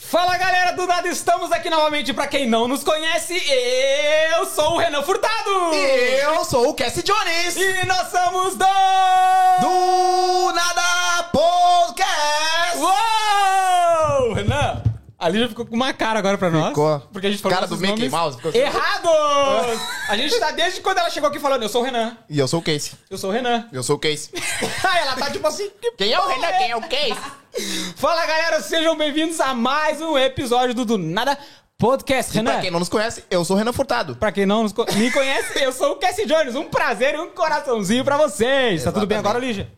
Fala 0.00 0.38
galera 0.38 0.72
do 0.74 0.86
Nada, 0.86 1.08
estamos 1.08 1.50
aqui 1.50 1.68
novamente. 1.68 2.14
Pra 2.14 2.28
quem 2.28 2.46
não 2.46 2.68
nos 2.68 2.84
conhece, 2.84 3.34
eu 4.32 4.46
sou 4.46 4.74
o 4.74 4.78
Renan 4.78 5.02
Furtado. 5.02 5.74
E 5.74 6.20
eu 6.22 6.44
sou 6.44 6.68
o 6.68 6.74
Cassie 6.74 7.02
Jones. 7.02 7.56
E 7.56 7.84
nós 7.84 8.08
somos 8.08 8.54
do... 8.54 8.64
Do 9.60 10.52
Nada 10.52 11.24
Podcast. 11.32 12.78
Uou! 12.78 14.34
Renan, 14.34 14.82
a 15.18 15.28
Lígia 15.28 15.48
ficou 15.48 15.66
com 15.66 15.74
uma 15.74 15.92
cara 15.92 16.20
agora 16.20 16.38
pra 16.38 16.48
nós. 16.48 16.68
Ficou. 16.68 17.00
Porque 17.12 17.26
a 17.26 17.30
gente 17.30 17.42
falou 17.42 17.56
Cara 17.56 17.66
do 17.66 17.70
nossos 17.70 17.82
Mickey 17.82 18.08
nomes 18.08 18.12
Mouse, 18.12 18.36
ficou 18.36 18.50
assim. 18.50 18.58
Errados! 18.60 19.80
a 20.08 20.16
gente 20.16 20.38
tá 20.38 20.52
desde 20.52 20.80
quando 20.80 20.98
ela 20.98 21.10
chegou 21.10 21.28
aqui 21.28 21.40
falando, 21.40 21.64
eu 21.64 21.68
sou 21.68 21.82
o 21.82 21.84
Renan. 21.84 22.16
E 22.30 22.38
eu 22.38 22.46
sou 22.46 22.60
o 22.60 22.62
Casey. 22.62 22.92
Eu 23.10 23.18
sou 23.18 23.30
o 23.30 23.32
Renan. 23.32 23.68
Eu 23.72 23.82
sou 23.82 23.96
o 23.96 23.98
Casey. 23.98 24.30
Aí 24.88 25.00
ela 25.02 25.16
tá 25.16 25.28
tipo 25.28 25.46
assim... 25.48 25.68
que 25.82 25.90
Quem 25.90 26.12
é 26.12 26.18
o 26.20 26.22
porra 26.22 26.34
Renan? 26.34 26.58
Quem 26.58 26.70
é 26.70 26.76
o 26.76 26.82
Casey? 26.82 27.16
Fala 27.96 28.24
galera, 28.24 28.60
sejam 28.62 28.96
bem-vindos 28.96 29.40
a 29.40 29.52
mais 29.52 30.00
um 30.00 30.16
episódio 30.16 30.74
do 30.74 30.84
Do 30.84 30.96
Nada 30.98 31.36
Podcast. 31.76 32.32
Renan, 32.32 32.52
Pra 32.52 32.60
quem 32.60 32.70
não 32.70 32.78
nos 32.78 32.88
conhece, 32.88 33.24
eu 33.30 33.44
sou 33.44 33.56
o 33.56 33.58
Renan 33.58 33.72
Furtado. 33.72 34.14
Pra 34.16 34.30
quem 34.30 34.46
não 34.46 34.62
nos 34.62 34.72
co- 34.72 34.86
me 34.94 35.10
conhece, 35.10 35.60
eu 35.62 35.72
sou 35.72 35.92
o 35.92 35.96
Cassie 35.96 36.24
Jones. 36.26 36.54
Um 36.54 36.64
prazer 36.68 37.14
e 37.14 37.18
um 37.18 37.30
coraçãozinho 37.30 38.04
pra 38.04 38.16
vocês. 38.16 38.84
Tá 38.84 38.92
tudo 38.92 39.06
bem 39.06 39.18
agora, 39.18 39.38
Lígia? 39.40 39.68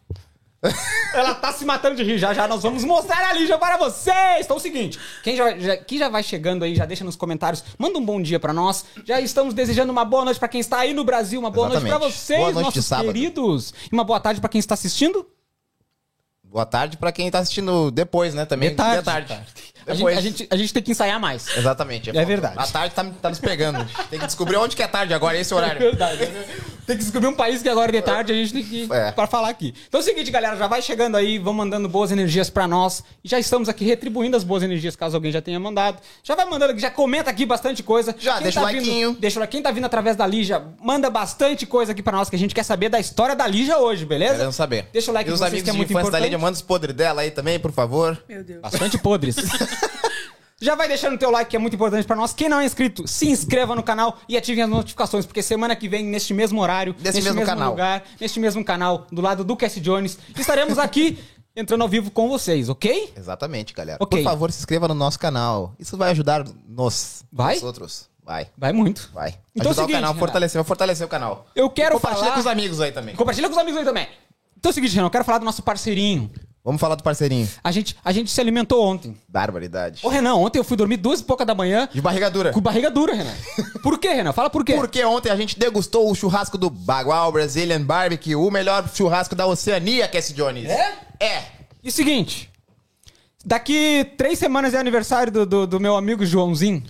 Ela 1.15 1.35
tá 1.37 1.53
se 1.55 1.65
matando 1.65 1.97
de 1.97 2.03
rir. 2.05 2.19
Já 2.19 2.35
já 2.35 2.47
nós 2.47 2.63
vamos 2.63 2.85
mostrar 2.85 3.31
a 3.31 3.33
Lígia 3.33 3.57
para 3.57 3.79
vocês. 3.79 4.45
Então 4.45 4.57
é 4.57 4.61
o 4.61 4.63
seguinte, 4.63 4.99
quem 5.23 5.35
já, 5.35 5.57
já- 5.59 5.77
quem 5.79 5.99
já 5.99 6.09
vai 6.11 6.23
chegando 6.23 6.65
aí, 6.65 6.75
já 6.75 6.85
deixa 6.85 7.03
nos 7.03 7.17
comentários, 7.17 7.65
manda 7.79 7.99
um 7.99 8.05
bom 8.05 8.21
dia 8.21 8.39
pra 8.39 8.53
nós. 8.53 8.85
Já 9.07 9.19
estamos 9.23 9.55
desejando 9.55 9.91
uma 9.91 10.05
boa 10.05 10.25
noite 10.27 10.39
pra 10.39 10.49
quem 10.49 10.61
está 10.61 10.81
aí 10.81 10.93
no 10.93 11.03
Brasil, 11.05 11.41
uma 11.41 11.51
boa 11.51 11.69
noite 11.69 11.81
pra 11.81 11.89
Exatamente. 11.89 12.15
vocês, 12.15 12.39
Boa 12.41 12.53
noite 12.53 12.77
nossos 12.77 12.89
queridos. 13.07 13.75
E 13.91 13.95
uma 13.95 14.05
boa 14.05 14.21
tarde 14.21 14.39
pra 14.39 14.51
quem 14.51 14.59
está 14.59 14.75
assistindo. 14.75 15.27
Boa 16.51 16.67
tarde 16.67 16.97
pra 16.97 17.13
quem 17.13 17.31
tá 17.31 17.39
assistindo 17.39 17.93
depois, 17.93 18.35
né? 18.35 18.45
Também. 18.45 18.71
De 18.71 18.75
tarde. 19.05 19.41
A 19.91 19.95
gente, 19.95 20.09
a, 20.09 20.21
gente, 20.21 20.49
a 20.51 20.57
gente 20.57 20.73
tem 20.75 20.83
que 20.83 20.91
ensaiar 20.91 21.19
mais. 21.21 21.47
Exatamente. 21.57 22.11
É 22.17 22.25
verdade. 22.25 22.55
A 22.59 22.67
tarde 22.67 22.95
tá, 22.95 23.05
tá 23.21 23.29
nos 23.31 23.39
pegando. 23.39 23.87
Tem 24.09 24.19
que 24.19 24.27
descobrir 24.27 24.57
onde 24.57 24.75
que 24.77 24.83
é 24.83 24.87
tarde 24.89 25.13
agora, 25.15 25.37
esse 25.39 25.53
É 25.53 25.57
horário. 25.57 25.79
verdade. 25.81 26.29
Tem 26.87 26.97
que 26.97 27.05
descobrir 27.05 27.29
um 27.29 27.35
país 27.35 27.63
que 27.63 27.69
agora 27.69 27.93
de 27.93 28.03
tarde 28.03 28.33
a 28.33 28.35
gente 28.35 28.53
tem 28.53 28.65
que 28.65 28.77
ir 28.85 28.93
É. 28.93 29.13
pra 29.13 29.27
falar 29.27 29.49
aqui. 29.49 29.73
Então 29.89 30.01
é 30.01 30.03
o 30.03 30.05
seguinte, 30.05 30.31
galera, 30.31 30.57
já 30.57 30.67
vai 30.67 30.83
chegando 30.83 31.17
aí, 31.17 31.39
vão 31.39 31.53
mandando 31.55 31.89
boas 31.89 32.11
energias 32.11 32.51
pra 32.51 32.67
nós. 32.67 33.05
E 33.23 33.29
já 33.29 33.39
estamos 33.39 33.69
aqui 33.69 33.85
retribuindo 33.85 34.37
as 34.37 34.43
boas 34.43 34.63
energias, 34.63 34.97
caso 34.97 35.17
alguém 35.17 35.31
já 35.31 35.41
tenha 35.41 35.61
mandado. 35.61 35.99
Já 36.25 36.35
vai 36.35 36.45
mandando 36.47 36.73
aqui, 36.73 36.81
já 36.81 36.91
comenta 36.91 37.31
aqui 37.31 37.47
bastante 37.47 37.83
coisa. 37.83 38.15
Já, 38.19 38.41
deixa 38.41 38.61
o 38.61 38.67
vindo- 38.67 38.79
likeinho. 38.79 39.17
deixa 39.21 39.39
o 39.39 39.41
like. 39.41 39.53
Quem 39.53 39.63
tá 39.63 39.71
vindo 39.71 39.85
através 39.85 40.17
da 40.17 40.27
Lígia, 40.27 40.63
manda 40.83 41.09
bastante 41.11 41.65
coisa 41.67 41.93
aqui 41.93 42.03
pra 42.03 42.17
nós, 42.17 42.29
que 42.29 42.37
a 42.37 42.39
gente 42.39 42.55
quer 42.55 42.65
saber 42.65 42.89
da 42.89 42.99
história 42.99 43.37
da 43.37 43.47
Lígia 43.47 43.79
hoje, 43.79 44.05
beleza? 44.05 44.35
Querendo 44.37 44.53
saber. 44.53 44.87
Deixa 44.93 45.11
o 45.11 45.15
like 45.15 45.29
E 45.29 45.31
de 45.31 45.35
os 45.35 45.39
vocês, 45.41 45.53
amigos 45.53 45.65
que 45.65 45.71
é 45.71 45.73
muito 45.73 45.91
infância 45.91 46.03
da 46.11 46.19
importante. 46.19 46.25
Lídia, 46.25 46.39
manda 46.39 46.53
os 46.57 46.63
podres 46.63 46.95
dela 46.97 47.21
aí 47.23 47.31
também, 47.31 47.59
por 47.61 47.71
favor. 47.73 48.21
Meu 48.29 48.43
Deus. 48.43 48.61
Bastante 48.61 48.99
podres. 48.99 49.37
Já 50.61 50.75
vai 50.75 50.87
deixando 50.89 51.15
o 51.15 51.19
teu 51.19 51.31
like, 51.31 51.51
que 51.51 51.57
é 51.57 51.59
muito 51.59 51.75
importante 51.75 52.07
pra 52.07 52.15
nós. 52.15 52.35
Quem 52.35 52.49
não 52.49 52.61
é 52.61 52.67
inscrito, 52.67 53.09
se 53.09 53.27
inscreva 53.29 53.75
no 53.75 53.83
canal 53.83 54.19
e 54.29 54.37
ative 54.37 54.61
as 54.61 54.69
notificações, 54.69 55.25
porque 55.25 55.43
semana 55.43 55.75
que 55.75 55.89
vem, 55.89 56.05
neste 56.05 56.35
mesmo 56.35 56.61
horário, 56.61 56.95
Nesse 56.99 57.17
neste 57.19 57.23
mesmo 57.31 57.47
canal. 57.47 57.71
lugar, 57.71 58.05
neste 58.21 58.39
mesmo 58.39 58.63
canal, 58.65 59.07
do 59.11 59.23
lado 59.23 59.43
do 59.43 59.57
Cassie 59.57 59.81
Jones, 59.81 60.19
estaremos 60.39 60.79
aqui 60.79 61.19
entrando 61.57 61.81
ao 61.81 61.89
vivo 61.89 62.11
com 62.11 62.29
vocês, 62.29 62.69
ok? 62.69 63.13
Exatamente, 63.17 63.73
galera. 63.73 63.97
Ok. 64.01 64.23
Por 64.23 64.25
favor, 64.25 64.53
se 64.53 64.59
inscreva 64.59 64.87
no 64.87 64.95
nosso 64.95 65.19
canal. 65.19 65.75
Isso 65.79 65.97
vai 65.97 66.11
ajudar 66.11 66.45
nos. 66.69 67.25
Vai? 67.33 67.55
Nos 67.55 67.65
outros. 67.65 68.11
Vai. 68.23 68.47
Vai 68.57 68.73
muito. 68.73 69.11
Vai. 69.15 69.31
Então 69.57 69.65
é 69.65 69.67
o 69.69 69.71
Ajudar 69.71 69.75
seguinte, 69.83 69.97
o 69.97 70.01
canal, 70.03 70.15
fortalecer, 70.15 70.59
vai 70.61 70.67
fortalecer 70.67 71.07
o 71.07 71.09
canal. 71.09 71.47
Eu 71.55 71.71
quero 71.71 71.95
Compartilha 71.95 72.25
falar... 72.25 72.35
com 72.35 72.41
os 72.41 72.47
amigos 72.47 72.81
aí 72.81 72.93
também. 72.93 73.17
Compartilha 73.17 73.49
com 73.49 73.55
os 73.55 73.61
amigos 73.61 73.79
aí 73.81 73.85
também. 73.85 74.07
Então 74.59 74.69
é 74.69 74.73
o 74.73 74.75
seguinte, 74.75 74.95
Renan, 74.95 75.07
eu 75.07 75.11
quero 75.11 75.25
falar 75.25 75.39
do 75.39 75.45
nosso 75.47 75.63
parceirinho. 75.63 76.31
Vamos 76.63 76.79
falar 76.81 76.95
do 76.95 77.03
parceirinho. 77.03 77.49
A 77.65 77.73
gente, 77.73 77.97
a 78.05 78.13
gente 78.13 78.31
se 78.31 78.39
alimentou 78.41 78.85
ontem. 78.85 79.17
Barbaridade. 79.27 80.01
Ô, 80.05 80.09
Renan, 80.11 80.35
ontem 80.35 80.59
eu 80.59 80.65
fui 80.65 80.77
dormir 80.77 80.99
duas 80.99 81.21
e 81.21 81.25
pouca 81.25 81.45
da 81.45 81.55
manhã 81.55 81.89
De 81.93 82.01
barriga 82.03 82.31
dura. 82.31 82.53
com 82.53 82.61
barriga 82.61 82.91
dura, 82.91 83.15
Renan. 83.15 83.35
Por 83.83 83.99
quê, 83.99 84.11
Renan? 84.13 84.33
Fala 84.33 84.51
por 84.51 84.63
quê. 84.65 84.75
Porque 84.75 85.03
ontem 85.05 85.31
a 85.31 85.37
gente 85.37 85.59
degustou 85.59 86.11
o 86.11 86.15
churrasco 86.15 86.59
do 86.59 86.69
Bagual 86.69 87.33
Brazilian 87.33 87.81
Barbecue, 87.83 88.37
o 88.37 88.51
melhor 88.51 88.87
churrasco 88.95 89.35
da 89.35 89.47
Oceania, 89.47 90.07
Cassie 90.07 90.35
Jones. 90.35 90.69
É? 90.69 90.99
É. 91.19 91.43
E 91.83 91.89
o 91.89 91.93
seguinte, 91.93 92.51
daqui 93.45 94.05
três 94.19 94.39
semanas 94.39 94.75
é 94.75 94.79
aniversário 94.79 95.33
do, 95.33 95.47
do, 95.47 95.67
do 95.67 95.81
meu 95.81 95.97
amigo 95.97 96.27
Joãozinho 96.27 96.83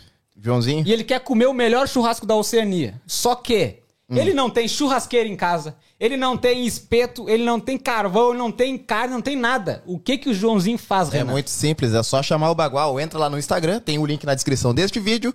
Joãozinho. 0.42 0.84
e 0.86 0.92
ele 0.92 1.04
quer 1.04 1.20
comer 1.20 1.46
o 1.46 1.52
melhor 1.52 1.86
churrasco 1.86 2.26
da 2.26 2.34
Oceania. 2.34 3.00
Só 3.06 3.34
que 3.36 3.79
Hum. 4.10 4.16
ele 4.16 4.34
não 4.34 4.50
tem 4.50 4.66
churrasqueira 4.66 5.28
em 5.28 5.36
casa, 5.36 5.76
ele 5.98 6.16
não 6.16 6.36
tem 6.36 6.66
espeto, 6.66 7.28
ele 7.30 7.44
não 7.44 7.60
tem 7.60 7.78
carvão, 7.78 8.30
ele 8.30 8.38
não 8.38 8.50
tem 8.50 8.76
carne, 8.76 9.14
não 9.14 9.22
tem 9.22 9.36
nada. 9.36 9.82
O 9.86 9.98
que 9.98 10.18
que 10.18 10.28
o 10.30 10.34
Joãozinho 10.34 10.76
faz, 10.78 11.08
É 11.14 11.18
Renan? 11.18 11.32
muito 11.32 11.50
simples, 11.50 11.94
é 11.94 12.02
só 12.02 12.22
chamar 12.22 12.50
o 12.50 12.54
Bagual, 12.54 12.98
entra 12.98 13.18
lá 13.18 13.30
no 13.30 13.38
Instagram, 13.38 13.78
tem 13.80 13.98
o 13.98 14.04
link 14.06 14.24
na 14.24 14.34
descrição 14.34 14.74
deste 14.74 14.98
vídeo. 14.98 15.32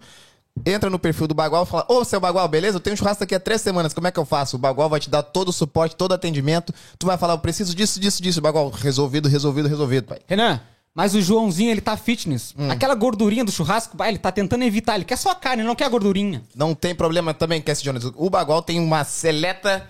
Entra 0.66 0.89
no 0.89 0.98
perfil 0.98 1.27
do 1.27 1.33
Bagual 1.33 1.63
e 1.63 1.66
fala: 1.66 1.86
Ô, 1.89 2.01
seu 2.06 2.18
Bagual, 2.18 2.48
beleza? 2.48 2.77
Eu 2.77 2.80
tenho 2.80 2.94
um 2.94 2.98
churrasco 2.98 3.19
daqui 3.19 3.36
a 3.36 3.39
três 3.42 3.60
semanas, 3.62 3.94
como 3.94 4.07
é 4.07 4.12
que 4.12 4.18
eu 4.18 4.24
faço? 4.24 4.56
O 4.56 4.60
Bagual 4.60 4.89
vai 4.89 5.01
te 5.01 5.10
dar 5.10 5.21
todo 5.21 5.50
o 5.50 5.51
suporte, 5.54 5.98
todo 5.98 6.12
o 6.12 6.13
atendimento. 6.13 6.74
Tu 6.98 7.06
vai 7.06 7.18
falar: 7.18 7.33
Eu 7.33 7.39
preciso 7.39 7.75
disso, 7.75 8.00
disso, 8.00 8.24
disso. 8.24 8.39
Bagual, 8.42 8.69
resolvido, 8.69 9.28
resolvido, 9.28 9.68
resolvido, 9.68 10.06
pai. 10.06 10.19
Renan, 10.25 10.62
mas 10.95 11.13
o 11.13 11.21
Joãozinho, 11.21 11.69
ele 11.69 11.81
tá 11.81 11.97
fitness. 11.97 12.53
Hum. 12.57 12.71
Aquela 12.71 12.95
gordurinha 12.95 13.44
do 13.44 13.51
churrasco, 13.51 14.01
ele 14.03 14.18
tá 14.18 14.31
tentando 14.31 14.63
evitar. 14.63 14.95
Ele 14.95 15.03
quer 15.03 15.18
só 15.18 15.31
a 15.31 15.36
carne, 15.36 15.62
ele 15.62 15.68
não 15.68 15.75
quer 15.75 15.83
a 15.86 15.89
gordurinha. 15.89 16.42
Não 16.56 16.74
tem 16.74 16.95
problema 16.95 17.33
também, 17.33 17.62
Cassie 17.62 17.83
Jones. 17.83 18.06
O 18.15 18.30
Bagual 18.30 18.62
tem 18.62 18.80
uma 18.80 19.03
seleta, 19.03 19.86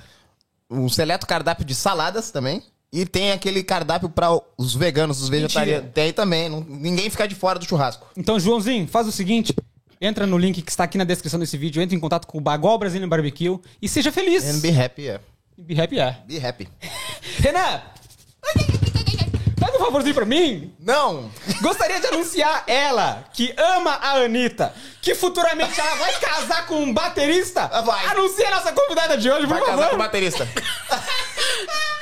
um 0.69 0.89
seleto 0.89 1.27
cardápio 1.27 1.63
de 1.63 1.75
saladas 1.75 2.31
também. 2.31 2.63
E 2.91 3.05
tem 3.05 3.31
aquele 3.33 3.61
cardápio 3.61 4.09
para 4.09 4.29
os 4.57 4.73
veganos, 4.73 5.21
os 5.21 5.29
vegetarianos. 5.29 5.91
Tem 5.93 6.11
também. 6.11 6.49
não- 6.49 6.61
ninguém 6.67 7.09
fica 7.09 7.27
de 7.27 7.35
fora 7.35 7.59
do 7.59 7.65
churrasco. 7.65 8.07
Então, 8.17 8.39
Joãozinho, 8.39 8.87
faz 8.87 9.05
o 9.07 9.11
seguinte. 9.11 9.53
Entra 10.01 10.25
no 10.25 10.37
link 10.37 10.61
que 10.61 10.69
está 10.71 10.85
aqui 10.85 10.97
na 10.97 11.03
descrição 11.03 11.39
desse 11.39 11.57
vídeo, 11.57 11.81
entra 11.81 11.95
em 11.95 11.99
contato 11.99 12.25
com 12.25 12.37
o 12.37 12.41
Bagual 12.41 12.77
Brazilian 12.77 13.07
Barbecue 13.07 13.59
e 13.81 13.87
seja 13.87 14.11
feliz. 14.11 14.43
And 14.43 14.59
be 14.59 14.69
happy, 14.69 15.01
yeah. 15.03 15.23
Be 15.57 15.79
happy, 15.81 15.99
é. 15.99 16.17
Be 16.27 16.45
happy. 16.45 16.67
Renan! 17.39 17.81
Faz 19.65 19.75
um 19.77 19.79
favorzinho 19.83 20.13
pra 20.13 20.25
mim. 20.25 20.75
Não! 20.79 21.31
Gostaria 21.59 21.99
de 21.99 22.05
anunciar 22.05 22.63
ela, 22.67 23.25
que 23.33 23.51
ama 23.57 23.93
a 23.99 24.11
Anitta, 24.17 24.71
que 25.01 25.15
futuramente 25.15 25.79
ela 25.79 25.95
vai 25.95 26.13
casar 26.19 26.67
com 26.67 26.83
um 26.83 26.93
baterista. 26.93 27.65
Vai. 27.83 28.05
Anuncia 28.05 28.47
a 28.47 28.51
nossa 28.51 28.71
convidada 28.73 29.17
de 29.17 29.27
hoje, 29.29 29.47
por 29.47 29.57
Vai 29.57 29.61
casar 29.61 29.75
com 29.75 29.79
o 29.79 29.83
favor. 29.85 29.97
baterista. 29.97 30.47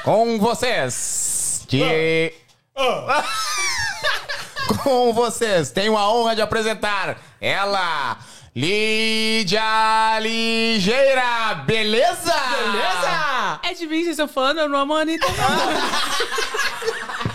com 0.04 0.38
vocês. 0.39 1.63
Que... 1.69 2.33
com 4.83 5.13
vocês, 5.13 5.71
tenho 5.71 5.98
a 5.98 6.12
honra 6.13 6.36
de 6.36 6.42
apresentar 6.42 7.18
ela, 7.39 8.18
Lídia 8.54 10.19
Ligeira. 10.19 11.56
Beleza? 11.65 12.33
Beleza? 12.33 13.60
É 13.63 13.74
de 13.74 13.88
mim 13.88 14.00
vocês 14.00 14.10
estão 14.10 14.27
falando, 14.27 14.60
eu 14.60 14.68
não 14.68 14.80
amo 14.80 14.95
a 14.95 15.00
Anitta, 15.01 15.27
não. 15.27 17.24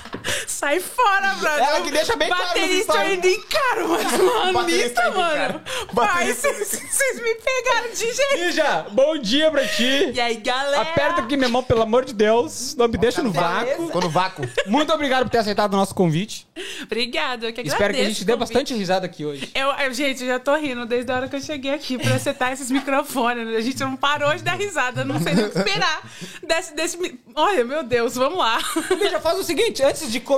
Sai 0.48 0.80
fora, 0.80 1.34
brother. 1.34 1.62
Ela 1.68 1.80
que 1.82 1.90
deixa 1.90 2.16
bem 2.16 2.28
claro 2.28 2.42
Baterista 2.44 2.74
eu 2.76 2.82
stories. 2.84 3.10
ainda 3.12 3.28
encaro, 3.28 3.88
mas 3.88 4.52
Baterista 4.54 5.02
ainda 5.02 5.16
mano. 5.16 5.60
Pai, 5.94 6.06
Baterista 6.06 6.52
vocês 6.54 7.22
me 7.22 7.34
pegaram 7.34 7.90
de 7.90 7.96
jeito. 8.12 8.36
Lígia, 8.36 8.86
bom 8.90 9.18
dia 9.18 9.50
pra 9.50 9.66
ti. 9.68 10.10
E 10.14 10.20
aí, 10.20 10.36
galera? 10.36 10.80
Aperta 10.82 11.20
aqui 11.20 11.36
minha 11.36 11.48
mão, 11.50 11.62
pelo 11.62 11.82
amor 11.82 12.04
de 12.04 12.14
Deus. 12.14 12.74
Não 12.76 12.88
me 12.88 12.96
deixa 12.96 13.22
no 13.22 13.30
vácuo. 13.30 13.86
Ficou 13.86 14.00
no 14.02 14.08
vácuo. 14.10 14.48
Muito 14.66 14.92
obrigado 14.92 15.24
por 15.24 15.30
ter 15.30 15.38
aceitado 15.38 15.74
o 15.74 15.76
nosso 15.76 15.94
convite. 15.94 16.48
Obrigada, 16.82 17.46
eu 17.46 17.52
que 17.52 17.60
agradeço. 17.60 17.74
Espero 17.76 17.94
que 17.94 18.00
a 18.00 18.04
gente 18.04 18.24
dê 18.24 18.34
bastante 18.34 18.74
risada 18.74 19.04
aqui 19.06 19.24
hoje. 19.26 19.50
Eu, 19.54 19.68
eu- 19.68 19.92
gente, 19.94 20.22
eu 20.22 20.28
já 20.28 20.38
tô 20.38 20.54
rindo 20.56 20.86
desde 20.86 21.12
a 21.12 21.16
hora 21.16 21.28
que 21.28 21.36
eu 21.36 21.40
cheguei 21.40 21.74
aqui 21.74 21.98
pra 21.98 22.14
acertar 22.14 22.52
esses 22.52 22.70
microfones. 22.70 23.46
né? 23.46 23.56
A 23.56 23.60
gente 23.60 23.78
não 23.80 23.96
parou 23.96 24.34
de 24.34 24.42
dar 24.42 24.54
risada, 24.56 25.04
não 25.04 25.20
sei 25.20 25.34
nem 25.34 25.44
o 25.44 25.50
que 25.50 25.58
esperar. 25.58 26.02
Desse, 26.42 26.74
desse, 26.74 27.20
Olha, 27.34 27.64
meu 27.64 27.82
Deus, 27.82 28.14
vamos 28.16 28.38
lá. 28.38 28.58
Lígia, 28.90 29.20
faz 29.20 29.38
o 29.38 29.44
seguinte, 29.44 29.82
antes 29.82 30.10
de 30.10 30.18
começar, 30.20 30.37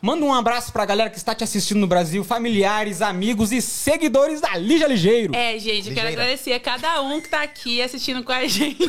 manda 0.00 0.24
um 0.24 0.32
abraço 0.32 0.72
pra 0.72 0.84
galera 0.84 1.10
que 1.10 1.16
está 1.16 1.34
te 1.34 1.44
assistindo 1.44 1.78
no 1.78 1.86
Brasil, 1.86 2.24
familiares, 2.24 3.02
amigos 3.02 3.52
e 3.52 3.60
seguidores 3.62 4.40
da 4.40 4.56
Lígia 4.56 4.86
Ligeiro. 4.86 5.34
É, 5.34 5.58
gente, 5.58 5.88
eu 5.88 5.94
quero 5.94 6.06
Ligeira. 6.08 6.22
agradecer 6.22 6.52
a 6.52 6.60
cada 6.60 7.00
um 7.02 7.20
que 7.20 7.28
tá 7.28 7.42
aqui 7.42 7.80
assistindo 7.82 8.22
com 8.24 8.32
a 8.32 8.46
gente. 8.46 8.78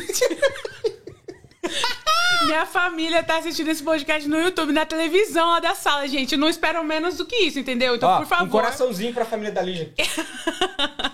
Minha 2.46 2.64
família 2.64 3.22
tá 3.22 3.38
assistindo 3.38 3.68
esse 3.68 3.82
podcast 3.82 4.26
no 4.28 4.40
YouTube, 4.40 4.72
na 4.72 4.86
televisão 4.86 5.48
lá 5.50 5.60
da 5.60 5.74
sala, 5.74 6.08
gente. 6.08 6.36
Não 6.36 6.48
esperam 6.48 6.82
menos 6.82 7.16
do 7.18 7.26
que 7.26 7.36
isso, 7.36 7.58
entendeu? 7.58 7.96
Então, 7.96 8.08
Ó, 8.08 8.18
por 8.18 8.26
favor. 8.26 8.46
um 8.46 8.48
coraçãozinho 8.48 9.12
pra 9.12 9.24
família 9.26 9.52
da 9.52 9.62
Lígia. 9.62 9.92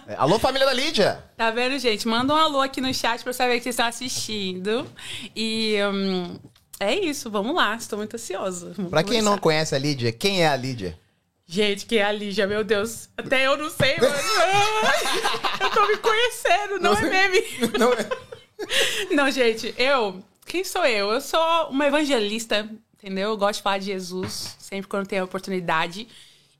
É, 0.08 0.14
Alô, 0.14 0.38
família 0.38 0.64
da 0.64 0.72
Lídia. 0.72 1.18
Tá 1.36 1.50
vendo, 1.50 1.76
gente? 1.80 2.06
Manda 2.06 2.32
um 2.32 2.36
alô 2.36 2.60
aqui 2.60 2.80
no 2.80 2.94
chat 2.94 3.22
pra 3.22 3.30
eu 3.30 3.34
saber 3.34 3.56
que 3.56 3.64
vocês 3.64 3.72
estão 3.74 3.86
assistindo. 3.86 4.86
E 5.34 5.78
hum, 5.92 6.38
é 6.78 6.94
isso, 6.94 7.30
vamos 7.30 7.54
lá. 7.54 7.74
Estou 7.76 7.98
muito 7.98 8.14
ansiosa. 8.14 8.74
Pra 8.90 9.02
quem 9.02 9.22
não 9.22 9.38
conhece 9.38 9.74
a 9.74 9.78
Lídia, 9.78 10.12
quem 10.12 10.42
é 10.42 10.48
a 10.48 10.56
Lídia? 10.56 10.98
Gente, 11.46 11.86
quem 11.86 11.98
é 11.98 12.04
a 12.04 12.12
Lígia, 12.12 12.46
meu 12.46 12.64
Deus. 12.64 13.08
Até 13.16 13.46
eu 13.46 13.56
não 13.56 13.70
sei, 13.70 13.96
mano. 13.98 14.14
eu 15.60 15.70
tô 15.70 15.86
me 15.86 15.96
conhecendo, 15.98 16.80
não 16.80 16.94
é 16.94 17.02
meme. 17.02 17.42
Não 17.78 17.92
é? 17.92 19.14
Não, 19.14 19.30
gente, 19.30 19.74
eu. 19.78 20.22
Quem 20.44 20.64
sou 20.64 20.84
eu? 20.84 21.10
Eu 21.10 21.20
sou 21.20 21.68
uma 21.68 21.86
evangelista, 21.86 22.68
entendeu? 22.94 23.30
Eu 23.30 23.36
gosto 23.36 23.58
de 23.58 23.62
falar 23.62 23.78
de 23.78 23.86
Jesus 23.86 24.56
sempre 24.58 24.88
quando 24.88 25.06
tenho 25.06 25.22
a 25.22 25.24
oportunidade. 25.24 26.08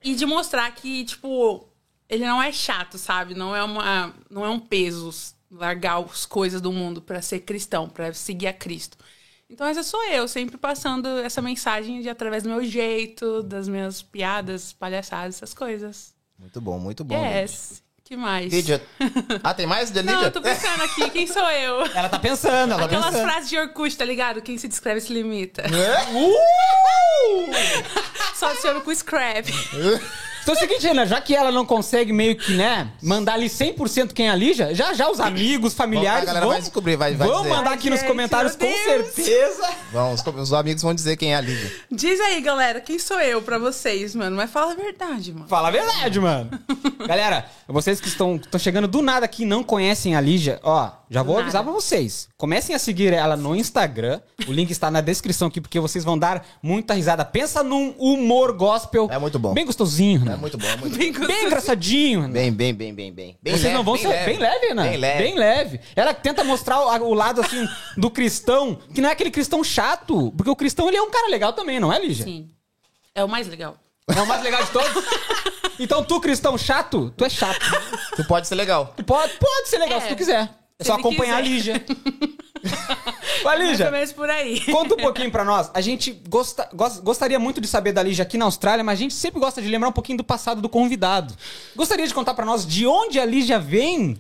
E 0.05 0.15
de 0.15 0.25
mostrar 0.25 0.71
que, 0.71 1.05
tipo, 1.05 1.67
ele 2.09 2.25
não 2.25 2.41
é 2.41 2.53
chato, 2.53 2.99
sabe? 2.99 3.35
Não 3.35 3.57
é, 3.57 3.63
uma, 3.65 4.15
não 4.31 4.45
é 4.45 4.49
um 4.49 4.61
peso 4.61 5.11
largar 5.51 5.99
as 5.99 6.27
coisas 6.27 6.61
do 6.61 6.71
mundo 6.71 7.03
pra 7.03 7.23
ser 7.23 7.41
cristão, 7.41 7.89
pra 7.89 8.13
seguir 8.13 8.47
a 8.47 8.53
Cristo. 8.53 8.97
Então 9.49 9.67
essa 9.67 9.83
sou 9.83 10.03
eu, 10.11 10.27
sempre 10.27 10.57
passando 10.57 11.07
essa 11.21 11.41
mensagem 11.41 12.01
de 12.03 12.09
através 12.09 12.43
do 12.43 12.49
meu 12.49 12.65
jeito, 12.65 13.43
das 13.43 13.69
minhas 13.69 14.03
piadas, 14.03 14.73
palhaçadas, 14.73 15.37
essas 15.37 15.55
coisas. 15.55 16.15
Muito 16.39 16.61
bom, 16.61 16.79
muito 16.79 17.05
bom. 17.05 17.15
Yes. 17.25 17.83
Que 18.05 18.17
mais? 18.17 18.53
Lídia. 18.53 18.81
Ah, 19.43 19.53
tem 19.55 19.67
mais, 19.67 19.91
Lídia? 19.91 20.03
Não, 20.05 20.23
eu 20.23 20.31
tô 20.31 20.41
pensando 20.41 20.81
aqui, 20.83 21.11
quem 21.11 21.27
sou 21.27 21.49
eu? 21.51 21.87
Ela 21.87 22.09
tá 22.09 22.19
pensando, 22.21 22.73
ela 22.73 22.81
tá 22.81 22.87
Aquelas 22.87 23.07
pensando. 23.07 23.25
frases 23.29 23.49
de 23.49 23.59
Orkut, 23.59 23.97
tá 23.97 24.05
ligado? 24.05 24.43
Quem 24.43 24.57
se 24.59 24.69
descreve 24.69 25.01
se 25.01 25.13
limita. 25.13 25.65
Uh! 27.29 27.51
Só 28.35 28.51
adiciono 28.51 28.81
com 28.83 28.95
scrap. 28.95 29.49
Então 30.47 30.55
é 30.55 30.59
o 30.59 30.61
seguinte, 30.61 30.87
Ana, 30.87 31.05
já 31.05 31.21
que 31.21 31.35
ela 31.35 31.51
não 31.51 31.67
consegue 31.67 32.13
meio 32.13 32.37
que, 32.37 32.53
né, 32.53 32.89
mandar 33.03 33.33
ali 33.35 33.47
100% 33.49 34.13
quem 34.15 34.29
é 34.29 34.31
a 34.31 34.37
Lígia, 34.37 34.73
já 34.77 34.95
já 34.95 35.11
os 35.11 35.19
amigos, 35.19 35.75
familiares 35.75 36.23
A 36.23 36.27
galera 36.27 36.47
vão, 36.47 36.53
vai 36.53 36.61
descobrir, 36.63 36.95
vai- 36.95 37.15
vai 37.17 37.27
vão 37.27 37.43
dizer. 37.43 37.49
mandar 37.57 37.73
aqui 37.73 37.89
Ai, 37.89 37.91
nos 37.91 38.01
gente, 38.01 38.09
comentários 38.09 38.55
com 38.55 38.65
certeza. 38.73 39.69
Vamos, 39.93 40.23
os 40.25 40.53
amigos 40.53 40.83
vão 40.83 40.95
dizer 40.95 41.17
quem 41.17 41.33
é 41.35 41.37
a 41.37 41.41
Lídia. 41.41 41.73
Diz 41.91 42.21
aí, 42.21 42.41
galera, 42.41 42.81
quem 42.81 42.97
sou 42.97 43.21
eu 43.21 43.43
pra 43.43 43.59
vocês, 43.59 44.15
mano? 44.15 44.37
Mas 44.37 44.49
fala 44.49 44.71
a 44.73 44.77
verdade, 44.77 45.33
mano. 45.33 45.49
Fala 45.49 45.67
a 45.67 45.71
verdade, 45.73 46.21
mano. 46.21 46.51
Galera, 47.07 47.47
vocês 47.69 48.01
que 48.01 48.09
estão, 48.09 48.35
estão 48.37 48.59
chegando 48.59 48.89
do 48.89 49.01
nada 49.01 49.25
aqui 49.27 49.43
e 49.45 49.47
não 49.47 49.63
conhecem 49.63 50.17
a 50.17 50.21
Lígia, 50.21 50.59
ó, 50.63 50.91
já 51.09 51.23
vou 51.23 51.37
Do 51.37 51.43
avisar 51.43 51.63
nada. 51.63 51.73
pra 51.73 51.81
vocês. 51.81 52.29
Comecem 52.37 52.75
a 52.75 52.79
seguir 52.81 53.13
ela 53.13 53.37
no 53.37 53.55
Instagram. 53.55 54.21
O 54.49 54.53
link 54.53 54.71
está 54.71 54.91
na 54.91 55.01
descrição 55.01 55.47
aqui, 55.47 55.61
porque 55.61 55.79
vocês 55.79 56.03
vão 56.05 56.19
dar 56.19 56.45
muita 56.61 56.95
risada. 56.95 57.25
Pensa 57.25 57.63
num 57.63 57.91
humor 57.99 58.53
gospel. 58.55 59.09
É 59.11 59.19
muito 59.19 59.39
bom. 59.39 59.55
Bem 59.55 59.65
gostosinho, 59.65 60.25
né? 60.25 60.36
É 60.37 60.41
muito 60.41 60.59
bom, 60.59 60.67
é 60.67 60.77
muito 60.77 60.93
bom. 60.95 60.99
Bem 60.99 61.13
gostoso. 61.13 61.29
Bem 61.33 61.47
engraçadinho, 61.47 62.23
né? 62.23 62.29
Bem, 62.29 62.53
bem, 62.53 62.75
bem, 62.75 62.95
bem, 62.95 63.13
bem. 63.13 63.39
Vocês 63.43 63.63
leve, 63.63 63.75
não 63.75 63.83
vão 63.83 63.95
bem 63.95 64.03
ser 64.03 64.25
bem 64.25 64.39
leve, 64.39 64.75
né? 64.75 64.89
Bem 64.89 64.97
leve. 64.97 65.23
Bem 65.23 65.35
leve. 65.35 65.81
Ela 65.95 66.15
tenta 66.15 66.45
mostrar 66.45 66.81
o, 66.81 67.09
o 67.09 67.15
lado, 67.15 67.41
assim, 67.41 67.67
do 67.97 68.11
cristão, 68.11 68.79
que 68.95 69.01
não 69.01 69.09
é 69.09 69.13
aquele 69.13 69.31
cristão 69.31 69.65
chato. 69.65 70.33
Porque 70.37 70.51
o 70.51 70.57
cristão, 70.57 70.89
ele 70.89 70.97
é 70.97 71.03
um 71.03 71.11
cara 71.11 71.29
legal 71.29 71.53
também, 71.53 71.81
não 71.81 71.93
é, 71.93 71.99
Lígia? 71.99 72.25
Sim. 72.25 72.49
É 73.15 73.25
o 73.25 73.29
mais 73.29 73.49
legal. 73.49 73.77
É 74.15 74.21
o 74.21 74.27
mais 74.27 74.43
legal 74.43 74.63
de 74.63 74.71
todos. 74.71 75.05
Então, 75.79 76.03
tu, 76.03 76.19
cristão 76.21 76.57
chato, 76.57 77.13
tu 77.19 77.23
é 77.23 77.29
chato. 77.29 77.61
Tu 78.17 78.25
pode 78.25 78.49
ser 78.49 78.55
legal. 78.55 78.95
Tu 78.97 79.05
pode, 79.05 79.35
pode 79.35 79.69
ser 79.69 79.77
legal 79.77 79.99
É, 79.99 80.01
se 80.01 80.09
tu 80.09 80.17
quiser. 80.17 80.49
É 80.79 80.85
só 80.85 80.95
acompanhar 80.95 81.43
quiser. 81.43 81.73
a 81.75 81.81
Lígia. 81.81 81.85
Ô, 83.41 83.45
Mais 83.45 83.61
ou 83.61 83.67
Lígia, 83.67 83.91
menos 83.91 84.13
por 84.13 84.29
aí. 84.29 84.61
conta 84.67 84.95
um 84.95 84.99
pouquinho 84.99 85.31
pra 85.31 85.45
nós. 85.45 85.71
A 85.73 85.81
gente 85.81 86.11
gosta, 86.29 86.69
gos- 86.75 86.99
gostaria 87.01 87.39
muito 87.39 87.61
de 87.61 87.69
saber 87.69 87.93
da 87.93 88.03
Lígia 88.03 88.23
aqui 88.25 88.37
na 88.37 88.45
Austrália, 88.45 88.85
mas 88.85 88.99
a 88.99 89.03
gente 89.03 89.15
sempre 89.15 89.41
gosta 89.41 89.63
de 89.63 89.69
lembrar 89.69 89.89
um 89.89 89.93
pouquinho 89.93 90.19
do 90.19 90.25
passado 90.25 90.61
do 90.61 90.69
convidado. 90.69 91.35
Gostaria 91.75 92.07
de 92.07 92.13
contar 92.13 92.35
pra 92.35 92.45
nós 92.45 92.67
de 92.67 92.87
onde 92.87 93.19
a 93.19 93.25
Lígia 93.25 93.59
vem? 93.59 94.19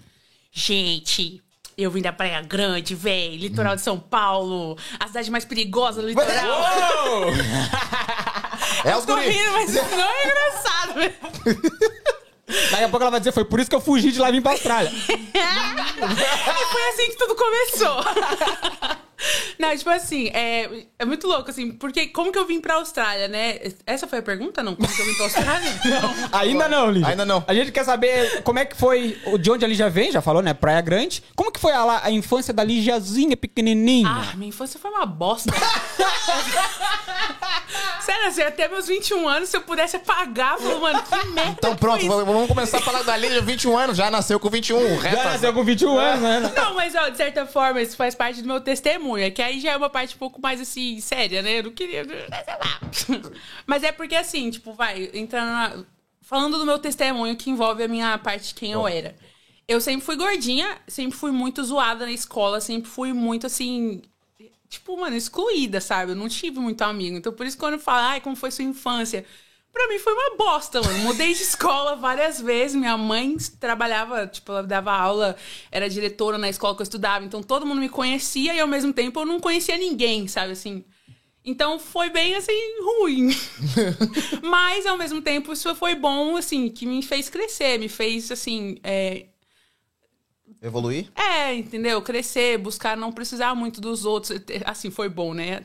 Gente, 0.52 1.42
eu 1.76 1.90
vim 1.90 2.00
da 2.00 2.12
Praia 2.12 2.40
Grande, 2.40 2.94
véi. 2.94 3.36
Litoral 3.36 3.76
de 3.76 3.82
São 3.82 3.98
Paulo. 3.98 4.78
A 4.98 5.06
cidade 5.08 5.30
mais 5.30 5.44
perigosa 5.44 6.00
do 6.00 6.08
litoral. 6.08 7.26
É 8.84 8.96
os 8.96 9.04
Tô 9.04 9.16
rindo, 9.16 9.52
mas 9.52 9.70
isso 9.74 9.84
não 9.96 10.08
é 10.10 10.24
engraçado, 10.26 10.94
velho. 10.94 11.14
Daqui 12.70 12.84
a 12.84 12.88
pouco 12.88 13.02
ela 13.02 13.10
vai 13.10 13.20
dizer, 13.20 13.32
foi 13.32 13.44
por 13.44 13.58
isso 13.58 13.68
que 13.68 13.74
eu 13.74 13.80
fugi 13.80 14.12
de 14.12 14.20
lá 14.20 14.28
e 14.28 14.32
vim 14.32 14.40
pra 14.40 14.52
Austrália. 14.52 14.90
E 14.90 14.94
foi 16.72 16.88
assim 16.90 17.10
que 17.10 17.16
tudo 17.16 17.34
começou. 17.34 18.04
Não, 19.58 19.76
tipo 19.76 19.90
assim, 19.90 20.28
é, 20.28 20.68
é 20.98 21.04
muito 21.04 21.26
louco, 21.26 21.50
assim, 21.50 21.72
porque 21.72 22.06
como 22.08 22.30
que 22.32 22.38
eu 22.38 22.46
vim 22.46 22.60
pra 22.60 22.74
Austrália, 22.74 23.28
né? 23.28 23.58
Essa 23.86 24.06
foi 24.06 24.18
a 24.18 24.22
pergunta, 24.22 24.62
não? 24.62 24.74
Como 24.76 24.88
que 24.88 25.00
eu 25.00 25.06
vim 25.06 25.14
pra 25.14 25.24
Austrália? 25.24 25.72
Não. 25.84 26.38
Ainda 26.40 26.68
não, 26.68 26.90
Lígia. 26.90 27.08
Ainda 27.08 27.24
não. 27.24 27.44
A 27.46 27.54
gente 27.54 27.72
quer 27.72 27.84
saber 27.84 28.42
como 28.42 28.58
é 28.58 28.64
que 28.64 28.76
foi, 28.76 29.18
de 29.40 29.50
onde 29.50 29.64
a 29.64 29.68
Lígia 29.68 29.88
vem, 29.88 30.10
já 30.12 30.20
falou, 30.20 30.42
né? 30.42 30.52
Praia 30.54 30.80
Grande. 30.80 31.22
Como 31.34 31.50
que 31.50 31.58
foi 31.60 31.72
a, 31.72 31.84
lá- 31.84 32.00
a 32.04 32.10
infância 32.10 32.52
da 32.52 32.62
Lígiazinha 32.64 33.36
pequenininha? 33.36 34.08
Ah, 34.08 34.36
minha 34.36 34.48
infância 34.48 34.78
foi 34.80 34.90
uma 34.90 35.06
bosta. 35.06 35.52
Sério, 38.00 38.28
assim, 38.28 38.42
até 38.42 38.68
meus 38.68 38.86
21 38.86 39.28
anos, 39.28 39.48
se 39.48 39.56
eu 39.56 39.60
pudesse 39.62 39.96
apagar, 39.96 40.54
eu 40.54 40.60
falo, 40.60 40.80
mano, 40.80 41.02
que 41.02 41.26
merda. 41.30 41.50
Então 41.58 41.74
pronto, 41.76 42.06
foi 42.06 42.16
isso? 42.16 42.24
vamos 42.24 42.46
começar 42.48 42.78
a 42.78 42.80
falar 42.80 43.02
da 43.02 43.16
Lídia, 43.16 43.40
21 43.42 43.76
anos, 43.76 43.96
já 43.96 44.10
nasceu 44.10 44.38
com 44.38 44.48
21. 44.48 44.76
O 44.94 44.98
resto 44.98 45.16
já 45.22 45.24
nasceu 45.32 45.52
com 45.52 45.64
21 45.64 45.98
anos, 45.98 46.22
né? 46.22 46.52
Não, 46.54 46.74
mas 46.74 46.94
ó, 46.94 47.08
de 47.08 47.16
certa 47.16 47.46
forma, 47.46 47.80
isso 47.82 47.96
faz 47.96 48.14
parte 48.14 48.42
do 48.42 48.46
meu 48.48 48.60
testemunho. 48.60 49.15
É 49.24 49.30
que 49.30 49.42
aí 49.42 49.60
já 49.60 49.72
é 49.72 49.76
uma 49.76 49.90
parte 49.90 50.14
um 50.14 50.18
pouco 50.18 50.40
mais 50.40 50.60
assim, 50.60 51.00
séria, 51.00 51.42
né? 51.42 51.58
Eu 51.58 51.64
não 51.64 51.72
queria. 51.72 52.04
sei 52.04 52.54
lá. 52.54 53.30
Mas 53.66 53.82
é 53.82 53.92
porque 53.92 54.14
assim, 54.14 54.50
tipo, 54.50 54.72
vai, 54.72 55.10
entrando 55.14 55.50
na. 55.50 55.84
Falando 56.22 56.58
do 56.58 56.66
meu 56.66 56.78
testemunho 56.78 57.36
que 57.36 57.50
envolve 57.50 57.84
a 57.84 57.88
minha 57.88 58.18
parte 58.18 58.48
de 58.48 58.54
quem 58.54 58.72
eu 58.72 58.86
era. 58.88 59.14
Eu 59.68 59.80
sempre 59.80 60.04
fui 60.04 60.16
gordinha, 60.16 60.78
sempre 60.86 61.16
fui 61.16 61.30
muito 61.30 61.62
zoada 61.64 62.04
na 62.04 62.12
escola, 62.12 62.60
sempre 62.60 62.90
fui 62.90 63.12
muito 63.12 63.46
assim. 63.46 64.02
Tipo, 64.68 64.96
mano, 64.96 65.16
excluída, 65.16 65.80
sabe? 65.80 66.12
Eu 66.12 66.16
não 66.16 66.28
tive 66.28 66.58
muito 66.58 66.82
amigo. 66.82 67.16
Então, 67.16 67.32
por 67.32 67.46
isso, 67.46 67.56
quando 67.58 67.78
fala, 67.78 68.10
ai, 68.10 68.20
como 68.20 68.34
foi 68.36 68.50
sua 68.50 68.64
infância? 68.64 69.24
Pra 69.76 69.88
mim 69.88 69.98
foi 69.98 70.14
uma 70.14 70.36
bosta, 70.38 70.80
mano. 70.80 71.00
Mudei 71.00 71.34
de 71.34 71.42
escola 71.44 71.96
várias 71.96 72.40
vezes. 72.40 72.74
Minha 72.74 72.96
mãe 72.96 73.36
trabalhava, 73.60 74.26
tipo, 74.26 74.50
ela 74.50 74.62
dava 74.62 74.90
aula, 74.90 75.36
era 75.70 75.86
diretora 75.86 76.38
na 76.38 76.48
escola 76.48 76.74
que 76.74 76.80
eu 76.80 76.84
estudava. 76.84 77.26
Então 77.26 77.42
todo 77.42 77.66
mundo 77.66 77.80
me 77.80 77.88
conhecia 77.90 78.54
e 78.54 78.60
ao 78.60 78.66
mesmo 78.66 78.90
tempo 78.94 79.20
eu 79.20 79.26
não 79.26 79.38
conhecia 79.38 79.76
ninguém, 79.76 80.26
sabe 80.28 80.52
assim? 80.52 80.82
Então 81.44 81.78
foi 81.78 82.08
bem 82.08 82.34
assim, 82.36 82.54
ruim. 82.80 83.28
Mas 84.42 84.86
ao 84.86 84.96
mesmo 84.96 85.20
tempo 85.20 85.52
isso 85.52 85.74
foi 85.74 85.94
bom, 85.94 86.38
assim, 86.38 86.70
que 86.70 86.86
me 86.86 87.02
fez 87.02 87.28
crescer, 87.28 87.78
me 87.78 87.88
fez 87.88 88.32
assim. 88.32 88.78
É, 88.82 89.26
Evoluir? 90.62 91.12
é, 91.14 91.54
entendeu? 91.54 92.00
Crescer, 92.00 92.56
buscar 92.56 92.96
não 92.96 93.12
precisar 93.12 93.54
muito 93.54 93.78
dos 93.78 94.06
outros. 94.06 94.40
Assim, 94.64 94.90
foi 94.90 95.10
bom, 95.10 95.34
né? 95.34 95.64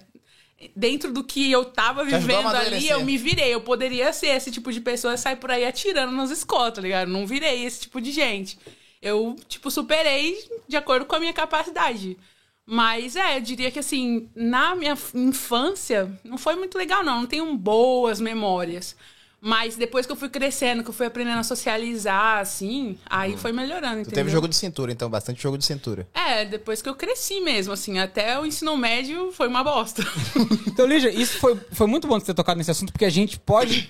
Dentro 0.75 1.11
do 1.11 1.23
que 1.23 1.51
eu 1.51 1.65
tava 1.65 2.03
vivendo 2.03 2.47
ali, 2.47 2.87
eu 2.87 3.03
me 3.03 3.17
virei. 3.17 3.53
Eu 3.53 3.61
poderia 3.61 4.13
ser 4.13 4.27
esse 4.27 4.51
tipo 4.51 4.71
de 4.71 4.79
pessoa 4.81 5.13
que 5.13 5.19
sai 5.19 5.35
por 5.35 5.51
aí 5.51 5.65
atirando 5.65 6.11
nas 6.11 6.29
escolas, 6.29 6.73
tá 6.73 6.81
ligado? 6.81 7.09
Não 7.09 7.25
virei 7.25 7.65
esse 7.65 7.81
tipo 7.81 7.99
de 7.99 8.11
gente. 8.11 8.57
Eu, 9.01 9.35
tipo, 9.47 9.71
superei 9.71 10.37
de 10.67 10.77
acordo 10.77 11.05
com 11.05 11.15
a 11.15 11.19
minha 11.19 11.33
capacidade. 11.33 12.17
Mas 12.65 13.15
é, 13.15 13.37
eu 13.37 13.41
diria 13.41 13.71
que 13.71 13.79
assim, 13.79 14.29
na 14.35 14.75
minha 14.75 14.95
infância, 15.15 16.11
não 16.23 16.37
foi 16.37 16.55
muito 16.55 16.77
legal, 16.77 17.03
não. 17.03 17.21
Não 17.21 17.27
tenho 17.27 17.55
boas 17.57 18.21
memórias. 18.21 18.95
Mas 19.43 19.75
depois 19.75 20.05
que 20.05 20.11
eu 20.11 20.15
fui 20.15 20.29
crescendo, 20.29 20.83
que 20.83 20.89
eu 20.89 20.93
fui 20.93 21.07
aprendendo 21.07 21.39
a 21.39 21.43
socializar, 21.43 22.37
assim, 22.37 22.95
aí 23.09 23.35
foi 23.37 23.51
melhorando, 23.51 23.95
Tu 23.95 24.01
entendeu? 24.01 24.13
teve 24.15 24.29
jogo 24.29 24.47
de 24.47 24.55
cintura, 24.55 24.91
então, 24.91 25.09
bastante 25.09 25.41
jogo 25.41 25.57
de 25.57 25.65
cintura. 25.65 26.07
É, 26.13 26.45
depois 26.45 26.79
que 26.79 26.87
eu 26.87 26.93
cresci 26.93 27.41
mesmo, 27.41 27.73
assim, 27.73 27.97
até 27.97 28.39
o 28.39 28.45
ensino 28.45 28.77
médio 28.77 29.31
foi 29.31 29.47
uma 29.47 29.63
bosta. 29.63 30.03
Então, 30.67 30.85
Lígia, 30.85 31.09
isso 31.09 31.39
foi, 31.39 31.57
foi 31.71 31.87
muito 31.87 32.07
bom 32.07 32.19
você 32.19 32.27
ter 32.27 32.33
tocado 32.35 32.57
nesse 32.59 32.69
assunto, 32.71 32.91
porque 32.93 33.03
a 33.05 33.09
gente 33.09 33.39
pode 33.39 33.89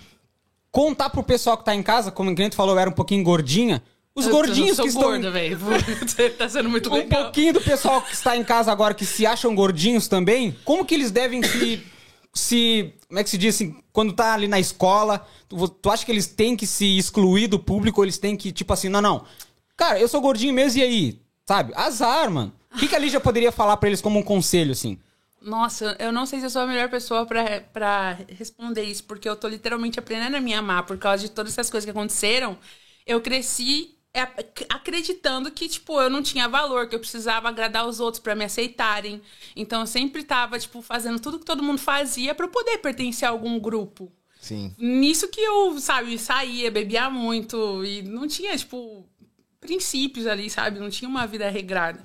contar 0.71 1.09
pro 1.09 1.21
pessoal 1.21 1.57
que 1.57 1.65
tá 1.65 1.75
em 1.75 1.83
casa, 1.83 2.11
como 2.11 2.31
o 2.31 2.35
cliente 2.35 2.55
falou, 2.55 2.73
eu 2.75 2.79
era 2.79 2.89
um 2.89 2.93
pouquinho 2.93 3.21
gordinha. 3.23 3.83
Os 4.15 4.27
gordinhos 4.27 4.77
eu 4.79 4.85
que 4.85 4.91
sou 4.91 5.01
estão. 5.01 5.11
gorda, 5.21 5.31
velho. 5.31 5.57
Você 5.57 6.29
tá 6.37 6.47
sendo 6.49 6.69
muito 6.69 6.89
Um 6.89 6.93
legal. 6.95 7.23
pouquinho 7.23 7.53
do 7.53 7.61
pessoal 7.61 8.01
que 8.01 8.13
está 8.13 8.35
em 8.35 8.43
casa 8.43 8.71
agora, 8.71 8.93
que 8.93 9.05
se 9.05 9.25
acham 9.25 9.53
gordinhos 9.55 10.07
também, 10.07 10.57
como 10.65 10.85
que 10.85 10.93
eles 10.95 11.11
devem 11.11 11.41
se. 11.43 11.81
Se 12.33 12.93
como 13.07 13.19
é 13.19 13.23
que 13.23 13.29
se 13.29 13.37
diz 13.37 13.55
assim? 13.55 13.75
Quando 13.91 14.13
tá 14.13 14.33
ali 14.33 14.47
na 14.47 14.59
escola, 14.59 15.25
tu, 15.49 15.67
tu 15.67 15.89
acha 15.89 16.05
que 16.05 16.11
eles 16.11 16.27
têm 16.27 16.55
que 16.55 16.65
se 16.65 16.97
excluir 16.97 17.47
do 17.47 17.59
público, 17.59 17.99
ou 17.99 18.05
eles 18.05 18.17
têm 18.17 18.37
que, 18.37 18.51
tipo 18.51 18.71
assim, 18.71 18.89
não, 18.89 19.01
não. 19.01 19.25
Cara, 19.75 19.99
eu 19.99 20.07
sou 20.07 20.21
gordinho 20.21 20.53
mesmo, 20.53 20.79
e 20.79 20.83
aí? 20.83 21.21
Sabe? 21.45 21.73
Azar, 21.75 22.31
mano. 22.31 22.53
O 22.73 22.77
que, 22.77 22.87
que 22.87 22.95
a 22.95 22.99
Lígia 22.99 23.19
poderia 23.19 23.51
falar 23.51 23.75
pra 23.77 23.89
eles 23.89 24.01
como 24.01 24.19
um 24.19 24.23
conselho, 24.23 24.71
assim? 24.71 24.97
Nossa, 25.41 25.95
eu 25.99 26.11
não 26.11 26.25
sei 26.25 26.39
se 26.39 26.45
eu 26.45 26.49
sou 26.49 26.61
a 26.61 26.67
melhor 26.67 26.89
pessoa 26.89 27.25
pra 27.25 28.17
responder 28.29 28.83
isso, 28.83 29.03
porque 29.03 29.27
eu 29.27 29.35
tô 29.35 29.47
literalmente 29.47 29.99
aprendendo 29.99 30.37
a 30.37 30.39
me 30.39 30.53
amar 30.53 30.85
por 30.85 30.97
causa 30.97 31.23
de 31.23 31.31
todas 31.31 31.51
essas 31.51 31.69
coisas 31.69 31.83
que 31.83 31.91
aconteceram. 31.91 32.57
Eu 33.05 33.19
cresci 33.19 33.95
é, 34.13 34.21
acreditando 34.69 35.51
que, 35.51 35.69
tipo, 35.69 35.99
eu 36.01 36.09
não 36.09 36.21
tinha 36.21 36.47
valor, 36.47 36.87
que 36.87 36.95
eu 36.95 36.99
precisava 36.99 37.47
agradar 37.47 37.87
os 37.87 37.99
outros 37.99 38.21
pra 38.21 38.35
me 38.35 38.43
aceitarem. 38.43 39.21
Então 39.55 39.81
eu 39.81 39.87
sempre 39.87 40.23
tava, 40.23 40.59
tipo, 40.59 40.81
fazendo 40.81 41.19
tudo 41.19 41.39
que 41.39 41.45
todo 41.45 41.63
mundo 41.63 41.79
fazia 41.79 42.35
eu 42.37 42.49
poder 42.49 42.79
pertencer 42.79 43.27
a 43.27 43.31
algum 43.31 43.59
grupo. 43.59 44.11
Sim. 44.41 44.73
Nisso 44.77 45.27
que 45.29 45.39
eu, 45.39 45.79
sabe, 45.79 46.17
saía, 46.17 46.71
bebia 46.71 47.09
muito 47.09 47.85
e 47.85 48.01
não 48.01 48.27
tinha, 48.27 48.57
tipo, 48.57 49.07
princípios 49.59 50.27
ali, 50.27 50.49
sabe? 50.49 50.79
Não 50.79 50.89
tinha 50.89 51.07
uma 51.07 51.27
vida 51.27 51.49
regrada. 51.49 52.03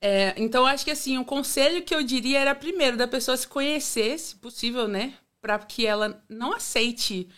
É, 0.00 0.34
então, 0.36 0.66
acho 0.66 0.84
que, 0.84 0.90
assim, 0.90 1.16
o 1.16 1.24
conselho 1.24 1.82
que 1.82 1.94
eu 1.94 2.02
diria 2.02 2.40
era, 2.40 2.54
primeiro, 2.54 2.96
da 2.96 3.08
pessoa 3.08 3.36
se 3.36 3.48
conhecer, 3.48 4.18
se 4.18 4.36
possível, 4.36 4.86
né? 4.86 5.14
Pra 5.40 5.58
que 5.58 5.86
ela 5.86 6.22
não 6.28 6.52
aceite 6.52 7.28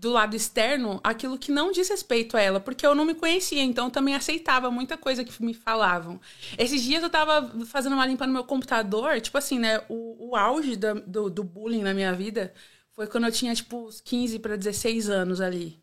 do 0.00 0.10
lado 0.10 0.36
externo 0.36 1.00
aquilo 1.02 1.36
que 1.36 1.50
não 1.50 1.72
diz 1.72 1.88
respeito 1.88 2.36
a 2.36 2.40
ela, 2.40 2.60
porque 2.60 2.86
eu 2.86 2.94
não 2.94 3.04
me 3.04 3.14
conhecia, 3.14 3.62
então 3.62 3.90
também 3.90 4.14
aceitava 4.14 4.70
muita 4.70 4.96
coisa 4.96 5.24
que 5.24 5.42
me 5.42 5.52
falavam. 5.52 6.20
Esses 6.56 6.82
dias 6.82 7.02
eu 7.02 7.10
tava 7.10 7.50
fazendo 7.66 7.94
uma 7.94 8.06
limpa 8.06 8.26
no 8.26 8.32
meu 8.32 8.44
computador, 8.44 9.20
tipo 9.20 9.36
assim, 9.36 9.58
né? 9.58 9.82
O, 9.88 10.30
o 10.30 10.36
auge 10.36 10.76
do, 10.76 11.28
do 11.28 11.42
bullying 11.44 11.82
na 11.82 11.92
minha 11.94 12.12
vida 12.12 12.52
Foi 12.92 13.06
quando 13.06 13.24
eu 13.26 13.32
tinha, 13.32 13.54
tipo, 13.54 13.86
uns 13.86 14.00
15 14.00 14.38
para 14.38 14.56
16 14.56 15.08
anos 15.10 15.40
ali. 15.40 15.80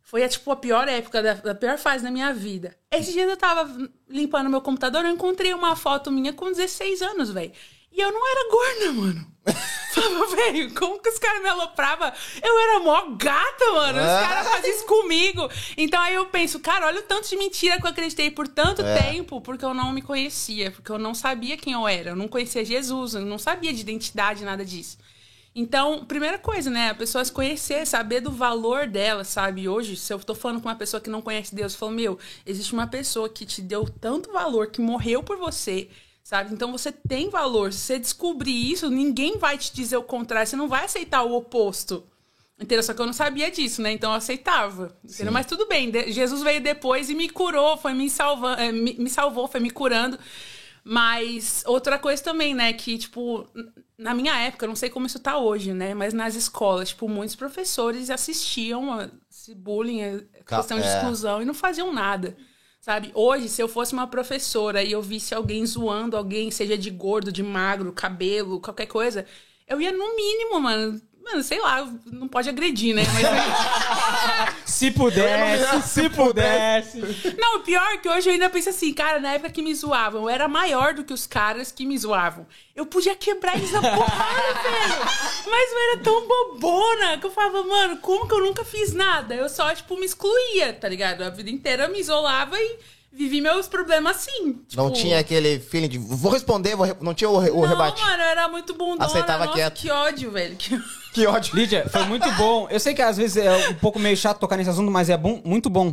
Foi, 0.00 0.26
tipo, 0.28 0.50
a 0.50 0.56
pior 0.56 0.88
época, 0.88 1.22
da, 1.22 1.34
da 1.34 1.54
pior 1.54 1.78
fase 1.78 2.02
da 2.04 2.10
minha 2.10 2.32
vida. 2.32 2.76
Esses 2.90 3.12
dias 3.12 3.28
eu 3.28 3.36
tava 3.36 3.90
limpando 4.08 4.50
meu 4.50 4.60
computador, 4.60 5.04
eu 5.04 5.12
encontrei 5.12 5.54
uma 5.54 5.76
foto 5.76 6.10
minha 6.10 6.32
com 6.32 6.50
16 6.50 7.02
anos, 7.02 7.30
velho. 7.30 7.52
E 7.92 8.00
eu 8.00 8.12
não 8.12 8.30
era 8.30 8.50
gorda, 8.50 8.92
mano. 8.92 9.30
Falava, 9.94 10.36
velho, 10.36 10.74
como 10.74 11.00
que 11.00 11.08
os 11.08 11.18
caras 11.18 11.42
me 11.42 11.48
alopravam? 11.48 12.12
Eu 12.42 12.58
era 12.60 12.78
mó 12.80 13.16
gata, 13.16 13.72
mano. 13.72 13.98
Os 13.98 14.04
Ah. 14.06 14.26
caras 14.28 14.48
faziam 14.48 14.76
isso 14.76 14.86
comigo. 14.86 15.48
Então 15.76 16.00
aí 16.00 16.14
eu 16.14 16.26
penso, 16.26 16.60
cara, 16.60 16.86
olha 16.86 17.00
o 17.00 17.04
tanto 17.04 17.28
de 17.28 17.36
mentira 17.36 17.78
que 17.80 17.86
eu 17.86 17.90
acreditei 17.90 18.30
por 18.30 18.46
tanto 18.46 18.82
É. 18.82 19.02
tempo, 19.10 19.40
porque 19.40 19.64
eu 19.64 19.74
não 19.74 19.92
me 19.92 20.02
conhecia, 20.02 20.70
porque 20.70 20.92
eu 20.92 20.98
não 20.98 21.14
sabia 21.14 21.56
quem 21.56 21.72
eu 21.72 21.88
era. 21.88 22.10
Eu 22.10 22.16
não 22.16 22.28
conhecia 22.28 22.64
Jesus, 22.64 23.14
eu 23.14 23.22
não 23.22 23.38
sabia 23.38 23.72
de 23.72 23.80
identidade, 23.80 24.44
nada 24.44 24.64
disso. 24.64 24.98
Então, 25.52 26.04
primeira 26.04 26.38
coisa, 26.38 26.70
né? 26.70 26.90
A 26.90 26.94
pessoa 26.94 27.24
se 27.24 27.32
conhecer, 27.32 27.84
saber 27.84 28.20
do 28.20 28.30
valor 28.30 28.86
dela, 28.86 29.24
sabe? 29.24 29.68
Hoje, 29.68 29.96
se 29.96 30.12
eu 30.12 30.18
tô 30.20 30.32
falando 30.32 30.60
com 30.60 30.68
uma 30.68 30.76
pessoa 30.76 31.00
que 31.00 31.10
não 31.10 31.20
conhece 31.20 31.52
Deus, 31.52 31.72
eu 31.72 31.78
falo, 31.78 31.90
meu, 31.92 32.16
existe 32.46 32.72
uma 32.72 32.86
pessoa 32.86 33.28
que 33.28 33.44
te 33.44 33.60
deu 33.60 33.84
tanto 34.00 34.30
valor, 34.32 34.68
que 34.68 34.80
morreu 34.80 35.24
por 35.24 35.36
você, 35.38 35.88
sabe? 36.30 36.54
Então 36.54 36.70
você 36.70 36.92
tem 36.92 37.28
valor. 37.28 37.72
Se 37.72 37.80
você 37.80 37.98
descobrir 37.98 38.70
isso, 38.72 38.88
ninguém 38.88 39.36
vai 39.36 39.58
te 39.58 39.72
dizer 39.74 39.96
o 39.96 40.02
contrário. 40.02 40.46
Você 40.46 40.54
não 40.54 40.68
vai 40.68 40.84
aceitar 40.84 41.24
o 41.24 41.34
oposto. 41.34 42.04
Entendeu? 42.56 42.82
Só 42.84 42.94
que 42.94 43.00
eu 43.00 43.06
não 43.06 43.12
sabia 43.12 43.50
disso, 43.50 43.82
né? 43.82 43.90
Então 43.90 44.10
eu 44.12 44.16
aceitava. 44.16 44.96
Entendeu? 45.02 45.32
Mas 45.32 45.46
tudo 45.46 45.66
bem. 45.66 45.90
De- 45.90 46.12
Jesus 46.12 46.42
veio 46.42 46.60
depois 46.60 47.10
e 47.10 47.14
me 47.14 47.28
curou, 47.28 47.76
foi 47.76 47.94
me 47.94 48.08
salvando, 48.08 48.60
é, 48.60 48.70
me, 48.70 48.94
me 48.94 49.10
salvou, 49.10 49.48
foi 49.48 49.58
me 49.60 49.70
curando. 49.70 50.16
Mas 50.84 51.64
outra 51.66 51.98
coisa 51.98 52.22
também, 52.22 52.54
né? 52.54 52.72
Que, 52.72 52.96
tipo, 52.96 53.46
na 53.98 54.14
minha 54.14 54.36
época, 54.38 54.66
não 54.66 54.76
sei 54.76 54.88
como 54.88 55.06
isso 55.06 55.18
tá 55.18 55.36
hoje, 55.38 55.72
né? 55.74 55.94
Mas 55.94 56.14
nas 56.14 56.34
escolas, 56.36 56.90
tipo, 56.90 57.08
muitos 57.08 57.34
professores 57.34 58.08
assistiam 58.08 58.92
a 58.92 59.08
esse 59.30 59.54
bullying, 59.54 60.02
a 60.02 60.20
Ca- 60.44 60.58
questão 60.58 60.78
de 60.78 60.86
é. 60.86 60.96
exclusão 60.96 61.42
e 61.42 61.44
não 61.44 61.54
faziam 61.54 61.92
nada. 61.92 62.36
Sabe? 62.80 63.10
Hoje, 63.14 63.48
se 63.48 63.62
eu 63.62 63.68
fosse 63.68 63.92
uma 63.92 64.06
professora 64.06 64.82
e 64.82 64.92
eu 64.92 65.02
visse 65.02 65.34
alguém 65.34 65.64
zoando 65.66 66.16
alguém, 66.16 66.50
seja 66.50 66.78
de 66.78 66.90
gordo, 66.90 67.30
de 67.30 67.42
magro, 67.42 67.92
cabelo, 67.92 68.60
qualquer 68.60 68.86
coisa, 68.86 69.26
eu 69.68 69.80
ia 69.80 69.92
no 69.92 70.16
mínimo, 70.16 70.60
mano. 70.60 71.00
Mano, 71.30 71.42
sei 71.44 71.60
lá, 71.60 71.88
não 72.06 72.26
pode 72.26 72.48
agredir, 72.48 72.94
né? 72.94 73.02
Mas, 73.14 74.54
Se 74.64 74.90
pudesse, 74.90 75.82
se 75.88 76.10
pudesse. 76.10 77.00
não, 77.38 77.58
o 77.58 77.60
pior 77.60 77.84
é 77.92 77.98
que 77.98 78.08
hoje 78.08 78.28
eu 78.28 78.32
ainda 78.32 78.48
penso 78.48 78.68
assim, 78.70 78.92
cara, 78.92 79.20
na 79.20 79.32
época 79.32 79.50
que 79.50 79.62
me 79.62 79.74
zoavam, 79.74 80.22
eu 80.22 80.28
era 80.28 80.48
maior 80.48 80.94
do 80.94 81.04
que 81.04 81.12
os 81.12 81.26
caras 81.26 81.70
que 81.70 81.84
me 81.86 81.96
zoavam. 81.98 82.46
Eu 82.74 82.86
podia 82.86 83.14
quebrar 83.14 83.56
eles 83.56 83.70
na 83.72 83.80
porrada, 83.80 84.60
velho. 84.62 85.50
Mas 85.50 85.72
eu 85.72 85.78
era 85.92 85.96
tão 86.02 86.26
bobona 86.26 87.18
que 87.18 87.26
eu 87.26 87.30
falava, 87.30 87.62
mano, 87.62 87.96
como 87.98 88.26
que 88.26 88.34
eu 88.34 88.40
nunca 88.40 88.64
fiz 88.64 88.92
nada? 88.92 89.34
Eu 89.34 89.48
só, 89.48 89.74
tipo, 89.74 89.96
me 89.96 90.06
excluía, 90.06 90.72
tá 90.72 90.88
ligado? 90.88 91.22
A 91.22 91.30
vida 91.30 91.50
inteira 91.50 91.84
eu 91.84 91.92
me 91.92 92.00
isolava 92.00 92.56
e 92.58 92.78
vivi 93.12 93.40
meus 93.40 93.66
problemas 93.68 94.16
assim. 94.16 94.60
Não 94.74 94.90
tipo, 94.90 94.92
tinha 95.02 95.18
aquele 95.18 95.58
feeling 95.58 95.88
de 95.88 95.98
vou 95.98 96.30
responder, 96.32 96.76
vou 96.76 96.86
re- 96.86 96.96
não 97.00 97.12
tinha 97.14 97.28
o, 97.28 97.38
re- 97.38 97.50
o 97.50 97.60
Não, 97.62 97.68
rebate. 97.68 98.00
mano, 98.02 98.22
eu 98.22 98.28
era 98.28 98.48
muito 98.48 98.72
bundona. 98.74 99.04
Aceitava 99.06 99.44
Nossa, 99.46 99.56
quieto. 99.56 99.80
que 99.80 99.90
ódio, 99.90 100.30
velho. 100.30 100.56
Que... 100.56 100.80
Que 101.12 101.26
ódio. 101.26 101.56
Lídia, 101.56 101.88
foi 101.90 102.04
muito 102.04 102.30
bom. 102.32 102.68
Eu 102.70 102.78
sei 102.78 102.94
que 102.94 103.02
às 103.02 103.16
vezes 103.16 103.36
é 103.36 103.68
um 103.70 103.74
pouco 103.74 103.98
meio 103.98 104.16
chato 104.16 104.38
tocar 104.38 104.56
nesse 104.56 104.70
assunto, 104.70 104.90
mas 104.92 105.10
é 105.10 105.16
bom, 105.16 105.42
muito 105.44 105.68
bom 105.68 105.92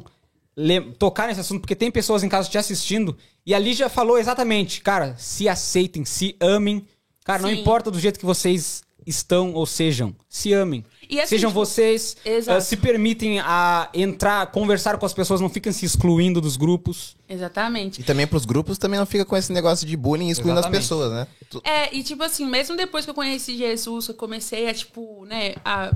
le- 0.55 0.91
tocar 0.93 1.27
nesse 1.27 1.39
assunto, 1.39 1.61
porque 1.61 1.75
tem 1.75 1.89
pessoas 1.89 2.23
em 2.23 2.29
casa 2.29 2.47
te 2.49 2.57
assistindo. 2.57 3.17
E 3.45 3.53
a 3.55 3.59
Lídia 3.59 3.89
falou 3.89 4.19
exatamente, 4.19 4.79
cara, 4.81 5.15
se 5.17 5.49
aceitem, 5.49 6.05
se 6.05 6.35
amem. 6.39 6.85
Cara, 7.25 7.41
não 7.41 7.49
Sim. 7.49 7.59
importa 7.61 7.89
do 7.89 7.99
jeito 7.99 8.19
que 8.19 8.25
vocês 8.25 8.83
estão 9.07 9.53
ou 9.53 9.65
sejam, 9.65 10.13
se 10.29 10.53
amem. 10.53 10.83
E 11.09 11.21
assim, 11.21 11.29
Sejam 11.29 11.49
tipo, 11.51 11.59
vocês, 11.65 12.17
eh, 12.25 12.59
se 12.59 12.75
permitem 12.75 13.39
a 13.39 13.89
entrar, 13.93 14.45
conversar 14.47 14.97
com 14.97 15.05
as 15.05 15.13
pessoas, 15.13 15.39
não 15.39 15.49
fiquem 15.49 15.71
se 15.71 15.85
excluindo 15.85 16.41
dos 16.41 16.57
grupos. 16.57 17.15
Exatamente. 17.29 18.01
E 18.01 18.03
também 18.03 18.27
pros 18.27 18.43
grupos 18.45 18.77
também 18.77 18.99
não 18.99 19.05
fica 19.05 19.23
com 19.23 19.37
esse 19.37 19.53
negócio 19.53 19.87
de 19.87 19.95
bullying 19.95 20.29
excluindo 20.29 20.59
Exatamente. 20.59 20.81
as 20.81 20.85
pessoas, 20.85 21.11
né? 21.13 21.27
É, 21.63 21.95
e 21.95 22.03
tipo 22.03 22.21
assim, 22.23 22.45
mesmo 22.45 22.75
depois 22.75 23.05
que 23.05 23.11
eu 23.11 23.15
conheci 23.15 23.55
Jesus, 23.57 24.09
eu 24.09 24.15
comecei 24.15 24.67
a, 24.67 24.73
tipo, 24.73 25.23
né, 25.25 25.55
a, 25.63 25.93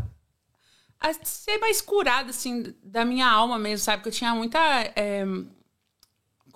a 1.02 1.14
ser 1.24 1.58
mais 1.58 1.82
curada, 1.82 2.30
assim, 2.30 2.74
da 2.82 3.04
minha 3.04 3.28
alma 3.30 3.60
mesmo, 3.60 3.84
sabe? 3.84 3.98
Porque 3.98 4.10
eu 4.10 4.14
tinha 4.14 4.34
muita. 4.34 4.60
é, 4.96 5.26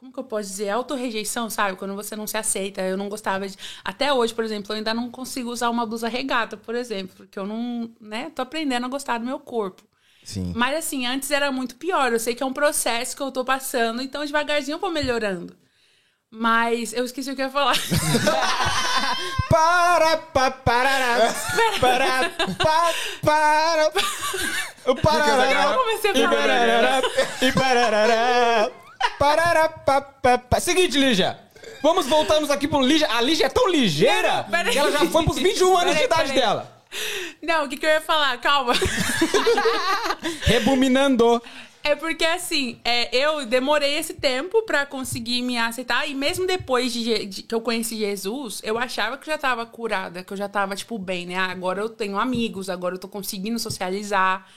como 0.06 0.14
que 0.14 0.20
eu 0.20 0.24
posso 0.24 0.50
dizer? 0.50 0.70
Autorrejeição, 0.70 1.50
sabe? 1.50 1.78
Quando 1.78 1.96
você 1.96 2.16
não 2.16 2.28
se 2.28 2.38
aceita. 2.38 2.82
Eu 2.82 2.98
não 2.98 3.10
gostava 3.10 3.48
de. 3.48 3.58
Até 3.84 4.14
hoje, 4.14 4.34
por 4.34 4.44
exemplo, 4.44 4.72
eu 4.72 4.78
ainda 4.78 4.94
não 4.94 5.10
consigo 5.10 5.50
usar 5.50 5.70
uma 5.70 5.86
blusa 5.86 6.08
regata, 6.08 6.56
por 6.58 6.76
exemplo, 6.76 7.16
porque 7.16 7.40
eu 7.40 7.46
não, 7.46 7.90
né, 8.00 8.32
tô 8.36 8.42
aprendendo 8.42 8.86
a 8.86 8.90
gostar 8.90 9.18
do 9.18 9.26
meu 9.26 9.40
corpo. 9.40 9.84
Sim. 10.24 10.54
Mas 10.56 10.78
assim, 10.78 11.06
antes 11.06 11.32
era 11.32 11.52
muito 11.52 11.76
pior. 11.76 12.12
Eu 12.12 12.20
sei 12.20 12.36
que 12.36 12.44
é 12.44 12.46
um 12.46 12.54
processo 12.54 13.16
que 13.16 13.22
eu 13.24 13.32
tô 13.32 13.44
passando, 13.44 14.02
então 14.02 14.26
devagarzinho 14.26 14.76
eu 14.76 14.80
vou 14.80 14.92
melhorando. 14.92 15.56
Mas 16.30 16.92
eu 16.92 17.06
esqueci 17.06 17.32
o 17.32 17.36
que 17.36 17.42
eu 17.42 17.46
ia 17.46 17.52
falar. 17.52 17.76
Para, 19.50 20.18
pa, 20.18 20.52
parará, 20.52 21.34
para, 21.80 22.30
pa, 22.58 22.94
para, 23.24 23.92
o 24.88 24.96
parará, 24.96 25.72
Eu 25.72 25.78
comecei 25.78 26.12
a 26.12 26.14
e 26.14 26.24
falar. 26.24 26.36
parará, 26.36 27.02
e 27.42 27.52
parará, 27.54 28.72
parará, 29.20 29.70
pa, 29.70 30.02
pa, 30.02 30.38
pa. 30.38 30.60
Seguinte, 30.60 30.98
Lígia. 30.98 31.40
Vamos, 31.82 32.06
voltamos 32.08 32.50
aqui 32.50 32.68
pro 32.68 32.82
Lígia. 32.82 33.08
A 33.12 33.22
Lígia 33.22 33.46
é 33.46 33.50
tão 33.50 33.68
ligeira 33.70 34.46
Não, 34.50 34.72
que 34.72 34.78
ela 34.78 34.92
já 34.92 35.06
foi 35.06 35.24
pros 35.24 35.38
21 35.38 35.78
anos 35.78 35.96
de 35.96 36.02
Peraí, 36.02 36.06
idade 36.06 36.30
peraí. 36.34 36.40
dela. 36.42 36.72
Não, 37.42 37.66
o 37.66 37.70
que, 37.70 37.78
que 37.78 37.86
eu 37.86 37.90
ia 37.90 38.02
falar? 38.02 38.38
Calma. 38.40 38.74
Rebuminando. 40.46 41.42
É 41.84 41.96
porque, 41.96 42.26
assim, 42.26 42.80
é, 42.84 43.16
eu 43.16 43.46
demorei 43.46 43.96
esse 43.98 44.16
tempo 44.16 44.64
pra 44.64 44.86
conseguir 44.88 45.44
me 45.44 45.56
aceitar. 45.58 46.10
E 46.10 46.16
mesmo 46.16 46.48
depois 46.48 46.92
de, 46.92 47.26
de- 47.28 47.44
que 47.44 47.54
eu 47.54 47.62
conheci 47.62 47.96
Jesus, 47.98 48.60
eu 48.64 48.78
achava 48.78 49.18
que 49.18 49.30
eu 49.30 49.34
já 49.34 49.38
tava 49.38 49.66
curada, 49.68 50.24
que 50.24 50.34
eu 50.34 50.38
já 50.38 50.50
tava, 50.50 50.76
tipo, 50.76 50.98
bem, 50.98 51.28
né? 51.28 51.36
Ah, 51.36 51.52
agora 51.52 51.82
eu 51.82 51.90
tenho 51.90 52.18
amigos, 52.18 52.70
agora 52.72 52.96
eu 52.96 53.00
tô 53.00 53.08
conseguindo 53.08 53.60
socializar. 53.60 54.48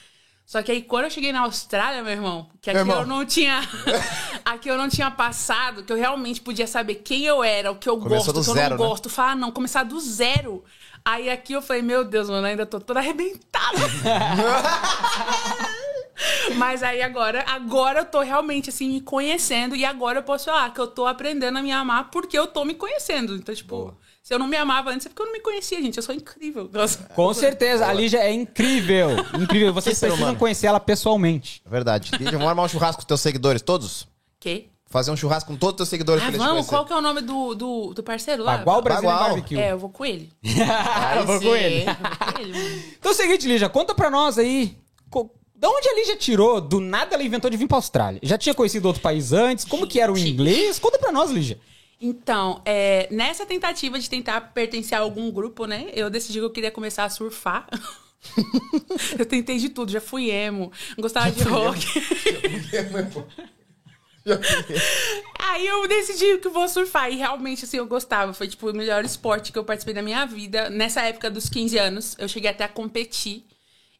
Só 0.49 0.63
que 0.63 0.71
aí, 0.71 0.81
quando 0.81 1.03
eu 1.03 1.11
cheguei 1.11 1.31
na 1.31 1.41
Austrália, 1.41 2.01
meu 2.01 2.11
irmão, 2.11 2.49
que 2.59 2.71
aqui 2.71 2.79
irmão. 2.79 3.01
eu 3.01 3.05
não 3.05 3.23
tinha. 3.23 3.61
aqui 4.43 4.67
eu 4.67 4.79
não 4.79 4.89
tinha 4.89 5.11
passado, 5.11 5.83
que 5.83 5.93
eu 5.93 5.95
realmente 5.95 6.41
podia 6.41 6.65
saber 6.65 6.95
quem 6.95 7.23
eu 7.23 7.43
era, 7.43 7.71
o 7.71 7.75
que 7.75 7.87
eu 7.87 7.99
Começou 7.99 8.33
gosto, 8.33 8.49
o 8.49 8.53
que 8.55 8.59
eu 8.59 8.63
não 8.63 8.69
né? 8.71 8.75
gosto. 8.75 9.11
Falar, 9.11 9.35
não, 9.35 9.51
começar 9.51 9.83
do 9.83 9.99
zero. 9.99 10.63
Aí 11.05 11.29
aqui 11.29 11.53
eu 11.53 11.61
falei, 11.61 11.83
meu 11.83 12.03
Deus, 12.03 12.31
mano, 12.31 12.47
ainda 12.47 12.65
tô 12.65 12.79
toda 12.79 12.99
arrebentada. 12.99 13.77
Mas 16.57 16.81
aí 16.81 17.03
agora, 17.03 17.45
agora 17.47 17.99
eu 17.99 18.05
tô 18.05 18.21
realmente 18.21 18.71
assim 18.71 18.89
me 18.89 19.01
conhecendo 19.01 19.75
e 19.75 19.85
agora 19.85 20.17
eu 20.17 20.23
posso 20.23 20.45
falar 20.45 20.73
que 20.73 20.81
eu 20.81 20.87
tô 20.87 21.05
aprendendo 21.05 21.59
a 21.59 21.61
me 21.61 21.71
amar 21.71 22.09
porque 22.09 22.35
eu 22.35 22.47
tô 22.47 22.65
me 22.65 22.73
conhecendo. 22.73 23.35
Então, 23.35 23.53
tipo, 23.53 23.95
se 24.21 24.33
eu 24.33 24.39
não 24.39 24.47
me 24.47 24.57
amava 24.57 24.91
antes 24.91 25.05
é 25.05 25.09
porque 25.09 25.21
eu 25.21 25.25
não 25.27 25.33
me 25.33 25.39
conhecia, 25.39 25.81
gente. 25.81 25.97
Eu 25.97 26.03
sou 26.03 26.13
incrível. 26.13 26.69
Nossa. 26.71 26.99
Com 27.15 27.33
certeza, 27.33 27.87
a 27.87 27.93
Lígia 27.93 28.19
é 28.19 28.31
incrível. 28.31 29.09
Incrível. 29.39 29.73
Vocês 29.73 29.97
precisam 29.99 30.23
humano. 30.23 30.37
conhecer 30.37 30.67
ela 30.67 30.79
pessoalmente. 30.79 31.61
É 31.65 31.69
verdade. 31.69 32.11
Lídia, 32.13 32.33
vamos 32.33 32.47
armar 32.47 32.65
um 32.65 32.69
churrasco 32.69 33.01
com 33.01 33.07
teus 33.07 33.21
seguidores, 33.21 33.61
todos? 33.61 34.07
Que? 34.39 34.69
Fazer 34.91 35.11
um 35.11 35.15
churrasco 35.17 35.51
com 35.51 35.55
todos 35.57 35.73
os 35.73 35.77
teus 35.77 35.89
seguidores 35.89 36.23
Ah, 36.23 36.29
pra 36.31 36.37
vamos? 36.37 36.65
Qual 36.67 36.83
que 36.85 36.91
é 36.91 36.95
o 36.95 37.01
nome 37.01 37.21
do, 37.21 37.53
do, 37.53 37.93
do 37.93 38.01
parceiro 38.03 38.43
lá? 38.43 38.57
Bagual 38.57 38.81
Brasileiro 38.81 39.15
Bagual. 39.17 39.29
Barbecue. 39.35 39.59
É, 39.59 39.71
eu 39.71 39.77
vou 39.77 39.89
com 39.89 40.03
ele. 40.05 40.29
Eu 41.15 41.25
vou 41.25 41.39
com 41.39 41.55
ele. 41.55 41.75
hein? 41.81 41.85
Eu 41.87 41.95
vou 41.95 42.33
com 42.33 42.39
ele, 42.41 42.53
mano. 42.53 42.83
Então 42.99 43.11
é 43.11 43.13
o 43.13 43.17
seguinte, 43.17 43.47
Lígia, 43.47 43.69
conta 43.69 43.93
pra 43.93 44.09
nós 44.09 44.37
aí. 44.39 44.75
Da 45.55 45.67
onde 45.69 45.89
a 45.89 45.93
Lígia 45.95 46.15
tirou? 46.15 46.61
Do 46.61 46.79
nada 46.79 47.13
ela 47.15 47.23
inventou 47.23 47.49
de 47.51 47.57
vir 47.57 47.67
pra 47.67 47.77
Austrália. 47.77 48.19
Já 48.23 48.37
tinha 48.37 48.55
conhecido 48.55 48.85
outro 48.87 49.01
país 49.01 49.33
antes? 49.33 49.65
Como 49.65 49.85
que 49.85 49.99
era 49.99 50.11
o 50.11 50.17
inglês? 50.17 50.79
Conta 50.79 50.97
pra 50.97 51.11
nós, 51.11 51.29
Lígia. 51.31 51.59
Então, 52.01 52.61
é, 52.65 53.07
nessa 53.11 53.45
tentativa 53.45 53.99
de 53.99 54.09
tentar 54.09 54.39
pertencer 54.53 54.97
a 54.97 55.01
algum 55.01 55.29
grupo, 55.29 55.65
né? 55.65 55.89
Eu 55.93 56.09
decidi 56.09 56.39
que 56.39 56.45
eu 56.45 56.49
queria 56.49 56.71
começar 56.71 57.03
a 57.03 57.09
surfar. 57.09 57.67
eu 59.19 59.25
tentei 59.25 59.57
de 59.57 59.69
tudo, 59.69 59.91
já 59.91 59.99
fui 59.99 60.29
emo, 60.29 60.71
gostava 60.97 61.29
de 61.31 61.43
rock. 61.43 61.85
Aí 65.39 65.65
eu 65.65 65.87
decidi 65.87 66.37
que 66.37 66.49
vou 66.49 66.67
surfar. 66.69 67.11
E 67.11 67.17
realmente, 67.17 67.65
assim, 67.65 67.77
eu 67.77 67.87
gostava. 67.87 68.33
Foi, 68.33 68.47
tipo, 68.47 68.69
o 68.69 68.73
melhor 68.73 69.03
esporte 69.03 69.51
que 69.51 69.57
eu 69.57 69.65
participei 69.65 69.93
da 69.93 70.01
minha 70.01 70.25
vida. 70.25 70.69
Nessa 70.69 71.01
época 71.01 71.29
dos 71.29 71.49
15 71.49 71.77
anos, 71.77 72.15
eu 72.19 72.27
cheguei 72.27 72.49
até 72.49 72.63
a 72.63 72.69
competir. 72.69 73.45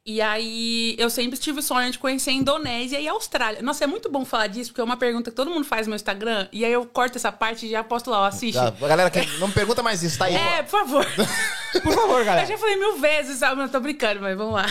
E 0.09 0.21
aí, 0.21 0.95
eu 0.97 1.07
sempre 1.07 1.37
tive 1.37 1.59
o 1.59 1.61
sonho 1.61 1.91
de 1.91 1.99
conhecer 1.99 2.31
a 2.31 2.33
Indonésia 2.33 2.99
e 2.99 3.07
a 3.07 3.11
Austrália. 3.11 3.61
Nossa, 3.61 3.83
é 3.83 3.87
muito 3.87 4.09
bom 4.09 4.25
falar 4.25 4.47
disso, 4.47 4.71
porque 4.71 4.81
é 4.81 4.83
uma 4.83 4.97
pergunta 4.97 5.29
que 5.29 5.35
todo 5.35 5.51
mundo 5.51 5.63
faz 5.65 5.85
no 5.85 5.91
meu 5.91 5.97
Instagram. 5.97 6.47
E 6.51 6.65
aí 6.65 6.73
eu 6.73 6.83
corto 6.83 7.15
essa 7.19 7.31
parte 7.31 7.67
e 7.67 7.69
já 7.69 7.83
posto 7.83 8.09
lá, 8.09 8.21
ó, 8.21 8.25
assiste. 8.25 8.55
Já, 8.55 8.69
a 8.69 8.71
galera 8.71 9.11
que 9.11 9.23
não 9.37 9.49
me 9.49 9.53
pergunta 9.53 9.83
mais 9.83 10.01
isso, 10.01 10.17
tá 10.17 10.25
aí. 10.25 10.33
É, 10.33 10.63
por 10.63 10.71
favor. 10.71 11.05
Por 11.83 11.93
favor, 11.93 12.21
Eu 12.21 12.25
galera. 12.25 12.47
já 12.47 12.57
falei 12.57 12.75
mil 12.77 12.97
vezes, 12.97 13.37
sabe? 13.37 13.61
Eu 13.61 13.69
tô 13.69 13.79
brincando, 13.79 14.19
mas 14.19 14.35
vamos 14.35 14.55
lá. 14.55 14.65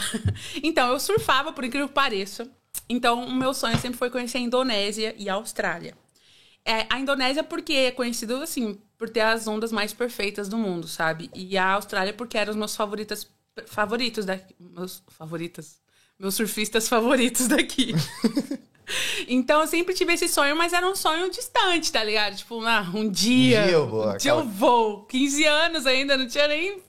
Então, 0.60 0.88
eu 0.92 0.98
surfava, 0.98 1.52
por 1.52 1.62
incrível 1.64 1.86
que 1.86 1.94
pareça. 1.94 2.50
Então, 2.88 3.22
o 3.24 3.32
meu 3.32 3.54
sonho 3.54 3.78
sempre 3.78 3.96
foi 3.96 4.10
conhecer 4.10 4.38
a 4.38 4.40
Indonésia 4.40 5.14
e 5.16 5.28
a 5.28 5.34
Austrália. 5.34 5.94
É, 6.64 6.84
a 6.90 6.98
Indonésia 6.98 7.44
porque 7.44 7.72
é 7.72 7.90
conhecido, 7.92 8.42
assim, 8.42 8.76
por 8.98 9.08
ter 9.08 9.20
as 9.20 9.46
ondas 9.46 9.70
mais 9.70 9.92
perfeitas 9.92 10.48
do 10.48 10.58
mundo, 10.58 10.88
sabe? 10.88 11.30
E 11.32 11.56
a 11.56 11.74
Austrália 11.74 12.12
porque 12.12 12.36
eram 12.36 12.50
as 12.50 12.56
minhas 12.56 12.74
favoritas 12.74 13.30
favoritos 13.66 14.24
daqui. 14.24 14.54
Meus 14.58 15.02
favoritos. 15.08 15.76
Meus 16.18 16.34
surfistas 16.34 16.88
favoritos 16.88 17.46
daqui. 17.48 17.94
Então 19.28 19.60
eu 19.60 19.66
sempre 19.66 19.94
tive 19.94 20.14
esse 20.14 20.28
sonho, 20.28 20.56
mas 20.56 20.72
era 20.72 20.88
um 20.88 20.96
sonho 20.96 21.30
distante, 21.30 21.92
tá 21.92 22.02
ligado? 22.02 22.36
Tipo, 22.36 22.60
ah, 22.64 22.86
um 22.94 23.08
dia. 23.10 23.60
Um 23.62 23.66
dia 23.66 23.70
eu 23.72 23.86
vou, 23.86 24.08
Um 24.12 24.16
dia 24.16 24.30
eu 24.30 24.44
vou. 24.44 25.04
15 25.04 25.44
anos 25.44 25.86
ainda, 25.86 26.16
não 26.16 26.26
tinha 26.26 26.48
nem. 26.48 26.82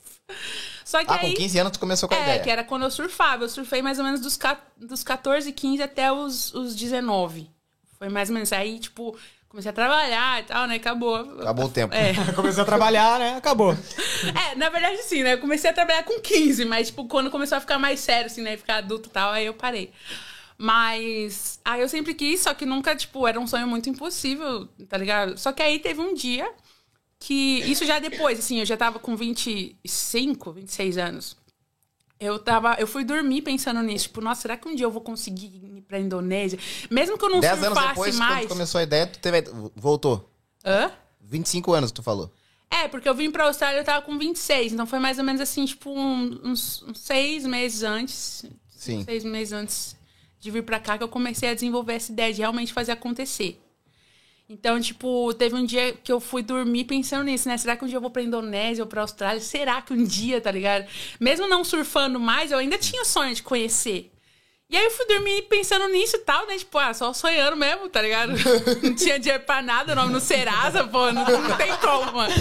Só 0.86 1.04
que 1.04 1.12
Ah, 1.12 1.16
aí. 1.22 1.32
com 1.32 1.36
15 1.42 1.60
anos 1.60 1.72
tu 1.74 1.80
começou 1.80 2.08
com 2.08 2.16
a 2.16 2.18
É, 2.18 2.22
ideia. 2.22 2.40
que 2.40 2.50
era 2.50 2.64
quando 2.64 2.84
eu 2.84 2.92
surfava. 2.92 3.44
Eu 3.44 3.50
surfei 3.50 3.82
mais 3.82 4.00
ou 4.00 4.06
menos 4.06 4.22
dos, 4.22 4.40
dos 4.78 5.04
14, 5.04 5.52
15 5.52 5.84
até 5.84 6.12
os, 6.12 6.54
os 6.54 6.76
19. 6.76 7.50
Foi 7.98 8.08
mais 8.10 8.30
ou 8.30 8.34
menos. 8.36 8.54
Aí, 8.54 8.80
tipo, 8.80 9.16
comecei 9.50 9.72
a 9.72 9.74
trabalhar 9.74 10.40
e 10.40 10.44
tal, 10.44 10.68
né? 10.68 10.76
Acabou. 10.76 11.16
Acabou 11.16 11.66
o 11.66 11.70
tempo. 11.70 11.94
É. 11.94 12.14
Começou 12.34 12.62
a 12.62 12.66
trabalhar, 12.66 13.20
né? 13.20 13.36
Acabou. 13.36 13.74
É, 13.74 14.56
na 14.56 14.70
verdade, 14.70 15.02
sim, 15.04 15.24
né? 15.24 15.34
Eu 15.34 15.40
comecei 15.40 15.70
a 15.70 15.74
trabalhar 15.74 16.04
com 16.04 16.20
15, 16.20 16.66
mas, 16.66 16.88
tipo, 16.88 17.06
quando 17.06 17.32
começou 17.32 17.58
a 17.58 17.62
ficar 17.62 17.80
mais 17.80 18.00
sério, 18.00 18.28
assim, 18.28 18.42
né? 18.42 18.56
Ficar 18.56 18.78
adulto 18.78 19.10
e 19.10 19.12
tal, 19.12 19.32
aí 19.32 19.46
eu 19.46 19.54
parei. 19.54 19.92
Mas. 20.58 21.60
Aí 21.66 21.82
eu 21.82 21.90
sempre 21.90 22.14
quis, 22.14 22.42
só 22.42 22.54
que 22.54 22.66
nunca, 22.66 22.96
tipo, 22.96 23.28
era 23.28 23.40
um 23.40 23.48
sonho 23.48 23.68
muito 23.68 23.90
impossível, 23.90 24.68
tá 24.88 24.98
ligado? 24.98 25.38
Só 25.38 25.52
que 25.52 25.64
aí 25.64 25.80
teve 25.80 26.00
um 26.00 26.14
dia 26.14 26.50
que. 27.20 27.60
Isso 27.62 27.86
já 27.86 28.00
depois, 28.00 28.38
assim, 28.40 28.60
eu 28.60 28.66
já 28.66 28.78
tava 28.78 29.00
com 29.00 29.16
25, 29.16 30.52
26 30.52 30.98
anos. 30.98 31.38
Eu 32.20 32.38
tava. 32.38 32.76
Eu 32.78 32.86
fui 32.86 33.04
dormir 33.06 33.42
pensando 33.42 33.82
nisso. 33.82 34.08
Tipo, 34.08 34.20
nossa, 34.22 34.42
será 34.42 34.58
que 34.58 34.68
um 34.68 34.76
dia 34.76 34.86
eu 34.86 34.92
vou 34.92 35.02
conseguir 35.02 35.46
ir 35.48 35.82
pra 35.88 36.00
Indonésia? 36.00 36.60
Mesmo 36.90 37.18
que 37.18 37.24
eu 37.24 37.30
não 37.30 37.40
10 37.40 37.54
anos 37.54 37.66
surfasse 37.68 37.90
depois, 37.90 38.16
mais. 38.18 38.40
quando 38.40 38.50
começou 38.50 38.80
a 38.80 38.84
ideia, 38.84 39.08
tu 39.08 39.20
teve... 39.20 39.44
voltou. 39.76 40.30
Hã? 40.66 40.92
25 41.22 41.72
anos, 41.74 41.92
tu 41.92 42.04
falou. 42.04 42.30
É, 42.70 42.88
porque 42.88 43.08
eu 43.08 43.16
vim 43.16 43.32
pra 43.32 43.46
Austrália, 43.46 43.80
eu 43.80 43.84
tava 43.86 44.06
com 44.06 44.18
26. 44.18 44.74
Então 44.74 44.86
foi 44.86 45.00
mais 45.00 45.18
ou 45.18 45.24
menos 45.24 45.42
assim, 45.42 45.64
tipo, 45.66 45.92
um- 45.92 46.40
uns, 46.44 46.84
uns 46.84 47.00
seis 47.00 47.46
meses 47.46 47.84
antes. 47.84 48.46
Sim. 48.70 49.04
Seis 49.06 49.24
meses 49.24 49.54
antes 49.54 49.96
de 50.40 50.52
vir 50.52 50.64
pra 50.64 50.80
cá 50.80 50.98
que 50.98 51.04
eu 51.04 51.10
comecei 51.10 51.50
a 51.50 51.54
desenvolver 51.54 51.94
essa 51.94 52.12
ideia 52.12 52.34
de 52.34 52.40
realmente 52.42 52.72
fazer 52.74 52.92
acontecer. 52.92 53.60
Então, 54.52 54.82
tipo, 54.82 55.32
teve 55.36 55.54
um 55.54 55.64
dia 55.64 55.94
que 55.94 56.12
eu 56.12 56.20
fui 56.20 56.42
dormir 56.42 56.86
pensando 56.86 57.24
nisso, 57.24 57.48
né? 57.48 57.56
Será 57.56 57.78
que 57.78 57.86
um 57.86 57.88
dia 57.88 57.98
eu 57.98 58.02
vou 58.02 58.10
pra 58.10 58.24
Indonésia 58.24 58.84
ou 58.84 58.90
pra 58.90 59.02
Austrália? 59.02 59.40
Será 59.40 59.80
que 59.80 59.94
um 59.94 60.04
dia, 60.04 60.42
tá 60.42 60.50
ligado? 60.50 60.88
Mesmo 61.20 61.48
não 61.48 61.64
surfando 61.64 62.20
mais, 62.20 62.52
eu 62.52 62.58
ainda 62.58 62.76
tinha 62.76 63.04
o 63.04 63.06
sonho 63.06 63.36
de 63.36 63.44
conhecer. 63.44 64.12
E 64.68 64.76
aí 64.76 64.86
eu 64.86 64.92
fui 64.92 65.06
dormir 65.06 65.44
pensando 65.44 65.88
nisso 65.90 66.16
e 66.16 66.20
tal, 66.20 66.48
né? 66.48 66.58
Tipo, 66.58 66.80
ah, 66.80 66.94
só 66.96 67.14
sonhando 67.14 67.58
mesmo, 67.58 67.90
tá 67.90 68.02
ligado? 68.02 68.34
Não 68.84 68.96
tinha 68.96 69.20
dinheiro 69.20 69.44
pra 69.44 69.62
nada, 69.62 69.96
nome 69.96 70.14
no 70.14 70.20
Serasa, 70.20 70.84
pô, 70.84 71.12
não, 71.12 71.26
não 71.26 71.58
tem 71.58 71.76
como, 71.78 72.12
mano. 72.14 72.34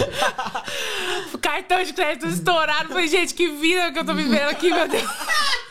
O 1.33 1.39
cartão 1.39 1.83
de 1.83 1.91
crédito 1.91 2.27
estourado. 2.27 2.89
Falei, 2.89 3.07
gente, 3.07 3.33
que 3.33 3.49
vida 3.49 3.91
que 3.91 3.97
eu 3.97 4.05
tô 4.05 4.13
vivendo 4.13 4.49
aqui, 4.49 4.71
meu 4.71 4.87
Deus. 4.87 5.09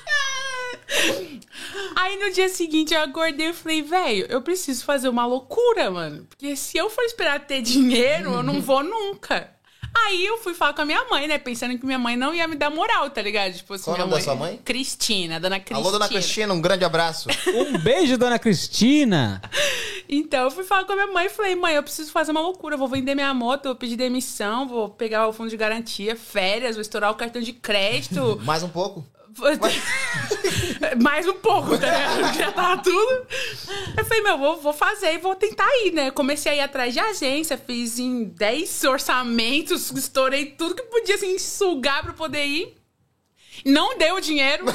Aí 1.96 2.16
no 2.18 2.32
dia 2.32 2.48
seguinte 2.48 2.94
eu 2.94 3.00
acordei 3.00 3.50
e 3.50 3.52
falei, 3.52 3.82
velho, 3.82 4.26
eu 4.28 4.40
preciso 4.40 4.84
fazer 4.84 5.08
uma 5.08 5.26
loucura, 5.26 5.90
mano. 5.90 6.26
Porque 6.28 6.56
se 6.56 6.78
eu 6.78 6.88
for 6.88 7.02
esperar 7.04 7.46
ter 7.46 7.60
dinheiro, 7.62 8.32
eu 8.32 8.42
não 8.42 8.60
vou 8.60 8.82
nunca. 8.82 9.50
Aí 10.06 10.24
eu 10.24 10.38
fui 10.38 10.54
falar 10.54 10.74
com 10.74 10.82
a 10.82 10.84
minha 10.84 11.04
mãe, 11.08 11.26
né? 11.26 11.38
Pensando 11.38 11.76
que 11.78 11.84
minha 11.84 11.98
mãe 11.98 12.16
não 12.16 12.34
ia 12.34 12.46
me 12.46 12.54
dar 12.54 12.70
moral, 12.70 13.08
tá 13.10 13.22
ligado? 13.22 13.54
Tipo 13.54 13.74
assim, 13.74 13.84
Qual 13.84 13.94
o 13.94 13.98
minha 13.98 14.06
nome 14.06 14.18
da 14.18 14.24
sua 14.24 14.34
mãe? 14.34 14.60
Cristina, 14.64 15.40
dona 15.40 15.58
Cristina. 15.58 15.78
Alô, 15.78 15.90
dona 15.90 16.08
Cristina, 16.08 16.54
um 16.54 16.60
grande 16.60 16.84
abraço. 16.84 17.28
Um 17.46 17.78
beijo, 17.78 18.16
dona 18.16 18.38
Cristina. 18.38 19.42
Então 20.08 20.44
eu 20.44 20.50
fui 20.50 20.64
falar 20.64 20.84
com 20.84 20.92
a 20.92 20.94
minha 20.94 21.06
mãe 21.08 21.26
e 21.26 21.30
falei, 21.30 21.54
mãe, 21.56 21.74
eu 21.74 21.82
preciso 21.82 22.12
fazer 22.12 22.30
uma 22.30 22.40
loucura. 22.40 22.74
Eu 22.74 22.78
vou 22.78 22.88
vender 22.88 23.14
minha 23.14 23.32
moto, 23.34 23.64
vou 23.64 23.74
pedir 23.74 23.96
demissão, 23.96 24.68
vou 24.68 24.88
pegar 24.88 25.26
o 25.26 25.32
fundo 25.32 25.50
de 25.50 25.56
garantia, 25.56 26.14
férias, 26.14 26.76
vou 26.76 26.82
estourar 26.82 27.10
o 27.10 27.14
cartão 27.14 27.42
de 27.42 27.52
crédito. 27.52 28.40
Mais 28.44 28.62
um 28.62 28.68
pouco. 28.68 29.04
Mais 31.02 31.26
um 31.26 31.34
pouco, 31.34 31.76
tá 31.78 31.86
ligado? 31.86 32.34
Já 32.36 32.52
tava 32.52 32.82
tudo. 32.82 33.26
Eu 33.96 34.04
falei, 34.04 34.22
meu, 34.22 34.38
vou, 34.38 34.60
vou 34.60 34.72
fazer 34.72 35.14
e 35.14 35.18
vou 35.18 35.34
tentar 35.34 35.68
ir, 35.84 35.92
né? 35.92 36.10
Comecei 36.10 36.52
a 36.52 36.56
ir 36.56 36.60
atrás 36.60 36.92
de 36.92 37.00
agência, 37.00 37.58
fiz 37.58 37.98
em 37.98 38.24
10 38.24 38.84
orçamentos, 38.84 39.90
estourei 39.90 40.46
tudo 40.46 40.74
que 40.74 40.82
podia, 40.82 41.14
assim, 41.14 41.38
sugar 41.38 42.02
pra 42.02 42.12
poder 42.12 42.44
ir. 42.44 42.74
Não 43.64 43.96
deu 43.98 44.20
dinheiro. 44.20 44.64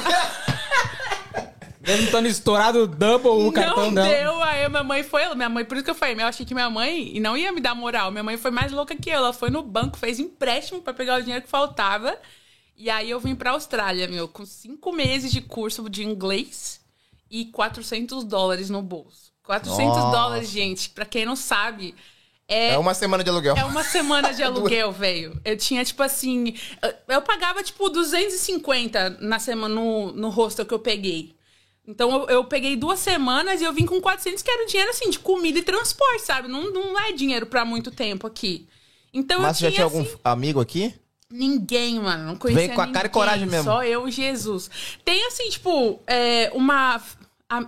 Mesmo 1.86 2.04
estando 2.06 2.26
estourado 2.26 2.86
double 2.86 3.46
o 3.46 3.52
cartão 3.52 3.90
não 3.90 3.94
dela. 3.94 4.08
deu, 4.08 4.42
aí 4.42 4.66
minha 4.70 4.82
mãe 4.82 5.02
foi, 5.02 5.34
minha 5.34 5.50
mãe, 5.50 5.66
por 5.66 5.76
isso 5.76 5.84
que 5.84 5.90
eu 5.90 5.94
falei, 5.94 6.16
eu 6.18 6.26
achei 6.26 6.46
que 6.46 6.54
minha 6.54 6.70
mãe 6.70 7.20
não 7.20 7.36
ia 7.36 7.52
me 7.52 7.60
dar 7.60 7.74
moral. 7.74 8.10
Minha 8.10 8.22
mãe 8.22 8.38
foi 8.38 8.50
mais 8.50 8.72
louca 8.72 8.96
que 8.96 9.10
eu. 9.10 9.14
Ela 9.14 9.32
foi 9.34 9.50
no 9.50 9.62
banco, 9.62 9.98
fez 9.98 10.18
empréstimo 10.18 10.80
pra 10.80 10.94
pegar 10.94 11.18
o 11.18 11.20
dinheiro 11.20 11.44
que 11.44 11.50
faltava. 11.50 12.16
E 12.76 12.90
aí 12.90 13.08
eu 13.10 13.20
vim 13.20 13.34
pra 13.34 13.52
Austrália, 13.52 14.08
meu, 14.08 14.26
com 14.26 14.44
cinco 14.44 14.92
meses 14.92 15.30
de 15.32 15.40
curso 15.40 15.88
de 15.88 16.04
inglês 16.04 16.80
e 17.30 17.46
400 17.46 18.24
dólares 18.24 18.68
no 18.68 18.82
bolso. 18.82 19.32
400 19.44 19.84
Nossa. 19.96 20.10
dólares, 20.10 20.48
gente, 20.48 20.90
pra 20.90 21.04
quem 21.04 21.24
não 21.26 21.36
sabe, 21.36 21.94
é, 22.48 22.70
É 22.70 22.78
uma 22.78 22.94
semana 22.94 23.22
de 23.22 23.30
aluguel. 23.30 23.56
é 23.56 23.64
uma 23.64 23.84
semana 23.84 24.32
de 24.32 24.42
aluguel, 24.44 24.90
velho. 24.92 25.40
Eu 25.44 25.56
tinha, 25.56 25.84
tipo 25.84 26.02
assim. 26.02 26.54
eu- 27.08 27.22
pagava, 27.22 27.62
tipo, 27.62 27.88
250 27.88 29.10
na 29.20 29.38
semana 29.38 29.74
no, 29.74 30.12
no 30.12 30.28
hostel 30.30 30.66
que 30.66 30.74
eu 30.74 30.78
peguei. 30.78 31.34
Então 31.86 32.10
eu, 32.12 32.28
eu 32.28 32.44
peguei 32.44 32.76
duas 32.76 32.98
semanas 32.98 33.60
e 33.60 33.64
eu 33.64 33.72
vim 33.72 33.84
com 33.86 34.00
400, 34.00 34.42
que 34.42 34.50
era 34.50 34.64
o 34.64 34.66
dinheiro, 34.66 34.90
assim, 34.90 35.10
de 35.10 35.18
comida 35.18 35.58
e 35.58 35.62
transporte, 35.62 36.22
sabe? 36.22 36.48
Não, 36.48 36.72
não 36.72 36.98
é 36.98 37.12
dinheiro 37.12 37.46
pra 37.46 37.64
muito 37.64 37.90
tempo 37.90 38.26
aqui. 38.26 38.66
Então 39.12 39.42
Mas 39.42 39.60
eu 39.60 39.68
já 39.68 39.74
tinha 39.74 39.84
algum 39.84 40.00
assim, 40.00 40.16
amigo 40.24 40.60
aqui? 40.60 40.94
Ninguém, 41.34 41.98
mano. 41.98 42.24
Não 42.24 42.36
conhecia 42.36 42.66
Veio 42.66 42.74
com 42.74 42.80
a 42.80 42.86
cara 42.86 42.90
e 42.90 43.02
ninguém, 43.02 43.10
coragem 43.10 43.46
mesmo. 43.48 43.64
Só 43.64 43.82
eu 43.82 44.08
e 44.08 44.12
Jesus. 44.12 44.70
Tem, 45.04 45.26
assim, 45.26 45.48
tipo, 45.50 46.00
é, 46.06 46.50
uma... 46.54 47.00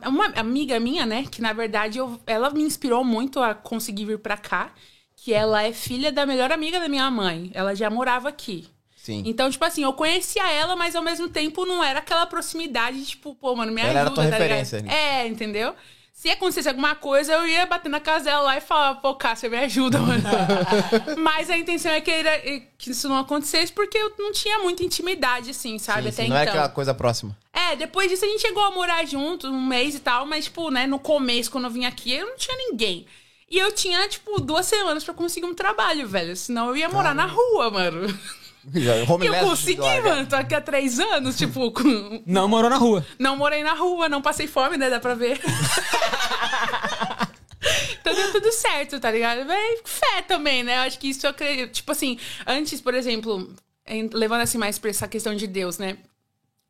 Uma 0.06 0.26
amiga 0.36 0.80
minha, 0.80 1.04
né? 1.04 1.26
Que, 1.30 1.42
na 1.42 1.52
verdade, 1.52 1.98
eu, 1.98 2.18
ela 2.26 2.50
me 2.50 2.62
inspirou 2.62 3.04
muito 3.04 3.40
a 3.40 3.54
conseguir 3.54 4.04
vir 4.04 4.18
pra 4.18 4.36
cá. 4.36 4.72
Que 5.16 5.32
ela 5.32 5.62
é 5.62 5.72
filha 5.72 6.10
da 6.12 6.24
melhor 6.24 6.50
amiga 6.52 6.80
da 6.80 6.88
minha 6.88 7.10
mãe. 7.10 7.50
Ela 7.52 7.74
já 7.74 7.90
morava 7.90 8.28
aqui. 8.28 8.68
Sim. 8.96 9.22
Então, 9.24 9.48
tipo 9.48 9.64
assim, 9.64 9.84
eu 9.84 9.92
conhecia 9.92 10.50
ela, 10.50 10.74
mas 10.74 10.96
ao 10.96 11.02
mesmo 11.02 11.28
tempo 11.28 11.64
não 11.64 11.82
era 11.84 12.00
aquela 12.00 12.26
proximidade, 12.26 13.04
tipo, 13.04 13.36
pô, 13.36 13.54
mano, 13.54 13.70
me 13.70 13.80
Ela 13.80 13.90
era 13.90 14.00
ajuda, 14.00 14.14
tua 14.16 14.24
tá 14.24 14.30
referência, 14.30 14.82
né? 14.82 14.92
É, 14.92 15.26
entendeu? 15.28 15.76
Se 16.26 16.32
acontecesse 16.32 16.68
alguma 16.68 16.96
coisa, 16.96 17.34
eu 17.34 17.46
ia 17.46 17.64
bater 17.66 17.88
na 17.88 18.00
casa 18.00 18.24
dela 18.24 18.40
lá 18.42 18.56
e 18.56 18.60
falar, 18.60 18.96
pô, 18.96 19.14
Cássia, 19.14 19.48
me 19.48 19.58
ajuda, 19.58 20.00
mano. 20.00 20.24
Mas 21.18 21.48
a 21.48 21.56
intenção 21.56 21.92
é 21.92 22.00
que, 22.00 22.10
era- 22.10 22.40
que 22.76 22.90
isso 22.90 23.08
não 23.08 23.16
acontecesse 23.18 23.72
porque 23.72 23.96
eu 23.96 24.12
não 24.18 24.32
tinha 24.32 24.58
muita 24.58 24.82
intimidade, 24.82 25.50
assim, 25.50 25.78
sabe? 25.78 26.02
Sim, 26.02 26.08
Até 26.08 26.16
sim, 26.16 26.22
então. 26.24 26.34
Não 26.34 26.40
é 26.40 26.42
aquela 26.48 26.68
coisa 26.68 26.92
próxima. 26.92 27.38
É, 27.52 27.76
depois 27.76 28.10
disso 28.10 28.24
a 28.24 28.28
gente 28.28 28.40
chegou 28.40 28.64
a 28.64 28.72
morar 28.72 29.06
junto 29.06 29.46
um 29.46 29.64
mês 29.66 29.94
e 29.94 30.00
tal, 30.00 30.26
mas, 30.26 30.46
tipo, 30.46 30.68
né, 30.68 30.84
no 30.84 30.98
começo, 30.98 31.48
quando 31.48 31.66
eu 31.66 31.70
vim 31.70 31.84
aqui, 31.84 32.12
eu 32.12 32.26
não 32.26 32.36
tinha 32.36 32.56
ninguém. 32.58 33.06
E 33.48 33.56
eu 33.56 33.70
tinha, 33.70 34.08
tipo, 34.08 34.40
duas 34.40 34.66
semanas 34.66 35.04
pra 35.04 35.14
conseguir 35.14 35.46
um 35.46 35.54
trabalho, 35.54 36.08
velho. 36.08 36.34
Senão 36.34 36.70
eu 36.70 36.76
ia 36.76 36.88
morar 36.88 37.14
na 37.14 37.26
rua, 37.26 37.70
mano. 37.70 38.18
Já, 38.74 38.96
E 38.96 39.00
eu 39.26 39.34
consegui, 39.40 39.80
larga. 39.80 40.08
mano. 40.08 40.26
Tô 40.28 40.36
aqui 40.36 40.54
há 40.54 40.60
três 40.60 40.98
anos, 40.98 41.36
tipo, 41.36 41.70
com- 41.72 42.22
Não 42.26 42.48
morou 42.48 42.68
na 42.68 42.76
rua. 42.76 43.06
não 43.18 43.36
morei 43.36 43.62
na 43.62 43.74
rua, 43.74 44.08
não 44.08 44.20
passei 44.20 44.46
fome, 44.46 44.76
né? 44.76 44.90
Dá 44.90 44.98
pra 45.00 45.14
ver. 45.14 45.40
então 48.00 48.14
deu 48.14 48.32
tudo 48.32 48.52
certo, 48.52 49.00
tá 49.00 49.10
ligado? 49.10 49.44
Mas 49.46 49.80
fé 49.84 50.22
também, 50.22 50.62
né? 50.62 50.76
Eu 50.76 50.80
acho 50.82 50.98
que 50.98 51.08
isso 51.08 51.26
eu 51.26 51.30
acredito. 51.30 51.72
Tipo 51.72 51.92
assim, 51.92 52.18
antes, 52.46 52.80
por 52.80 52.94
exemplo, 52.94 53.54
em- 53.86 54.08
levando 54.12 54.42
assim 54.42 54.58
mais 54.58 54.78
pra 54.78 54.90
essa 54.90 55.08
questão 55.08 55.34
de 55.34 55.46
Deus, 55.46 55.78
né? 55.78 55.98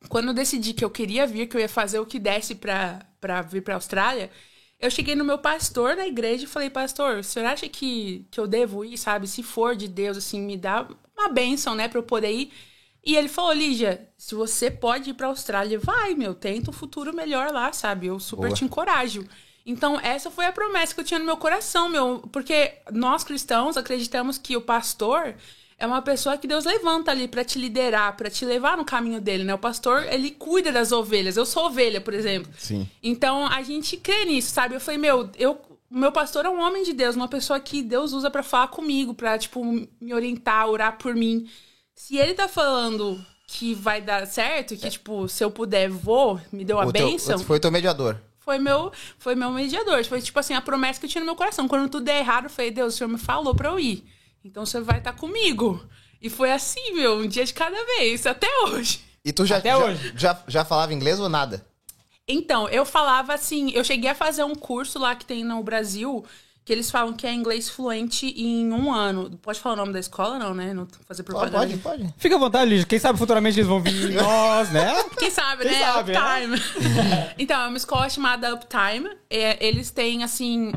Quando 0.08 0.28
eu 0.28 0.34
decidi 0.34 0.72
que 0.72 0.84
eu 0.84 0.90
queria 0.90 1.26
vir, 1.26 1.46
que 1.48 1.56
eu 1.56 1.60
ia 1.60 1.68
fazer 1.68 1.98
o 1.98 2.06
que 2.06 2.18
desse 2.18 2.54
pra, 2.54 3.00
pra 3.20 3.42
vir 3.42 3.62
pra 3.62 3.74
Austrália, 3.74 4.30
eu 4.78 4.90
cheguei 4.90 5.14
no 5.14 5.24
meu 5.24 5.38
pastor 5.38 5.96
na 5.96 6.06
igreja 6.06 6.44
e 6.44 6.48
falei, 6.48 6.70
pastor, 6.70 7.16
o 7.18 7.24
senhor 7.24 7.46
acha 7.46 7.66
que, 7.68 8.26
que 8.30 8.38
eu 8.38 8.46
devo 8.46 8.84
ir, 8.84 8.96
sabe? 8.98 9.26
Se 9.26 9.42
for 9.42 9.74
de 9.74 9.88
Deus, 9.88 10.16
assim, 10.16 10.40
me 10.40 10.56
dá 10.56 10.86
uma 11.16 11.28
bênção, 11.28 11.74
né, 11.74 11.88
pra 11.88 11.98
eu 11.98 12.02
poder 12.02 12.30
ir. 12.32 12.52
E 13.04 13.16
ele 13.16 13.28
falou, 13.28 13.52
Lígia, 13.52 14.08
se 14.18 14.34
você 14.34 14.68
pode 14.68 15.10
ir 15.10 15.14
pra 15.14 15.28
Austrália, 15.28 15.78
vai, 15.78 16.14
meu, 16.14 16.34
tenta 16.34 16.70
um 16.70 16.74
futuro 16.74 17.14
melhor 17.14 17.52
lá, 17.52 17.72
sabe? 17.72 18.08
Eu 18.08 18.18
super 18.18 18.48
Boa. 18.48 18.54
te 18.54 18.64
encorajo. 18.64 19.24
Então, 19.64 19.98
essa 20.00 20.30
foi 20.30 20.46
a 20.46 20.52
promessa 20.52 20.94
que 20.94 21.00
eu 21.00 21.04
tinha 21.04 21.18
no 21.18 21.24
meu 21.24 21.36
coração, 21.36 21.88
meu. 21.88 22.18
Porque 22.32 22.74
nós 22.92 23.24
cristãos 23.24 23.76
acreditamos 23.76 24.38
que 24.38 24.56
o 24.56 24.60
pastor 24.60 25.34
é 25.78 25.86
uma 25.86 26.00
pessoa 26.00 26.38
que 26.38 26.46
Deus 26.46 26.64
levanta 26.64 27.10
ali 27.10 27.28
pra 27.28 27.44
te 27.44 27.58
liderar, 27.58 28.16
pra 28.16 28.30
te 28.30 28.44
levar 28.44 28.76
no 28.76 28.84
caminho 28.84 29.20
dele, 29.20 29.44
né? 29.44 29.52
O 29.54 29.58
pastor, 29.58 30.04
ele 30.04 30.30
cuida 30.30 30.72
das 30.72 30.90
ovelhas. 30.90 31.36
Eu 31.36 31.44
sou 31.44 31.66
ovelha, 31.66 32.00
por 32.00 32.14
exemplo. 32.14 32.50
Sim. 32.56 32.88
Então, 33.02 33.46
a 33.46 33.62
gente 33.62 33.96
crê 33.96 34.24
nisso, 34.24 34.52
sabe? 34.52 34.74
Eu 34.74 34.80
falei, 34.80 34.98
meu, 34.98 35.28
eu, 35.36 35.60
meu 35.90 36.10
pastor 36.12 36.44
é 36.44 36.48
um 36.50 36.60
homem 36.60 36.82
de 36.82 36.92
Deus, 36.92 37.16
uma 37.16 37.28
pessoa 37.28 37.58
que 37.60 37.82
Deus 37.82 38.12
usa 38.12 38.30
pra 38.30 38.42
falar 38.42 38.68
comigo, 38.68 39.14
pra, 39.14 39.38
tipo, 39.38 39.64
me 39.64 40.12
orientar, 40.14 40.68
orar 40.68 40.98
por 40.98 41.14
mim. 41.14 41.48
Se 41.94 42.16
ele 42.16 42.34
tá 42.34 42.48
falando 42.48 43.24
que 43.48 43.74
vai 43.74 44.00
dar 44.02 44.26
certo, 44.26 44.76
que, 44.76 44.90
tipo, 44.90 45.28
se 45.28 45.42
eu 45.44 45.50
puder, 45.50 45.88
vou, 45.88 46.40
me 46.52 46.64
deu 46.64 46.80
a 46.80 46.86
O 46.86 46.92
teu- 46.92 47.08
bênção, 47.08 47.38
foi 47.38 47.58
o 47.58 47.60
teu 47.60 47.70
mediador. 47.70 48.16
foi 48.40 48.58
meu, 48.58 48.92
foi 49.18 49.34
meu 49.34 49.50
mediador. 49.50 50.04
Foi, 50.04 50.20
tipo 50.20 50.38
assim, 50.38 50.54
a 50.54 50.60
promessa 50.60 50.98
que 51.00 51.06
eu 51.06 51.10
tinha 51.10 51.20
no 51.20 51.26
meu 51.26 51.36
coração. 51.36 51.66
Quando 51.68 51.88
tudo 51.88 52.04
der 52.04 52.18
errado, 52.18 52.44
eu 52.44 52.50
falei, 52.50 52.70
Deus, 52.70 52.94
o 52.94 52.96
Senhor 52.96 53.08
me 53.08 53.18
falou 53.18 53.54
pra 53.54 53.68
eu 53.70 53.78
ir. 53.80 54.04
Então, 54.44 54.64
você 54.66 54.80
vai 54.80 54.98
estar 54.98 55.12
comigo. 55.14 55.84
E 56.20 56.28
foi 56.30 56.50
assim, 56.52 56.92
meu, 56.94 57.18
um 57.18 57.26
dia 57.28 57.44
de 57.44 57.52
cada 57.54 57.76
vez, 57.98 58.26
até 58.26 58.46
hoje. 58.64 59.00
E 59.24 59.32
tu 59.32 59.44
já, 59.44 59.56
Até 59.58 59.70
já, 59.70 59.78
hoje. 59.78 60.12
Já, 60.16 60.42
já 60.48 60.64
falava 60.64 60.94
inglês 60.94 61.18
ou 61.20 61.28
nada? 61.28 61.64
Então, 62.28 62.68
eu 62.68 62.84
falava 62.84 63.34
assim, 63.34 63.70
eu 63.70 63.84
cheguei 63.84 64.10
a 64.10 64.14
fazer 64.14 64.42
um 64.42 64.54
curso 64.54 64.98
lá 64.98 65.14
que 65.14 65.24
tem 65.24 65.44
no 65.44 65.62
Brasil, 65.62 66.24
que 66.64 66.72
eles 66.72 66.90
falam 66.90 67.12
que 67.12 67.24
é 67.24 67.32
inglês 67.32 67.68
fluente 67.68 68.26
em 68.26 68.72
um 68.72 68.92
ano. 68.92 69.38
Pode 69.40 69.60
falar 69.60 69.74
o 69.74 69.76
nome 69.76 69.92
da 69.92 70.00
escola, 70.00 70.36
não, 70.36 70.52
né? 70.52 70.74
Não 70.74 70.88
fazer 71.06 71.22
propaganda. 71.22 71.58
Pode, 71.58 71.78
pode. 71.78 72.14
Fica 72.18 72.34
à 72.34 72.38
vontade, 72.38 72.68
Lígia. 72.68 72.86
Quem 72.86 72.98
sabe 72.98 73.16
futuramente 73.16 73.60
eles 73.60 73.68
vão 73.68 73.80
vir 73.80 74.10
em 74.10 74.14
nós, 74.14 74.72
né? 74.72 74.92
Quem 75.16 75.30
sabe, 75.30 75.62
Quem 75.62 75.70
né? 75.70 75.78
sabe, 75.78 76.12
né? 76.12 76.18
Uptime. 76.18 76.62
então, 77.38 77.60
é 77.60 77.68
uma 77.68 77.76
escola 77.76 78.10
chamada 78.10 78.52
Uptime. 78.52 79.08
É, 79.30 79.64
eles 79.64 79.92
têm, 79.92 80.24
assim, 80.24 80.72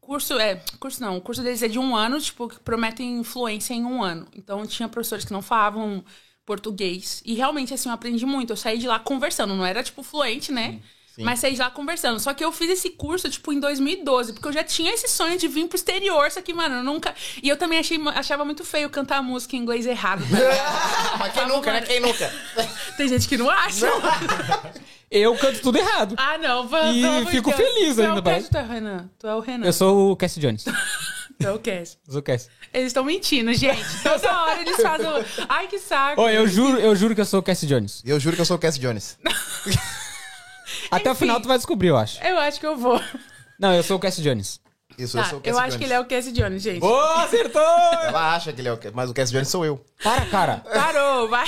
curso... 0.00 0.38
É, 0.38 0.62
curso 0.80 1.02
não. 1.02 1.18
O 1.18 1.20
curso 1.20 1.42
deles 1.42 1.62
é 1.62 1.68
de 1.68 1.78
um 1.78 1.94
ano, 1.94 2.18
tipo, 2.18 2.48
que 2.48 2.58
prometem 2.60 3.22
fluência 3.22 3.74
em 3.74 3.84
um 3.84 4.02
ano. 4.02 4.26
Então, 4.34 4.66
tinha 4.66 4.88
professores 4.88 5.26
que 5.26 5.32
não 5.34 5.42
falavam 5.42 6.02
português. 6.44 7.22
E, 7.24 7.34
realmente, 7.34 7.72
assim, 7.72 7.88
eu 7.88 7.94
aprendi 7.94 8.24
muito. 8.26 8.52
Eu 8.52 8.56
saí 8.56 8.78
de 8.78 8.86
lá 8.86 8.98
conversando. 8.98 9.54
Não 9.54 9.64
era, 9.64 9.82
tipo, 9.82 10.02
fluente, 10.02 10.52
né? 10.52 10.80
Mas 11.18 11.38
saí 11.38 11.52
de 11.52 11.60
lá 11.60 11.70
conversando. 11.70 12.18
Só 12.18 12.34
que 12.34 12.44
eu 12.44 12.50
fiz 12.50 12.70
esse 12.70 12.90
curso, 12.90 13.28
tipo, 13.30 13.52
em 13.52 13.60
2012, 13.60 14.32
porque 14.32 14.48
eu 14.48 14.52
já 14.52 14.64
tinha 14.64 14.92
esse 14.92 15.08
sonho 15.08 15.38
de 15.38 15.46
vir 15.46 15.68
pro 15.68 15.76
exterior. 15.76 16.30
Só 16.30 16.42
que, 16.42 16.52
mano, 16.52 16.76
eu 16.76 16.82
nunca. 16.82 17.14
E 17.42 17.48
eu 17.48 17.56
também 17.56 17.78
achei, 17.78 17.98
achava 18.14 18.44
muito 18.44 18.64
feio 18.64 18.90
cantar 18.90 19.22
música 19.22 19.54
em 19.54 19.60
inglês 19.60 19.86
errado. 19.86 20.22
tá? 20.22 21.16
Mas 21.18 21.32
quem 21.32 21.46
nunca, 21.46 21.72
né? 21.72 21.82
Quem 21.82 22.00
nunca? 22.00 22.32
Tem 22.96 23.08
gente 23.08 23.28
que 23.28 23.36
não 23.36 23.48
acha. 23.48 23.86
Eu 25.10 25.36
canto 25.36 25.60
tudo 25.60 25.78
errado. 25.78 26.16
Ah, 26.18 26.36
não, 26.38 26.66
vamos. 26.66 26.96
E 26.96 27.00
de 27.00 27.30
fico 27.30 27.50
Deus. 27.50 27.62
feliz 27.62 27.94
tu 27.94 28.02
é 28.02 28.06
ainda, 28.06 28.30
é 28.58 28.62
o 28.62 28.66
Renan. 28.66 29.10
Tu 29.16 29.26
é 29.28 29.34
o 29.36 29.40
Renan. 29.40 29.66
Eu 29.66 29.72
sou 29.72 30.10
o 30.10 30.16
Cassie 30.16 30.40
Jones. 30.40 30.64
É 31.40 31.50
o 31.50 31.58
Cass. 31.58 31.98
O. 32.08 32.18
Eles 32.72 32.86
estão 32.88 33.04
mentindo, 33.04 33.52
gente. 33.54 33.84
Toda 34.02 34.42
hora 34.42 34.60
eles 34.60 34.76
fazem. 34.80 35.06
o- 35.06 35.24
Ai, 35.48 35.66
que 35.66 35.78
saco. 35.78 36.20
Ô, 36.22 36.28
eu 36.28 36.46
juro, 36.46 36.78
eu 36.78 36.94
juro 36.96 37.14
que 37.14 37.20
eu 37.20 37.24
sou 37.26 37.40
o 37.40 37.42
Cassie 37.42 37.66
Jones. 37.68 38.02
Eu 38.04 38.18
juro 38.20 38.34
que 38.36 38.42
eu 38.42 38.46
sou 38.46 38.56
o 38.56 38.60
Cass 38.60 38.78
Jones. 38.78 39.18
Até 40.90 41.10
o 41.10 41.12
Enfim. 41.12 41.20
final 41.20 41.40
tu 41.40 41.48
vai 41.48 41.56
descobrir, 41.58 41.88
eu 41.88 41.96
acho. 41.96 42.22
Eu 42.22 42.38
acho 42.38 42.58
que 42.60 42.66
eu 42.66 42.76
vou. 42.76 43.00
Não, 43.58 43.72
eu 43.74 43.82
sou 43.82 43.96
o 43.96 44.00
Cassie 44.00 44.22
Jones. 44.22 44.60
Isso, 44.96 45.16
Tá, 45.16 45.24
eu 45.24 45.28
sou 45.30 45.38
o 45.38 45.42
Cass 45.42 45.52
eu 45.52 45.58
acho 45.58 45.66
Jones. 45.70 45.76
que 45.78 45.84
ele 45.84 45.92
é 45.92 46.00
o 46.00 46.04
Cassie 46.04 46.32
Jones, 46.32 46.62
gente. 46.62 46.84
Ô, 46.84 47.00
acertou! 47.18 47.60
Ela 47.62 48.34
acha 48.36 48.52
que 48.52 48.60
ele 48.60 48.68
é 48.68 48.72
o 48.72 48.76
Cass, 48.78 48.92
mas 48.94 49.10
o 49.10 49.14
Cass 49.14 49.30
Jones 49.30 49.48
sou 49.48 49.64
eu. 49.64 49.84
Para, 50.02 50.24
cara. 50.26 50.56
Parou, 50.72 51.28
vai. 51.28 51.46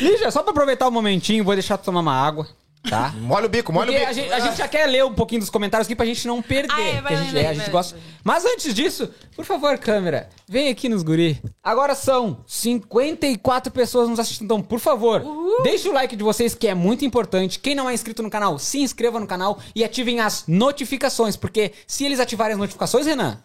Lígia, 0.00 0.30
só 0.30 0.42
pra 0.42 0.50
aproveitar 0.52 0.88
o 0.88 0.90
momentinho, 0.90 1.44
vou 1.44 1.54
deixar 1.54 1.76
tu 1.78 1.84
tomar 1.84 2.00
uma 2.00 2.14
água, 2.14 2.48
tá? 2.88 3.12
Molha 3.20 3.46
o 3.46 3.48
bico, 3.48 3.72
molha 3.72 3.86
Porque 3.86 3.96
o 3.96 4.00
bico. 4.00 4.10
a 4.10 4.12
gente, 4.12 4.32
a 4.32 4.40
gente 4.40 4.58
já 4.58 4.68
quer 4.68 4.86
ler 4.86 5.04
um 5.04 5.14
pouquinho 5.14 5.40
dos 5.40 5.50
comentários 5.50 5.86
aqui 5.86 5.96
pra 5.96 6.06
gente 6.06 6.26
não 6.26 6.42
perder. 6.42 6.72
Ah, 6.72 6.80
é, 6.80 7.00
vai 7.00 7.12
que 7.12 7.14
a 7.14 7.22
gente, 7.22 7.34
ler, 7.34 7.40
é, 7.40 7.44
a 7.44 7.46
vai 7.48 7.54
gente 7.56 7.70
gosta. 7.70 7.94
vai. 7.96 8.04
Mas 8.24 8.44
antes 8.44 8.74
disso, 8.74 9.10
por 9.34 9.44
favor, 9.44 9.76
câmera, 9.78 10.28
vem 10.48 10.68
aqui 10.68 10.88
nos 10.88 11.02
guri. 11.02 11.40
Agora 11.62 11.94
são 11.94 12.44
54 12.46 13.72
pessoas 13.72 14.08
nos 14.08 14.18
assistindo. 14.18 14.44
Então, 14.44 14.62
por 14.62 14.80
favor, 14.80 15.22
deixe 15.62 15.88
o 15.88 15.92
like 15.92 16.16
de 16.16 16.24
vocês, 16.24 16.54
que 16.54 16.68
é 16.68 16.74
muito 16.74 17.04
importante. 17.04 17.58
Quem 17.58 17.74
não 17.74 17.88
é 17.88 17.94
inscrito 17.94 18.22
no 18.22 18.30
canal, 18.30 18.58
se 18.58 18.78
inscreva 18.80 19.18
no 19.20 19.26
canal 19.26 19.58
e 19.74 19.84
ativem 19.84 20.20
as 20.20 20.44
notificações. 20.46 21.36
Porque 21.36 21.72
se 21.86 22.04
eles 22.04 22.20
ativarem 22.20 22.54
as 22.54 22.58
notificações, 22.58 23.06
Renan, 23.06 23.42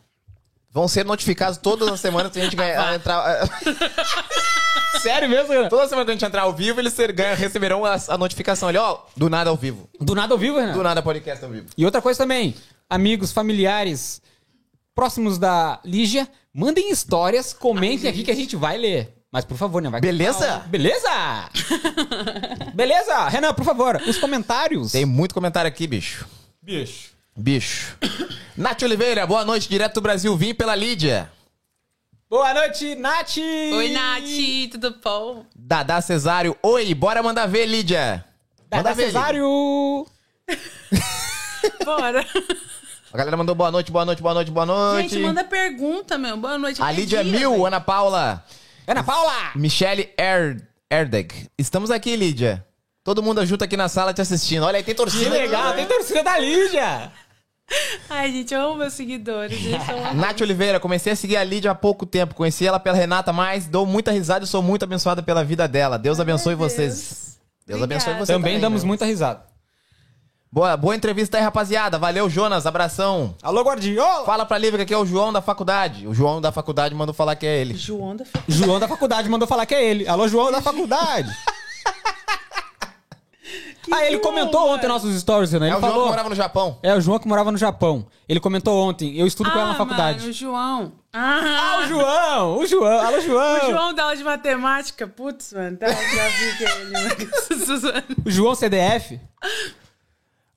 Vão 0.73 0.87
ser 0.87 1.05
notificados 1.05 1.59
todas 1.59 1.87
as 1.87 1.99
semanas 1.99 2.31
que 2.31 2.39
a 2.39 2.43
gente 2.43 2.55
ganhar, 2.55 2.95
entrar. 2.95 3.47
Sério 5.03 5.29
mesmo, 5.29 5.51
Renan? 5.51 5.67
Toda 5.69 5.87
semana 5.87 6.05
que 6.05 6.11
a 6.11 6.13
gente 6.13 6.25
entrar 6.25 6.43
ao 6.43 6.53
vivo, 6.53 6.79
eles 6.79 6.95
ganham- 7.13 7.35
receberão 7.35 7.83
a, 7.85 7.97
a 8.07 8.17
notificação 8.17 8.69
ali, 8.69 8.77
ó. 8.77 8.99
Do 9.17 9.29
nada 9.29 9.49
ao 9.49 9.57
vivo. 9.57 9.89
Do 9.99 10.15
nada 10.15 10.33
ao 10.33 10.37
vivo, 10.37 10.57
Renan? 10.59 10.73
Do 10.73 10.81
nada 10.81 11.01
podcast 11.01 11.43
ao 11.43 11.51
vivo. 11.51 11.67
E 11.77 11.83
outra 11.85 12.01
coisa 12.01 12.17
também, 12.17 12.55
amigos, 12.89 13.31
familiares 13.33 14.21
próximos 14.95 15.37
da 15.37 15.79
Lígia, 15.83 16.27
mandem 16.53 16.89
histórias, 16.91 17.51
comentem 17.53 18.09
aqui 18.09 18.23
que 18.23 18.31
a 18.31 18.35
gente 18.35 18.55
vai 18.55 18.77
ler. 18.77 19.13
Mas 19.31 19.43
por 19.43 19.57
favor, 19.57 19.81
né? 19.81 19.89
Vai 19.89 19.99
Beleza? 19.99 20.59
Beleza? 20.67 21.09
Beleza? 22.73 23.27
Renan, 23.27 23.53
por 23.53 23.65
favor, 23.65 24.01
os 24.07 24.17
comentários. 24.17 24.91
Tem 24.91 25.05
muito 25.05 25.33
comentário 25.33 25.67
aqui, 25.67 25.85
bicho. 25.87 26.25
bicho. 26.61 27.11
Bicho. 27.35 27.97
Nath 28.55 28.83
Oliveira, 28.83 29.25
boa 29.25 29.43
noite, 29.43 29.67
direto 29.67 29.95
do 29.95 30.01
Brasil. 30.01 30.37
Vim 30.37 30.53
pela 30.53 30.75
Lídia. 30.75 31.29
Boa 32.33 32.51
noite, 32.51 32.95
Nath! 32.95 33.37
Oi, 33.37 33.89
Nath, 33.89 34.71
tudo 34.71 34.95
bom? 35.03 35.45
Dadá 35.55 36.01
Cesário, 36.01 36.57
oi, 36.63 36.91
bora 36.95 37.21
mandar 37.21 37.45
ver, 37.45 37.67
Lídia. 37.67 38.25
Ver, 38.71 38.95
Cesário! 38.95 39.45
Bora. 41.85 42.21
Lídia. 42.21 42.57
A 43.13 43.17
galera 43.17 43.37
mandou 43.37 43.53
boa 43.53 43.69
noite, 43.69 43.91
boa 43.91 44.03
noite, 44.03 44.19
boa 44.19 44.33
noite, 44.33 44.49
boa 44.49 44.65
noite. 44.65 45.09
Gente, 45.09 45.21
manda 45.21 45.43
pergunta, 45.43 46.17
meu. 46.17 46.35
Boa 46.35 46.57
noite. 46.57 46.81
A 46.81 46.91
Lídia 46.91 47.23
dia, 47.23 47.31
Mil, 47.31 47.51
velho. 47.51 47.65
Ana 47.67 47.79
Paula. 47.79 48.43
Ana 48.87 49.03
Paula! 49.03 49.51
Michele 49.53 50.11
er 50.17 50.67
Erdeg. 50.89 51.51
Estamos 51.55 51.91
aqui, 51.91 52.15
Lídia. 52.15 52.65
Todo 53.03 53.21
mundo 53.21 53.45
junto 53.45 53.63
aqui 53.63 53.77
na 53.77 53.87
sala 53.87 54.11
te 54.11 54.21
assistindo. 54.21 54.63
Olha 54.63 54.77
aí, 54.77 54.83
tem 54.83 54.95
torcida. 54.95 55.25
Que 55.25 55.29
legal, 55.29 55.75
tem 55.75 55.85
torcida 55.85 56.23
da 56.23 56.39
Lígia! 56.39 57.11
Ai, 58.09 58.31
gente, 58.31 58.53
eu 58.53 58.61
amo 58.61 58.75
meus 58.75 58.93
seguidores. 58.93 59.59
Nath 60.15 60.41
Oliveira, 60.41 60.79
comecei 60.79 61.13
a 61.13 61.15
seguir 61.15 61.37
a 61.37 61.43
Lídia 61.43 61.71
há 61.71 61.75
pouco 61.75 62.05
tempo. 62.05 62.35
Conheci 62.35 62.65
ela 62.65 62.79
pela 62.79 62.95
Renata, 62.95 63.33
mas 63.33 63.67
dou 63.67 63.85
muita 63.85 64.11
risada 64.11 64.45
e 64.45 64.47
sou 64.47 64.61
muito 64.61 64.83
abençoada 64.83 65.23
pela 65.23 65.43
vida 65.43 65.67
dela. 65.67 65.97
Deus 65.97 66.19
abençoe 66.19 66.55
meu 66.55 66.69
vocês. 66.69 67.39
Deus 67.65 67.81
Obrigada. 67.81 67.83
abençoe 67.85 68.13
vocês. 68.13 68.27
Também 68.27 68.59
damos 68.59 68.83
né? 68.83 68.87
muita 68.87 69.05
risada. 69.05 69.53
Boa, 70.51 70.77
boa 70.77 70.95
entrevista 70.95 71.37
aí, 71.37 71.43
rapaziada. 71.43 71.97
Valeu, 71.97 72.29
Jonas. 72.29 72.67
Abração. 72.67 73.35
Alô, 73.41 73.63
Guardiola! 73.63 74.23
Fala 74.23 74.45
pra 74.45 74.55
Lívia 74.55 74.77
que 74.77 74.83
aqui 74.83 74.93
é 74.93 74.97
o 74.97 75.05
João 75.05 75.33
da 75.33 75.41
faculdade. 75.41 76.07
O 76.07 76.13
João 76.13 76.39
da 76.39 76.51
faculdade 76.51 76.93
mandou 76.93 77.11
falar 77.11 77.35
que 77.35 77.47
é 77.47 77.59
ele. 77.59 77.75
João 77.75 78.15
da 78.15 78.23
João 78.47 78.79
da 78.79 78.87
faculdade 78.87 79.27
mandou 79.27 79.47
falar 79.47 79.65
que 79.65 79.73
é 79.73 79.83
ele. 79.83 80.07
Alô, 80.07 80.27
João 80.27 80.51
da 80.51 80.61
faculdade! 80.61 81.31
ah, 83.91 84.05
ele 84.05 84.17
bom, 84.17 84.23
comentou 84.23 84.61
mano. 84.61 84.73
ontem 84.73 84.87
nossos 84.87 85.19
stories, 85.19 85.51
Renan. 85.51 85.65
Ele 85.65 85.73
é 85.73 85.77
o 85.77 85.79
João 85.79 85.91
falou. 85.91 86.03
que 86.05 86.09
morava 86.11 86.29
no 86.29 86.35
Japão. 86.35 86.79
É 86.83 86.95
o 86.95 87.01
João 87.01 87.19
que 87.19 87.27
morava 87.27 87.51
no 87.51 87.57
Japão. 87.57 88.05
Ele 88.29 88.39
comentou 88.39 88.77
ontem. 88.87 89.17
Eu 89.17 89.27
estudo 89.27 89.51
com 89.51 89.57
ela 89.57 89.67
na 89.69 89.73
Ah, 89.73 89.77
faculdade. 89.77 90.19
Mano, 90.19 90.29
o 90.29 90.33
João. 90.33 90.93
Ah, 91.11 91.41
Ah, 91.43 91.79
o 91.83 91.87
João! 91.87 92.57
O 92.59 92.65
João! 92.65 93.05
Alô, 93.07 93.19
João! 93.21 93.57
o 93.67 93.71
João 93.71 93.93
da 93.93 94.03
aula 94.03 94.15
de 94.17 94.23
matemática. 94.23 95.05
Putz, 95.07 95.53
mano, 95.53 95.77
tá, 95.77 95.87
já 95.87 96.27
vi 96.29 96.57
que 96.57 96.65
é 96.65 96.81
ele. 96.81 97.29
O 98.25 98.31
João 98.31 98.55
CDF. 98.55 99.19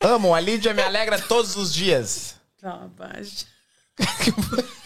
Amo, 0.00 0.34
a 0.34 0.40
Lídia 0.40 0.72
me 0.72 0.82
alegra 0.82 1.18
todos 1.20 1.56
os 1.56 1.72
dias. 1.74 2.36
Tá, 2.60 2.86
baixa. 2.96 3.46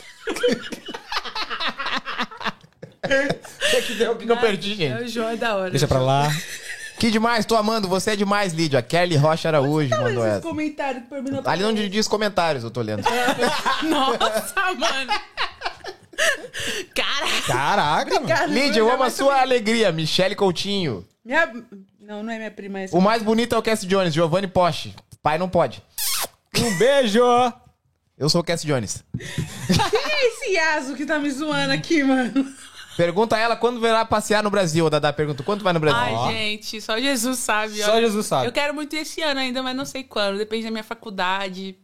O 3.03 3.83
que 3.83 3.95
deu? 3.95 4.13
O 4.13 4.17
que 4.17 4.31
eu 4.31 4.37
perdi, 4.37 4.73
É, 4.73 4.77
gente? 4.77 5.05
o 5.05 5.09
João 5.09 5.29
é 5.31 5.37
da 5.37 5.57
hora. 5.57 5.71
Deixa 5.71 5.89
pra 5.89 6.01
lá. 6.01 6.29
Que 7.01 7.11
demais, 7.11 7.47
tô 7.47 7.57
amando. 7.57 7.89
Você 7.89 8.11
é 8.11 8.17
demais, 8.17 8.53
Lídia. 8.53 8.83
Kelly 8.83 9.17
Rocha 9.17 9.49
Araújo 9.49 9.89
Tá 9.89 10.03
mandou 10.03 10.23
esses 10.23 10.37
essa. 10.37 10.47
comentários 10.47 11.03
não 11.09 11.51
Ali 11.51 11.65
onde 11.65 11.89
diz 11.89 12.07
comentários, 12.07 12.63
eu 12.63 12.71
tô 12.71 12.83
lendo. 12.83 13.03
Nossa, 13.89 14.75
mano. 14.75 15.11
Caraca. 16.95 17.47
Caraca, 17.47 18.21
mano. 18.21 18.53
Lídia, 18.53 18.81
eu 18.81 18.93
amo 18.93 19.03
a 19.03 19.09
sua 19.09 19.41
alegria. 19.41 19.91
Michele 19.91 20.35
Coutinho. 20.35 21.03
Minha... 21.25 21.51
Não, 21.99 22.23
não 22.23 22.31
é 22.31 22.37
minha 22.37 22.51
prima. 22.51 22.81
É. 22.81 22.89
O 22.93 23.01
mais 23.01 23.23
bonito 23.23 23.55
é 23.55 23.59
o 23.59 23.63
Cass 23.63 23.81
Jones, 23.87 24.13
Giovanni 24.13 24.47
Porsche. 24.47 24.95
Pai 25.23 25.39
não 25.39 25.49
pode. 25.49 25.83
Um 26.59 26.77
beijo! 26.77 27.23
Eu 28.19 28.29
sou 28.29 28.43
o 28.43 28.45
Cass 28.45 28.63
Jones. 28.63 29.03
Quem 29.17 30.01
é 30.01 30.29
esse 30.29 30.51
Yaso 30.53 30.95
que 30.95 31.07
tá 31.07 31.19
me 31.19 31.31
zoando 31.31 31.73
aqui, 31.73 32.03
mano? 32.03 32.47
Pergunta 33.01 33.35
a 33.37 33.39
ela 33.39 33.57
quando 33.57 33.81
virá 33.81 34.05
passear 34.05 34.43
no 34.43 34.51
Brasil. 34.51 34.87
A 34.87 34.91
Dadá 34.91 35.11
pergunta, 35.13 35.43
quando 35.43 35.63
vai 35.65 35.73
no 35.73 35.81
Brasil? 35.81 35.99
Ai, 36.01 36.15
Ó. 36.15 36.31
gente, 36.31 36.81
só 36.83 36.99
Jesus 37.01 37.39
sabe. 37.39 37.79
Só 37.83 37.93
olha. 37.93 38.07
Jesus 38.07 38.27
sabe. 38.27 38.47
Eu 38.47 38.53
quero 38.53 38.75
muito 38.75 38.95
ir 38.95 38.99
esse 39.01 39.23
ano 39.23 39.41
ainda, 39.41 39.63
mas 39.63 39.75
não 39.75 39.87
sei 39.87 40.05
quando. 40.05 40.37
Depende 40.37 40.65
da 40.65 40.71
minha 40.71 40.85
faculdade, 40.85 41.79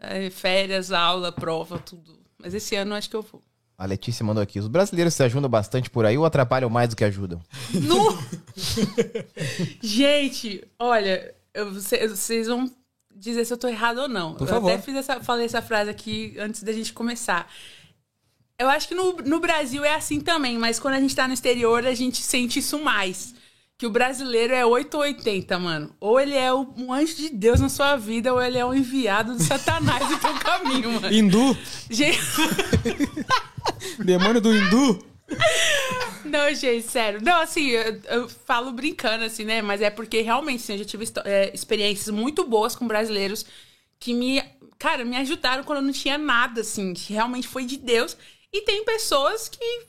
é, 0.00 0.30
férias, 0.30 0.90
aula, 0.90 1.30
prova, 1.30 1.78
tudo. 1.78 2.18
Mas 2.38 2.54
esse 2.54 2.74
ano 2.74 2.92
eu 2.92 2.96
acho 2.96 3.10
que 3.10 3.16
eu 3.16 3.20
vou. 3.22 3.42
A 3.76 3.84
Letícia 3.84 4.24
mandou 4.24 4.42
aqui. 4.42 4.58
Os 4.58 4.68
brasileiros 4.68 5.12
se 5.12 5.22
ajudam 5.22 5.50
bastante 5.50 5.90
por 5.90 6.06
aí 6.06 6.16
ou 6.16 6.24
atrapalham 6.24 6.70
mais 6.70 6.88
do 6.88 6.96
que 6.96 7.04
ajudam? 7.04 7.40
Nu! 7.74 8.18
Gente, 9.82 10.64
olha, 10.78 11.34
eu- 11.52 11.74
cê- 11.80 12.06
vocês 12.08 12.46
vão 12.46 12.70
dizer 13.14 13.44
se 13.44 13.52
eu 13.52 13.58
tô 13.58 13.68
errado 13.68 13.98
ou 13.98 14.08
não. 14.08 14.34
Por 14.34 14.48
eu 14.48 14.54
favor. 14.54 14.70
até 14.70 14.80
fiz 14.80 14.96
essa, 14.96 15.20
falei 15.20 15.46
essa 15.46 15.60
frase 15.62 15.90
aqui 15.90 16.34
antes 16.38 16.62
da 16.62 16.72
gente 16.72 16.92
começar. 16.92 17.50
Eu 18.58 18.68
acho 18.68 18.88
que 18.88 18.94
no, 18.94 19.14
no 19.24 19.40
Brasil 19.40 19.84
é 19.84 19.94
assim 19.94 20.20
também, 20.20 20.58
mas 20.58 20.78
quando 20.78 20.94
a 20.94 21.00
gente 21.00 21.16
tá 21.16 21.26
no 21.26 21.34
exterior, 21.34 21.86
a 21.86 21.94
gente 21.94 22.22
sente 22.22 22.58
isso 22.58 22.78
mais. 22.78 23.34
Que 23.76 23.86
o 23.86 23.90
brasileiro 23.90 24.54
é 24.54 24.64
8 24.64 24.94
ou 24.94 25.00
80, 25.00 25.58
mano. 25.58 25.94
Ou 25.98 26.20
ele 26.20 26.36
é 26.36 26.54
um 26.54 26.92
anjo 26.92 27.16
de 27.16 27.30
Deus 27.30 27.58
na 27.58 27.68
sua 27.68 27.96
vida, 27.96 28.32
ou 28.32 28.40
ele 28.40 28.56
é 28.56 28.64
um 28.64 28.72
enviado 28.72 29.34
do 29.34 29.42
satanás 29.42 30.08
no 30.08 30.18
teu 30.18 30.34
caminho, 30.34 30.92
mano. 30.92 31.12
Hindu. 31.12 31.56
Gente, 31.90 32.20
Demônio 33.98 34.40
do 34.40 34.54
Hindu. 34.54 35.04
Não, 36.24 36.54
gente, 36.54 36.86
sério. 36.86 37.20
Não, 37.22 37.40
assim, 37.40 37.68
eu, 37.68 38.00
eu 38.08 38.28
falo 38.28 38.72
brincando, 38.72 39.24
assim, 39.24 39.44
né? 39.44 39.60
Mas 39.62 39.80
é 39.80 39.90
porque 39.90 40.20
realmente, 40.20 40.62
assim, 40.62 40.72
eu 40.74 40.78
já 40.78 40.84
tive 40.84 41.04
é, 41.24 41.50
experiências 41.54 42.08
muito 42.08 42.44
boas 42.44 42.74
com 42.76 42.86
brasileiros 42.86 43.44
que 43.98 44.14
me, 44.14 44.42
cara, 44.78 45.04
me 45.04 45.16
ajudaram 45.16 45.64
quando 45.64 45.78
eu 45.78 45.84
não 45.84 45.92
tinha 45.92 46.18
nada, 46.18 46.60
assim, 46.60 46.92
que 46.94 47.12
realmente 47.12 47.48
foi 47.48 47.64
de 47.64 47.76
Deus. 47.76 48.16
E 48.52 48.60
tem 48.62 48.84
pessoas 48.84 49.48
que 49.48 49.86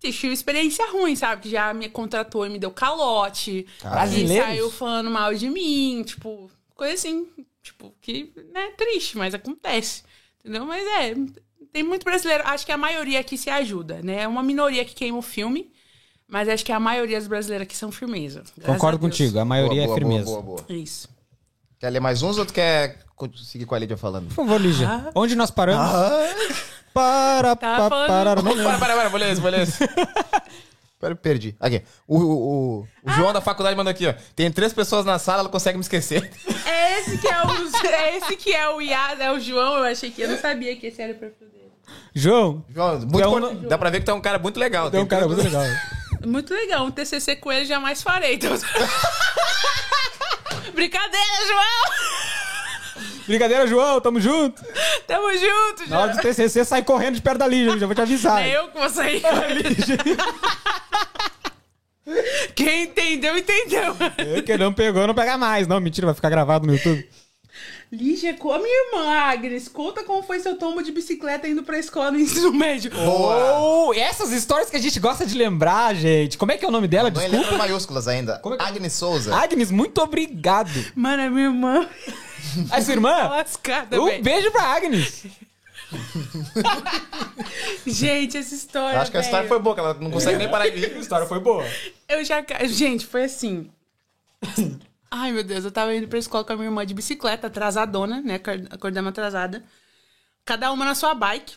tive 0.00 0.32
experiência 0.32 0.90
ruim, 0.90 1.14
sabe? 1.14 1.42
Que 1.42 1.50
já 1.50 1.74
me 1.74 1.88
contratou 1.88 2.46
e 2.46 2.48
me 2.48 2.58
deu 2.58 2.70
calote. 2.70 3.66
Brasileiros? 3.82 4.46
E 4.46 4.50
saiu 4.50 4.70
falando 4.70 5.10
mal 5.10 5.34
de 5.34 5.50
mim, 5.50 6.02
tipo, 6.04 6.50
coisa 6.74 6.94
assim, 6.94 7.28
tipo, 7.62 7.94
que 8.00 8.32
né, 8.52 8.70
triste, 8.76 9.18
mas 9.18 9.34
acontece. 9.34 10.02
Entendeu? 10.40 10.64
Mas 10.64 10.86
é, 10.86 11.14
tem 11.72 11.82
muito 11.82 12.04
brasileiro. 12.04 12.44
Acho 12.46 12.64
que 12.64 12.72
a 12.72 12.78
maioria 12.78 13.20
aqui 13.20 13.36
se 13.36 13.50
ajuda, 13.50 14.00
né? 14.02 14.22
É 14.22 14.28
uma 14.28 14.42
minoria 14.42 14.84
que 14.84 14.94
queima 14.94 15.18
o 15.18 15.22
filme, 15.22 15.70
mas 16.26 16.48
acho 16.48 16.64
que 16.64 16.72
a 16.72 16.80
maioria 16.80 17.18
dos 17.18 17.28
brasileiros 17.28 17.66
aqui 17.66 17.76
são 17.76 17.92
firmeza. 17.92 18.44
Concordo 18.64 18.96
a 18.96 19.00
contigo, 19.00 19.38
a 19.38 19.44
maioria 19.44 19.84
Boa, 19.84 19.84
é 19.84 19.86
boa, 19.86 19.98
firmeza. 19.98 20.30
Boa, 20.30 20.42
boa, 20.42 20.62
boa. 20.62 20.78
Isso. 20.78 21.08
Quer 21.80 21.90
ler 21.90 22.00
mais 22.00 22.22
uns 22.22 22.38
ou 22.38 22.44
tu 22.46 22.52
quer 22.52 22.96
seguir 23.44 23.64
com 23.64 23.74
a 23.74 23.78
Lídia 23.78 23.96
falando? 23.96 24.28
Por 24.28 24.34
favor, 24.34 24.60
Lígia. 24.60 24.88
Ah. 24.88 25.10
Onde 25.14 25.34
nós 25.36 25.50
paramos? 25.50 25.90
Para, 26.92 27.54
Tava 27.54 27.82
pa, 27.82 27.88
falando- 27.88 28.08
para, 28.08 28.42
não 28.42 28.52
lembro. 28.52 28.64
Para, 28.64 28.78
para, 28.78 28.96
para, 28.96 29.08
vou 29.08 29.20
ler 29.20 29.30
esse, 29.32 29.40
vou 29.40 29.50
ler 29.50 29.60
esse. 29.60 29.88
Pera, 30.98 31.14
perdi. 31.16 31.54
Aqui. 31.60 31.82
O, 32.08 32.18
o, 32.18 32.32
o- 32.80 32.88
o 33.04 33.10
João 33.12 33.32
da 33.32 33.40
faculdade 33.40 33.76
mandou 33.76 33.90
aqui, 33.92 34.06
ó. 34.08 34.14
Tem 34.34 34.50
três 34.50 34.72
pessoas 34.72 35.04
na 35.04 35.18
sala, 35.20 35.40
ela 35.40 35.48
consegue 35.48 35.78
me 35.78 35.82
esquecer. 35.82 36.28
É 36.66 37.00
esse 37.00 37.18
que 37.18 37.28
é 37.28 37.42
o, 37.42 37.86
é 37.86 38.16
esse 38.16 38.36
que 38.36 38.52
é 38.52 38.68
o 38.68 38.80
Iaz, 38.82 39.20
é 39.20 39.30
o 39.30 39.38
João, 39.38 39.76
eu 39.78 39.84
achei 39.84 40.10
que 40.10 40.22
eu 40.22 40.28
não 40.28 40.38
sabia 40.38 40.74
que 40.74 40.86
esse 40.88 41.00
era 41.00 41.12
o 41.12 41.16
perfil 41.16 41.46
dele. 41.48 41.70
João, 42.12 42.64
João, 42.74 42.98
muito 43.00 43.20
é 43.20 43.28
um- 43.28 43.40
cor- 43.40 43.54
dá 43.68 43.78
pra 43.78 43.90
ver 43.90 44.00
que 44.00 44.06
tu 44.06 44.10
é 44.10 44.14
um 44.14 44.20
cara 44.20 44.38
muito 44.40 44.58
legal. 44.58 44.90
tem 44.90 45.00
um 45.00 45.06
cara 45.06 45.28
muito 45.28 45.42
legal. 45.42 45.62
Muito 46.26 46.52
legal, 46.52 46.84
um 46.84 46.90
TCC 46.90 47.36
com 47.36 47.52
ele 47.52 47.64
jamais 47.66 48.02
farei. 48.02 48.34
Então... 48.34 48.50
Brincadeira, 50.74 51.46
João! 51.46 53.04
Brincadeira, 53.26 53.66
João, 53.66 54.00
tamo 54.00 54.20
junto. 54.20 54.62
Tamo 55.06 55.30
junto, 55.34 55.88
Na 55.90 56.00
hora 56.00 56.08
do 56.14 56.22
João. 56.22 56.34
TCC, 56.34 56.64
sai 56.64 56.82
correndo 56.82 57.16
de 57.16 57.22
perto 57.22 57.38
da 57.38 57.46
Lígia, 57.46 57.78
já 57.78 57.86
vou 57.86 57.94
te 57.94 58.00
avisar. 58.00 58.42
É 58.42 58.56
eu 58.56 58.68
que 58.68 58.78
vou 58.78 58.88
sair. 58.88 59.22
Quem 62.54 62.84
entendeu, 62.84 63.36
entendeu. 63.36 63.94
É, 64.16 64.40
Quem 64.42 64.56
não 64.56 64.72
pegou, 64.72 65.06
não 65.06 65.14
pega 65.14 65.36
mais. 65.36 65.66
Não, 65.66 65.78
mentira, 65.80 66.06
vai 66.06 66.14
ficar 66.14 66.30
gravado 66.30 66.66
no 66.66 66.72
YouTube. 66.74 67.06
Lígia, 67.90 68.34
com 68.34 68.52
a 68.52 68.58
minha 68.58 68.86
irmã, 68.86 69.08
Agnes, 69.20 69.66
conta 69.68 70.04
como 70.04 70.22
foi 70.22 70.38
seu 70.40 70.56
tombo 70.58 70.82
de 70.82 70.92
bicicleta 70.92 71.48
indo 71.48 71.62
pra 71.62 71.78
escola 71.78 72.10
no 72.10 72.18
ensino 72.20 72.52
médio. 72.52 72.90
Oh, 72.94 73.92
essas 73.94 74.30
histórias 74.30 74.68
que 74.70 74.76
a 74.76 74.80
gente 74.80 75.00
gosta 75.00 75.24
de 75.26 75.34
lembrar, 75.36 75.94
gente. 75.94 76.36
Como 76.38 76.52
é 76.52 76.58
que 76.58 76.64
é 76.64 76.68
o 76.68 76.70
nome 76.70 76.86
dela? 76.86 77.10
Não 77.10 77.22
em 77.22 77.30
Desculpa. 77.30 77.56
maiúsculas 77.56 78.06
ainda. 78.06 78.38
Como 78.40 78.54
é 78.54 78.58
que- 78.58 78.64
Agnes 78.64 78.92
Souza. 78.92 79.34
Agnes, 79.34 79.70
muito 79.70 80.00
obrigado. 80.02 80.70
Mano, 80.94 81.22
a 81.22 81.30
minha 81.30 81.46
irmã 81.46 81.88
A 82.70 82.80
sua 82.82 82.92
irmã? 82.92 83.10
lascada, 83.28 84.00
Um 84.00 84.04
velho. 84.06 84.22
beijo 84.22 84.50
pra 84.52 84.62
Agnes. 84.64 85.24
Gente, 87.86 88.36
essa 88.36 88.54
história. 88.54 88.96
Eu 88.96 89.00
acho 89.02 89.10
que 89.10 89.16
a 89.16 89.20
história 89.20 89.48
foi 89.48 89.58
boa, 89.58 89.74
que 89.74 89.80
ela 89.80 89.94
não 89.94 90.10
consegue 90.10 90.36
nem 90.38 90.48
parar 90.50 90.68
de 90.68 90.76
rir. 90.78 90.94
A 90.94 90.98
história 90.98 91.26
foi 91.26 91.40
boa. 91.40 91.64
Eu 92.08 92.22
já. 92.24 92.44
Gente, 92.66 93.06
foi 93.06 93.24
assim. 93.24 93.70
Ai, 95.10 95.32
meu 95.32 95.42
Deus, 95.42 95.64
eu 95.64 95.70
tava 95.70 95.94
indo 95.94 96.06
pra 96.08 96.18
escola 96.18 96.44
com 96.44 96.52
a 96.52 96.56
minha 96.56 96.68
irmã 96.68 96.84
de 96.84 96.92
bicicleta, 96.94 97.46
atrasadona, 97.46 98.20
né? 98.20 98.34
Acor- 98.34 98.66
Acordamos 98.70 99.08
atrasada. 99.10 99.64
Cada 100.44 100.70
uma 100.72 100.84
na 100.84 100.94
sua 100.94 101.14
bike. 101.14 101.54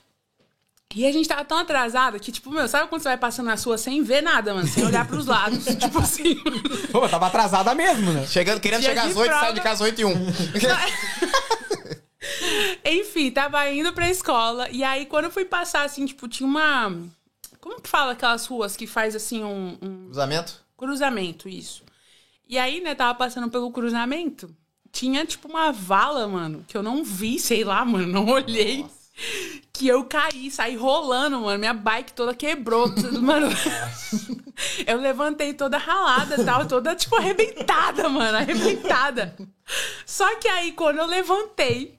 E 0.93 1.05
a 1.05 1.11
gente 1.11 1.27
tava 1.27 1.45
tão 1.45 1.57
atrasada 1.57 2.19
que, 2.19 2.33
tipo, 2.33 2.51
meu, 2.51 2.67
sabe 2.67 2.89
quando 2.89 3.01
você 3.01 3.09
vai 3.09 3.17
passando 3.17 3.45
na 3.47 3.55
sua 3.55 3.77
sem 3.77 4.03
ver 4.03 4.21
nada, 4.21 4.53
mano? 4.53 4.67
Sem 4.67 4.85
olhar 4.85 5.07
pros 5.07 5.25
lados. 5.25 5.63
tipo 5.79 5.99
assim. 5.99 6.35
Pô, 6.91 7.07
tava 7.07 7.27
atrasada 7.27 7.73
mesmo, 7.73 8.11
né? 8.11 8.27
Chegando, 8.27 8.59
querendo 8.59 8.81
Dia 8.81 8.89
chegar 8.89 9.05
às 9.07 9.15
8, 9.15 9.29
sai 9.29 9.39
prova. 9.39 9.53
de 9.53 9.61
casa 9.61 9.73
às 9.75 9.81
8 9.89 10.01
e 10.01 10.05
1. 10.05 10.11
Enfim, 12.85 13.31
tava 13.31 13.67
indo 13.69 13.93
pra 13.93 14.09
escola. 14.09 14.69
E 14.69 14.83
aí, 14.83 15.05
quando 15.05 15.25
eu 15.25 15.31
fui 15.31 15.45
passar, 15.45 15.83
assim, 15.83 16.05
tipo, 16.05 16.27
tinha 16.27 16.47
uma. 16.47 16.91
Como 17.59 17.81
que 17.81 17.89
fala 17.89 18.13
aquelas 18.13 18.45
ruas 18.45 18.75
que 18.75 18.87
faz 18.87 19.15
assim 19.15 19.43
um- 19.43 19.77
um 19.81 20.05
Cruzamento? 20.05 20.53
Cruzamento, 20.77 21.47
isso. 21.47 21.83
E 22.51 22.59
aí, 22.59 22.81
né, 22.81 22.93
tava 22.93 23.15
passando 23.15 23.49
pelo 23.49 23.71
cruzamento. 23.71 24.53
Tinha, 24.91 25.25
tipo, 25.25 25.47
uma 25.47 25.71
vala, 25.71 26.27
mano, 26.27 26.65
que 26.67 26.75
eu 26.75 26.83
não 26.83 27.01
vi, 27.01 27.39
sei 27.39 27.63
lá, 27.63 27.85
mano, 27.85 28.05
não 28.05 28.27
olhei. 28.27 28.85
Que 29.71 29.87
eu 29.87 30.03
caí, 30.03 30.51
saí 30.51 30.75
rolando, 30.75 31.39
mano. 31.39 31.57
Minha 31.57 31.73
bike 31.73 32.11
toda 32.11 32.35
quebrou, 32.35 32.93
tudo, 32.93 33.21
mano. 33.21 33.47
Eu 34.85 34.99
levantei 34.99 35.53
toda 35.53 35.77
ralada 35.77 36.41
e 36.41 36.45
tal, 36.45 36.67
toda, 36.67 36.93
tipo, 36.93 37.15
arrebentada, 37.15 38.09
mano, 38.09 38.37
arrebentada. 38.37 39.33
Só 40.05 40.35
que 40.35 40.49
aí, 40.49 40.73
quando 40.73 40.97
eu 40.97 41.05
levantei, 41.05 41.97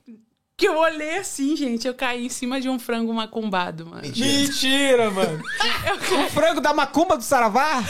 que 0.55 0.69
eu 0.69 0.77
olhei 0.77 1.17
assim, 1.17 1.57
gente, 1.57 1.89
eu 1.89 1.95
caí 1.95 2.27
em 2.27 2.29
cima 2.29 2.61
de 2.61 2.69
um 2.69 2.79
frango 2.79 3.13
macumbado, 3.15 3.87
mano. 3.87 4.03
Mentira, 4.03 5.11
mano. 5.11 5.43
O 6.27 6.31
frango 6.31 6.61
da 6.61 6.75
macumba 6.75 7.17
do 7.17 7.25
Saravá? 7.25 7.83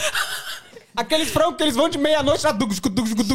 Aqueles 0.95 1.29
frangos 1.29 1.57
que 1.57 1.63
eles 1.63 1.75
vão 1.75 1.89
de 1.89 1.97
meia-noite 1.97 2.43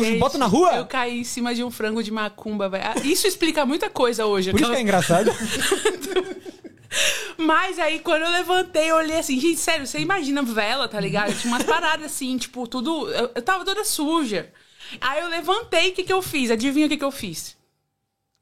Gente, 0.05 0.21
botam 0.21 0.39
na 0.39 0.47
rua? 0.47 0.77
Eu 0.77 0.87
caí 0.87 1.21
em 1.21 1.25
cima 1.25 1.55
de 1.55 1.65
um 1.65 1.71
frango 1.71 2.03
de 2.03 2.11
macumba, 2.11 2.69
velho. 2.69 2.85
Ah, 2.87 2.95
Isso 3.03 3.27
explica 3.27 3.67
muita 3.67 3.91
coisa 3.91 4.27
hoje. 4.27 4.53
Por 4.53 4.61
isso 4.61 4.71
que 4.71 4.77
é 4.77 4.81
engraçado. 4.81 5.31
Mas 7.37 7.79
aí, 7.79 7.99
quando 7.99 8.23
eu 8.23 8.31
levantei, 8.31 8.91
eu 8.91 8.97
olhei 8.97 9.19
assim, 9.19 9.39
gente, 9.39 9.61
sério, 9.61 9.87
você 9.87 9.99
imagina 9.99 10.43
vela, 10.43 10.89
tá 10.89 11.01
ligado? 11.01 11.39
Tinha 11.39 11.53
umas 11.53 11.65
paradas 11.65 12.07
assim, 12.07 12.39
tipo, 12.39 12.67
tudo. 12.67 13.11
Eu, 13.11 13.31
eu 13.35 13.43
tava 13.43 13.65
toda 13.65 13.85
suja. 13.85 14.51
Aí 15.01 15.21
eu 15.21 15.29
levantei, 15.29 15.91
o 15.91 15.93
que 15.93 16.05
que 16.05 16.13
eu 16.13 16.23
fiz? 16.23 16.51
Adivinha 16.51 16.87
o 16.87 16.89
que 16.89 16.97
que 16.97 17.05
eu 17.05 17.11
fiz? 17.11 17.58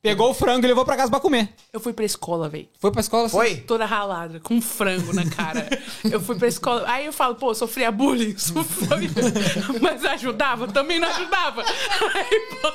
Pegou 0.06 0.30
o 0.30 0.34
frango 0.34 0.64
e 0.64 0.68
levou 0.68 0.84
pra 0.84 0.96
casa 0.96 1.10
pra 1.10 1.18
comer. 1.18 1.48
Eu 1.72 1.80
fui 1.80 1.92
pra 1.92 2.04
escola, 2.04 2.48
velho. 2.48 2.68
Foi 2.78 2.92
pra 2.92 3.00
escola 3.00 3.26
assim. 3.26 3.36
Foi? 3.36 3.56
Toda 3.56 3.84
ralada, 3.84 4.38
com 4.38 4.60
frango 4.60 5.12
na 5.12 5.28
cara. 5.28 5.68
eu 6.10 6.20
fui 6.20 6.36
pra 6.36 6.46
escola. 6.46 6.84
Aí 6.86 7.06
eu 7.06 7.12
falo, 7.12 7.34
pô, 7.34 7.52
sofria 7.54 7.90
bullying, 7.90 8.36
sofria. 8.38 9.10
Mas 9.80 10.04
ajudava? 10.04 10.68
Também 10.68 11.00
não 11.00 11.08
ajudava. 11.08 11.62
Aí, 12.14 12.40
pô. 12.60 12.72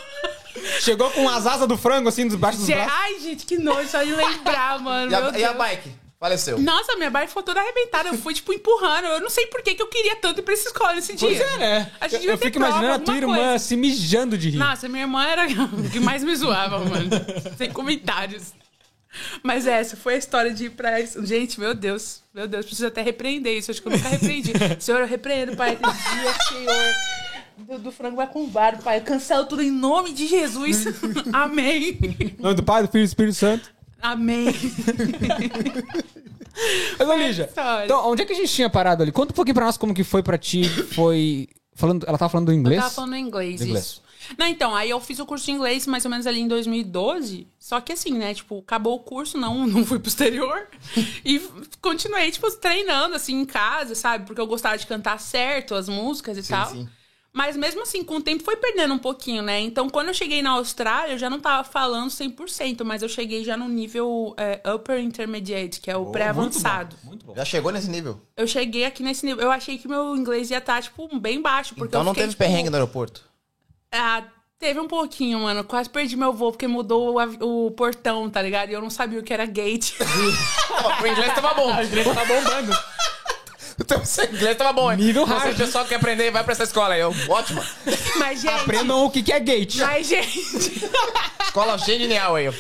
Chegou 0.82 1.10
com 1.12 1.28
as 1.30 1.48
asas 1.48 1.68
do 1.68 1.78
frango 1.78 2.10
assim 2.10 2.28
debaixo 2.28 2.58
dos 2.60 2.68
braços. 2.68 2.94
ai, 2.94 3.20
gente, 3.20 3.46
que 3.46 3.58
nojo, 3.58 3.88
só 3.88 4.04
de 4.04 4.14
lembrar, 4.14 4.80
mano. 4.80 5.12
E 5.12 5.16
a, 5.16 5.40
e 5.40 5.44
a 5.46 5.54
bike? 5.54 6.01
Faleceu. 6.22 6.60
Nossa, 6.60 6.96
minha 6.98 7.10
bike 7.10 7.30
ficou 7.30 7.42
toda 7.42 7.60
arrebentada. 7.60 8.10
Eu 8.10 8.14
fui, 8.14 8.36
tipo, 8.36 8.54
empurrando. 8.54 9.06
Eu 9.06 9.22
não 9.22 9.30
sei 9.32 9.48
por 9.48 9.64
que, 9.64 9.74
que 9.74 9.82
eu 9.82 9.88
queria 9.88 10.16
tanto 10.18 10.40
ir 10.40 10.44
pra 10.44 10.54
essa 10.54 10.68
escola 10.68 10.94
nesse 10.94 11.16
dia. 11.16 11.28
Pois 11.28 11.42
é, 11.42 11.58
né? 11.58 11.92
A 12.00 12.08
gente 12.08 12.28
Eu, 12.28 12.34
eu 12.34 12.38
fico 12.38 12.60
prova, 12.60 12.74
imaginando 12.78 13.02
a 13.02 13.04
tua 13.04 13.18
irmã 13.18 13.36
coisa. 13.36 13.58
se 13.58 13.76
mijando 13.76 14.38
de 14.38 14.52
rir. 14.52 14.58
Nossa, 14.58 14.88
minha 14.88 15.02
irmã 15.02 15.26
era 15.26 15.48
o 15.48 15.90
que 15.90 16.00
mais 16.00 16.24
me 16.24 16.36
zoava, 16.36 16.78
mano. 16.78 17.10
Sem 17.58 17.72
comentários. 17.72 18.54
Mas 19.42 19.66
essa 19.66 19.98
foi 19.98 20.14
a 20.14 20.18
história 20.18 20.54
de 20.54 20.66
ir 20.66 20.70
pra. 20.70 21.02
Gente, 21.02 21.60
meu 21.60 21.74
Deus. 21.74 22.22
Meu 22.32 22.48
Deus, 22.48 22.68
preciso 22.68 22.88
até 22.88 23.02
repreender 23.02 23.58
isso. 23.58 23.72
Acho 23.72 23.82
que 23.82 23.88
eu 23.88 23.92
nunca 23.92 24.08
repreendi. 24.08 24.54
Senhor, 24.80 25.02
eu 25.02 25.08
repreendo, 25.08 25.56
pai, 25.58 25.72
aquele 25.72 25.92
dia, 25.92 26.34
Senhor. 26.50 26.94
Do, 27.58 27.80
do 27.80 27.92
frango 27.92 28.18
macumbado, 28.18 28.84
pai. 28.84 29.00
Eu 29.00 29.02
cancelo 29.02 29.48
tudo 29.48 29.64
em 29.64 29.72
nome 29.72 30.14
de 30.14 30.28
Jesus. 30.28 30.86
Amém. 31.34 31.98
Em 32.38 32.42
nome 32.44 32.54
do 32.54 32.62
Pai, 32.64 32.84
do 32.84 32.92
Filho 32.92 33.02
e 33.02 33.06
do 33.06 33.10
Espírito 33.10 33.36
Santo. 33.38 33.81
Amém. 34.02 34.46
Mas, 37.00 37.08
ô, 37.10 37.14
Lígia, 37.16 37.50
então, 37.86 38.10
onde 38.10 38.22
é 38.22 38.26
que 38.26 38.34
a 38.34 38.36
gente 38.36 38.52
tinha 38.54 38.70
parado 38.70 39.02
ali? 39.04 39.12
Conta 39.12 39.32
um 39.32 39.36
pouquinho 39.36 39.56
pra 39.56 39.66
nós 39.66 39.78
como 39.78 39.94
que 39.94 40.04
foi 40.04 40.22
pra 40.22 40.38
ti. 40.38 40.64
Foi. 40.94 41.48
Falando, 41.74 42.06
ela 42.08 42.18
tava 42.18 42.30
falando 42.30 42.48
do 42.48 42.54
inglês? 42.54 42.78
Eu 42.78 42.84
tava 42.84 42.94
falando 42.94 43.16
inglês, 43.16 43.62
Inglês. 43.62 43.86
isso. 43.86 44.02
Não, 44.38 44.46
então, 44.46 44.76
aí 44.76 44.90
eu 44.90 45.00
fiz 45.00 45.18
o 45.20 45.26
curso 45.26 45.46
de 45.46 45.52
inglês 45.52 45.88
mais 45.88 46.06
ou 46.06 46.12
menos 46.12 46.28
ali 46.28 46.40
em 46.42 46.48
2012. 46.48 47.48
Só 47.58 47.82
que 47.82 47.94
assim, 47.94 48.12
né, 48.14 48.34
tipo, 48.34 48.60
acabou 48.60 48.96
o 48.96 49.00
curso, 49.00 49.38
não, 49.38 49.66
não 49.68 49.84
fui 49.86 49.98
pro 49.98 50.10
exterior. 50.10 50.68
e 51.26 51.40
continuei, 51.82 52.30
tipo, 52.32 52.50
treinando, 52.52 53.16
assim, 53.16 53.40
em 53.40 53.46
casa, 53.46 53.96
sabe? 53.96 54.26
Porque 54.26 54.40
eu 54.40 54.46
gostava 54.48 54.78
de 54.78 54.86
cantar 54.86 55.20
certo 55.20 55.74
as 55.74 55.90
músicas 55.90 56.38
e 56.38 56.44
Sim, 56.44 56.50
tal. 56.54 56.72
sim. 56.72 56.90
Mas 57.34 57.56
mesmo 57.56 57.82
assim, 57.84 58.04
com 58.04 58.16
o 58.16 58.22
tempo 58.22 58.44
foi 58.44 58.58
perdendo 58.58 58.94
um 58.94 59.00
pouquinho, 59.00 59.42
né? 59.42 59.60
Então, 59.62 59.90
quando 59.90 60.10
eu 60.10 60.14
cheguei 60.14 60.42
na 60.42 60.52
Austrália, 60.52 61.14
eu 61.14 61.18
já 61.18 61.30
não 61.30 61.40
tava 61.40 61.64
falando 61.64 62.10
100%, 62.10 62.84
mas 62.84 63.02
eu 63.02 63.08
cheguei 63.08 63.44
já 63.44 63.56
no 63.56 63.70
nível 63.70 64.36
é, 64.38 64.60
Upper 64.74 65.00
Intermediate, 65.00 65.80
que 65.80 65.90
é 65.90 65.96
o 65.96 66.08
pré-avançado. 66.08 66.98
Muito 67.04 67.26
bom. 67.26 67.34
Já 67.34 67.46
chegou 67.46 67.72
nesse 67.72 67.90
nível? 67.90 68.22
Eu 68.36 68.46
cheguei 68.46 68.84
aqui 68.84 69.02
nesse 69.02 69.26
nível. 69.26 69.44
Eu 69.44 69.52
achei 69.52 69.78
que 69.78 69.88
meu 69.88 70.16
inglês 70.18 70.52
ia 70.52 70.58
estar, 70.58 70.82
tipo, 70.82 71.08
bem 71.20 71.42
baixo. 71.42 71.74
Porque 71.74 71.88
então 71.88 72.02
eu 72.02 72.06
não 72.06 72.14
fiquei, 72.14 72.24
teve 72.24 72.34
tipo, 72.34 72.44
perrengue 72.44 72.70
no 72.70 72.76
aeroporto. 72.76 73.24
ah, 73.94 74.24
teve 74.60 74.80
um 74.80 74.88
pouquinho, 74.88 75.40
mano. 75.40 75.64
Quase 75.64 75.90
perdi 75.90 76.18
meu 76.18 76.34
voo 76.34 76.52
porque 76.52 76.68
mudou 76.68 77.18
o, 77.18 77.66
o 77.68 77.72
portão, 77.72 78.30
tá 78.30 78.42
ligado? 78.42 78.70
E 78.70 78.74
eu 78.74 78.82
não 78.82 78.90
sabia 78.90 79.20
o 79.20 79.24
que 79.24 79.34
era 79.34 79.46
gate. 79.46 79.96
o 81.02 81.08
inglês 81.08 81.34
tava 81.34 81.54
bom. 81.54 81.74
A 81.74 81.84
igreja 81.84 82.14
tá 82.14 82.26
bombando. 82.26 82.72
Então, 83.82 84.06
seu 84.06 84.26
inglês 84.26 84.56
tava 84.58 84.72
bom. 84.74 84.92
hein? 84.92 84.98
Nível 84.98 85.26
Você, 85.26 85.34
hard. 85.34 85.58
pessoal 85.58 85.84
que 85.84 85.90
quer 85.90 85.96
aprender, 85.96 86.32
vai 86.32 86.44
pra 86.44 86.54
essa 86.54 86.64
escola 86.64 86.94
aí. 86.94 87.02
Eu, 87.02 87.14
ótima. 87.30 87.66
Mas, 88.18 88.42
gente. 88.42 88.54
Aprendam 88.62 89.04
o 89.06 89.10
que 89.10 89.24
que 89.24 89.34
é 89.34 89.40
gate. 89.40 89.78
Mas, 89.78 90.08
gente. 90.08 90.40
Escola 91.46 91.78
genial 91.78 92.36
aí. 92.36 92.46
Eu 92.46 92.54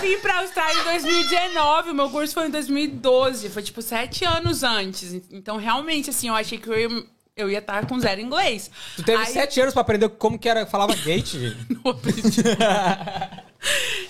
vim 0.00 0.18
pra 0.18 0.38
Austrália 0.40 0.80
em 0.80 0.84
2019. 0.84 1.90
O 1.90 1.94
meu 1.94 2.08
curso 2.10 2.34
foi 2.34 2.46
em 2.46 2.50
2012. 2.50 3.48
Foi, 3.48 3.62
tipo, 3.62 3.82
sete 3.82 4.24
anos 4.24 4.62
antes. 4.62 5.12
Então, 5.32 5.56
realmente, 5.56 6.10
assim, 6.10 6.28
eu 6.28 6.34
achei 6.34 6.58
que 6.58 6.68
eu 6.68 6.78
ia. 6.78 7.04
Eu 7.36 7.48
ia 7.48 7.58
estar 7.60 7.86
com 7.86 7.98
zero 8.00 8.20
inglês. 8.20 8.68
Tu 8.96 9.02
teve 9.04 9.22
Aí- 9.22 9.32
sete 9.32 9.60
anos 9.60 9.72
pra 9.72 9.80
aprender 9.82 10.08
como 10.08 10.36
que 10.38 10.48
era, 10.48 10.66
falava 10.66 10.92
gate, 10.96 11.34
gente. 11.38 11.56
Não 11.84 11.92
aprendi. 11.92 12.42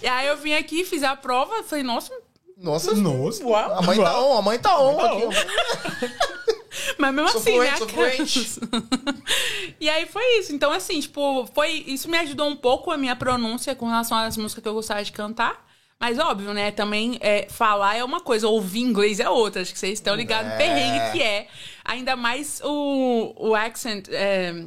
e 0.03 0.07
aí 0.09 0.27
eu 0.29 0.37
vim 0.39 0.55
aqui, 0.55 0.83
fiz 0.85 1.03
a 1.03 1.15
prova. 1.15 1.63
Falei, 1.63 1.85
nossa, 1.85 2.11
Nossa. 2.57 2.95
Nossa. 2.95 3.45
A 3.77 3.83
mãe 3.83 3.99
tá 3.99 4.19
on, 4.21 4.39
a 4.39 4.43
mãe 4.43 4.59
tá 4.59 4.81
on 4.81 4.99
aqui. 5.01 5.23
Mas 6.99 7.15
mesmo 7.15 7.29
Sou 7.31 7.41
assim, 7.41 7.53
fluente, 7.53 7.81
né? 7.81 7.89
fluente. 7.89 8.61
e 9.81 9.89
aí 9.89 10.07
foi 10.07 10.39
isso. 10.39 10.55
Então, 10.55 10.73
assim, 10.73 11.01
tipo, 11.01 11.49
foi. 11.55 11.85
Isso 11.87 12.11
me 12.11 12.19
ajudou 12.19 12.49
um 12.49 12.57
pouco 12.57 12.91
a 12.91 12.97
minha 12.97 13.17
pronúncia 13.17 13.75
com 13.75 13.87
relação 13.87 14.17
às 14.17 14.37
músicas 14.37 14.63
que 14.63 14.69
eu 14.69 14.75
gostava 14.75 15.03
de 15.03 15.13
cantar. 15.13 15.67
Mas 16.01 16.19
óbvio, 16.19 16.55
né? 16.55 16.71
Também 16.71 17.19
é, 17.21 17.49
falar 17.51 17.97
é 17.97 18.05
uma 18.05 18.21
coisa, 18.21 18.47
ouvir 18.47 18.81
inglês 18.81 19.19
é 19.19 19.29
outra. 19.29 19.63
Acho 19.63 19.73
que 19.73 19.79
vocês 19.79 19.95
estão 19.95 20.15
ligados 20.15 20.47
no 20.47 20.55
É. 20.55 20.57
perrengue 20.57 21.13
que 21.13 21.23
é. 21.23 21.49
Ainda 21.85 22.15
mais 22.15 22.61
o, 22.65 23.35
o 23.37 23.55
accent. 23.55 24.07
É, 24.11 24.65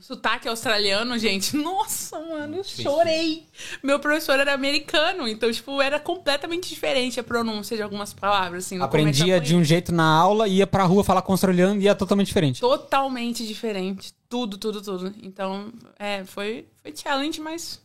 sotaque 0.00 0.48
australiano, 0.48 1.18
gente. 1.18 1.54
Nossa, 1.56 2.18
mano, 2.18 2.56
eu 2.56 2.64
chorei. 2.64 3.46
Meu 3.82 4.00
professor 4.00 4.38
era 4.38 4.52
americano, 4.54 5.28
então, 5.28 5.50
tipo, 5.52 5.80
era 5.80 6.00
completamente 6.00 6.68
diferente 6.68 7.20
a 7.20 7.24
pronúncia 7.24 7.76
de 7.76 7.82
algumas 7.82 8.12
palavras, 8.12 8.66
assim. 8.66 8.80
Aprendia 8.80 9.40
de 9.40 9.54
um 9.54 9.62
jeito 9.62 9.92
na 9.92 10.04
aula, 10.04 10.48
ia 10.48 10.66
pra 10.66 10.84
rua 10.84 11.04
falar 11.04 11.22
com 11.22 11.32
o 11.32 11.34
australiano 11.34 11.80
e 11.80 11.84
ia 11.84 11.94
totalmente 11.94 12.28
diferente. 12.28 12.60
totalmente 12.60 13.46
diferente. 13.46 14.14
Tudo, 14.28 14.56
tudo, 14.56 14.80
tudo. 14.80 15.14
Então, 15.22 15.72
é, 15.98 16.24
foi, 16.24 16.66
foi 16.82 16.94
challenge, 16.96 17.40
mas. 17.40 17.80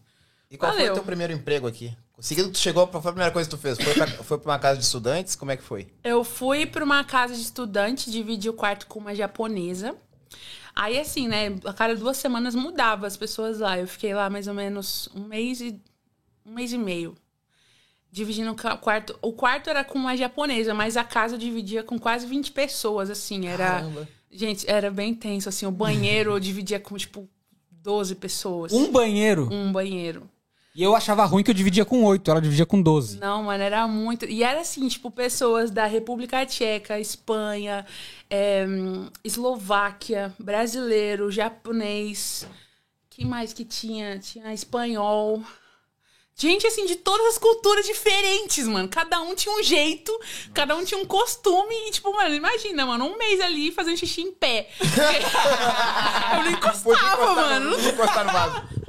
E 0.50 0.58
qual 0.58 0.72
foi 0.72 0.80
Valeu. 0.80 0.94
o 0.94 0.96
teu 0.96 1.04
primeiro 1.04 1.34
emprego 1.34 1.68
aqui? 1.68 1.96
Conseguido, 2.14 2.50
tu 2.50 2.58
chegou, 2.58 2.88
qual 2.88 3.02
foi 3.04 3.10
a 3.10 3.14
primeira 3.14 3.32
coisa 3.32 3.48
que 3.48 3.56
tu 3.56 3.62
fez? 3.62 3.78
Foi 3.78 3.94
pra, 3.94 4.08
foi 4.24 4.38
pra 4.40 4.52
uma 4.52 4.60
casa 4.60 4.80
de 4.80 4.86
estudantes? 4.86 5.36
Como 5.36 5.52
é 5.52 5.58
que 5.58 5.62
foi? 5.62 5.88
Eu 6.04 6.24
fui 6.24 6.66
pra 6.66 6.84
uma 6.84 7.04
casa 7.04 7.36
de 7.36 7.42
estudante, 7.42 8.10
dividi 8.10 8.50
o 8.50 8.54
quarto 8.54 8.88
com 8.88 8.98
uma 8.98 9.14
japonesa. 9.14 9.94
Aí, 10.78 11.00
assim, 11.00 11.28
né, 11.28 11.48
a 11.66 11.74
cada 11.74 11.96
duas 11.96 12.18
semanas 12.18 12.54
mudava 12.54 13.08
as 13.08 13.18
pessoas 13.18 13.58
lá. 13.58 13.80
Eu 13.80 13.88
fiquei 13.88 14.14
lá 14.14 14.30
mais 14.30 14.48
ou 14.48 14.54
menos 14.54 15.10
um 15.16 15.24
mês 15.24 15.60
e. 15.60 15.82
um 16.46 16.54
mês 16.54 16.72
e 16.72 16.78
meio. 16.78 17.16
Dividindo 18.12 18.52
o 18.52 18.78
quarto. 18.78 19.18
O 19.20 19.34
quarto 19.34 19.72
era 19.72 19.84
com 19.84 19.98
uma 19.98 20.16
japonesa, 20.16 20.76
mas 20.76 20.96
a 20.96 21.04
casa 21.04 21.36
dividia 21.36 21.82
com 21.82 21.98
quase 21.98 22.28
20 22.28 22.52
pessoas, 22.52 23.10
assim. 23.10 23.48
Era. 23.48 23.66
Caramba. 23.66 24.08
Gente, 24.30 24.70
era 24.70 24.92
bem 24.92 25.16
tenso, 25.16 25.50
assim. 25.50 25.66
O 25.66 25.72
banheiro 25.72 26.34
eu 26.34 26.40
dividia 26.40 26.80
com, 26.80 26.96
tipo, 26.96 27.28
12 27.72 28.14
pessoas. 28.14 28.72
Um 28.72 28.92
banheiro. 28.92 29.50
Um 29.52 29.72
banheiro. 29.72 30.30
E 30.78 30.84
eu 30.84 30.96
achava 30.96 31.26
ruim 31.26 31.42
que 31.44 31.50
eu 31.50 31.56
dividia 31.56 31.84
com 31.84 32.04
oito, 32.04 32.30
ela 32.30 32.40
dividia 32.40 32.64
com 32.64 32.80
doze. 32.80 33.18
Não, 33.18 33.42
mano, 33.42 33.64
era 33.64 33.88
muito. 33.88 34.26
E 34.26 34.44
era 34.44 34.62
assim, 34.62 34.88
tipo, 34.88 35.10
pessoas 35.10 35.72
da 35.72 35.88
República 35.88 36.46
Tcheca, 36.46 37.00
Espanha, 37.00 37.84
é, 38.30 38.64
Eslováquia, 39.24 40.32
brasileiro, 40.38 41.32
japonês. 41.32 42.48
que 43.10 43.26
mais 43.26 43.54
que 43.54 43.66
tinha? 43.66 44.20
Tinha 44.20 44.54
espanhol. 44.54 45.42
Gente, 46.36 46.68
assim, 46.68 46.86
de 46.86 46.96
todas 46.98 47.26
as 47.34 47.38
culturas 47.40 47.84
diferentes, 47.84 48.68
mano. 48.68 48.88
Cada 48.88 49.20
um 49.22 49.34
tinha 49.34 49.56
um 49.60 49.64
jeito, 49.64 50.12
cada 50.54 50.76
um 50.76 50.86
tinha 50.86 51.00
um 51.02 51.06
costume. 51.06 51.74
E, 51.88 51.92
tipo, 51.92 52.14
mano, 52.16 52.36
imagina, 52.36 52.86
mano, 52.86 53.06
um 53.06 53.18
mês 53.18 53.42
ali 53.42 53.72
fazendo 53.72 53.98
xixi 53.98 54.22
em 54.22 54.32
pé. 54.32 54.70
Eu 54.80 56.38
não 56.38 56.44
Podia 56.44 56.52
encostava, 56.52 57.26
no- 57.26 57.36
mano. 57.36 57.72
podia 57.76 57.90
encostar 57.92 58.26
no 58.26 58.32
vaso. 58.32 58.87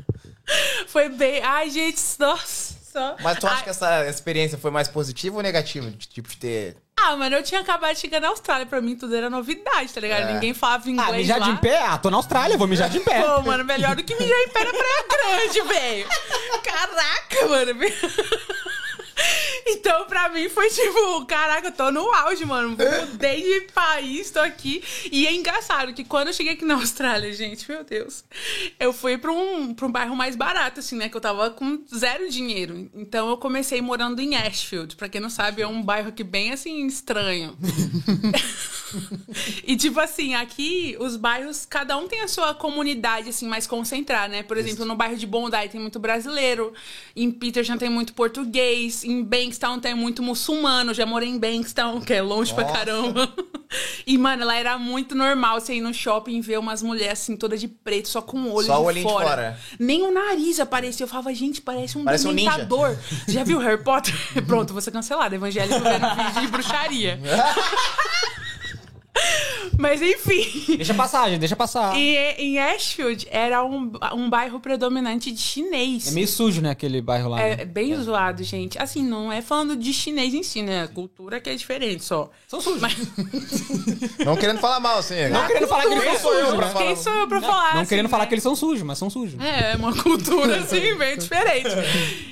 Foi 0.88 1.08
bem. 1.08 1.42
Ai, 1.42 1.70
gente, 1.70 2.00
nossa. 2.18 2.76
Mas 3.22 3.38
tu 3.38 3.46
acha 3.46 3.56
Ai, 3.58 3.62
que 3.64 3.70
essa 3.70 4.06
experiência 4.08 4.58
foi 4.58 4.72
mais 4.72 4.88
positiva 4.88 5.36
ou 5.36 5.42
negativa? 5.42 5.88
De, 5.88 6.08
tipo, 6.08 6.28
de 6.28 6.36
ter... 6.36 6.76
Ah, 6.98 7.14
mano, 7.16 7.36
eu 7.36 7.44
tinha 7.44 7.60
acabado 7.60 7.94
de 7.94 8.00
chegar 8.00 8.18
na 8.18 8.26
Austrália. 8.28 8.66
Pra 8.66 8.80
mim, 8.80 8.96
tudo 8.96 9.14
era 9.14 9.30
novidade, 9.30 9.92
tá 9.92 10.00
ligado? 10.00 10.22
É. 10.30 10.32
Ninguém 10.32 10.52
falava 10.52 10.90
inglês 10.90 11.08
Ah, 11.08 11.12
mijar 11.12 11.38
lá. 11.38 11.44
de 11.46 11.52
em 11.52 11.56
pé? 11.58 11.80
Ah, 11.80 11.96
tô 11.96 12.10
na 12.10 12.16
Austrália, 12.16 12.56
vou 12.58 12.66
mijar 12.66 12.88
de 12.90 12.98
em 12.98 13.04
pé. 13.04 13.22
Pô, 13.22 13.42
mano, 13.42 13.64
melhor 13.64 13.94
do 13.94 14.02
que 14.02 14.16
mijar 14.16 14.38
em 14.40 14.48
pé 14.48 14.64
na 14.64 14.70
Praia 14.72 15.04
Grande, 15.08 15.60
velho. 15.60 16.08
Caraca, 16.64 17.46
mano. 17.48 17.72
Então, 19.70 20.06
pra 20.06 20.28
mim, 20.30 20.48
foi 20.48 20.68
tipo, 20.70 21.26
caraca, 21.26 21.68
eu 21.68 21.72
tô 21.72 21.90
no 21.90 22.10
auge, 22.12 22.44
mano. 22.44 22.70
Mudei 22.70 23.42
de 23.42 23.72
país, 23.72 24.30
tô 24.30 24.40
aqui. 24.40 24.82
E 25.10 25.26
é 25.26 25.34
engraçado 25.34 25.92
que 25.92 26.04
quando 26.04 26.28
eu 26.28 26.32
cheguei 26.32 26.54
aqui 26.54 26.64
na 26.64 26.74
Austrália, 26.74 27.32
gente, 27.32 27.70
meu 27.70 27.84
Deus, 27.84 28.24
eu 28.80 28.92
fui 28.92 29.18
pra 29.18 29.30
um, 29.30 29.74
pra 29.74 29.86
um 29.86 29.92
bairro 29.92 30.16
mais 30.16 30.36
barato, 30.36 30.80
assim, 30.80 30.96
né? 30.96 31.08
Que 31.08 31.16
eu 31.16 31.20
tava 31.20 31.50
com 31.50 31.82
zero 31.94 32.28
dinheiro. 32.30 32.90
Então, 32.94 33.28
eu 33.28 33.36
comecei 33.36 33.80
morando 33.82 34.20
em 34.20 34.36
Ashfield. 34.36 34.96
Pra 34.96 35.08
quem 35.08 35.20
não 35.20 35.30
sabe, 35.30 35.62
é 35.62 35.66
um 35.66 35.82
bairro 35.82 36.08
aqui 36.08 36.24
bem, 36.24 36.52
assim, 36.52 36.86
estranho. 36.86 37.56
E, 39.64 39.76
tipo 39.76 40.00
assim, 40.00 40.34
aqui, 40.34 40.96
os 40.98 41.16
bairros, 41.16 41.66
cada 41.66 41.96
um 41.96 42.08
tem 42.08 42.20
a 42.20 42.28
sua 42.28 42.54
comunidade, 42.54 43.28
assim, 43.28 43.46
mais 43.46 43.66
concentrada, 43.66 44.28
né? 44.28 44.42
Por 44.42 44.56
exemplo, 44.56 44.84
no 44.84 44.96
bairro 44.96 45.16
de 45.16 45.26
Bondi 45.26 45.68
tem 45.70 45.80
muito 45.80 45.98
brasileiro, 45.98 46.72
em 47.14 47.30
Petersham 47.30 47.76
tem 47.76 47.90
muito 47.90 48.14
português, 48.14 49.04
em 49.10 49.22
Bankstown 49.22 49.80
tem 49.80 49.94
muito 49.94 50.22
muçulmano, 50.22 50.92
já 50.92 51.06
morei 51.06 51.28
em 51.28 51.38
Bankstown, 51.38 52.00
que 52.00 52.12
é 52.12 52.22
longe 52.22 52.52
pra 52.54 52.64
Nossa. 52.64 52.76
caramba. 52.76 53.32
E, 54.06 54.16
mano, 54.16 54.46
lá 54.46 54.56
era 54.56 54.78
muito 54.78 55.14
normal 55.14 55.60
você 55.60 55.74
ir 55.74 55.80
no 55.82 55.92
shopping 55.92 56.38
e 56.38 56.40
ver 56.40 56.58
umas 56.58 56.82
mulheres, 56.82 57.20
assim, 57.20 57.36
todas 57.36 57.60
de 57.60 57.68
preto, 57.68 58.08
só 58.08 58.22
com 58.22 58.38
o 58.38 58.52
olho 58.52 58.66
Só 58.66 58.78
de 58.78 58.84
o 58.84 58.92
de 58.92 59.02
fora. 59.02 59.26
fora. 59.26 59.60
Nem 59.78 60.02
o 60.02 60.10
nariz 60.10 60.58
aparecia. 60.58 61.04
Eu 61.04 61.08
falava, 61.08 61.34
gente, 61.34 61.60
parece 61.60 61.98
um 61.98 62.04
Parece 62.04 62.26
um 62.26 62.34
dementador. 62.34 62.96
Já 63.26 63.44
viu 63.44 63.58
Harry 63.58 63.82
Potter? 63.82 64.14
Pronto, 64.46 64.72
você 64.72 64.90
cancelado. 64.90 65.34
Evangélico 65.34 65.80
vendo 65.80 66.14
vídeo 66.16 66.40
de 66.40 66.46
bruxaria. 66.46 67.20
Mas 69.78 70.02
enfim. 70.02 70.76
Deixa 70.76 70.92
passar, 70.92 71.28
gente, 71.30 71.38
deixa 71.38 71.54
passar. 71.54 71.96
E 71.96 72.16
em 72.36 72.58
Ashfield 72.58 73.28
era 73.30 73.64
um, 73.64 73.92
um 74.12 74.28
bairro 74.28 74.58
predominante 74.58 75.30
de 75.30 75.40
chinês. 75.40 76.08
É 76.08 76.10
meio 76.10 76.26
sujo, 76.26 76.60
né, 76.60 76.70
aquele 76.70 77.00
bairro 77.00 77.30
lá. 77.30 77.40
É 77.40 77.56
né? 77.58 77.64
bem 77.64 77.94
zoado, 77.96 78.42
gente. 78.42 78.76
Assim, 78.80 79.04
não 79.04 79.32
é 79.32 79.40
falando 79.40 79.76
de 79.76 79.92
chinês 79.92 80.34
em 80.34 80.42
si, 80.42 80.62
né? 80.62 80.82
A 80.82 80.88
cultura 80.88 81.40
que 81.40 81.48
é 81.48 81.54
diferente 81.54 82.02
só. 82.02 82.28
São 82.48 82.60
sujos. 82.60 82.82
Não 84.24 84.36
querendo 84.36 84.58
falar 84.58 84.80
mal, 84.80 84.98
assim. 84.98 85.28
Não 85.28 85.46
querendo 85.46 85.68
falar 85.68 85.82
que 85.82 85.92
eles 85.92 86.20
são 86.20 86.32
sujos, 86.32 86.54
pra 86.54 86.66
né? 86.66 86.72
falar? 86.72 86.86
Quem 86.86 86.96
sou 86.96 87.12
eu 87.14 87.28
pra 87.28 87.40
falar? 87.40 87.74
Não 87.74 87.80
assim, 87.82 87.88
querendo 87.88 88.08
falar 88.08 88.22
né? 88.24 88.28
que 88.28 88.34
eles 88.34 88.42
são 88.42 88.56
sujos, 88.56 88.82
mas 88.82 88.98
são 88.98 89.08
sujos. 89.08 89.40
É, 89.40 89.76
uma 89.76 89.94
cultura, 90.02 90.56
assim, 90.58 90.94
bem 90.96 91.16
diferente. 91.16 91.70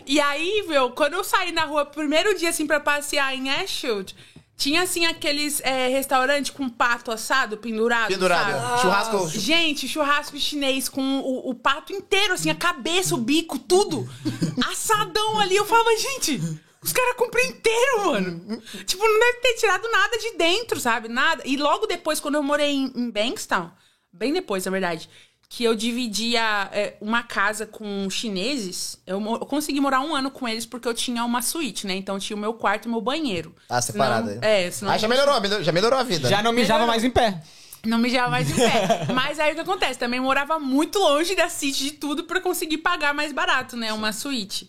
E 0.06 0.20
aí, 0.20 0.64
meu, 0.66 0.90
quando 0.90 1.14
eu 1.14 1.24
saí 1.24 1.52
na 1.52 1.64
rua, 1.64 1.84
primeiro 1.84 2.36
dia, 2.36 2.50
assim, 2.50 2.66
pra 2.66 2.80
passear 2.80 3.34
em 3.34 3.50
Ashfield, 3.50 4.14
tinha, 4.56 4.82
assim, 4.82 5.04
aqueles 5.04 5.60
é, 5.60 5.88
restaurantes 5.88 6.50
com 6.50 6.68
pato 6.68 7.10
assado 7.12 7.58
pendurado, 7.58 8.08
Pendurado. 8.08 8.52
sabe? 8.52 8.80
Churrasco. 8.80 9.28
Gente, 9.38 9.86
churrasco 9.86 10.38
chinês 10.38 10.88
com 10.88 11.20
o, 11.20 11.50
o 11.50 11.54
pato 11.54 11.92
inteiro, 11.92 12.32
assim, 12.32 12.48
a 12.48 12.54
cabeça, 12.54 13.14
o 13.14 13.18
bico, 13.18 13.58
tudo. 13.58 14.08
Assadão 14.70 15.38
ali. 15.40 15.56
Eu 15.56 15.66
falava, 15.66 15.90
gente, 15.98 16.40
os 16.82 16.92
caras 16.92 17.16
compram 17.16 17.44
inteiro, 17.44 18.06
mano. 18.06 18.62
tipo, 18.86 19.04
não 19.06 19.20
deve 19.20 19.38
ter 19.40 19.54
tirado 19.56 19.90
nada 19.90 20.16
de 20.18 20.32
dentro, 20.38 20.80
sabe? 20.80 21.08
Nada. 21.08 21.42
E 21.44 21.56
logo 21.56 21.86
depois, 21.86 22.18
quando 22.18 22.36
eu 22.36 22.42
morei 22.42 22.70
em, 22.72 22.92
em 22.94 23.10
Bankstown, 23.10 23.70
bem 24.10 24.32
depois, 24.32 24.64
na 24.64 24.70
verdade, 24.70 25.10
que 25.48 25.62
eu 25.64 25.74
dividia 25.74 26.68
é, 26.72 26.96
uma 27.00 27.22
casa 27.22 27.64
com 27.66 28.08
chineses, 28.10 28.98
eu, 29.06 29.20
eu 29.24 29.38
consegui 29.46 29.80
morar 29.80 30.00
um 30.00 30.14
ano 30.14 30.30
com 30.30 30.46
eles 30.48 30.66
porque 30.66 30.88
eu 30.88 30.94
tinha 30.94 31.24
uma 31.24 31.40
suíte, 31.40 31.86
né? 31.86 31.94
Então 31.94 32.18
tinha 32.18 32.36
o 32.36 32.40
meu 32.40 32.52
quarto 32.54 32.86
e 32.86 32.88
o 32.88 32.90
meu 32.92 33.00
banheiro. 33.00 33.54
Ah, 33.68 33.80
separada. 33.80 34.28
Senão- 34.34 34.42
é, 34.48 34.70
senão 34.70 34.92
Ah, 34.92 34.98
já 34.98 35.08
melhorou, 35.08 35.40
melhor- 35.40 35.62
já 35.62 35.72
melhorou 35.72 35.98
a 35.98 36.02
vida. 36.02 36.28
Já 36.28 36.42
não 36.42 36.52
mijava 36.52 36.80
Melhorou. 36.80 36.88
mais 36.92 37.04
em 37.04 37.10
pé. 37.10 37.40
não 37.84 37.98
mijava 37.98 38.30
mais 38.30 38.50
em 38.50 38.54
pé. 38.54 39.06
Mas 39.14 39.38
aí 39.38 39.52
o 39.52 39.54
que 39.54 39.60
acontece? 39.60 39.96
Também 39.98 40.18
morava 40.18 40.58
muito 40.58 40.98
longe 40.98 41.36
da 41.36 41.48
City 41.48 41.84
de 41.84 41.90
tudo 41.92 42.24
pra 42.24 42.40
conseguir 42.40 42.78
pagar 42.78 43.14
mais 43.14 43.32
barato, 43.32 43.76
né? 43.76 43.92
Uma 43.92 44.12
suíte. 44.12 44.68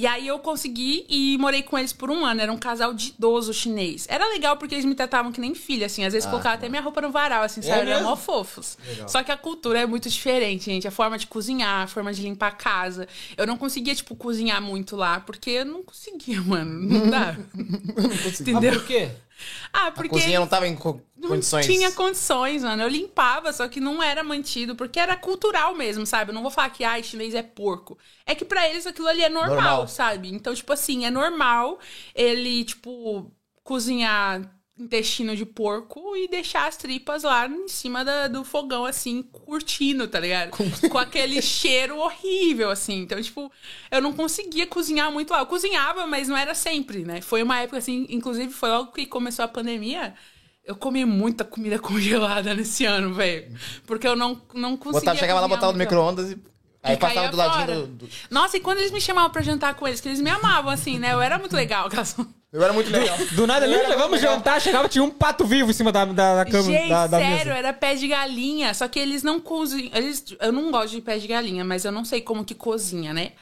E 0.00 0.06
aí 0.06 0.26
eu 0.26 0.38
consegui 0.38 1.04
e 1.10 1.36
morei 1.36 1.62
com 1.62 1.76
eles 1.78 1.92
por 1.92 2.10
um 2.10 2.24
ano. 2.24 2.40
Era 2.40 2.50
um 2.50 2.56
casal 2.56 2.94
de 2.94 3.08
idoso 3.10 3.52
chinês. 3.52 4.06
Era 4.08 4.26
legal 4.32 4.56
porque 4.56 4.74
eles 4.74 4.86
me 4.86 4.94
tratavam 4.94 5.30
que 5.30 5.38
nem 5.38 5.54
filha, 5.54 5.84
assim. 5.84 6.06
Às 6.06 6.14
vezes 6.14 6.26
Ah, 6.26 6.30
colocavam 6.30 6.56
tá. 6.56 6.58
até 6.58 6.70
minha 6.70 6.80
roupa 6.80 7.02
no 7.02 7.10
varal, 7.10 7.42
assim, 7.42 7.60
sabe? 7.60 7.90
Eram 7.90 8.04
mó 8.04 8.16
fofos. 8.16 8.78
Só 9.06 9.22
que 9.22 9.30
a 9.30 9.36
cultura 9.36 9.78
é 9.78 9.84
muito 9.84 10.08
diferente, 10.08 10.64
gente. 10.64 10.88
A 10.88 10.90
forma 10.90 11.18
de 11.18 11.26
cozinhar, 11.26 11.82
a 11.82 11.86
forma 11.86 12.14
de 12.14 12.22
limpar 12.22 12.46
a 12.48 12.52
casa. 12.52 13.06
Eu 13.36 13.46
não 13.46 13.58
conseguia, 13.58 13.94
tipo, 13.94 14.16
cozinhar 14.16 14.62
muito 14.62 14.96
lá, 14.96 15.20
porque 15.20 15.50
eu 15.50 15.64
não 15.66 15.82
conseguia, 15.82 16.40
mano. 16.48 16.80
Não 16.80 17.10
dá. 17.10 17.36
Entendeu? 18.40 18.72
Por 18.72 18.86
quê? 18.86 19.10
Ah, 19.72 19.90
A 19.92 19.92
porque 19.92 20.08
cozinha 20.08 20.40
não 20.40 20.46
tava 20.46 20.66
em 20.68 20.76
co- 20.76 21.00
não 21.16 21.28
condições. 21.28 21.66
tinha 21.66 21.92
condições, 21.92 22.62
mano. 22.64 22.82
Eu 22.82 22.88
limpava, 22.88 23.52
só 23.52 23.68
que 23.68 23.80
não 23.80 24.02
era 24.02 24.22
mantido, 24.24 24.74
porque 24.74 24.98
era 24.98 25.16
cultural 25.16 25.74
mesmo, 25.74 26.06
sabe? 26.06 26.30
Eu 26.30 26.34
não 26.34 26.42
vou 26.42 26.50
falar 26.50 26.70
que, 26.70 26.82
ai, 26.84 27.02
chinês 27.02 27.34
é 27.34 27.42
porco. 27.42 27.98
É 28.26 28.34
que 28.34 28.44
pra 28.44 28.68
eles 28.68 28.86
aquilo 28.86 29.08
ali 29.08 29.22
é 29.22 29.28
normal, 29.28 29.54
Normal. 29.56 29.88
sabe? 29.88 30.28
Então, 30.32 30.54
tipo 30.54 30.72
assim, 30.72 31.04
é 31.04 31.10
normal 31.10 31.78
ele, 32.14 32.64
tipo, 32.64 33.30
cozinhar 33.62 34.42
intestino 34.80 35.36
de 35.36 35.44
porco 35.44 36.16
e 36.16 36.26
deixar 36.28 36.66
as 36.68 36.76
tripas 36.76 37.22
lá 37.22 37.46
em 37.46 37.68
cima 37.68 38.04
da- 38.04 38.28
do 38.28 38.44
fogão, 38.44 38.84
assim, 38.84 39.22
curtindo, 39.22 40.08
tá 40.08 40.18
ligado? 40.18 40.50
Com 40.90 40.98
aquele 40.98 41.40
cheiro 41.42 41.98
horrível, 41.98 42.70
assim. 42.70 43.00
Então, 43.02 43.20
tipo, 43.20 43.50
eu 43.90 44.00
não 44.00 44.12
conseguia 44.12 44.66
cozinhar 44.66 45.12
muito 45.12 45.30
lá. 45.32 45.40
Eu 45.40 45.46
cozinhava, 45.46 46.06
mas 46.06 46.28
não 46.28 46.36
era 46.36 46.54
sempre, 46.54 47.04
né? 47.04 47.20
Foi 47.20 47.42
uma 47.42 47.58
época, 47.60 47.78
assim, 47.78 48.06
inclusive 48.08 48.52
foi 48.52 48.70
logo 48.70 48.92
que 48.92 49.06
começou 49.06 49.44
a 49.44 49.48
pandemia. 49.48 50.14
Eu 50.64 50.76
comi 50.76 51.04
muita 51.04 51.44
comida 51.44 51.78
congelada 51.80 52.54
nesse 52.54 52.84
ano, 52.84 53.12
velho. 53.14 53.52
Porque 53.86 54.06
eu 54.06 54.16
não, 54.16 54.40
não 54.54 54.76
conseguia. 54.76 55.00
Botava, 55.00 55.18
chegava 55.18 55.40
lá, 55.40 55.48
botava 55.48 55.72
no 55.72 55.78
micro-ondas 55.78 56.30
e. 56.32 56.38
Aí 56.82 56.96
passava 56.96 57.28
do 57.28 57.36
ladinho 57.36 57.66
do, 57.88 58.06
do- 58.06 58.08
Nossa, 58.30 58.56
e 58.56 58.60
quando 58.60 58.78
eles 58.78 58.90
me 58.90 59.00
chamavam 59.02 59.30
pra 59.30 59.42
jantar 59.42 59.74
com 59.74 59.86
eles, 59.86 60.00
que 60.00 60.08
eles 60.08 60.20
me 60.20 60.30
amavam, 60.30 60.70
assim, 60.70 60.98
né? 60.98 61.12
Eu 61.12 61.20
era 61.20 61.38
muito 61.38 61.54
legal. 61.54 61.86
aquelas- 61.88 62.16
Eu 62.52 62.62
era 62.62 62.72
muito 62.72 62.90
legal. 62.90 63.16
Do 63.32 63.46
nada, 63.46 63.64
Eu 63.66 63.70
era 63.70 63.82
Lígia, 63.82 63.88
muito 63.88 63.98
vamos 63.98 64.20
legal. 64.20 64.36
jantar. 64.36 64.60
Chegava, 64.60 64.88
tinha 64.88 65.04
um 65.04 65.10
pato 65.10 65.44
vivo 65.46 65.70
em 65.70 65.72
cima 65.72 65.92
da, 65.92 66.04
da, 66.04 66.44
da 66.44 66.50
cama. 66.50 66.64
Gente, 66.64 66.88
da, 66.88 67.06
da 67.06 67.18
sério, 67.18 67.46
mesa. 67.46 67.58
era 67.58 67.72
pé 67.72 67.94
de 67.94 68.08
galinha. 68.08 68.74
Só 68.74 68.88
que 68.88 68.98
eles 68.98 69.22
não 69.22 69.40
cozinham. 69.40 69.90
Eles, 69.94 70.24
eu 70.40 70.52
não 70.52 70.70
gosto 70.70 70.90
de 70.90 71.00
pé 71.00 71.18
de 71.18 71.28
galinha, 71.28 71.64
mas 71.64 71.84
eu 71.84 71.92
não 71.92 72.04
sei 72.04 72.20
como 72.20 72.44
que 72.44 72.54
cozinha, 72.54 73.12
né? 73.14 73.32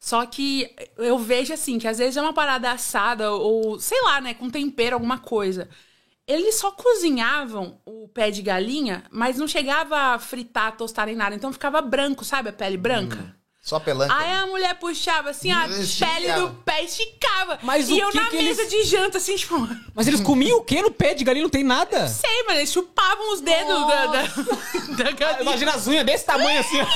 Só 0.00 0.24
que 0.26 0.74
eu 0.98 1.18
vejo 1.18 1.52
assim, 1.52 1.78
que 1.78 1.88
às 1.88 1.98
vezes 1.98 2.16
é 2.16 2.22
uma 2.22 2.32
parada 2.34 2.70
assada, 2.70 3.32
ou 3.32 3.78
sei 3.80 4.00
lá, 4.02 4.20
né, 4.20 4.34
com 4.34 4.50
tempero, 4.50 4.96
alguma 4.96 5.18
coisa. 5.18 5.68
Eles 6.26 6.56
só 6.56 6.70
cozinhavam 6.72 7.80
o 7.84 8.08
pé 8.08 8.30
de 8.30 8.42
galinha, 8.42 9.04
mas 9.10 9.38
não 9.38 9.46
chegava 9.48 9.96
a 10.14 10.18
fritar, 10.18 10.76
tostar 10.76 11.06
nem 11.06 11.16
nada. 11.16 11.34
Então 11.34 11.52
ficava 11.52 11.80
branco, 11.82 12.24
sabe? 12.24 12.48
A 12.50 12.52
pele 12.52 12.76
branca. 12.78 13.34
Só 13.64 13.80
pelanca. 13.80 14.14
Aí 14.14 14.30
a 14.30 14.46
mulher 14.46 14.74
puxava 14.74 15.30
assim, 15.30 15.50
a 15.50 15.66
Esticava. 15.66 16.12
pele 16.14 16.32
do 16.34 16.50
pé 16.66 16.82
esticava. 16.84 17.58
Mas 17.62 17.88
e 17.88 17.94
o 17.94 17.98
eu 17.98 18.10
que 18.10 18.16
na 18.18 18.26
que 18.28 18.36
mesa 18.36 18.60
eles- 18.60 18.70
de 18.70 18.84
janta, 18.84 19.16
assim, 19.16 19.36
tipo. 19.36 19.56
Mas 19.96 20.06
eles 20.06 20.20
comiam 20.20 20.58
o 20.58 20.62
quê 20.62 20.82
no 20.82 20.90
pé 20.90 21.14
de 21.14 21.24
galinha? 21.24 21.44
Não 21.44 21.48
tem 21.50 21.64
nada. 21.64 22.06
Sei, 22.06 22.42
mas 22.46 22.58
eles 22.58 22.70
chupavam 22.72 23.32
os 23.32 23.40
dedos 23.40 23.86
da, 23.86 24.06
da, 24.06 24.22
da 25.04 25.10
galinha. 25.12 25.40
Imagina 25.42 25.72
as 25.72 25.86
unhas 25.86 26.04
desse 26.04 26.26
tamanho 26.26 26.60
assim, 26.60 26.76
ó. 26.82 26.86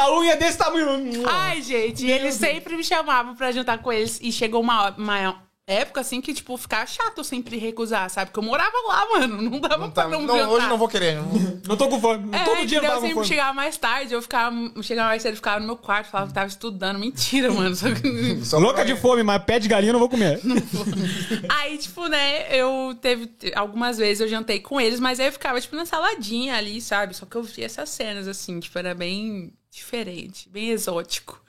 A 0.00 0.10
unha 0.18 0.36
desse 0.36 0.56
tamanho. 0.56 0.88
Ai, 1.28 1.60
gente, 1.60 2.06
e 2.06 2.10
eles 2.10 2.36
sempre 2.36 2.74
me 2.76 2.82
chamavam 2.82 3.34
pra 3.36 3.52
jantar 3.52 3.78
com 3.78 3.92
eles. 3.92 4.18
E 4.22 4.32
chegou 4.32 4.62
uma, 4.62 4.90
uma 4.96 5.42
época, 5.66 6.00
assim, 6.02 6.20
que, 6.20 6.34
tipo, 6.34 6.56
ficava 6.58 6.86
chato 6.86 7.16
eu 7.18 7.24
sempre 7.24 7.56
recusar, 7.56 8.10
sabe? 8.10 8.30
Porque 8.30 8.38
eu 8.38 8.44
morava 8.50 8.76
lá, 8.86 9.06
mano. 9.18 9.40
Não 9.40 9.58
dava 9.60 9.78
Não 9.78 9.90
pra 9.90 10.02
tá- 10.04 10.08
não, 10.10 10.20
não, 10.22 10.36
jantar. 10.36 10.50
hoje 10.52 10.66
não 10.68 10.76
vou 10.78 10.88
querer. 10.88 11.18
Não 11.66 11.74
tô 11.76 11.88
com 11.88 11.98
fome. 12.00 12.28
É, 12.36 12.44
Todo 12.44 12.66
dia 12.66 12.78
eu 12.78 12.82
tava 12.82 12.94
eu 12.96 13.00
sempre 13.00 13.14
fome. 13.14 13.26
chegava 13.26 13.54
mais 13.54 13.76
tarde, 13.78 14.12
eu 14.12 14.20
ficava, 14.20 14.54
chegava 14.82 15.08
mais 15.08 15.22
cedo, 15.22 15.36
ficava 15.36 15.60
no 15.60 15.66
meu 15.66 15.76
quarto, 15.76 16.10
falava 16.10 16.28
que 16.28 16.34
tava 16.34 16.48
estudando. 16.48 16.98
Mentira, 16.98 17.50
mano. 17.50 17.74
Só 17.74 17.86
que- 17.94 18.44
Só 18.44 18.58
Louca 18.58 18.76
pra- 18.76 18.84
de 18.84 18.94
fome, 18.96 19.22
mas 19.22 19.42
pé 19.44 19.58
de 19.58 19.66
galinha 19.68 19.88
eu 19.90 19.94
não 19.94 20.00
vou 20.00 20.08
comer. 20.10 20.38
Aí, 21.48 21.78
tipo, 21.78 22.06
né, 22.08 22.46
eu 22.54 22.96
teve. 23.00 23.30
Algumas 23.54 23.96
vezes 23.98 24.20
eu 24.20 24.28
jantei 24.28 24.60
com 24.60 24.80
eles, 24.80 25.00
mas 25.00 25.18
aí 25.18 25.26
eu 25.28 25.32
ficava, 25.32 25.60
tipo, 25.60 25.76
na 25.76 25.86
saladinha 25.86 26.56
ali, 26.56 26.80
sabe? 26.80 27.14
Só 27.14 27.24
que 27.26 27.36
eu 27.36 27.42
via 27.42 27.66
essas 27.66 27.88
cenas, 27.90 28.28
assim, 28.28 28.60
tipo, 28.60 28.78
era 28.78 28.94
bem 28.94 29.52
diferente, 29.70 30.48
bem 30.48 30.70
exótico. 30.70 31.42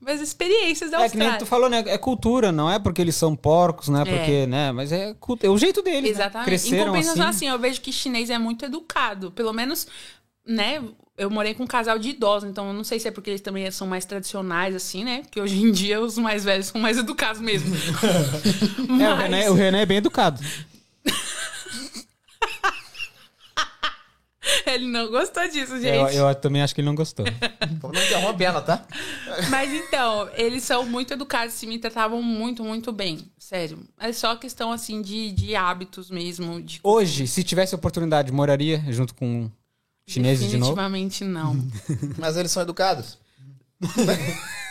Mas 0.00 0.20
experiências 0.20 0.90
da 0.90 1.02
É 1.02 1.08
que 1.08 1.16
nem 1.16 1.26
Austrália. 1.26 1.38
tu 1.38 1.46
falou, 1.46 1.68
né? 1.68 1.82
É 1.86 1.98
cultura, 1.98 2.52
não 2.52 2.70
é 2.70 2.78
porque 2.78 3.00
eles 3.00 3.16
são 3.16 3.34
porcos, 3.34 3.88
né? 3.88 4.04
Porque, 4.04 4.46
né? 4.46 4.70
Mas 4.72 4.92
é, 4.92 5.14
é 5.42 5.48
o 5.48 5.58
jeito 5.58 5.82
deles. 5.82 6.02
né? 6.02 6.10
Exatamente. 6.10 6.42
em 6.42 6.50
Cresceram 6.50 6.86
compensação, 6.92 7.22
assim. 7.26 7.46
assim, 7.46 7.48
eu 7.48 7.58
vejo 7.58 7.80
que 7.80 7.92
chinês 7.92 8.30
é 8.30 8.38
muito 8.38 8.64
educado. 8.64 9.30
Pelo 9.32 9.52
menos, 9.52 9.86
né? 10.46 10.82
Eu 11.18 11.30
morei 11.30 11.54
com 11.54 11.64
um 11.64 11.66
casal 11.66 11.98
de 11.98 12.10
idosos, 12.10 12.48
então 12.48 12.68
eu 12.68 12.74
não 12.74 12.84
sei 12.84 13.00
se 13.00 13.08
é 13.08 13.10
porque 13.10 13.30
eles 13.30 13.40
também 13.40 13.68
são 13.70 13.86
mais 13.86 14.04
tradicionais, 14.04 14.74
assim, 14.74 15.02
né? 15.02 15.22
Porque 15.22 15.40
hoje 15.40 15.56
em 15.62 15.72
dia 15.72 15.98
os 16.00 16.18
mais 16.18 16.44
velhos 16.44 16.66
são 16.66 16.80
mais 16.80 16.98
educados 16.98 17.40
mesmo. 17.40 17.74
É, 19.00 19.12
o, 19.12 19.16
René, 19.16 19.50
o 19.50 19.54
René 19.54 19.82
é 19.82 19.86
bem 19.86 19.96
educado. 19.96 20.40
Ele 24.66 24.86
não 24.86 25.10
gostou 25.10 25.46
disso, 25.48 25.74
Eu, 25.74 25.80
gente. 25.80 26.16
eu 26.16 26.34
também 26.34 26.62
acho 26.62 26.74
que 26.74 26.80
ele 26.80 26.86
não 26.86 26.94
gostou. 26.94 27.26
Não 27.82 28.02
interrompe 28.02 28.44
ela, 28.44 28.60
tá? 28.60 28.84
Mas 29.50 29.72
então, 29.72 30.28
eles 30.34 30.62
são 30.62 30.84
muito 30.84 31.12
educados 31.12 31.60
e 31.62 31.66
me 31.66 31.78
tratavam 31.78 32.22
muito, 32.22 32.64
muito 32.64 32.92
bem. 32.92 33.30
Sério. 33.38 33.78
É 33.98 34.12
só 34.12 34.36
questão, 34.36 34.72
assim, 34.72 35.02
de, 35.02 35.30
de 35.32 35.54
hábitos 35.54 36.10
mesmo. 36.10 36.60
De... 36.60 36.80
Hoje, 36.82 37.26
se 37.26 37.42
tivesse 37.42 37.74
oportunidade, 37.74 38.32
moraria 38.32 38.82
junto 38.88 39.14
com 39.14 39.50
chineses 40.06 40.50
de 40.50 40.56
novo? 40.56 40.74
Definitivamente 40.74 41.24
não. 41.24 41.56
Mas 42.18 42.36
eles 42.36 42.50
são 42.50 42.62
educados. 42.62 43.18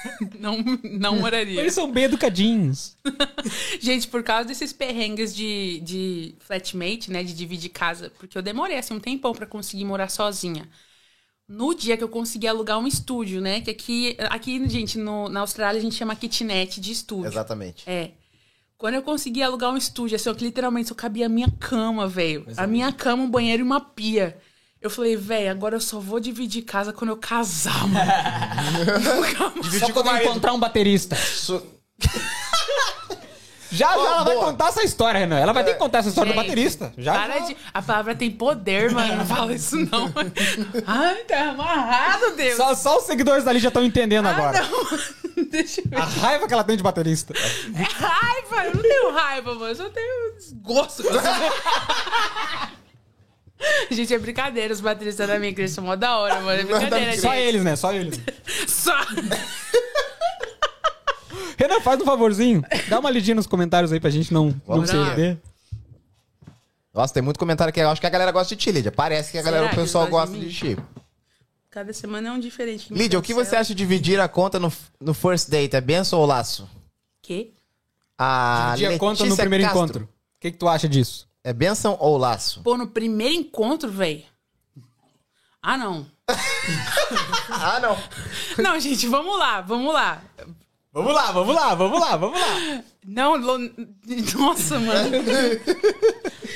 não. 0.39 0.57
Não 0.83 1.19
moraria. 1.19 1.59
Eles 1.59 1.73
são 1.73 1.91
bem 1.91 2.05
educadinhos. 2.05 2.97
Gente, 3.79 4.07
por 4.07 4.23
causa 4.23 4.47
desses 4.47 4.73
perrengues 4.73 5.35
de, 5.35 5.79
de 5.81 6.35
flatmate, 6.39 7.11
né? 7.11 7.23
De 7.23 7.33
dividir 7.33 7.69
casa, 7.69 8.11
porque 8.17 8.37
eu 8.37 8.41
demorei 8.41 8.77
assim 8.77 8.93
um 8.93 8.99
tempão 8.99 9.33
pra 9.33 9.45
conseguir 9.45 9.85
morar 9.85 10.09
sozinha. 10.09 10.69
No 11.47 11.75
dia 11.75 11.95
que 11.95 12.03
eu 12.03 12.09
consegui 12.09 12.47
alugar 12.47 12.79
um 12.79 12.87
estúdio, 12.87 13.39
né? 13.39 13.61
Que 13.61 13.71
aqui, 13.71 14.17
aqui 14.29 14.67
gente, 14.67 14.97
no, 14.97 15.29
na 15.29 15.41
Austrália 15.41 15.79
a 15.79 15.81
gente 15.81 15.95
chama 15.95 16.15
kitnet 16.15 16.81
de 16.81 16.91
estúdio. 16.91 17.27
Exatamente. 17.27 17.87
É. 17.87 18.11
Quando 18.77 18.95
eu 18.95 19.03
consegui 19.03 19.41
alugar 19.41 19.71
um 19.71 19.77
estúdio, 19.77 20.15
assim, 20.15 20.33
que 20.33 20.43
literalmente 20.43 20.89
só 20.89 20.95
cabia 20.95 21.27
a 21.27 21.29
minha 21.29 21.49
cama, 21.59 22.07
velho. 22.07 22.45
A 22.57 22.67
minha 22.67 22.91
cama, 22.91 23.23
um 23.23 23.29
banheiro 23.29 23.61
e 23.61 23.65
uma 23.65 23.79
pia. 23.79 24.37
Eu 24.85 24.89
falei, 24.91 25.15
velho, 25.17 25.49
agora 25.49 25.75
eu 25.75 25.79
só 25.81 25.99
vou 25.99 26.19
dividir 26.19 26.61
casa 26.61 26.93
quando 26.93 27.09
eu 27.09 27.17
casar, 27.17 27.87
mano. 27.87 28.05
Só 29.79 29.89
quando 29.91 30.09
eu 30.09 30.17
encontrar 30.17 30.53
um 30.53 30.59
baterista. 30.59 31.15
Su- 31.15 31.63
Já, 33.71 33.87
já 33.87 33.93
ela 33.95 34.23
vai 34.23 34.35
contar 34.35 34.67
essa 34.69 34.83
história, 34.83 35.19
Renan. 35.19 35.37
Ela 35.37 35.51
vai 35.51 35.63
ter 35.65 35.73
que 35.73 35.79
contar 35.79 35.97
essa 35.97 36.07
história 36.07 36.31
do 36.31 36.35
Gente, 36.35 36.47
baterista. 36.47 36.93
Já, 36.97 37.13
para 37.13 37.39
já. 37.39 37.45
de. 37.47 37.57
A 37.73 37.81
palavra 37.81 38.15
tem 38.15 38.31
poder, 38.31 38.91
mano. 38.91 39.17
Não 39.17 39.25
fala 39.25 39.53
isso, 39.53 39.75
não. 39.75 40.13
Ai, 40.87 41.15
tá 41.25 41.49
amarrado, 41.49 42.35
Deus. 42.37 42.55
Só, 42.55 42.73
só 42.73 42.97
os 42.99 43.03
seguidores 43.05 43.43
dali 43.43 43.59
já 43.59 43.67
estão 43.67 43.83
entendendo 43.83 44.27
Ah, 44.27 44.31
agora. 44.31 44.61
não. 44.61 45.43
Deixa 45.49 45.81
eu 45.81 45.89
ver. 45.89 45.97
A 45.97 46.05
raiva 46.05 46.47
que 46.47 46.53
ela 46.53 46.63
tem 46.63 46.77
de 46.77 46.83
baterista. 46.83 47.33
É 47.35 47.83
raiva. 47.83 48.65
Eu 48.67 48.75
não 48.75 48.81
tenho 48.81 49.11
raiva, 49.11 49.53
mano. 49.55 49.67
Eu 49.67 49.75
só 49.75 49.89
tenho 49.89 50.35
desgosto. 50.37 51.03
Gente, 53.91 54.13
é 54.13 54.19
brincadeira. 54.19 54.73
Os 54.73 54.81
bateristas 54.81 55.27
da 55.27 55.37
minha 55.39 55.51
igreja 55.51 55.73
são 55.75 55.83
mó 55.83 55.95
da 55.95 56.17
hora, 56.17 56.41
mano. 56.41 56.59
É 56.59 56.63
brincadeira, 56.63 57.17
Só 57.19 57.31
gente. 57.33 57.41
eles, 57.41 57.63
né? 57.63 57.75
Só 57.75 57.93
eles. 57.93 58.19
Só. 58.67 58.93
Renan, 61.57 61.79
faz 61.81 62.01
um 62.01 62.05
favorzinho. 62.05 62.63
Dá 62.89 62.99
uma 62.99 63.09
lidinha 63.09 63.35
nos 63.35 63.47
comentários 63.47 63.91
aí 63.91 63.99
pra 63.99 64.09
gente 64.09 64.33
não, 64.33 64.47
não 64.47 64.61
Vamos 64.67 64.89
se 64.89 64.95
lá. 64.95 65.05
perder. 65.07 65.37
Nossa, 66.93 67.13
tem 67.13 67.23
muito 67.23 67.39
comentário 67.39 67.73
que 67.73 67.79
eu 67.79 67.89
acho 67.89 67.99
que 67.99 68.07
a 68.07 68.09
galera 68.09 68.31
gosta 68.31 68.55
de 68.55 68.61
ti, 68.61 68.71
Lídia. 68.71 68.91
Parece 68.91 69.31
que 69.31 69.37
a 69.37 69.41
galera, 69.41 69.63
Será 69.63 69.73
o 69.73 69.75
que 69.75 69.81
pessoal 69.81 70.07
gosta 70.07 70.35
de 70.35 70.47
de 70.47 70.53
ti. 70.53 70.77
Cada 71.69 71.91
semana 71.91 72.29
é 72.29 72.31
um 72.31 72.39
diferente. 72.39 72.93
Lídia, 72.93 73.19
o 73.19 73.21
que 73.21 73.33
você 73.33 73.55
acha 73.55 73.69
de 73.69 73.75
dividir 73.75 74.19
a 74.19 74.27
conta 74.29 74.59
no, 74.59 74.71
no 74.99 75.13
first 75.13 75.49
date? 75.49 75.75
É 75.75 75.81
benção 75.81 76.19
ou 76.19 76.25
laço? 76.25 76.69
Quê? 77.21 77.51
A 78.17 78.73
Dividir 78.75 78.95
a 78.95 78.99
conta 78.99 79.19
no 79.19 79.25
Letícia 79.25 79.43
primeiro 79.43 79.63
Castro. 79.65 79.81
encontro. 79.83 80.03
O 80.03 80.39
que, 80.39 80.51
que 80.51 80.57
tu 80.57 80.67
acha 80.69 80.87
disso? 80.87 81.27
É 81.45 81.53
benção 81.53 81.95
ou 81.99 82.17
laço? 82.17 82.61
Pô, 82.63 82.75
no 82.75 82.87
primeiro 82.87 83.35
encontro, 83.35 83.89
velho. 83.91 84.23
Ah, 85.61 85.77
não. 85.77 86.05
Ah, 87.49 87.79
não. 87.79 87.97
Não, 88.63 88.79
gente, 88.79 89.05
vamos 89.07 89.37
lá, 89.37 89.61
vamos 89.61 89.93
lá. 89.93 90.23
Vamos 90.91 91.13
lá, 91.13 91.31
vamos 91.31 91.55
lá, 91.55 91.75
vamos 91.75 91.99
lá, 91.99 92.15
vamos 92.17 92.39
lá. 92.39 92.83
Não, 93.05 93.35
lo- 93.37 93.59
nossa, 94.39 94.79
mano. 94.79 95.11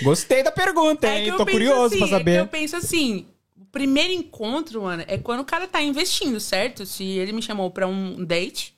Gostei 0.02 0.42
da 0.44 0.52
pergunta, 0.52 1.08
É 1.08 1.18
hein? 1.20 1.24
que 1.26 1.30
eu 1.32 1.38
Tô 1.38 1.46
penso 1.46 1.56
curioso 1.58 1.86
assim, 1.96 1.98
pra 2.00 2.06
É 2.06 2.10
que 2.10 2.18
saber. 2.18 2.40
eu 2.40 2.48
penso 2.48 2.76
assim, 2.76 3.28
o 3.60 3.66
primeiro 3.66 4.12
encontro, 4.14 4.82
mano, 4.84 5.04
é 5.08 5.18
quando 5.18 5.42
o 5.42 5.46
cara 5.46 5.68
tá 5.68 5.82
investindo, 5.82 6.40
certo? 6.40 6.86
Se 6.86 7.04
ele 7.04 7.32
me 7.32 7.42
chamou 7.42 7.70
pra 7.70 7.86
um 7.88 8.24
date, 8.26 8.74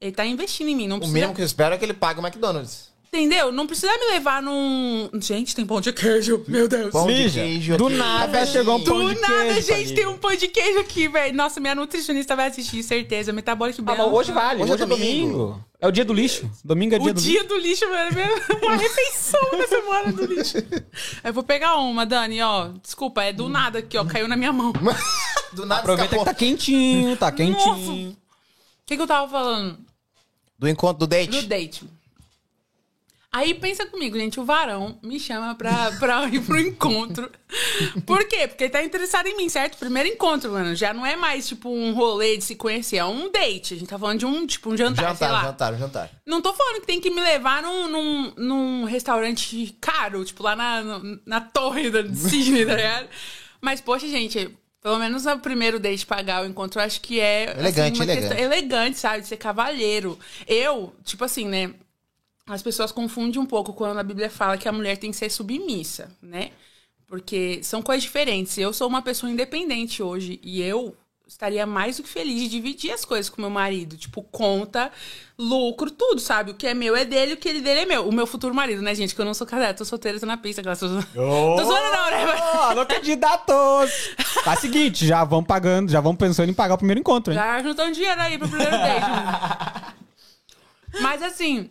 ele 0.00 0.12
tá 0.12 0.26
investindo 0.26 0.68
em 0.68 0.76
mim. 0.76 0.88
Não 0.88 0.96
O 0.96 1.00
precisa, 1.00 1.14
mínimo 1.18 1.34
que 1.34 1.40
eu 1.40 1.46
espero 1.46 1.74
é 1.74 1.78
que 1.78 1.84
ele 1.84 1.94
pague 1.94 2.20
o 2.20 2.26
McDonald's. 2.26 2.90
Entendeu? 3.16 3.50
Não 3.50 3.66
precisa 3.66 3.90
me 3.98 4.06
levar 4.12 4.42
num... 4.42 5.08
Gente, 5.14 5.54
tem 5.54 5.64
pão 5.64 5.80
de 5.80 5.92
queijo, 5.92 6.44
meu 6.46 6.68
Deus. 6.68 6.90
Pão 6.92 7.06
de 7.06 7.30
queijo 7.30 7.76
do 7.76 7.88
nada 7.88 8.44
chegou 8.44 8.76
um 8.76 8.84
pão 8.84 9.04
Do 9.04 9.14
de 9.14 9.20
nada, 9.20 9.34
queijo, 9.44 9.54
gente, 9.62 9.70
família. 9.70 9.94
tem 9.94 10.06
um 10.06 10.18
pão 10.18 10.36
de 10.36 10.48
queijo 10.48 10.78
aqui, 10.80 11.08
velho. 11.08 11.34
Nossa, 11.34 11.58
minha 11.58 11.74
nutricionista 11.74 12.36
vai 12.36 12.48
assistir, 12.48 12.82
certeza. 12.82 13.32
Metabólico 13.32 13.82
Ah, 13.86 14.06
hoje 14.06 14.32
vale, 14.32 14.62
Hoje 14.62 14.72
hoje, 14.72 14.82
é 14.82 14.84
é 14.84 14.88
domingo. 14.88 15.64
É 15.80 15.88
o 15.88 15.90
dia 15.90 16.04
do 16.04 16.12
lixo. 16.12 16.50
Domingo 16.64 16.94
é 16.94 16.98
dia 16.98 17.10
O 17.10 17.14
do 17.14 17.20
dia 17.20 17.44
do 17.44 17.56
lixo, 17.58 17.84
é 17.84 18.64
uma 18.64 18.76
refeição 18.76 19.40
na 19.58 19.66
semana 19.66 20.12
do 20.12 20.24
lixo. 20.26 20.56
Eu 21.24 21.32
vou 21.32 21.42
pegar 21.42 21.76
uma, 21.76 22.04
Dani, 22.04 22.40
ó. 22.42 22.68
Desculpa, 22.82 23.22
é 23.24 23.32
do 23.32 23.48
nada 23.48 23.78
aqui, 23.78 23.96
ó. 23.96 24.04
Caiu 24.04 24.28
na 24.28 24.36
minha 24.36 24.52
mão. 24.52 24.70
O 24.70 24.72
Do 25.56 25.64
nada 25.64 25.80
Aproveita 25.80 26.08
que 26.08 26.14
escapou. 26.16 26.24
tá 26.24 26.34
quentinho, 26.34 27.16
tá 27.16 27.32
quentinho. 27.32 28.16
que, 28.84 28.96
que 28.96 29.02
eu 29.02 29.06
tava 29.06 29.28
falando? 29.28 29.78
Do 30.58 30.68
encontro 30.68 30.98
do 30.98 31.06
date. 31.06 31.30
Do 31.30 31.42
date. 31.46 31.84
Aí 33.36 33.52
pensa 33.54 33.84
comigo, 33.86 34.16
gente, 34.18 34.40
o 34.40 34.44
varão 34.44 34.98
me 35.02 35.20
chama 35.20 35.54
pra, 35.54 35.92
pra 36.00 36.26
ir 36.28 36.40
pro 36.40 36.58
encontro. 36.58 37.30
Por 38.06 38.24
quê? 38.26 38.48
Porque 38.48 38.64
ele 38.64 38.70
tá 38.72 38.82
interessado 38.82 39.26
em 39.26 39.36
mim, 39.36 39.48
certo? 39.48 39.76
Primeiro 39.76 40.08
encontro, 40.08 40.50
mano. 40.52 40.74
Já 40.74 40.94
não 40.94 41.04
é 41.04 41.16
mais, 41.16 41.46
tipo, 41.46 41.68
um 41.68 41.92
rolê 41.92 42.36
de 42.36 42.44
se 42.44 42.54
conhecer, 42.56 42.96
é 42.96 43.04
um 43.04 43.30
date. 43.30 43.74
A 43.74 43.76
gente 43.76 43.88
tá 43.88 43.98
falando 43.98 44.18
de 44.20 44.26
um, 44.26 44.46
tipo, 44.46 44.70
um 44.72 44.76
jantar, 44.76 45.14
sei 45.16 45.28
lá. 45.28 45.42
Jantar, 45.42 45.72
jantar, 45.74 45.78
jantar. 45.78 46.10
Não 46.24 46.40
tô 46.40 46.54
falando 46.54 46.80
que 46.80 46.86
tem 46.86 47.00
que 47.00 47.10
me 47.10 47.20
levar 47.20 47.62
num, 47.62 47.88
num, 47.88 48.32
num 48.36 48.84
restaurante 48.84 49.76
caro, 49.80 50.24
tipo, 50.24 50.42
lá 50.42 50.56
na, 50.56 50.82
no- 50.82 51.20
na 51.26 51.40
torre 51.40 51.90
da 51.90 52.02
Sydney, 52.14 52.64
tá 52.64 52.74
ligado? 52.74 53.08
Mas, 53.60 53.80
poxa, 53.80 54.08
gente, 54.08 54.50
pelo 54.82 54.98
menos 54.98 55.24
no 55.24 55.38
primeiro 55.40 55.78
date 55.78 56.06
pagar 56.06 56.42
o 56.42 56.46
encontro, 56.46 56.80
eu 56.80 56.84
acho 56.84 57.00
que 57.00 57.20
é... 57.20 57.50
assim, 57.50 57.58
Elegante, 57.60 57.98
uma 58.00 58.04
elegante. 58.04 58.28
questão- 58.28 58.44
elegante, 58.44 58.98
sabe? 58.98 59.20
De 59.22 59.26
ser 59.28 59.36
cavalheiro. 59.36 60.18
Eu, 60.46 60.94
tipo 61.04 61.24
assim, 61.24 61.46
né? 61.46 61.72
As 62.48 62.62
pessoas 62.62 62.92
confundem 62.92 63.40
um 63.40 63.46
pouco 63.46 63.72
quando 63.72 63.98
a 63.98 64.02
Bíblia 64.04 64.30
fala 64.30 64.56
que 64.56 64.68
a 64.68 64.72
mulher 64.72 64.96
tem 64.96 65.10
que 65.10 65.16
ser 65.16 65.30
submissa, 65.30 66.08
né? 66.22 66.52
Porque 67.06 67.60
são 67.62 67.82
coisas 67.82 68.04
diferentes. 68.04 68.56
Eu 68.56 68.72
sou 68.72 68.88
uma 68.88 69.02
pessoa 69.02 69.30
independente 69.30 70.02
hoje 70.02 70.38
e 70.42 70.62
eu 70.62 70.96
estaria 71.26 71.66
mais 71.66 71.96
do 71.96 72.04
que 72.04 72.08
feliz 72.08 72.40
de 72.40 72.48
dividir 72.48 72.92
as 72.92 73.04
coisas 73.04 73.28
com 73.28 73.40
meu 73.40 73.50
marido. 73.50 73.96
Tipo, 73.96 74.22
conta, 74.22 74.92
lucro, 75.36 75.90
tudo, 75.90 76.20
sabe? 76.20 76.52
O 76.52 76.54
que 76.54 76.68
é 76.68 76.74
meu 76.74 76.94
é 76.94 77.04
dele, 77.04 77.32
o 77.32 77.36
que 77.36 77.48
ele 77.48 77.60
dele 77.60 77.80
é 77.80 77.86
meu. 77.86 78.08
O 78.08 78.12
meu 78.12 78.28
futuro 78.28 78.54
marido, 78.54 78.80
né, 78.80 78.94
gente? 78.94 79.12
Que 79.12 79.20
eu 79.20 79.24
não 79.24 79.34
sou 79.34 79.46
casada, 79.46 79.74
tô 79.74 79.84
solteira, 79.84 80.20
tô 80.20 80.26
na 80.26 80.36
pista. 80.36 80.62
Tô... 80.62 80.70
tô 80.70 80.76
zoando 80.76 81.12
não, 81.14 82.10
né? 82.12 82.24
Alô, 82.70 82.86
candidatos! 82.86 84.14
Tá 84.44 84.54
seguinte, 84.54 85.04
já 85.04 85.24
vão 85.24 85.42
pagando, 85.42 85.90
já 85.90 86.00
vão 86.00 86.14
pensando 86.14 86.48
em 86.48 86.54
pagar 86.54 86.74
o 86.74 86.78
primeiro 86.78 87.00
encontro, 87.00 87.32
hein? 87.32 87.38
Já 87.38 87.60
juntando 87.60 87.92
dinheiro 87.92 88.20
aí 88.20 88.38
pro 88.38 88.48
primeiro 88.48 88.70
date. 88.70 89.96
Mas 91.02 91.22
assim, 91.22 91.68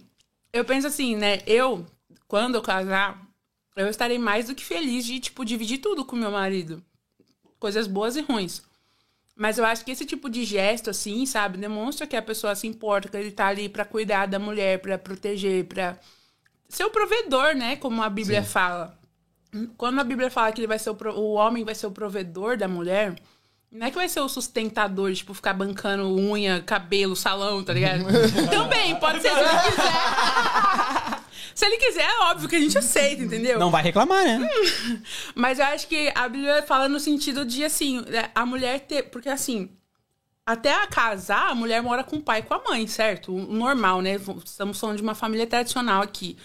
eu 0.55 0.65
penso 0.65 0.87
assim, 0.87 1.15
né? 1.15 1.41
Eu, 1.45 1.85
quando 2.27 2.55
eu 2.55 2.61
casar, 2.61 3.21
eu 3.75 3.87
estarei 3.87 4.17
mais 4.17 4.47
do 4.47 4.55
que 4.55 4.63
feliz 4.63 5.05
de, 5.05 5.19
tipo, 5.19 5.43
dividir 5.45 5.79
tudo 5.79 6.05
com 6.05 6.15
meu 6.15 6.31
marido. 6.31 6.81
Coisas 7.59 7.87
boas 7.87 8.15
e 8.15 8.21
ruins. 8.21 8.63
Mas 9.35 9.57
eu 9.57 9.65
acho 9.65 9.83
que 9.83 9.91
esse 9.91 10.05
tipo 10.05 10.29
de 10.29 10.45
gesto, 10.45 10.89
assim, 10.89 11.25
sabe, 11.25 11.57
demonstra 11.57 12.07
que 12.07 12.15
a 12.15 12.21
pessoa 12.21 12.55
se 12.55 12.67
importa, 12.67 13.09
que 13.09 13.17
ele 13.17 13.31
tá 13.31 13.47
ali 13.47 13.67
pra 13.67 13.83
cuidar 13.83 14.27
da 14.27 14.39
mulher, 14.39 14.79
pra 14.79 14.97
proteger, 14.97 15.65
pra 15.65 15.99
ser 16.69 16.85
o 16.85 16.89
provedor, 16.89 17.53
né? 17.53 17.75
Como 17.75 18.01
a 18.01 18.09
Bíblia 18.09 18.41
fala. 18.43 18.97
Quando 19.77 19.99
a 19.99 20.03
Bíblia 20.05 20.29
fala 20.31 20.51
que 20.53 20.61
ele 20.61 20.67
vai 20.67 20.79
ser 20.79 20.89
o, 20.89 20.95
pro- 20.95 21.13
o 21.17 21.33
homem 21.33 21.63
vai 21.65 21.75
ser 21.75 21.87
o 21.87 21.91
provedor 21.91 22.57
da 22.57 22.67
mulher, 22.67 23.15
não 23.71 23.87
é 23.87 23.89
que 23.89 23.97
vai 23.97 24.07
ser 24.07 24.21
o 24.21 24.29
sustentador, 24.29 25.13
tipo, 25.13 25.33
ficar 25.33 25.53
bancando 25.53 26.07
unha, 26.07 26.61
cabelo, 26.61 27.15
salão, 27.15 27.63
tá 27.63 27.73
ligado? 27.73 28.05
Também, 28.49 28.95
pode 28.95 29.21
ser 29.21 29.31
se 29.31 29.39
ele 29.39 29.49
quiser. 29.49 31.21
se 31.53 31.65
ele 31.65 31.77
quiser, 31.77 32.05
é 32.05 32.19
óbvio 32.31 32.49
que 32.49 32.55
a 32.55 32.59
gente 32.59 32.77
aceita, 32.77 33.23
entendeu? 33.23 33.59
Não 33.59 33.71
vai 33.71 33.83
reclamar, 33.83 34.23
né? 34.23 34.49
Mas 35.35 35.59
eu 35.59 35.65
acho 35.65 35.87
que 35.87 36.11
a 36.15 36.29
Bíblia 36.29 36.63
fala 36.63 36.87
no 36.87 36.99
sentido 36.99 37.45
de, 37.45 37.65
assim, 37.65 38.01
né, 38.07 38.29
a 38.33 38.45
mulher 38.45 38.79
ter. 38.79 39.03
Porque, 39.03 39.27
assim, 39.27 39.69
até 40.45 40.73
a 40.73 40.87
casar, 40.87 41.49
a 41.49 41.55
mulher 41.55 41.81
mora 41.81 42.03
com 42.03 42.17
o 42.17 42.21
pai 42.21 42.39
e 42.39 42.43
com 42.43 42.53
a 42.53 42.63
mãe, 42.63 42.87
certo? 42.87 43.35
O 43.35 43.53
normal, 43.53 44.01
né? 44.01 44.15
Estamos 44.45 44.79
falando 44.79 44.97
de 44.97 45.03
uma 45.03 45.15
família 45.15 45.47
tradicional 45.47 46.01
aqui. 46.01 46.37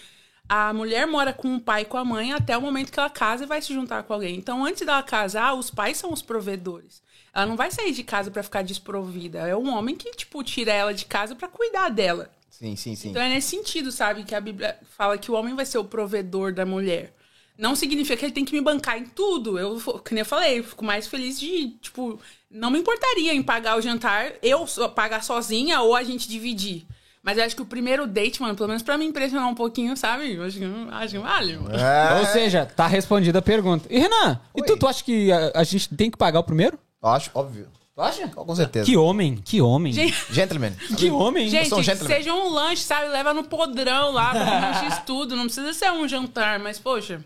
A 0.49 0.73
mulher 0.73 1.07
mora 1.07 1.31
com 1.31 1.55
o 1.55 1.61
pai 1.61 1.83
e 1.83 1.85
com 1.85 1.97
a 1.97 2.03
mãe 2.03 2.33
até 2.33 2.57
o 2.57 2.61
momento 2.61 2.91
que 2.91 2.99
ela 2.99 3.09
casa 3.09 3.45
e 3.45 3.47
vai 3.47 3.61
se 3.61 3.73
juntar 3.73 4.03
com 4.03 4.13
alguém. 4.13 4.35
Então, 4.35 4.65
antes 4.65 4.85
dela 4.85 5.01
casar, 5.01 5.53
os 5.53 5.71
pais 5.71 5.97
são 5.97 6.11
os 6.11 6.21
provedores. 6.21 7.01
Ela 7.33 7.45
não 7.45 7.55
vai 7.55 7.71
sair 7.71 7.93
de 7.93 8.03
casa 8.03 8.29
pra 8.29 8.43
ficar 8.43 8.61
desprovida. 8.61 9.39
É 9.47 9.55
um 9.55 9.69
homem 9.73 9.95
que, 9.95 10.11
tipo, 10.11 10.43
tira 10.43 10.71
ela 10.71 10.93
de 10.93 11.05
casa 11.05 11.35
pra 11.35 11.47
cuidar 11.47 11.89
dela. 11.89 12.29
Sim, 12.49 12.75
sim, 12.75 12.95
sim. 12.95 13.09
Então 13.09 13.21
é 13.21 13.29
nesse 13.29 13.49
sentido, 13.49 13.91
sabe? 13.91 14.23
Que 14.23 14.35
a 14.35 14.41
Bíblia 14.41 14.77
fala 14.97 15.17
que 15.17 15.31
o 15.31 15.33
homem 15.33 15.55
vai 15.55 15.65
ser 15.65 15.77
o 15.77 15.83
provedor 15.83 16.53
da 16.53 16.65
mulher. 16.65 17.13
Não 17.57 17.75
significa 17.75 18.17
que 18.17 18.25
ele 18.25 18.33
tem 18.33 18.45
que 18.45 18.53
me 18.53 18.61
bancar 18.61 18.97
em 18.97 19.05
tudo. 19.05 19.57
Eu, 19.57 19.79
que 20.03 20.13
nem 20.13 20.21
eu 20.21 20.25
falei, 20.25 20.59
eu 20.59 20.63
fico 20.63 20.83
mais 20.83 21.07
feliz 21.07 21.39
de, 21.39 21.69
tipo, 21.81 22.19
não 22.49 22.69
me 22.69 22.79
importaria 22.79 23.33
em 23.33 23.41
pagar 23.41 23.77
o 23.77 23.81
jantar, 23.81 24.33
eu 24.41 24.65
pagar 24.93 25.23
sozinha 25.23 25.81
ou 25.81 25.95
a 25.95 26.03
gente 26.03 26.27
dividir. 26.27 26.85
Mas 27.23 27.37
eu 27.37 27.43
acho 27.43 27.55
que 27.55 27.61
o 27.61 27.65
primeiro 27.65 28.07
date, 28.07 28.41
mano, 28.41 28.55
pelo 28.55 28.67
menos 28.67 28.81
pra 28.81 28.97
me 28.97 29.05
impressionar 29.05 29.47
um 29.47 29.53
pouquinho, 29.53 29.95
sabe? 29.95 30.33
Eu 30.33 30.43
acho 30.43 30.57
que, 30.57 30.65
acho 30.91 31.13
que 31.13 31.19
vale. 31.19 31.53
É, 31.53 32.19
Ou 32.19 32.25
seja, 32.25 32.65
tá 32.65 32.87
respondida 32.87 33.39
a 33.39 33.43
pergunta. 33.43 33.87
E 33.89 33.99
Renan, 33.99 34.39
e 34.55 34.63
tu, 34.63 34.75
tu 34.75 34.87
acha 34.87 35.03
que 35.03 35.31
a, 35.31 35.51
a 35.55 35.63
gente 35.63 35.87
tem 35.95 36.09
que 36.09 36.17
pagar 36.17 36.39
o 36.39 36.43
primeiro? 36.43 36.79
Acho, 37.07 37.31
óbvio. 37.33 37.67
Tu 37.93 38.01
acha? 38.01 38.27
Com 38.29 38.55
certeza. 38.55 38.85
Que 38.85 38.95
homem, 38.95 39.35
que 39.43 39.61
homem. 39.61 39.91
Gente, 39.91 40.15
Gentleman. 40.31 40.71
Que 40.97 41.11
homem. 41.11 41.49
gente 41.49 41.67
sou 41.67 41.79
um 41.79 41.83
gentleman. 41.83 42.15
seja 42.15 42.33
um 42.33 42.49
lanche, 42.49 42.83
sabe? 42.83 43.07
Leva 43.09 43.33
no 43.33 43.43
podrão 43.43 44.11
lá 44.11 44.31
pra 44.31 44.45
comer 44.45 44.67
um 44.69 44.89
X-tudo. 44.89 45.35
Não 45.35 45.43
precisa 45.45 45.73
ser 45.73 45.91
um 45.91 46.07
jantar, 46.07 46.57
mas, 46.57 46.79
poxa, 46.79 47.21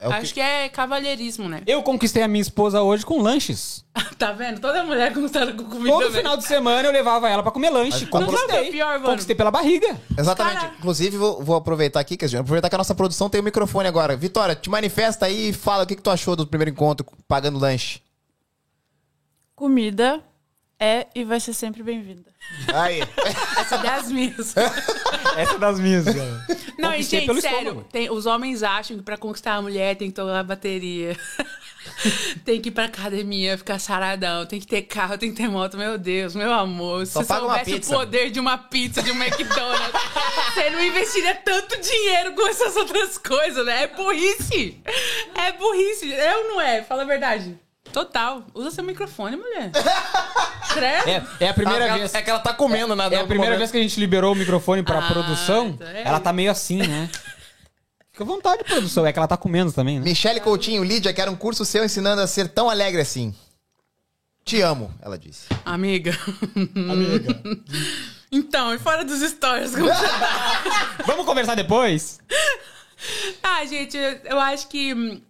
É 0.00 0.08
o 0.08 0.12
acho 0.12 0.32
que 0.32 0.40
é 0.40 0.70
cavalheirismo, 0.70 1.48
né? 1.50 1.62
Eu 1.66 1.82
conquistei 1.82 2.22
a 2.22 2.28
minha 2.28 2.40
esposa 2.40 2.80
hoje 2.80 3.04
com 3.04 3.20
lanches. 3.20 3.84
Tá 4.18 4.32
vendo? 4.32 4.60
Toda 4.60 4.82
mulher 4.82 5.12
conquistada 5.12 5.52
com 5.52 5.64
comida. 5.64 5.90
Todo 5.90 6.10
né? 6.10 6.18
final 6.18 6.36
de 6.38 6.44
semana 6.44 6.88
eu 6.88 6.92
levava 6.92 7.28
ela 7.28 7.42
pra 7.42 7.52
comer 7.52 7.68
lanche. 7.68 8.00
Mas 8.00 8.08
qual 8.08 8.24
que 8.26 8.30
é 8.30 8.32
o 8.34 8.38
Conquistei. 8.40 8.70
pior, 8.70 8.92
mano? 8.94 9.04
Conquistei 9.10 9.36
pela 9.36 9.50
barriga. 9.50 10.00
Exatamente. 10.18 10.60
Cara. 10.60 10.74
Inclusive, 10.78 11.16
vou, 11.18 11.42
vou 11.42 11.56
aproveitar 11.56 12.00
aqui, 12.00 12.16
Cassiano, 12.16 12.40
aproveitar 12.42 12.70
que 12.70 12.74
a 12.74 12.78
nossa 12.78 12.94
produção 12.94 13.28
tem 13.28 13.40
o 13.42 13.44
microfone 13.44 13.86
agora. 13.86 14.16
Vitória, 14.16 14.54
te 14.54 14.70
manifesta 14.70 15.26
aí 15.26 15.50
e 15.50 15.52
fala 15.52 15.84
o 15.84 15.86
que, 15.86 15.94
que 15.96 16.02
tu 16.02 16.10
achou 16.10 16.34
do 16.34 16.46
primeiro 16.46 16.70
encontro 16.70 17.04
pagando 17.28 17.58
lanche. 17.58 18.00
Comida 19.56 20.22
é 20.78 21.06
e 21.14 21.24
vai 21.24 21.40
ser 21.40 21.54
sempre 21.54 21.82
bem-vinda. 21.82 22.30
Aí. 22.74 23.00
Essa 23.58 23.76
é 23.76 23.82
das 23.82 24.12
minhas. 24.12 24.54
Essa 25.34 25.54
é 25.54 25.58
das 25.58 25.80
minhas. 25.80 26.04
cara. 26.04 26.46
Não, 26.78 26.92
e 26.94 27.02
gente, 27.02 27.40
sério, 27.40 27.82
tem- 27.90 28.10
os 28.10 28.26
homens 28.26 28.62
acham 28.62 28.98
que 28.98 29.02
pra 29.02 29.16
conquistar 29.16 29.54
a 29.54 29.62
mulher 29.62 29.96
tem 29.96 30.08
que 30.10 30.14
tocar 30.14 30.44
bateria. 30.44 31.16
tem 32.44 32.60
que 32.60 32.68
ir 32.68 32.72
pra 32.72 32.84
academia, 32.84 33.56
ficar 33.56 33.78
saradão, 33.78 34.44
tem 34.44 34.60
que 34.60 34.66
ter 34.66 34.82
carro, 34.82 35.16
tem 35.16 35.30
que 35.30 35.36
ter 35.38 35.48
moto. 35.48 35.78
Meu 35.78 35.96
Deus, 35.96 36.34
meu 36.34 36.52
amor. 36.52 37.06
Se 37.06 37.14
Só 37.14 37.22
você 37.22 37.34
soubesse 37.34 37.74
o 37.74 37.80
poder 37.80 38.30
de 38.30 38.38
uma 38.38 38.58
pizza, 38.58 39.02
de 39.02 39.10
um 39.10 39.16
McDonald's, 39.16 39.90
você 40.52 40.68
não 40.68 40.84
investiria 40.84 41.34
tanto 41.36 41.80
dinheiro 41.80 42.34
com 42.34 42.46
essas 42.46 42.76
outras 42.76 43.16
coisas, 43.16 43.64
né? 43.64 43.84
É 43.84 43.86
burrice. 43.86 44.78
É 45.34 45.52
burrice. 45.52 46.12
É 46.12 46.36
ou 46.36 46.48
não 46.48 46.60
é? 46.60 46.82
Fala 46.82 47.04
a 47.04 47.06
verdade. 47.06 47.58
Total. 47.96 48.44
Usa 48.52 48.70
seu 48.70 48.84
microfone, 48.84 49.38
mulher. 49.38 49.70
Credo. 50.68 51.08
É, 51.08 51.26
é 51.40 51.48
a 51.48 51.54
primeira 51.54 51.86
é, 51.86 51.94
vez. 51.94 52.12
É 52.14 52.20
que 52.20 52.28
ela 52.28 52.40
tá 52.40 52.52
comendo 52.52 52.94
nada. 52.94 53.16
É 53.16 53.20
a 53.22 53.26
primeira 53.26 53.56
vez 53.56 53.70
que 53.70 53.78
a 53.78 53.80
gente 53.80 53.98
liberou 53.98 54.34
o 54.34 54.36
microfone 54.36 54.82
pra 54.82 54.98
Ah, 54.98 55.08
produção. 55.10 55.68
então 55.68 55.88
é. 55.88 56.02
Ela 56.02 56.20
tá 56.20 56.30
meio 56.30 56.50
assim, 56.50 56.76
né? 56.86 57.08
Fica 58.12 58.22
à 58.22 58.26
vontade, 58.26 58.64
produção. 58.64 59.06
É 59.06 59.14
que 59.14 59.18
ela 59.18 59.26
tá 59.26 59.38
comendo 59.38 59.72
também, 59.72 59.98
né? 59.98 60.04
Michele 60.04 60.40
Coutinho, 60.40 60.84
Lídia, 60.84 61.14
quero 61.14 61.32
um 61.32 61.36
curso 61.36 61.64
seu 61.64 61.86
ensinando 61.86 62.20
a 62.20 62.26
ser 62.26 62.48
tão 62.48 62.68
alegre 62.68 63.00
assim. 63.00 63.34
Te 64.44 64.60
amo, 64.60 64.92
ela 65.00 65.16
disse. 65.16 65.46
Amiga. 65.64 66.12
Amiga. 66.76 67.40
Então, 68.30 68.74
e 68.74 68.78
fora 68.78 69.06
dos 69.06 69.22
stories? 69.26 69.70
como 69.70 69.86
você 69.86 70.06
tá? 70.06 70.96
Vamos 71.06 71.24
conversar 71.24 71.54
depois? 71.54 72.20
Ah, 73.42 73.64
gente, 73.64 73.96
eu 73.96 74.38
acho 74.38 74.68
que. 74.68 74.92
hum, 74.92 75.22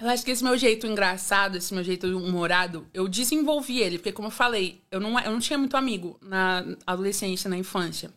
Eu 0.00 0.08
acho 0.08 0.24
que 0.24 0.30
esse 0.30 0.42
meu 0.42 0.56
jeito 0.56 0.86
engraçado, 0.86 1.56
esse 1.56 1.74
meu 1.74 1.84
jeito 1.84 2.06
humorado, 2.06 2.86
eu 2.94 3.06
desenvolvi 3.06 3.80
ele, 3.80 3.98
porque 3.98 4.12
como 4.12 4.28
eu 4.28 4.32
falei, 4.32 4.80
eu 4.90 4.98
não, 4.98 5.18
eu 5.20 5.30
não 5.30 5.40
tinha 5.40 5.58
muito 5.58 5.76
amigo 5.76 6.18
na 6.22 6.64
adolescência, 6.86 7.50
na 7.50 7.58
infância. 7.58 8.10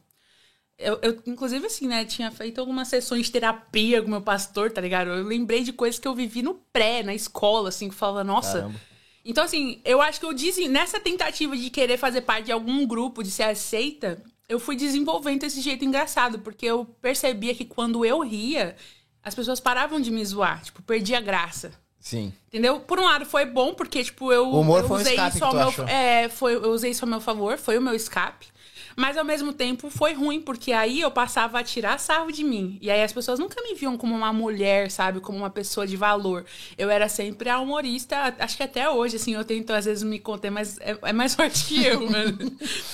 Eu, 0.77 0.97
eu, 1.01 1.21
inclusive, 1.25 1.65
assim, 1.65 1.87
né, 1.87 2.05
tinha 2.05 2.31
feito 2.31 2.59
algumas 2.59 2.87
sessões 2.87 3.25
de 3.25 3.31
terapia 3.33 4.01
com 4.01 4.09
meu 4.09 4.21
pastor, 4.21 4.71
tá 4.71 4.79
ligado? 4.79 5.09
Eu 5.09 5.23
lembrei 5.23 5.63
de 5.63 5.73
coisas 5.73 5.99
que 5.99 6.07
eu 6.07 6.15
vivi 6.15 6.41
no 6.41 6.55
pré, 6.71 7.03
na 7.03 7.13
escola, 7.13 7.69
assim, 7.69 7.89
que 7.89 7.95
falava, 7.95 8.23
nossa. 8.23 8.59
Caramba. 8.59 8.81
Então, 9.25 9.43
assim, 9.43 9.81
eu 9.85 10.01
acho 10.01 10.19
que 10.19 10.25
eu 10.25 10.33
desen... 10.33 10.67
nessa 10.69 10.99
tentativa 10.99 11.55
de 11.55 11.69
querer 11.69 11.97
fazer 11.97 12.21
parte 12.21 12.45
de 12.45 12.51
algum 12.51 12.85
grupo, 12.85 13.23
de 13.23 13.31
ser 13.31 13.43
aceita, 13.43 14.21
eu 14.49 14.59
fui 14.59 14.75
desenvolvendo 14.75 15.43
esse 15.43 15.61
jeito 15.61 15.85
engraçado, 15.85 16.39
porque 16.39 16.65
eu 16.65 16.85
percebia 17.01 17.55
que 17.55 17.65
quando 17.65 18.05
eu 18.05 18.19
ria, 18.21 18.75
as 19.23 19.33
pessoas 19.33 19.59
paravam 19.59 19.99
de 19.99 20.11
me 20.11 20.23
zoar, 20.25 20.61
tipo, 20.63 20.81
perdia 20.81 21.17
a 21.17 21.21
graça. 21.21 21.71
Sim. 21.99 22.33
Entendeu? 22.49 22.81
Por 22.81 22.99
um 22.99 23.05
lado 23.05 23.25
foi 23.25 23.45
bom, 23.45 23.73
porque, 23.73 24.03
tipo, 24.03 24.31
eu, 24.31 24.47
O 24.47 24.59
humor 24.59 24.81
eu 24.81 24.87
foi 24.87 24.97
um 24.97 25.01
usei 25.01 25.13
escape 25.13 25.35
isso 25.37 25.45
ao 25.45 25.53
meu. 25.53 25.87
É, 25.87 26.27
foi, 26.27 26.55
eu 26.55 26.71
usei 26.71 26.91
isso 26.91 27.05
ao 27.05 27.09
meu 27.09 27.21
favor, 27.21 27.57
foi 27.57 27.77
o 27.77 27.81
meu 27.81 27.93
escape. 27.95 28.47
Mas 28.95 29.17
ao 29.17 29.25
mesmo 29.25 29.51
tempo 29.53 29.89
foi 29.89 30.13
ruim, 30.13 30.41
porque 30.41 30.71
aí 30.71 31.01
eu 31.01 31.09
passava 31.11 31.59
a 31.59 31.63
tirar 31.63 31.99
sarro 31.99 32.31
de 32.31 32.43
mim. 32.43 32.77
E 32.81 32.89
aí 32.91 33.01
as 33.03 33.11
pessoas 33.13 33.39
nunca 33.39 33.61
me 33.61 33.73
viam 33.75 33.97
como 33.97 34.15
uma 34.15 34.31
mulher, 34.33 34.91
sabe? 34.91 35.19
Como 35.19 35.37
uma 35.37 35.49
pessoa 35.49 35.87
de 35.87 35.95
valor. 35.97 36.45
Eu 36.77 36.89
era 36.89 37.07
sempre 37.09 37.49
a 37.49 37.59
humorista, 37.59 38.33
acho 38.39 38.55
que 38.57 38.63
até 38.63 38.89
hoje, 38.89 39.15
assim, 39.15 39.33
eu 39.33 39.43
tento 39.43 39.71
às 39.71 39.85
vezes 39.85 40.03
me 40.03 40.19
conter, 40.19 40.49
mas 40.51 40.77
é, 40.79 40.97
é 41.03 41.13
mais 41.13 41.33
forte 41.35 41.65
que 41.65 41.83
eu, 41.85 42.09
né? 42.09 42.25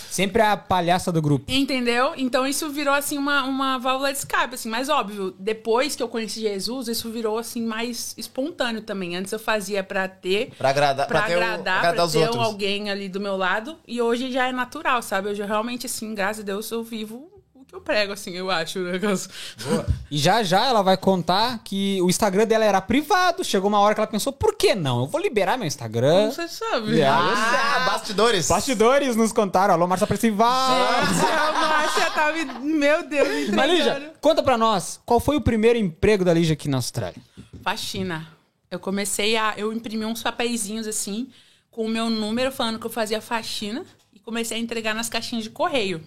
Sempre 0.10 0.42
a 0.42 0.56
palhaça 0.58 1.12
do 1.12 1.22
grupo. 1.22 1.52
Entendeu? 1.52 2.14
Então 2.18 2.46
isso 2.48 2.70
virou 2.70 2.94
assim 2.94 3.18
uma, 3.18 3.44
uma 3.44 3.78
válvula 3.78 4.12
de 4.12 4.18
escape, 4.20 4.56
assim, 4.56 4.70
mas 4.70 4.90
óbvio, 4.90 5.36
depois 5.38 5.96
que 5.96 6.04
eu 6.04 6.08
conheci 6.08 6.40
Jesus, 6.42 6.88
isso 6.88 7.10
virou 7.12 7.38
assim 7.38 7.62
mais 7.62 8.14
espontâneo 8.18 8.82
também. 8.82 9.16
Antes 9.16 9.32
eu 9.32 9.40
fazia 9.40 9.84
pra 9.84 10.08
ter, 10.08 10.52
Pra 10.58 10.70
agradar, 10.70 11.08
pra 11.08 11.22
ter 11.24 11.34
o- 11.34 11.38
agradar, 11.38 11.78
agradar 11.80 11.96
pra 11.96 12.08
ter 12.08 12.20
outros. 12.28 12.46
alguém 12.46 12.90
ali 12.90 13.10
do 13.10 13.20
meu 13.20 13.36
lado, 13.36 13.78
e 13.88 14.02
hoje 14.02 14.32
já 14.32 14.48
é 14.48 14.52
natural, 14.52 15.02
sabe? 15.02 15.30
Hoje 15.30 15.42
eu 15.42 15.48
realmente 15.48 15.89
assim, 15.90 16.14
graças 16.14 16.42
a 16.42 16.46
Deus, 16.46 16.70
eu 16.72 16.84
vivo 16.84 17.30
o 17.54 17.66
que 17.66 17.76
eu 17.76 17.82
prego, 17.82 18.14
assim, 18.14 18.32
eu 18.32 18.50
acho. 18.50 18.80
Né? 18.80 19.00
E 20.10 20.18
já 20.18 20.42
já 20.42 20.66
ela 20.66 20.82
vai 20.82 20.98
contar 20.98 21.60
que 21.64 22.02
o 22.02 22.10
Instagram 22.10 22.46
dela 22.48 22.66
era 22.66 22.82
privado. 22.82 23.44
Chegou 23.44 23.70
uma 23.70 23.80
hora 23.80 23.94
que 23.94 24.02
ela 24.02 24.08
pensou, 24.08 24.34
por 24.34 24.56
que 24.56 24.74
não? 24.74 25.02
Eu 25.02 25.08
vou 25.08 25.22
liberar 25.22 25.58
meu 25.58 25.68
Instagram. 25.68 26.30
Como 26.30 26.34
você 26.34 26.48
sabe? 26.48 27.00
É. 27.00 27.08
Ah, 27.08 27.88
bastidores. 27.92 28.48
Bastidores 28.48 29.16
nos 29.16 29.32
contaram. 29.32 29.74
Alô, 29.74 29.88
Márcia 29.88 30.08
Percival. 30.08 31.06
Gente, 31.06 31.32
a 31.32 31.52
Márcia 31.52 32.12
tá 32.12 32.32
me... 32.32 32.46
Meu 32.74 33.08
Deus, 33.08 33.28
me 33.28 33.52
Mas, 33.52 33.72
entregando. 33.72 34.00
Lígia, 34.00 34.14
conta 34.20 34.42
pra 34.42 34.58
nós, 34.58 35.00
qual 35.06 35.20
foi 35.20 35.36
o 35.36 35.42
primeiro 35.42 35.78
emprego 35.78 36.26
da 36.26 36.34
Lígia 36.34 36.54
aqui 36.54 36.68
na 36.68 36.78
Austrália? 36.78 37.22
faxina. 37.62 38.28
Eu 38.72 38.80
comecei 38.80 39.36
a. 39.36 39.54
Eu 39.58 39.74
imprimi 39.74 40.06
uns 40.06 40.22
papeizinhos 40.22 40.88
assim, 40.88 41.30
com 41.72 41.86
o 41.86 41.90
meu 41.90 42.10
número 42.10 42.52
falando 42.52 42.80
que 42.80 42.86
eu 42.86 42.90
fazia 42.92 43.22
faxina, 43.22 43.86
comecei 44.30 44.58
a 44.58 44.60
entregar 44.60 44.94
nas 44.94 45.10
caixinhas 45.10 45.44
de 45.46 45.50
correio. 45.50 46.02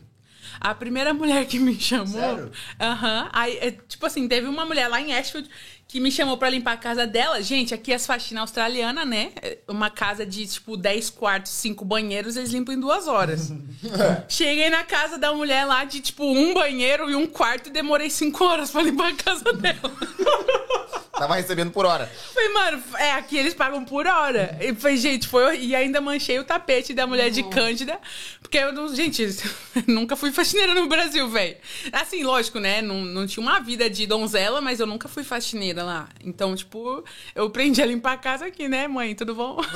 A 0.60 0.72
primeira 0.74 1.12
mulher 1.12 1.44
que 1.46 1.58
me 1.58 1.74
chamou. 1.78 2.06
Sério? 2.06 2.52
Aham. 2.80 3.28
Aí, 3.32 3.58
é, 3.58 3.70
tipo 3.72 4.06
assim, 4.06 4.28
teve 4.28 4.46
uma 4.46 4.64
mulher 4.64 4.86
lá 4.86 5.00
em 5.00 5.12
Ashfield 5.12 5.48
que 5.92 6.00
me 6.00 6.10
chamou 6.10 6.38
pra 6.38 6.48
limpar 6.48 6.72
a 6.72 6.76
casa 6.78 7.06
dela. 7.06 7.42
Gente, 7.42 7.74
aqui 7.74 7.92
as 7.92 8.06
faxinas 8.06 8.40
australianas, 8.40 9.06
né? 9.06 9.30
É 9.42 9.58
Uma 9.68 9.90
casa 9.90 10.24
de, 10.24 10.46
tipo, 10.46 10.74
10 10.74 11.10
quartos, 11.10 11.52
5 11.52 11.84
banheiros, 11.84 12.34
eles 12.34 12.50
limpam 12.50 12.72
em 12.72 12.80
duas 12.80 13.06
horas. 13.06 13.52
Cheguei 14.26 14.70
na 14.70 14.84
casa 14.84 15.18
da 15.18 15.34
mulher 15.34 15.66
lá 15.66 15.84
de, 15.84 16.00
tipo, 16.00 16.24
um 16.24 16.54
banheiro 16.54 17.10
e 17.10 17.14
um 17.14 17.26
quarto 17.26 17.68
e 17.68 17.70
demorei 17.70 18.08
5 18.08 18.42
horas 18.42 18.70
pra 18.70 18.80
limpar 18.80 19.08
a 19.08 19.16
casa 19.16 19.52
dela. 19.52 19.92
Tava 21.12 21.36
recebendo 21.36 21.70
por 21.70 21.84
hora. 21.84 22.10
Falei, 22.34 22.48
mano, 22.48 22.82
é, 22.98 23.12
aqui 23.12 23.36
eles 23.36 23.52
pagam 23.52 23.84
por 23.84 24.06
hora. 24.06 24.56
E 24.60 24.74
falei, 24.74 24.96
gente, 24.96 25.28
foi. 25.28 25.60
E 25.60 25.76
ainda 25.76 26.00
manchei 26.00 26.38
o 26.38 26.44
tapete 26.44 26.94
da 26.94 27.06
mulher 27.06 27.30
de 27.30 27.42
Cândida. 27.44 28.00
Porque 28.40 28.56
eu 28.56 28.72
não. 28.72 28.92
Gente, 28.92 29.28
nunca 29.86 30.16
fui 30.16 30.32
faxineira 30.32 30.74
no 30.74 30.88
Brasil, 30.88 31.28
velho. 31.28 31.56
Assim, 31.92 32.24
lógico, 32.24 32.58
né? 32.58 32.80
Não, 32.82 33.02
não 33.02 33.26
tinha 33.26 33.42
uma 33.42 33.60
vida 33.60 33.88
de 33.88 34.06
donzela, 34.06 34.60
mas 34.60 34.80
eu 34.80 34.86
nunca 34.86 35.06
fui 35.06 35.22
faxineira 35.22 35.81
lá. 35.82 36.08
Então, 36.24 36.54
tipo, 36.54 37.04
eu 37.34 37.46
aprendi 37.46 37.82
a 37.82 37.86
limpar 37.86 38.12
a 38.12 38.18
casa 38.18 38.46
aqui, 38.46 38.68
né, 38.68 38.88
mãe? 38.88 39.14
Tudo 39.14 39.34
bom? 39.34 39.58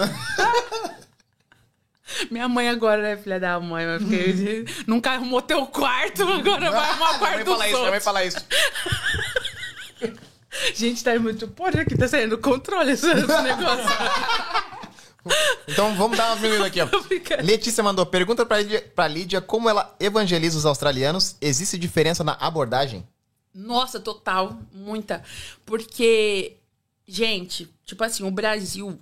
Minha 2.30 2.48
mãe 2.48 2.68
agora, 2.68 3.02
né, 3.02 3.16
filha 3.16 3.40
da 3.40 3.58
mãe? 3.58 3.84
mas 3.84 4.00
Porque 4.02 4.64
nunca 4.86 5.10
arrumou 5.12 5.42
teu 5.42 5.66
quarto, 5.66 6.22
agora 6.32 6.70
vai 6.70 6.90
arrumar 6.90 7.16
o 7.16 7.18
quarto 7.18 7.44
dos 7.44 7.54
falar 7.54 7.68
isso, 7.68 7.78
vai 7.78 7.86
outros. 7.86 8.04
falar 8.04 8.24
isso. 8.24 8.38
Gente, 10.74 11.04
tá 11.04 11.18
muito... 11.18 11.48
Porra, 11.48 11.84
que 11.84 11.98
tá 11.98 12.08
saindo 12.08 12.36
do 12.36 12.42
controle 12.42 12.92
esse, 12.92 13.06
esse 13.10 13.42
negócio. 13.42 13.84
Então 15.68 15.94
vamos 15.96 16.16
dar 16.16 16.28
uma 16.28 16.36
diminuída 16.36 16.66
aqui, 16.66 16.80
ó. 16.80 16.88
Letícia 17.42 17.82
mandou 17.82 18.06
pergunta 18.06 18.46
pra 18.46 18.58
Lídia, 18.58 18.80
pra 18.94 19.08
Lídia 19.08 19.40
como 19.40 19.68
ela 19.68 19.94
evangeliza 20.00 20.56
os 20.56 20.64
australianos. 20.64 21.36
Existe 21.40 21.76
diferença 21.76 22.22
na 22.24 22.32
abordagem? 22.40 23.06
Nossa, 23.56 23.98
total, 23.98 24.60
muita. 24.72 25.24
Porque, 25.64 26.56
gente, 27.06 27.68
tipo 27.84 28.04
assim, 28.04 28.22
o 28.22 28.30
Brasil, 28.30 28.98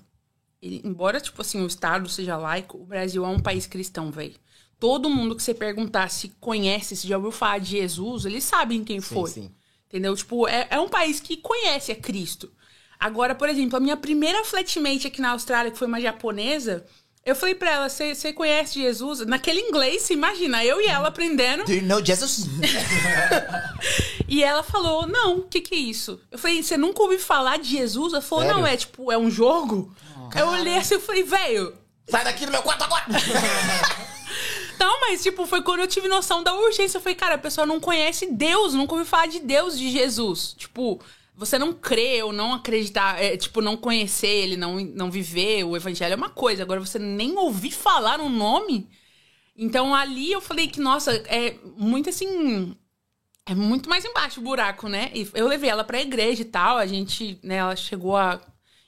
ele- 0.62 0.80
embora, 0.84 1.20
tipo 1.20 1.40
assim, 1.42 1.60
o 1.60 1.66
Estado 1.66 2.08
seja 2.08 2.36
laico, 2.36 2.78
o 2.78 2.86
Brasil 2.86 3.24
é 3.24 3.28
um 3.28 3.40
país 3.40 3.66
cristão, 3.66 4.10
velho. 4.12 4.34
Todo 4.78 5.10
mundo 5.10 5.34
que 5.34 5.42
você 5.42 5.54
perguntar 5.54 6.08
se 6.10 6.28
conhece, 6.40 6.94
se 6.96 7.08
já 7.08 7.16
ouviu 7.16 7.32
falar 7.32 7.58
de 7.58 7.70
Jesus, 7.70 8.24
eles 8.26 8.44
sabem 8.44 8.84
quem 8.84 9.00
foi. 9.00 9.30
sim. 9.30 9.50
Entendeu? 9.88 10.14
Tipo, 10.16 10.48
é, 10.48 10.66
é 10.70 10.80
um 10.80 10.88
país 10.88 11.20
que 11.20 11.36
conhece 11.36 11.92
a 11.92 11.96
Cristo. 11.96 12.50
Agora, 12.98 13.34
por 13.34 13.48
exemplo, 13.48 13.76
a 13.76 13.80
minha 13.80 13.96
primeira 13.96 14.44
flatmate 14.44 15.06
aqui 15.06 15.20
na 15.20 15.30
Austrália, 15.30 15.70
que 15.70 15.78
foi 15.78 15.86
uma 15.86 16.00
japonesa, 16.00 16.84
eu 17.24 17.34
falei 17.34 17.54
pra 17.54 17.70
ela, 17.70 17.88
você 17.88 18.32
conhece 18.32 18.80
Jesus? 18.80 19.20
Naquele 19.20 19.60
inglês, 19.60 20.02
você 20.02 20.14
imagina, 20.14 20.64
eu 20.64 20.80
e 20.80 20.86
ela 20.86 21.08
aprendendo. 21.08 21.64
Do 21.64 21.72
you 21.72 21.82
know 21.82 22.04
Jesus? 22.04 22.46
E 24.26 24.42
ela 24.42 24.62
falou, 24.62 25.06
não, 25.06 25.38
o 25.38 25.42
que 25.42 25.60
que 25.60 25.74
é 25.74 25.78
isso? 25.78 26.20
Eu 26.30 26.38
falei, 26.38 26.62
você 26.62 26.76
nunca 26.76 27.02
ouviu 27.02 27.20
falar 27.20 27.58
de 27.58 27.68
Jesus? 27.68 28.12
Ela 28.12 28.22
falou, 28.22 28.44
Sério? 28.44 28.60
não, 28.60 28.66
é 28.66 28.76
tipo, 28.76 29.12
é 29.12 29.18
um 29.18 29.30
jogo? 29.30 29.94
eu 30.34 30.48
olhei 30.48 30.76
assim 30.76 30.96
e 30.96 31.00
falei, 31.00 31.22
velho... 31.22 31.74
Sai 32.08 32.24
daqui 32.24 32.44
do 32.44 32.50
meu 32.50 32.62
quarto 32.62 32.82
agora! 32.82 33.04
Não, 34.78 35.00
mas 35.00 35.22
tipo, 35.22 35.46
foi 35.46 35.62
quando 35.62 35.80
eu 35.80 35.86
tive 35.86 36.08
noção 36.08 36.42
da 36.42 36.52
urgência. 36.52 36.98
Eu 36.98 37.00
falei, 37.00 37.14
cara, 37.14 37.36
a 37.36 37.38
pessoa 37.38 37.64
não 37.64 37.78
conhece 37.78 38.26
Deus, 38.26 38.74
nunca 38.74 38.92
ouviu 38.92 39.06
falar 39.06 39.26
de 39.26 39.38
Deus, 39.38 39.78
de 39.78 39.88
Jesus. 39.90 40.52
Tipo, 40.58 41.00
você 41.36 41.58
não 41.58 41.72
crê 41.72 42.22
ou 42.22 42.32
não 42.32 42.54
acreditar, 42.54 43.22
é, 43.22 43.36
tipo, 43.36 43.60
não 43.60 43.76
conhecer 43.76 44.26
ele, 44.26 44.56
não, 44.56 44.80
não 44.80 45.10
viver 45.10 45.64
o 45.64 45.76
evangelho 45.76 46.12
é 46.12 46.16
uma 46.16 46.30
coisa. 46.30 46.62
Agora, 46.62 46.80
você 46.80 46.98
nem 46.98 47.36
ouvir 47.36 47.70
falar 47.70 48.20
o 48.20 48.28
nome... 48.28 48.88
Então, 49.56 49.94
ali 49.94 50.32
eu 50.32 50.40
falei 50.40 50.66
que, 50.66 50.80
nossa, 50.80 51.12
é 51.28 51.56
muito 51.76 52.08
assim... 52.10 52.74
É 53.46 53.54
muito 53.54 53.88
mais 53.88 54.04
embaixo 54.04 54.40
o 54.40 54.42
buraco, 54.42 54.88
né? 54.88 55.12
E 55.14 55.28
eu 55.32 55.46
levei 55.46 55.70
ela 55.70 55.84
pra 55.84 56.02
igreja 56.02 56.42
e 56.42 56.44
tal. 56.44 56.76
A 56.76 56.86
gente, 56.86 57.38
né, 57.40 57.56
ela 57.56 57.76
chegou 57.76 58.16
a 58.16 58.40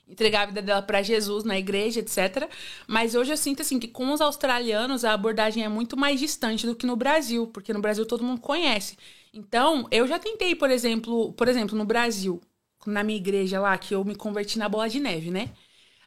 entregar 0.05 0.41
a 0.41 0.45
vida 0.47 0.61
dela 0.61 0.81
pra 0.81 1.01
Jesus 1.01 1.45
na 1.45 1.57
igreja, 1.57 2.01
etc. 2.01 2.49
Mas 2.85 3.15
hoje 3.15 3.31
eu 3.31 3.37
sinto 3.37 3.61
assim 3.61 3.79
que 3.79 3.87
com 3.87 4.11
os 4.11 4.19
australianos 4.19 5.05
a 5.05 5.13
abordagem 5.13 5.63
é 5.63 5.69
muito 5.69 5.95
mais 5.95 6.19
distante 6.19 6.65
do 6.65 6.75
que 6.75 6.85
no 6.85 6.97
Brasil, 6.97 7.47
porque 7.47 7.71
no 7.71 7.79
Brasil 7.79 8.05
todo 8.05 8.23
mundo 8.25 8.41
conhece. 8.41 8.97
Então, 9.37 9.87
eu 9.91 10.07
já 10.07 10.17
tentei, 10.17 10.55
por 10.55 10.71
exemplo, 10.71 11.31
por 11.33 11.47
exemplo, 11.47 11.77
no 11.77 11.85
Brasil, 11.85 12.41
na 12.87 13.03
minha 13.03 13.17
igreja 13.17 13.59
lá, 13.59 13.77
que 13.77 13.93
eu 13.93 14.03
me 14.03 14.15
converti 14.15 14.57
na 14.57 14.67
bola 14.67 14.89
de 14.89 14.99
neve, 14.99 15.29
né? 15.29 15.51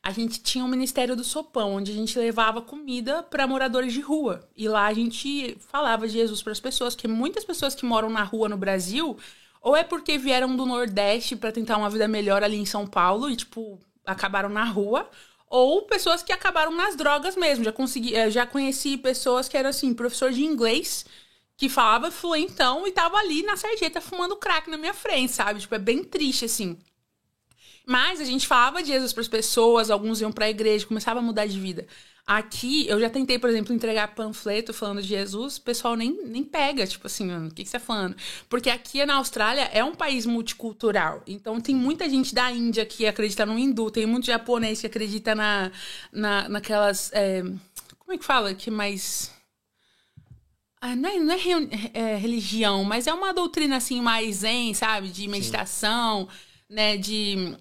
A 0.02 0.10
gente 0.10 0.42
tinha 0.42 0.64
um 0.64 0.68
Ministério 0.68 1.14
do 1.14 1.22
Sopão, 1.22 1.74
onde 1.74 1.92
a 1.92 1.94
gente 1.94 2.18
levava 2.18 2.60
comida 2.60 3.22
para 3.22 3.46
moradores 3.46 3.92
de 3.92 4.00
rua. 4.00 4.48
E 4.56 4.68
lá 4.68 4.86
a 4.86 4.92
gente 4.92 5.56
falava 5.60 6.08
de 6.08 6.14
Jesus 6.14 6.42
para 6.42 6.52
as 6.52 6.58
pessoas, 6.58 6.96
porque 6.96 7.06
muitas 7.06 7.44
pessoas 7.44 7.74
que 7.74 7.84
moram 7.84 8.10
na 8.10 8.24
rua 8.24 8.48
no 8.48 8.56
Brasil, 8.56 9.16
ou 9.62 9.76
é 9.76 9.84
porque 9.84 10.18
vieram 10.18 10.56
do 10.56 10.66
Nordeste 10.66 11.36
para 11.36 11.52
tentar 11.52 11.76
uma 11.76 11.90
vida 11.90 12.08
melhor 12.08 12.42
ali 12.42 12.56
em 12.56 12.66
São 12.66 12.84
Paulo 12.84 13.30
e, 13.30 13.36
tipo, 13.36 13.78
acabaram 14.04 14.48
na 14.48 14.64
rua, 14.64 15.08
ou 15.48 15.82
pessoas 15.82 16.22
que 16.22 16.32
acabaram 16.32 16.74
nas 16.74 16.96
drogas 16.96 17.36
mesmo. 17.36 17.64
Já 17.64 17.72
consegui, 17.72 18.16
eh, 18.16 18.30
já 18.30 18.44
conheci 18.44 18.96
pessoas 18.96 19.48
que 19.48 19.56
eram 19.56 19.70
assim, 19.70 19.94
professor 19.94 20.32
de 20.32 20.42
inglês, 20.44 21.04
que 21.60 21.68
falava 21.68 22.10
fluentão 22.10 22.86
e 22.86 22.90
tava 22.90 23.18
ali 23.18 23.42
na 23.42 23.54
sarjeta 23.54 24.00
fumando 24.00 24.34
crack 24.34 24.70
na 24.70 24.78
minha 24.78 24.94
frente, 24.94 25.32
sabe? 25.32 25.60
Tipo, 25.60 25.74
é 25.74 25.78
bem 25.78 26.02
triste 26.02 26.46
assim. 26.46 26.78
Mas 27.86 28.18
a 28.18 28.24
gente 28.24 28.46
falava 28.46 28.82
de 28.82 28.88
Jesus 28.88 29.12
para 29.12 29.20
as 29.20 29.28
pessoas, 29.28 29.90
alguns 29.90 30.22
iam 30.22 30.32
para 30.32 30.46
a 30.46 30.50
igreja, 30.50 30.86
começava 30.86 31.18
a 31.18 31.22
mudar 31.22 31.44
de 31.44 31.60
vida. 31.60 31.86
Aqui, 32.26 32.88
eu 32.88 32.98
já 32.98 33.10
tentei, 33.10 33.38
por 33.38 33.50
exemplo, 33.50 33.74
entregar 33.74 34.14
panfleto 34.14 34.72
falando 34.72 35.02
de 35.02 35.08
Jesus, 35.08 35.58
o 35.58 35.60
pessoal 35.60 35.96
nem, 35.96 36.24
nem 36.24 36.42
pega, 36.42 36.86
tipo 36.86 37.06
assim, 37.06 37.26
"Mano, 37.26 37.48
o 37.48 37.50
que, 37.54 37.62
que 37.62 37.68
você 37.68 37.78
tá 37.78 37.84
falando? 37.84 38.16
Porque 38.48 38.70
aqui 38.70 39.04
na 39.04 39.16
Austrália 39.16 39.68
é 39.70 39.84
um 39.84 39.94
país 39.94 40.24
multicultural. 40.24 41.22
Então 41.26 41.60
tem 41.60 41.74
muita 41.74 42.08
gente 42.08 42.34
da 42.34 42.50
Índia 42.50 42.86
que 42.86 43.06
acredita 43.06 43.44
no 43.44 43.58
hindu, 43.58 43.90
tem 43.90 44.06
muito 44.06 44.24
japonês 44.24 44.80
que 44.80 44.86
acredita 44.86 45.34
na, 45.34 45.70
na, 46.10 46.48
naquelas. 46.48 47.10
é, 47.12 47.42
como 47.98 48.14
é 48.14 48.16
que 48.16 48.24
fala? 48.24 48.54
Que 48.54 48.70
mais. 48.70 49.30
Ah, 50.80 50.96
não 50.96 51.08
é, 51.10 51.18
não 51.18 51.34
é 51.34 51.38
é 51.92 52.16
religião, 52.16 52.84
mas 52.84 53.06
é 53.06 53.12
uma 53.12 53.34
doutrina 53.34 53.76
assim 53.76 54.00
mais 54.00 54.36
zen, 54.38 54.72
sabe? 54.74 55.08
De 55.10 55.28
meditação, 55.28 56.28
né? 56.68 56.96
De. 56.96 57.56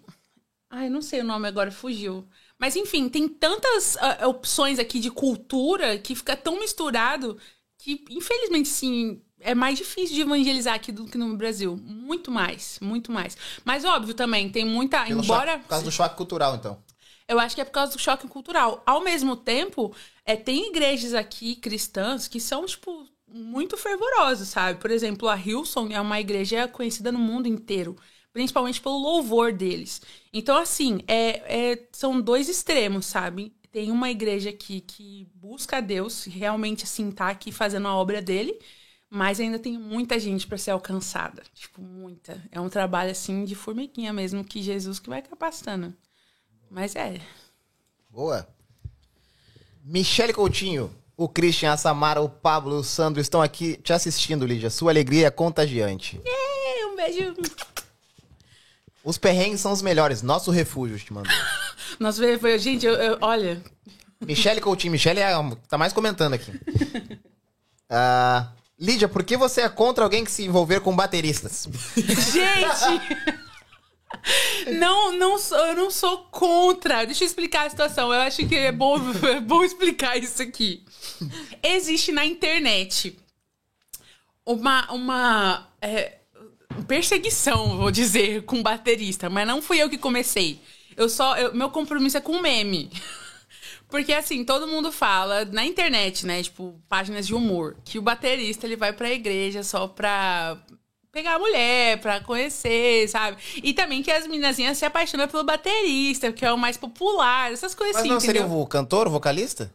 Ai, 0.70 0.90
não 0.90 1.02
sei 1.02 1.22
o 1.22 1.26
nome 1.26 1.48
agora, 1.48 1.72
fugiu. 1.72 2.28
Mas 2.58 2.76
enfim, 2.76 3.10
tem 3.10 3.28
tantas 3.28 3.98
ah, 3.98 4.28
opções 4.28 4.80
aqui 4.80 5.00
de 5.00 5.12
cultura 5.12 5.98
que 6.00 6.16
fica 6.16 6.36
tão 6.38 6.60
misturado 6.60 7.40
que, 7.78 8.06
infelizmente, 8.10 8.70
sim, 8.70 9.22
é 9.40 9.56
mais 9.56 9.78
difícil 9.78 10.16
de 10.16 10.22
evangelizar 10.22 10.76
aqui 10.76 10.92
do 10.92 11.06
que 11.06 11.18
no 11.18 11.36
Brasil. 11.38 11.78
Muito 11.78 12.32
mais, 12.32 12.80
muito 12.82 13.12
mais. 13.12 13.38
Mas 13.66 13.86
óbvio 13.86 14.14
também, 14.14 14.50
tem 14.50 14.66
muita. 14.66 15.06
Pelo 15.06 15.24
embora. 15.24 15.54
choque- 15.54 15.64
por 15.64 15.70
causa 15.70 15.86
do 15.86 15.92
choque 15.92 16.16
cultural, 16.16 16.56
então. 16.56 16.82
Eu 17.28 17.40
acho 17.40 17.56
que 17.56 17.62
é 17.62 17.66
por 17.66 17.72
causa 17.72 17.94
do 17.94 18.00
choque 18.00 18.28
cultural. 18.28 18.82
Ao 18.86 19.02
mesmo 19.02 19.36
tempo, 19.36 19.94
é, 20.26 20.36
tem 20.36 20.70
igrejas 20.70 21.14
aqui 21.14 21.56
cristãs 21.56 22.28
que 22.28 22.40
são, 22.40 22.66
tipo, 22.66 23.08
muito 23.32 23.78
fervorosas, 23.78 24.48
sabe? 24.50 24.80
Por 24.80 24.92
exemplo, 24.92 25.28
a 25.30 25.36
Hillsong 25.38 25.94
é 25.94 26.02
uma 26.02 26.20
igreja 26.20 26.68
conhecida 26.68 27.12
no 27.12 27.20
mundo 27.20 27.48
inteiro, 27.48 27.96
principalmente 28.34 28.82
pelo 28.82 28.98
louvor 28.98 29.54
deles. 29.54 30.02
Então, 30.34 30.58
assim, 30.58 31.00
é, 31.08 31.72
é- 31.74 31.88
são 31.92 32.20
dois 32.22 32.50
extremos, 32.50 33.06
sabe? 33.06 33.54
Tem 33.72 33.92
uma 33.92 34.10
igreja 34.10 34.50
aqui 34.50 34.82
que 34.82 35.28
busca 35.36 35.78
a 35.78 35.82
Deus, 35.82 36.26
realmente, 36.26 36.84
assim, 36.84 37.12
tá 37.12 37.30
aqui 37.30 37.52
fazendo 37.52 37.88
a 37.88 37.96
obra 37.96 38.22
dele, 38.22 38.60
mas 39.10 39.40
ainda 39.40 39.60
tem 39.60 39.78
muita 39.78 40.20
gente 40.20 40.48
para 40.48 40.58
ser 40.58 40.72
alcançada. 40.72 41.44
Tipo, 41.54 41.82
muita. 41.82 42.44
É 42.52 42.60
um 42.60 42.70
trabalho, 42.70 43.12
assim, 43.12 43.46
de 43.46 43.56
formiguinha 43.56 44.14
mesmo, 44.14 44.44
que 44.44 44.62
Jesus 44.62 45.00
que 45.00 45.10
vai 45.10 45.22
capacitando. 45.22 45.96
Mas 46.70 46.96
é. 46.96 47.20
Boa. 48.10 48.48
Michele 49.84 50.34
Coutinho, 50.34 50.94
o 51.22 51.28
Christian, 51.28 51.74
a 51.74 51.78
Samara, 51.78 52.22
o 52.22 52.30
Pablo, 52.30 52.78
o 52.78 52.84
Sandro 52.84 53.20
estão 53.22 53.42
aqui 53.42 53.76
te 53.84 53.92
assistindo, 53.92 54.46
Lídia. 54.46 54.70
Sua 54.70 54.92
alegria 54.92 55.28
é 55.28 55.30
contagiante. 55.30 56.22
É, 56.26 56.86
um 56.86 56.96
beijo. 56.96 57.34
Os 59.04 59.18
perrengues 59.18 59.60
são 59.60 59.72
os 59.74 59.82
melhores. 59.82 60.22
Nosso 60.22 60.50
refúgio, 60.52 60.98
te 60.98 61.12
mandou. 61.12 61.32
Nossa, 62.00 62.20
foi- 62.22 62.38
foi- 62.40 62.58
gente, 62.60 62.86
eu, 62.86 62.94
eu- 62.94 63.18
olha. 63.22 63.62
Michele 64.22 64.62
Coutinho. 64.62 64.92
Michele 64.92 65.20
é 65.20 65.34
a- 65.34 65.52
tá 65.68 65.78
mais 65.78 65.92
comentando 65.94 66.34
aqui. 66.34 66.52
Ah, 67.92 68.50
Lídia, 68.80 69.08
por 69.10 69.24
que 69.24 69.36
você 69.36 69.62
é 69.62 69.68
contra 69.70 70.04
alguém 70.04 70.24
que 70.24 70.30
se 70.30 70.46
envolver 70.46 70.80
com 70.80 70.96
bateristas? 70.96 71.68
Gente! 71.98 73.40
Não, 74.80 75.14
não 75.14 75.38
sou, 75.38 75.58
eu 75.58 75.76
não 75.76 75.92
sou 75.92 76.20
contra. 76.26 77.06
Deixa 77.06 77.24
eu 77.24 77.28
explicar 77.28 77.66
a 77.68 77.70
situação. 77.70 78.14
Eu 78.14 78.22
acho 78.22 78.48
que 78.48 78.56
é 78.56 78.72
bom, 78.72 78.98
é 79.36 79.40
bom 79.40 79.64
explicar 79.64 80.18
isso 80.18 80.42
aqui. 80.42 80.84
Existe 81.64 82.12
na 82.12 82.26
internet 82.26 83.18
uma, 84.46 84.92
uma 84.92 85.68
é, 85.82 86.18
perseguição, 86.88 87.78
vou 87.78 87.92
dizer, 87.92 88.44
com 88.44 88.62
baterista, 88.62 89.30
mas 89.30 89.48
não 89.48 89.62
fui 89.62 89.78
eu 89.82 89.90
que 89.90 89.98
comecei. 89.98 90.60
Eu 90.96 91.08
só, 91.10 91.38
eu- 91.38 91.54
meu 91.54 91.70
compromisso 91.70 92.18
é 92.18 92.22
com 92.22 92.40
meme. 92.42 92.90
Porque 93.90 94.14
assim, 94.14 94.44
todo 94.46 94.68
mundo 94.68 94.92
fala 94.92 95.46
na 95.46 95.66
internet, 95.66 96.26
né? 96.26 96.44
Tipo, 96.44 96.80
páginas 96.88 97.26
de 97.26 97.34
humor, 97.34 97.76
que 97.84 97.98
o 97.98 98.02
baterista 98.04 98.68
ele 98.68 98.76
vai 98.76 98.94
pra 98.94 99.10
igreja 99.12 99.64
só 99.64 99.88
pra 99.88 100.58
pegar 101.12 101.36
a 101.36 101.40
mulher, 101.40 102.00
pra 102.00 102.20
conhecer, 102.22 103.08
sabe? 103.10 103.38
E 103.64 103.74
também 103.74 104.02
que 104.04 104.12
as 104.12 104.28
meninazinhas 104.28 104.78
se 104.78 104.86
apaixonam 104.86 105.28
pelo 105.28 105.44
baterista, 105.44 106.32
que 106.32 106.46
é 106.46 106.52
o 106.52 106.58
mais 106.58 106.78
popular, 106.78 107.52
essas 107.52 107.74
coisas 107.74 107.96
Mas 107.96 108.02
assim, 108.02 108.10
não 108.10 108.18
entendeu? 108.18 108.42
seria 108.44 108.56
o 108.56 108.66
cantor, 108.68 109.08
o 109.08 109.12
vocalista? 109.12 109.72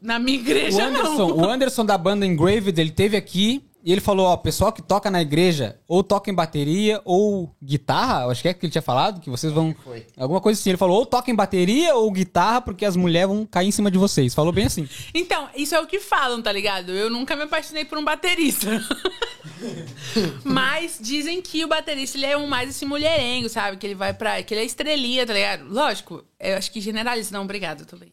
Na 0.00 0.18
minha 0.18 0.38
O 0.38 0.40
igreja, 0.40 0.84
Anderson, 0.86 1.16
não. 1.28 1.36
o 1.38 1.44
Anderson 1.48 1.84
da 1.84 1.96
banda 1.96 2.26
Engraved, 2.26 2.78
ele 2.80 2.90
teve 2.90 3.16
aqui 3.16 3.62
e 3.82 3.92
ele 3.92 4.00
falou, 4.00 4.26
ó, 4.26 4.36
pessoal 4.36 4.72
que 4.72 4.82
toca 4.82 5.10
na 5.10 5.22
igreja, 5.22 5.78
ou 5.88 6.02
toca 6.02 6.30
em 6.30 6.34
bateria 6.34 7.00
ou 7.04 7.54
guitarra, 7.62 8.24
eu 8.24 8.30
acho 8.30 8.42
que 8.42 8.48
é 8.48 8.54
que 8.54 8.64
ele 8.64 8.70
tinha 8.70 8.82
falado, 8.82 9.20
que 9.20 9.30
vocês 9.30 9.52
vão... 9.52 9.74
Foi. 9.82 10.06
Alguma 10.16 10.40
coisa 10.40 10.60
assim, 10.60 10.70
ele 10.70 10.76
falou, 10.76 10.98
ou 10.98 11.06
toca 11.06 11.30
em 11.30 11.34
bateria 11.34 11.94
ou 11.94 12.10
guitarra, 12.10 12.60
porque 12.60 12.84
as 12.84 12.96
mulheres 12.96 13.28
vão 13.28 13.46
cair 13.46 13.68
em 13.68 13.72
cima 13.72 13.90
de 13.90 13.98
vocês. 13.98 14.34
Falou 14.34 14.52
bem 14.52 14.66
assim. 14.66 14.88
Então, 15.12 15.48
isso 15.54 15.74
é 15.74 15.80
o 15.80 15.86
que 15.86 16.00
falam, 16.00 16.40
tá 16.40 16.50
ligado? 16.50 16.92
Eu 16.92 17.10
nunca 17.10 17.36
me 17.36 17.42
apaixonei 17.42 17.84
por 17.84 17.98
um 17.98 18.04
baterista. 18.04 18.68
Mas 20.44 20.98
dizem 21.00 21.42
que 21.42 21.64
o 21.64 21.68
baterista 21.68 22.16
ele 22.16 22.26
é 22.26 22.36
um 22.36 22.46
mais 22.46 22.70
esse 22.70 22.84
mulherengo, 22.84 23.48
sabe? 23.48 23.76
Que 23.76 23.86
ele 23.86 23.94
vai 23.94 24.14
pra. 24.14 24.42
que 24.42 24.54
ele 24.54 24.62
é 24.62 24.64
estrelinha, 24.64 25.26
tá 25.26 25.32
ligado? 25.32 25.64
Lógico, 25.68 26.24
eu 26.38 26.56
acho 26.56 26.70
que 26.70 26.80
generaliza, 26.80 27.36
não, 27.36 27.44
obrigado 27.44 27.84
também. 27.84 28.10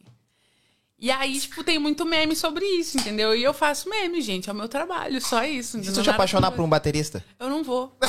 E 1.00 1.10
aí, 1.12 1.38
tipo, 1.38 1.62
tem 1.62 1.78
muito 1.78 2.04
meme 2.04 2.34
sobre 2.34 2.64
isso, 2.64 2.98
entendeu? 2.98 3.34
E 3.34 3.42
eu 3.44 3.54
faço 3.54 3.88
meme, 3.88 4.20
gente, 4.20 4.50
é 4.50 4.52
o 4.52 4.56
meu 4.56 4.68
trabalho, 4.68 5.20
só 5.20 5.44
isso. 5.44 5.82
Se 5.82 5.92
tu 5.92 6.02
te 6.02 6.10
apaixonar 6.10 6.50
por 6.50 6.62
um 6.62 6.68
baterista? 6.68 7.24
Eu 7.38 7.48
não 7.48 7.62
vou. 7.62 7.96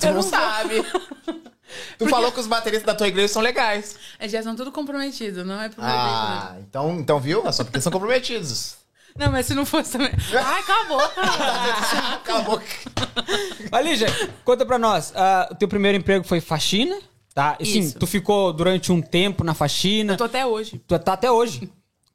Tu 0.00 0.06
Eu 0.06 0.14
não 0.14 0.22
vou. 0.22 0.30
sabe. 0.30 0.84
Tu 1.98 2.08
falou 2.08 2.32
que 2.32 2.40
os 2.40 2.46
bateristas 2.48 2.86
da 2.86 2.94
tua 2.94 3.06
igreja 3.06 3.28
são 3.32 3.40
legais. 3.40 3.96
Eles 4.18 4.32
já 4.32 4.42
são 4.42 4.56
tudo 4.56 4.72
comprometidos, 4.72 5.46
não 5.46 5.60
é 5.60 5.68
pro 5.68 5.80
meu 5.82 5.90
Ah, 5.90 6.56
então, 6.58 6.98
então 6.98 7.20
viu? 7.20 7.46
É 7.46 7.52
só 7.52 7.62
porque 7.62 7.80
são 7.80 7.92
comprometidos. 7.92 8.74
Não, 9.16 9.30
mas 9.30 9.46
se 9.46 9.54
não 9.54 9.64
fosse 9.64 9.92
também. 9.92 10.10
Ai, 10.34 10.60
acabou. 10.60 11.00
Cala 12.24 12.40
a 12.40 12.42
boca. 12.42 12.64
Mas, 13.70 13.86
Lígia, 13.86 14.08
conta 14.44 14.66
pra 14.66 14.78
nós. 14.78 15.12
ah, 15.14 15.48
o 15.50 15.54
teu 15.54 15.68
primeiro 15.68 15.96
emprego 15.98 16.24
foi 16.24 16.40
faxina, 16.40 16.98
tá? 17.34 17.56
E, 17.60 17.66
sim, 17.66 17.80
Isso. 17.80 17.98
tu 17.98 18.06
ficou 18.06 18.52
durante 18.52 18.92
um 18.92 19.00
tempo 19.00 19.44
na 19.44 19.54
faxina. 19.54 20.14
Eu 20.14 20.18
tô 20.18 20.24
até 20.24 20.44
hoje. 20.44 20.80
Tu 20.86 20.98
tá 20.98 21.12
até 21.12 21.30
hoje. 21.30 21.70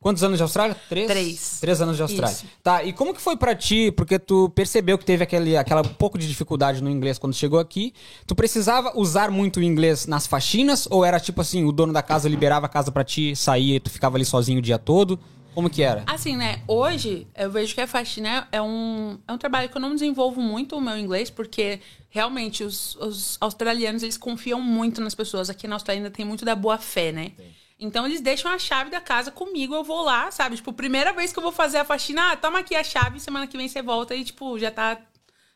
Quantos 0.06 0.24
anos 0.24 0.38
de 0.38 0.44
Austrália? 0.44 0.76
Três? 0.88 1.08
Três. 1.08 1.58
Três 1.60 1.82
anos 1.82 1.96
de 1.96 2.04
Austrália. 2.04 2.32
Isso. 2.32 2.46
Tá, 2.62 2.84
e 2.84 2.94
como 2.94 3.12
que 3.12 3.20
foi 3.20 3.36
pra 3.36 3.56
ti? 3.56 3.92
Porque 3.92 4.20
tu 4.20 4.50
percebeu 4.50 5.00
que 5.00 5.06
teve 5.06 5.24
aquele, 5.24 5.58
aquela 5.58 5.84
pouco 5.84 6.16
de 6.20 6.28
dificuldade 6.28 6.84
no 6.84 6.92
inglês 6.92 7.18
quando 7.18 7.34
chegou 7.34 7.58
aqui. 7.58 7.92
Tu 8.28 8.36
precisava 8.36 8.92
usar 8.96 9.32
muito 9.32 9.60
o 9.60 9.64
inglês 9.64 10.06
nas 10.06 10.28
faxinas? 10.28 10.88
Ou 10.92 11.04
era 11.04 11.20
tipo 11.20 11.42
assim, 11.42 11.66
o 11.66 11.72
dono 11.72 11.92
da 11.92 12.04
casa 12.04 12.30
liberava 12.30 12.68
a 12.68 12.70
casa 12.70 12.92
pra 12.92 13.04
ti, 13.04 13.36
saía 13.36 13.78
e 13.78 13.80
tu 13.80 13.90
ficava 13.90 14.16
ali 14.16 14.26
sozinho 14.26 14.60
o 14.60 14.62
dia 14.62 14.78
todo? 14.78 15.20
Como 15.56 15.70
que 15.70 15.82
era? 15.82 16.04
Assim, 16.06 16.36
né? 16.36 16.62
Hoje 16.68 17.26
eu 17.34 17.50
vejo 17.50 17.74
que 17.74 17.80
a 17.80 17.88
faxina 17.88 18.46
é 18.52 18.62
um, 18.62 19.18
é 19.26 19.32
um 19.32 19.38
trabalho 19.38 19.70
que 19.70 19.78
eu 19.78 19.82
não 19.82 19.94
desenvolvo 19.94 20.42
muito 20.42 20.76
o 20.76 20.82
meu 20.82 20.98
inglês, 20.98 21.30
porque 21.30 21.80
realmente 22.10 22.62
os, 22.62 22.96
os 22.98 23.38
australianos 23.40 24.04
eles 24.04 24.18
confiam 24.18 24.60
muito 24.60 25.00
nas 25.00 25.16
pessoas. 25.16 25.50
Aqui 25.50 25.66
na 25.66 25.76
Austrália 25.76 26.02
ainda 26.02 26.12
tem 26.12 26.26
muito 26.26 26.44
da 26.44 26.56
boa 26.56 26.78
fé, 26.78 27.14
né? 27.14 27.32
Então 27.80 28.06
eles 28.06 28.20
deixam 28.20 28.52
a 28.52 28.60
chave 28.60 28.90
da 28.90 29.00
casa 29.00 29.32
comigo, 29.32 29.74
eu 29.74 29.84
vou 29.84 30.04
lá, 30.04 30.30
sabe? 30.30 30.58
Tipo, 30.58 30.74
primeira 30.74 31.14
vez 31.14 31.32
que 31.32 31.40
eu 31.40 31.44
vou 31.44 31.54
fazer 31.54 31.78
a 31.78 31.86
faxina, 31.86 32.34
ah, 32.34 32.36
toma 32.36 32.60
aqui 32.60 32.76
a 32.76 32.84
chave, 32.84 33.20
semana 33.22 33.48
que 33.48 33.56
vem 33.56 33.70
você 33.70 33.82
volta 33.82 34.14
e, 34.14 34.26
tipo, 34.26 34.60
já 34.60 34.70
tá 34.70 35.00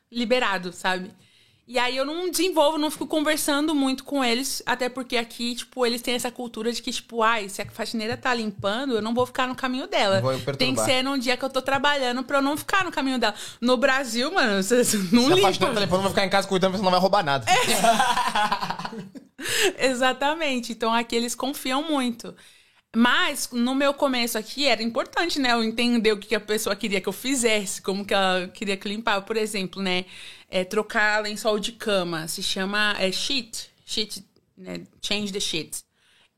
liberado, 0.10 0.72
sabe? 0.72 1.12
E 1.70 1.78
aí 1.78 1.96
eu 1.96 2.04
não 2.04 2.32
desenvolvo, 2.32 2.80
não 2.80 2.90
fico 2.90 3.06
conversando 3.06 3.76
muito 3.76 4.04
com 4.04 4.26
eles, 4.26 4.64
até 4.66 4.90
porque 4.90 5.16
aqui, 5.16 5.54
tipo, 5.54 5.86
eles 5.86 6.02
têm 6.02 6.16
essa 6.16 6.32
cultura 6.32 6.72
de 6.72 6.82
que, 6.82 6.92
tipo, 6.92 7.22
ai, 7.22 7.48
se 7.48 7.62
a 7.62 7.66
faxineira 7.68 8.18
tá 8.18 8.34
limpando, 8.34 8.96
eu 8.96 9.04
não 9.04 9.14
vou 9.14 9.24
ficar 9.24 9.48
no 9.48 9.54
caminho 9.54 9.86
dela. 9.86 10.20
Vou. 10.20 10.36
Tem 10.58 10.74
que 10.74 10.82
ser 10.82 11.04
num 11.04 11.16
dia 11.16 11.38
que 11.38 11.46
eu 11.46 11.50
tô 11.50 11.62
trabalhando 11.62 12.24
pra 12.24 12.40
eu 12.40 12.42
não 12.42 12.58
ficar 12.58 12.84
no 12.84 12.92
caminho 12.92 13.20
dela. 13.20 13.36
No 13.62 13.78
Brasil, 13.78 14.34
mano, 14.34 14.62
você 14.64 14.78
não 15.12 15.28
Se 15.28 15.32
a 15.32 15.36
limpa. 15.36 15.42
faxineira 15.42 15.76
tá 15.76 15.82
limpando, 15.82 16.02
vai 16.02 16.10
ficar 16.10 16.26
em 16.26 16.30
casa 16.32 16.48
cuidando, 16.48 16.72
senão 16.72 16.86
não 16.86 16.92
vai 16.92 17.00
roubar 17.00 17.24
nada. 17.24 17.46
Exatamente. 19.78 20.72
Então 20.72 20.92
aqui 20.92 21.16
eles 21.16 21.36
confiam 21.36 21.84
muito. 21.84 22.34
Mas 22.96 23.50
no 23.52 23.76
meu 23.76 23.94
começo 23.94 24.40
aqui 24.40 24.66
era 24.66 24.82
importante, 24.82 25.40
né? 25.40 25.54
Eu 25.54 25.64
entender 25.64 26.14
o 26.14 26.18
que 26.18 26.30
que 26.30 26.36
a 26.36 26.40
pessoa 26.40 26.76
queria 26.76 27.00
que 27.00 27.08
eu 27.08 27.14
fizesse, 27.14 27.80
como 27.80 28.04
que 28.04 28.16
ela 28.16 28.48
queria 28.48 28.76
que 28.76 28.88
eu 28.88 28.92
limpava. 28.92 29.22
Por 29.22 29.38
exemplo, 29.38 29.80
né? 29.80 30.06
É, 30.50 30.64
trocar 30.64 31.22
lençol 31.22 31.60
de 31.60 31.72
cama. 31.74 32.28
Se 32.28 32.42
chama 32.42 32.96
é, 33.00 33.12
sheet. 33.12 33.70
Sheet, 33.86 34.26
né? 34.58 34.84
Change 35.02 35.32
the 35.32 35.40
sheet. 35.40 35.84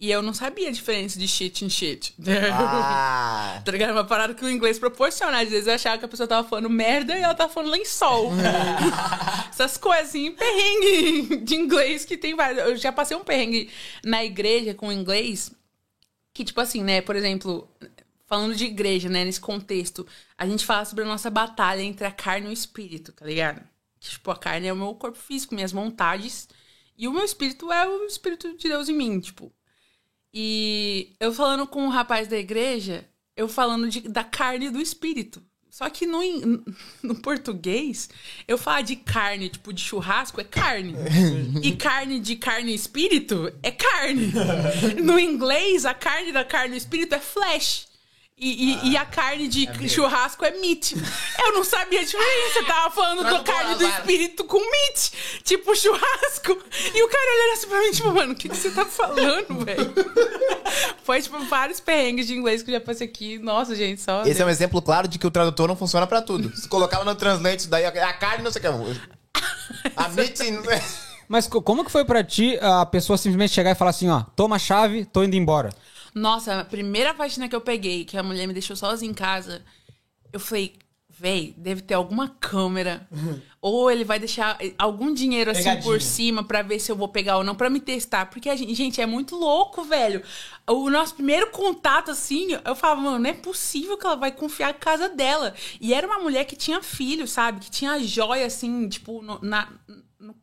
E 0.01 0.09
eu 0.09 0.24
não 0.24 0.34
sabia 0.34 0.70
a 0.70 0.72
diferença 0.72 1.20
de 1.20 1.28
sheet 1.28 1.64
e 1.64 1.70
sheet. 1.70 2.16
Ah. 2.51 3.62
Tá 3.64 3.72
ligado? 3.72 3.91
Uma 3.91 4.03
parada 4.03 4.34
que 4.34 4.43
o 4.43 4.49
inglês 4.49 4.80
proporciona. 4.80 5.41
Às 5.41 5.49
vezes 5.49 5.68
eu 5.68 5.76
achava 5.76 5.99
que 5.99 6.05
a 6.05 6.07
pessoa 6.07 6.28
tava 6.28 6.47
falando 6.47 6.68
merda 6.70 7.16
e 7.16 7.22
ela 7.22 7.36
tava 7.36 7.53
falando 7.53 7.70
lençol. 7.70 8.32
Essas 9.51 9.78
coisas 9.78 10.09
assim, 10.09 10.32
perrengue 10.32 11.38
de 11.38 11.53
inglês 11.53 12.03
que 12.03 12.18
tem 12.18 12.36
vários. 12.36 12.64
Eu 12.64 12.76
já 12.78 12.91
passei 12.91 13.16
um 13.16 13.24
perrengue 13.24 13.70
na 14.03 14.26
igreja 14.26 14.74
com 14.74 14.91
inglês 14.91 15.51
que, 16.34 16.43
tipo 16.43 16.59
assim, 16.59 16.84
né? 16.84 17.01
Por 17.01 17.16
exemplo, 17.16 17.70
falando 18.26 18.55
de 18.55 18.66
igreja, 18.66 19.07
né? 19.07 19.24
Nesse 19.24 19.39
contexto, 19.39 20.07
a 20.36 20.47
gente 20.47 20.66
fala 20.66 20.84
sobre 20.84 21.03
a 21.03 21.07
nossa 21.07 21.30
batalha 21.30 21.82
entre 21.82 22.07
a 22.07 22.12
carne 22.12 22.47
e 22.47 22.49
o 22.49 22.53
espírito, 22.53 23.12
tá 23.12 23.26
ligado? 23.26 23.62
Que, 24.01 24.09
tipo, 24.09 24.29
a 24.31 24.35
carne 24.35 24.67
é 24.67 24.73
o 24.73 24.75
meu 24.75 24.93
corpo 24.95 25.17
físico, 25.17 25.55
minhas 25.55 25.71
vontades. 25.71 26.49
E 26.97 27.07
o 27.07 27.13
meu 27.13 27.23
espírito 27.23 27.71
é 27.71 27.87
o 27.87 28.03
espírito 28.05 28.57
de 28.57 28.67
Deus 28.67 28.89
em 28.89 28.93
mim, 28.95 29.19
tipo. 29.19 29.53
E 30.33 31.13
eu 31.19 31.31
falando 31.33 31.67
com 31.67 31.85
o 31.85 31.89
rapaz 31.89 32.27
da 32.27 32.37
igreja, 32.37 33.07
eu 33.35 33.47
falando 33.47 33.87
de- 33.89 34.07
da 34.09 34.23
carne 34.23 34.67
e 34.67 34.69
do 34.71 34.81
espírito. 34.81 35.41
Só 35.69 35.89
que 35.89 36.05
no, 36.05 36.19
no 37.01 37.15
português, 37.21 38.09
eu 38.47 38.57
falar 38.57 38.81
de 38.81 38.95
carne, 38.97 39.49
tipo, 39.49 39.71
de 39.71 39.81
churrasco, 39.81 40.41
é 40.41 40.43
carne. 40.43 40.93
E 41.63 41.75
carne 41.75 42.19
de 42.19 42.35
carne 42.35 42.71
e 42.71 42.75
espírito 42.75 43.53
é 43.63 43.71
carne. 43.71 44.31
No 45.01 45.17
inglês, 45.19 45.85
a 45.85 45.93
carne 45.93 46.31
da 46.31 46.43
carne 46.43 46.73
e 46.73 46.77
espírito 46.77 47.13
é 47.15 47.19
flesh. 47.19 47.87
E, 48.43 48.71
e- 48.87 48.89
e 48.93 48.97
a 48.97 49.05
carne 49.05 49.47
de 49.47 49.67
churrasco 49.87 50.43
é 50.43 50.49
meat. 50.59 50.95
Eu 51.45 51.53
não 51.53 51.63
sabia 51.63 51.99
a 51.99 52.03
diferença. 52.03 52.57
Eu 52.59 52.65
tava 52.65 52.89
falando 52.89 53.23
da 53.23 53.39
carne 53.43 53.75
do 53.75 53.87
espírito 53.87 54.43
com 54.45 54.57
meat. 54.59 55.11
Tipo, 55.43 55.75
churrasco. 55.75 56.57
E 56.95 57.03
o 57.03 57.07
cara 57.07 57.35
olhando 57.35 57.53
assim 57.53 57.67
pra 57.67 57.79
mim, 57.81 57.91
tipo, 57.91 58.11
mano, 58.11 58.33
o 58.33 58.35
que, 58.35 58.49
que 58.49 58.57
você 58.57 58.71
tá 58.71 58.83
falando, 58.83 59.63
velho? 59.63 59.93
Foi, 61.03 61.21
tipo, 61.21 61.37
vários 61.45 61.79
perrengues 61.79 62.25
de 62.25 62.33
inglês 62.33 62.63
que 62.63 62.71
eu 62.71 62.75
já 62.75 62.81
passei 62.81 63.05
aqui. 63.05 63.37
Nossa, 63.37 63.75
gente, 63.75 64.01
só. 64.01 64.23
Esse 64.23 64.41
é 64.41 64.45
um 64.45 64.49
exemplo 64.49 64.81
claro 64.81 65.07
de 65.07 65.19
que 65.19 65.27
o 65.27 65.31
tradutor 65.31 65.67
não 65.67 65.75
funciona 65.75 66.07
pra 66.07 66.19
tudo. 66.19 66.51
Se 66.57 66.67
colocar 66.67 66.97
lá 66.97 67.05
no 67.05 67.13
translate, 67.13 67.57
isso 67.61 67.69
daí 67.69 67.85
a 67.85 68.13
carne 68.13 68.43
não 68.43 68.51
sei 68.51 68.59
o 68.59 68.63
que. 68.63 69.01
A 69.95 70.09
meeting. 70.17 70.51
não 70.51 70.63
sei- 70.65 70.81
Mas 71.27 71.45
co- 71.47 71.61
como 71.61 71.85
que 71.85 71.91
foi 71.91 72.03
pra 72.05 72.23
ti 72.23 72.57
a 72.59 72.87
pessoa 72.87 73.17
simplesmente 73.17 73.53
chegar 73.53 73.69
e 73.69 73.75
falar 73.75 73.91
assim, 73.91 74.09
ó, 74.09 74.21
toma 74.35 74.55
a 74.55 74.59
chave, 74.59 75.05
tô 75.05 75.23
indo 75.23 75.35
embora? 75.35 75.69
Nossa, 76.14 76.59
a 76.59 76.66
primeira 76.66 77.14
faxina 77.14 77.47
que 77.47 77.55
eu 77.55 77.62
peguei, 77.62 78.03
que 78.05 78.18
a 78.18 78.24
mulher 78.24 78.47
me 78.47 78.53
deixou 78.53 78.76
sozinha 78.76 79.09
em 79.09 79.14
casa, 79.14 79.64
eu 80.34 80.39
falei, 80.39 80.74
véi, 81.09 81.53
deve 81.57 81.82
ter 81.82 81.93
alguma 81.93 82.28
câmera. 82.30 83.07
ou 83.62 83.91
ele 83.91 84.03
vai 84.03 84.18
deixar 84.18 84.57
algum 84.78 85.14
dinheiro 85.14 85.51
assim 85.51 85.64
Pegadinha. 85.64 85.84
por 85.84 86.01
cima 86.01 86.43
pra 86.43 86.62
ver 86.64 86.80
se 86.80 86.91
eu 86.91 86.95
vou 86.95 87.07
pegar 87.07 87.38
ou 87.38 87.43
não, 87.43 87.53
pra 87.55 87.70
me 87.70 87.80
testar. 87.80 88.26
Porque, 88.26 88.49
a 88.49 88.55
gente, 88.55 88.74
gente, 88.74 88.99
é 88.99 89.05
muito 89.05 89.36
louco, 89.36 89.84
velho. 89.84 90.24
O 90.68 90.89
nosso 90.89 91.14
primeiro 91.16 91.51
contato, 91.51 92.12
assim, 92.12 92.57
eu 92.66 92.76
falava, 92.76 93.01
mano, 93.01 93.20
não 93.20 93.30
é 93.30 93.34
possível 93.34 93.97
que 93.97 94.05
ela 94.05 94.16
vai 94.16 94.32
confiar 94.32 94.70
a 94.70 94.74
casa 94.74 95.09
dela. 95.09 95.53
E 95.80 95.93
era 95.93 96.07
uma 96.07 96.20
mulher 96.20 96.45
que 96.45 96.55
tinha 96.55 96.82
filho, 96.82 97.28
sabe? 97.28 97.59
Que 97.62 97.70
tinha 97.72 97.99
joia, 97.99 98.47
assim, 98.47 98.89
tipo, 98.89 99.22
no- 99.22 99.39
na, 99.41 99.70
no- 100.20 100.36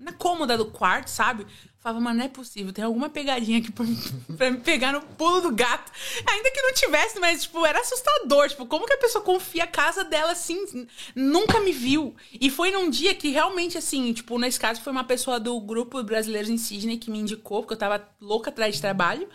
na 0.00 0.12
cômoda 0.12 0.56
do 0.56 0.66
quarto, 0.66 1.08
sabe? 1.08 1.46
Falava, 1.82 2.00
mano, 2.00 2.18
não 2.20 2.24
é 2.26 2.28
possível, 2.28 2.72
tem 2.72 2.84
alguma 2.84 3.08
pegadinha 3.08 3.58
aqui 3.58 3.72
pra, 3.72 3.84
pra 4.38 4.52
me 4.52 4.58
pegar 4.58 4.92
no 4.92 5.00
pulo 5.00 5.40
do 5.40 5.50
gato. 5.50 5.90
Ainda 6.24 6.50
que 6.52 6.62
não 6.62 6.72
tivesse, 6.74 7.18
mas, 7.18 7.42
tipo, 7.42 7.66
era 7.66 7.80
assustador. 7.80 8.48
Tipo, 8.48 8.66
como 8.66 8.86
que 8.86 8.92
a 8.92 8.98
pessoa 8.98 9.24
confia 9.24 9.64
a 9.64 9.66
casa 9.66 10.04
dela 10.04 10.30
assim? 10.30 10.86
Nunca 11.12 11.58
me 11.58 11.72
viu. 11.72 12.14
E 12.40 12.48
foi 12.50 12.70
num 12.70 12.88
dia 12.88 13.16
que 13.16 13.30
realmente, 13.30 13.76
assim, 13.76 14.12
tipo, 14.12 14.38
nesse 14.38 14.60
caso 14.60 14.80
foi 14.80 14.92
uma 14.92 15.02
pessoa 15.02 15.40
do 15.40 15.60
grupo 15.60 16.00
Brasileiros 16.04 16.48
em 16.48 16.56
Sydney 16.56 16.98
que 16.98 17.10
me 17.10 17.18
indicou, 17.18 17.62
porque 17.62 17.74
eu 17.74 17.78
tava 17.78 18.08
louca 18.20 18.50
atrás 18.50 18.76
de 18.76 18.80
trabalho. 18.80 19.28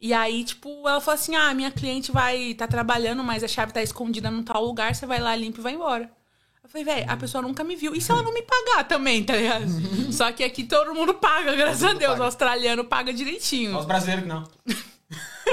E 0.00 0.12
aí, 0.12 0.44
tipo, 0.44 0.68
ela 0.88 1.00
falou 1.00 1.14
assim: 1.14 1.34
ah, 1.34 1.52
minha 1.52 1.70
cliente 1.72 2.12
vai 2.12 2.54
tá 2.54 2.68
trabalhando, 2.68 3.24
mas 3.24 3.42
a 3.42 3.48
chave 3.48 3.72
tá 3.72 3.82
escondida 3.82 4.30
num 4.30 4.44
tal 4.44 4.64
lugar, 4.64 4.94
você 4.94 5.04
vai 5.04 5.18
lá, 5.20 5.34
limpa 5.34 5.58
e 5.58 5.62
vai 5.62 5.74
embora. 5.74 6.21
Eu 6.64 6.70
falei, 6.70 6.84
velho, 6.84 7.10
a 7.10 7.16
pessoa 7.16 7.42
nunca 7.42 7.64
me 7.64 7.74
viu. 7.76 7.94
E 7.94 8.00
se 8.00 8.10
ela 8.10 8.22
não 8.22 8.32
me 8.32 8.42
pagar 8.42 8.84
também, 8.84 9.22
tá 9.24 9.34
ligado? 9.36 9.66
Só 10.12 10.30
que 10.32 10.44
aqui 10.44 10.64
todo 10.64 10.94
mundo 10.94 11.14
paga, 11.14 11.54
graças 11.56 11.82
a 11.82 11.92
Deus. 11.92 12.18
O 12.18 12.22
australiano 12.22 12.84
paga 12.84 13.12
direitinho. 13.12 13.76
Os 13.76 13.84
brasileiros 13.84 14.24
que 14.24 14.28
não. 14.28 14.44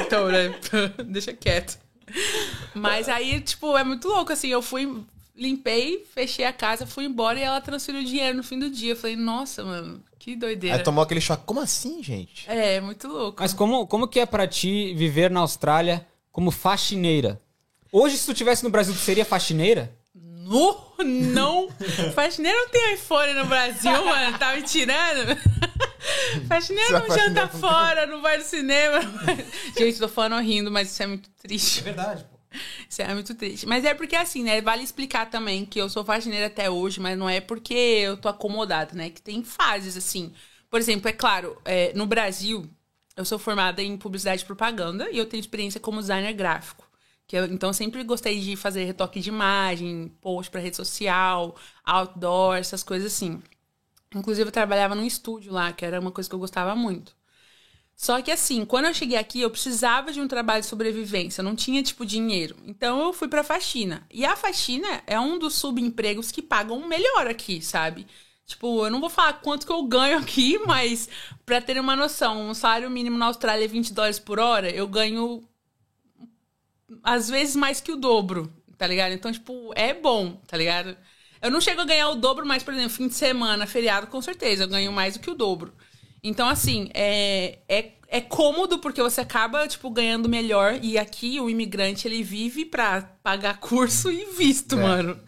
Então, 0.01 0.27
né? 0.27 0.53
Deixa 1.05 1.33
quieto. 1.33 1.77
Mas 2.73 3.09
aí, 3.09 3.41
tipo, 3.41 3.75
é 3.77 3.83
muito 3.83 4.07
louco, 4.07 4.31
assim, 4.31 4.47
eu 4.47 4.61
fui. 4.61 5.03
limpei, 5.35 6.05
fechei 6.13 6.45
a 6.45 6.53
casa, 6.53 6.85
fui 6.85 7.05
embora 7.05 7.39
e 7.39 7.43
ela 7.43 7.59
transferiu 7.59 8.01
o 8.01 8.05
dinheiro 8.05 8.37
no 8.37 8.43
fim 8.43 8.57
do 8.59 8.69
dia. 8.69 8.93
Eu 8.93 8.95
falei, 8.95 9.15
nossa, 9.15 9.63
mano, 9.63 10.01
que 10.17 10.35
doideira. 10.35 10.77
Aí 10.77 10.83
tomou 10.83 11.03
aquele 11.03 11.19
choque. 11.19 11.43
Como 11.45 11.59
assim, 11.59 12.01
gente? 12.03 12.49
É, 12.49 12.79
muito 12.79 13.07
louco. 13.07 13.41
Mas 13.41 13.53
como, 13.53 13.85
como 13.87 14.07
que 14.07 14.19
é 14.19 14.25
pra 14.25 14.47
ti 14.47 14.93
viver 14.93 15.29
na 15.29 15.39
Austrália 15.41 16.07
como 16.31 16.51
faxineira? 16.51 17.41
Hoje, 17.91 18.17
se 18.17 18.25
tu 18.25 18.31
estivesse 18.31 18.63
no 18.63 18.69
Brasil, 18.69 18.93
tu 18.93 18.99
seria 18.99 19.25
faxineira? 19.25 19.91
No, 20.49 20.75
não. 21.05 21.69
Faxineira 22.15 22.57
não 22.57 22.69
tem 22.69 22.95
iPhone 22.95 23.33
no 23.35 23.45
Brasil, 23.45 24.03
mano. 24.03 24.35
Tá 24.39 24.55
me 24.55 24.63
tirando? 24.63 25.37
Faxineira 26.49 26.99
não 27.01 27.15
janta 27.15 27.47
fora, 27.47 28.07
não 28.07 28.19
vai 28.19 28.39
no 28.39 28.43
cinema. 28.43 28.99
Gente, 29.77 29.99
tô 29.99 30.07
falando 30.07 30.41
rindo, 30.41 30.71
mas 30.71 30.89
isso 30.89 31.03
é 31.03 31.05
muito 31.05 31.29
triste. 31.31 31.83
verdade, 31.83 32.23
pô. 32.23 32.39
Isso 32.89 32.99
é 32.99 33.13
muito 33.13 33.35
triste. 33.35 33.67
Mas 33.67 33.85
é 33.85 33.93
porque, 33.93 34.15
assim, 34.15 34.41
né? 34.41 34.59
Vale 34.59 34.81
explicar 34.81 35.29
também 35.29 35.67
que 35.67 35.79
eu 35.79 35.87
sou 35.87 36.03
faxineira 36.03 36.47
até 36.47 36.67
hoje, 36.67 36.99
mas 36.99 37.15
não 37.15 37.29
é 37.29 37.39
porque 37.39 37.75
eu 37.75 38.17
tô 38.17 38.27
acomodada, 38.27 38.95
né? 38.95 39.11
Que 39.11 39.21
tem 39.21 39.43
fases, 39.43 39.95
assim. 39.95 40.33
Por 40.67 40.79
exemplo, 40.79 41.07
é 41.07 41.13
claro, 41.13 41.61
é, 41.63 41.93
no 41.93 42.07
Brasil, 42.07 42.67
eu 43.15 43.23
sou 43.23 43.37
formada 43.37 43.83
em 43.83 43.95
publicidade 43.95 44.41
e 44.41 44.45
propaganda 44.45 45.11
e 45.11 45.17
eu 45.19 45.27
tenho 45.27 45.41
experiência 45.41 45.79
como 45.79 46.01
designer 46.01 46.33
gráfico. 46.33 46.88
Que 47.29 47.37
eu, 47.37 47.45
então, 47.45 47.69
eu 47.69 47.73
sempre 47.75 48.03
gostei 48.03 48.39
de 48.39 48.55
fazer 48.55 48.85
retoque 48.85 49.19
de 49.19 49.29
imagem, 49.29 50.11
post 50.19 50.49
pra 50.49 50.59
rede 50.59 50.75
social, 50.75 51.55
outdoor, 51.85 52.57
essas 52.57 52.81
coisas 52.81 53.13
assim. 53.13 53.39
Inclusive, 54.15 54.47
eu 54.47 54.51
trabalhava 54.51 54.95
num 54.95 55.05
estúdio 55.05 55.53
lá, 55.53 55.71
que 55.71 55.85
era 55.85 55.99
uma 55.99 56.11
coisa 56.11 56.27
que 56.27 56.33
eu 56.33 56.39
gostava 56.39 56.75
muito. 56.75 57.15
Só 57.95 58.19
que 58.21 58.31
assim, 58.31 58.65
quando 58.65 58.85
eu 58.85 58.93
cheguei 58.95 59.15
aqui, 59.17 59.41
eu 59.41 59.51
precisava 59.51 60.11
de 60.11 60.19
um 60.19 60.27
trabalho 60.27 60.61
de 60.61 60.67
sobrevivência, 60.67 61.41
eu 61.41 61.45
não 61.45 61.55
tinha 61.55 61.83
tipo 61.83 62.03
dinheiro. 62.03 62.55
Então 62.65 62.99
eu 63.01 63.13
fui 63.13 63.27
pra 63.27 63.43
faxina. 63.43 64.07
E 64.09 64.25
a 64.25 64.35
faxina 64.35 65.03
é 65.05 65.19
um 65.19 65.37
dos 65.37 65.53
subempregos 65.53 66.31
que 66.31 66.41
pagam 66.41 66.87
melhor 66.87 67.27
aqui, 67.27 67.61
sabe? 67.61 68.07
Tipo, 68.45 68.85
eu 68.87 68.89
não 68.89 68.99
vou 68.99 69.09
falar 69.09 69.33
quanto 69.33 69.67
que 69.67 69.71
eu 69.71 69.83
ganho 69.83 70.17
aqui, 70.17 70.57
mas 70.65 71.07
pra 71.45 71.61
terem 71.61 71.81
uma 71.81 71.95
noção, 71.95 72.49
um 72.49 72.53
salário 72.55 72.89
mínimo 72.89 73.17
na 73.19 73.27
Austrália 73.27 73.65
é 73.65 73.67
20 73.67 73.93
dólares 73.93 74.17
por 74.17 74.39
hora, 74.39 74.71
eu 74.71 74.87
ganho 74.87 75.43
às 77.03 77.29
vezes 77.29 77.55
mais 77.55 77.81
que 77.81 77.91
o 77.91 77.95
dobro, 77.95 78.51
tá 78.77 78.87
ligado? 78.87 79.13
Então, 79.13 79.31
tipo, 79.31 79.71
é 79.75 79.93
bom, 79.93 80.39
tá 80.47 80.57
ligado? 80.57 80.95
Eu 81.41 81.49
não 81.51 81.61
chego 81.61 81.81
a 81.81 81.85
ganhar 81.85 82.09
o 82.09 82.15
dobro, 82.15 82.45
mas, 82.45 82.63
por 82.63 82.73
exemplo, 82.73 82.89
fim 82.91 83.07
de 83.07 83.13
semana, 83.13 83.65
feriado, 83.65 84.07
com 84.07 84.21
certeza, 84.21 84.63
eu 84.63 84.67
ganho 84.67 84.91
mais 84.91 85.13
do 85.15 85.19
que 85.19 85.29
o 85.31 85.35
dobro. 85.35 85.73
Então, 86.21 86.49
assim, 86.49 86.89
é, 86.93 87.59
é, 87.69 87.91
é 88.09 88.21
cômodo 88.21 88.79
porque 88.79 89.01
você 89.01 89.21
acaba, 89.21 89.67
tipo, 89.67 89.89
ganhando 89.89 90.27
melhor. 90.27 90.79
E 90.81 90.97
aqui 90.97 91.39
o 91.39 91.49
imigrante, 91.49 92.07
ele 92.07 92.21
vive 92.23 92.65
pra 92.65 93.01
pagar 93.23 93.59
curso 93.59 94.11
e 94.11 94.25
visto, 94.37 94.77
É. 94.77 94.81
mano. 94.81 95.19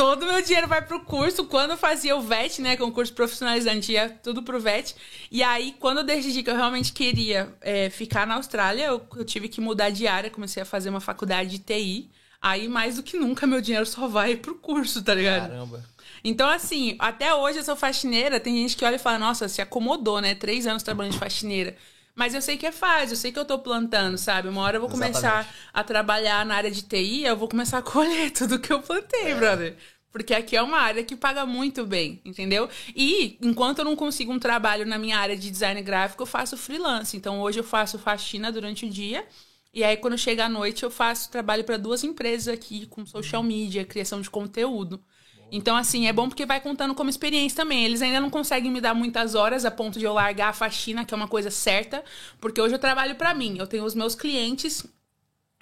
Todo 0.00 0.24
meu 0.24 0.40
dinheiro 0.40 0.66
vai 0.66 0.80
pro 0.80 1.00
curso. 1.00 1.44
Quando 1.44 1.72
eu 1.72 1.76
fazia 1.76 2.16
o 2.16 2.22
VET, 2.22 2.62
né, 2.62 2.74
que 2.74 2.82
é 2.82 2.86
profissionalizante, 3.14 3.92
ia 3.92 4.08
tudo 4.08 4.42
pro 4.42 4.58
VET. 4.58 4.96
E 5.30 5.42
aí, 5.42 5.76
quando 5.78 5.98
eu 5.98 6.04
decidi 6.04 6.42
que 6.42 6.48
eu 6.48 6.56
realmente 6.56 6.90
queria 6.90 7.54
é, 7.60 7.90
ficar 7.90 8.26
na 8.26 8.36
Austrália, 8.36 8.86
eu, 8.86 9.06
eu 9.14 9.24
tive 9.26 9.46
que 9.46 9.60
mudar 9.60 9.90
de 9.90 10.06
área. 10.06 10.30
Comecei 10.30 10.62
a 10.62 10.64
fazer 10.64 10.88
uma 10.88 11.02
faculdade 11.02 11.50
de 11.50 11.58
TI. 11.58 12.10
Aí, 12.40 12.66
mais 12.66 12.96
do 12.96 13.02
que 13.02 13.18
nunca, 13.18 13.46
meu 13.46 13.60
dinheiro 13.60 13.84
só 13.84 14.08
vai 14.08 14.36
pro 14.36 14.54
curso, 14.54 15.04
tá 15.04 15.14
ligado? 15.14 15.50
Caramba. 15.50 15.84
Então, 16.24 16.48
assim, 16.48 16.96
até 16.98 17.34
hoje 17.34 17.58
eu 17.58 17.64
sou 17.64 17.76
faxineira. 17.76 18.40
Tem 18.40 18.56
gente 18.56 18.78
que 18.78 18.84
olha 18.86 18.96
e 18.96 18.98
fala, 18.98 19.18
nossa, 19.18 19.48
se 19.48 19.60
acomodou, 19.60 20.18
né? 20.22 20.34
Três 20.34 20.66
anos 20.66 20.82
trabalhando 20.82 21.12
de 21.12 21.18
faxineira. 21.18 21.76
Mas 22.20 22.34
eu 22.34 22.42
sei 22.42 22.58
que 22.58 22.66
é 22.66 22.70
fácil, 22.70 23.14
eu 23.14 23.16
sei 23.16 23.32
que 23.32 23.38
eu 23.38 23.46
tô 23.46 23.58
plantando, 23.58 24.18
sabe? 24.18 24.46
Uma 24.46 24.60
hora 24.60 24.76
eu 24.76 24.80
vou 24.82 24.90
começar 24.90 25.40
Exatamente. 25.40 25.48
a 25.72 25.82
trabalhar 25.82 26.44
na 26.44 26.54
área 26.54 26.70
de 26.70 26.82
TI, 26.82 27.24
eu 27.24 27.34
vou 27.34 27.48
começar 27.48 27.78
a 27.78 27.82
colher 27.82 28.28
tudo 28.36 28.58
que 28.58 28.70
eu 28.70 28.82
plantei, 28.82 29.34
brother. 29.34 29.74
Porque 30.12 30.34
aqui 30.34 30.54
é 30.54 30.60
uma 30.60 30.76
área 30.76 31.02
que 31.02 31.16
paga 31.16 31.46
muito 31.46 31.86
bem, 31.86 32.20
entendeu? 32.22 32.68
E 32.94 33.38
enquanto 33.40 33.78
eu 33.78 33.86
não 33.86 33.96
consigo 33.96 34.30
um 34.34 34.38
trabalho 34.38 34.84
na 34.84 34.98
minha 34.98 35.16
área 35.16 35.34
de 35.34 35.50
design 35.50 35.80
gráfico, 35.80 36.22
eu 36.22 36.26
faço 36.26 36.58
freelance. 36.58 37.16
Então 37.16 37.40
hoje 37.40 37.58
eu 37.58 37.64
faço 37.64 37.98
faxina 37.98 38.52
durante 38.52 38.84
o 38.84 38.90
dia. 38.90 39.26
E 39.72 39.82
aí, 39.82 39.96
quando 39.96 40.18
chega 40.18 40.44
a 40.44 40.48
noite, 40.48 40.82
eu 40.82 40.90
faço 40.90 41.30
trabalho 41.30 41.64
para 41.64 41.78
duas 41.78 42.04
empresas 42.04 42.52
aqui 42.52 42.84
com 42.84 43.06
social 43.06 43.42
media, 43.42 43.82
criação 43.82 44.20
de 44.20 44.28
conteúdo. 44.28 45.02
Então, 45.50 45.76
assim, 45.76 46.06
é 46.06 46.12
bom 46.12 46.28
porque 46.28 46.46
vai 46.46 46.60
contando 46.60 46.94
como 46.94 47.10
experiência 47.10 47.56
também. 47.56 47.84
Eles 47.84 48.02
ainda 48.02 48.20
não 48.20 48.30
conseguem 48.30 48.70
me 48.70 48.80
dar 48.80 48.94
muitas 48.94 49.34
horas 49.34 49.64
a 49.64 49.70
ponto 49.70 49.98
de 49.98 50.04
eu 50.04 50.12
largar 50.12 50.50
a 50.50 50.52
faxina, 50.52 51.04
que 51.04 51.12
é 51.12 51.16
uma 51.16 51.28
coisa 51.28 51.50
certa, 51.50 52.04
porque 52.40 52.60
hoje 52.60 52.74
eu 52.74 52.78
trabalho 52.78 53.14
para 53.16 53.34
mim. 53.34 53.56
Eu 53.58 53.66
tenho 53.66 53.84
os 53.84 53.94
meus 53.94 54.14
clientes. 54.14 54.86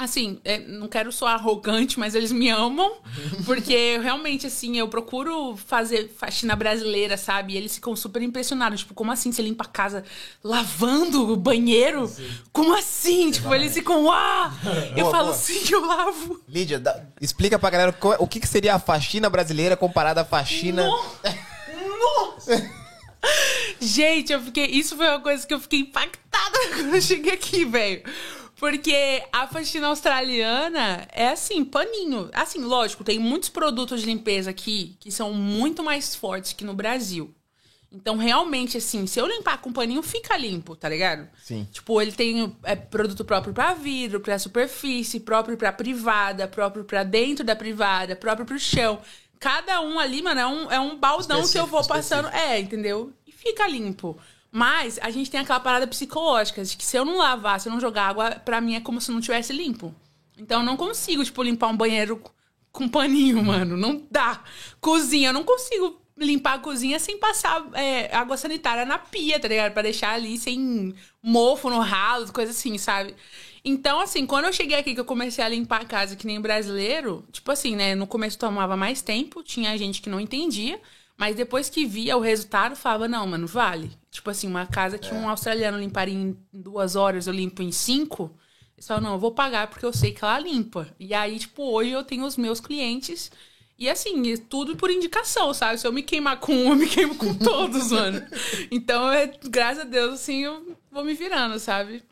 Assim, 0.00 0.38
é, 0.44 0.60
não 0.60 0.86
quero 0.86 1.10
soar 1.10 1.34
arrogante, 1.34 1.98
mas 1.98 2.14
eles 2.14 2.30
me 2.30 2.48
amam, 2.48 2.98
porque 3.44 3.98
realmente, 3.98 4.46
assim, 4.46 4.78
eu 4.78 4.86
procuro 4.86 5.56
fazer 5.56 6.08
faxina 6.16 6.54
brasileira, 6.54 7.16
sabe? 7.16 7.54
E 7.54 7.56
eles 7.56 7.74
ficam 7.74 7.96
super 7.96 8.22
impressionados. 8.22 8.78
Tipo, 8.82 8.94
como 8.94 9.10
assim? 9.10 9.32
Você 9.32 9.42
limpa 9.42 9.64
a 9.64 9.66
casa 9.66 10.04
lavando 10.42 11.32
o 11.32 11.36
banheiro? 11.36 12.08
Como 12.52 12.76
assim? 12.76 13.32
Tipo, 13.32 13.52
eles 13.52 13.74
ficam, 13.74 14.08
ah! 14.08 14.52
Eu 14.96 15.06
Boa, 15.06 15.10
falo, 15.10 15.24
boa. 15.26 15.36
sim, 15.36 15.60
eu 15.72 15.84
lavo. 15.84 16.40
Lídia, 16.48 16.78
dá- 16.78 17.02
explica 17.20 17.58
pra 17.58 17.68
galera 17.70 17.92
o 18.20 18.26
que, 18.28 18.46
seria 18.46 18.76
a 18.76 18.78
faxina 18.78 19.28
brasileira 19.28 19.76
comparada 19.76 20.20
à 20.20 20.24
faxina. 20.24 20.88
Gente, 23.80 24.32
eu 24.32 24.40
fiquei. 24.40 24.66
Isso 24.66 24.96
foi 24.96 25.06
uma 25.08 25.20
coisa 25.20 25.44
que 25.46 25.52
eu 25.52 25.60
fiquei 25.60 25.80
impactada 25.80 26.58
quando 26.74 26.94
eu 26.94 27.02
cheguei 27.02 27.32
aqui, 27.34 27.64
velho. 27.64 28.02
Porque 28.58 29.22
a 29.32 29.46
faxina 29.46 29.86
australiana 29.86 31.06
é 31.12 31.28
assim, 31.28 31.64
paninho. 31.64 32.28
Assim, 32.32 32.58
lógico, 32.58 33.04
tem 33.04 33.18
muitos 33.18 33.48
produtos 33.48 34.00
de 34.00 34.06
limpeza 34.06 34.50
aqui 34.50 34.96
que 34.98 35.12
são 35.12 35.32
muito 35.32 35.82
mais 35.82 36.14
fortes 36.14 36.52
que 36.52 36.64
no 36.64 36.74
Brasil. 36.74 37.32
Então, 37.90 38.16
realmente, 38.16 38.76
assim, 38.76 39.06
se 39.06 39.18
eu 39.18 39.26
limpar 39.26 39.58
com 39.58 39.72
paninho, 39.72 40.02
fica 40.02 40.36
limpo, 40.36 40.76
tá 40.76 40.88
ligado? 40.88 41.26
Sim. 41.42 41.66
Tipo, 41.72 42.02
ele 42.02 42.12
tem 42.12 42.54
é, 42.64 42.76
produto 42.76 43.24
próprio 43.24 43.54
pra 43.54 43.72
vidro, 43.74 44.20
pra 44.20 44.38
superfície, 44.38 45.20
próprio 45.20 45.56
pra 45.56 45.72
privada, 45.72 46.46
próprio 46.46 46.84
pra 46.84 47.02
dentro 47.02 47.44
da 47.44 47.56
privada, 47.56 48.14
próprio 48.14 48.44
pro 48.44 48.58
chão. 48.58 49.00
Cada 49.38 49.80
um 49.80 49.98
ali, 49.98 50.20
mano, 50.20 50.40
é 50.40 50.46
um, 50.46 50.70
é 50.72 50.80
um 50.80 50.96
baldão 50.98 51.48
que 51.48 51.56
eu 51.56 51.66
vou 51.66 51.80
Específico, 51.80 52.20
passando. 52.20 52.28
É, 52.34 52.58
entendeu? 52.58 53.12
E 53.26 53.32
fica 53.32 53.66
limpo. 53.68 54.18
Mas 54.50 54.98
a 55.02 55.10
gente 55.10 55.30
tem 55.30 55.40
aquela 55.40 55.60
parada 55.60 55.86
psicológica 55.86 56.64
de 56.64 56.76
que 56.76 56.84
se 56.84 56.96
eu 56.96 57.04
não 57.04 57.18
lavar, 57.18 57.60
se 57.60 57.68
eu 57.68 57.72
não 57.72 57.80
jogar 57.80 58.08
água, 58.08 58.30
pra 58.44 58.60
mim 58.60 58.74
é 58.74 58.80
como 58.80 59.00
se 59.00 59.10
não 59.10 59.20
tivesse 59.20 59.52
limpo. 59.52 59.94
Então 60.38 60.60
eu 60.60 60.66
não 60.66 60.76
consigo, 60.76 61.24
tipo, 61.24 61.42
limpar 61.42 61.68
um 61.68 61.76
banheiro 61.76 62.22
com 62.72 62.88
paninho, 62.88 63.42
mano. 63.42 63.76
Não 63.76 64.06
dá. 64.10 64.42
Cozinha, 64.80 65.30
eu 65.30 65.32
não 65.32 65.44
consigo 65.44 66.00
limpar 66.16 66.54
a 66.54 66.58
cozinha 66.58 66.98
sem 66.98 67.18
passar 67.18 67.64
é, 67.74 68.14
água 68.14 68.36
sanitária 68.36 68.84
na 68.84 68.98
pia, 68.98 69.38
tá 69.38 69.48
ligado? 69.48 69.72
Pra 69.72 69.82
deixar 69.82 70.14
ali 70.14 70.38
sem 70.38 70.94
mofo 71.22 71.70
no 71.70 71.78
ralo, 71.80 72.32
coisa 72.32 72.52
assim, 72.52 72.76
sabe? 72.78 73.14
Então, 73.64 74.00
assim, 74.00 74.26
quando 74.26 74.46
eu 74.46 74.52
cheguei 74.52 74.78
aqui 74.78 74.94
que 74.94 75.00
eu 75.00 75.04
comecei 75.04 75.44
a 75.44 75.48
limpar 75.48 75.82
a 75.82 75.84
casa 75.84 76.16
que 76.16 76.26
nem 76.26 76.40
brasileiro, 76.40 77.24
tipo 77.30 77.50
assim, 77.50 77.76
né? 77.76 77.94
No 77.94 78.06
começo 78.06 78.38
tomava 78.38 78.76
mais 78.76 79.02
tempo, 79.02 79.42
tinha 79.42 79.76
gente 79.76 80.00
que 80.00 80.08
não 80.08 80.20
entendia, 80.20 80.80
mas 81.18 81.34
depois 81.34 81.68
que 81.68 81.84
via 81.84 82.16
o 82.16 82.20
resultado, 82.20 82.76
falava, 82.76 83.08
não, 83.08 83.26
mano, 83.26 83.44
vale. 83.44 83.90
Tipo 84.08 84.30
assim, 84.30 84.46
uma 84.46 84.66
casa 84.66 84.96
que 84.96 85.12
um 85.12 85.28
australiano 85.28 85.76
limparia 85.76 86.14
em 86.14 86.38
duas 86.52 86.94
horas, 86.94 87.26
eu 87.26 87.32
limpo 87.32 87.60
em 87.60 87.72
cinco. 87.72 88.38
Eu 88.76 88.84
falo, 88.84 89.00
não, 89.00 89.12
eu 89.14 89.18
vou 89.18 89.32
pagar 89.32 89.66
porque 89.66 89.84
eu 89.84 89.92
sei 89.92 90.12
que 90.12 90.24
ela 90.24 90.38
limpa. 90.38 90.94
E 90.98 91.12
aí, 91.12 91.36
tipo, 91.40 91.64
hoje 91.64 91.90
eu 91.90 92.04
tenho 92.04 92.24
os 92.24 92.36
meus 92.36 92.60
clientes. 92.60 93.32
E 93.76 93.90
assim, 93.90 94.32
é 94.32 94.36
tudo 94.36 94.76
por 94.76 94.90
indicação, 94.90 95.52
sabe? 95.52 95.78
Se 95.78 95.86
eu 95.88 95.92
me 95.92 96.04
queimar 96.04 96.38
com 96.38 96.52
um, 96.52 96.70
eu 96.70 96.76
me 96.76 96.88
queimo 96.88 97.16
com 97.16 97.34
todos, 97.38 97.90
mano. 97.90 98.24
Então, 98.70 99.10
é, 99.12 99.26
graças 99.26 99.80
a 99.80 99.88
Deus, 99.88 100.14
assim, 100.14 100.44
eu 100.44 100.76
vou 100.88 101.04
me 101.04 101.14
virando, 101.14 101.58
sabe? 101.58 102.04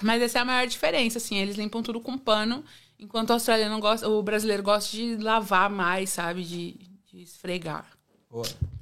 Mas 0.00 0.22
essa 0.22 0.38
é 0.38 0.42
a 0.42 0.44
maior 0.44 0.68
diferença, 0.68 1.18
assim. 1.18 1.36
Eles 1.36 1.56
limpam 1.56 1.82
tudo 1.82 2.00
com 2.00 2.16
pano, 2.16 2.64
enquanto 2.96 3.30
o 3.30 3.32
australiano 3.32 3.80
gosta, 3.80 4.08
o 4.08 4.22
brasileiro 4.22 4.62
gosta 4.62 4.96
de 4.96 5.16
lavar 5.16 5.68
mais, 5.68 6.10
sabe? 6.10 6.44
De, 6.44 6.78
de 7.06 7.22
esfregar. 7.22 7.95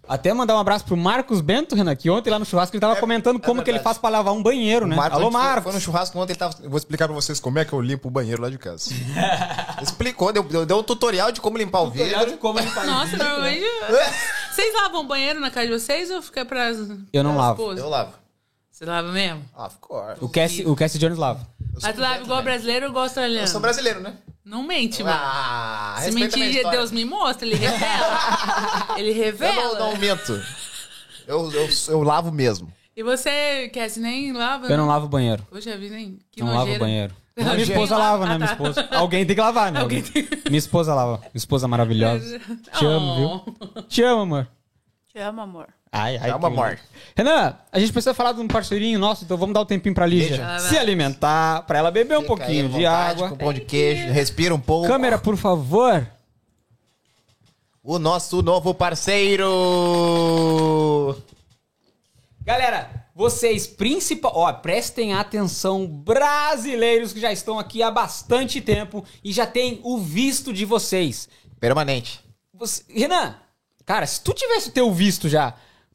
Até 0.07 0.35
mandar 0.35 0.55
um 0.55 0.59
abraço 0.59 0.85
pro 0.85 0.97
Marcos 0.97 1.41
Bento, 1.41 1.75
Renan, 1.75 1.97
que 1.97 2.11
ontem 2.11 2.29
lá 2.29 2.39
no 2.39 2.45
churrasco 2.45 2.77
ele 2.77 2.81
tava 2.81 2.97
comentando 2.97 3.39
como 3.41 3.63
que 3.63 3.71
ele 3.71 3.79
verdade. 3.79 3.85
faz 3.85 3.97
pra 3.99 4.11
lavar 4.11 4.35
um 4.35 4.43
banheiro, 4.43 4.87
né? 4.87 4.95
Marcos, 4.95 5.19
Alô, 5.19 5.31
Marcos. 5.31 5.63
Foi 5.65 5.73
no 5.73 5.81
churrasco 5.81 6.19
ontem, 6.19 6.33
ele 6.33 6.39
tava. 6.39 6.55
Eu 6.63 6.69
vou 6.69 6.77
explicar 6.77 7.07
pra 7.07 7.15
vocês 7.15 7.41
como 7.41 7.59
é 7.59 7.65
que 7.65 7.73
eu 7.73 7.81
limpo 7.81 8.09
o 8.09 8.11
banheiro 8.11 8.43
lá 8.43 8.51
de 8.51 8.59
casa. 8.59 8.91
Explicou, 9.81 10.31
deu, 10.33 10.43
deu, 10.43 10.67
deu 10.67 10.79
um 10.79 10.83
tutorial 10.83 11.33
de 11.33 11.41
como 11.41 11.57
limpar 11.57 11.81
o 11.83 11.91
Tutorial 11.91 12.21
de 12.21 12.25
vidro. 12.27 12.39
como 12.39 12.59
faz 12.63 12.87
Nossa, 12.87 13.05
vídeo, 13.07 13.19
né? 13.19 13.25
normalmente. 13.25 13.65
Vocês 14.55 14.75
lavam 14.75 15.07
banheiro 15.07 15.41
na 15.41 15.51
casa 15.51 15.67
de 15.67 15.73
vocês 15.73 16.11
ou 16.11 16.23
fica 16.23 16.45
pra. 16.45 16.69
Eu 17.13 17.25
não 17.25 17.33
pra 17.33 17.41
lavo. 17.43 17.63
esposa? 17.63 17.81
Eu 17.81 17.89
lavo. 17.89 18.13
Você 18.75 18.85
lava 18.85 19.13
mesmo? 19.13 19.41
Of 19.57 19.77
course. 19.81 20.19
O 20.25 20.29
Cassie, 20.29 20.67
o 20.67 20.75
Cassie 20.75 20.99
Jones 20.99 21.17
lava. 21.17 21.47
Eu 21.73 21.81
sou 21.81 21.89
Mas 21.89 21.95
tu 21.95 22.01
lava 22.01 22.23
igual 22.25 22.43
brasileiro 22.43 22.87
ou 22.87 22.91
igual 22.91 23.05
australiano? 23.05 23.45
Eu 23.45 23.47
sou 23.47 23.61
brasileiro, 23.61 24.01
né? 24.01 24.17
Não 24.45 24.65
mente, 24.65 25.01
mano. 25.01 25.17
Ah, 25.17 25.95
Se 26.01 26.07
respeita 26.07 26.35
a 26.35 26.37
minha 26.39 26.47
mentir, 26.49 26.57
história. 26.57 26.79
Deus 26.81 26.91
me 26.91 27.05
mostra, 27.05 27.47
ele 27.47 27.55
revela. 27.55 28.19
ele 28.99 29.11
Eu 29.11 29.15
não, 29.15 29.23
revela. 29.25 29.79
não 29.79 29.97
minto. 29.97 30.43
Eu, 31.25 31.53
eu, 31.53 31.69
eu 31.87 32.03
lavo 32.03 32.33
mesmo. 32.33 32.67
E 32.97 33.03
você, 33.05 33.69
Cassie, 33.73 34.03
nem 34.03 34.33
lava? 34.33 34.67
Eu 34.67 34.77
não 34.77 34.89
lavo 34.89 35.07
o 35.07 35.09
banheiro. 35.09 35.47
Poxa 35.49 35.79
vida, 35.79 35.97
hein? 35.97 36.19
Que 36.33 36.41
não 36.41 36.49
lavo 36.49 36.57
o 36.57 36.59
nojeira. 36.63 36.81
banheiro. 36.85 37.15
Minha 37.39 37.63
esposa 37.63 37.97
lava, 37.97 38.27
né? 38.27 38.33
Ah, 38.35 38.39
Minha 38.39 38.49
tá. 38.49 38.55
esposa. 38.55 38.89
Alguém 38.91 39.25
tem 39.25 39.37
que 39.37 39.41
lavar, 39.43 39.71
né? 39.71 39.79
Alguém 39.83 40.03
tem- 40.03 40.29
Minha 40.47 40.59
esposa 40.59 40.93
lava. 40.93 41.19
Minha 41.19 41.31
esposa 41.37 41.69
maravilhosa. 41.69 42.41
Te 42.77 42.85
amo, 42.85 43.15
viu? 43.45 43.83
Te 43.85 44.03
amo, 44.03 44.23
amor. 44.23 44.49
Te 45.13 45.21
amo, 45.21 45.41
amor. 45.41 45.69
Ai, 45.97 46.17
ai. 46.17 46.31
Calma, 46.31 46.51
que- 46.51 46.55
amor. 46.57 46.79
Renan, 47.17 47.57
a 47.71 47.79
gente 47.79 47.93
precisa 47.93 48.13
falar 48.13 48.33
de 48.33 48.41
um 48.41 48.49
parceirinho 48.49 48.99
nosso, 48.99 49.23
então 49.25 49.37
vamos 49.37 49.55
dar 49.55 49.61
um 49.61 49.65
tempinho 49.65 49.95
pra 49.95 50.05
Lígia 50.07 50.31
Lígia. 50.39 50.59
se 50.59 50.77
alimentar, 50.77 51.63
pra 51.63 51.79
ela 51.79 51.91
beber 51.93 52.19
um 52.19 52.23
Fica 52.23 52.35
pouquinho 52.37 52.65
à 52.65 52.69
de 52.69 52.75
vontade, 52.75 53.11
água. 53.23 53.29
Com 53.31 53.37
pão 53.37 53.53
de 53.53 53.61
queijo, 53.61 54.13
respira 54.13 54.53
um 54.53 54.59
pouco. 54.61 54.89
Câmera, 54.89 55.17
por 55.19 55.37
favor. 55.37 56.05
O 57.83 57.99
nosso 58.01 58.43
novo 58.43 58.75
parceiro. 58.75 59.45
Galera, 62.43 63.07
vocês 63.15 63.67
principal, 63.67 64.33
ó, 64.35 64.53
prestem 64.53 65.15
atenção, 65.15 65.87
brasileiros 65.87 67.13
que 67.13 67.21
já 67.21 67.33
estão 67.33 67.59
aqui 67.59 67.83
há 67.83 67.91
bastante 67.91 68.61
tempo 68.61 69.05
e 69.23 69.33
já 69.33 69.47
tem 69.47 69.81
o 69.85 69.99
visto 69.99 70.53
de 70.53 70.65
vocês. 70.65 71.29
Permanente. 71.61 72.21
Você- 72.53 72.83
Renan, 72.89 73.37
cara, 73.87 74.07
se 74.07 74.21
tu 74.23 74.33
tivesse 74.35 74.69
o 74.69 74.73
teu 74.73 74.93
visto 74.93 75.29
já, 75.29 75.55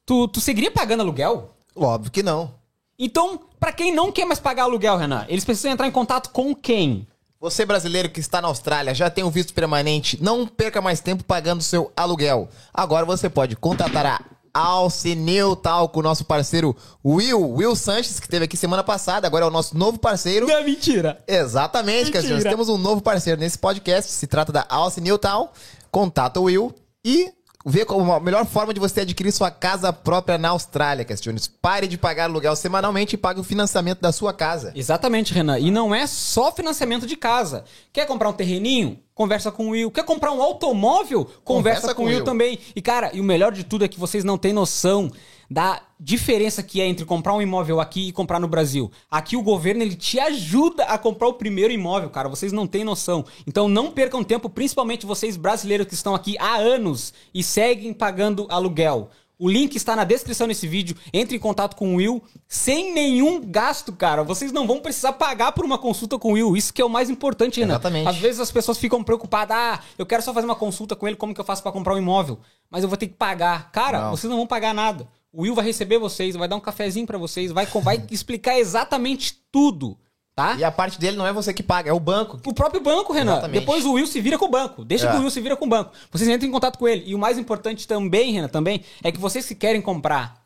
tu, 0.10 0.28
tu 0.28 0.42
seguiria 0.42 0.72
pagando 0.72 1.02
aluguel? 1.02 1.52
Óbvio 1.76 2.12
que 2.12 2.24
não. 2.24 2.52
Então, 2.98 3.40
pra 3.60 3.72
quem 3.72 3.94
não 3.94 4.12
quer 4.12 4.26
mais 4.26 4.40
pagar 4.40 4.64
aluguel, 4.64 4.98
Renan, 4.98 5.24
eles 5.30 5.46
precisam 5.46 5.72
entrar 5.72 5.88
em 5.88 5.92
contato 5.92 6.32
com 6.32 6.56
quem? 6.56 7.08
Você 7.40 7.64
brasileiro 7.64 8.10
que 8.10 8.20
está 8.20 8.42
na 8.42 8.48
Austrália, 8.48 8.96
já 8.96 9.08
tem 9.08 9.24
o 9.24 9.30
visto 9.30 9.54
permanente, 9.54 10.18
não 10.20 10.48
perca 10.48 10.82
mais 10.82 11.00
tempo 11.00 11.24
pagando 11.24 11.62
seu 11.62 11.92
aluguel. 11.96 12.50
Agora 12.74 13.06
você 13.06 13.30
pode 13.30 13.56
contatar 13.56 14.26
a 14.52 14.60
Alcineu 14.60 15.56
Talco, 15.56 16.02
nosso 16.02 16.26
parceiro 16.26 16.76
Will, 17.06 17.48
Will 17.52 17.76
Sanches, 17.76 18.20
que 18.20 18.26
esteve 18.26 18.46
aqui 18.46 18.58
semana 18.58 18.84
passada, 18.84 19.28
agora 19.28 19.46
é 19.46 19.48
o 19.48 19.52
nosso 19.52 19.78
novo 19.78 20.00
parceiro. 20.00 20.48
Não, 20.48 20.64
mentira. 20.64 21.24
Exatamente. 21.28 22.12
Cassiano. 22.12 22.42
Temos 22.42 22.68
um 22.68 22.80
novo 22.80 23.00
parceiro 23.00 23.40
nesse 23.40 23.60
podcast. 23.60 24.12
Se 24.12 24.26
trata 24.26 24.52
da 24.52 24.66
Alce 24.68 25.00
Newtown. 25.00 25.50
Contata 25.92 26.40
o 26.40 26.44
Will 26.44 26.74
e 27.06 27.32
vê 27.66 27.84
como 27.84 28.12
a 28.14 28.20
melhor 28.20 28.46
forma 28.46 28.74
de 28.74 28.80
você 28.80 29.02
adquirir 29.02 29.32
sua 29.32 29.52
casa 29.52 29.92
própria 29.92 30.38
na 30.38 30.50
Austrália, 30.50 31.04
Castiones. 31.04 31.48
Pare 31.48 31.88
de 31.88 31.98
pagar 31.98 32.26
aluguel 32.26 32.56
semanalmente 32.56 33.16
e 33.16 33.18
pague 33.18 33.40
o 33.40 33.44
financiamento 33.44 34.00
da 34.00 34.12
sua 34.12 34.34
casa. 34.34 34.72
Exatamente, 34.76 35.34
Renan. 35.34 35.60
E 35.60 35.70
não 35.70 35.94
é 35.94 36.08
só 36.08 36.52
financiamento 36.52 37.06
de 37.06 37.16
casa. 37.16 37.66
Quer 37.92 38.06
comprar 38.06 38.30
um 38.30 38.34
terreninho? 38.34 39.00
Conversa 39.14 39.52
com 39.52 39.68
o 39.68 39.72
Will. 39.72 39.92
Quer 39.92 40.06
comprar 40.06 40.32
um 40.32 40.42
automóvel? 40.42 41.26
Conversa, 41.26 41.44
Conversa 41.44 41.88
com, 41.90 42.04
com 42.04 42.04
o 42.04 42.06
Will. 42.06 42.24
também. 42.24 42.58
E, 42.74 42.82
cara, 42.82 43.12
e 43.14 43.20
o 43.20 43.24
melhor 43.24 43.52
de 43.52 43.66
tudo 43.66 43.84
é 43.84 43.88
que 43.88 44.00
vocês 44.00 44.24
não 44.24 44.38
têm 44.38 44.54
noção 44.54 45.12
da 45.50 45.82
diferença 46.00 46.62
que 46.62 46.80
é 46.80 46.86
entre 46.86 47.06
comprar 47.06 47.34
um 47.34 47.42
imóvel 47.42 47.80
aqui 47.82 48.10
e 48.10 48.12
comprar 48.12 48.40
no 48.40 48.48
Brasil. 48.48 48.92
Aqui 49.10 49.36
o 49.36 49.42
governo 49.42 49.82
ele 49.82 49.96
te 49.96 50.20
ajuda 50.20 50.84
a 50.86 50.98
comprar 50.98 51.28
o 51.28 51.34
primeiro 51.34 51.74
imóvel, 51.74 52.10
cara. 52.10 52.30
Vocês 52.30 52.52
não 52.52 52.68
têm 52.68 52.84
noção. 52.84 53.26
Então 53.48 53.68
não 53.68 53.92
percam 53.92 54.24
tempo, 54.24 54.50
principalmente 54.50 55.06
vocês 55.06 55.36
brasileiros 55.36 55.88
que 55.88 55.94
estão 55.96 56.14
aqui 56.14 56.36
há 56.40 56.56
anos 56.56 57.14
e 57.34 57.42
seguem 57.44 57.94
pagando 57.94 58.46
aluguel. 58.50 59.10
O 59.42 59.50
link 59.50 59.74
está 59.78 59.96
na 59.96 60.04
descrição 60.04 60.50
desse 60.50 60.68
vídeo. 60.68 60.98
Entre 61.14 61.38
em 61.38 61.40
contato 61.40 61.78
com 61.78 61.94
o 61.94 61.96
Will 61.96 62.22
sem 62.46 62.94
nenhum 62.94 63.40
gasto, 63.42 63.94
cara. 63.94 64.22
Vocês 64.22 64.52
não 64.52 64.68
vão 64.68 64.82
precisar 64.82 65.14
pagar 65.14 65.54
por 65.54 65.64
uma 65.64 65.78
consulta 65.78 66.20
com 66.20 66.32
o 66.32 66.34
Will. 66.34 66.58
Isso 66.58 66.74
que 66.74 66.82
é 66.82 66.86
o 66.86 66.90
mais 66.90 67.10
importante, 67.10 67.58
Renan. 67.62 67.76
Exatamente. 67.76 68.10
Às 68.10 68.18
vezes 68.18 68.42
as 68.42 68.52
pessoas 68.52 68.78
ficam 68.78 69.02
preocupadas. 69.02 69.56
Ah, 69.56 69.80
eu 69.98 70.06
quero 70.06 70.22
só 70.22 70.34
fazer 70.34 70.46
uma 70.46 70.58
consulta 70.58 70.94
com 70.94 71.08
ele. 71.08 71.16
Como 71.16 71.34
que 71.34 71.40
eu 71.40 71.46
faço 71.46 71.64
pra 71.64 71.72
comprar 71.72 71.94
um 71.94 71.98
imóvel? 71.98 72.38
Mas 72.70 72.84
eu 72.84 72.90
vou 72.90 72.98
ter 72.98 73.08
que 73.08 73.14
pagar. 73.14 73.72
Cara, 73.72 74.02
Não. 74.02 74.12
vocês 74.12 74.30
não 74.30 74.36
vão 74.38 74.46
pagar 74.48 74.74
nada. 74.74 75.08
O 75.32 75.44
Will 75.44 75.54
vai 75.56 75.66
receber 75.66 75.98
vocês, 75.98 76.36
vai 76.36 76.48
dar 76.48 76.56
um 76.56 76.60
cafezinho 76.60 77.06
pra 77.06 77.18
vocês, 77.18 77.52
vai, 77.52 77.66
vai 77.66 78.04
explicar 78.10 78.58
exatamente 78.60 79.38
tudo, 79.52 79.98
tá? 80.36 80.56
E 80.56 80.64
a 80.64 80.72
parte 80.72 81.00
dele 81.00 81.18
não 81.18 81.28
é 81.28 81.32
você 81.32 81.54
que 81.54 81.62
paga, 81.62 81.90
é 81.90 81.94
o 81.94 82.00
banco. 82.00 82.40
O 82.46 82.54
próprio 82.54 82.82
banco, 82.82 83.14
Renan. 83.14 83.34
Exatamente. 83.34 83.60
Depois 83.60 83.86
o 83.86 83.94
Will 83.94 84.08
se 84.08 84.20
vira 84.22 84.38
com 84.38 84.46
o 84.46 84.50
banco. 84.50 84.84
Deixa 84.84 85.08
É. 85.08 85.12
que 85.12 85.18
o 85.18 85.20
Will 85.22 85.30
se 85.30 85.40
vira 85.42 85.56
com 85.56 85.66
o 85.66 85.70
banco. 85.70 85.92
Vocês 86.12 86.28
entrem 86.30 86.50
em 86.50 86.52
contato 86.52 86.80
com 86.80 86.88
ele. 86.88 87.04
E 87.06 87.14
o 87.14 87.20
mais 87.20 87.38
importante 87.38 87.88
também, 87.88 88.32
Renan, 88.34 88.48
também, 88.48 88.84
é 89.04 89.12
que 89.12 89.20
vocês 89.20 89.46
que 89.48 89.54
querem 89.56 89.82
comprar 89.82 90.42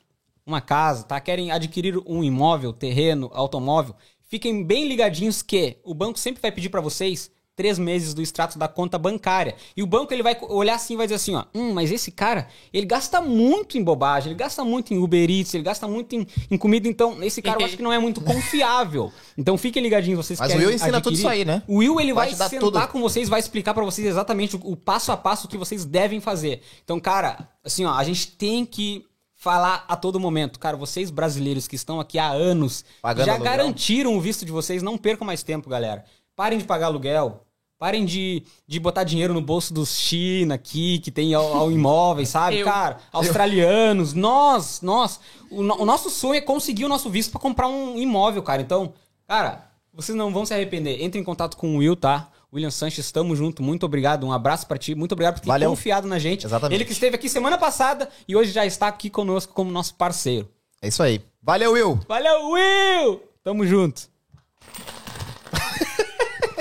uma 0.46 0.60
casa, 0.60 1.04
tá? 1.04 1.20
Querem 1.22 1.52
adquirir 1.52 1.98
um 2.06 2.22
imóvel, 2.22 2.74
terreno, 2.74 3.32
automóvel, 3.34 3.96
fiquem 4.28 4.64
bem 4.66 4.88
ligadinhos 4.88 5.42
que 5.42 5.78
o 5.86 5.94
banco 5.94 6.20
sempre 6.20 6.42
vai 6.42 6.52
pedir 6.52 6.68
pra 6.68 6.82
vocês 6.82 7.32
três 7.56 7.78
meses 7.78 8.14
do 8.14 8.22
extrato 8.22 8.58
da 8.58 8.68
conta 8.68 8.98
bancária. 8.98 9.56
E 9.78 9.84
o 9.84 9.88
banco 9.88 10.14
ele 10.14 10.24
vai 10.24 10.38
olhar 10.50 10.76
assim 10.76 10.96
e 10.96 10.98
vai 10.98 11.06
dizer 11.06 11.16
assim, 11.16 11.36
ó, 11.36 11.46
hum, 11.54 11.74
mas 11.74 11.92
esse 11.92 12.12
cara, 12.12 12.48
ele 12.74 12.86
gasta 12.86 13.22
muito 13.22 13.78
em 13.78 13.84
bobagem, 13.84 14.32
ele 14.32 14.40
gasta 14.40 14.64
muito 14.64 14.94
em 14.94 14.98
Uber 14.98 15.30
Eats, 15.30 15.54
ele 15.54 15.64
gasta 15.64 15.88
muito 15.88 16.16
em, 16.16 16.28
em 16.50 16.58
comida, 16.58 16.88
então 16.88 17.22
esse 17.24 17.42
cara 17.42 17.62
eu 17.62 17.66
acho 17.66 17.78
que 17.78 17.84
não 17.84 17.94
é 17.94 18.00
muito 18.00 18.22
confiável. 18.22 19.12
Então 19.38 19.58
fiquem 19.58 19.84
ligadinhos, 19.84 20.26
vocês 20.26 20.40
Mas 20.40 20.50
o 20.50 20.52
querem 20.52 20.68
Will 20.68 20.76
ensina 20.76 21.02
tudo 21.02 21.14
adquirir. 21.14 21.20
isso 21.20 21.28
aí, 21.28 21.46
né? 21.46 21.64
O 21.68 21.78
Will 21.78 22.00
ele 22.00 22.14
Vai 22.14 22.34
vai, 22.34 22.50
sentar 22.50 22.60
tudo. 22.60 22.88
com 22.88 23.02
vocês, 23.02 23.30
vai 23.30 23.40
explicar 23.40 23.74
pra 23.74 23.84
vocês 23.84 24.08
exatamente 24.08 24.56
o, 24.56 24.60
o 24.64 24.76
passo 24.76 25.12
a 25.12 25.18
passo 25.18 25.48
que 25.48 25.58
vocês 25.58 25.86
devem 25.86 26.20
fazer. 26.20 26.62
Então, 26.84 27.00
cara, 27.00 27.50
assim, 27.64 27.86
ó, 27.86 27.94
a 27.94 28.04
gente 28.04 28.32
tem 28.32 28.66
que 28.66 29.06
falar 29.36 29.84
a 29.90 29.98
todo 29.98 30.20
momento, 30.22 30.58
cara, 30.58 30.78
vocês 30.78 31.12
brasileiros 31.12 31.68
que 31.68 31.76
estão 31.76 32.00
aqui 32.00 32.18
há 32.18 32.30
anos, 32.30 32.86
Pagando 33.02 33.26
já 33.26 33.38
garantiram 33.38 34.16
o 34.16 34.22
visto 34.22 34.46
de 34.46 34.54
vocês, 34.54 34.82
não 34.82 34.98
percam 34.98 35.28
mais 35.28 35.44
tempo, 35.44 35.70
galera. 35.70 36.06
Parem 36.36 36.58
de 36.58 36.66
pagar 36.66 36.88
aluguel. 36.88 37.46
Parem 37.78 38.06
de, 38.06 38.44
de 38.66 38.80
botar 38.80 39.04
dinheiro 39.04 39.34
no 39.34 39.42
bolso 39.42 39.74
dos 39.74 39.98
China 39.98 40.56
aqui, 40.56 41.00
que 41.00 41.12
tem 41.12 41.34
ao, 41.34 41.54
ao 41.54 41.72
imóveis, 41.72 42.30
sabe? 42.30 42.60
Eu. 42.60 42.66
Cara, 42.66 42.98
australianos, 43.12 44.14
nós, 44.14 44.82
nós. 44.82 45.20
O, 45.52 45.60
o 45.60 45.86
nosso 45.86 46.10
sonho 46.10 46.36
é 46.36 46.42
conseguir 46.42 46.86
o 46.86 46.90
nosso 46.90 47.10
visto 47.10 47.32
pra 47.32 47.42
comprar 47.42 47.68
um 47.68 48.00
imóvel, 48.00 48.42
cara. 48.42 48.62
Então, 48.62 48.94
cara, 49.28 49.70
vocês 49.94 50.18
não 50.18 50.32
vão 50.32 50.46
se 50.46 50.54
arrepender. 50.54 51.04
Entre 51.04 51.20
em 51.20 51.24
contato 51.24 51.58
com 51.58 51.76
o 51.76 51.78
Will, 51.80 51.96
tá? 51.96 52.30
William 52.54 52.72
Sanches, 52.72 53.06
estamos 53.06 53.38
junto. 53.38 53.62
Muito 53.62 53.86
obrigado. 53.86 54.26
Um 54.26 54.32
abraço 54.32 54.66
pra 54.66 54.78
ti. 54.78 54.96
Muito 54.96 55.12
obrigado 55.12 55.36
por 55.36 55.42
ter 55.42 55.48
Valeu. 55.48 55.70
confiado 55.72 56.08
na 56.08 56.20
gente. 56.20 56.46
Exatamente. 56.46 56.78
Ele 56.78 56.86
que 56.86 56.94
esteve 56.94 57.16
aqui 57.16 57.28
semana 57.28 57.58
passada 57.58 58.08
e 58.28 58.36
hoje 58.36 58.52
já 58.52 58.66
está 58.66 58.88
aqui 58.88 59.10
conosco 59.10 59.54
como 59.54 59.72
nosso 59.72 59.96
parceiro. 59.96 60.48
É 60.82 60.88
isso 60.88 61.02
aí. 61.04 61.20
Valeu, 61.42 61.74
Will. 61.74 62.00
Valeu, 62.08 62.52
Will! 62.52 63.22
Tamo 63.44 63.66
junto. 63.66 64.04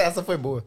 Essa 0.03 0.23
foi 0.23 0.37
boa. 0.37 0.65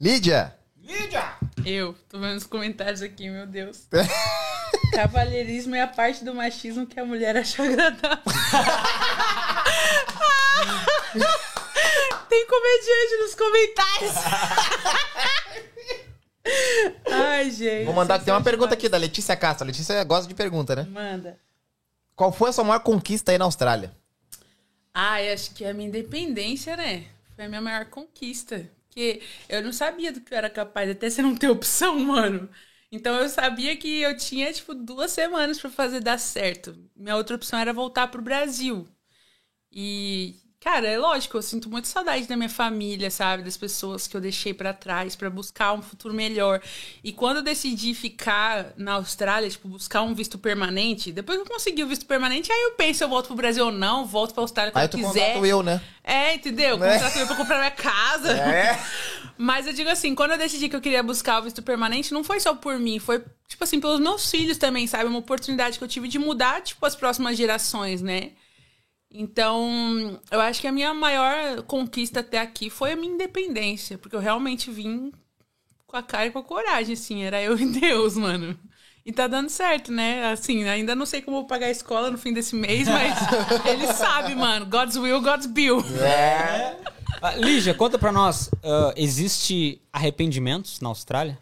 Lídia. 0.00 0.56
Lídia! 0.80 1.36
Eu, 1.64 1.94
tô 2.08 2.18
vendo 2.18 2.36
os 2.36 2.46
comentários 2.46 3.02
aqui, 3.02 3.28
meu 3.28 3.46
Deus. 3.46 3.88
Cavalheirismo 4.94 5.74
é 5.74 5.82
a 5.82 5.88
parte 5.88 6.24
do 6.24 6.34
machismo 6.34 6.86
que 6.86 7.00
a 7.00 7.04
mulher 7.04 7.36
acha 7.36 7.62
agradável. 7.62 8.18
Tem 12.28 12.46
comediante 12.46 13.16
nos 13.20 13.34
comentários. 13.34 14.14
Ai, 17.10 17.50
gente. 17.50 17.84
Vou 17.84 17.94
mandar. 17.94 18.18
Tem 18.18 18.32
uma 18.32 18.42
pergunta 18.42 18.74
aqui 18.74 18.88
da 18.88 18.96
Letícia 18.96 19.36
Castro. 19.36 19.64
A 19.64 19.66
Letícia 19.66 20.02
gosta 20.04 20.28
de 20.28 20.34
pergunta, 20.34 20.76
né? 20.76 20.86
Manda. 20.88 21.38
Qual 22.14 22.32
foi 22.32 22.50
a 22.50 22.52
sua 22.52 22.64
maior 22.64 22.80
conquista 22.80 23.32
aí 23.32 23.38
na 23.38 23.44
Austrália? 23.44 23.92
Ai, 24.94 25.32
acho 25.32 25.52
que 25.52 25.64
é 25.64 25.70
a 25.70 25.74
minha 25.74 25.88
independência, 25.88 26.76
né? 26.76 27.06
Foi 27.42 27.46
a 27.46 27.48
minha 27.48 27.60
maior 27.60 27.86
conquista. 27.90 28.70
Porque 28.88 29.20
eu 29.48 29.62
não 29.64 29.72
sabia 29.72 30.12
do 30.12 30.20
que 30.20 30.32
eu 30.32 30.38
era 30.38 30.48
capaz, 30.48 30.88
até 30.88 31.10
você 31.10 31.22
não 31.22 31.34
ter 31.34 31.48
opção, 31.50 31.98
mano. 31.98 32.48
Então 32.90 33.16
eu 33.16 33.28
sabia 33.28 33.76
que 33.76 34.00
eu 34.00 34.16
tinha, 34.16 34.52
tipo, 34.52 34.74
duas 34.74 35.10
semanas 35.10 35.60
pra 35.60 35.68
fazer 35.70 36.00
dar 36.00 36.18
certo. 36.18 36.76
Minha 36.94 37.16
outra 37.16 37.34
opção 37.36 37.58
era 37.58 37.72
voltar 37.72 38.06
pro 38.08 38.22
Brasil. 38.22 38.86
E, 39.72 40.36
cara, 40.62 40.86
é 40.86 40.96
lógico, 40.96 41.36
eu 41.36 41.42
sinto 41.42 41.68
muito 41.68 41.88
saudade 41.88 42.26
da 42.26 42.36
minha 42.36 42.48
família, 42.48 43.10
sabe? 43.10 43.42
Das 43.42 43.56
pessoas 43.56 44.06
que 44.06 44.16
eu 44.16 44.20
deixei 44.20 44.54
pra 44.54 44.72
trás 44.72 45.16
pra 45.16 45.28
buscar 45.28 45.72
um 45.72 45.82
futuro 45.82 46.14
melhor. 46.14 46.60
E 47.02 47.12
quando 47.12 47.38
eu 47.38 47.42
decidi 47.42 47.94
ficar 47.94 48.72
na 48.76 48.92
Austrália, 48.92 49.50
tipo, 49.50 49.68
buscar 49.68 50.02
um 50.02 50.14
visto 50.14 50.38
permanente, 50.38 51.10
depois 51.10 51.38
que 51.38 51.44
eu 51.44 51.52
consegui 51.52 51.82
o 51.82 51.88
visto 51.88 52.06
permanente, 52.06 52.52
aí 52.52 52.62
eu 52.62 52.72
penso 52.72 52.98
se 52.98 53.04
eu 53.04 53.08
volto 53.08 53.26
pro 53.26 53.36
Brasil 53.36 53.66
ou 53.66 53.72
não, 53.72 54.06
volto 54.06 54.34
pra 54.34 54.42
Austrália 54.42 54.70
quando 54.70 54.80
Aí 54.80 54.86
eu 54.86 54.90
tu 54.90 54.96
quiser. 54.98 55.08
contrata 55.08 55.38
o 55.38 55.42
Will, 55.42 55.62
né? 55.62 55.80
É, 56.04 56.34
entendeu? 56.34 56.76
Né? 56.78 56.94
Contrato 56.94 57.18
eu 57.18 57.26
pra 57.26 57.36
comprar 57.36 57.58
minha 57.58 57.70
casa. 57.70 58.32
É. 58.32 58.80
Mas 59.36 59.66
eu 59.66 59.72
digo 59.72 59.90
assim, 59.90 60.14
quando 60.14 60.32
eu 60.32 60.38
decidi 60.38 60.68
que 60.68 60.76
eu 60.76 60.80
queria 60.80 61.02
buscar 61.02 61.40
o 61.40 61.42
visto 61.42 61.62
permanente, 61.62 62.14
não 62.14 62.22
foi 62.22 62.38
só 62.38 62.54
por 62.54 62.78
mim, 62.78 62.98
foi, 63.00 63.24
tipo 63.48 63.64
assim, 63.64 63.80
pelos 63.80 63.98
meus 63.98 64.30
filhos 64.30 64.58
também, 64.58 64.86
sabe? 64.86 65.06
Uma 65.06 65.18
oportunidade 65.18 65.78
que 65.78 65.82
eu 65.82 65.88
tive 65.88 66.06
de 66.06 66.18
mudar, 66.18 66.60
tipo, 66.62 66.84
as 66.86 66.94
próximas 66.94 67.36
gerações, 67.36 68.00
né? 68.00 68.30
Então, 69.14 70.18
eu 70.30 70.40
acho 70.40 70.60
que 70.60 70.66
a 70.66 70.72
minha 70.72 70.94
maior 70.94 71.62
conquista 71.64 72.20
até 72.20 72.38
aqui 72.38 72.70
foi 72.70 72.92
a 72.92 72.96
minha 72.96 73.12
independência, 73.12 73.98
porque 73.98 74.16
eu 74.16 74.20
realmente 74.20 74.70
vim 74.70 75.12
com 75.86 75.96
a 75.98 76.02
cara 76.02 76.26
e 76.26 76.30
com 76.30 76.38
a 76.38 76.42
coragem, 76.42 76.94
assim, 76.94 77.22
era 77.22 77.40
eu 77.42 77.56
e 77.60 77.66
Deus, 77.78 78.16
mano. 78.16 78.58
E 79.04 79.12
tá 79.12 79.26
dando 79.26 79.50
certo, 79.50 79.92
né? 79.92 80.32
Assim, 80.32 80.64
ainda 80.64 80.94
não 80.94 81.04
sei 81.04 81.20
como 81.20 81.38
vou 81.38 81.46
pagar 81.46 81.66
a 81.66 81.70
escola 81.70 82.10
no 82.10 82.16
fim 82.16 82.32
desse 82.32 82.54
mês, 82.54 82.88
mas 82.88 83.18
ele 83.66 83.86
sabe, 83.92 84.34
mano. 84.34 84.64
God's 84.64 84.96
will, 84.96 85.20
God's 85.20 85.46
bill. 85.46 85.80
É. 86.00 86.78
Ah, 87.20 87.36
Lígia, 87.36 87.74
conta 87.74 87.98
pra 87.98 88.12
nós. 88.12 88.48
ah, 88.62 88.94
existe 88.96 89.82
arrependimentos 89.92 90.80
na 90.80 90.88
Austrália? 90.88 91.38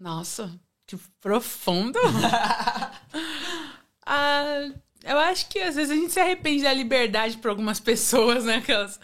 Nossa, 0.00 0.50
que 0.86 0.96
profundo. 1.20 1.98
ah, 4.04 4.70
Eu 5.04 5.18
acho 5.18 5.48
que 5.48 5.58
às 5.58 5.74
vezes 5.76 5.90
a 5.90 5.94
gente 5.94 6.12
se 6.12 6.20
arrepende 6.20 6.62
da 6.62 6.72
liberdade 6.72 7.38
por 7.38 7.48
algumas 7.50 7.80
pessoas, 7.80 8.44
né? 8.44 8.56
Aquelas... 8.56 9.00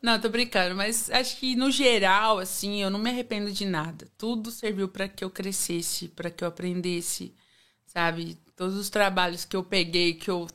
Não, 0.00 0.20
tô 0.20 0.28
brincando, 0.28 0.76
mas 0.76 1.10
acho 1.10 1.36
que 1.38 1.56
no 1.56 1.70
geral, 1.70 2.38
assim, 2.38 2.82
eu 2.82 2.90
não 2.90 3.00
me 3.00 3.10
arrependo 3.10 3.50
de 3.50 3.64
nada. 3.66 4.08
Tudo 4.16 4.50
serviu 4.50 4.88
para 4.88 5.08
que 5.08 5.24
eu 5.24 5.30
crescesse, 5.30 6.08
para 6.08 6.30
que 6.30 6.44
eu 6.44 6.48
aprendesse, 6.48 7.34
sabe? 7.86 8.38
Todos 8.56 8.76
os 8.76 8.90
trabalhos 8.90 9.44
que 9.44 9.56
eu 9.56 9.64
peguei, 9.64 10.14
que 10.14 10.30
eu. 10.30 10.46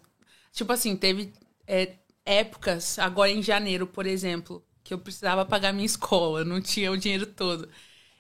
Tipo 0.54 0.72
assim, 0.74 0.96
teve 0.96 1.34
é, 1.68 1.96
épocas, 2.26 2.98
agora 3.00 3.32
em 3.32 3.42
janeiro, 3.42 3.86
por 3.88 4.06
exemplo, 4.06 4.66
que 4.84 4.94
eu 4.94 5.00
precisava 5.00 5.46
pagar 5.46 5.74
minha 5.74 5.86
escola, 5.86 6.46
não 6.46 6.62
tinha 6.62 6.92
o 6.92 6.98
dinheiro 6.98 7.26
todo. 7.26 7.70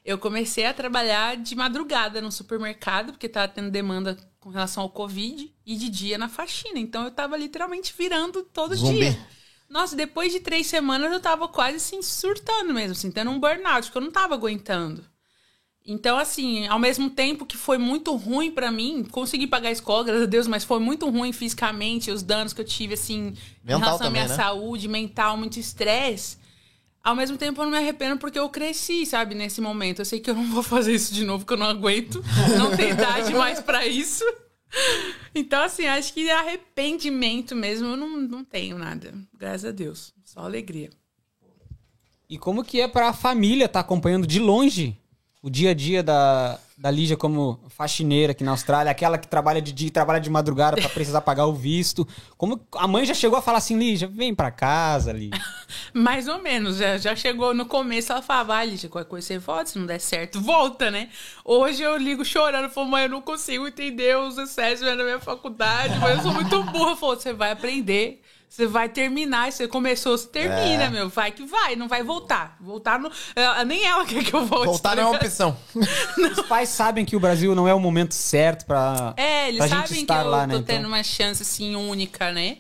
Eu 0.03 0.18
comecei 0.18 0.66
a 0.66 0.74
trabalhar 0.74 1.38
de 1.38 1.55
madrugada 1.55 2.22
no 2.22 2.32
supermercado, 2.32 3.14
porque 3.14 3.30
tava 3.30 3.47
tendo 3.47 3.72
demanda 3.72 4.18
com 4.44 4.50
relação 4.50 4.84
ao 4.84 4.89
Covid, 4.89 5.50
e 5.66 5.76
de 5.78 5.89
dia 5.89 6.18
na 6.18 6.28
faxina. 6.28 6.78
Então 6.78 7.06
eu 7.06 7.12
tava 7.12 7.38
literalmente 7.38 7.94
virando 7.98 8.44
todo 8.44 8.76
Zumbi. 8.76 9.00
dia. 9.00 9.18
Nossa, 9.70 9.96
depois 9.96 10.34
de 10.34 10.41
três 10.41 10.68
semanas 10.68 11.12
eu 11.14 11.20
tava 11.20 11.48
quase 11.48 11.78
assim, 11.78 12.02
surtando 12.02 12.74
mesmo, 12.74 12.91
assim, 12.91 13.10
tendo 13.10 13.32
um 13.32 13.39
burnout, 13.39 13.89
que 13.89 13.98
eu 13.98 14.02
não 14.02 14.12
tava 14.12 14.36
aguentando. 14.36 15.06
Então, 15.86 16.18
assim, 16.18 16.68
ao 16.68 16.78
mesmo 16.80 17.10
tempo 17.10 17.46
que 17.46 17.58
foi 17.58 17.78
muito 17.78 18.16
ruim 18.16 18.52
pra 18.52 18.72
mim, 18.72 19.04
consegui 19.04 19.48
pagar 19.48 19.70
a 19.70 19.72
escola, 19.72 20.04
graças 20.04 20.24
a 20.24 20.28
Deus, 20.28 20.48
mas 20.48 20.64
foi 20.64 20.80
muito 20.80 21.10
ruim 21.10 21.34
fisicamente, 21.34 22.12
os 22.12 22.22
danos 22.22 22.54
que 22.54 22.62
eu 22.62 22.66
tive, 22.66 22.94
assim, 22.94 23.28
em 23.28 23.38
Mental 23.64 23.80
relação 23.80 23.96
à 23.96 23.98
também, 23.98 24.22
minha 24.22 24.28
né? 24.28 24.36
saúde, 24.36 24.88
mental, 24.88 25.36
muito 25.38 25.60
estresse. 25.60 26.38
Ao 27.04 27.16
mesmo 27.16 27.38
tempo, 27.38 27.60
eu 27.60 27.66
não 27.66 27.72
me 27.72 27.78
arrependo 27.78 28.18
porque 28.18 28.39
eu 28.39 28.49
cresci, 28.49 29.06
sabe, 29.06 29.36
nesse 29.36 29.60
momento. 29.60 29.99
Eu 29.99 30.06
sei 30.06 30.22
que 30.22 30.30
eu 30.30 30.36
não 30.36 30.49
vou 30.49 30.64
fazer 30.64 30.93
isso 30.93 31.14
de 31.14 31.26
novo, 31.26 31.45
que 31.45 31.51
eu 31.51 31.58
não 31.58 31.66
aguento. 31.66 32.24
Não 32.58 32.76
tenho 32.76 32.91
idade 32.91 33.34
mais 33.34 33.60
pra 33.60 33.86
isso. 33.86 34.24
Então, 35.36 35.62
assim, 35.64 35.86
acho 35.86 36.14
que 36.14 36.30
arrependimento 36.30 37.56
mesmo 37.56 37.89
eu 37.89 37.97
não, 37.97 38.22
não 38.22 38.43
tenho 38.43 38.78
nada. 38.78 39.14
Graças 39.38 39.66
a 39.66 39.72
Deus. 39.72 40.14
Só 40.24 40.39
alegria. 40.39 40.89
E 42.30 42.38
como 42.38 42.64
que 42.64 42.80
é 42.80 42.88
pra 42.88 43.12
família 43.14 43.66
estar 43.66 43.82
acompanhando 43.82 44.26
de 44.26 44.39
longe 44.39 44.97
o 45.41 45.49
dia 45.49 45.72
a 45.72 45.74
dia 45.74 46.01
da, 46.01 46.58
da 46.84 46.92
Lígia 46.92 47.16
como 47.16 47.62
faxineira 47.70 48.34
aqui 48.34 48.44
na 48.44 48.52
Austrália, 48.52 48.92
aquela 48.92 49.18
que 49.18 49.26
trabalha 49.26 49.62
de 49.62 49.72
dia 49.72 49.88
e 49.88 49.90
trabalha 49.90 50.20
de 50.20 50.30
madrugada 50.30 50.76
pra 50.76 50.90
precisar 50.90 51.22
pagar 51.24 51.46
o 51.46 51.54
visto. 51.54 52.06
Como 52.38 52.60
a 52.76 52.86
mãe 52.86 53.06
já 53.06 53.14
chegou 53.14 53.40
a 53.40 53.42
falar 53.42 53.60
assim, 53.60 53.80
Lígia, 53.80 54.06
vem 54.06 54.36
pra 54.36 54.52
casa, 54.52 55.14
Lígia. 55.14 55.42
Mais 55.96 56.28
ou 56.28 56.42
menos. 56.42 56.76
Já, 56.76 56.98
já 56.98 57.16
chegou 57.16 57.54
no 57.54 57.66
começo, 57.68 58.12
ela 58.12 58.22
falava, 58.22 58.58
ah, 58.58 58.66
Lígia, 58.66 58.90
qualquer 58.90 59.10
coisa 59.10 59.26
você 59.26 59.38
volta, 59.38 59.66
se 59.68 59.80
não 59.80 59.86
der 59.86 60.02
certo, 60.02 60.42
volta, 60.42 60.92
né? 60.92 61.08
Hoje 61.46 61.82
eu 61.82 61.96
ligo 61.96 62.26
chorando, 62.26 62.70
falo, 62.70 62.90
mãe, 62.90 63.04
eu 63.04 63.10
não 63.10 63.22
consigo 63.22 63.66
entender 63.66 64.18
os 64.18 64.38
excessos 64.38 64.86
na 64.86 65.02
minha 65.02 65.22
faculdade, 65.22 65.98
mas 66.00 66.18
eu 66.18 66.24
sou 66.24 66.34
muito 66.34 66.62
burra. 66.64 66.98
Falou, 66.98 67.16
você 67.16 67.32
vai 67.32 67.52
aprender. 67.52 68.22
Você 68.54 68.68
vai 68.68 68.88
terminar, 68.88 69.51
você 69.51 69.68
começou, 69.68 70.16
você 70.16 70.28
termina, 70.28 70.84
É. 70.84 70.89
meu. 70.91 71.10
Vai 71.10 71.32
que 71.32 71.43
vai, 71.43 71.76
não 71.76 71.88
vai 71.88 72.04
voltar. 72.04 72.56
Voltar 72.62 72.99
no. 72.99 73.12
ela- 73.36 73.66
nem 73.66 73.84
ela 73.84 74.06
quer 74.06 74.24
que 74.24 74.32
eu 74.32 74.45
volte. 74.45 74.66
Voltar 74.68 74.89
tá 74.91 74.95
não 74.95 75.04
é 75.04 75.06
uma 75.08 75.16
opção. 75.18 75.58
Os 75.74 76.45
pais 76.45 76.70
sabem 76.70 77.04
que 77.04 77.16
o 77.16 77.20
Brasil 77.20 77.56
não 77.56 77.68
é 77.68 77.74
o 77.74 77.80
momento 77.80 78.14
certo 78.14 78.68
pra, 78.68 79.16
É, 79.18 79.47
eles 79.47 79.58
pra 79.58 79.68
gente 79.68 79.78
sabem 79.80 79.95
que 79.95 80.01
estar 80.04 80.24
eu 80.24 80.30
lá, 80.30 80.41
tô 80.41 80.47
né? 80.49 80.54
Então- 80.58 80.76
tendo 80.76 80.88
uma 80.88 81.01
chance, 81.01 81.41
assim, 81.41 81.76
única, 81.76 82.32
né? 82.32 82.58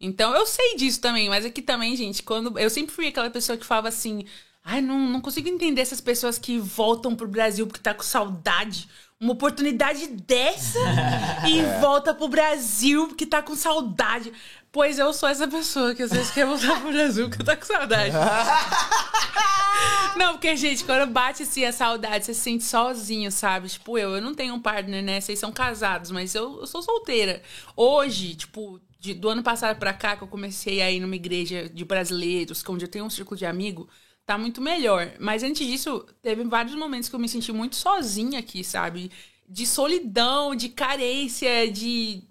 Então, 0.00 0.32
eu 0.32 0.46
sei 0.46 0.76
disso 0.76 1.00
também, 1.00 1.28
mas 1.28 1.44
aqui 1.44 1.60
também, 1.60 1.96
gente, 1.96 2.22
quando... 2.22 2.56
Eu 2.56 2.70
sempre 2.70 2.94
fui 2.94 3.08
aquela 3.08 3.28
pessoa 3.28 3.58
que 3.58 3.66
falava 3.66 3.88
assim... 3.88 4.24
Ai, 4.64 4.80
não, 4.80 4.96
não 4.96 5.20
consigo 5.20 5.48
entender 5.48 5.80
essas 5.80 6.00
pessoas 6.00 6.38
que 6.38 6.56
voltam 6.56 7.16
pro 7.16 7.26
Brasil 7.26 7.66
porque 7.66 7.80
tá 7.82 7.92
com 7.92 8.04
saudade. 8.04 8.88
Uma 9.20 9.32
oportunidade 9.32 10.06
dessa 10.06 10.78
e 11.48 11.58
É. 11.58 11.80
volta 11.80 12.14
pro 12.14 12.28
Brasil 12.28 13.08
porque 13.08 13.26
tá 13.26 13.42
com 13.42 13.56
saudade. 13.56 14.32
Pois 14.72 14.98
eu 14.98 15.12
sou 15.12 15.28
essa 15.28 15.46
pessoa 15.46 15.94
que 15.94 16.02
às 16.02 16.10
vezes 16.10 16.30
quer 16.30 16.46
voltar 16.46 16.80
pro 16.80 16.90
Brasil 16.90 17.28
porque 17.28 17.44
tá 17.44 17.54
com 17.56 17.64
saudade. 17.66 18.14
Não, 20.16 20.32
porque, 20.34 20.56
gente, 20.56 20.84
quando 20.84 21.10
bate 21.10 21.42
assim 21.42 21.64
a 21.64 21.72
saudade, 21.72 22.24
você 22.24 22.34
se 22.34 22.40
sente 22.40 22.64
sozinho, 22.64 23.30
sabe? 23.30 23.68
Tipo, 23.68 23.98
eu, 23.98 24.16
eu 24.16 24.22
não 24.22 24.34
tenho 24.34 24.54
um 24.54 24.60
partner, 24.60 25.02
né? 25.02 25.20
Vocês 25.20 25.38
são 25.38 25.52
casados, 25.52 26.10
mas 26.10 26.34
eu, 26.34 26.60
eu 26.60 26.66
sou 26.66 26.82
solteira. 26.82 27.42
Hoje, 27.76 28.34
tipo, 28.34 28.80
de- 28.98 29.14
do 29.14 29.28
ano 29.28 29.42
passado 29.42 29.78
pra 29.78 29.92
cá, 29.92 30.16
que 30.16 30.22
eu 30.22 30.28
comecei 30.28 30.80
a 30.82 30.90
ir 30.90 31.00
numa 31.00 31.16
igreja 31.16 31.68
de 31.68 31.84
brasileiros, 31.84 32.62
é 32.66 32.70
onde 32.70 32.84
eu 32.84 32.88
tenho 32.88 33.04
um 33.04 33.10
círculo 33.10 33.36
de 33.36 33.46
amigo, 33.46 33.88
tá 34.26 34.36
muito 34.38 34.60
melhor. 34.60 35.12
Mas 35.18 35.42
antes 35.42 35.66
disso, 35.66 36.04
teve 36.22 36.44
vários 36.44 36.74
momentos 36.74 37.08
que 37.08 37.14
eu 37.14 37.20
me 37.20 37.28
senti 37.28 37.52
muito 37.52 37.76
sozinha 37.76 38.38
aqui, 38.38 38.62
sabe? 38.62 39.10
De 39.48 39.66
solidão, 39.66 40.54
de 40.54 40.68
carência, 40.68 41.70
de. 41.70 42.22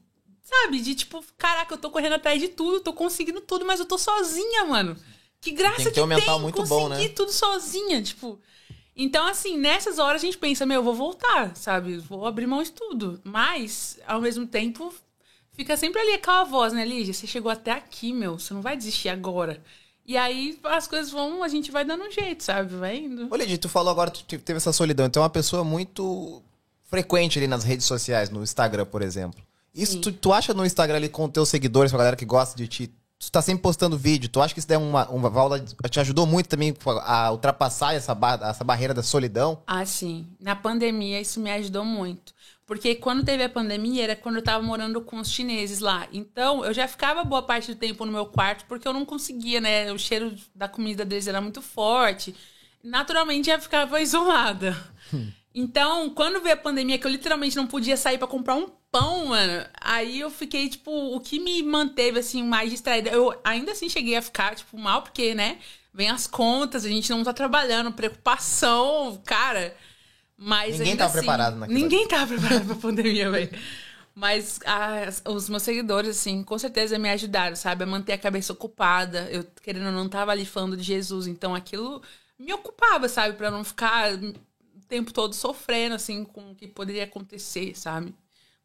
Sabe? 0.51 0.81
De 0.81 0.93
tipo, 0.93 1.23
caraca, 1.37 1.73
eu 1.73 1.77
tô 1.77 1.89
correndo 1.89 2.13
atrás 2.13 2.39
de 2.39 2.49
tudo, 2.49 2.81
tô 2.81 2.91
conseguindo 2.91 3.39
tudo, 3.39 3.65
mas 3.65 3.79
eu 3.79 3.85
tô 3.85 3.97
sozinha, 3.97 4.65
mano. 4.65 4.97
Que 5.39 5.51
graça 5.51 5.77
Tem 5.77 5.85
que 5.85 5.91
ter 5.93 6.01
um 6.01 6.07
mental 6.07 6.39
muito 6.39 6.61
bom, 6.63 6.89
conseguir 6.89 7.07
né? 7.07 7.13
tudo 7.15 7.31
sozinha, 7.31 8.01
tipo. 8.01 8.37
Então, 8.95 9.25
assim, 9.25 9.57
nessas 9.57 9.97
horas 9.97 10.21
a 10.21 10.25
gente 10.25 10.37
pensa, 10.37 10.65
meu, 10.65 10.75
eu 10.75 10.83
vou 10.83 10.93
voltar, 10.93 11.55
sabe? 11.55 11.97
Vou 11.97 12.27
abrir 12.27 12.45
mão 12.45 12.61
de 12.61 12.71
tudo. 12.71 13.19
Mas, 13.23 13.97
ao 14.05 14.19
mesmo 14.19 14.45
tempo, 14.45 14.93
fica 15.53 15.77
sempre 15.77 16.01
ali 16.01 16.13
aquela 16.13 16.43
voz, 16.43 16.73
né, 16.73 16.85
Lígia? 16.85 17.13
Você 17.13 17.25
chegou 17.25 17.49
até 17.49 17.71
aqui, 17.71 18.11
meu, 18.11 18.37
você 18.37 18.53
não 18.53 18.61
vai 18.61 18.75
desistir 18.75 19.07
agora. 19.09 19.63
E 20.05 20.17
aí 20.17 20.59
as 20.63 20.87
coisas 20.87 21.09
vão, 21.09 21.41
a 21.41 21.47
gente 21.47 21.71
vai 21.71 21.85
dando 21.85 22.03
um 22.03 22.11
jeito, 22.11 22.43
sabe? 22.43 22.75
Vai 22.75 22.97
indo. 22.97 23.27
Ô, 23.31 23.35
Lidy, 23.35 23.57
tu 23.57 23.69
falou 23.69 23.89
agora, 23.89 24.11
tu 24.11 24.23
teve 24.25 24.57
essa 24.57 24.73
solidão. 24.73 25.05
Então 25.05 25.21
é 25.21 25.25
uma 25.25 25.29
pessoa 25.29 25.63
muito 25.63 26.43
frequente 26.83 27.39
ali 27.39 27.47
nas 27.47 27.63
redes 27.63 27.85
sociais, 27.85 28.29
no 28.29 28.43
Instagram, 28.43 28.85
por 28.85 29.01
exemplo. 29.01 29.41
Isso, 29.73 29.99
tu, 29.99 30.11
tu 30.11 30.33
acha 30.33 30.53
no 30.53 30.65
Instagram 30.65 30.97
ali 30.97 31.09
com 31.09 31.29
teus 31.29 31.49
seguidores, 31.49 31.91
com 31.91 31.97
a 31.97 31.99
galera 31.99 32.15
que 32.15 32.25
gosta 32.25 32.57
de 32.57 32.67
ti, 32.67 32.87
tu 33.19 33.31
tá 33.31 33.41
sempre 33.41 33.61
postando 33.61 33.97
vídeo, 33.97 34.29
tu 34.29 34.41
acha 34.41 34.53
que 34.53 34.59
isso 34.59 34.71
é 34.73 34.77
uma, 34.77 35.07
uma 35.09 35.29
válvula, 35.29 35.59
te 35.59 35.99
ajudou 35.99 36.25
muito 36.25 36.47
também 36.49 36.75
a 37.05 37.31
ultrapassar 37.31 37.93
essa, 37.93 38.13
ba- 38.15 38.39
essa 38.43 38.63
barreira 38.63 38.93
da 38.93 39.03
solidão? 39.03 39.61
Ah, 39.67 39.85
sim. 39.85 40.27
Na 40.39 40.55
pandemia, 40.55 41.21
isso 41.21 41.39
me 41.39 41.51
ajudou 41.51 41.85
muito. 41.85 42.33
Porque 42.65 42.95
quando 42.95 43.23
teve 43.23 43.43
a 43.43 43.49
pandemia, 43.49 44.03
era 44.03 44.15
quando 44.15 44.37
eu 44.37 44.41
tava 44.41 44.63
morando 44.63 45.01
com 45.01 45.19
os 45.19 45.29
chineses 45.29 45.79
lá. 45.79 46.07
Então, 46.11 46.63
eu 46.63 46.73
já 46.73 46.87
ficava 46.87 47.23
boa 47.23 47.43
parte 47.43 47.73
do 47.73 47.77
tempo 47.77 48.05
no 48.05 48.11
meu 48.11 48.25
quarto, 48.25 48.65
porque 48.65 48.87
eu 48.87 48.93
não 48.93 49.05
conseguia, 49.05 49.59
né? 49.59 49.91
O 49.91 49.99
cheiro 49.99 50.33
da 50.55 50.67
comida 50.69 51.03
deles 51.03 51.27
era 51.27 51.41
muito 51.41 51.61
forte. 51.61 52.33
Naturalmente, 52.83 53.47
já 53.47 53.59
ficava 53.59 53.99
isolada. 54.01 54.75
Então, 55.53 56.09
quando 56.11 56.41
veio 56.41 56.55
a 56.55 56.57
pandemia, 56.57 56.97
que 56.97 57.05
eu 57.05 57.11
literalmente 57.11 57.55
não 57.57 57.67
podia 57.67 57.97
sair 57.97 58.17
pra 58.17 58.27
comprar 58.27 58.55
um 58.55 58.69
pão, 58.91 59.27
mano, 59.27 59.65
aí 59.81 60.19
eu 60.19 60.29
fiquei, 60.29 60.69
tipo, 60.69 60.91
o 60.91 61.19
que 61.19 61.39
me 61.39 61.61
manteve, 61.63 62.19
assim, 62.19 62.43
mais 62.43 62.69
distraída. 62.69 63.09
Eu 63.09 63.37
ainda 63.43 63.71
assim 63.73 63.89
cheguei 63.89 64.15
a 64.15 64.21
ficar, 64.21 64.55
tipo, 64.55 64.77
mal, 64.77 65.01
porque, 65.01 65.35
né? 65.35 65.59
Vem 65.93 66.09
as 66.09 66.25
contas, 66.25 66.85
a 66.85 66.89
gente 66.89 67.09
não 67.09 67.23
tá 67.23 67.33
trabalhando, 67.33 67.91
preocupação, 67.91 69.21
cara. 69.25 69.75
Mas 70.37 70.77
Ninguém 70.77 70.91
ainda 70.93 71.03
tava 71.05 71.09
assim, 71.11 71.19
preparado 71.19 71.57
naquilo 71.57 71.79
Ninguém 71.79 72.07
tava 72.07 72.27
preparado 72.27 72.65
pra 72.65 72.75
pandemia, 72.81 73.29
velho. 73.31 73.49
Mas 74.15 74.59
as- 74.65 75.21
os 75.25 75.49
meus 75.49 75.63
seguidores, 75.63 76.11
assim, 76.17 76.43
com 76.43 76.57
certeza 76.57 76.97
me 76.99 77.09
ajudaram, 77.09 77.55
sabe? 77.55 77.83
A 77.83 77.87
manter 77.87 78.13
a 78.13 78.17
cabeça 78.17 78.53
ocupada. 78.53 79.29
Eu, 79.31 79.45
querendo 79.61 79.85
ou 79.87 79.91
não, 79.91 80.09
tava 80.09 80.31
ali 80.31 80.45
falando 80.45 80.75
de 80.77 80.83
Jesus. 80.83 81.27
Então 81.27 81.55
aquilo 81.55 82.01
me 82.37 82.51
ocupava, 82.53 83.07
sabe? 83.07 83.37
Pra 83.37 83.51
não 83.51 83.63
ficar 83.63 84.11
tempo 84.91 85.13
todo 85.13 85.33
sofrendo, 85.33 85.95
assim, 85.95 86.25
com 86.25 86.51
o 86.51 86.55
que 86.55 86.67
poderia 86.67 87.05
acontecer, 87.05 87.73
sabe? 87.77 88.13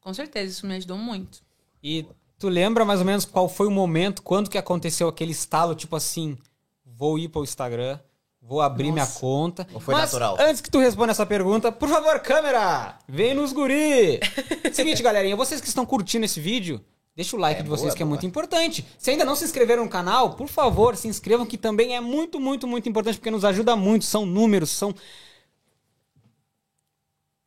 Com 0.01 0.13
certeza, 0.13 0.53
isso 0.53 0.67
me 0.67 0.75
ajudou 0.75 0.99
muito. 0.99 1.41
E 1.81 2.05
tu 2.37 2.49
lembra 2.49 2.85
mais 2.85 2.99
ou 2.99 3.07
menos 3.07 3.25
qual 3.25 3.49
foi 3.49 3.69
o 3.69 3.71
momento, 3.71 4.23
quando 4.23 4.51
que 4.51 4.59
aconteceu 4.59 5.07
aquele 5.07 5.31
estalo, 5.31 5.75
tipo 5.77 5.95
assim, 5.95 6.37
vou 6.85 7.17
ir 7.17 7.29
pro 7.29 7.45
Instagram, 7.45 8.01
vou 8.43 8.61
abrir 8.61 8.91
minha 8.91 9.07
conta. 9.07 9.67
Ou 9.73 9.79
foi 9.79 9.95
Mas, 9.95 10.05
natural? 10.13 10.37
Antes 10.41 10.61
que 10.61 10.69
tu 10.71 10.81
responda 10.81 11.13
essa 11.13 11.25
pergunta, 11.25 11.71
por 11.71 11.89
favor, 11.89 12.19
câmera, 12.19 12.99
vem 13.09 13.33
nos 13.33 13.53
guri. 13.53 14.19
Seguinte, 14.75 15.03
galerinha, 15.05 15.37
vocês 15.37 15.61
que 15.61 15.69
estão 15.69 15.87
curtindo 15.87 16.25
esse 16.25 16.41
vídeo, 16.41 16.81
deixa 17.15 17.37
o 17.37 17.39
like 17.39 17.61
É, 17.61 17.63
de 17.63 17.69
vocês 17.69 17.89
boa, 17.89 17.97
que 17.97 18.03
é 18.03 18.07
boa. 18.07 18.15
muito 18.15 18.27
importante. 18.27 18.85
Se 18.99 19.11
ainda 19.13 19.25
não 19.25 19.37
se 19.37 19.45
inscreveram 19.45 19.85
no 19.85 19.91
canal, 19.91 20.35
por 20.35 20.49
favor, 20.49 20.97
se 20.97 21.07
inscrevam 21.07 21.47
que 21.47 21.57
também 21.57 21.95
é 21.95 22.01
muito, 22.01 22.41
muito, 22.41 22.67
muito 22.67 22.89
importante 22.89 23.17
porque 23.19 23.31
nos 23.31 23.45
ajuda 23.45 23.77
muito, 23.77 24.05
são 24.05 24.27
números, 24.27 24.71
são 24.71 24.93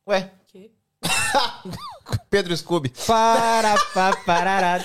Ué, 0.08 0.30
Que? 0.48 0.70
Pedro 2.30 2.56
Scooby. 2.56 2.92
para 3.06 3.76
pa 3.94 4.16
parará, 4.24 4.80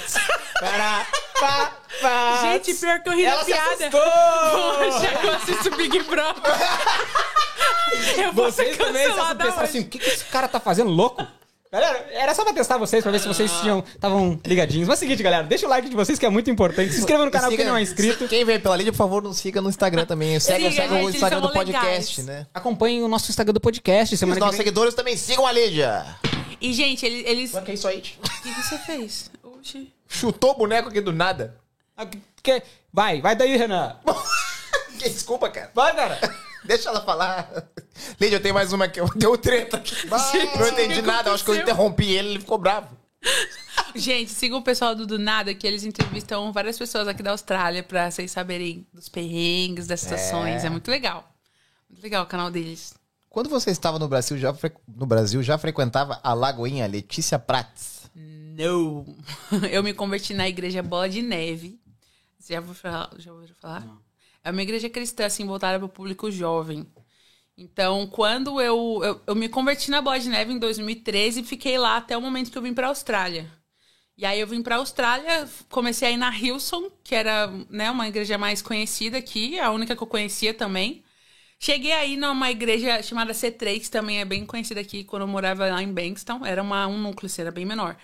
para 0.60 1.06
pa 1.40 1.72
pa. 2.02 2.42
Gente, 2.42 2.74
pior 2.76 3.02
que 3.02 3.10
eu 3.10 3.14
ri 3.14 3.26
Ela 3.26 3.38
da 3.38 3.44
se 3.46 3.52
piada. 3.52 3.90
Poxa, 3.92 5.12
eu 5.24 5.34
assisto 5.34 5.72
Big 5.76 6.04
Brother. 6.04 6.44
eu 8.18 8.34
vou 8.34 8.52
Vocês 8.52 8.76
ser 8.76 8.84
também 8.84 9.04
se 9.04 9.08
cancelada 9.10 9.44
pensaram 9.44 9.64
hoje. 9.64 9.70
assim, 9.78 9.80
o 9.82 9.90
que, 9.90 10.00
que 10.00 10.10
esse 10.10 10.26
cara 10.26 10.48
tá 10.48 10.60
fazendo 10.60 10.90
louco? 10.92 11.26
Galera, 11.76 12.08
era 12.12 12.34
só 12.34 12.46
pra 12.46 12.54
testar 12.54 12.78
vocês, 12.78 13.04
pra 13.04 13.12
ver 13.12 13.20
se 13.20 13.28
vocês 13.28 13.52
tinham 13.60 13.84
estavam 13.94 14.40
ligadinhos. 14.46 14.88
Mas 14.88 14.98
é 14.98 14.98
o 14.98 15.00
seguinte, 15.02 15.22
galera, 15.22 15.44
deixa 15.44 15.66
o 15.66 15.70
like 15.70 15.90
de 15.90 15.96
vocês 15.96 16.18
que 16.18 16.26
é 16.26 16.30
muito 16.30 16.50
importante. 16.50 16.94
Se 16.94 17.00
inscreva 17.00 17.26
no 17.26 17.30
canal 17.32 17.50
Siga- 17.52 17.64
quem 17.64 17.70
não 17.70 17.78
é 17.78 17.82
inscrito. 17.82 18.28
Quem 18.30 18.46
veio 18.46 18.62
pela 18.62 18.78
Lídia, 18.78 18.94
por 18.94 18.98
favor, 18.98 19.22
nos 19.22 19.36
siga 19.38 19.60
no 19.62 19.68
Instagram 19.70 20.06
também. 20.06 20.40
Segue, 20.40 20.70
Siga, 20.70 20.76
segue 20.84 20.94
gente, 20.96 21.06
o 21.06 21.10
Instagram 21.10 21.42
do 21.42 21.52
podcast, 21.52 22.22
legais. 22.22 22.40
né? 22.44 22.48
Acompanhe 22.54 23.04
o 23.04 23.10
nosso 23.10 23.30
Instagram 23.30 23.54
do 23.54 23.60
podcast. 23.60 24.14
Os 24.14 24.20
Semana 24.20 24.36
que 24.36 24.40
nossos 24.40 24.56
vem. 24.56 24.66
seguidores 24.66 24.94
também 24.94 25.18
sigam 25.18 25.46
a 25.46 25.52
Lídia. 25.52 26.06
E, 26.62 26.74
gente, 26.74 27.06
eles. 27.06 27.28
eles... 27.28 27.54
O 27.54 27.62
que 27.62 27.72
é 27.72 27.74
isso 27.74 27.88
aí? 27.90 27.98
O 28.00 28.42
que 28.42 28.54
você 28.64 28.78
fez? 28.78 29.30
Oxi. 29.44 29.92
Chutou 30.08 30.52
o 30.52 30.56
boneco 30.56 30.88
aqui 30.88 31.02
do 31.02 31.12
nada. 31.12 31.58
Ah, 31.98 32.08
Vai, 32.94 33.20
vai 33.22 33.36
daí, 33.36 33.58
Renan. 33.58 33.98
Desculpa, 34.98 35.50
cara. 35.50 35.72
Vai, 35.74 35.94
cara. 35.96 36.20
Deixa 36.66 36.90
ela 36.90 37.02
falar. 37.02 37.50
Lídia, 38.20 38.38
eu 38.38 38.42
tenho 38.42 38.54
mais 38.54 38.74
uma 38.74 38.86
aqui. 38.86 39.00
Deu 39.16 39.38
treta 39.38 39.78
aqui. 39.78 39.96
não 40.08 40.68
entendi 40.68 41.02
nada. 41.02 41.32
Acho 41.34 41.44
que 41.44 41.52
eu 41.52 41.56
interrompi 41.56 42.06
ele, 42.12 42.30
ele 42.30 42.40
ficou 42.40 42.58
bravo. 42.58 42.96
Gente, 43.96 44.32
sigam 44.32 44.60
o 44.60 44.64
pessoal 44.64 44.94
do 44.96 45.06
Do 45.08 45.18
Nada, 45.18 45.54
que 45.56 45.66
eles 45.66 45.84
entrevistam 45.84 46.52
várias 46.52 46.78
pessoas 46.78 47.08
aqui 47.08 47.24
da 47.24 47.32
Austrália 47.32 47.82
pra 47.82 48.12
vocês 48.12 48.30
saberem 48.32 48.86
dos 48.94 49.10
perrengues, 49.10 49.88
das 49.88 50.02
situações. 50.02 50.64
É, 50.64 50.70
muito 50.70 50.90
legal. 50.92 51.28
Muito 51.90 52.04
legal 52.04 52.24
o 52.24 52.28
canal 52.28 52.52
deles. 52.52 52.94
Quando 53.30 53.50
você 53.50 53.72
estava 53.72 53.98
no 54.00 54.08
Brasil, 54.08 54.38
já, 54.38 54.54
fre- 54.54 54.72
no 54.88 55.06
Brasil, 55.06 55.42
já 55.44 55.58
frequentava 55.58 56.20
a 56.24 56.34
Lagoinha 56.34 56.88
Letícia 56.88 57.38
Prates. 57.40 58.10
Não. 58.16 59.06
Eu 59.72 59.84
me 59.84 59.94
converti 59.94 60.34
na 60.34 60.48
igreja 60.48 60.82
Bola 60.84 61.10
de 61.10 61.22
Neve. 61.22 61.80
Você 62.40 62.54
já 62.54 62.60
ouviu 62.60 62.76
falar? 62.76 63.10
Já 63.18 63.34
ouviu 63.34 63.50
falar? 63.60 63.86
É 64.46 64.52
uma 64.52 64.62
igreja 64.62 64.90
cristã, 64.90 65.26
assim, 65.26 65.46
voltada 65.46 65.80
para 65.80 65.88
o 65.88 65.90
público 65.90 66.32
jovem. 66.32 66.86
Então, 67.58 68.08
quando 68.08 68.62
eu, 68.62 69.02
eu, 69.04 69.22
eu 69.28 69.36
me 69.36 69.50
converti 69.50 69.92
na 69.92 70.02
Bola 70.02 70.20
de 70.20 70.30
Neve 70.30 70.54
em 70.54 70.60
2013 70.60 71.42
e 71.42 71.44
fiquei 71.44 71.78
lá 71.80 71.98
até 71.98 72.18
o 72.18 72.22
momento 72.22 72.52
que 72.52 72.58
eu 72.58 72.62
vim 72.62 72.74
para 72.74 72.88
a 72.88 72.90
Austrália. 72.90 73.52
E 74.18 74.26
aí 74.26 74.40
eu 74.40 74.48
vim 74.48 74.62
para 74.64 74.76
a 74.76 74.80
Austrália, 74.80 75.50
comecei 75.70 76.08
a 76.10 76.12
ir 76.12 76.18
na 76.18 76.30
Hillsong, 76.36 76.92
que 77.04 77.16
era 77.16 77.48
né, 77.70 77.92
uma 77.92 78.08
igreja 78.08 78.38
mais 78.38 78.62
conhecida 78.62 79.18
aqui, 79.18 79.60
a 79.60 79.72
única 79.72 79.96
que 79.96 80.04
eu 80.04 80.08
conhecia 80.08 80.54
também. 80.54 81.04
Cheguei 81.60 81.92
aí 81.94 82.18
numa 82.18 82.52
igreja 82.52 83.02
chamada 83.04 83.34
C3, 83.34 83.80
que 83.80 83.90
também 83.92 84.22
é 84.22 84.26
bem 84.26 84.46
conhecida 84.46 84.82
aqui, 84.82 85.04
quando 85.04 85.24
eu 85.24 85.28
morava 85.28 85.68
lá 85.70 85.82
em 85.82 85.92
Bankstown. 85.94 86.46
Era 86.46 86.62
uma, 86.64 86.88
um 86.88 86.98
núcleo, 86.98 87.28
assim, 87.28 87.42
era 87.42 87.52
bem 87.52 87.66
menor. 87.66 87.98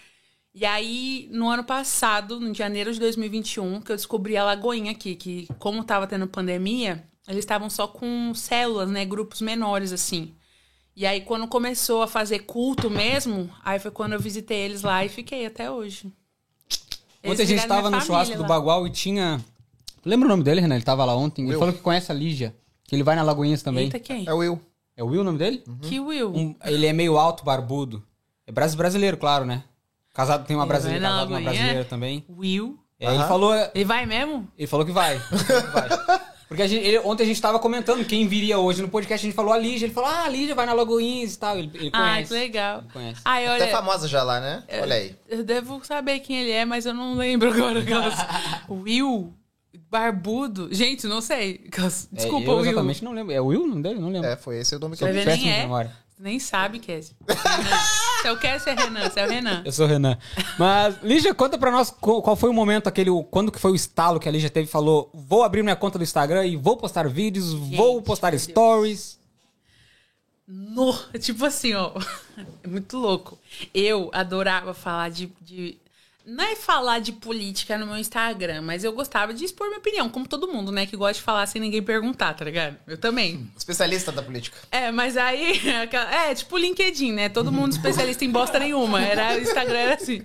E 0.53 0.65
aí, 0.65 1.29
no 1.31 1.49
ano 1.49 1.63
passado, 1.63 2.45
em 2.45 2.53
janeiro 2.53 2.91
de 2.93 2.99
2021, 2.99 3.81
que 3.81 3.91
eu 3.91 3.95
descobri 3.95 4.35
a 4.35 4.43
Lagoinha 4.43 4.91
aqui, 4.91 5.15
que 5.15 5.47
como 5.57 5.83
tava 5.83 6.05
tendo 6.07 6.27
pandemia, 6.27 7.03
eles 7.27 7.39
estavam 7.39 7.69
só 7.69 7.87
com 7.87 8.33
células, 8.33 8.89
né? 8.89 9.05
Grupos 9.05 9.39
menores, 9.41 9.93
assim. 9.93 10.33
E 10.93 11.05
aí, 11.05 11.21
quando 11.21 11.47
começou 11.47 12.01
a 12.01 12.07
fazer 12.07 12.39
culto 12.39 12.89
mesmo, 12.89 13.49
aí 13.63 13.79
foi 13.79 13.91
quando 13.91 14.11
eu 14.13 14.19
visitei 14.19 14.57
eles 14.59 14.81
lá 14.81 15.05
e 15.05 15.09
fiquei 15.09 15.45
até 15.45 15.71
hoje. 15.71 16.11
Eles 17.23 17.33
Ontem 17.33 17.43
a 17.43 17.45
gente 17.45 17.61
viraram 17.61 17.75
tava 17.75 17.89
minha 17.89 17.99
no 18.01 18.05
churrasco 18.05 18.25
família 18.33 18.37
do 18.37 18.41
lá. 18.41 18.47
Bagual 18.59 18.85
e 18.87 18.89
tinha. 18.89 19.39
Lembra 20.03 20.25
o 20.25 20.29
nome 20.29 20.43
dele, 20.43 20.59
Renan? 20.59 20.75
Ele 20.75 20.83
tava 20.83 21.05
lá 21.05 21.15
ontem. 21.15 21.43
Ele 21.43 21.51
Will. 21.51 21.59
falou 21.59 21.73
que 21.73 21.79
conhece 21.79 22.11
a 22.11 22.15
Lígia. 22.15 22.53
Que 22.83 22.95
ele 22.95 23.03
vai 23.03 23.15
na 23.15 23.23
Lagoinhas 23.23 23.61
também. 23.63 23.85
Eita, 23.85 23.99
quem? 23.99 24.27
É 24.27 24.33
o 24.33 24.37
Will. 24.39 24.59
É 24.97 25.03
o 25.03 25.07
Will 25.07 25.21
o 25.21 25.23
nome 25.23 25.37
dele? 25.37 25.63
Que 25.83 25.99
Will? 25.99 26.33
Um- 26.35 26.55
ele 26.65 26.85
é 26.87 26.91
meio 26.91 27.17
alto, 27.17 27.45
barbudo. 27.45 28.03
É 28.45 28.51
brasi- 28.51 28.75
brasileiro, 28.75 29.15
claro, 29.15 29.45
né? 29.45 29.63
Casado 30.13 30.45
tem 30.45 30.55
uma 30.55 30.65
brasileira, 30.65 31.05
casado 31.07 31.27
com 31.27 31.33
uma 31.33 31.41
brasileira 31.41 31.85
também. 31.85 32.25
Will? 32.29 32.77
É, 32.99 33.07
ele 33.07 33.15
Aham. 33.17 33.27
falou. 33.27 33.53
Ele 33.73 33.85
vai 33.85 34.05
mesmo? 34.05 34.47
Ele 34.57 34.67
falou 34.67 34.85
que 34.85 34.91
vai. 34.91 35.15
Ele 35.15 35.43
falou 35.43 35.63
que 35.63 35.71
vai. 35.71 36.19
Porque 36.51 36.63
a 36.63 36.67
gente- 36.67 36.85
ele- 36.85 36.99
ontem 36.99 37.23
a 37.23 37.25
gente 37.25 37.41
tava 37.41 37.57
comentando 37.59 38.03
quem 38.03 38.27
viria 38.27 38.57
hoje 38.59 38.81
no 38.81 38.89
podcast. 38.89 39.25
A 39.25 39.29
gente 39.29 39.35
falou 39.35 39.53
a 39.53 39.57
Lígia. 39.57 39.85
Ele 39.85 39.93
falou, 39.93 40.09
ah, 40.09 40.25
a 40.25 40.29
Lígia 40.29 40.53
vai 40.53 40.65
na 40.65 40.73
Lagoinhas 40.73 41.33
e 41.33 41.39
tal. 41.39 41.57
Ele, 41.57 41.71
ele 41.73 41.89
Ah, 41.93 41.99
conhece. 42.11 42.27
que 42.27 42.33
legal. 42.39 42.79
Ele 42.79 42.87
conhece. 42.91 43.21
Ai, 43.23 43.47
Até 43.47 43.63
olha, 43.63 43.71
famosa 43.71 44.05
já 44.05 44.21
lá, 44.21 44.41
né? 44.41 44.63
Olha 44.81 44.95
aí. 44.97 45.15
eu 45.29 45.45
devo 45.45 45.79
saber 45.85 46.19
quem 46.19 46.35
ele 46.41 46.51
é, 46.51 46.65
mas 46.65 46.85
eu 46.85 46.93
não 46.93 47.13
lembro 47.15 47.53
agora. 47.53 47.79
aquelas- 47.79 48.15
Will? 48.69 49.33
Barbudo? 49.89 50.67
Gente, 50.73 51.07
não 51.07 51.21
sei. 51.21 51.63
Aquelas- 51.67 52.09
É, 52.11 52.15
Desculpa, 52.17 52.49
eu 52.51 52.55
Will. 52.57 52.65
exatamente 52.65 53.03
não 53.03 53.13
lembro. 53.13 53.33
É 53.33 53.39
o 53.41 53.45
Will 53.45 53.63
o 53.63 53.67
nome 53.67 53.81
dele? 53.81 53.99
Não 53.99 54.09
lembro. 54.09 54.29
É, 54.29 54.35
foi 54.35 54.57
esse 54.59 54.75
o 54.75 54.79
nome 54.79 54.95
que 54.97 55.03
eu 55.03 55.07
vai 55.07 55.13
ver, 55.13 55.25
péssimo 55.25 55.45
nem 55.45 55.53
de 55.53 55.59
é. 55.59 55.63
memória. 55.63 55.91
Você 56.21 56.29
nem 56.29 56.39
sabe, 56.39 56.77
Cassie. 56.79 57.15
Se 58.21 58.27
é 58.27 58.31
o 58.31 58.37
Cassie, 58.37 58.69
é 58.69 58.75
Renan. 58.75 59.09
Se 59.09 59.19
é 59.19 59.25
o 59.25 59.27
Renan. 59.27 59.63
Eu 59.65 59.71
sou 59.71 59.85
o 59.85 59.89
Renan. 59.89 60.15
Mas, 60.59 61.01
Lígia, 61.01 61.33
conta 61.33 61.57
pra 61.57 61.71
nós 61.71 61.89
qual 61.89 62.35
foi 62.35 62.47
o 62.47 62.53
momento, 62.53 62.85
aquele, 62.85 63.09
quando 63.31 63.51
que 63.51 63.57
foi 63.57 63.71
o 63.71 63.75
estalo 63.75 64.19
que 64.19 64.29
a 64.29 64.31
Lígia 64.31 64.51
teve 64.51 64.67
e 64.67 64.71
falou: 64.71 65.09
vou 65.15 65.41
abrir 65.41 65.63
minha 65.63 65.75
conta 65.75 65.97
do 65.97 66.03
Instagram 66.03 66.45
e 66.45 66.55
vou 66.55 66.77
postar 66.77 67.09
vídeos, 67.09 67.53
vou 67.53 68.03
postar 68.03 68.37
stories. 68.37 69.19
No, 70.47 70.93
tipo 71.19 71.43
assim, 71.43 71.73
ó. 71.73 71.91
É 72.63 72.67
muito 72.67 72.97
louco. 72.97 73.37
Eu 73.73 74.09
adorava 74.13 74.73
falar 74.73 75.09
de, 75.09 75.31
de. 75.41 75.77
Não 76.25 76.43
é 76.43 76.55
falar 76.55 76.99
de 76.99 77.11
política 77.11 77.77
no 77.77 77.87
meu 77.87 77.97
Instagram, 77.97 78.61
mas 78.61 78.83
eu 78.83 78.93
gostava 78.93 79.33
de 79.33 79.43
expor 79.43 79.67
minha 79.67 79.79
opinião, 79.79 80.09
como 80.09 80.27
todo 80.27 80.47
mundo, 80.47 80.71
né? 80.71 80.85
Que 80.85 80.95
gosta 80.95 81.15
de 81.15 81.21
falar 81.21 81.45
sem 81.47 81.59
ninguém 81.59 81.81
perguntar, 81.81 82.33
tá 82.33 82.45
ligado? 82.45 82.77
Eu 82.85 82.97
também. 82.97 83.51
Especialista 83.57 84.11
da 84.11 84.21
política. 84.21 84.57
É, 84.71 84.91
mas 84.91 85.17
aí. 85.17 85.59
É, 86.11 86.33
tipo 86.35 86.55
o 86.55 86.57
LinkedIn, 86.57 87.11
né? 87.13 87.29
Todo 87.29 87.51
mundo 87.51 87.71
especialista 87.71 88.23
em 88.23 88.29
bosta 88.29 88.59
nenhuma. 88.59 89.01
Era, 89.01 89.35
o 89.35 89.41
Instagram 89.41 89.77
era 89.77 89.95
assim. 89.95 90.23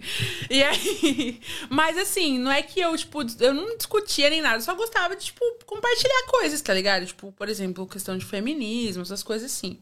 E 0.50 0.62
aí. 0.62 1.40
Mas 1.68 1.96
assim, 1.98 2.38
não 2.38 2.50
é 2.50 2.62
que 2.62 2.80
eu, 2.80 2.96
tipo, 2.96 3.20
eu 3.40 3.54
não 3.54 3.76
discutia 3.76 4.30
nem 4.30 4.40
nada, 4.40 4.56
eu 4.56 4.60
só 4.60 4.74
gostava 4.74 5.16
de, 5.16 5.26
tipo, 5.26 5.40
compartilhar 5.64 6.26
coisas, 6.28 6.60
tá 6.60 6.72
ligado? 6.72 7.06
Tipo, 7.06 7.32
por 7.32 7.48
exemplo, 7.48 7.86
questão 7.86 8.16
de 8.16 8.24
feminismo, 8.24 9.02
essas 9.02 9.22
coisas 9.22 9.50
assim. 9.50 9.78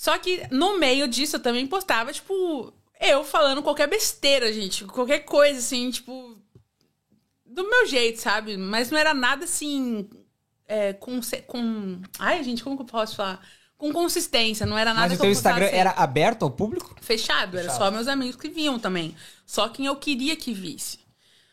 Só 0.00 0.16
que 0.18 0.46
no 0.50 0.78
meio 0.78 1.06
disso 1.06 1.36
eu 1.36 1.40
também 1.40 1.66
postava, 1.66 2.12
tipo, 2.12 2.72
eu 3.00 3.24
falando 3.24 3.62
qualquer 3.62 3.88
besteira, 3.88 4.52
gente. 4.52 4.84
Qualquer 4.84 5.20
coisa, 5.20 5.58
assim, 5.58 5.90
tipo. 5.90 6.36
Do 7.44 7.68
meu 7.68 7.86
jeito, 7.86 8.20
sabe? 8.20 8.56
Mas 8.56 8.90
não 8.90 8.98
era 8.98 9.14
nada 9.14 9.44
assim. 9.44 10.08
É, 10.68 10.92
com, 10.92 11.20
com. 11.46 12.00
Ai, 12.18 12.44
gente, 12.44 12.62
como 12.62 12.76
que 12.76 12.82
eu 12.82 12.86
posso 12.86 13.16
falar? 13.16 13.40
Com 13.76 13.92
consistência, 13.92 14.66
não 14.66 14.76
era 14.76 14.92
nada 14.92 15.08
Mas 15.08 15.18
o 15.18 15.22
teu 15.22 15.30
Instagram 15.30 15.66
assim. 15.66 15.76
era 15.76 15.90
aberto 15.92 16.42
ao 16.42 16.50
público? 16.50 16.94
Fechado, 17.00 17.58
era 17.58 17.70
só 17.70 17.90
meus 17.90 18.06
amigos 18.06 18.36
que 18.36 18.50
viam 18.50 18.78
também. 18.78 19.16
Só 19.46 19.68
quem 19.70 19.86
eu 19.86 19.96
queria 19.96 20.36
que 20.36 20.52
visse. 20.52 20.99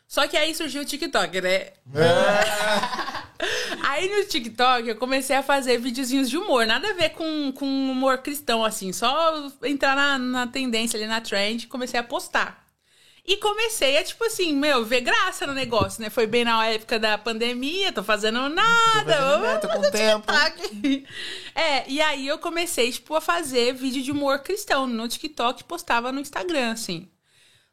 Só 0.08 0.26
que 0.28 0.38
aí 0.38 0.56
surgiu 0.56 0.82
o 0.84 0.86
TikTok, 0.86 1.42
né? 1.42 1.72
aí 3.84 4.10
no 4.10 4.26
TikTok 4.26 4.88
eu 4.88 4.96
comecei 4.96 5.36
a 5.36 5.44
fazer 5.44 5.78
videozinhos 5.80 6.30
de 6.30 6.38
humor, 6.38 6.66
nada 6.66 6.90
a 6.90 6.94
ver 6.94 7.10
com, 7.10 7.52
com 7.52 7.66
humor 7.66 8.20
cristão, 8.20 8.64
assim, 8.64 8.94
só 8.94 9.52
entrar 9.64 9.96
na, 9.96 10.18
na 10.18 10.48
tendência 10.48 10.98
ali 10.98 11.06
na 11.08 11.20
trend 11.20 11.68
comecei 11.68 12.00
a 12.00 12.04
postar. 12.04 12.66
E 13.26 13.36
comecei 13.36 13.98
a, 13.98 14.04
tipo 14.06 14.24
assim, 14.24 14.54
meu, 14.56 14.86
ver 14.86 15.02
graça 15.02 15.46
no 15.46 15.54
negócio, 15.54 16.02
né? 16.02 16.10
Foi 16.10 16.26
bem 16.26 16.46
na 16.46 16.66
época 16.66 16.98
da 16.98 17.18
pandemia, 17.18 17.92
tô 17.92 18.02
fazendo 18.02 18.48
nada. 18.48 19.14
fazendo 19.14 19.40
nada, 19.44 19.60
tô 19.60 19.68
com 19.68 19.92
tempo. 19.92 20.26
TikTok. 20.32 21.06
É, 21.54 21.90
e 21.90 22.00
aí 22.00 22.28
eu 22.28 22.38
comecei, 22.38 22.92
tipo, 22.92 23.16
a 23.16 23.20
fazer 23.20 23.74
vídeo 23.74 24.04
de 24.04 24.12
humor 24.12 24.40
cristão 24.40 24.86
no 24.86 25.08
TikTok 25.08 25.62
e 25.62 25.66
postava 25.66 26.12
no 26.12 26.22
Instagram, 26.22 26.72
assim. 26.72 27.10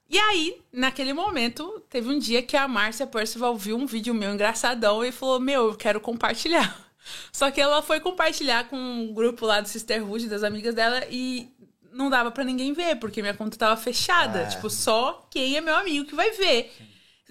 E 0.09 0.19
aí, 0.19 0.61
naquele 0.73 1.13
momento, 1.13 1.83
teve 1.89 2.09
um 2.09 2.19
dia 2.19 2.43
que 2.43 2.57
a 2.57 2.69
Márcia 2.69 3.07
Percival 3.07 3.57
viu 3.57 3.77
um 3.77 3.87
vídeo 3.87 4.15
meu 4.15 4.33
engraçadão 4.33 5.05
e 5.05 5.11
falou: 5.11 5.41
Meu, 5.41 5.69
eu 5.69 5.75
quero 5.75 6.01
compartilhar. 6.01 6.79
Só 7.33 7.51
que 7.51 7.61
ela 7.61 7.83
foi 7.83 8.01
compartilhar 8.01 8.69
com 8.69 8.77
um 8.77 9.13
grupo 9.13 9.45
lá 9.45 9.61
do 9.61 9.69
Sisterhood, 9.69 10.29
das 10.29 10.43
amigas 10.43 10.75
dela, 10.75 11.05
e 11.11 11.49
não 11.93 12.11
dava 12.11 12.31
pra 12.31 12.45
ninguém 12.45 12.73
ver, 12.73 12.97
porque 12.97 13.23
minha 13.23 13.35
conta 13.35 13.57
tava 13.57 13.77
fechada. 13.81 14.43
Ah. 14.43 14.47
Tipo, 14.47 14.69
só 14.69 15.27
quem 15.31 15.57
é 15.57 15.61
meu 15.61 15.75
amigo 15.77 16.07
que 16.07 16.15
vai 16.15 16.31
ver. 16.33 16.73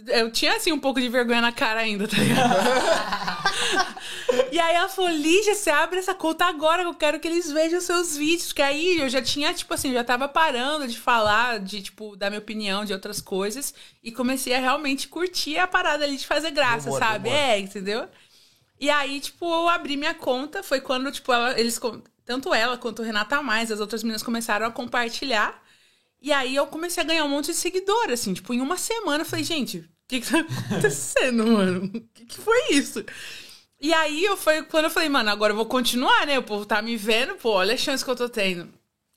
Eu 0.07 0.31
tinha, 0.31 0.55
assim, 0.55 0.71
um 0.71 0.79
pouco 0.79 0.99
de 0.99 1.07
vergonha 1.09 1.41
na 1.41 1.51
cara 1.51 1.79
ainda, 1.81 2.07
tá 2.07 2.17
ligado? 2.17 2.53
e 4.51 4.59
aí 4.59 4.75
ela 4.75 4.89
falou, 4.89 5.09
Lígia, 5.11 5.55
você 5.55 5.69
abre 5.69 5.99
essa 5.99 6.13
conta 6.13 6.45
agora, 6.45 6.83
que 6.83 6.89
eu 6.89 6.93
quero 6.95 7.19
que 7.19 7.27
eles 7.27 7.51
vejam 7.51 7.79
seus 7.81 8.15
vídeos. 8.17 8.51
Que 8.53 8.61
aí 8.61 8.99
eu 8.99 9.09
já 9.09 9.21
tinha, 9.21 9.53
tipo 9.53 9.73
assim, 9.73 9.93
já 9.93 10.03
tava 10.03 10.27
parando 10.27 10.87
de 10.87 10.99
falar, 10.99 11.59
de, 11.59 11.81
tipo, 11.81 12.15
dar 12.15 12.29
minha 12.29 12.39
opinião 12.39 12.83
de 12.85 12.93
outras 12.93 13.21
coisas. 13.21 13.73
E 14.03 14.11
comecei 14.11 14.53
a 14.53 14.59
realmente 14.59 15.07
curtir 15.07 15.57
a 15.57 15.67
parada 15.67 16.03
ali 16.03 16.17
de 16.17 16.25
fazer 16.27 16.51
graça, 16.51 16.89
humor, 16.89 16.99
sabe? 16.99 17.29
É, 17.29 17.59
entendeu? 17.59 18.07
E 18.79 18.89
aí, 18.89 19.19
tipo, 19.19 19.45
eu 19.45 19.69
abri 19.69 19.95
minha 19.95 20.13
conta, 20.13 20.61
foi 20.63 20.81
quando, 20.81 21.11
tipo, 21.11 21.31
ela- 21.31 21.57
eles, 21.59 21.79
com- 21.79 22.01
tanto 22.25 22.53
ela 22.53 22.77
quanto 22.77 23.01
o 23.01 23.05
Renata 23.05 23.41
Mais, 23.41 23.71
as 23.71 23.79
outras 23.79 24.03
meninas 24.03 24.23
começaram 24.23 24.65
a 24.65 24.71
compartilhar. 24.71 25.61
E 26.21 26.31
aí 26.31 26.55
eu 26.55 26.65
comecei 26.67 27.03
a 27.03 27.05
ganhar 27.05 27.25
um 27.25 27.29
monte 27.29 27.47
de 27.47 27.53
seguidor, 27.53 28.09
assim, 28.09 28.33
tipo, 28.33 28.53
em 28.53 28.61
uma 28.61 28.77
semana 28.77 29.23
eu 29.23 29.25
falei, 29.27 29.43
gente, 29.43 29.83
que 30.07 30.21
que 30.21 30.31
tá 30.31 30.39
acontecendo, 30.39 31.47
mano? 31.47 31.85
O 31.85 32.01
que 32.13 32.25
que 32.25 32.37
foi 32.37 32.71
isso? 32.71 33.03
E 33.79 33.93
aí 33.93 34.23
eu 34.23 34.37
foi 34.37 34.63
quando 34.63 34.85
eu 34.85 34.91
falei, 34.91 35.09
mano, 35.09 35.29
agora 35.29 35.51
eu 35.51 35.57
vou 35.57 35.65
continuar, 35.65 36.25
né? 36.25 36.39
O 36.39 36.43
povo 36.43 36.65
tá 36.65 36.81
me 36.81 36.95
vendo, 36.95 37.35
pô, 37.35 37.51
olha 37.51 37.73
a 37.73 37.77
chance 37.77 38.03
que 38.03 38.09
eu 38.09 38.15
tô 38.15 38.29
tendo. 38.29 38.69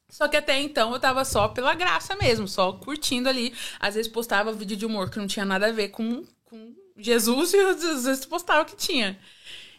Só 0.08 0.28
que 0.28 0.36
até 0.36 0.60
então 0.60 0.92
eu 0.92 1.00
tava 1.00 1.24
só 1.24 1.48
pela 1.48 1.74
graça 1.74 2.16
mesmo, 2.16 2.46
só 2.48 2.72
curtindo 2.72 3.28
ali. 3.28 3.54
Às 3.78 3.94
vezes 3.94 4.10
postava 4.10 4.52
vídeo 4.52 4.76
de 4.76 4.86
humor 4.86 5.10
que 5.10 5.18
não 5.18 5.26
tinha 5.26 5.44
nada 5.44 5.68
a 5.68 5.72
ver 5.72 5.88
com, 5.88 6.24
com 6.44 6.74
Jesus 6.96 7.52
e 7.54 7.58
às 7.58 8.04
vezes 8.04 8.24
postava 8.24 8.64
que 8.64 8.76
tinha. 8.76 9.18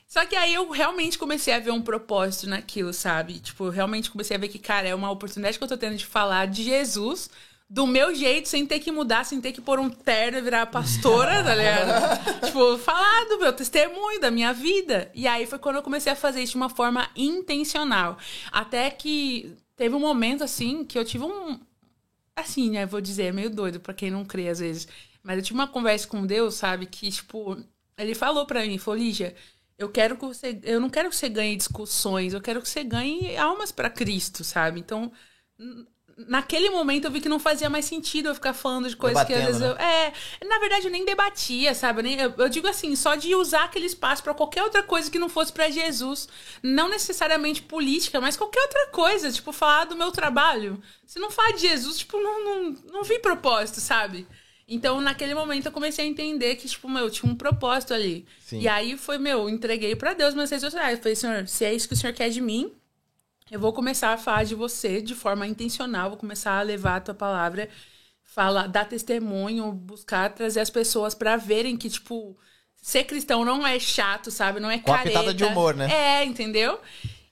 Só 0.08 0.26
que 0.26 0.36
aí 0.36 0.54
eu 0.54 0.70
realmente 0.72 1.18
comecei 1.18 1.54
a 1.54 1.60
ver 1.60 1.72
um 1.72 1.82
propósito 1.82 2.48
naquilo, 2.48 2.94
sabe? 2.94 3.40
Tipo, 3.40 3.66
eu 3.66 3.72
realmente 3.72 4.10
comecei 4.10 4.38
a 4.38 4.40
ver 4.40 4.48
que, 4.48 4.60
cara, 4.60 4.88
é 4.88 4.96
uma 4.96 5.12
oportunidade 5.12 5.58
que 5.58 5.64
eu 5.64 5.68
tô 5.68 5.78
tendo 5.78 5.98
de 5.98 6.06
falar 6.06 6.48
de 6.48 6.64
Jesus 6.64 7.30
do 7.69 7.85
meu 7.85 8.15
jeito, 8.15 8.48
sem 8.48 8.65
ter 8.65 8.80
que 8.80 8.91
mudar, 8.91 9.26
sem 9.26 9.41
ter 9.41 9.52
que 9.52 9.60
pôr 9.60 9.77
um 9.80 9.89
terno 9.89 10.38
e 10.38 10.41
virar 10.41 10.68
pastora, 10.68 11.44
tá 11.44 11.53
ligado? 11.53 12.39
tipo, 12.48 12.77
falar 12.77 13.26
do 13.26 13.39
meu 13.39 13.52
testemunho, 13.52 14.22
da 14.22 14.31
minha 14.31 14.53
vida. 14.53 15.11
E 15.14 15.27
aí 15.27 15.45
foi 15.45 15.60
quando 15.60 15.76
eu 15.76 15.84
comecei 15.84 16.11
a 16.11 16.15
fazer 16.15 16.41
isso 16.41 16.53
de 16.53 16.57
uma 16.57 16.69
forma 16.69 17.10
intencional. 17.15 18.18
Até 18.52 18.89
que 18.89 19.53
teve 19.76 19.94
um 19.94 19.99
momento, 19.99 20.44
assim, 20.44 20.85
que 20.85 20.98
eu 20.98 21.03
tive 21.03 21.26
um. 21.26 21.60
Assim, 22.35 22.69
né? 22.69 22.85
Vou 22.85 23.02
dizer, 23.02 23.23
é 23.26 23.31
meio 23.31 23.49
doido 23.49 23.80
pra 23.80 23.94
quem 23.94 24.11
não 24.11 24.23
crê 24.23 24.48
às 24.48 24.60
vezes. 24.60 24.88
Mas 25.22 25.38
eu 25.38 25.44
tive 25.44 25.60
uma 25.60 25.68
conversa 25.68 26.07
com 26.07 26.26
Deus, 26.26 26.56
sabe? 26.56 26.85
Que, 26.85 27.11
tipo, 27.11 27.57
ele 27.98 28.15
falou 28.15 28.45
pra 28.45 28.61
mim, 28.65 28.77
falou, 28.77 28.99
Lígia, 28.99 29.35
eu 29.77 29.89
quero 29.89 30.15
que 30.15 30.26
você. 30.26 30.57
Eu 30.64 30.80
não 30.80 30.89
quero 30.89 31.10
que 31.10 31.15
você 31.18 31.27
ganhe 31.27 31.57
discussões, 31.57 32.34
eu 32.34 32.41
quero 32.41 32.61
que 32.61 32.69
você 32.69 32.84
ganhe 32.84 33.35
almas 33.35 33.73
pra 33.73 33.89
Cristo, 33.89 34.44
sabe? 34.44 34.80
Então, 34.80 35.11
naquele 36.18 36.69
momento 36.69 37.06
eu 37.06 37.11
vi 37.11 37.22
que 37.22 37.30
não 37.30 37.39
fazia 37.39 37.69
mais 37.69 37.85
sentido 37.85 38.30
eu 38.30 38.35
ficar 38.35 38.53
falando 38.53 38.89
de 38.89 38.95
coisas 38.95 39.23
que 39.23 39.34
às 39.34 39.39
Debatendo, 39.39 39.60
vezes 39.60 39.77
eu. 39.80 39.85
É, 39.85 40.14
na 40.48 40.60
verdade 40.60 40.88
eu 40.88 40.91
nem 40.91 41.06
debatia, 41.06 41.76
sabe? 41.76 41.99
Eu, 41.99 42.03
nem, 42.03 42.19
eu, 42.19 42.34
eu 42.38 42.49
digo 42.49 42.68
assim, 42.68 42.95
só 42.95 43.15
de 43.15 43.35
usar 43.35 43.65
aquele 43.65 43.85
espaço 43.85 44.23
pra 44.23 44.34
qualquer 44.34 44.64
outra 44.64 44.81
coisa 44.81 45.11
que 45.11 45.19
não 45.19 45.30
fosse 45.30 45.53
pra 45.53 45.69
Jesus. 45.69 46.27
Não 46.64 46.89
necessariamente 46.89 47.61
política, 47.61 48.19
mas 48.19 48.35
qualquer 48.35 48.61
outra 48.61 48.88
coisa. 48.88 49.31
Tipo, 49.31 49.52
falar 49.52 49.85
do 49.85 49.95
meu 49.95 50.11
trabalho. 50.11 50.81
Se 51.06 51.19
não 51.19 51.30
falar 51.30 51.52
de 51.52 51.61
Jesus, 51.61 51.99
tipo, 51.99 52.19
não, 52.19 52.44
não, 52.44 52.76
não 52.91 53.03
vi 53.03 53.19
propósito, 53.19 53.80
sabe? 53.80 54.27
Então, 54.68 54.99
naquele 54.99 55.34
momento, 55.34 55.68
eu 55.68 55.72
comecei 55.72 56.03
a 56.03 56.07
entender 56.07 56.56
que, 56.57 56.68
tipo, 56.68 56.89
meu, 56.89 57.10
tinha 57.10 57.31
um 57.31 57.35
propósito 57.35 57.94
ali. 57.94 58.26
Sim. 58.45 58.60
E 58.60 58.68
aí 58.68 58.98
foi, 58.98 59.18
meu, 59.18 59.48
entreguei 59.49 59.95
pra 59.95 60.14
Deus 60.14 60.34
redes 60.34 60.60
sociais. 60.60 60.98
Eu 60.98 61.03
falei, 61.03 61.15
Senhor, 61.15 61.48
se 61.48 61.64
é 61.64 61.73
isso 61.73 61.88
que 61.88 61.94
o 61.94 61.98
Senhor 61.98 62.14
quer 62.14 62.30
de 62.30 62.41
mim, 62.41 62.73
eu 63.52 63.60
vou 63.60 63.74
começar 63.74 64.14
a 64.14 64.18
falar 64.18 64.44
de 64.44 64.56
você 64.56 65.02
de 65.02 65.15
forma 65.15 65.48
intencional, 65.48 66.10
vou 66.10 66.18
começar 66.19 66.60
a 66.60 66.61
levar 66.61 66.98
a 66.98 67.02
tua 67.02 67.14
palavra, 67.14 67.69
falar, 68.24 68.68
dar 68.68 68.86
testemunho, 68.86 69.72
buscar 69.72 70.34
trazer 70.34 70.60
as 70.60 70.69
pessoas 70.69 71.15
pra 71.15 71.38
verem 71.38 71.78
que, 71.78 71.90
tipo, 71.90 72.38
ser 72.76 73.03
cristão 73.06 73.44
não 73.45 73.65
é 73.65 73.80
chato, 73.80 74.30
sabe? 74.32 74.60
Não 74.60 74.69
é 74.69 74.80
Com 74.80 74.91
careta. 74.91 75.10
pitada 75.10 75.34
de 75.34 75.44
humor, 75.44 75.76
né? 75.76 75.88
É, 75.91 76.26
entendeu? 76.26 76.80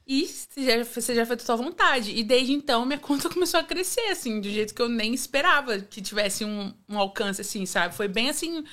E 0.07 0.27
você 0.27 0.63
já, 0.63 0.83
você 0.83 1.15
já 1.15 1.25
fez 1.25 1.41
a 1.41 1.45
sua 1.45 1.55
vontade. 1.55 2.11
E 2.11 2.23
desde 2.23 2.53
então, 2.53 2.85
minha 2.85 2.99
conta 2.99 3.29
começou 3.29 3.59
a 3.59 3.63
crescer, 3.63 4.07
assim, 4.11 4.39
do 4.39 4.49
jeito 4.49 4.73
que 4.73 4.81
eu 4.81 4.89
nem 4.89 5.13
esperava 5.13 5.79
que 5.79 6.01
tivesse 6.01 6.45
um, 6.45 6.73
um 6.87 6.97
alcance, 6.99 7.41
assim, 7.41 7.65
sabe? 7.65 7.95
Foi 7.95 8.07
bem 8.07 8.29
assim, 8.29 8.63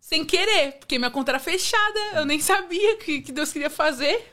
sem 0.00 0.24
querer, 0.24 0.72
porque 0.78 0.98
minha 0.98 1.10
conta 1.10 1.32
era 1.32 1.38
fechada, 1.38 2.00
eu 2.14 2.24
nem 2.24 2.40
sabia 2.40 2.94
o 2.94 2.98
que, 2.98 3.22
que 3.22 3.32
Deus 3.32 3.52
queria 3.52 3.70
fazer. 3.70 4.32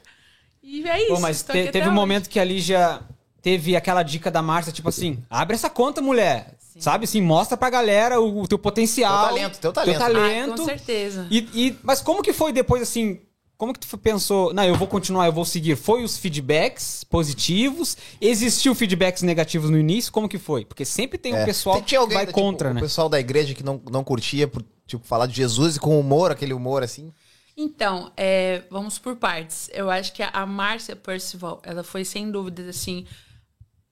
E 0.70 0.86
é 0.88 1.04
isso. 1.06 1.14
Pô, 1.16 1.20
mas 1.22 1.42
te- 1.44 1.72
teve 1.72 1.80
um 1.80 1.92
hoje. 1.92 1.96
momento 1.96 2.30
que 2.30 2.40
a 2.40 2.44
Lígia 2.44 3.00
teve 3.42 3.76
aquela 3.76 4.04
dica 4.04 4.30
da 4.30 4.42
Márcia, 4.42 4.74
tipo 4.74 4.90
assim, 4.90 5.24
abre 5.30 5.56
essa 5.56 5.70
conta, 5.70 6.02
mulher. 6.02 6.56
Sabe 6.80 7.06
assim, 7.06 7.22
mostra 7.22 7.58
pra 7.58 7.70
galera 7.72 8.20
o, 8.20 8.42
o 8.44 8.48
teu 8.48 8.60
potencial. 8.60 9.30
Teu 9.30 9.36
talento, 9.36 9.60
teu 9.60 9.74
talento. 9.74 9.98
Teu 9.98 10.06
Ai, 10.06 10.14
talento. 10.14 10.58
com 10.58 10.66
certeza. 10.66 11.28
E, 11.32 11.38
e- 11.54 11.78
mas 11.82 12.02
como 12.02 12.22
que 12.22 12.32
foi 12.34 12.52
depois, 12.52 12.84
assim, 12.84 13.20
como 13.58 13.74
que 13.74 13.80
tu 13.80 13.98
pensou, 13.98 14.54
não, 14.54 14.64
eu 14.64 14.76
vou 14.76 14.88
continuar, 14.88 15.26
eu 15.26 15.32
vou 15.34 15.44
seguir? 15.46 15.76
Foi 15.76 16.04
os 16.04 16.18
feedbacks 16.18 17.04
positivos? 17.06 17.98
Existiu 18.22 18.76
feedbacks 18.76 19.24
negativos 19.24 19.70
no 19.72 19.80
início? 19.80 20.12
Como 20.12 20.30
que 20.30 20.38
foi? 20.38 20.66
Porque 20.66 20.86
sempre 20.86 21.18
tem 21.18 21.34
um 21.34 21.38
É. 21.38 21.46
pessoal 21.46 21.78
Tem- 21.78 21.86
tinha 21.86 22.08
que 22.08 22.14
vai 22.14 22.26
tipo, 22.28 22.40
contra, 22.40 22.70
o 22.70 22.74
né? 22.76 22.82
pessoal 22.82 23.10
da 23.10 23.20
igreja 23.20 23.56
que 23.56 23.64
não, 23.64 23.82
não 23.90 24.04
curtia 24.04 24.48
por, 24.48 24.64
tipo, 24.86 25.04
falar 25.04 25.26
de 25.26 25.36
Jesus 25.36 25.78
e 25.78 25.80
com 25.80 26.00
humor, 26.00 26.32
aquele 26.32 26.54
humor 26.54 26.84
assim. 26.84 27.12
Então, 27.60 28.12
é, 28.16 28.62
vamos 28.70 29.00
por 29.00 29.16
partes. 29.16 29.68
Eu 29.74 29.90
acho 29.90 30.14
que 30.14 30.22
a, 30.22 30.46
Márcia 30.46 30.96
Percival, 30.96 31.60
ela 31.66 31.84
foi 31.84 32.06
sem 32.06 32.30
dúvidas, 32.30 32.68
assim, 32.68 33.08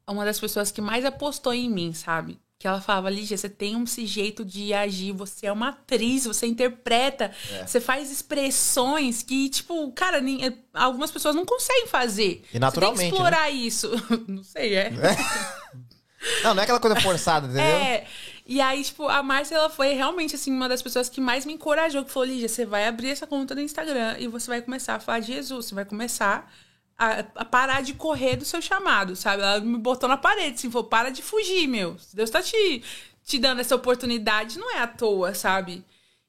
uma 0.08 0.24
das 0.24 0.40
pessoas 0.40 0.72
que 0.72 0.80
mais 0.82 1.04
apostou 1.04 1.52
em 1.52 1.68
mim, 1.68 1.92
sabe? 1.92 2.40
Que 2.60 2.68
ela 2.68 2.80
falava, 2.80 3.10
Lígia, 3.10 3.36
você 3.36 3.50
tem 3.50 3.82
esse 3.84 4.06
jeito 4.06 4.46
de 4.46 4.72
agir, 4.72 5.12
você 5.12 5.48
é 5.48 5.52
uma 5.52 5.70
atriz, 5.70 6.26
você 6.26 6.46
interpreta, 6.46 7.32
É. 7.52 7.66
você 7.66 7.82
faz 7.82 8.12
expressões 8.12 9.24
que, 9.24 9.50
tipo, 9.50 9.92
cara, 9.94 10.22
nem- 10.22 10.46
é, 10.46 10.54
algumas 10.72 11.10
pessoas 11.10 11.36
não 11.36 11.44
conseguem 11.44 11.88
fazer. 11.88 12.44
E 12.54 12.60
naturalmente, 12.60 13.02
né? 13.02 13.10
Você 13.10 13.10
tem 13.10 13.10
que 13.10 13.16
explorar 13.16 13.50
isso. 13.50 13.92
não 14.30 14.44
sei, 14.44 14.76
é. 14.76 14.92
Não, 16.44 16.56
não 16.56 16.62
é 16.62 16.64
aquela 16.64 16.80
coisa 16.80 17.00
forçada, 17.00 17.46
entendeu? 17.46 17.64
É. 17.64 18.08
E 18.46 18.62
aí, 18.62 18.84
tipo, 18.84 19.08
a 19.08 19.24
Márcia, 19.24 19.56
ela 19.56 19.70
foi 19.70 19.94
realmente, 19.94 20.36
assim, 20.36 20.52
uma 20.52 20.70
das 20.70 20.82
pessoas 20.82 21.10
que 21.10 21.20
mais 21.20 21.46
me 21.46 21.54
encorajou. 21.54 22.06
Que 22.06 22.12
falou, 22.12 22.30
Lígia, 22.30 22.48
você 22.48 22.66
vai 22.66 22.88
abrir 22.88 23.10
essa 23.10 23.26
conta 23.26 23.56
no 23.56 23.62
Instagram 23.62 24.18
e 24.20 24.28
você 24.28 24.48
vai 24.48 24.62
começar 24.62 24.96
a 24.96 25.00
falar 25.00 25.20
de 25.20 25.34
Jesus. 25.34 25.66
Você 25.66 25.76
vai 25.76 25.86
começar 25.86 26.52
a, 26.98 27.20
a 27.36 27.46
parar 27.46 27.82
de 27.82 27.94
correr 27.96 28.36
do 28.36 28.46
seu 28.46 28.62
chamado, 28.62 29.16
sabe? 29.16 29.42
Ela 29.42 29.60
me 29.60 29.78
botou 29.78 30.08
na 30.08 30.18
parede, 30.18 30.56
assim, 30.56 30.70
falou, 30.70 30.88
para 30.88 31.10
de 31.10 31.24
fugir, 31.24 31.68
meu. 31.68 31.98
Deus 32.14 32.30
tá 32.30 32.42
te, 32.42 32.84
te 33.24 33.40
dando 33.40 33.62
essa 33.62 33.76
oportunidade, 33.76 34.60
não 34.60 34.76
é 34.76 34.80
à 34.80 34.88
toa, 34.88 35.34
sabe? 35.34 35.84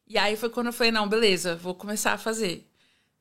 E 0.09 0.17
aí 0.17 0.37
foi 0.37 0.49
quando 0.49 0.69
eu 0.69 0.73
falei, 0.73 0.93
não, 0.93 1.09
beleza, 1.09 1.57
vou 1.57 1.75
começar 1.75 2.13
a 2.13 2.19
fazer. 2.19 2.67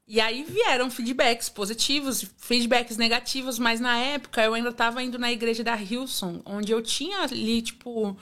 E 0.08 0.22
aí 0.22 0.44
vieram 0.44 0.90
feedbacks 0.92 1.50
positivos, 1.50 2.26
feedbacks 2.38 2.96
negativos, 2.96 3.58
mas 3.58 3.80
na 3.80 3.98
época 3.98 4.44
eu 4.44 4.54
ainda 4.54 4.72
tava 4.72 5.02
indo 5.02 5.18
na 5.18 5.32
igreja 5.32 5.64
da 5.64 5.76
Hilson, 5.76 6.42
onde 6.46 6.72
eu 6.72 6.82
tinha 6.82 7.22
ali, 7.22 7.62
tipo. 7.62 8.16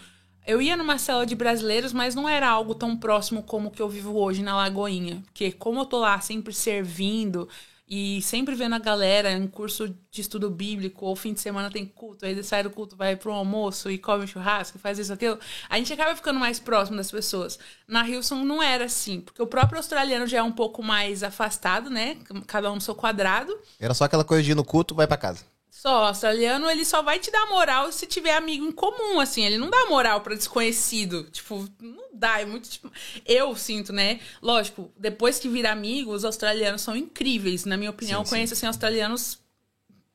Eu 0.46 0.62
ia 0.62 0.76
numa 0.76 0.98
cela 0.98 1.26
de 1.26 1.36
brasileiros, 1.36 1.94
mas 1.94 2.16
não 2.16 2.28
era 2.28 2.50
algo 2.50 2.76
tão 2.76 2.98
próximo 2.98 3.44
como 3.44 3.70
o 3.70 3.72
que 3.72 3.82
eu 3.82 3.88
vivo 3.88 4.18
hoje 4.18 4.44
na 4.44 4.56
Lagoinha. 4.56 5.22
Porque 5.26 5.52
como 5.52 5.80
eu 5.80 5.86
tô 5.86 6.00
lá 6.00 6.20
sempre 6.20 6.54
servindo 6.54 7.48
e 7.88 8.22
sempre 8.22 8.56
vendo 8.56 8.76
a 8.76 8.80
galera 8.80 9.32
em 9.32 9.48
curso 9.48 9.88
de 10.10 10.22
estudo 10.22 10.50
bíblico, 10.50 11.06
ou 11.06 11.16
fim 11.16 11.34
de 11.34 11.40
semana 11.40 11.70
tem 11.70 11.86
culto, 11.86 12.26
aí 12.26 12.44
sai 12.44 12.64
do 12.64 12.70
culto, 12.70 12.96
vai 12.96 13.16
pro 13.16 13.32
almoço 13.32 13.90
e 13.90 13.98
come 13.98 14.26
churrasco, 14.26 14.80
faz 14.80 14.98
isso, 14.98 15.14
aquilo, 15.14 15.38
a 15.70 15.78
gente 15.78 15.94
acaba 15.94 16.16
ficando 16.16 16.40
mais 16.40 16.60
próximo 16.60 16.98
das 16.98 17.12
pessoas. 17.12 17.60
Na 17.88 18.08
Hilson 18.08 18.44
não 18.44 18.64
era 18.64 18.86
assim, 18.86 19.22
porque 19.22 19.42
o 19.42 19.48
próprio 19.48 19.78
australiano 19.78 20.26
já 20.26 20.40
é 20.40 20.44
um 20.44 20.52
pouco 20.52 20.82
mais 20.82 21.24
afastado, 21.24 21.90
né? 21.90 22.18
Cada 22.48 22.72
um 22.72 22.76
no 22.76 22.82
seu 22.82 22.96
quadrado. 22.96 23.56
Era 23.80 23.94
só 23.94 24.06
aquela 24.06 24.24
coisa 24.24 24.42
de 24.42 24.52
ir 24.52 24.56
no 24.56 24.66
culto, 24.66 24.96
vai 24.96 25.06
pra 25.06 25.18
casa. 25.18 25.53
Só, 25.84 26.04
o 26.04 26.06
australiano, 26.06 26.70
ele 26.70 26.86
só 26.86 27.02
vai 27.02 27.20
te 27.20 27.30
dar 27.30 27.46
moral 27.48 27.92
se 27.92 28.08
tiver 28.08 28.38
amigo 28.38 28.66
em 28.66 28.72
comum, 28.72 29.20
assim. 29.20 29.44
Ele 29.44 29.58
não 29.58 29.70
dá 29.70 29.86
moral 29.88 30.22
pra 30.22 30.34
desconhecido. 30.34 31.26
Tipo, 31.26 31.70
não 31.82 32.06
dá, 32.14 32.40
é 32.40 32.46
muito... 32.46 32.70
Tipo... 32.70 32.90
Eu 33.26 33.54
sinto, 33.58 33.92
né? 33.92 34.22
Lógico, 34.42 34.90
depois 34.98 35.40
que 35.40 35.50
vira 35.50 35.74
amigo, 35.74 36.14
os 36.14 36.24
australianos 36.24 36.82
são 36.82 36.96
incríveis. 36.96 37.66
Na 37.66 37.76
minha 37.76 37.90
opinião, 37.90 38.22
Sim, 38.22 38.26
eu 38.26 38.30
conheço, 38.30 38.54
assim, 38.54 38.66
australianos 38.66 39.40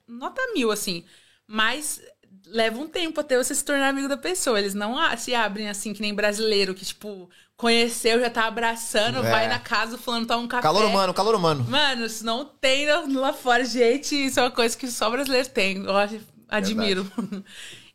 nota 0.07 0.41
mil, 0.55 0.71
assim. 0.71 1.05
Mas 1.47 2.01
leva 2.47 2.81
um 2.81 2.89
tempo 2.89 3.21
até 3.21 3.37
você 3.37 3.55
se 3.55 3.63
tornar 3.63 3.91
amigo 3.91 4.09
da 4.09 4.17
pessoa. 4.17 4.59
Eles 4.59 4.73
não 4.73 4.97
se 5.19 5.35
abrem 5.35 5.69
assim, 5.69 5.93
que 5.93 6.01
nem 6.01 6.15
brasileiro, 6.15 6.75
que, 6.75 6.87
tipo, 6.87 7.29
conheceu, 7.59 8.19
já 8.21 8.31
tá 8.31 8.47
abraçando, 8.47 9.19
É. 9.19 9.31
vai 9.31 9.49
na 9.49 9.59
casa, 9.59 9.99
falando, 9.99 10.27
toma 10.27 10.45
um 10.45 10.49
café. 10.49 10.63
Calor 10.63 10.85
humano, 10.87 11.13
calor 11.13 11.35
humano. 11.35 11.67
Mano, 11.69 12.07
isso 12.07 12.25
não 12.25 12.45
tem 12.47 12.87
lá 13.15 13.33
fora, 13.35 13.65
gente. 13.67 14.15
Isso 14.15 14.39
é 14.41 14.45
uma 14.45 14.51
coisa 14.51 14.75
que 14.79 14.87
só 14.89 15.11
brasileiro 15.11 15.49
tem. 15.51 15.77
Eu 15.85 15.95
acho- 15.97 16.21
admiro. 16.49 17.07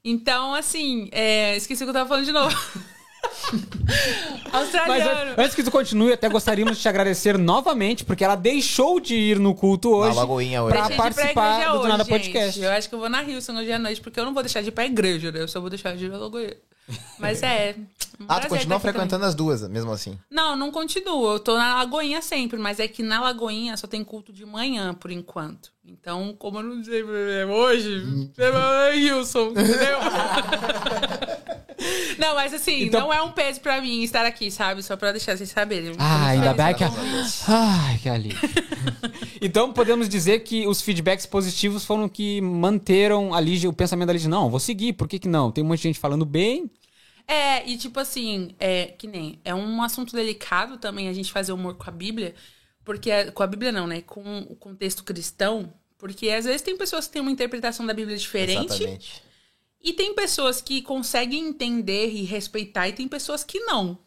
Então, 0.06 0.54
assim, 0.54 1.08
é, 1.14 1.56
esqueci 1.56 1.82
o 1.82 1.86
que 1.86 1.92
eu 1.92 1.94
tava 1.94 2.10
falando 2.10 2.26
de 2.26 2.34
novo. 2.34 2.54
Mas 4.52 4.54
Australiano. 4.54 5.32
an- 5.32 5.36
antes 5.38 5.56
que 5.56 5.64
tu 5.64 5.72
continue, 5.72 6.12
até 6.12 6.28
gostaríamos 6.28 6.76
de 6.76 6.82
te 6.82 6.90
agradecer 6.90 7.38
novamente, 7.38 8.04
porque 8.04 8.22
ela 8.22 8.36
deixou 8.36 9.00
de 9.00 9.16
ir 9.16 9.40
no 9.40 9.56
culto 9.56 9.90
hoje. 9.96 10.14
Na 10.14 10.22
Lagoinha 10.22 10.62
hoje. 10.62 10.74
pra 10.74 10.82
Deixei 10.88 10.96
pra 10.98 11.04
participar 11.06 11.54
igreja 11.54 11.72
do 11.72 11.80
hoje, 11.80 11.88
Nada 11.88 12.04
gente. 12.04 12.12
Podcast. 12.14 12.62
Eu 12.62 12.72
acho 12.72 12.90
que 12.90 12.96
eu 12.96 13.00
vou 13.00 13.10
na 13.10 13.24
Hilson 13.24 13.54
hoje 13.54 13.72
à 13.72 13.80
noite, 13.80 14.02
porque 14.02 14.20
eu 14.20 14.26
não 14.26 14.34
vou 14.34 14.44
deixar 14.44 14.62
de 14.62 14.68
ir 14.68 14.72
pra 14.72 14.86
igreja, 14.86 15.32
né? 15.32 15.42
Eu 15.42 15.48
só 15.48 15.62
vou 15.62 15.70
deixar 15.70 15.96
de 15.96 16.06
ir 16.06 16.10
na 16.10 16.18
Lagoinha. 16.18 16.54
Mas 17.18 17.42
é. 17.42 17.76
um 18.20 18.26
Ah, 18.28 18.40
tu 18.40 18.50
continua 18.50 18.56
aqui 18.56 18.68
também. 18.68 18.80
frequentando 18.80 19.26
as 19.26 19.34
duas, 19.34 19.68
mesmo 19.70 19.92
assim. 19.92 20.20
Não, 20.30 20.56
não 20.56 20.72
continuo. 20.72 21.34
Eu 21.34 21.40
tô 21.40 21.58
na 21.58 21.76
Lagoinha 21.76 22.22
sempre, 22.22 22.58
mas 22.60 22.80
é 22.80 22.88
que 22.88 23.02
na 23.02 23.22
Lagoinha 23.22 23.78
só 23.78 23.88
tem 23.88 24.04
culto 24.04 24.34
de 24.34 24.46
manhã, 24.46 24.94
por 24.94 25.10
enquanto. 25.12 25.72
Então, 25.86 26.34
como 26.38 26.60
eu 26.60 26.64
não 26.64 26.84
sei 26.84 27.02
é 27.02 27.46
hoje, 27.46 28.32
vai 28.38 29.00
em 29.00 29.14
Wilson, 29.14 29.50
entendeu? 29.52 30.00
não, 32.18 32.36
mas 32.36 32.54
assim, 32.54 32.84
Então- 32.84 33.02
não 33.02 33.14
é 33.14 33.22
um 33.22 33.32
peso 33.32 33.60
pra 33.62 33.82
mim 33.82 34.02
estar 34.04 34.26
aqui, 34.26 34.50
sabe? 34.52 34.82
Só 34.84 34.96
pra 34.96 35.12
deixar 35.12 35.38
vocês 35.38 35.50
saberem. 35.50 35.94
Ah, 35.98 36.28
ainda 36.28 36.54
bem 36.54 36.74
que... 36.74 36.80
Graças 36.80 37.44
Ai, 37.48 37.98
que 38.02 38.10
alívio. 38.10 38.38
então 39.42 39.72
podemos 39.74 40.08
dizer 40.10 40.40
que 40.40 40.68
os 40.68 40.82
feedbacks 40.82 41.26
positivos 41.26 41.84
foram 41.86 42.08
que 42.10 42.42
manteram 42.42 43.34
a 43.34 43.40
Lígia, 43.40 43.70
o 43.70 43.74
pensamento 43.74 44.08
da 44.08 44.14
Lígia. 44.14 44.30
Não, 44.30 44.50
vou 44.50 44.60
seguir, 44.60 44.94
por 44.94 45.08
que 45.08 45.20
que 45.20 45.28
não? 45.28 45.52
Tem 45.52 45.64
um 45.64 45.68
monte 45.68 45.78
de 45.80 45.84
gente 45.84 46.00
falando 46.00 46.26
bem. 46.26 46.70
É, 47.28 47.68
e 47.70 47.78
tipo 47.78 48.00
assim, 48.00 48.54
é 48.60 48.88
que 48.88 49.08
nem. 49.08 49.40
É 49.46 49.56
um 49.56 49.82
assunto 49.82 50.14
delicado 50.14 50.78
também 50.78 51.08
a 51.08 51.14
gente 51.14 51.32
fazer 51.32 51.54
humor 51.54 51.76
com 51.76 51.90
a 51.90 51.92
Bíblia, 51.92 52.36
porque. 52.84 53.10
é- 53.10 53.32
Com 53.32 53.42
a 53.44 53.48
Bíblia 53.48 53.72
não, 53.72 53.88
né? 53.88 54.02
Com 54.02 54.40
o 54.50 54.56
contexto 54.56 55.04
cristão. 55.04 55.74
Porque 55.98 56.30
às 56.30 56.44
vezes 56.44 56.62
tem 56.62 56.76
pessoas 56.78 57.08
que 57.08 57.14
têm 57.14 57.22
uma 57.22 57.32
interpretação 57.32 57.86
da 57.86 57.94
Bíblia 57.94 58.18
diferente. 58.18 58.74
Exatamente. 58.74 59.24
E 59.84 59.92
tem 59.94 60.16
pessoas 60.16 60.62
que 60.62 60.82
conseguem 60.82 61.48
entender 61.48 62.10
e 62.10 62.24
respeitar, 62.24 62.88
e 62.88 62.94
tem 62.94 63.08
pessoas 63.08 63.44
que 63.44 63.60
não. 63.62 63.98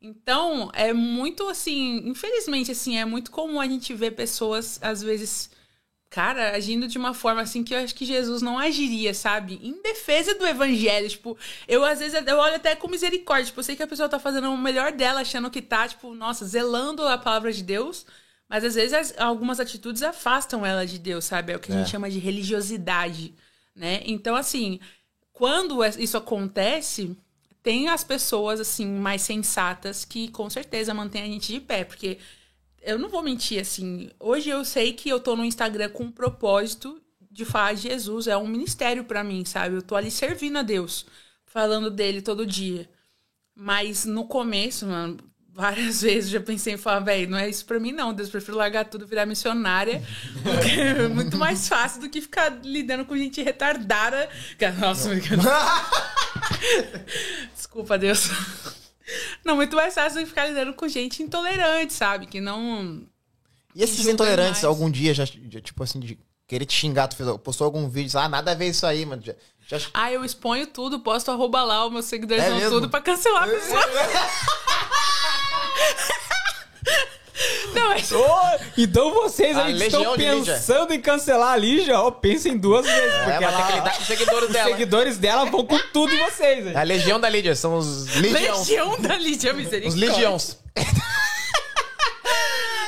Então, 0.00 0.70
é 0.74 0.92
muito 0.92 1.48
assim, 1.48 2.02
infelizmente, 2.06 2.70
assim, 2.70 2.98
é 2.98 3.04
muito 3.06 3.30
comum 3.30 3.58
a 3.60 3.66
gente 3.66 3.94
ver 3.94 4.10
pessoas, 4.10 4.78
às 4.82 5.02
vezes, 5.02 5.50
cara, 6.10 6.54
agindo 6.54 6.86
de 6.86 6.98
uma 6.98 7.14
forma 7.14 7.40
assim 7.40 7.64
que 7.64 7.74
eu 7.74 7.78
acho 7.78 7.94
que 7.94 8.04
Jesus 8.04 8.42
não 8.42 8.58
agiria, 8.58 9.14
sabe? 9.14 9.58
Em 9.62 9.80
defesa 9.82 10.34
do 10.34 10.46
evangelho. 10.46 11.08
Tipo, 11.08 11.38
eu 11.66 11.82
às 11.84 12.00
vezes 12.00 12.22
eu 12.26 12.36
olho 12.38 12.56
até 12.56 12.76
com 12.76 12.86
misericórdia. 12.88 13.46
Tipo, 13.46 13.60
eu 13.60 13.64
sei 13.64 13.76
que 13.76 13.82
a 13.82 13.86
pessoa 13.86 14.08
tá 14.10 14.18
fazendo 14.18 14.50
o 14.50 14.58
melhor 14.58 14.92
dela, 14.92 15.22
achando 15.22 15.50
que 15.50 15.62
tá, 15.62 15.88
tipo, 15.88 16.14
nossa, 16.14 16.44
zelando 16.44 17.06
a 17.08 17.16
palavra 17.16 17.50
de 17.50 17.62
Deus. 17.62 18.04
Mas 18.46 18.62
às 18.62 18.74
vezes 18.74 18.92
as- 18.92 19.14
algumas 19.18 19.58
atitudes 19.58 20.02
afastam 20.02 20.66
ela 20.66 20.86
de 20.86 20.98
Deus, 20.98 21.24
sabe? 21.24 21.52
É 21.52 21.56
o 21.56 21.60
que 21.60 21.72
a 21.72 21.74
É. 21.74 21.78
gente 21.78 21.90
chama 21.90 22.10
de 22.10 22.18
religiosidade, 22.18 23.34
né? 23.74 24.02
Então, 24.04 24.36
assim, 24.36 24.78
quando 25.34 25.84
es- 25.84 25.98
isso 25.98 26.16
acontece, 26.16 27.16
tem 27.62 27.90
as 27.90 28.04
pessoas, 28.04 28.60
assim, 28.60 28.86
mais 28.86 29.22
sensatas 29.22 30.04
que 30.06 30.28
com 30.30 30.48
certeza 30.50 30.94
mantêm 30.94 31.24
a 31.24 31.26
gente 31.26 31.52
de 31.52 31.60
pé, 31.60 31.84
porque 31.84 32.18
eu 32.82 32.98
não 32.98 33.10
vou 33.10 33.22
mentir, 33.22 33.60
assim, 33.60 34.10
hoje 34.20 34.50
eu 34.50 34.64
sei 34.64 34.94
que 34.94 35.10
eu 35.10 35.20
tô 35.20 35.36
no 35.36 35.44
Instagram 35.44 35.90
com 35.90 36.04
um 36.04 36.12
propósito 36.12 37.02
de 37.30 37.44
falar 37.44 37.74
de 37.74 37.82
Jesus, 37.82 38.28
é 38.28 38.36
um 38.36 38.48
ministério 38.48 39.04
pra 39.04 39.24
mim, 39.24 39.44
sabe? 39.44 39.76
Eu 39.76 39.82
tô 39.82 39.96
ali 39.96 40.10
servindo 40.10 40.58
a 40.58 40.62
Deus, 40.62 41.06
falando 41.46 41.90
dele 41.90 42.22
todo 42.22 42.46
dia. 42.46 42.88
Mas 43.54 44.04
no 44.04 44.26
começo, 44.26 44.86
mano, 44.86 45.18
várias 45.54 46.02
vezes 46.02 46.30
já 46.30 46.40
pensei 46.40 46.74
em 46.74 46.76
falar, 46.76 47.00
velho, 47.00 47.30
não 47.30 47.38
é 47.38 47.48
isso 47.48 47.64
pra 47.64 47.78
mim 47.78 47.92
não, 47.92 48.12
Deus, 48.12 48.28
prefiro 48.28 48.56
largar 48.56 48.84
tudo, 48.84 49.06
virar 49.06 49.24
missionária, 49.24 50.02
porque 50.42 50.70
é 50.80 51.08
muito 51.08 51.38
mais 51.38 51.68
fácil 51.68 52.00
do 52.00 52.10
que 52.10 52.20
ficar 52.20 52.58
lidando 52.64 53.04
com 53.04 53.16
gente 53.16 53.42
retardada. 53.42 54.28
Nossa, 54.78 55.10
desculpa, 57.54 57.96
Deus. 57.96 58.28
Não, 59.44 59.56
muito 59.56 59.76
mais 59.76 59.94
fácil 59.94 60.18
do 60.18 60.24
que 60.24 60.30
ficar 60.30 60.46
lidando 60.46 60.74
com 60.74 60.88
gente 60.88 61.22
intolerante, 61.22 61.92
sabe? 61.92 62.26
Que 62.26 62.40
não... 62.40 63.02
E 63.74 63.82
esses 63.82 64.06
intolerantes, 64.06 64.62
mais. 64.62 64.64
algum 64.64 64.90
dia 64.90 65.12
já, 65.12 65.24
já, 65.24 65.60
tipo 65.60 65.82
assim, 65.82 66.00
de 66.00 66.18
querer 66.46 66.64
te 66.64 66.74
xingar, 66.74 67.08
tu 67.08 67.16
fez, 67.16 67.28
postou 67.38 67.64
algum 67.64 67.88
vídeo, 67.88 68.18
ah, 68.18 68.28
nada 68.28 68.52
a 68.52 68.54
ver 68.54 68.68
isso 68.68 68.86
aí, 68.86 69.04
mano. 69.04 69.22
Já, 69.22 69.34
já- 69.66 69.86
Ah, 69.92 70.12
eu 70.12 70.24
exponho 70.24 70.66
tudo, 70.68 71.00
posto 71.00 71.30
arroba 71.30 71.62
lá, 71.64 71.84
os 71.84 71.92
meus 71.92 72.04
seguidores 72.04 72.44
É 72.44 72.68
tudo 72.68 72.88
pra 72.88 73.00
cancelar 73.00 73.44
a 73.44 73.48
pessoa. 73.48 73.82
Não, 77.74 77.88
mas... 77.88 78.12
Ô, 78.12 78.24
então 78.78 79.12
vocês 79.12 79.56
aí 79.56 79.76
que 79.76 79.84
estão 79.86 80.16
pensando 80.16 80.92
em 80.94 81.00
cancelar 81.00 81.52
a 81.54 81.56
Lígia, 81.56 81.98
ó, 82.00 82.10
pensem 82.10 82.56
duas 82.56 82.86
vezes. 82.86 83.12
É, 83.12 83.24
Porque 83.24 83.44
ela, 83.44 83.56
tem 83.56 83.66
que 83.66 83.72
lidar 83.72 83.94
com 83.96 84.00
os 84.02 84.06
seguidores 84.06 84.46
os 84.48 84.52
dela. 84.52 84.70
seguidores 84.70 85.18
dela 85.18 85.44
vão 85.46 85.64
com 85.66 85.78
tudo 85.92 86.14
em 86.14 86.18
vocês. 86.18 86.66
hein? 86.66 86.72
É 86.74 86.78
a 86.78 86.82
legião 86.84 87.18
da 87.18 87.28
Lídia, 87.28 87.56
são 87.56 87.76
os 87.76 88.06
legiões. 88.16 88.58
Legião 88.68 89.00
da 89.00 89.16
Lídia 89.16 89.50
Os 89.50 89.56
Misericórdia. 89.56 90.08
legiões. 90.10 90.58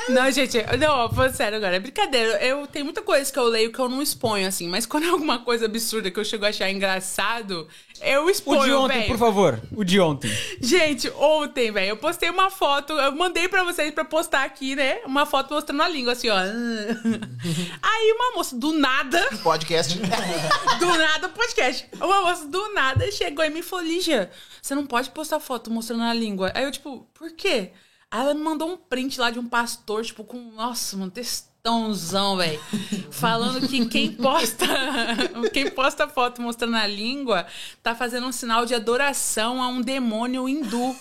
Não, 0.09 0.31
gente, 0.31 0.57
não, 0.79 1.09
falando 1.11 1.33
sério 1.33 1.57
agora, 1.57 1.75
é 1.75 1.79
brincadeira. 1.79 2.41
Eu 2.43 2.65
tenho 2.67 2.85
muita 2.85 3.01
coisa 3.01 3.31
que 3.31 3.37
eu 3.37 3.45
leio 3.45 3.71
que 3.71 3.79
eu 3.79 3.89
não 3.89 4.01
exponho, 4.01 4.47
assim, 4.47 4.67
mas 4.67 4.85
quando 4.85 5.05
é 5.05 5.09
alguma 5.09 5.39
coisa 5.39 5.65
absurda 5.65 6.09
que 6.09 6.19
eu 6.19 6.23
chego 6.25 6.45
a 6.45 6.49
achar 6.49 6.69
engraçado, 6.71 7.67
eu 8.01 8.25
O 8.25 8.29
exponho, 8.29 8.63
de 8.63 8.71
ontem, 8.71 8.97
velho. 8.99 9.07
por 9.09 9.17
favor. 9.17 9.61
O 9.75 9.83
de 9.83 9.99
ontem. 9.99 10.31
Gente, 10.61 11.09
ontem, 11.09 11.71
velho, 11.71 11.89
eu 11.89 11.97
postei 11.97 12.29
uma 12.29 12.49
foto, 12.49 12.93
eu 12.93 13.11
mandei 13.15 13.47
pra 13.47 13.63
vocês 13.63 13.93
pra 13.93 14.05
postar 14.05 14.43
aqui, 14.43 14.75
né? 14.75 14.99
Uma 15.05 15.25
foto 15.25 15.53
mostrando 15.53 15.81
a 15.83 15.89
língua, 15.89 16.13
assim, 16.13 16.29
ó. 16.29 16.37
Aí 17.81 18.13
uma 18.15 18.35
moça, 18.35 18.55
do 18.55 18.73
nada, 18.73 19.27
Podcast. 19.43 19.97
do 20.79 20.85
nada, 20.97 21.29
podcast. 21.29 21.87
Uma 21.99 22.21
moça 22.21 22.45
do 22.47 22.73
nada 22.73 23.11
chegou 23.11 23.43
e 23.43 23.49
me 23.49 23.61
falou: 23.61 23.85
Lígia, 23.85 24.29
você 24.61 24.73
não 24.75 24.85
pode 24.85 25.09
postar 25.11 25.39
foto 25.39 25.69
mostrando 25.71 26.03
a 26.03 26.13
língua. 26.13 26.51
Aí 26.55 26.63
eu, 26.63 26.71
tipo, 26.71 27.07
por 27.13 27.31
quê? 27.31 27.71
Aí 28.09 28.21
ela 28.21 28.33
me 28.33 28.41
mandou 28.41 28.69
um 28.69 28.77
print 28.77 29.19
lá 29.19 29.29
de 29.29 29.37
um 29.39 29.47
pastor, 29.47 30.03
tipo, 30.05 30.23
com, 30.23 30.51
nossa, 30.51 30.95
mano, 30.95 31.11
textãozão, 31.11 32.37
velho. 32.37 32.59
Falando 33.11 33.67
que 33.67 33.85
quem 33.85 34.13
posta, 34.13 34.65
quem 35.53 35.69
posta 35.69 36.07
foto 36.07 36.41
mostrando 36.41 36.77
a 36.77 36.87
língua 36.87 37.45
tá 37.83 37.93
fazendo 37.93 38.27
um 38.27 38.31
sinal 38.31 38.65
de 38.65 38.73
adoração 38.73 39.61
a 39.61 39.67
um 39.67 39.81
demônio 39.81 40.47
hindu. 40.47 40.95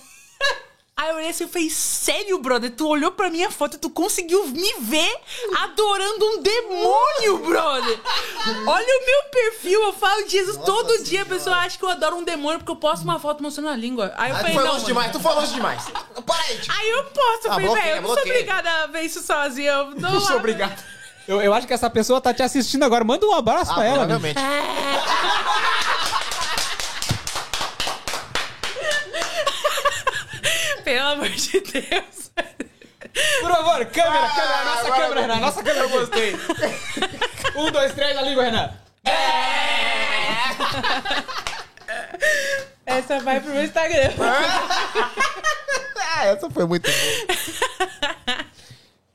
Aí 0.99 1.11
eu 1.11 1.17
olhei 1.17 1.29
assim 1.29 1.45
e 1.45 1.47
falei, 1.47 1.69
sério, 1.69 2.39
brother? 2.39 2.71
Tu 2.71 2.89
olhou 2.89 3.11
pra 3.13 3.29
minha 3.29 3.51
foto 3.51 3.75
e 3.77 3.79
tu 3.79 3.91
conseguiu 3.91 4.47
me 4.47 4.75
ver 4.81 5.15
adorando 5.63 6.25
um 6.25 6.41
demônio, 6.43 7.39
brother! 7.47 8.01
Olha 8.67 8.87
o 8.87 9.05
meu 9.05 9.31
perfil, 9.31 9.83
eu 9.83 9.93
falo 9.93 10.25
de 10.25 10.31
Jesus 10.31 10.57
todo 10.65 11.05
dia. 11.05 11.21
A 11.21 11.27
pessoa 11.27 11.55
acha 11.57 11.77
que 11.77 11.85
eu 11.85 11.91
adoro 11.91 12.17
um 12.17 12.25
demônio 12.25 12.61
porque 12.61 12.73
eu 12.73 12.77
posto 12.77 13.03
uma 13.03 13.19
foto 13.21 13.43
mostrando 13.43 13.69
a 13.69 13.77
língua. 13.77 14.15
Aí 14.17 14.31
eu 14.31 14.37
Ah, 14.37 14.39
tu 14.39 14.41
falei, 14.41 14.55
foi 14.57 14.65
não, 14.65 14.73
longe 14.73 14.85
demais, 14.87 15.13
tu 15.13 15.21
foi 15.21 15.35
longe 15.35 15.53
demais. 15.53 15.83
Para 16.25 16.35
aí, 16.45 16.59
tio. 16.61 16.73
Aí 16.75 16.91
eu 16.91 17.05
posto, 17.05 17.45
eu 17.45 17.51
Ah, 17.53 17.55
falei, 17.57 17.69
velho, 17.75 17.97
eu 17.97 18.01
não 18.03 18.09
sou 18.15 18.19
obrigada 18.23 18.71
a 18.71 18.87
ver 18.87 19.03
isso 19.03 19.21
sozinha. 19.23 19.73
Eu 19.73 19.87
Muito 19.91 20.01
lá- 20.31 20.37
obrigado. 20.37 20.83
Eu, 21.29 21.43
eu 21.43 21.53
acho 21.53 21.67
que 21.67 21.75
essa 21.75 21.91
pessoa 21.91 22.23
tá 22.23 22.33
te 22.33 22.43
assistindo 22.43 22.85
agora. 22.85 23.05
Manda 23.05 23.27
um 23.27 23.35
abraço 23.35 23.71
Ah, 23.73 23.75
pra 23.75 23.85
ela. 23.85 23.99
Provavelmente. 24.07 24.41
Pelo 30.87 31.09
amor 31.09 31.29
de 31.31 31.61
Deus. 31.63 32.31
Por 33.41 33.51
favor, 33.51 33.85
câmera, 33.87 34.29
câmera. 34.29 34.65
Nossa 34.65 34.87
agora 34.87 35.01
câmera, 35.01 35.21
Renan. 35.23 35.37
Nossa 35.41 35.63
câmera. 35.65 35.81
Eu 35.81 35.89
gostei. 35.89 36.37
um, 37.57 37.73
dois, 37.73 37.93
três, 37.93 38.17
a 38.17 38.23
língua, 38.23 38.45
Renan. 38.45 38.73
Essa 42.87 43.19
vai 43.19 43.41
pro 43.41 43.51
meu 43.51 43.65
Instagram. 43.65 44.13
Ah, 46.15 46.27
essa 46.31 46.49
foi 46.51 46.67
muito 46.67 46.89
boa. 46.89 48.46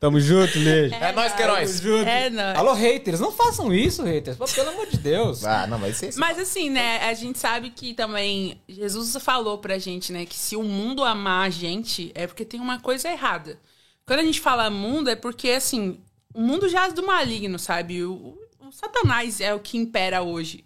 Tamo 0.01 0.19
junto, 0.19 0.57
Lígia. 0.57 0.95
É 0.95 1.11
nóis, 1.11 1.31
Queiroz. 1.33 1.79
Tamo 1.79 1.97
junto. 1.97 2.09
É 2.09 2.27
nóis. 2.31 2.57
Alô, 2.57 2.73
haters. 2.73 3.19
Não 3.19 3.31
façam 3.31 3.71
isso, 3.71 4.01
haters. 4.01 4.35
Pô, 4.35 4.45
pelo 4.45 4.69
amor 4.69 4.87
de 4.87 4.97
Deus. 4.97 5.43
Ah, 5.51 5.67
não, 5.67 5.77
mas 5.77 6.01
isso 6.01 6.19
Mas 6.19 6.39
assim, 6.39 6.71
né, 6.71 6.97
a 7.03 7.13
gente 7.13 7.37
sabe 7.37 7.69
que 7.69 7.93
também 7.93 8.59
Jesus 8.67 9.15
falou 9.21 9.59
pra 9.59 9.77
gente, 9.77 10.11
né, 10.11 10.25
que 10.25 10.33
se 10.33 10.55
o 10.55 10.63
mundo 10.63 11.03
amar 11.03 11.45
a 11.45 11.49
gente, 11.51 12.11
é 12.15 12.25
porque 12.25 12.43
tem 12.43 12.59
uma 12.59 12.79
coisa 12.79 13.11
errada. 13.11 13.59
Quando 14.03 14.21
a 14.21 14.23
gente 14.23 14.39
fala 14.39 14.71
mundo, 14.71 15.07
é 15.07 15.15
porque, 15.15 15.49
assim, 15.49 15.99
o 16.33 16.41
mundo 16.41 16.67
jaz 16.67 16.93
do 16.93 17.05
maligno, 17.05 17.59
sabe? 17.59 18.03
O, 18.03 18.39
o 18.59 18.71
Satanás 18.71 19.39
é 19.39 19.53
o 19.53 19.59
que 19.59 19.77
impera 19.77 20.23
hoje. 20.23 20.65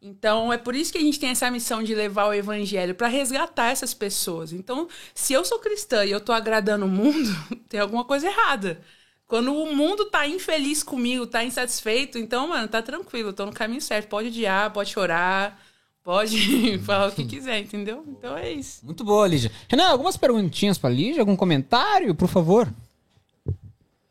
Então, 0.00 0.52
é 0.52 0.58
por 0.58 0.74
isso 0.74 0.92
que 0.92 0.98
a 0.98 1.02
gente 1.02 1.18
tem 1.18 1.30
essa 1.30 1.50
missão 1.50 1.82
de 1.82 1.94
levar 1.94 2.26
o 2.26 2.34
evangelho 2.34 2.94
pra 2.94 3.08
resgatar 3.08 3.70
essas 3.70 3.94
pessoas. 3.94 4.52
Então, 4.52 4.88
se 5.14 5.32
eu 5.32 5.44
sou 5.44 5.58
cristã 5.58 6.04
e 6.04 6.10
eu 6.10 6.20
tô 6.20 6.32
agradando 6.32 6.84
o 6.84 6.88
mundo, 6.88 7.28
tem 7.68 7.80
alguma 7.80 8.04
coisa 8.04 8.26
errada. 8.26 8.80
Quando 9.26 9.52
o 9.52 9.74
mundo 9.74 10.04
tá 10.06 10.26
infeliz 10.28 10.82
comigo, 10.82 11.26
tá 11.26 11.42
insatisfeito, 11.42 12.16
então, 12.16 12.48
mano, 12.48 12.68
tá 12.68 12.80
tranquilo, 12.80 13.30
eu 13.30 13.32
tô 13.32 13.44
no 13.44 13.52
caminho 13.52 13.80
certo. 13.80 14.08
Pode 14.08 14.28
odiar, 14.28 14.72
pode 14.72 14.90
chorar, 14.90 15.60
pode 16.04 16.78
falar 16.86 17.08
o 17.08 17.12
que 17.12 17.24
quiser, 17.24 17.58
entendeu? 17.58 18.04
Então 18.06 18.36
é 18.36 18.52
isso. 18.52 18.86
Muito 18.86 19.02
boa, 19.02 19.26
Lígia. 19.26 19.50
Renan, 19.68 19.88
algumas 19.88 20.16
perguntinhas 20.16 20.78
pra 20.78 20.88
Lígia? 20.88 21.22
Algum 21.22 21.34
comentário, 21.34 22.14
por 22.14 22.28
favor? 22.28 22.72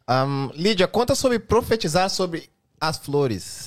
Ahn, 0.05 0.51
Lídia, 0.53 0.87
conta 0.87 1.15
sobre 1.15 1.39
profetizar 1.39 2.09
sobre 2.09 2.49
as 2.79 2.97
flores. 2.97 3.64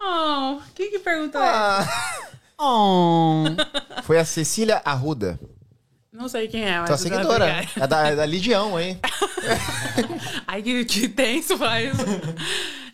Oh, 0.00 0.60
quem 0.74 0.90
que 0.90 0.98
perguntou 0.98 1.40
essa? 1.42 1.84
Ah, 1.84 2.28
Oh. 2.60 3.44
foi 4.02 4.18
a 4.18 4.24
Cecília 4.24 4.82
Arruda. 4.84 5.38
Não 6.12 6.28
sei 6.28 6.48
quem 6.48 6.64
é, 6.64 6.80
mas. 6.80 6.86
Tua 6.88 6.94
eu 6.94 6.98
seguidora. 6.98 7.44
pegar. 7.46 7.84
É 7.84 7.86
da, 7.86 8.08
é 8.08 8.16
da 8.16 8.24
Legião, 8.24 8.78
hein? 8.80 8.98
Ai, 10.46 10.62
que, 10.62 10.84
que 10.84 11.08
tenso 11.08 11.56
faz. 11.56 11.96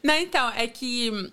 Não, 0.02 0.14
então, 0.14 0.50
é 0.54 0.66
que 0.66 1.30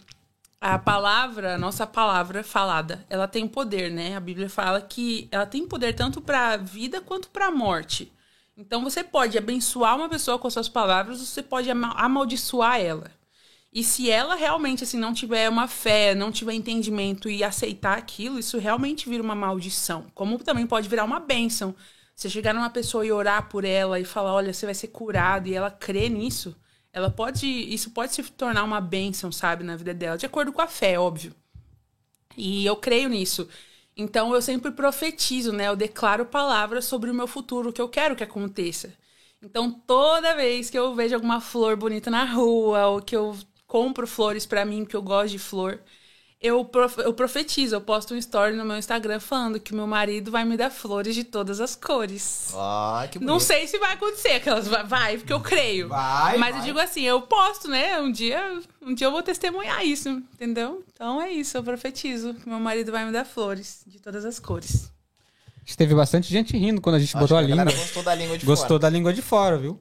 a 0.61 0.79
palavra, 0.79 1.55
a 1.55 1.57
nossa 1.57 1.85
palavra 1.85 2.41
falada, 2.43 3.05
ela 3.09 3.27
tem 3.27 3.45
poder, 3.47 3.91
né? 3.91 4.15
A 4.15 4.19
Bíblia 4.21 4.49
fala 4.49 4.79
que 4.79 5.27
ela 5.31 5.45
tem 5.45 5.67
poder 5.67 5.93
tanto 5.93 6.21
para 6.21 6.55
vida 6.55 7.01
quanto 7.01 7.29
para 7.29 7.51
morte. 7.51 8.13
Então 8.55 8.81
você 8.83 9.03
pode 9.03 9.37
abençoar 9.37 9.97
uma 9.97 10.07
pessoa 10.07 10.39
com 10.39 10.47
as 10.47 10.53
suas 10.53 10.69
palavras, 10.69 11.19
ou 11.19 11.25
você 11.25 11.43
pode 11.43 11.69
ama- 11.69 11.93
amaldiçoar 11.97 12.79
ela. 12.79 13.11
E 13.73 13.83
se 13.83 14.09
ela 14.09 14.35
realmente 14.35 14.83
assim 14.83 14.97
não 14.97 15.13
tiver 15.13 15.47
uma 15.49 15.67
fé, 15.67 16.13
não 16.13 16.31
tiver 16.31 16.53
entendimento 16.53 17.29
e 17.29 17.43
aceitar 17.43 17.97
aquilo, 17.97 18.37
isso 18.37 18.57
realmente 18.57 19.07
vira 19.07 19.23
uma 19.23 19.35
maldição. 19.35 20.07
Como 20.13 20.37
também 20.39 20.67
pode 20.67 20.89
virar 20.89 21.05
uma 21.05 21.19
bênção. 21.19 21.73
Você 22.13 22.29
chegar 22.29 22.53
numa 22.53 22.69
pessoa 22.69 23.05
e 23.05 23.11
orar 23.11 23.47
por 23.47 23.63
ela 23.63 23.99
e 23.99 24.03
falar, 24.05 24.33
olha, 24.33 24.53
você 24.53 24.65
vai 24.65 24.75
ser 24.75 24.89
curado 24.89 25.47
e 25.47 25.55
ela 25.55 25.71
crê 25.71 26.09
nisso, 26.09 26.55
ela 26.93 27.09
pode, 27.09 27.47
isso 27.47 27.91
pode 27.91 28.13
se 28.13 28.21
tornar 28.23 28.63
uma 28.63 28.81
bênção, 28.81 29.31
sabe, 29.31 29.63
na 29.63 29.77
vida 29.77 29.93
dela, 29.93 30.17
de 30.17 30.25
acordo 30.25 30.51
com 30.51 30.61
a 30.61 30.67
fé, 30.67 30.99
óbvio. 30.99 31.33
E 32.37 32.65
eu 32.65 32.75
creio 32.75 33.09
nisso. 33.09 33.47
Então 33.95 34.33
eu 34.33 34.41
sempre 34.41 34.71
profetizo, 34.71 35.51
né? 35.53 35.67
Eu 35.67 35.75
declaro 35.75 36.25
palavras 36.25 36.85
sobre 36.85 37.09
o 37.09 37.13
meu 37.13 37.27
futuro, 37.27 37.69
o 37.69 37.73
que 37.73 37.81
eu 37.81 37.89
quero 37.89 38.15
que 38.15 38.23
aconteça. 38.23 38.93
Então 39.41 39.71
toda 39.71 40.35
vez 40.35 40.69
que 40.69 40.77
eu 40.77 40.93
vejo 40.93 41.15
alguma 41.15 41.41
flor 41.41 41.75
bonita 41.75 42.11
na 42.11 42.25
rua, 42.25 42.87
ou 42.87 43.01
que 43.01 43.15
eu 43.15 43.35
compro 43.71 44.05
flores 44.05 44.45
pra 44.45 44.65
mim, 44.65 44.83
porque 44.83 44.97
eu 44.97 45.01
gosto 45.01 45.29
de 45.31 45.39
flor, 45.39 45.79
eu, 46.41 46.65
prof- 46.65 46.97
eu 46.99 47.13
profetizo, 47.13 47.73
eu 47.75 47.79
posto 47.79 48.13
um 48.13 48.17
story 48.17 48.53
no 48.53 48.65
meu 48.65 48.75
Instagram 48.75 49.19
falando 49.21 49.61
que 49.61 49.73
meu 49.73 49.87
marido 49.87 50.29
vai 50.29 50.43
me 50.43 50.57
dar 50.57 50.69
flores 50.69 51.15
de 51.15 51.23
todas 51.23 51.61
as 51.61 51.73
cores. 51.73 52.51
Ah, 52.53 53.07
que 53.09 53.17
bonito. 53.17 53.31
Não 53.31 53.39
sei 53.39 53.67
se 53.67 53.77
vai 53.79 53.93
acontecer, 53.93 54.31
aquelas 54.33 54.67
vai- 54.67 55.17
porque 55.17 55.31
eu 55.31 55.39
creio. 55.39 55.87
Vai, 55.87 56.37
Mas 56.37 56.49
eu 56.49 56.55
vai. 56.57 56.65
digo 56.65 56.79
assim, 56.79 57.03
eu 57.03 57.21
posto, 57.21 57.69
né? 57.69 57.97
Um 58.01 58.11
dia, 58.11 58.59
um 58.81 58.93
dia 58.93 59.07
eu 59.07 59.11
vou 59.11 59.23
testemunhar 59.23 59.85
isso, 59.85 60.09
entendeu? 60.09 60.83
Então 60.93 61.21
é 61.21 61.31
isso, 61.31 61.55
eu 61.55 61.63
profetizo 61.63 62.33
que 62.33 62.49
meu 62.49 62.59
marido 62.59 62.91
vai 62.91 63.05
me 63.05 63.11
dar 63.13 63.23
flores 63.23 63.83
de 63.87 63.99
todas 64.01 64.25
as 64.25 64.37
cores. 64.37 64.91
Teve 65.77 65.95
bastante 65.95 66.29
gente 66.29 66.57
rindo 66.57 66.81
quando 66.81 66.95
a 66.95 66.99
gente 66.99 67.09
Acho 67.15 67.19
botou 67.19 67.37
a 67.37 67.41
que 67.41 67.47
língua. 67.47 67.65
gostou 67.65 68.03
da 68.03 68.15
língua 68.15 68.37
de 68.37 68.45
Gostou 68.45 68.67
fora. 68.67 68.79
da 68.79 68.89
língua 68.89 69.13
de 69.13 69.21
fora, 69.21 69.57
viu? 69.57 69.79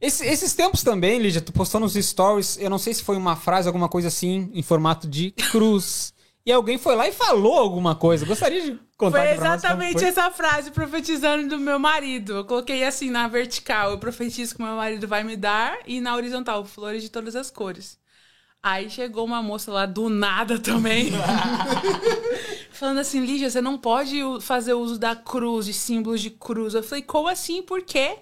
Esse- 0.00 0.26
esses 0.26 0.52
tempos 0.54 0.82
também, 0.82 1.18
Lígia, 1.20 1.40
tu 1.40 1.52
postou 1.52 1.80
nos 1.80 1.94
stories, 1.94 2.58
eu 2.58 2.68
não 2.68 2.78
sei 2.78 2.92
se 2.92 3.02
foi 3.02 3.16
uma 3.16 3.34
frase, 3.36 3.66
alguma 3.66 3.88
coisa 3.88 4.08
assim, 4.08 4.50
em 4.52 4.62
formato 4.62 5.08
de 5.08 5.30
cruz. 5.50 6.12
E 6.44 6.52
alguém 6.52 6.78
foi 6.78 6.94
lá 6.94 7.08
e 7.08 7.12
falou 7.12 7.54
alguma 7.58 7.94
coisa. 7.96 8.24
Gostaria 8.26 8.62
de 8.62 8.78
Contar 8.96 9.18
Foi 9.26 9.30
exatamente 9.34 9.98
foi. 9.98 10.08
essa 10.08 10.30
frase 10.30 10.70
profetizando 10.70 11.48
do 11.48 11.58
meu 11.58 11.78
marido. 11.78 12.32
Eu 12.36 12.44
coloquei 12.46 12.82
assim 12.82 13.10
na 13.10 13.28
vertical, 13.28 13.90
eu 13.90 13.98
profetizo 13.98 14.54
que 14.54 14.62
meu 14.62 14.74
marido 14.76 15.06
vai 15.06 15.22
me 15.22 15.36
dar, 15.36 15.76
e 15.86 16.00
na 16.00 16.14
horizontal, 16.16 16.64
flores 16.64 17.02
de 17.02 17.10
todas 17.10 17.36
as 17.36 17.50
cores. 17.50 17.98
Aí 18.62 18.88
chegou 18.88 19.24
uma 19.24 19.42
moça 19.42 19.70
lá 19.70 19.84
do 19.86 20.08
nada 20.08 20.58
também. 20.58 21.10
falando 22.76 22.98
assim, 22.98 23.24
Lígia, 23.24 23.50
você 23.50 23.60
não 23.60 23.78
pode 23.78 24.20
fazer 24.40 24.74
uso 24.74 24.98
da 24.98 25.16
cruz, 25.16 25.66
de 25.66 25.72
símbolos 25.72 26.20
de 26.20 26.30
cruz. 26.30 26.74
Eu 26.74 26.82
falei, 26.82 27.02
como 27.02 27.28
assim? 27.28 27.62
Por 27.62 27.82
quê? 27.82 28.18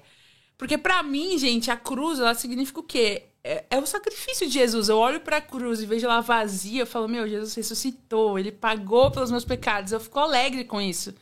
Porque 0.56 0.78
pra 0.78 1.02
mim, 1.02 1.36
gente, 1.38 1.70
a 1.70 1.76
cruz, 1.76 2.18
ela 2.20 2.34
significa 2.34 2.80
o 2.80 2.82
quê? 2.82 3.24
É, 3.42 3.64
é 3.70 3.78
o 3.78 3.86
sacrifício 3.86 4.46
de 4.46 4.54
Jesus. 4.54 4.88
Eu 4.88 4.98
olho 4.98 5.20
pra 5.20 5.40
cruz 5.40 5.80
e 5.82 5.86
vejo 5.86 6.06
ela 6.06 6.20
vazia, 6.20 6.82
eu 6.82 6.86
falo, 6.86 7.08
meu, 7.08 7.28
Jesus 7.28 7.54
ressuscitou, 7.54 8.38
ele 8.38 8.52
pagou 8.52 9.10
pelos 9.10 9.30
meus 9.30 9.44
pecados. 9.44 9.92
Eu 9.92 10.00
fico 10.00 10.18
alegre 10.18 10.64
com 10.64 10.80
isso. 10.80 11.14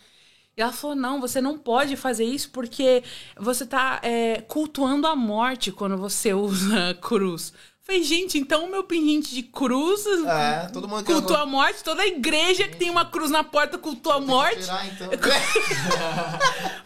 E 0.56 0.60
ela 0.60 0.72
falou: 0.72 0.96
não, 0.96 1.20
você 1.20 1.40
não 1.40 1.58
pode 1.58 1.96
fazer 1.96 2.24
isso 2.24 2.50
porque 2.50 3.02
você 3.36 3.66
tá 3.66 4.00
é, 4.02 4.42
cultuando 4.42 5.06
a 5.06 5.16
morte 5.16 5.72
quando 5.72 5.96
você 5.96 6.32
usa 6.34 6.90
a 6.90 6.94
cruz. 6.94 7.52
Falei, 7.84 8.04
gente, 8.04 8.38
então 8.38 8.64
o 8.64 8.70
meu 8.70 8.84
pendente 8.84 9.34
de 9.34 9.42
cruz 9.42 10.06
É, 10.06 10.68
todo 10.72 10.88
mundo 10.88 11.04
cultua 11.04 11.40
a 11.40 11.46
morte, 11.46 11.82
toda 11.82 12.02
a 12.02 12.06
igreja 12.06 12.68
que 12.68 12.76
tem 12.76 12.88
uma 12.88 13.04
cruz 13.04 13.28
na 13.28 13.42
porta 13.42 13.76
cultua 13.76 14.14
a 14.14 14.20
morte. 14.20 14.62
Tirar, 14.62 14.86
então. 14.86 15.08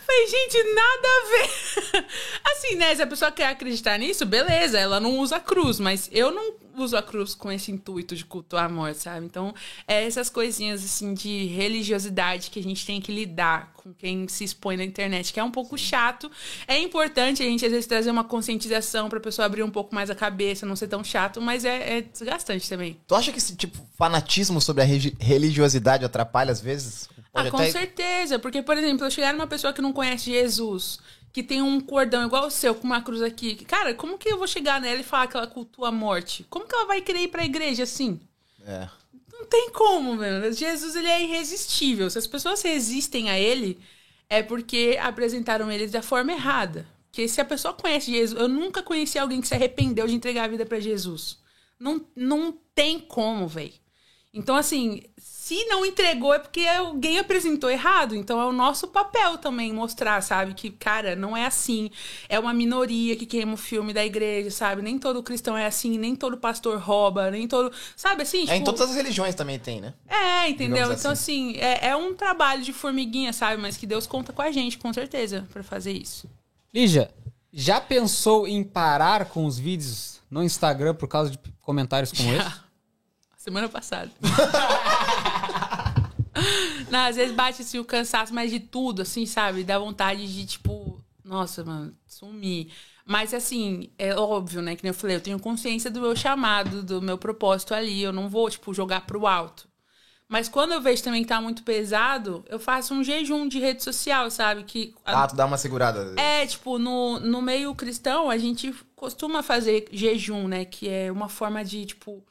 Falei, 0.07 0.27
gente, 0.27 0.75
nada 0.75 1.09
a 1.09 1.29
ver. 1.31 2.07
Assim, 2.51 2.77
né? 2.77 2.95
Se 2.95 3.03
a 3.03 3.07
pessoa 3.07 3.31
quer 3.31 3.49
acreditar 3.49 3.99
nisso, 3.99 4.25
beleza, 4.25 4.79
ela 4.79 4.99
não 4.99 5.19
usa 5.19 5.37
a 5.37 5.41
cruz, 5.41 5.79
mas 5.79 6.09
eu 6.11 6.31
não 6.31 6.55
uso 6.77 6.97
a 6.97 7.03
cruz 7.03 7.35
com 7.35 7.51
esse 7.51 7.71
intuito 7.73 8.15
de 8.15 8.25
cultuar 8.25 8.65
a 8.65 8.69
morte, 8.69 9.03
sabe? 9.03 9.27
Então, 9.27 9.55
é 9.87 10.05
essas 10.05 10.29
coisinhas, 10.31 10.85
assim, 10.85 11.15
de 11.15 11.47
religiosidade 11.47 12.51
que 12.51 12.59
a 12.59 12.63
gente 12.63 12.85
tem 12.87 13.01
que 13.01 13.13
lidar 13.13 13.73
com 13.75 13.93
quem 13.95 14.27
se 14.29 14.45
expõe 14.45 14.77
na 14.77 14.85
internet, 14.85 15.33
que 15.33 15.41
é 15.41 15.45
um 15.45 15.51
pouco 15.51 15.77
chato. 15.79 16.31
É 16.67 16.79
importante 16.79 17.43
a 17.43 17.47
gente, 17.47 17.65
às 17.65 17.71
vezes, 17.71 17.87
trazer 17.87 18.11
uma 18.11 18.25
conscientização 18.25 19.09
pra 19.09 19.21
pessoa 19.21 19.47
abrir 19.47 19.63
um 19.63 19.71
pouco 19.71 19.95
mais 19.95 20.11
a 20.11 20.15
cabeça, 20.15 20.67
não 20.67 20.77
ser 20.77 20.89
tão 20.89 21.03
chato, 21.05 21.41
mas 21.41 21.65
é, 21.65 21.99
é 21.99 22.03
desgastante 22.03 22.69
também. 22.69 22.99
Tu 23.07 23.15
acha 23.15 23.33
que 23.33 23.39
esse 23.39 23.57
tipo 23.57 23.79
fanatismo 23.97 24.61
sobre 24.61 24.83
a 24.83 24.87
religiosidade 25.21 26.05
atrapalha 26.05 26.53
às 26.53 26.61
vezes? 26.61 27.09
Pode 27.33 27.49
Ah, 27.49 27.51
com 27.51 27.57
até- 27.59 27.71
certeza. 27.71 28.39
Porque, 28.39 28.63
por 28.63 28.77
exemplo, 28.79 29.07
eu 29.07 29.11
chegar 29.11 29.33
numa 29.33 29.47
pessoa 29.47 29.73
que 29.73 29.83
não 29.83 29.93
conhece 29.93 30.31
Jesus, 30.31 30.99
que 31.37 31.43
tem 31.43 31.61
um 31.61 31.79
cordão 31.83 32.25
igual 32.25 32.47
o 32.47 32.51
seu, 32.51 32.75
com 32.75 32.87
uma 32.87 33.03
cruz 33.03 33.21
aqui. 33.21 33.57
Cara, 33.67 33.93
como 33.93 34.17
que 34.17 34.27
eu 34.27 34.39
vou 34.39 34.47
chegar 34.47 34.81
nela 34.81 35.01
e 35.01 35.05
falar 35.05 35.27
que 35.27 35.37
ela 35.37 35.47
cultua 35.47 35.89
a 35.89 35.93
morte? 35.93 36.47
Como 36.49 36.67
que 36.67 36.75
ela 36.75 36.87
vai 36.87 37.03
querer 37.03 37.25
ir 37.25 37.29
pra 37.29 37.45
igreja 37.45 37.83
assim? 37.83 38.19
É. 38.67 38.89
Não 39.31 39.45
tem 39.45 39.69
como, 39.71 40.17
velho. 40.17 40.51
Jesus, 40.51 40.97
ele 40.97 41.09
é 41.09 41.25
irresistível. 41.25 42.09
Se 42.09 42.17
as 42.17 42.27
pessoas 42.27 42.63
resistem 42.63 43.29
a 43.29 43.39
ele, 43.39 43.79
é 44.31 44.43
porque 44.43 44.99
apresentaram 44.99 45.71
ele 45.71 45.87
da 45.89 46.01
forma 46.01 46.33
errada. 46.33 46.89
Porque 47.11 47.29
se 47.29 47.39
a 47.39 47.45
pessoa 47.45 47.75
conhece 47.75 48.11
Jesus... 48.11 48.41
Eu 48.41 48.49
nunca 48.49 48.83
conheci 48.83 49.19
alguém 49.19 49.43
que 49.43 49.49
se 49.49 49.55
arrependeu 49.55 50.07
de 50.07 50.15
entregar 50.15 50.45
a 50.45 50.49
vida 50.49 50.65
pra 50.65 50.81
Jesus. 50.81 51.39
Não, 51.79 52.03
não 52.17 52.59
tem 52.75 52.99
como, 52.99 53.47
velho. 53.47 53.75
Então, 54.37 54.55
assim, 54.55 55.03
se 55.19 55.65
não 55.67 55.87
entregou 55.87 56.35
é 56.35 56.39
porque 56.39 56.67
alguém 56.67 57.19
apresentou 57.19 57.71
errado. 57.71 58.15
Então, 58.15 58.41
é 58.41 58.45
o 58.45 58.53
nosso 58.53 58.89
papel 58.89 59.39
também 59.39 59.73
mostrar, 59.73 60.21
sabe? 60.21 60.53
Que, 60.55 60.71
cara, 60.71 61.17
não 61.17 61.37
é 61.37 61.47
assim. 61.47 61.91
É 62.29 62.39
uma 62.39 62.53
minoria 62.53 63.17
que 63.17 63.25
queima 63.25 63.55
o 63.55 63.57
filme 63.57 63.93
da 63.95 64.05
igreja, 64.05 64.51
sabe? 64.51 64.83
Nem 64.83 64.99
todo 64.99 65.23
cristão 65.23 65.57
é 65.57 65.65
assim, 65.65 65.97
nem 65.99 66.15
todo 66.15 66.37
pastor 66.37 66.79
rouba, 66.79 67.31
nem 67.31 67.49
todo. 67.49 67.73
Sabe 67.97 68.23
assim? 68.23 68.41
É, 68.49 68.57
em 68.57 68.59
tipo- 68.59 68.65
todas 68.65 68.91
as 68.91 68.97
religiões 68.97 69.35
também 69.35 69.59
tem, 69.59 69.81
né? 69.81 69.95
é, 70.09 70.49
entendeu? 70.51 70.77
Digamos 70.79 71.01
Então, 71.01 71.13
assim, 71.13 71.57
é, 71.59 71.89
é 71.89 71.97
um 71.97 72.13
trabalho 72.15 72.63
de 72.63 72.73
formiguinha, 72.73 73.33
sabe? 73.33 73.63
Mas 73.63 73.77
que 73.77 73.87
Deus 73.87 74.07
conta 74.07 74.33
com 74.33 74.43
a 74.43 74.51
gente, 74.51 74.77
com 74.77 74.93
certeza, 74.93 75.47
pra 75.53 75.63
fazer 75.63 75.93
isso. 75.93 76.29
Lígia, 76.75 77.11
já 77.53 77.81
pensou 77.81 78.47
em 78.47 78.63
parar 78.63 79.27
com 79.27 79.47
os 79.47 79.59
vídeos 79.59 80.21
no 80.31 80.43
Instagram 80.43 80.95
por 80.95 81.09
causa 81.09 81.31
de 81.31 81.39
comentários 81.63 82.13
como 82.13 82.33
esse? 82.35 82.66
Semana 83.47 83.69
passada. 83.69 84.11
Não, 86.91 86.99
às 86.99 87.15
vezes 87.15 87.33
bate 87.35 87.63
assim 87.63 87.79
o 87.79 87.85
cansaço, 87.85 88.35
mas 88.35 88.51
de 88.51 88.59
tudo, 88.59 89.03
assim, 89.03 89.25
sabe? 89.25 89.63
Dá 89.63 89.79
vontade 89.79 90.27
de, 90.33 90.45
tipo, 90.45 91.01
nossa, 91.25 91.65
mano, 91.65 91.95
sumir. 92.07 92.73
Mas 93.05 93.33
assim, 93.33 93.89
é 93.97 94.15
óbvio, 94.17 94.61
né? 94.61 94.75
Que 94.75 94.83
nem 94.83 94.91
eu 94.91 94.95
falei, 94.95 95.15
eu 95.17 95.21
tenho 95.21 95.39
consciência 95.39 95.89
do 95.91 96.01
meu 96.01 96.17
chamado, 96.17 96.83
do 96.83 97.01
meu 97.01 97.17
propósito 97.17 97.73
ali. 97.73 98.03
Eu 98.03 98.13
não 98.13 98.29
vou, 98.29 98.51
tipo, 98.51 98.75
jogar 98.75 99.07
pro 99.07 99.27
alto. 99.29 99.69
Mas 100.29 100.49
quando 100.49 100.73
eu 100.73 100.81
vejo 100.83 101.05
também 101.05 101.23
que 101.23 101.29
tá 101.29 101.41
muito 101.41 101.63
pesado, 101.63 102.45
eu 102.49 102.59
faço 102.59 102.93
um 102.93 103.05
jejum 103.05 103.47
de 103.47 103.61
rede 103.61 103.85
social, 103.85 104.29
sabe? 104.29 104.65
Que 104.65 104.93
Ah, 105.05 105.29
tu 105.29 105.37
dá 105.37 105.47
uma 105.47 105.57
segurada. 105.57 106.21
é, 106.21 106.45
tipo, 106.45 106.81
no, 106.81 107.21
no 107.21 107.41
meio 107.41 107.73
cristão, 107.77 108.29
a 108.29 108.37
gente 108.37 108.75
costuma 108.97 109.41
fazer 109.41 109.87
jejum, 109.93 110.49
né? 110.49 110.65
Que 110.65 110.89
é 110.89 111.13
uma 111.13 111.29
forma 111.29 111.65
de, 111.65 111.87
tipo, 111.87 112.25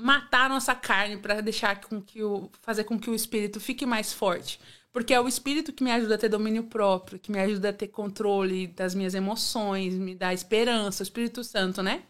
matar 0.00 0.46
a 0.46 0.48
nossa 0.48 0.74
carne 0.74 1.16
pra 1.16 1.40
deixar 1.40 1.80
com 1.80 2.00
que 2.00 2.22
o. 2.22 2.50
fazer 2.62 2.84
com 2.84 2.98
que 2.98 3.10
o 3.10 3.14
espírito 3.14 3.60
fique 3.60 3.86
mais 3.86 4.12
forte. 4.12 4.60
Porque 4.92 5.14
é 5.14 5.20
o 5.20 5.28
espírito 5.28 5.72
que 5.72 5.84
me 5.84 5.92
ajuda 5.92 6.16
a 6.16 6.18
ter 6.18 6.28
domínio 6.28 6.64
próprio, 6.64 7.18
que 7.18 7.30
me 7.30 7.38
ajuda 7.38 7.68
a 7.68 7.72
ter 7.72 7.88
controle 7.88 8.66
das 8.66 8.94
minhas 8.94 9.14
emoções, 9.14 9.94
me 9.94 10.14
dá 10.16 10.34
esperança, 10.34 11.02
o 11.02 11.04
Espírito 11.04 11.44
Santo, 11.44 11.80
né? 11.82 12.02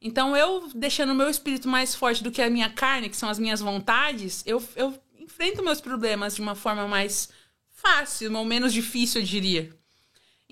Então, 0.00 0.36
eu 0.36 0.68
deixando 0.74 1.10
o 1.12 1.14
meu 1.14 1.28
espírito 1.28 1.68
mais 1.68 1.94
forte 1.94 2.22
do 2.22 2.30
que 2.30 2.42
a 2.42 2.50
minha 2.50 2.70
carne, 2.70 3.08
que 3.08 3.16
são 3.16 3.28
as 3.28 3.38
minhas 3.38 3.60
vontades, 3.60 4.42
eu, 4.46 4.62
eu 4.76 4.98
enfrento 5.18 5.62
meus 5.62 5.80
problemas 5.80 6.34
de 6.34 6.42
uma 6.42 6.54
forma 6.54 6.86
mais 6.88 7.28
fácil, 7.70 8.34
ou 8.34 8.44
menos 8.44 8.72
difícil, 8.72 9.20
eu 9.20 9.26
diria. 9.26 9.70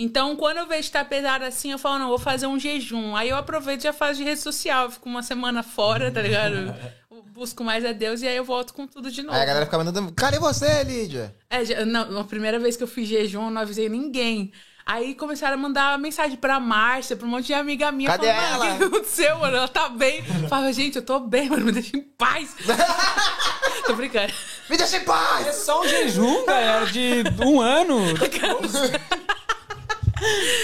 Então, 0.03 0.35
quando 0.35 0.57
eu 0.59 0.66
vejo 0.66 0.89
que 0.89 0.93
tá 0.93 1.05
pesado 1.05 1.45
assim, 1.45 1.70
eu 1.70 1.79
falo, 1.79 2.01
não, 2.01 2.09
vou 2.09 2.19
fazer 2.19 2.49
um 2.49 2.59
jejum. 2.59 3.15
Aí 3.15 3.29
eu 3.29 3.37
aproveito 3.37 3.83
e 3.83 3.85
já 3.85 3.93
faço 3.93 4.16
de 4.16 4.24
rede 4.24 4.41
social. 4.41 4.91
Fico 4.91 5.09
uma 5.09 5.23
semana 5.23 5.62
fora, 5.62 6.11
tá 6.11 6.20
ligado? 6.20 6.74
Busco 7.33 7.62
mais 7.62 7.85
a 7.85 7.93
Deus 7.93 8.20
e 8.20 8.27
aí 8.27 8.37
eu 8.37 8.45
volto 8.45 8.74
com 8.74 8.85
tudo 8.87 9.11
de 9.12 9.23
novo. 9.23 9.35
Aí 9.37 9.43
a 9.43 9.47
galera 9.47 9.65
fica 9.65 9.79
mandando. 9.79 10.12
Cadê 10.12 10.41
você, 10.41 10.83
Lídia? 10.83 11.33
É, 11.49 11.85
não, 11.85 12.19
a 12.20 12.24
primeira 12.24 12.59
vez 12.59 12.77
que 12.77 12.83
eu 12.83 12.89
fiz 12.89 13.09
jejum, 13.09 13.45
eu 13.45 13.51
não 13.51 13.62
avisei 13.62 13.89
ninguém. 13.89 14.53
Aí 14.85 15.15
começaram 15.15 15.55
a 15.55 15.57
mandar 15.57 15.97
mensagem 16.01 16.37
pra 16.37 16.59
Márcia, 16.59 17.16
pra 17.16 17.24
um 17.24 17.31
monte 17.31 17.47
de 17.47 17.55
amiga 17.55 17.93
minha. 17.93 18.11
Cadê 18.11 18.27
falando, 18.33 18.55
ela? 18.65 18.74
O 18.74 18.79
que 18.79 18.85
aconteceu, 18.85 19.39
mano? 19.39 19.57
Ela 19.57 19.69
tá 19.69 19.89
bem. 19.89 20.19
Eu 20.43 20.49
Falava, 20.49 20.73
gente, 20.73 20.97
eu 20.97 21.03
tô 21.03 21.20
bem, 21.20 21.49
mano, 21.49 21.65
me 21.65 21.70
deixa 21.73 21.97
em 21.97 22.03
paz. 22.03 22.57
tô 23.87 23.95
brincando. 23.95 24.33
Me 24.69 24.77
deixa 24.77 24.97
em 24.97 25.01
É 25.01 25.05
paz! 25.05 25.55
só 25.57 25.81
um 25.81 25.89
jejum, 25.89 26.45
galera, 26.45 26.87
de 26.87 27.23
um 27.47 27.61
ano. 27.61 27.99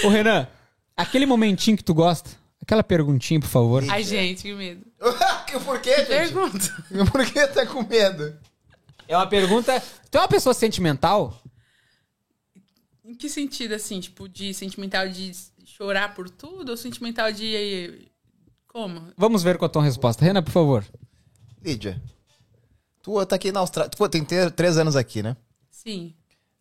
Ô, 0.03 0.09
Renan, 0.09 0.47
aquele 0.95 1.25
momentinho 1.25 1.75
que 1.77 1.83
tu 1.83 1.93
gosta, 1.93 2.29
aquela 2.61 2.83
perguntinha, 2.83 3.39
por 3.39 3.49
favor. 3.49 3.83
Ai, 3.89 4.03
gente, 4.03 4.43
que 4.43 4.53
medo. 4.53 4.85
Por 5.65 5.81
quê, 5.81 5.95
gente? 5.97 6.07
Pergunta. 6.07 6.85
Por 7.11 7.25
que 7.25 7.47
tá 7.47 7.65
com 7.65 7.81
medo? 7.83 8.37
É 9.07 9.17
uma 9.17 9.25
pergunta. 9.27 9.81
Tu 10.11 10.17
é 10.17 10.21
uma 10.21 10.27
pessoa 10.27 10.53
sentimental? 10.53 11.41
Em 13.03 13.15
que 13.15 13.27
sentido, 13.27 13.73
assim? 13.73 13.99
Tipo, 13.99 14.29
de 14.29 14.53
sentimental 14.53 15.09
de 15.09 15.31
chorar 15.65 16.13
por 16.13 16.29
tudo 16.29 16.69
ou 16.69 16.77
sentimental 16.77 17.31
de. 17.31 18.07
Como? 18.67 19.11
Vamos 19.17 19.41
ver 19.41 19.57
qual 19.57 19.65
a 19.67 19.71
tua 19.71 19.83
resposta. 19.83 20.23
Renan, 20.23 20.43
por 20.43 20.51
favor. 20.51 20.85
Lídia, 21.63 21.99
tu 23.01 23.25
tá 23.25 23.35
aqui 23.35 23.51
na 23.51 23.61
Austrália. 23.61 23.89
Tu 23.89 24.09
tem 24.09 24.23
ter- 24.23 24.51
três 24.51 24.77
anos 24.77 24.95
aqui, 24.95 25.23
né? 25.23 25.35
Sim. 25.71 26.13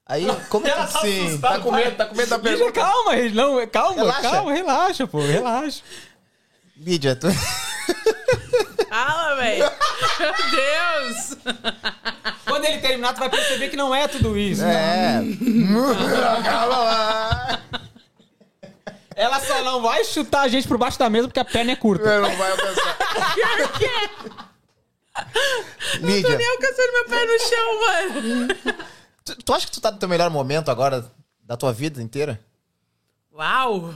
Aí, 0.08 0.26
como 0.48 0.66
é 0.66 0.70
Ela 0.70 0.86
que 0.86 0.92
tá 0.94 1.00
sim? 1.00 1.26
assustada, 1.26 1.56
Tá 1.56 1.60
com 1.62 1.70
medo, 1.70 1.96
tá 1.96 2.06
com 2.06 2.16
medo 2.16 2.30
da 2.30 2.38
pergunta. 2.38 2.72
calma, 2.72 3.14
não, 3.34 3.66
calma, 3.66 3.94
Relaxa. 3.94 4.22
calma, 4.22 4.52
relaxa, 4.54 5.06
pô, 5.06 5.20
relaxa. 5.20 5.82
Lídia, 6.78 7.14
tu. 7.14 7.26
Fala, 8.88 9.34
velho! 9.36 9.64
Meu 10.18 10.34
Deus! 10.50 11.36
Quando 12.46 12.64
ele 12.64 12.78
terminar, 12.78 13.12
tu 13.12 13.18
vai 13.20 13.28
perceber 13.28 13.68
que 13.68 13.76
não 13.76 13.94
é 13.94 14.08
tudo 14.08 14.36
isso. 14.38 14.64
É. 14.64 15.20
Calma 16.42 16.76
lá. 16.78 17.60
Ela 19.14 19.36
Ela 19.36 19.40
só 19.40 19.62
não 19.62 19.82
vai 19.82 20.04
chutar 20.04 20.42
a 20.42 20.48
gente 20.48 20.66
por 20.66 20.78
baixo 20.78 20.98
da 20.98 21.10
mesa 21.10 21.28
porque 21.28 21.40
a 21.40 21.44
perna 21.44 21.72
é 21.72 21.76
curta. 21.76 22.20
Não 22.20 22.34
vai 22.36 22.50
alcançar. 22.52 22.96
Pior 23.34 23.72
que 23.72 23.84
é. 23.84 24.08
Tô 26.00 26.06
Lídia, 26.06 26.36
nem 26.38 26.48
alcançando 26.48 26.92
meu 26.92 27.04
pé 27.06 27.26
no 27.26 27.38
chão, 27.40 27.80
mano. 27.80 28.48
Tu, 29.36 29.42
tu 29.42 29.52
acha 29.54 29.66
que 29.66 29.72
tu 29.72 29.80
tá 29.80 29.90
no 29.90 29.98
teu 29.98 30.08
melhor 30.08 30.30
momento 30.30 30.70
agora 30.70 31.10
da 31.42 31.56
tua 31.56 31.72
vida 31.72 32.02
inteira? 32.02 32.40
Uau! 33.32 33.94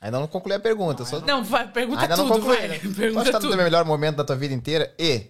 Ainda 0.00 0.18
não 0.18 0.26
concluí 0.26 0.54
a 0.54 0.60
pergunta. 0.60 1.04
Só... 1.04 1.20
Não, 1.20 1.44
vai, 1.44 1.70
pergunta 1.70 2.00
Ainda 2.02 2.16
não 2.16 2.26
tudo, 2.26 2.36
concluí. 2.40 2.56
vai. 2.56 2.68
né? 2.68 2.78
Tu 2.78 2.80
acha 2.80 2.88
que 2.88 2.94
Pergunta 2.94 3.32
tá 3.32 3.40
no 3.40 3.48
teu 3.48 3.56
melhor 3.56 3.84
momento 3.84 4.16
da 4.16 4.24
tua 4.24 4.36
vida 4.36 4.54
inteira? 4.54 4.94
E, 4.98 5.26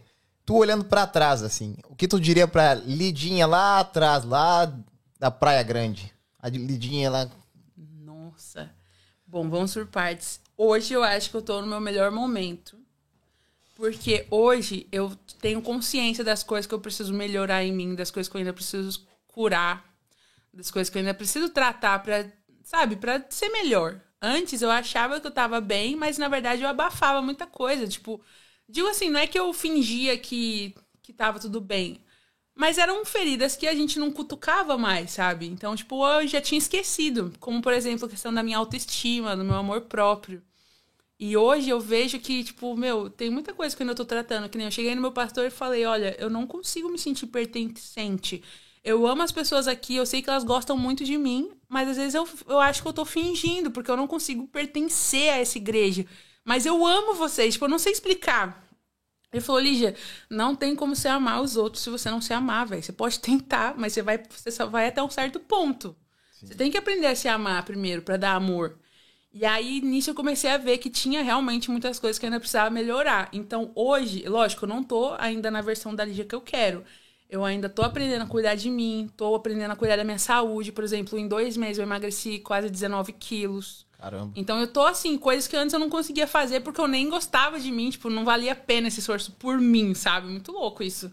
tu 0.46 0.56
olhando 0.56 0.84
pra 0.84 1.06
trás, 1.06 1.42
assim, 1.42 1.76
o 1.88 1.96
que 1.96 2.06
tu 2.06 2.20
diria 2.20 2.46
pra 2.46 2.74
Lidinha 2.74 3.46
lá 3.46 3.80
atrás, 3.80 4.24
lá 4.24 4.72
da 5.18 5.30
Praia 5.30 5.62
Grande? 5.62 6.12
A 6.38 6.48
Lidinha 6.48 7.10
lá. 7.10 7.28
Nossa. 7.76 8.70
Bom, 9.26 9.48
vamos 9.50 9.74
por 9.74 9.86
partes. 9.86 10.40
Hoje 10.56 10.94
eu 10.94 11.02
acho 11.02 11.30
que 11.30 11.36
eu 11.36 11.42
tô 11.42 11.60
no 11.60 11.66
meu 11.66 11.80
melhor 11.80 12.10
momento. 12.10 12.78
Porque 13.74 14.26
hoje 14.30 14.86
eu 14.92 15.10
tenho 15.40 15.62
consciência 15.62 16.22
das 16.22 16.42
coisas 16.42 16.66
que 16.66 16.74
eu 16.74 16.80
preciso 16.80 17.14
melhorar 17.14 17.64
em 17.64 17.72
mim, 17.72 17.94
das 17.94 18.10
coisas 18.10 18.30
que 18.30 18.36
eu 18.36 18.38
ainda 18.38 18.52
preciso 18.52 19.06
curar, 19.32 19.84
das 20.52 20.70
coisas 20.70 20.90
que 20.90 20.98
eu 20.98 21.00
ainda 21.00 21.14
preciso 21.14 21.48
tratar 21.50 21.98
pra, 22.00 22.30
sabe, 22.62 22.96
pra 22.96 23.24
ser 23.30 23.48
melhor. 23.50 24.00
Antes 24.20 24.60
eu 24.62 24.70
achava 24.70 25.20
que 25.20 25.26
eu 25.26 25.30
tava 25.30 25.60
bem, 25.60 25.96
mas 25.96 26.18
na 26.18 26.28
verdade 26.28 26.62
eu 26.62 26.68
abafava 26.68 27.22
muita 27.22 27.46
coisa. 27.46 27.86
Tipo, 27.88 28.20
digo 28.68 28.88
assim, 28.88 29.10
não 29.10 29.20
é 29.20 29.26
que 29.26 29.38
eu 29.38 29.52
fingia 29.52 30.18
que, 30.18 30.74
que 31.02 31.12
tava 31.12 31.38
tudo 31.38 31.60
bem. 31.60 32.00
Mas 32.54 32.76
eram 32.76 33.04
feridas 33.06 33.56
que 33.56 33.66
a 33.66 33.74
gente 33.74 33.98
não 33.98 34.10
cutucava 34.12 34.76
mais, 34.76 35.12
sabe? 35.12 35.46
Então, 35.46 35.74
tipo, 35.74 36.06
eu 36.06 36.26
já 36.28 36.40
tinha 36.40 36.58
esquecido. 36.58 37.32
Como, 37.40 37.62
por 37.62 37.72
exemplo, 37.72 38.06
a 38.06 38.10
questão 38.10 38.34
da 38.34 38.42
minha 38.42 38.58
autoestima, 38.58 39.36
do 39.36 39.44
meu 39.44 39.54
amor 39.54 39.82
próprio. 39.82 40.42
E 41.18 41.36
hoje 41.36 41.70
eu 41.70 41.80
vejo 41.80 42.18
que, 42.18 42.44
tipo, 42.44 42.76
meu, 42.76 43.10
tem 43.10 43.30
muita 43.30 43.54
coisa 43.54 43.76
que 43.76 43.82
eu 43.82 43.84
ainda 43.84 43.94
tô 43.94 44.04
tratando. 44.04 44.48
Que 44.48 44.58
nem 44.58 44.66
eu 44.66 44.70
cheguei 44.70 44.94
no 44.94 45.00
meu 45.02 45.12
pastor 45.12 45.46
e 45.46 45.50
falei: 45.50 45.86
olha, 45.86 46.16
eu 46.18 46.30
não 46.30 46.46
consigo 46.46 46.88
me 46.90 46.98
sentir 46.98 47.26
pertencente. 47.26 48.42
Eu 48.82 49.06
amo 49.06 49.22
as 49.22 49.32
pessoas 49.32 49.68
aqui, 49.68 49.96
eu 49.96 50.06
sei 50.06 50.22
que 50.22 50.30
elas 50.30 50.44
gostam 50.44 50.76
muito 50.76 51.04
de 51.04 51.18
mim, 51.18 51.50
mas 51.68 51.88
às 51.88 51.96
vezes 51.96 52.14
eu, 52.14 52.26
eu 52.48 52.58
acho 52.58 52.80
que 52.82 52.88
eu 52.88 52.92
tô 52.92 53.04
fingindo, 53.04 53.70
porque 53.70 53.90
eu 53.90 53.96
não 53.96 54.06
consigo 54.06 54.46
pertencer 54.48 55.32
a 55.32 55.38
essa 55.38 55.58
igreja. 55.58 56.06
Mas 56.44 56.64
eu 56.64 56.86
amo 56.86 57.14
vocês, 57.14 57.54
tipo, 57.54 57.66
eu 57.66 57.68
não 57.68 57.78
sei 57.78 57.92
explicar. 57.92 58.66
Ele 59.32 59.40
falou, 59.42 59.60
Lígia, 59.60 59.94
não 60.28 60.56
tem 60.56 60.74
como 60.74 60.96
você 60.96 61.06
amar 61.06 61.40
os 61.40 61.56
outros 61.56 61.82
se 61.84 61.90
você 61.90 62.10
não 62.10 62.20
se 62.20 62.32
amar, 62.32 62.66
velho. 62.66 62.82
Você 62.82 62.92
pode 62.92 63.20
tentar, 63.20 63.74
mas 63.76 63.92
você, 63.92 64.02
vai, 64.02 64.20
você 64.28 64.50
só 64.50 64.66
vai 64.66 64.88
até 64.88 65.02
um 65.02 65.10
certo 65.10 65.38
ponto. 65.38 65.96
Sim. 66.32 66.46
Você 66.46 66.54
tem 66.54 66.70
que 66.70 66.76
aprender 66.78 67.06
a 67.06 67.14
se 67.14 67.28
amar 67.28 67.64
primeiro, 67.64 68.02
para 68.02 68.16
dar 68.16 68.34
amor. 68.34 68.78
E 69.32 69.44
aí, 69.44 69.80
nisso, 69.80 70.10
eu 70.10 70.14
comecei 70.14 70.50
a 70.50 70.58
ver 70.58 70.78
que 70.78 70.90
tinha 70.90 71.22
realmente 71.22 71.70
muitas 71.70 72.00
coisas 72.00 72.18
que 72.18 72.26
ainda 72.26 72.40
precisava 72.40 72.70
melhorar. 72.70 73.28
Então, 73.32 73.70
hoje, 73.76 74.24
lógico, 74.28 74.64
eu 74.64 74.68
não 74.68 74.82
tô 74.82 75.14
ainda 75.18 75.50
na 75.50 75.60
versão 75.60 75.94
da 75.94 76.04
Lígia 76.04 76.24
que 76.24 76.34
eu 76.34 76.40
quero. 76.40 76.84
Eu 77.30 77.44
ainda 77.44 77.68
tô 77.68 77.82
aprendendo 77.82 78.22
a 78.22 78.26
cuidar 78.26 78.56
de 78.56 78.68
mim, 78.68 79.08
tô 79.16 79.36
aprendendo 79.36 79.70
a 79.70 79.76
cuidar 79.76 79.96
da 79.96 80.02
minha 80.02 80.18
saúde. 80.18 80.72
Por 80.72 80.82
exemplo, 80.82 81.16
em 81.16 81.28
dois 81.28 81.56
meses 81.56 81.78
eu 81.78 81.84
emagreci 81.84 82.40
quase 82.40 82.68
19 82.68 83.12
quilos. 83.12 83.86
Caramba. 83.92 84.32
Então 84.34 84.58
eu 84.58 84.66
tô 84.66 84.82
assim, 84.82 85.16
coisas 85.16 85.46
que 85.46 85.56
antes 85.56 85.72
eu 85.72 85.78
não 85.78 85.88
conseguia 85.88 86.26
fazer 86.26 86.60
porque 86.60 86.80
eu 86.80 86.88
nem 86.88 87.08
gostava 87.08 87.60
de 87.60 87.70
mim, 87.70 87.88
tipo, 87.90 88.10
não 88.10 88.24
valia 88.24 88.52
a 88.52 88.56
pena 88.56 88.88
esse 88.88 88.98
esforço 88.98 89.30
por 89.32 89.58
mim, 89.58 89.94
sabe? 89.94 90.26
Muito 90.26 90.50
louco 90.50 90.82
isso. 90.82 91.12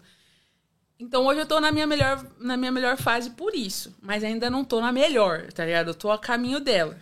Então 0.98 1.24
hoje 1.26 1.40
eu 1.40 1.46
tô 1.46 1.60
na 1.60 1.70
minha 1.70 1.86
melhor, 1.86 2.26
na 2.40 2.56
minha 2.56 2.72
melhor 2.72 2.96
fase 2.96 3.30
por 3.30 3.54
isso. 3.54 3.94
Mas 4.02 4.24
ainda 4.24 4.50
não 4.50 4.64
tô 4.64 4.80
na 4.80 4.90
melhor, 4.90 5.52
tá 5.52 5.64
ligado? 5.64 5.88
Eu 5.88 5.94
tô 5.94 6.10
a 6.10 6.18
caminho 6.18 6.58
dela. 6.58 6.98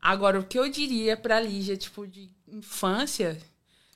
Agora, 0.00 0.38
o 0.38 0.44
que 0.44 0.56
eu 0.58 0.70
diria 0.70 1.16
pra 1.16 1.40
Lígia, 1.40 1.76
tipo, 1.76 2.06
de 2.06 2.30
infância. 2.46 3.36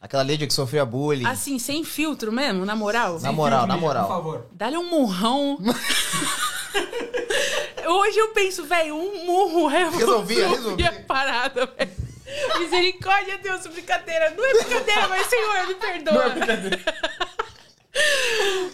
Aquela 0.02 0.24
Lígia 0.24 0.48
que 0.48 0.52
sofria 0.52 0.84
bullying. 0.84 1.24
Assim, 1.24 1.60
sem 1.60 1.84
filtro 1.84 2.32
mesmo, 2.32 2.66
na 2.66 2.74
moral. 2.74 3.20
Na 3.20 3.30
moral, 3.30 3.68
na 3.68 3.76
moral. 3.76 4.08
Por 4.08 4.14
favor. 4.14 4.46
Dá-lhe 4.50 4.76
um 4.76 4.90
murrão. 4.90 5.56
Hoje 7.86 8.18
eu 8.18 8.30
penso, 8.30 8.64
velho, 8.64 8.96
um 8.96 9.24
murro 9.24 9.68
resolvia, 9.68 10.48
resolvia 10.48 10.88
a 10.88 11.02
parada, 11.04 11.66
velho. 11.66 11.92
Misericórdia, 12.58 13.38
Deus, 13.38 13.64
brincadeira. 13.68 14.30
Não 14.30 14.44
é 14.44 14.64
brincadeira, 14.64 15.06
mas 15.06 15.28
Senhor, 15.28 15.68
me 15.68 15.74
perdoa. 15.74 16.14
Não 16.14 16.22
é 16.22 16.30
brincadeira. 16.30 16.80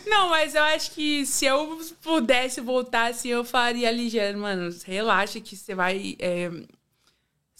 Não, 0.07 0.31
mas 0.31 0.55
eu 0.55 0.63
acho 0.63 0.93
que 0.93 1.27
se 1.27 1.45
eu 1.45 1.79
pudesse 2.03 2.63
voltar 2.63 3.11
assim, 3.11 3.29
eu 3.29 3.45
faria 3.45 3.91
ligeiro, 3.91 4.39
mano. 4.39 4.75
Relaxa 4.87 5.41
que 5.41 5.55
você 5.55 5.75
vai. 5.75 6.17
É, 6.19 6.51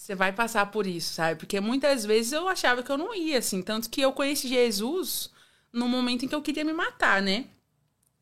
você 0.09 0.15
vai 0.15 0.31
passar 0.31 0.65
por 0.71 0.87
isso, 0.87 1.13
sabe? 1.13 1.39
Porque 1.39 1.59
muitas 1.59 2.03
vezes 2.03 2.31
eu 2.31 2.47
achava 2.47 2.81
que 2.81 2.91
eu 2.91 2.97
não 2.97 3.13
ia, 3.13 3.37
assim. 3.37 3.61
Tanto 3.61 3.87
que 3.91 4.01
eu 4.01 4.11
conheci 4.11 4.47
Jesus 4.47 5.29
no 5.71 5.87
momento 5.87 6.25
em 6.25 6.27
que 6.27 6.33
eu 6.33 6.41
queria 6.41 6.65
me 6.65 6.73
matar, 6.73 7.21
né? 7.21 7.45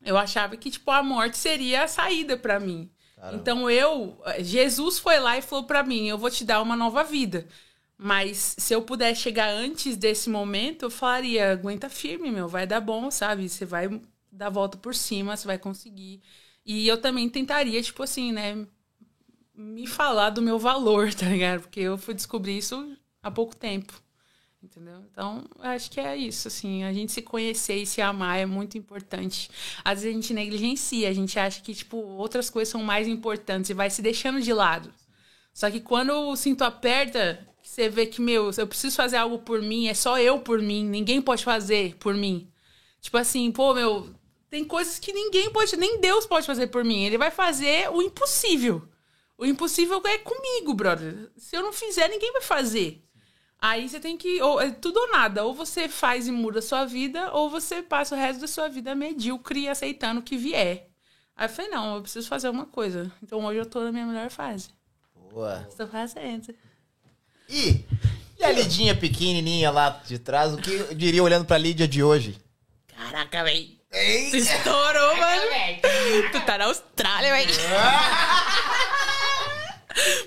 Eu 0.04 0.18
achava 0.18 0.54
que, 0.54 0.70
tipo, 0.70 0.90
a 0.90 1.02
morte 1.02 1.38
seria 1.38 1.84
a 1.84 1.88
saída 1.88 2.36
para 2.36 2.60
mim. 2.60 2.90
Caramba. 3.16 3.36
Então 3.36 3.70
eu, 3.70 4.20
Jesus 4.40 4.98
foi 4.98 5.18
lá 5.18 5.38
e 5.38 5.42
falou 5.42 5.64
para 5.64 5.82
mim, 5.82 6.06
eu 6.06 6.18
vou 6.18 6.30
te 6.30 6.44
dar 6.44 6.60
uma 6.60 6.76
nova 6.76 7.02
vida. 7.02 7.48
Mas 7.96 8.56
se 8.58 8.74
eu 8.74 8.82
puder 8.82 9.14
chegar 9.16 9.48
antes 9.48 9.96
desse 9.96 10.28
momento, 10.28 10.84
eu 10.84 10.90
falaria, 10.90 11.52
aguenta 11.52 11.88
firme, 11.88 12.30
meu, 12.30 12.46
vai 12.48 12.66
dar 12.66 12.82
bom, 12.82 13.10
sabe? 13.10 13.48
Você 13.48 13.64
vai 13.64 13.88
dar 14.30 14.48
a 14.48 14.50
volta 14.50 14.76
por 14.76 14.94
cima, 14.94 15.34
você 15.34 15.46
vai 15.46 15.56
conseguir. 15.56 16.20
E 16.66 16.86
eu 16.86 17.00
também 17.00 17.30
tentaria, 17.30 17.82
tipo 17.82 18.02
assim, 18.02 18.30
né, 18.30 18.66
me 19.58 19.86
falar 19.88 20.30
do 20.30 20.40
meu 20.40 20.58
valor, 20.58 21.12
tá 21.14 21.26
ligado? 21.26 21.62
Porque 21.62 21.80
eu 21.80 21.98
fui 21.98 22.14
descobrir 22.14 22.56
isso 22.56 22.96
há 23.22 23.30
pouco 23.30 23.56
tempo. 23.56 24.00
Entendeu? 24.62 25.04
Então, 25.10 25.44
acho 25.60 25.90
que 25.90 26.00
é 26.00 26.16
isso, 26.16 26.48
assim. 26.48 26.82
A 26.84 26.92
gente 26.92 27.12
se 27.12 27.22
conhecer 27.22 27.76
e 27.76 27.86
se 27.86 28.00
amar 28.00 28.38
é 28.38 28.46
muito 28.46 28.76
importante. 28.76 29.50
Às 29.84 30.02
vezes 30.02 30.16
a 30.16 30.20
gente 30.20 30.34
negligencia, 30.34 31.08
a 31.08 31.12
gente 31.12 31.38
acha 31.38 31.60
que, 31.60 31.74
tipo, 31.74 31.96
outras 31.96 32.50
coisas 32.50 32.70
são 32.70 32.82
mais 32.82 33.06
importantes 33.06 33.70
e 33.70 33.74
vai 33.74 33.88
se 33.88 34.02
deixando 34.02 34.40
de 34.40 34.52
lado. 34.52 34.92
Só 35.52 35.70
que 35.70 35.80
quando 35.80 36.10
o 36.10 36.36
cinto 36.36 36.62
aperta, 36.62 37.46
você 37.62 37.88
vê 37.88 38.06
que, 38.06 38.20
meu, 38.20 38.50
eu 38.56 38.66
preciso 38.66 38.96
fazer 38.96 39.16
algo 39.16 39.38
por 39.40 39.62
mim, 39.62 39.86
é 39.86 39.94
só 39.94 40.18
eu 40.18 40.40
por 40.40 40.60
mim, 40.60 40.84
ninguém 40.84 41.22
pode 41.22 41.44
fazer 41.44 41.94
por 41.96 42.14
mim. 42.14 42.50
Tipo 43.00 43.18
assim, 43.18 43.50
pô, 43.52 43.74
meu, 43.74 44.12
tem 44.50 44.64
coisas 44.64 44.98
que 44.98 45.12
ninguém 45.12 45.50
pode, 45.50 45.76
nem 45.76 46.00
Deus 46.00 46.26
pode 46.26 46.46
fazer 46.46 46.68
por 46.68 46.84
mim. 46.84 47.04
Ele 47.04 47.18
vai 47.18 47.30
fazer 47.30 47.88
o 47.90 48.02
impossível. 48.02 48.88
O 49.38 49.46
impossível 49.46 50.02
é 50.04 50.18
comigo, 50.18 50.74
brother. 50.74 51.30
Se 51.36 51.56
eu 51.56 51.62
não 51.62 51.72
fizer, 51.72 52.08
ninguém 52.08 52.32
vai 52.32 52.42
fazer. 52.42 53.04
Aí 53.60 53.88
você 53.88 54.00
tem 54.00 54.16
que. 54.16 54.42
Ou, 54.42 54.60
é 54.60 54.72
tudo 54.72 54.98
ou 54.98 55.12
nada. 55.12 55.44
Ou 55.44 55.54
você 55.54 55.88
faz 55.88 56.26
e 56.26 56.32
muda 56.32 56.58
a 56.58 56.62
sua 56.62 56.84
vida, 56.84 57.32
ou 57.32 57.48
você 57.48 57.80
passa 57.80 58.16
o 58.16 58.18
resto 58.18 58.40
da 58.40 58.48
sua 58.48 58.68
vida 58.68 58.96
medíocre 58.96 59.68
aceitando 59.68 60.20
o 60.20 60.24
que 60.24 60.36
vier. 60.36 60.88
Aí 61.36 61.46
eu 61.46 61.50
falei, 61.50 61.70
não, 61.70 61.94
eu 61.94 62.02
preciso 62.02 62.28
fazer 62.28 62.48
uma 62.48 62.66
coisa. 62.66 63.12
Então 63.22 63.44
hoje 63.44 63.60
eu 63.60 63.66
tô 63.66 63.80
na 63.80 63.92
minha 63.92 64.06
melhor 64.06 64.28
fase. 64.28 64.70
Boa. 65.30 65.64
Estou 65.68 65.86
fazendo. 65.86 66.52
E, 67.48 67.84
e 68.38 68.44
a 68.44 68.50
Lidinha 68.50 68.94
pequenininha 68.96 69.70
lá 69.70 70.02
de 70.04 70.18
trás, 70.18 70.52
o 70.52 70.56
que 70.56 70.72
eu 70.72 70.94
diria 70.94 71.22
olhando 71.22 71.44
pra 71.44 71.56
Lídia 71.56 71.86
de 71.86 72.02
hoje? 72.02 72.36
Caraca, 72.88 73.44
velho. 73.44 73.68
Tu 74.30 74.36
estourou, 74.36 75.16
mano. 75.16 75.42
Tu 76.32 76.40
tá 76.44 76.58
na 76.58 76.64
Austrália, 76.64 77.32
velho. 77.32 77.52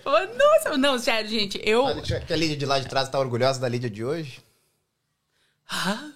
Nossa, 0.05 0.77
não, 0.77 0.99
sério, 0.99 1.29
gente, 1.29 1.61
eu. 1.63 1.85
Que 2.25 2.33
a 2.33 2.35
Lídia 2.35 2.57
de 2.57 2.65
lá 2.65 2.79
de 2.79 2.87
trás 2.87 3.09
tá 3.09 3.19
orgulhosa 3.19 3.59
da 3.59 3.69
Lídia 3.69 3.89
de 3.89 4.03
hoje? 4.03 4.41
Ah. 5.69 6.11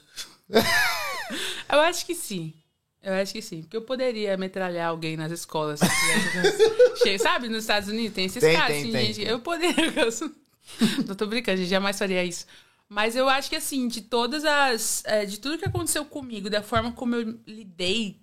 eu 1.72 1.80
acho 1.80 2.06
que 2.06 2.14
sim. 2.14 2.54
Eu 3.02 3.14
acho 3.14 3.34
que 3.34 3.42
sim. 3.42 3.62
Porque 3.62 3.78
eu 3.78 3.84
poderia 3.84 4.36
metralhar 4.36 4.90
alguém 4.90 5.16
nas 5.16 5.32
escolas. 5.32 5.80
Sabe, 7.22 7.48
nos 7.48 7.60
Estados 7.60 7.88
Unidos 7.88 8.16
tem 8.16 8.26
esses 8.26 8.42
tem, 8.42 8.56
casos, 8.56 8.72
tem, 8.72 8.82
assim, 8.82 8.92
tem, 8.92 9.14
gente. 9.14 9.30
Eu 9.30 9.40
poderia. 9.40 9.94
Não 11.08 11.16
tô 11.16 11.28
brincando, 11.28 11.54
a 11.54 11.62
gente 11.62 11.70
jamais 11.70 11.98
faria 11.98 12.24
isso. 12.24 12.48
Mas 12.90 13.16
eu 13.16 13.30
acho 13.30 13.50
que, 13.50 13.56
assim, 13.56 13.88
de 13.88 14.02
todas 14.02 14.44
as. 14.44 15.04
É, 15.06 15.26
de 15.26 15.40
tudo 15.40 15.58
que 15.58 15.66
aconteceu 15.66 16.04
comigo, 16.04 16.50
da 16.50 16.64
forma 16.64 16.92
como 16.92 17.16
eu 17.16 17.40
lidei, 17.46 18.20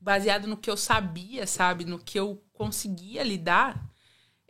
baseado 0.00 0.46
no 0.46 0.56
que 0.56 0.70
eu 0.70 0.76
sabia, 0.76 1.46
sabe? 1.46 1.84
No 1.84 1.98
que 1.98 2.18
eu 2.18 2.40
conseguia 2.52 3.22
lidar, 3.24 3.84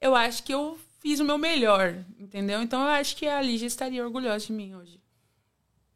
eu 0.04 0.14
acho 0.14 0.42
que 0.42 0.52
eu 0.52 0.78
fiz 1.00 1.18
o 1.18 1.24
meu 1.24 1.38
melhor, 1.38 1.96
entendeu? 2.20 2.62
Então 2.62 2.82
eu 2.82 2.88
acho 2.88 3.16
que 3.16 3.26
a 3.26 3.40
Lígia 3.40 3.66
estaria 3.66 4.04
orgulhosa 4.04 4.44
de 4.46 4.52
mim 4.52 4.74
hoje. 4.74 5.00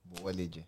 Boa, 0.03 0.33
Lídia. 0.33 0.67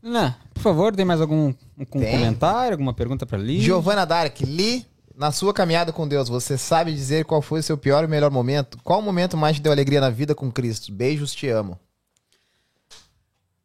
Não, 0.00 0.34
por 0.54 0.62
favor, 0.62 0.96
tem 0.96 1.04
mais 1.04 1.20
algum 1.20 1.52
um 1.76 1.84
comentário, 1.84 2.72
alguma 2.72 2.94
pergunta 2.94 3.26
para 3.26 3.36
Lígia? 3.36 3.64
Giovana 3.66 4.06
Dark, 4.06 4.40
Li, 4.40 4.86
na 5.14 5.30
sua 5.30 5.52
caminhada 5.52 5.92
com 5.92 6.08
Deus, 6.08 6.30
você 6.30 6.56
sabe 6.56 6.94
dizer 6.94 7.26
qual 7.26 7.42
foi 7.42 7.60
o 7.60 7.62
seu 7.62 7.76
pior 7.76 8.02
e 8.02 8.06
melhor 8.06 8.30
momento? 8.30 8.78
Qual 8.82 9.00
o 9.00 9.02
momento 9.02 9.36
mais 9.36 9.56
te 9.56 9.62
deu 9.62 9.72
alegria 9.72 10.00
na 10.00 10.08
vida 10.08 10.34
com 10.34 10.50
Cristo? 10.50 10.90
Beijos, 10.90 11.34
te 11.34 11.48
amo. 11.48 11.78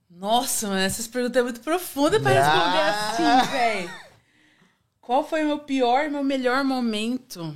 Nossa, 0.10 0.68
mano, 0.68 0.82
essas 0.82 1.08
perguntas 1.08 1.40
é 1.40 1.44
muito 1.44 1.62
profundas 1.62 2.22
para 2.22 2.34
responder 2.34 2.82
assim, 2.82 3.52
velho. 3.52 3.92
Qual 5.00 5.26
foi 5.26 5.44
o 5.44 5.48
meu 5.48 5.60
pior 5.60 6.04
e 6.06 6.10
meu 6.10 6.24
melhor 6.24 6.66
momento? 6.66 7.56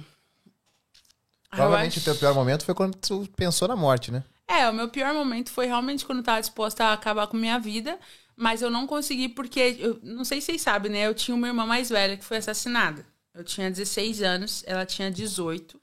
Provavelmente 1.56 1.99
acho... 1.99 2.02
o 2.02 2.03
teu 2.03 2.15
pior 2.15 2.34
momento 2.34 2.65
foi 2.65 2.76
quando 2.76 2.95
tu 2.95 3.27
pensou 3.36 3.68
na 3.68 3.76
morte, 3.76 4.11
né? 4.11 4.23
É, 4.48 4.69
o 4.69 4.73
meu 4.73 4.90
pior 4.90 5.14
momento 5.14 5.49
foi 5.49 5.65
realmente 5.65 6.06
quando 6.06 6.19
eu 6.19 6.23
tava 6.23 6.40
disposta 6.40 6.86
a 6.86 6.94
acabar 6.94 7.27
com 7.27 7.36
minha 7.36 7.60
vida, 7.60 7.98
mas 8.36 8.61
eu 8.61 8.69
não 8.69 8.86
consegui 8.86 9.30
porque, 9.30 9.77
eu 9.80 9.99
não 10.03 10.23
sei 10.23 10.40
se 10.40 10.48
vocês 10.48 10.61
sabem, 10.61 10.91
né? 10.91 11.07
Eu 11.07 11.15
tinha 11.15 11.34
uma 11.36 11.48
irmã 11.48 11.65
mais 11.65 11.90
velha 11.90 12.18
que 12.18 12.23
foi 12.23 12.38
assassinada. 12.38 13.06
Eu 13.34 13.44
tinha 13.44 13.69
16 13.69 14.22
anos, 14.22 14.64
ela 14.68 14.86
tinha 14.86 15.10
18. 15.10 15.80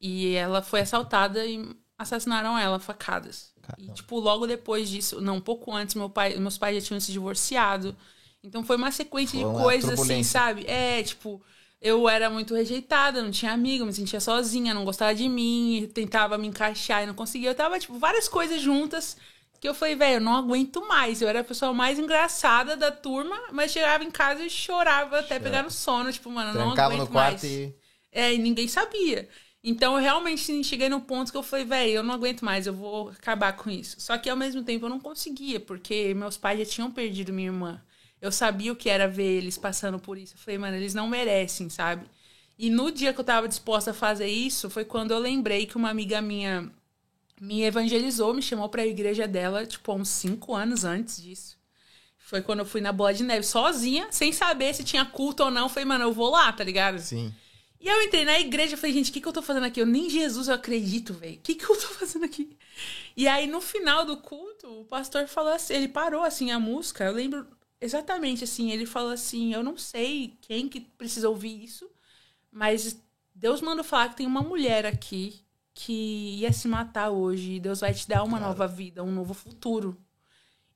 E 0.00 0.34
ela 0.34 0.62
foi 0.62 0.80
assaltada 0.80 1.44
e 1.44 1.64
assassinaram 1.98 2.58
ela, 2.58 2.78
facadas. 2.78 3.52
Caramba. 3.62 3.92
E, 3.92 3.94
tipo, 3.94 4.18
logo 4.18 4.46
depois 4.46 4.88
disso, 4.88 5.20
não, 5.20 5.36
um 5.36 5.40
pouco 5.40 5.72
antes, 5.72 5.94
meu 5.94 6.10
pai, 6.10 6.36
meus 6.36 6.58
pais 6.58 6.76
já 6.76 6.88
tinham 6.88 7.00
se 7.00 7.12
divorciado. 7.12 7.96
Então 8.42 8.62
foi 8.62 8.76
uma 8.76 8.90
sequência 8.90 9.40
foi 9.40 9.50
de 9.50 9.58
coisas 9.58 10.00
assim, 10.00 10.22
sabe? 10.22 10.66
É, 10.66 11.02
tipo, 11.02 11.42
eu 11.84 12.08
era 12.08 12.30
muito 12.30 12.54
rejeitada, 12.54 13.22
não 13.22 13.30
tinha 13.30 13.52
amigo, 13.52 13.86
me 13.86 13.92
sentia 13.92 14.20
sozinha, 14.20 14.74
não 14.74 14.84
gostava 14.86 15.14
de 15.14 15.28
mim, 15.28 15.90
tentava 15.94 16.38
me 16.38 16.48
encaixar 16.48 17.02
e 17.04 17.06
não 17.06 17.14
conseguia. 17.14 17.50
Eu 17.50 17.54
tava, 17.54 17.78
tipo, 17.78 17.98
várias 17.98 18.28
coisas 18.28 18.60
juntas 18.62 19.16
que 19.60 19.68
eu 19.68 19.74
falei, 19.74 19.94
velho, 19.94 20.16
eu 20.16 20.20
não 20.20 20.34
aguento 20.36 20.80
mais. 20.88 21.22
Eu 21.22 21.28
era 21.28 21.40
a 21.40 21.44
pessoa 21.44 21.74
mais 21.74 21.98
engraçada 21.98 22.76
da 22.76 22.90
turma, 22.92 23.36
mas 23.52 23.72
chegava 23.72 24.04
em 24.04 24.10
casa 24.10 24.44
e 24.44 24.50
chorava 24.50 25.20
até 25.20 25.38
pegar 25.38 25.62
no 25.62 25.70
sono. 25.70 26.12
Tipo, 26.12 26.30
mano, 26.30 26.50
eu 26.52 26.54
não 26.54 26.74
Trancava 26.74 26.94
aguento 26.94 27.00
no 27.00 27.06
quarto 27.06 27.42
mais. 27.42 27.44
e. 27.46 27.74
É, 28.12 28.32
e 28.34 28.38
ninguém 28.38 28.68
sabia. 28.68 29.28
Então 29.62 29.94
eu 29.96 30.00
realmente 30.02 30.62
cheguei 30.64 30.88
no 30.88 31.00
ponto 31.00 31.30
que 31.32 31.38
eu 31.38 31.42
falei, 31.42 31.64
velho, 31.64 31.92
eu 31.92 32.02
não 32.02 32.14
aguento 32.14 32.44
mais, 32.44 32.66
eu 32.66 32.74
vou 32.74 33.08
acabar 33.10 33.54
com 33.56 33.70
isso. 33.70 34.00
Só 34.00 34.16
que 34.18 34.28
ao 34.28 34.36
mesmo 34.36 34.62
tempo 34.62 34.84
eu 34.86 34.90
não 34.90 35.00
conseguia, 35.00 35.58
porque 35.60 36.14
meus 36.14 36.36
pais 36.36 36.58
já 36.60 36.66
tinham 36.66 36.90
perdido 36.90 37.32
minha 37.32 37.48
irmã. 37.48 37.82
Eu 38.24 38.32
sabia 38.32 38.72
o 38.72 38.76
que 38.76 38.88
era 38.88 39.06
ver 39.06 39.36
eles 39.36 39.58
passando 39.58 39.98
por 39.98 40.16
isso. 40.16 40.32
Eu 40.32 40.38
falei, 40.38 40.56
mano, 40.56 40.74
eles 40.74 40.94
não 40.94 41.06
merecem, 41.06 41.68
sabe? 41.68 42.06
E 42.58 42.70
no 42.70 42.90
dia 42.90 43.12
que 43.12 43.20
eu 43.20 43.24
tava 43.24 43.46
disposta 43.46 43.90
a 43.90 43.94
fazer 43.94 44.28
isso, 44.28 44.70
foi 44.70 44.82
quando 44.82 45.10
eu 45.10 45.18
lembrei 45.18 45.66
que 45.66 45.76
uma 45.76 45.90
amiga 45.90 46.22
minha 46.22 46.72
me 47.38 47.64
evangelizou, 47.64 48.32
me 48.32 48.40
chamou 48.40 48.70
pra 48.70 48.86
igreja 48.86 49.28
dela, 49.28 49.66
tipo, 49.66 49.92
há 49.92 49.94
uns 49.94 50.08
cinco 50.08 50.54
anos 50.54 50.86
antes 50.86 51.22
disso. 51.22 51.58
Foi 52.16 52.40
quando 52.40 52.60
eu 52.60 52.64
fui 52.64 52.80
na 52.80 52.92
Bola 52.92 53.12
de 53.12 53.22
Neve 53.22 53.44
sozinha, 53.44 54.08
sem 54.10 54.32
saber 54.32 54.74
se 54.74 54.82
tinha 54.82 55.04
culto 55.04 55.44
ou 55.44 55.50
não. 55.50 55.68
Falei, 55.68 55.84
mano, 55.84 56.04
eu 56.04 56.12
vou 56.12 56.30
lá, 56.30 56.50
tá 56.50 56.64
ligado? 56.64 56.98
Sim. 57.00 57.30
E 57.78 57.86
eu 57.86 58.00
entrei 58.00 58.24
na 58.24 58.40
igreja 58.40 58.72
e 58.72 58.78
falei, 58.78 58.94
gente, 58.94 59.10
o 59.10 59.12
que, 59.12 59.20
que 59.20 59.28
eu 59.28 59.34
tô 59.34 59.42
fazendo 59.42 59.64
aqui? 59.64 59.82
Eu 59.82 59.86
nem 59.86 60.08
Jesus 60.08 60.48
eu 60.48 60.54
acredito, 60.54 61.12
velho. 61.12 61.34
O 61.34 61.40
que, 61.40 61.56
que 61.56 61.64
eu 61.64 61.76
tô 61.76 61.88
fazendo 62.00 62.24
aqui? 62.24 62.56
E 63.14 63.28
aí, 63.28 63.46
no 63.46 63.60
final 63.60 64.06
do 64.06 64.16
culto, 64.16 64.80
o 64.80 64.86
pastor 64.86 65.28
falou 65.28 65.52
assim, 65.52 65.74
ele 65.74 65.88
parou 65.88 66.22
assim 66.22 66.50
a 66.50 66.58
música. 66.58 67.04
Eu 67.04 67.12
lembro 67.12 67.46
exatamente 67.80 68.44
assim, 68.44 68.70
ele 68.70 68.86
falou 68.86 69.10
assim: 69.12 69.52
Eu 69.54 69.62
não 69.62 69.76
sei 69.76 70.36
quem 70.40 70.68
que 70.68 70.80
precisa 70.80 71.28
ouvir 71.28 71.62
isso, 71.64 71.88
mas 72.50 72.98
Deus 73.34 73.60
manda 73.60 73.82
falar 73.84 74.10
que 74.10 74.16
tem 74.16 74.26
uma 74.26 74.42
mulher 74.42 74.86
aqui 74.86 75.40
que 75.72 76.36
ia 76.38 76.52
se 76.52 76.68
matar 76.68 77.10
hoje. 77.10 77.54
E 77.54 77.60
Deus 77.60 77.80
vai 77.80 77.92
te 77.92 78.08
dar 78.08 78.22
uma 78.22 78.38
nova 78.38 78.66
vida, 78.66 79.02
um 79.02 79.10
novo 79.12 79.34
futuro. 79.34 79.96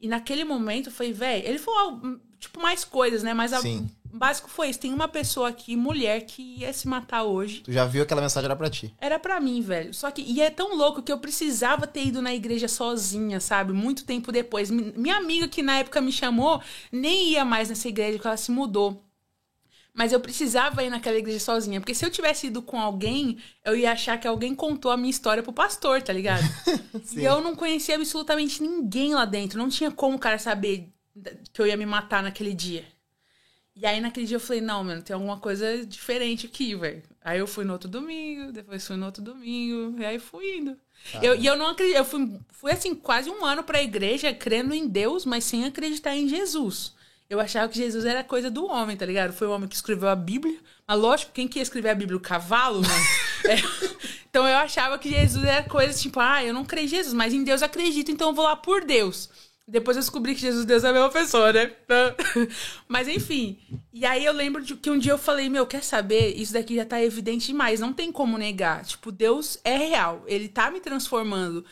E 0.01 0.07
naquele 0.09 0.45
momento 0.45 0.91
foi, 0.91 1.13
velho, 1.13 1.47
ele 1.47 1.59
falou, 1.59 2.21
tipo, 2.39 2.61
mais 2.61 2.85
coisas, 2.85 3.23
né? 3.23 3.35
Mas 3.35 3.53
a- 3.53 3.61
Sim. 3.61 3.89
Básico 4.13 4.49
foi 4.49 4.69
isso. 4.71 4.79
Tem 4.81 4.93
uma 4.93 5.09
pessoa 5.09 5.49
aqui, 5.49 5.77
mulher, 5.77 6.23
que 6.27 6.57
ia 6.59 6.73
se 6.73 6.89
matar 6.89 7.25
hoje. 7.25 7.61
Tu 7.61 7.73
já 7.73 7.85
viu 7.85 8.03
aquela 8.03 8.21
mensagem 8.23 8.47
era 8.47 8.57
pra 8.57 8.71
ti. 8.71 8.95
Era 8.99 9.19
pra 9.19 9.41
mim, 9.41 9.61
velho. 9.61 9.93
Só 9.93 10.11
que. 10.11 10.23
E 10.23 10.41
é 10.41 10.51
tão 10.51 10.77
louco 10.77 11.03
que 11.03 11.13
eu 11.13 11.19
precisava 11.19 11.87
ter 11.87 12.05
ido 12.07 12.23
na 12.23 12.35
igreja 12.35 12.69
sozinha, 12.69 13.41
sabe? 13.41 13.73
Muito 13.73 14.05
tempo 14.05 14.31
depois. 14.33 14.71
Mi- 14.71 14.93
Minha 14.97 15.17
amiga, 15.17 15.47
que 15.49 15.63
na 15.63 15.79
época 15.79 16.01
me 16.01 16.11
chamou, 16.13 16.61
nem 16.91 17.31
ia 17.31 17.45
mais 17.45 17.69
nessa 17.69 17.89
igreja, 17.89 18.13
porque 18.15 18.29
ela 18.29 18.37
se 18.37 18.51
mudou. 18.51 19.05
Mas 19.95 20.13
eu 20.13 20.21
precisava 20.21 20.85
ir 20.85 20.91
naquela 20.91 21.17
igreja 21.19 21.41
sozinha. 21.41 21.81
Porque 21.81 21.95
se 21.95 22.05
eu 22.05 22.11
tivesse 22.11 22.47
ido 22.47 22.63
com 22.63 22.79
alguém, 22.81 23.39
eu 23.65 23.75
ia 23.75 23.91
achar 23.91 24.17
que 24.19 24.29
alguém 24.29 24.55
contou 24.55 24.93
a 24.93 24.97
minha 24.97 25.11
história 25.11 25.43
pro 25.43 25.53
pastor, 25.53 26.01
tá 26.03 26.13
ligado? 26.13 26.45
e 27.17 27.25
eu 27.25 27.41
não 27.41 27.57
conhecia 27.57 27.97
absolutamente 27.97 28.63
ninguém 28.63 29.15
lá 29.15 29.25
dentro. 29.25 29.59
Não 29.59 29.69
tinha 29.69 29.91
como 29.91 30.17
o 30.17 30.19
cara 30.21 30.39
saber 30.39 30.93
que 31.53 31.61
eu 31.61 31.67
ia 31.67 31.77
me 31.77 31.85
matar 31.85 32.23
naquele 32.23 32.55
dia. 32.55 32.85
E 33.81 33.87
aí 33.87 34.01
naquele 34.01 34.27
dia 34.27 34.37
eu 34.37 34.41
falei, 34.41 34.61
não, 34.61 34.83
mano, 34.83 35.03
tem 35.03 35.15
alguma 35.15 35.39
coisa 35.39 35.87
diferente 35.87 36.47
aqui, 36.47 36.75
velho. 36.75 37.01
Aí 37.23 37.39
eu 37.39 37.47
fui 37.47 37.65
no 37.65 37.73
outro 37.73 37.89
domingo, 37.89 38.51
depois 38.51 38.85
fui 38.85 38.97
no 38.97 39.07
outro 39.07 39.23
domingo, 39.23 40.01
e 40.01 40.05
aí 40.05 40.19
fui 40.19 40.59
indo. 40.59 40.77
Eu, 41.23 41.37
e 41.37 41.47
eu 41.47 41.57
não 41.57 41.69
acredito, 41.69 41.97
eu 41.97 42.05
fui, 42.05 42.41
fui 42.49 42.73
assim, 42.73 42.93
quase 42.93 43.31
um 43.31 43.45
ano 43.45 43.63
pra 43.63 43.81
igreja, 43.81 44.35
crendo 44.35 44.75
em 44.75 44.89
Deus, 44.89 45.25
mas 45.25 45.45
sem 45.45 45.65
acreditar 45.65 46.17
em 46.17 46.29
Jesus. 46.29 46.93
Eu 47.31 47.39
achava 47.39 47.69
que 47.69 47.79
Jesus 47.79 48.05
era 48.05 48.25
coisa 48.25 48.51
do 48.51 48.67
homem, 48.67 48.97
tá 48.97 49.07
ligado? 49.07 49.33
Foi 49.33 49.47
o 49.47 49.53
homem 49.53 49.69
que 49.69 49.77
escreveu 49.77 50.09
a 50.09 50.17
Bíblia. 50.17 50.59
Mas 50.87 50.99
lógico, 50.99 51.33
quem 51.33 51.47
que 51.47 51.61
ia 51.61 51.63
escrever 51.63 51.91
a 51.91 51.95
Bíblia? 51.95 52.17
O 52.17 52.21
cavalo, 52.21 52.83
mano? 52.83 53.05
É. 53.45 53.55
Então 54.29 54.47
eu 54.47 54.57
achava 54.57 54.99
que 54.99 55.09
Jesus 55.09 55.45
era 55.45 55.63
coisa 55.63 55.97
tipo, 55.97 56.19
ah, 56.19 56.45
eu 56.45 56.53
não 56.53 56.65
creio 56.65 56.87
em 56.87 56.89
Jesus, 56.89 57.15
mas 57.15 57.33
em 57.33 57.45
Deus 57.45 57.63
eu 57.63 57.67
acredito, 57.67 58.11
então 58.11 58.31
eu 58.31 58.35
vou 58.35 58.45
lá 58.45 58.57
por 58.57 58.85
Deus. 58.85 59.31
Depois 59.69 59.97
eu 59.97 60.03
descobri 60.03 60.35
que 60.35 60.41
Jesus 60.41 60.65
Deus 60.65 60.83
é 60.83 60.89
a 60.89 60.93
mesma 60.93 61.11
pessoa, 61.11 61.53
né? 61.53 61.71
Mas 62.89 63.07
enfim. 63.07 63.59
E 63.93 64.07
aí 64.07 64.25
eu 64.25 64.33
lembro 64.33 64.63
de 64.63 64.75
que 64.75 64.91
um 64.91 64.99
dia 64.99 65.13
eu 65.13 65.19
falei, 65.19 65.51
meu, 65.51 65.67
quer 65.67 65.85
saber? 65.85 66.35
Isso 66.35 66.55
daqui 66.55 66.75
já 66.77 66.87
tá 66.87 67.03
evidente 67.03 67.49
demais, 67.49 67.79
não 67.79 67.93
tem 67.93 68.11
como 68.11 68.39
negar. 68.39 68.85
Tipo, 68.85 69.13
Deus 69.13 69.59
é 69.63 69.77
real, 69.77 70.25
ele 70.27 70.49
tá 70.49 70.71
me 70.71 70.81
transformando. 70.81 71.65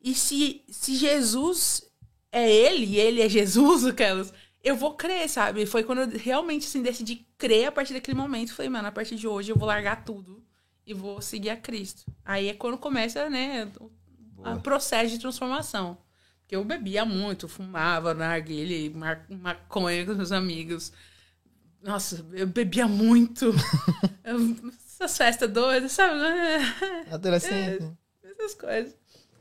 E 0.00 0.14
se, 0.14 0.62
se 0.68 0.94
Jesus 0.94 1.90
é 2.30 2.50
ele, 2.50 2.86
e 2.86 3.00
ele 3.00 3.20
é 3.20 3.28
Jesus, 3.28 3.84
aquelas, 3.86 4.32
eu 4.62 4.76
vou 4.76 4.94
crer, 4.94 5.28
sabe? 5.28 5.66
Foi 5.66 5.82
quando 5.82 6.02
eu 6.02 6.18
realmente 6.18 6.66
assim, 6.66 6.82
decidi 6.82 7.26
crer 7.36 7.66
a 7.66 7.72
partir 7.72 7.94
daquele 7.94 8.16
momento. 8.16 8.54
Falei, 8.54 8.70
mano, 8.70 8.88
a 8.88 8.92
partir 8.92 9.16
de 9.16 9.26
hoje 9.26 9.50
eu 9.50 9.56
vou 9.56 9.66
largar 9.66 10.04
tudo 10.04 10.42
e 10.86 10.94
vou 10.94 11.20
seguir 11.20 11.50
a 11.50 11.56
Cristo. 11.56 12.04
Aí 12.24 12.48
é 12.48 12.54
quando 12.54 12.78
começa, 12.78 13.28
né, 13.28 13.70
o 13.80 13.90
o 14.44 14.60
processo 14.60 15.10
de 15.10 15.18
transformação. 15.18 15.98
Porque 16.50 16.56
eu 16.56 16.64
bebia 16.64 17.04
muito, 17.04 17.46
fumava 17.46 18.12
narguilha, 18.12 18.90
mar- 18.90 19.24
maconha 19.30 20.04
com 20.04 20.10
os 20.10 20.16
meus 20.16 20.32
amigos. 20.32 20.92
Nossa, 21.80 22.26
eu 22.32 22.44
bebia 22.44 22.88
muito. 22.88 23.54
Essas 24.98 25.16
festas 25.16 25.48
doidas, 25.48 25.92
sabe? 25.92 26.18
Adolescente. 27.08 27.88
Essas 28.24 28.54
coisas. 28.54 28.96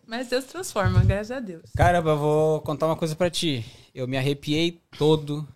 Mas 0.06 0.28
Deus 0.28 0.46
transforma, 0.46 1.04
graças 1.04 1.32
a 1.32 1.40
Deus. 1.40 1.64
Caramba, 1.76 2.12
eu 2.12 2.18
vou 2.20 2.62
contar 2.62 2.86
uma 2.86 2.96
coisa 2.96 3.16
pra 3.16 3.28
ti. 3.32 3.66
Eu 3.92 4.08
me 4.08 4.16
arrepiei 4.16 4.80
todo, 4.96 5.48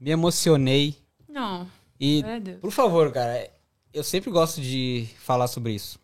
me 0.00 0.10
emocionei. 0.12 0.96
Não, 1.28 1.68
E, 2.00 2.24
a 2.24 2.38
Deus. 2.38 2.58
por 2.58 2.70
favor, 2.70 3.12
cara, 3.12 3.50
eu 3.92 4.02
sempre 4.02 4.30
gosto 4.30 4.62
de 4.62 5.06
falar 5.18 5.46
sobre 5.46 5.74
isso. 5.74 6.00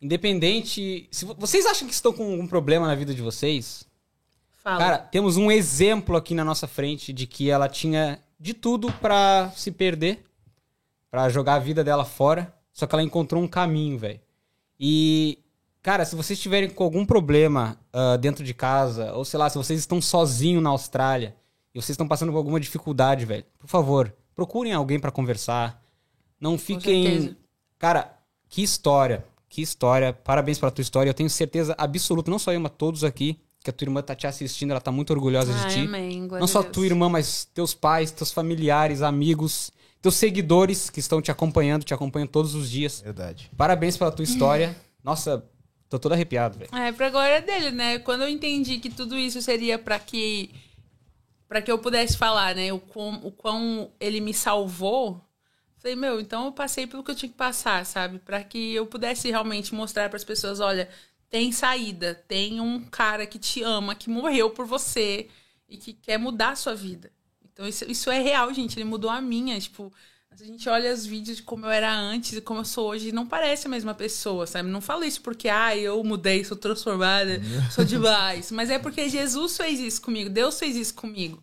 Independente. 0.00 1.08
Se 1.10 1.24
vo- 1.24 1.34
vocês 1.38 1.66
acham 1.66 1.86
que 1.88 1.94
estão 1.94 2.12
com 2.12 2.30
algum 2.32 2.46
problema 2.46 2.86
na 2.86 2.94
vida 2.94 3.14
de 3.14 3.20
vocês, 3.22 3.84
Fala. 4.62 4.78
cara, 4.78 4.98
temos 4.98 5.36
um 5.36 5.50
exemplo 5.50 6.16
aqui 6.16 6.34
na 6.34 6.44
nossa 6.44 6.66
frente 6.66 7.12
de 7.12 7.26
que 7.26 7.50
ela 7.50 7.68
tinha 7.68 8.22
de 8.38 8.54
tudo 8.54 8.92
pra 8.94 9.50
se 9.56 9.70
perder, 9.72 10.24
pra 11.10 11.28
jogar 11.28 11.54
a 11.54 11.58
vida 11.58 11.82
dela 11.82 12.04
fora, 12.04 12.54
só 12.72 12.86
que 12.86 12.94
ela 12.94 13.02
encontrou 13.02 13.42
um 13.42 13.48
caminho, 13.48 13.98
velho. 13.98 14.20
E, 14.78 15.38
cara, 15.82 16.04
se 16.04 16.14
vocês 16.14 16.38
tiverem 16.38 16.70
com 16.70 16.84
algum 16.84 17.04
problema 17.04 17.76
ah, 17.92 18.16
dentro 18.16 18.44
de 18.44 18.54
casa, 18.54 19.12
ou 19.14 19.24
sei 19.24 19.38
lá, 19.38 19.50
se 19.50 19.58
vocês 19.58 19.80
estão 19.80 20.00
sozinhos 20.00 20.62
na 20.62 20.70
Austrália 20.70 21.34
e 21.74 21.80
vocês 21.80 21.90
estão 21.90 22.06
passando 22.06 22.30
por 22.30 22.38
alguma 22.38 22.60
dificuldade, 22.60 23.24
velho, 23.24 23.44
por 23.58 23.66
favor, 23.66 24.14
procurem 24.36 24.72
alguém 24.72 25.00
pra 25.00 25.10
conversar. 25.10 25.82
Não 26.40 26.56
fiquem. 26.56 27.36
Cara, 27.76 28.16
que 28.48 28.62
história. 28.62 29.24
Que 29.48 29.62
história. 29.62 30.12
Parabéns 30.12 30.58
pela 30.58 30.70
tua 30.70 30.82
história. 30.82 31.10
Eu 31.10 31.14
tenho 31.14 31.30
certeza 31.30 31.74
absoluta, 31.78 32.30
não 32.30 32.38
só 32.38 32.52
eu, 32.52 32.60
mas 32.60 32.72
todos 32.76 33.02
aqui, 33.04 33.38
que 33.64 33.70
a 33.70 33.72
tua 33.72 33.86
irmã 33.86 34.02
tá 34.02 34.14
te 34.14 34.26
assistindo, 34.26 34.70
ela 34.70 34.80
tá 34.80 34.92
muito 34.92 35.10
orgulhosa 35.12 35.52
de 35.52 35.58
Ai, 35.60 35.70
ti. 35.70 35.78
amém, 35.80 36.28
Não 36.30 36.46
só 36.46 36.62
Deus. 36.62 36.72
tua 36.72 36.86
irmã, 36.86 37.08
mas 37.08 37.44
teus 37.54 37.74
pais, 37.74 38.10
teus 38.10 38.30
familiares, 38.30 39.02
amigos, 39.02 39.72
teus 40.02 40.14
seguidores 40.16 40.90
que 40.90 41.00
estão 41.00 41.20
te 41.22 41.30
acompanhando, 41.30 41.84
te 41.84 41.94
acompanham 41.94 42.26
todos 42.26 42.54
os 42.54 42.70
dias. 42.70 43.00
Verdade. 43.00 43.50
Parabéns 43.56 43.96
pela 43.96 44.12
tua 44.12 44.22
história. 44.22 44.76
Nossa, 45.02 45.42
tô 45.88 45.98
todo 45.98 46.12
arrepiado, 46.12 46.58
velho. 46.58 46.70
É, 46.74 46.92
pra 46.92 47.08
glória 47.10 47.40
dele, 47.40 47.70
né? 47.70 47.98
Quando 47.98 48.22
eu 48.22 48.28
entendi 48.28 48.78
que 48.78 48.90
tudo 48.90 49.16
isso 49.16 49.40
seria 49.42 49.78
pra 49.78 49.98
que 49.98 50.50
para 51.48 51.62
que 51.62 51.72
eu 51.72 51.78
pudesse 51.78 52.14
falar, 52.14 52.54
né, 52.54 52.70
o 52.74 52.78
quão, 52.78 53.20
o 53.24 53.32
quão 53.32 53.90
ele 53.98 54.20
me 54.20 54.34
salvou, 54.34 55.18
falei, 55.78 55.96
meu, 55.96 56.20
então 56.20 56.46
eu 56.46 56.52
passei 56.52 56.86
pelo 56.86 57.02
que 57.02 57.10
eu 57.10 57.14
tinha 57.14 57.30
que 57.30 57.36
passar, 57.36 57.84
sabe? 57.86 58.18
Pra 58.18 58.42
que 58.42 58.74
eu 58.74 58.86
pudesse 58.86 59.28
realmente 59.28 59.74
mostrar 59.74 60.08
pras 60.10 60.24
pessoas, 60.24 60.60
olha, 60.60 60.88
tem 61.30 61.52
saída, 61.52 62.14
tem 62.26 62.60
um 62.60 62.84
cara 62.84 63.26
que 63.26 63.38
te 63.38 63.62
ama, 63.62 63.94
que 63.94 64.10
morreu 64.10 64.50
por 64.50 64.66
você 64.66 65.28
e 65.68 65.76
que 65.76 65.92
quer 65.92 66.18
mudar 66.18 66.50
a 66.50 66.56
sua 66.56 66.74
vida. 66.74 67.10
Então 67.52 67.66
isso, 67.66 67.84
isso 67.90 68.10
é 68.10 68.20
real, 68.20 68.52
gente, 68.52 68.76
ele 68.76 68.84
mudou 68.84 69.10
a 69.10 69.20
minha, 69.20 69.58
tipo, 69.60 69.92
a 70.30 70.44
gente 70.44 70.68
olha 70.68 70.92
os 70.92 71.04
vídeos 71.04 71.38
de 71.38 71.42
como 71.42 71.66
eu 71.66 71.70
era 71.70 71.92
antes 71.92 72.34
e 72.34 72.40
como 72.40 72.60
eu 72.60 72.64
sou 72.64 72.90
hoje, 72.90 73.10
não 73.10 73.26
parece 73.26 73.66
a 73.66 73.70
mesma 73.70 73.92
pessoa, 73.92 74.46
sabe? 74.46 74.68
Não 74.68 74.80
falo 74.80 75.02
isso 75.04 75.20
porque, 75.20 75.48
ah, 75.48 75.76
eu 75.76 76.02
mudei, 76.04 76.44
sou 76.44 76.56
transformada, 76.56 77.40
sou 77.72 77.82
demais. 77.84 78.52
Mas 78.52 78.70
é 78.70 78.78
porque 78.78 79.08
Jesus 79.08 79.56
fez 79.56 79.80
isso 79.80 80.00
comigo, 80.00 80.30
Deus 80.30 80.56
fez 80.58 80.76
isso 80.76 80.94
comigo. 80.94 81.42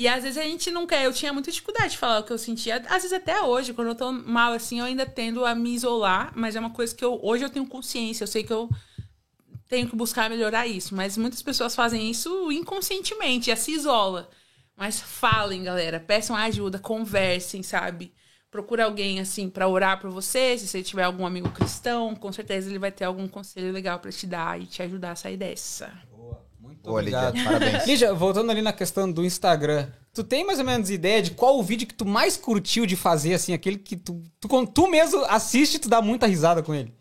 E 0.00 0.08
às 0.08 0.22
vezes 0.22 0.38
a 0.38 0.42
gente 0.44 0.70
não 0.70 0.86
quer. 0.86 1.04
Eu 1.04 1.12
tinha 1.12 1.30
muita 1.30 1.50
dificuldade 1.50 1.90
de 1.90 1.98
falar 1.98 2.20
o 2.20 2.22
que 2.24 2.32
eu 2.32 2.38
sentia. 2.38 2.76
Às 2.88 3.02
vezes 3.02 3.12
até 3.12 3.42
hoje, 3.42 3.74
quando 3.74 3.88
eu 3.88 3.94
tô 3.94 4.10
mal 4.10 4.54
assim, 4.54 4.78
eu 4.78 4.86
ainda 4.86 5.04
tendo 5.04 5.44
a 5.44 5.54
me 5.54 5.74
isolar. 5.74 6.32
Mas 6.34 6.56
é 6.56 6.60
uma 6.60 6.70
coisa 6.70 6.94
que 6.94 7.04
eu 7.04 7.20
hoje 7.22 7.44
eu 7.44 7.50
tenho 7.50 7.66
consciência. 7.66 8.22
Eu 8.24 8.26
sei 8.26 8.42
que 8.42 8.50
eu 8.50 8.70
tenho 9.68 9.86
que 9.90 9.94
buscar 9.94 10.30
melhorar 10.30 10.66
isso. 10.66 10.94
Mas 10.94 11.18
muitas 11.18 11.42
pessoas 11.42 11.74
fazem 11.74 12.10
isso 12.10 12.50
inconscientemente, 12.50 13.48
já 13.48 13.56
se 13.56 13.72
isola. 13.72 14.30
Mas 14.74 14.98
falem, 14.98 15.64
galera. 15.64 16.00
Peçam 16.00 16.34
ajuda, 16.34 16.78
conversem, 16.78 17.62
sabe? 17.62 18.14
Procura 18.50 18.86
alguém 18.86 19.20
assim 19.20 19.50
pra 19.50 19.68
orar 19.68 20.00
por 20.00 20.10
você. 20.10 20.56
Se 20.56 20.66
você 20.66 20.82
tiver 20.82 21.02
algum 21.02 21.26
amigo 21.26 21.50
cristão, 21.50 22.16
com 22.16 22.32
certeza 22.32 22.70
ele 22.70 22.78
vai 22.78 22.90
ter 22.90 23.04
algum 23.04 23.28
conselho 23.28 23.70
legal 23.70 23.98
pra 23.98 24.10
te 24.10 24.26
dar 24.26 24.58
e 24.58 24.64
te 24.64 24.82
ajudar 24.82 25.10
a 25.10 25.16
sair 25.16 25.36
dessa. 25.36 25.92
Muito 26.82 26.90
Boa, 26.90 27.02
Lídia. 27.02 27.28
obrigado. 27.28 27.44
Parabéns. 27.44 27.84
Lígia, 27.86 28.14
voltando 28.14 28.50
ali 28.50 28.62
na 28.62 28.72
questão 28.72 29.10
do 29.10 29.24
Instagram, 29.24 29.86
tu 30.14 30.24
tem 30.24 30.44
mais 30.46 30.58
ou 30.58 30.64
menos 30.64 30.90
ideia 30.90 31.20
de 31.22 31.32
qual 31.32 31.58
o 31.58 31.62
vídeo 31.62 31.86
que 31.86 31.94
tu 31.94 32.06
mais 32.06 32.36
curtiu 32.36 32.86
de 32.86 32.96
fazer, 32.96 33.34
assim, 33.34 33.52
aquele 33.52 33.76
que 33.76 33.96
tu, 33.96 34.22
tu, 34.40 34.48
quando 34.48 34.70
tu 34.70 34.88
mesmo 34.88 35.24
assiste, 35.26 35.78
tu 35.78 35.88
dá 35.88 36.00
muita 36.00 36.26
risada 36.26 36.62
com 36.62 36.74
ele? 36.74 36.92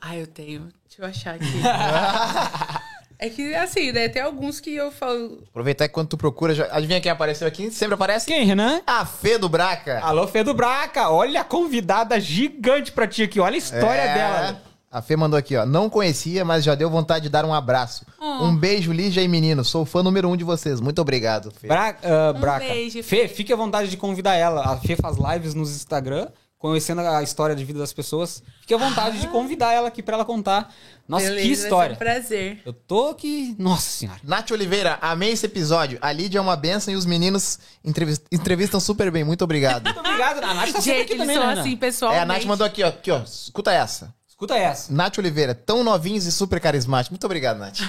Ah, 0.00 0.16
eu 0.16 0.26
tenho. 0.26 0.68
Deixa 0.88 1.02
eu 1.02 1.06
achar 1.06 1.34
aqui. 1.36 1.44
É 3.20 3.28
que, 3.28 3.52
assim, 3.52 3.90
né? 3.90 4.08
Tem 4.08 4.22
alguns 4.22 4.60
que 4.60 4.72
eu 4.72 4.92
falo. 4.92 5.42
Aproveitar 5.50 5.88
que 5.88 5.92
quando 5.94 6.06
tu 6.06 6.16
procura, 6.16 6.54
já... 6.54 6.68
adivinha 6.70 7.00
quem 7.00 7.10
apareceu 7.10 7.48
aqui? 7.48 7.68
Sempre 7.68 7.94
aparece? 7.94 8.24
Quem, 8.26 8.44
Renan? 8.46 8.80
A 8.86 9.04
Fê 9.04 9.36
do 9.36 9.48
Braca. 9.48 9.98
Alô, 10.04 10.28
Fê 10.28 10.44
do 10.44 10.54
Braca. 10.54 11.10
Olha 11.10 11.40
a 11.40 11.44
convidada 11.44 12.20
gigante 12.20 12.92
pra 12.92 13.08
ti 13.08 13.24
aqui. 13.24 13.40
Olha 13.40 13.56
a 13.56 13.58
história 13.58 14.02
É. 14.02 14.14
dela. 14.14 14.62
A 14.98 15.02
Fê 15.02 15.16
mandou 15.16 15.38
aqui, 15.38 15.56
ó. 15.56 15.64
Não 15.64 15.88
conhecia, 15.88 16.44
mas 16.44 16.64
já 16.64 16.74
deu 16.74 16.90
vontade 16.90 17.24
de 17.24 17.28
dar 17.28 17.44
um 17.44 17.54
abraço. 17.54 18.04
Oh. 18.20 18.44
Um 18.44 18.56
beijo, 18.56 18.92
Lígia 18.92 19.22
e 19.22 19.28
menino. 19.28 19.64
Sou 19.64 19.84
fã 19.84 20.02
número 20.02 20.28
um 20.28 20.36
de 20.36 20.44
vocês. 20.44 20.80
Muito 20.80 21.00
obrigado, 21.00 21.52
Fê. 21.52 21.68
Bra 21.68 21.96
ah, 22.02 22.32
Um 22.36 22.40
Braca. 22.40 22.66
beijo, 22.66 23.02
Fê, 23.02 23.22
Fê. 23.22 23.28
fique 23.28 23.52
à 23.52 23.56
vontade 23.56 23.88
de 23.88 23.96
convidar 23.96 24.34
ela. 24.34 24.62
A 24.72 24.76
Fê 24.76 24.96
faz 24.96 25.16
lives 25.16 25.54
nos 25.54 25.70
Instagram, 25.74 26.28
conhecendo 26.58 27.00
a 27.00 27.22
história 27.22 27.54
de 27.54 27.64
vida 27.64 27.78
das 27.78 27.92
pessoas. 27.92 28.42
Fique 28.60 28.74
à 28.74 28.76
vontade 28.76 29.20
de 29.20 29.28
convidar 29.28 29.72
ela 29.72 29.86
aqui 29.88 30.02
pra 30.02 30.16
ela 30.16 30.24
contar. 30.24 30.74
Nossa, 31.06 31.24
Beleza, 31.26 31.42
que 31.42 31.48
vai 31.48 31.56
ser 31.56 31.62
história. 31.64 31.94
um 31.94 31.98
prazer. 31.98 32.62
Eu 32.66 32.72
tô 32.72 33.08
aqui. 33.08 33.54
Nossa 33.58 33.88
senhora. 33.88 34.18
Nath 34.24 34.50
Oliveira, 34.50 34.98
amei 35.00 35.30
esse 35.30 35.46
episódio. 35.46 35.98
A 36.02 36.10
Lídia 36.12 36.38
é 36.38 36.40
uma 36.40 36.56
benção 36.56 36.92
e 36.92 36.96
os 36.96 37.06
meninos 37.06 37.58
entrevis- 37.84 38.20
entrevistam 38.32 38.78
super 38.80 39.10
bem. 39.10 39.22
Muito 39.24 39.42
obrigado. 39.44 39.84
Muito 39.94 40.00
obrigado. 40.00 40.42
A 40.42 40.54
Nath 40.54 40.72
tá 40.72 40.80
Gente, 40.80 41.00
aqui 41.02 41.12
eles 41.12 41.18
também, 41.22 41.36
são 41.36 41.46
né, 41.46 41.60
assim, 41.60 41.72
é, 41.72 41.76
pessoalmente. 41.76 42.22
a 42.22 42.26
Nath 42.26 42.44
mandou 42.44 42.66
aqui, 42.66 42.82
ó. 42.82 42.88
Aqui, 42.88 43.10
ó. 43.10 43.20
Escuta 43.22 43.70
essa. 43.72 44.12
Escuta 44.38 44.56
essa. 44.56 44.92
Nath 44.92 45.18
Oliveira, 45.18 45.52
tão 45.52 45.82
novinhos 45.82 46.24
e 46.24 46.30
super 46.30 46.60
carismáticos. 46.60 47.10
Muito 47.10 47.24
obrigado, 47.24 47.58
Nath. 47.58 47.80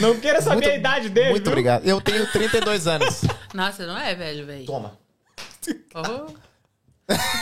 Não 0.00 0.20
queira 0.20 0.42
saber 0.42 0.56
Muito- 0.56 0.68
a 0.68 0.74
idade 0.74 1.08
dele. 1.08 1.30
Muito 1.30 1.44
viu? 1.44 1.52
obrigado. 1.52 1.86
Eu 1.86 1.98
tenho 1.98 2.30
32 2.30 2.86
anos. 2.86 3.22
Nossa, 3.54 3.86
não 3.86 3.96
é 3.96 4.14
velho, 4.14 4.44
velho. 4.44 4.66
Toma. 4.66 4.98
Oh. 5.94 6.26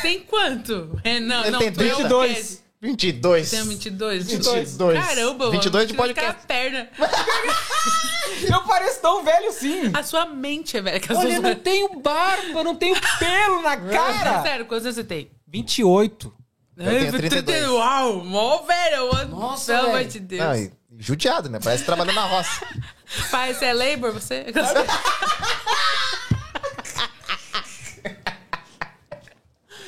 Tem 0.00 0.20
quanto? 0.20 1.00
É, 1.02 1.18
não, 1.18 1.40
Ele 1.42 1.50
não, 1.50 1.58
tem 1.58 1.72
tu 1.72 1.82
é 1.82 1.92
o 1.92 1.96
22. 1.96 2.50
quê? 2.50 2.58
22. 2.82 3.50
Tem 3.50 3.64
22? 3.64 4.26
22. 4.30 4.78
Caramba, 4.78 5.38
mano. 5.46 5.50
22 5.50 5.88
de 5.88 5.94
podcast. 5.94 6.30
aquela 6.30 6.46
perna. 6.46 6.88
Eu 8.48 8.62
pareço 8.62 9.00
tão 9.00 9.24
velho 9.24 9.50
sim. 9.52 9.90
A 9.92 10.04
sua 10.04 10.24
mente 10.26 10.76
é 10.76 10.82
velha. 10.82 11.00
Olha, 11.16 11.34
eu 11.34 11.42
não 11.42 11.54
tenho 11.56 12.00
barba, 12.00 12.60
eu 12.60 12.64
não 12.64 12.76
tenho 12.76 12.96
pelo 13.18 13.60
na 13.60 13.76
cara. 13.76 14.42
Sério, 14.42 14.66
quantos 14.66 14.86
anos 14.86 14.94
você 14.96 15.04
tem? 15.04 15.30
28. 15.50 16.32
Eu 16.76 16.84
tenho 16.84 17.12
32. 17.12 17.68
Uau, 17.68 18.24
mó 18.24 18.62
velho. 18.62 19.28
Nossa, 19.28 19.72
Pelo 19.74 19.86
amor 19.88 19.98
velho. 19.98 20.08
de 20.08 20.20
Deus. 20.20 20.42
Não, 20.42 20.54
e 20.56 20.72
judiado, 20.98 21.48
né? 21.50 21.58
Parece 21.62 21.84
trabalhando 21.84 22.14
na 22.14 22.26
roça. 22.26 22.66
Pai, 23.30 23.52
você 23.52 23.66
é 23.66 23.72
labor, 23.74 24.12
você? 24.12 24.46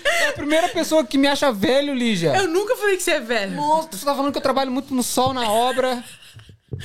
É 0.05 0.29
a 0.29 0.33
primeira 0.33 0.69
pessoa 0.69 1.05
que 1.05 1.17
me 1.17 1.27
acha 1.29 1.53
velho, 1.53 1.95
Lígia. 1.95 2.35
Eu 2.37 2.49
nunca 2.49 2.77
falei 2.77 2.97
que 2.97 3.03
você 3.03 3.13
é 3.13 3.21
velho. 3.21 3.53
Nossa, 3.57 3.89
você 3.93 4.05
tá 4.05 4.15
falando 4.15 4.33
que 4.33 4.39
eu 4.39 4.43
trabalho 4.43 4.71
muito 4.71 4.95
no 4.95 5.03
sol, 5.03 5.33
na 5.33 5.51
obra, 5.51 6.03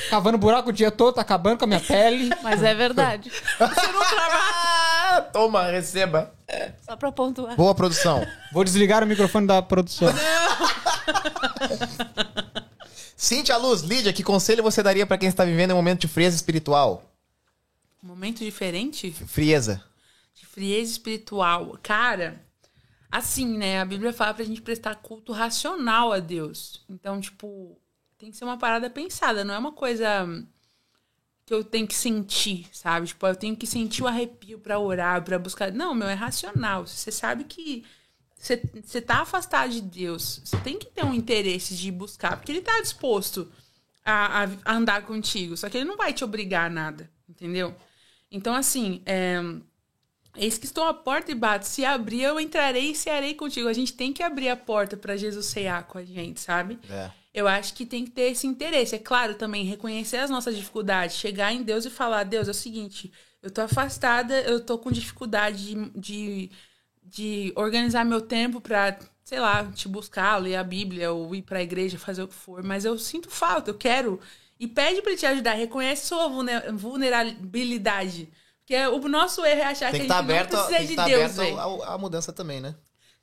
cavando 0.09 0.37
buraco 0.37 0.69
o 0.69 0.73
dia 0.73 0.91
todo, 0.91 1.15
tá 1.15 1.21
acabando 1.21 1.57
com 1.59 1.65
a 1.65 1.67
minha 1.67 1.79
pele. 1.79 2.29
Mas 2.43 2.63
é 2.63 2.73
verdade. 2.75 3.29
Você 3.29 3.87
não 3.87 3.99
trabalha. 4.09 5.21
Toma, 5.33 5.63
receba. 5.63 6.33
Só 6.81 6.95
pra 6.95 7.11
pontuar. 7.11 7.55
Boa 7.55 7.73
produção. 7.75 8.25
Vou 8.51 8.63
desligar 8.63 9.03
o 9.03 9.07
microfone 9.07 9.47
da 9.47 9.61
produção. 9.61 10.07
Cíntia 13.15 13.57
Luz, 13.57 13.81
Lídia, 13.81 14.13
que 14.13 14.23
conselho 14.23 14.61
você 14.61 14.83
daria 14.83 15.05
pra 15.05 15.17
quem 15.17 15.27
está 15.27 15.43
vivendo 15.43 15.71
um 15.71 15.75
momento 15.75 16.01
de 16.01 16.07
frieza 16.07 16.35
espiritual? 16.35 17.03
Um 18.03 18.07
momento 18.07 18.39
diferente? 18.43 19.11
Frieza. 19.11 19.83
de 20.35 20.45
frieza 20.45 20.91
espiritual. 20.91 21.77
Cara, 21.81 22.39
assim, 23.11 23.57
né? 23.57 23.81
A 23.81 23.85
Bíblia 23.85 24.13
fala 24.13 24.35
pra 24.35 24.45
gente 24.45 24.61
prestar 24.61 24.95
culto 24.95 25.33
racional 25.33 26.13
a 26.13 26.19
Deus. 26.19 26.85
Então, 26.87 27.19
tipo, 27.19 27.75
tem 28.17 28.31
que 28.31 28.37
ser 28.37 28.45
uma 28.45 28.57
parada 28.57 28.89
pensada, 28.89 29.43
não 29.43 29.53
é 29.53 29.57
uma 29.57 29.71
coisa 29.71 30.27
que 31.45 31.53
eu 31.53 31.63
tenho 31.63 31.87
que 31.87 31.95
sentir, 31.95 32.67
sabe? 32.73 33.07
Tipo, 33.07 33.25
eu 33.27 33.35
tenho 33.35 33.55
que 33.55 33.65
sentir 33.65 34.03
o 34.03 34.07
arrepio 34.07 34.59
pra 34.59 34.79
orar, 34.79 35.23
pra 35.23 35.39
buscar. 35.39 35.71
Não, 35.71 35.95
meu, 35.95 36.07
é 36.09 36.13
racional. 36.13 36.85
Você 36.85 37.11
sabe 37.11 37.45
que 37.45 37.85
você, 38.37 38.57
tá 39.01 39.21
afastado 39.21 39.71
de 39.71 39.81
Deus. 39.81 40.41
Você 40.43 40.57
tem 40.57 40.77
que 40.77 40.87
ter 40.87 41.05
um 41.05 41.13
interesse 41.13 41.75
de 41.75 41.89
buscar, 41.91 42.35
porque 42.37 42.51
ele 42.51 42.61
tá 42.61 42.81
disposto 42.81 43.49
a, 44.03 44.43
a- 44.43 44.49
a 44.65 44.73
andar 44.75 45.03
contigo. 45.03 45.55
Só 45.55 45.69
que 45.69 45.77
ele 45.77 45.85
não 45.85 45.95
vai 45.97 46.11
te 46.13 46.23
obrigar 46.23 46.65
a 46.67 46.73
nada, 46.73 47.09
entendeu? 47.29 47.73
Então, 48.29 48.53
assim, 48.53 49.01
é, 49.05 49.41
Eis 50.35 50.57
que 50.57 50.65
estou 50.65 50.83
à 50.83 50.93
porta 50.93 51.31
e 51.31 51.35
bato. 51.35 51.65
Se 51.65 51.83
abrir, 51.83 52.21
eu 52.21 52.39
entrarei 52.39 52.91
e 52.91 52.95
cearei 52.95 53.33
contigo. 53.33 53.67
A 53.67 53.73
gente 53.73 53.93
tem 53.93 54.13
que 54.13 54.21
abrir 54.21 54.49
a 54.49 54.55
porta 54.55 54.95
para 54.95 55.17
Jesus 55.17 55.47
cear 55.47 55.83
com 55.87 55.97
a 55.97 56.03
gente, 56.03 56.39
sabe? 56.39 56.77
É. 56.89 57.09
Eu 57.37 57.47
acho 57.47 57.73
que 57.75 57.85
tem 57.85 58.03
que 58.03 58.09
ter 58.11 58.31
esse 58.31 58.47
interesse. 58.47 58.95
É 58.95 58.99
claro 58.99 59.35
também 59.35 59.63
reconhecer 59.63 60.17
as 60.17 60.29
nossas 60.29 60.55
dificuldades, 60.55 61.15
chegar 61.17 61.53
em 61.53 61.61
Deus 61.61 61.85
e 61.85 61.89
falar: 61.89 62.23
Deus, 62.23 62.47
é 62.47 62.51
o 62.51 62.53
seguinte, 62.53 63.11
eu 63.43 63.51
tô 63.51 63.61
afastada, 63.61 64.41
eu 64.41 64.59
tô 64.59 64.79
com 64.79 64.91
dificuldade 64.91 65.57
de, 65.75 65.89
de, 65.99 66.51
de 67.03 67.53
organizar 67.55 68.03
meu 68.03 68.21
tempo 68.21 68.59
pra, 68.59 68.97
sei 69.23 69.39
lá, 69.39 69.63
te 69.71 69.87
buscar, 69.87 70.37
ler 70.37 70.55
a 70.55 70.63
Bíblia 70.63 71.11
ou 71.11 71.35
ir 71.35 71.43
pra 71.43 71.61
igreja, 71.61 71.99
fazer 71.99 72.23
o 72.23 72.27
que 72.27 72.33
for, 72.33 72.63
mas 72.63 72.85
eu 72.85 72.97
sinto 72.97 73.29
falta, 73.29 73.69
eu 73.69 73.75
quero. 73.77 74.19
E 74.59 74.67
pede 74.67 75.03
pra 75.03 75.11
ele 75.11 75.19
te 75.19 75.25
ajudar, 75.27 75.53
reconhece 75.53 76.07
sua 76.07 76.27
vulne- 76.27 76.71
vulnerabilidade. 76.73 78.29
Porque 78.65 78.75
o 78.87 79.07
nosso 79.07 79.45
erro 79.45 79.61
é 79.61 79.65
achar 79.65 79.91
Tem 79.91 80.01
que 80.01 80.07
que, 80.07 80.11
a 80.11 80.15
estar 80.15 80.21
gente 80.21 80.31
aberto, 80.31 80.53
não 80.53 80.65
tem 80.67 80.75
precisa 80.75 80.79
que 80.79 80.85
de 80.87 80.91
estar 80.93 81.05
Deus, 81.05 81.39
aberto 81.39 81.59
ao- 81.59 81.83
ao- 81.83 81.93
à 81.93 81.97
mudança 81.97 82.33
também, 82.33 82.59
né? 82.59 82.75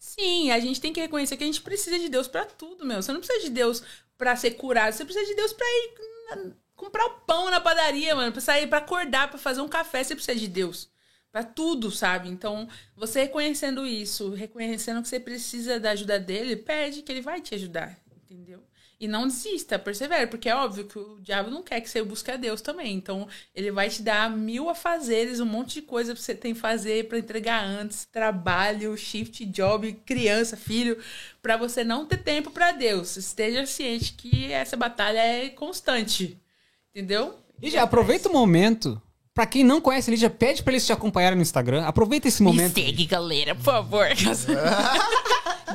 Sim, 0.04 0.50
a 0.50 0.60
gente 0.60 0.82
tem 0.82 0.92
que 0.92 1.00
reconhecer 1.00 1.34
que 1.34 1.42
a 1.42 1.46
gente 1.46 1.62
precisa 1.62 1.98
de 1.98 2.10
Deus 2.10 2.28
pra 2.28 2.44
tudo, 2.44 2.84
meu. 2.84 3.02
Você 3.02 3.10
não 3.10 3.20
precisa 3.20 3.40
de 3.40 3.50
Deus 3.50 3.82
pra 4.18 4.36
ser 4.36 4.50
curado, 4.50 4.92
você 4.92 5.02
precisa 5.02 5.24
de 5.24 5.34
Deus 5.34 5.54
pra 5.54 5.66
ir 5.66 6.54
comprar 6.76 7.06
o 7.06 7.20
pão 7.20 7.50
na 7.50 7.58
padaria, 7.58 8.14
mano, 8.14 8.30
pra 8.30 8.40
sair, 8.40 8.66
pra 8.66 8.78
acordar, 8.78 9.30
pra 9.30 9.38
fazer 9.38 9.62
um 9.62 9.68
café, 9.68 10.04
você 10.04 10.14
precisa 10.14 10.38
de 10.38 10.46
Deus. 10.46 10.90
Pra 11.32 11.42
tudo, 11.42 11.90
sabe? 11.90 12.28
Então, 12.28 12.68
você 12.94 13.22
reconhecendo 13.22 13.86
isso, 13.86 14.30
reconhecendo 14.34 15.00
que 15.02 15.08
você 15.08 15.18
precisa 15.18 15.80
da 15.80 15.92
ajuda 15.92 16.20
dele, 16.20 16.54
pede 16.54 17.00
que 17.00 17.10
ele 17.10 17.22
vai 17.22 17.40
te 17.40 17.54
ajudar, 17.54 17.98
entendeu? 18.14 18.62
E 18.98 19.08
não 19.08 19.26
desista, 19.26 19.78
persevere, 19.78 20.28
porque 20.28 20.48
é 20.48 20.54
óbvio 20.54 20.84
que 20.84 20.98
o 20.98 21.18
diabo 21.20 21.50
não 21.50 21.62
quer 21.62 21.80
que 21.80 21.90
você 21.90 22.02
busque 22.02 22.30
a 22.30 22.36
Deus 22.36 22.60
também. 22.60 22.94
Então, 22.94 23.28
ele 23.54 23.70
vai 23.70 23.88
te 23.90 24.02
dar 24.02 24.30
mil 24.30 24.70
afazeres, 24.70 25.40
um 25.40 25.46
monte 25.46 25.74
de 25.74 25.82
coisa 25.82 26.14
pra 26.14 26.22
você 26.22 26.34
tem 26.34 26.54
que 26.54 26.60
fazer 26.60 27.08
pra 27.08 27.18
entregar 27.18 27.64
antes, 27.64 28.04
trabalho, 28.04 28.96
shift, 28.96 29.44
job, 29.46 29.92
criança, 30.06 30.56
filho, 30.56 30.98
pra 31.42 31.56
você 31.56 31.82
não 31.82 32.06
ter 32.06 32.18
tempo 32.18 32.50
pra 32.50 32.72
Deus. 32.72 33.16
Esteja 33.16 33.66
ciente 33.66 34.14
que 34.14 34.52
essa 34.52 34.76
batalha 34.76 35.18
é 35.18 35.48
constante. 35.48 36.38
Entendeu? 36.94 37.38
Lígia, 37.60 37.82
aproveita 37.82 38.28
o 38.28 38.32
momento. 38.32 39.02
Pra 39.34 39.46
quem 39.46 39.64
não 39.64 39.80
conhece 39.80 40.08
a 40.08 40.12
Lígia, 40.12 40.30
pede 40.30 40.62
pra 40.62 40.72
eles 40.72 40.86
te 40.86 40.92
acompanharem 40.92 41.34
no 41.34 41.42
Instagram. 41.42 41.84
Aproveita 41.84 42.28
esse 42.28 42.40
momento. 42.40 42.76
Me 42.76 42.84
segue, 42.84 43.04
galera, 43.04 43.54
por 43.56 43.64
favor. 43.64 44.06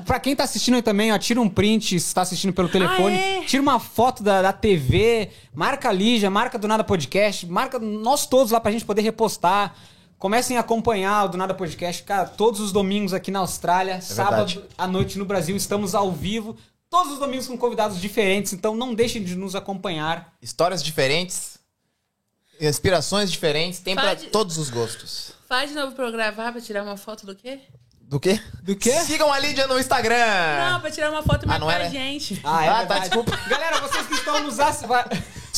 Pra 0.05 0.19
quem 0.19 0.33
tá 0.33 0.45
assistindo 0.45 0.75
aí 0.75 0.81
também, 0.81 1.11
ó, 1.11 1.17
tira 1.17 1.41
um 1.41 1.49
print 1.49 1.99
se 1.99 2.15
tá 2.15 2.21
assistindo 2.21 2.53
pelo 2.53 2.69
telefone. 2.69 3.17
Ah, 3.17 3.19
é? 3.19 3.41
Tira 3.41 3.61
uma 3.61 3.79
foto 3.79 4.23
da, 4.23 4.41
da 4.41 4.53
TV, 4.53 5.29
marca 5.53 5.89
a 5.89 5.91
Lígia, 5.91 6.29
marca 6.29 6.57
do 6.57 6.67
Nada 6.67 6.85
Podcast, 6.85 7.45
marca 7.47 7.77
nós 7.79 8.25
todos 8.25 8.51
lá 8.51 8.61
pra 8.61 8.71
gente 8.71 8.85
poder 8.85 9.01
repostar. 9.01 9.75
Comecem 10.17 10.57
a 10.57 10.61
acompanhar 10.61 11.25
o 11.25 11.29
Do 11.29 11.37
Nada 11.37 11.53
Podcast, 11.53 12.03
cara, 12.03 12.25
todos 12.27 12.59
os 12.61 12.71
domingos 12.71 13.13
aqui 13.13 13.29
na 13.29 13.39
Austrália, 13.39 13.99
sábado 14.01 14.47
verdade. 14.47 14.69
à 14.77 14.87
noite 14.87 15.17
no 15.19 15.25
Brasil, 15.25 15.55
estamos 15.55 15.93
ao 15.93 16.11
vivo. 16.11 16.55
Todos 16.89 17.13
os 17.13 17.19
domingos 17.19 17.47
com 17.47 17.57
convidados 17.57 17.99
diferentes, 17.99 18.53
então 18.53 18.75
não 18.75 18.93
deixem 18.93 19.23
de 19.23 19.35
nos 19.35 19.53
acompanhar. 19.53 20.33
Histórias 20.41 20.81
diferentes, 20.81 21.58
inspirações 22.59 23.31
diferentes, 23.31 23.79
tem 23.79 23.95
pra 23.95 24.09
Pode- 24.09 24.27
todos 24.27 24.57
os 24.57 24.69
gostos. 24.69 25.31
Faz 25.47 25.69
de 25.69 25.75
novo 25.75 25.93
pra 25.95 26.05
eu 26.05 26.11
gravar 26.11 26.51
pra 26.51 26.61
tirar 26.61 26.83
uma 26.83 26.97
foto 26.97 27.25
do 27.25 27.35
quê? 27.35 27.59
Do 28.01 28.19
quê? 28.19 28.41
Do 28.63 28.75
quê? 28.75 28.91
Sigam 29.01 29.31
a 29.31 29.37
Lídia 29.39 29.67
no 29.67 29.79
Instagram. 29.79 30.15
Não, 30.71 30.81
pra 30.81 30.89
tirar 30.91 31.11
uma 31.11 31.21
foto 31.21 31.45
e 31.45 31.49
Ah, 31.49 31.59
marcar 31.59 31.81
era? 31.81 31.89
gente. 31.89 32.39
Ah, 32.43 32.65
é 32.65 32.69
Ah, 32.69 32.85
tá, 32.85 32.99
desculpa. 32.99 33.35
Galera, 33.47 33.79
vocês 33.81 34.07
que 34.07 34.13
estão 34.15 34.39
nos 34.43 34.59
assistindo... 34.59 34.93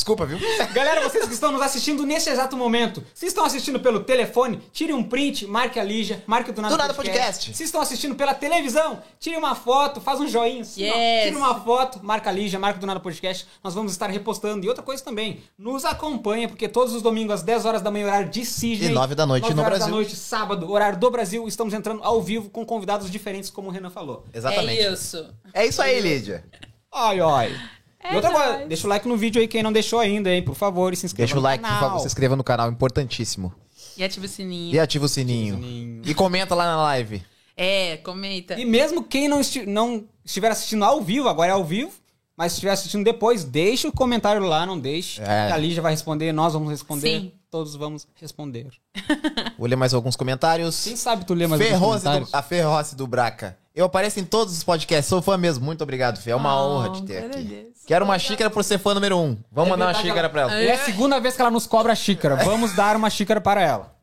Desculpa, 0.02 0.26
viu? 0.26 0.40
Galera, 0.74 1.08
vocês 1.08 1.28
que 1.28 1.34
estão 1.36 1.52
nos 1.52 1.62
assistindo 1.62 2.04
nesse 2.08 2.28
exato 2.28 2.58
momento, 2.58 3.04
se 3.14 3.28
estão 3.28 3.46
assistindo 3.46 3.80
pelo 3.80 4.00
telefone, 4.00 4.60
tire 4.74 4.92
um 4.94 5.04
print, 5.04 5.46
marque 5.46 5.80
a 5.80 5.84
Lígia, 5.84 6.24
marque 6.26 6.50
o 6.50 6.54
do 6.54 6.60
Nada, 6.60 6.74
Do 6.74 6.78
Nada 6.80 6.94
Podcast. 6.96 7.56
Se 7.56 7.64
estão 7.64 7.80
assistindo 7.80 8.16
pela 8.16 8.34
televisão, 8.34 9.04
tire 9.20 9.38
uma 9.38 9.54
foto, 9.54 10.02
faz 10.02 10.20
um 10.20 10.28
joinha. 10.28 10.64
assim. 10.64 10.82
Yes. 10.86 11.26
Tire 11.26 11.36
uma 11.36 11.54
foto, 11.62 12.04
marca 12.04 12.32
a 12.32 12.34
Lígia, 12.34 12.58
marca 12.58 12.78
o 12.78 12.82
do 12.82 12.88
Nada 12.88 13.00
Podcast. 13.00 13.46
Nós 13.64 13.76
vamos 13.76 13.92
estar 13.92 14.10
repostando. 14.10 14.66
E 14.66 14.70
outra 14.70 14.84
coisa 14.84 15.04
também, 15.04 15.44
nos 15.56 15.86
acompanha, 15.86 16.48
porque 16.48 16.68
todos 16.68 16.96
os 16.96 17.04
domingos 17.04 17.36
às 17.36 17.44
10 17.44 17.66
horas 17.66 17.84
da 17.84 17.92
manhã, 17.92 18.08
horário 18.08 18.30
de 18.32 18.44
Sydney. 18.44 18.90
E 18.90 18.92
9 18.94 19.14
da 19.14 19.28
noite 19.28 19.44
9 19.44 19.54
no 19.54 19.62
horas 19.62 19.78
Brasil. 19.78 19.86
da 19.94 19.96
noite, 19.96 20.16
sábado, 20.16 20.72
horário 20.72 20.98
do 20.98 21.12
Brasil, 21.12 21.48
estamos 21.48 21.76
entrando 21.76 22.04
ao 22.04 22.20
vivo 22.24 22.50
com 22.50 22.66
convidados 22.66 23.12
diferentes, 23.12 23.52
como 23.52 23.68
o 23.68 23.72
Renan 23.72 23.92
falou. 23.92 24.26
Exatamente. 24.34 24.82
É 24.82 24.92
isso. 24.92 25.30
É 25.54 25.66
isso 25.68 25.80
aí, 25.80 26.02
Lídia. 26.02 26.44
Ai, 26.92 27.20
ai. 27.20 27.56
É 28.04 28.14
e 28.14 28.16
outra 28.16 28.32
coisa, 28.32 28.66
deixa 28.68 28.88
o 28.88 28.90
like 28.90 29.08
no 29.08 29.16
vídeo 29.18 29.42
aí, 29.42 29.48
quem 29.48 29.62
não 29.64 29.72
deixou 29.72 30.00
ainda, 30.00 30.30
hein, 30.34 30.42
por 30.44 30.56
favor, 30.56 30.92
e 30.94 30.96
se 30.96 31.06
inscreva 31.06 31.26
Deixa 31.28 31.36
o 31.36 31.42
no 31.42 31.44
like, 31.44 31.64
por 31.64 31.68
canal. 31.70 31.82
favor, 31.90 32.00
se 32.00 32.08
inscreva 32.08 32.36
no 32.36 32.44
canal, 32.44 32.70
importantíssimo. 32.72 33.54
E 33.98 34.04
ativa 34.04 34.26
o 34.26 34.30
sininho. 34.30 34.74
E 34.76 34.80
ativa 34.80 35.06
o 35.06 35.10
sininho. 35.10 35.56
sininho. 35.56 36.02
E 36.06 36.14
comenta 36.14 36.56
lá 36.56 36.66
na 36.66 36.82
live. 36.82 37.24
É, 37.56 37.98
comenta. 37.98 38.60
E 38.60 38.66
mesmo 38.66 39.04
quem 39.04 39.28
não, 39.28 39.40
esti- 39.42 39.66
não 39.66 40.06
estiver 40.26 40.50
assistindo 40.52 40.84
ao 40.86 41.02
vivo, 41.02 41.28
agora 41.28 41.50
é 41.50 41.54
ao 41.54 41.64
vivo, 41.64 41.92
Mas 42.38 42.54
se 42.54 42.56
estiver 42.56 42.72
assistindo 42.72 43.04
depois, 43.04 43.44
deixa 43.44 43.88
o 43.88 43.92
comentário 43.92 44.42
lá, 44.44 44.66
não 44.66 44.80
deixe. 44.80 45.22
É. 45.22 45.26
Que 45.48 45.54
a 45.54 45.58
Lígia 45.58 45.82
vai 45.82 45.92
responder, 45.92 46.32
nós 46.32 46.54
vamos 46.54 46.70
responder. 46.72 47.20
Sim. 47.20 47.32
Todos 47.52 47.76
vamos 47.76 48.08
responder. 48.16 48.68
Vou 49.60 49.68
ler 49.68 49.76
mais 49.76 49.94
alguns 49.94 50.16
comentários. 50.16 50.84
Quem 50.86 50.96
sabe 50.96 51.26
tu 51.26 51.34
lê 51.36 51.46
mais 51.46 51.62
alguns 51.62 51.78
Ferroce 51.78 52.00
do, 52.00 52.04
comentários? 52.06 52.34
a 52.34 52.42
Ferroce 52.42 52.96
do 52.96 53.06
Braca. 53.06 53.58
Eu 53.76 53.86
apareço 53.86 54.20
em 54.20 54.24
todos 54.24 54.58
os 54.58 54.64
podcasts, 54.64 55.08
sou 55.08 55.22
fã 55.22 55.38
mesmo. 55.38 55.64
Muito 55.64 55.84
obrigado, 55.84 56.18
Fê. 56.20 56.32
É 56.32 56.36
uma 56.36 56.56
Oh, 56.60 56.78
honra 56.78 56.90
te 56.94 57.04
ter 57.04 57.26
aqui. 57.26 57.71
Quero 57.86 58.06
uma 58.06 58.18
xícara 58.20 58.50
por 58.50 58.64
ser 58.64 58.78
fã 58.78 58.94
número 58.94 59.18
um. 59.18 59.38
Vamos 59.52 59.68
É 59.68 59.72
mandar 59.72 59.88
uma 59.88 59.94
xícara 59.94 60.30
pra 60.30 60.42
ela. 60.42 60.54
É 60.62 60.74
a 60.74 60.78
segunda 60.78 61.20
vez 61.20 61.36
que 61.36 61.42
ela 61.42 61.52
nos 61.52 61.66
cobra 61.68 61.92
a 61.94 61.96
xícara. 61.96 62.36
Vamos 62.38 62.74
dar 62.76 62.96
uma 62.96 63.10
xícara 63.10 63.42
para 63.42 63.62
ela. 63.62 63.96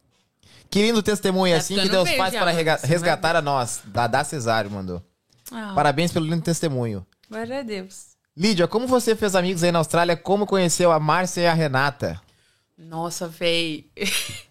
Que 0.71 0.83
lindo 0.83 1.03
testemunho, 1.03 1.55
Tá 1.55 1.61
assim 1.61 1.75
que 1.77 1.81
ficando 1.83 1.93
Deus 1.97 2.05
verde 2.05 2.19
faz 2.19 2.35
para 2.35 2.51
rega-. 2.51 2.77
Você 2.79 2.87
resgatar 2.87 3.37
a 3.37 3.41
nós. 3.43 3.81
Dadá 3.87 4.23
Cesário 4.25 4.71
mandou. 4.71 5.03
Ah, 5.51 5.73
Parabéns 5.75 6.13
pelo 6.13 6.27
lindo 6.27 6.43
testemunho. 6.43 7.07
glória 7.31 7.61
a 7.61 7.63
Deus. 7.63 8.09
Lídia, 8.37 8.69
como 8.69 8.87
você 8.87 9.17
fez 9.17 9.35
amigos 9.35 9.63
aí 9.65 9.73
na 9.73 9.79
Austrália? 9.79 10.17
Como 10.17 10.47
conheceu 10.47 10.93
a 10.93 11.01
Márcia 11.01 11.41
e 11.43 11.47
a 11.47 11.55
Renata? 11.55 12.21
Nossa, 12.77 13.27
véi. 13.27 13.87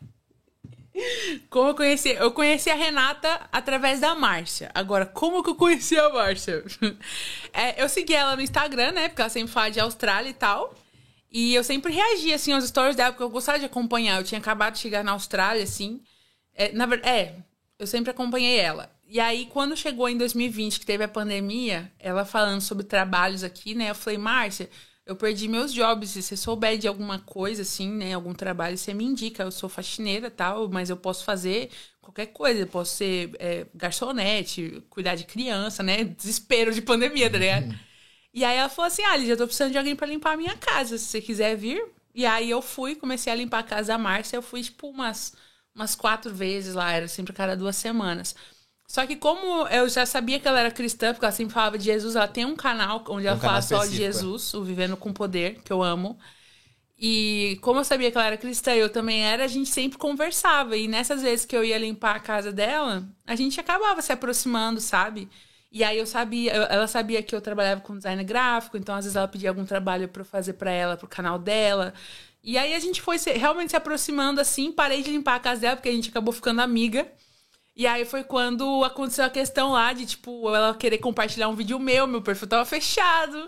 Como 1.49 1.69
eu 1.69 1.76
conheci? 1.76 2.10
Eu 2.10 2.32
conheci 2.32 2.69
a 2.69 2.76
Renata 2.76 3.48
através 3.52 3.99
da 3.99 4.15
Márcia. 4.15 4.72
Agora, 4.74 5.06
como 5.06 5.44
que 5.44 5.49
eu 5.49 5.56
conheci 5.56 5.98
a 5.98 6.10
Márcia? 6.10 6.64
É, 7.53 7.82
eu 7.82 7.90
segui 7.90 8.14
ela 8.14 8.36
no 8.36 8.41
Instagram, 8.41 8.91
né? 8.91 9.10
Porque 9.10 9.22
ela 9.22 9.32
sempre 9.32 9.52
fala 9.52 9.72
de 9.72 9.80
Austrália 9.80 10.30
e 10.30 10.34
tal. 10.34 10.76
E 11.32 11.56
eu 11.56 11.64
sempre 11.64 11.91
reagia, 11.91 12.36
assim, 12.36 12.52
aos 12.53 12.68
stories 12.68 12.95
dela, 12.95 13.11
porque 13.11 13.24
eu 13.24 13.30
gostava 13.30 13.57
de 13.57 13.65
acompanhar. 13.65 14.19
Eu 14.19 14.24
tinha 14.24 14.40
acabado 14.40 14.74
de 14.74 14.80
chegar 14.80 15.03
na 15.03 15.14
Austrália, 15.14 15.64
assim. 15.64 16.02
É, 16.53 16.72
na 16.72 16.86
verdade, 16.86 17.10
é, 17.10 17.36
eu 17.80 17.88
sempre 17.88 18.11
acompanhei 18.11 18.60
ela. 18.60 18.91
E 19.07 19.19
aí, 19.19 19.48
quando 19.48 19.76
chegou 19.76 20.07
em 20.07 20.18
2020, 20.18 20.80
que 20.80 20.86
teve 20.86 21.03
a 21.03 21.07
pandemia, 21.07 21.91
ela 21.98 22.26
falando 22.26 22.61
sobre 22.61 22.84
trabalhos 22.84 23.44
aqui, 23.44 23.74
né? 23.74 23.90
Eu 23.90 23.95
falei, 23.95 24.19
Márcia, 24.19 24.69
eu 25.08 25.16
perdi 25.16 25.48
meus 25.48 25.74
jobs. 25.74 26.12
Se 26.12 26.22
você 26.22 26.38
souber 26.38 26.78
de 26.78 26.88
alguma 26.88 27.20
coisa, 27.20 27.62
assim, 27.62 27.90
né? 27.90 28.14
Algum 28.14 28.34
trabalho, 28.34 28.78
você 28.78 28.94
me 28.94 29.06
indica. 29.06 29.44
Eu 29.44 29.52
sou 29.52 29.70
faxineira 29.70 30.30
tal, 30.30 30.70
mas 30.70 30.90
eu 30.90 30.98
posso 30.98 31.24
fazer 31.24 31.70
qualquer 32.02 32.28
coisa. 32.28 32.62
Eu 32.62 32.68
posso 32.68 32.96
ser 32.96 33.32
é, 33.40 33.66
garçonete, 33.74 34.84
cuidar 34.90 35.16
de 35.16 35.24
criança, 35.24 35.82
né? 35.82 36.04
Desespero 36.04 36.74
de 36.74 36.82
pandemia, 36.82 37.30
tá 37.30 37.38
ligado? 37.38 37.74
E 38.34 38.44
aí 38.46 38.58
ela 38.58 38.70
falou 38.70 38.88
assim: 38.88 39.04
Ah, 39.04 39.18
eu 39.18 39.38
tô 39.38 39.46
precisando 39.46 39.72
de 39.72 39.78
alguém 39.78 39.96
pra 39.96 40.08
limpar 40.08 40.34
a 40.34 40.38
minha 40.38 40.58
casa. 40.58 40.98
Se 40.98 41.06
você 41.06 41.22
quiser 41.22 41.56
vir. 41.56 41.84
E 42.14 42.26
aí 42.26 42.50
eu 42.50 42.62
fui, 42.62 42.96
comecei 42.96 43.32
a 43.32 43.36
limpar 43.36 43.60
a 43.60 43.64
casa 43.64 43.90
da 43.90 43.98
Márcia. 43.98 44.38
Eu 44.38 44.42
fui, 44.42 44.62
tipo, 44.64 44.90
umas, 44.90 45.34
umas 45.74 45.96
quatro 45.96 46.34
vezes 46.34 46.74
lá, 46.74 46.92
era 46.92 47.08
sempre 47.08 47.32
a 47.32 47.36
cada 47.36 47.56
duas 47.56 47.76
semanas. 47.76 48.36
Só 48.88 49.05
que 49.05 49.15
como 49.18 49.68
eu 49.68 49.89
já 49.89 50.05
sabia 50.05 50.39
que 50.39 50.47
ela 50.47 50.59
era 50.61 50.72
cristã, 50.72 51.14
porque 51.14 51.26
ela 51.26 51.31
sempre 51.34 51.53
falava 51.53 51.77
de 51.77 51.84
Jesus, 51.85 52.15
ela 52.15 52.27
tem 52.27 52.45
um 52.45 52.55
canal 52.55 53.03
onde 53.09 53.27
ela 53.27 53.35
Um 53.35 53.39
fala 53.39 53.61
só 53.61 53.85
de 53.85 53.93
é. 53.95 53.97
Jesus, 53.97 54.53
o 54.53 54.64
Vivendo 54.64 54.95
com 54.97 55.11
Poder, 55.14 55.61
que 55.64 55.72
eu 55.73 55.84
amo. 55.84 56.18
E 56.99 57.59
como 57.61 57.80
eu 57.80 57.84
sabia 57.85 58.11
que 58.11 58.18
ela 58.18 58.26
era 58.27 58.38
cristã 58.38 58.73
e 58.76 58.80
eu 58.80 58.89
também 58.89 59.23
era, 59.26 59.43
a 59.45 59.47
gente 59.47 59.69
sempre 59.69 59.97
conversava. 59.99 60.76
E 60.77 60.88
nessas 60.88 61.22
vezes 61.22 61.45
que 61.45 61.55
eu 61.55 61.64
ia 61.64 61.77
limpar 61.77 62.15
a 62.15 62.19
casa 62.19 62.51
dela, 62.51 63.07
a 63.26 63.35
gente 63.35 63.59
acabava 63.59 64.01
se 64.01 64.11
aproximando, 64.11 64.81
sabe? 64.81 65.30
E 65.72 65.84
aí 65.84 65.97
eu 65.99 66.07
sabia, 66.07 66.51
ela 66.53 66.88
sabia 66.88 67.22
que 67.22 67.35
eu 67.35 67.41
trabalhava 67.41 67.81
com 67.81 67.95
design 67.97 68.23
gráfico, 68.23 68.77
então 68.77 68.95
às 68.95 69.05
vezes 69.05 69.15
ela 69.15 69.27
pedia 69.27 69.49
algum 69.49 69.65
trabalho 69.65 70.07
pra 70.07 70.22
eu 70.22 70.26
fazer 70.26 70.53
pra 70.53 70.72
ela, 70.72 70.97
pro 70.97 71.07
canal 71.07 71.38
dela. 71.38 71.93
E 72.43 72.57
aí 72.57 72.73
a 72.73 72.80
gente 72.80 73.01
foi 73.01 73.19
se- 73.19 73.34
realmente 73.34 73.72
se 73.72 73.76
aproximando 73.76 74.41
assim, 74.41 74.72
parei 74.72 75.03
de 75.03 75.11
limpar 75.11 75.35
a 75.35 75.39
casa 75.39 75.61
dela, 75.61 75.76
porque 75.76 75.89
a 75.89 75.91
gente 75.93 76.09
acabou 76.09 76.34
ficando 76.34 76.61
amiga. 76.61 77.07
E 77.80 77.86
aí 77.86 78.06
foi 78.06 78.24
quando 78.24 78.84
aconteceu 78.84 79.24
a 79.24 79.30
questão 79.30 79.74
lá 79.74 79.94
de, 79.94 80.04
tipo, 80.08 80.54
ela 80.54 80.74
querer 80.74 80.98
compartilhar 80.98 81.48
um 81.48 81.54
vídeo 81.56 81.78
meu, 81.78 82.08
meu 82.08 82.24
perfil 82.24 82.48
tava 82.48 82.66
fechado. 82.66 83.48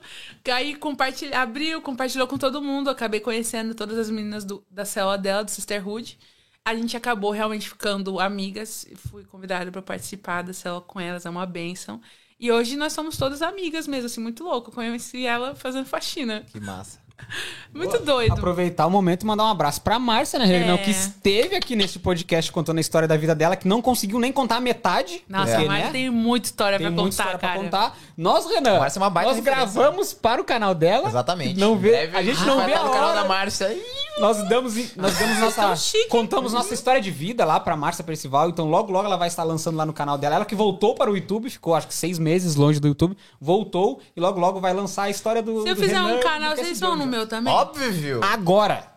Aí 0.53 0.75
compartilha, 0.75 1.41
abriu, 1.41 1.81
compartilhou 1.81 2.27
com 2.27 2.37
todo 2.37 2.61
mundo. 2.61 2.91
Acabei 2.91 3.19
conhecendo 3.19 3.73
todas 3.73 3.97
as 3.97 4.11
meninas 4.11 4.45
do- 4.45 4.63
da 4.69 4.85
célula 4.85 5.17
dela, 5.17 5.43
do 5.43 5.49
Sisterhood. 5.49 6.19
A 6.63 6.75
gente 6.75 6.95
acabou 6.95 7.31
realmente 7.31 7.67
ficando 7.67 8.19
amigas. 8.19 8.85
Fui 9.09 9.23
convidada 9.25 9.71
pra 9.71 9.81
participar 9.81 10.43
da 10.43 10.53
célula 10.53 10.81
com 10.81 10.99
elas, 10.99 11.25
é 11.25 11.29
uma 11.31 11.47
benção. 11.47 11.99
E 12.39 12.51
hoje 12.51 12.77
nós 12.77 12.93
somos 12.93 13.17
todas 13.17 13.41
amigas 13.41 13.87
mesmo, 13.87 14.05
assim, 14.05 14.21
muito 14.21 14.43
louco. 14.43 14.71
Conheci 14.71 15.25
ela 15.25 15.55
fazendo 15.55 15.87
faxina. 15.87 16.45
Que 16.51 16.59
massa. 16.59 16.99
Muito 17.73 17.99
doido. 17.99 18.33
Aproveitar 18.33 18.87
o 18.87 18.89
momento 18.89 19.21
e 19.21 19.25
mandar 19.27 19.43
um 19.43 19.47
abraço 19.49 19.81
pra 19.81 19.99
Márcia, 19.99 20.39
né, 20.39 20.45
Reginão, 20.45 20.73
É. 20.75 20.77
que 20.79 20.89
esteve 20.89 21.55
aqui 21.55 21.75
neste 21.75 21.99
podcast 21.99 22.51
contando 22.51 22.79
a 22.79 22.81
história 22.81 23.07
da 23.07 23.15
vida 23.15 23.35
dela, 23.35 23.55
que 23.55 23.67
não 23.67 23.79
conseguiu 23.81 24.19
nem 24.19 24.31
contar 24.31 24.55
a 24.55 24.59
metade. 24.59 25.23
Nossa, 25.29 25.51
porque, 25.53 25.67
mas 25.67 25.85
né, 25.85 25.91
tem 25.91 26.09
muita 26.09 26.47
história 26.47 26.77
tem 26.79 26.87
pra 26.87 26.91
muita 26.95 27.11
contar, 27.11 27.23
história 27.23 27.39
pra 27.39 27.49
cara. 27.49 27.61
contar. 27.61 27.97
Nós, 28.17 28.47
Renan, 28.49 28.79
Márcia 28.79 28.97
é 28.97 29.01
uma 29.01 29.09
baita 29.11 29.29
nós 29.29 29.37
referência. 29.37 29.65
gravamos 29.73 30.13
para 30.15 30.41
o 30.41 30.43
canal 30.43 30.73
dela. 30.73 31.07
Exatamente. 31.09 31.59
Não 31.59 31.77
vê, 31.77 31.91
Breve 32.07 32.17
a 32.17 32.23
gente 32.23 32.43
não 32.43 32.65
vê 32.65 32.73
a 32.73 32.83
no 32.83 32.89
canal 32.91 33.09
hora. 33.11 33.21
da 33.21 33.27
Márcia. 33.27 33.77
Nós 34.19 34.43
damos, 34.49 34.73
nós 34.97 35.17
damos 35.17 35.39
nossa, 35.39 35.73
contamos 36.09 36.51
nossa 36.51 36.73
história 36.73 36.99
de 36.99 37.09
vida 37.09 37.45
lá 37.45 37.57
pra 37.57 37.77
Márcia 37.77 38.03
Percival, 38.03 38.49
então 38.49 38.67
logo 38.67 38.91
logo 38.91 39.05
ela 39.05 39.15
vai 39.15 39.29
estar 39.29 39.43
lançando 39.43 39.77
lá 39.77 39.85
no 39.85 39.93
canal 39.93 40.17
dela. 40.17 40.35
Ela 40.35 40.45
que 40.45 40.55
voltou 40.55 40.93
para 40.95 41.09
o 41.09 41.15
YouTube, 41.15 41.49
ficou 41.49 41.73
acho 41.73 41.87
que 41.87 41.93
seis 41.93 42.19
meses 42.19 42.55
longe 42.55 42.79
do 42.81 42.87
YouTube, 42.89 43.15
voltou 43.39 44.01
e 44.17 44.19
logo 44.19 44.37
logo 44.39 44.59
vai 44.59 44.73
lançar 44.73 45.03
a 45.03 45.09
história 45.09 45.41
do 45.41 45.61
Se 45.63 45.69
eu 45.69 45.75
do 45.75 45.81
fizer 45.81 45.93
Renan 46.01 46.15
um 46.17 46.19
canal, 46.19 46.55
vocês 46.55 46.79
vão 46.81 46.95
no. 46.97 47.08
Meu 47.09 47.27
também? 47.27 47.53
Óbvio. 47.53 48.21
Agora. 48.23 48.87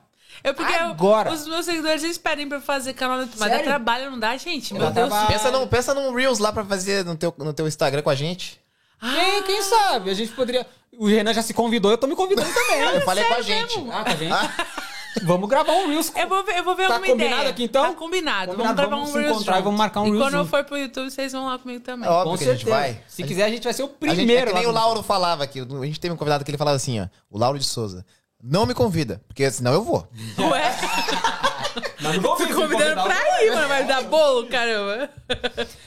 Eu 0.45 0.55
porque 0.55 0.73
eu- 0.75 0.87
Agora. 0.87 1.33
os 1.33 1.47
meus 1.47 1.65
seguidores 1.65 2.03
eles 2.03 2.19
pedem 2.19 2.49
pra 2.49 2.59
eu 2.59 2.63
fazer 2.63 2.95
canal 2.95 3.17
no 3.17 3.23
YouTube, 3.23 3.39
mas 3.39 3.49
dá 3.49 3.57
Sério? 3.57 3.71
trabalho, 3.71 4.11
não 4.11 4.19
dá, 4.19 4.37
gente? 4.37 4.75
Meu 4.75 4.83
Dá 4.85 4.91
Deus. 4.91 5.09
trabalho. 5.09 5.29
Pensa 5.33 5.51
num, 5.53 5.67
pensa 5.69 5.95
num 5.95 6.13
Reels 6.15 6.39
lá 6.41 6.53
pra 6.53 6.65
fazer 6.65 7.05
no 7.05 7.17
teu, 7.17 7.33
no 7.39 7.53
teu 7.53 7.67
Instagram 7.69 8.03
com 8.03 8.11
a 8.11 8.15
gente. 8.15 8.61
Quem, 9.01 9.43
quem 9.45 9.63
sabe? 9.63 10.11
A 10.11 10.15
gente 10.15 10.33
poderia. 10.33 10.67
O 10.99 11.07
Renan 11.07 11.33
já 11.33 11.43
se 11.43 11.55
convidou, 11.55 11.91
eu 11.91 11.99
tô 11.99 12.07
me 12.07 12.15
convidando 12.15 12.49
também. 12.53 12.81
Eu 12.95 13.01
falei 13.03 13.25
com 13.25 13.35
a 13.35 13.41
gente. 13.43 13.77
mesmo? 13.79 13.93
Ah, 13.93 14.05
tá 14.05 14.15
gente. 14.17 14.33
Vamos 15.25 15.49
gravar 15.49 15.73
um 15.73 15.89
Reels. 15.89 16.11
Eu 16.17 16.29
vou 16.29 16.43
ver, 16.45 16.57
eu 16.59 16.65
vou 16.65 16.75
ver 16.75 16.89
Tá 16.89 16.95
alguma 16.95 17.13
combinado 17.13 17.37
ideia. 17.37 17.51
aqui, 17.51 17.65
então? 17.65 17.83
Tá 17.83 17.95
combinado. 17.95 18.53
Combinado, 18.53 18.57
Vamos 18.57 18.77
gravar 18.77 18.97
vamos 18.97 19.11
um 19.11 19.19
Reels 19.19 19.31
encontrar 19.37 19.59
e 19.59 19.63
vamos 19.63 19.79
marcar 19.79 20.01
um 20.01 20.07
E 20.07 20.11
Reels 20.11 20.23
quando 20.23 20.35
eu 20.35 20.47
for 20.47 20.65
pro 20.65 20.77
YouTube, 20.79 21.11
vocês 21.11 21.33
vão 21.33 21.47
lá 21.47 21.59
comigo 21.59 21.81
também. 21.85 22.09
É 22.09 22.11
óbvio 22.13 22.33
Com 22.33 22.39
que 22.39 22.49
a 22.49 22.53
gente 22.55 22.65
vai. 22.67 23.01
Se 23.09 23.23
quiser, 23.23 23.45
a 23.45 23.51
gente 23.51 23.65
vai 23.65 23.73
ser 23.75 23.83
o 23.83 23.87
A 23.87 23.89
primeiro. 23.89 24.21
gente, 24.21 24.39
é 24.39 24.47
que 24.47 24.55
nem 24.55 24.65
o 24.65 24.69
no- 24.69 24.75
Lauro 24.75 25.03
falava 25.03 25.45
aqui. 25.45 25.61
A 25.61 25.85
gente 25.87 26.01
teve 26.01 26.15
um 26.15 26.17
convidado 26.17 26.45
que 26.45 26.51
ele 26.51 26.59
falava 26.59 26.77
assim, 26.77 27.01
ó. 27.01 27.07
O 27.31 27.39
Lauro 27.39 27.59
de 27.59 27.65
Souza. 27.65 28.05
Não 28.43 28.67
me 28.67 28.75
convida, 28.75 29.23
porque 29.29 29.49
senão 29.51 29.73
eu 29.73 29.85
vou. 29.85 30.09
Ué, 30.39 30.77
Mas 32.03 32.17
não 32.17 32.23
vou 32.23 32.39
me 32.41 32.53
convidando 32.53 33.03
pra 33.05 33.45
ir, 33.45 33.55
mano. 33.55 33.69
Vai 33.69 33.85
dar 33.87 34.03
bolo, 34.03 34.47
caramba. 34.49 35.09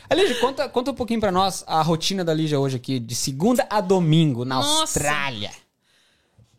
A 0.09 0.15
Lígia, 0.15 0.39
conta, 0.39 0.69
conta 0.69 0.91
um 0.91 0.93
pouquinho 0.93 1.19
pra 1.19 1.31
nós 1.33 1.63
a 1.67 1.81
rotina 1.81 2.23
da 2.23 2.33
Lígia 2.33 2.57
hoje 2.59 2.77
aqui, 2.77 2.97
de 2.99 3.13
segunda 3.13 3.67
a 3.69 3.81
domingo, 3.81 4.45
na 4.45 4.55
Nossa. 4.55 4.81
Austrália. 4.81 5.51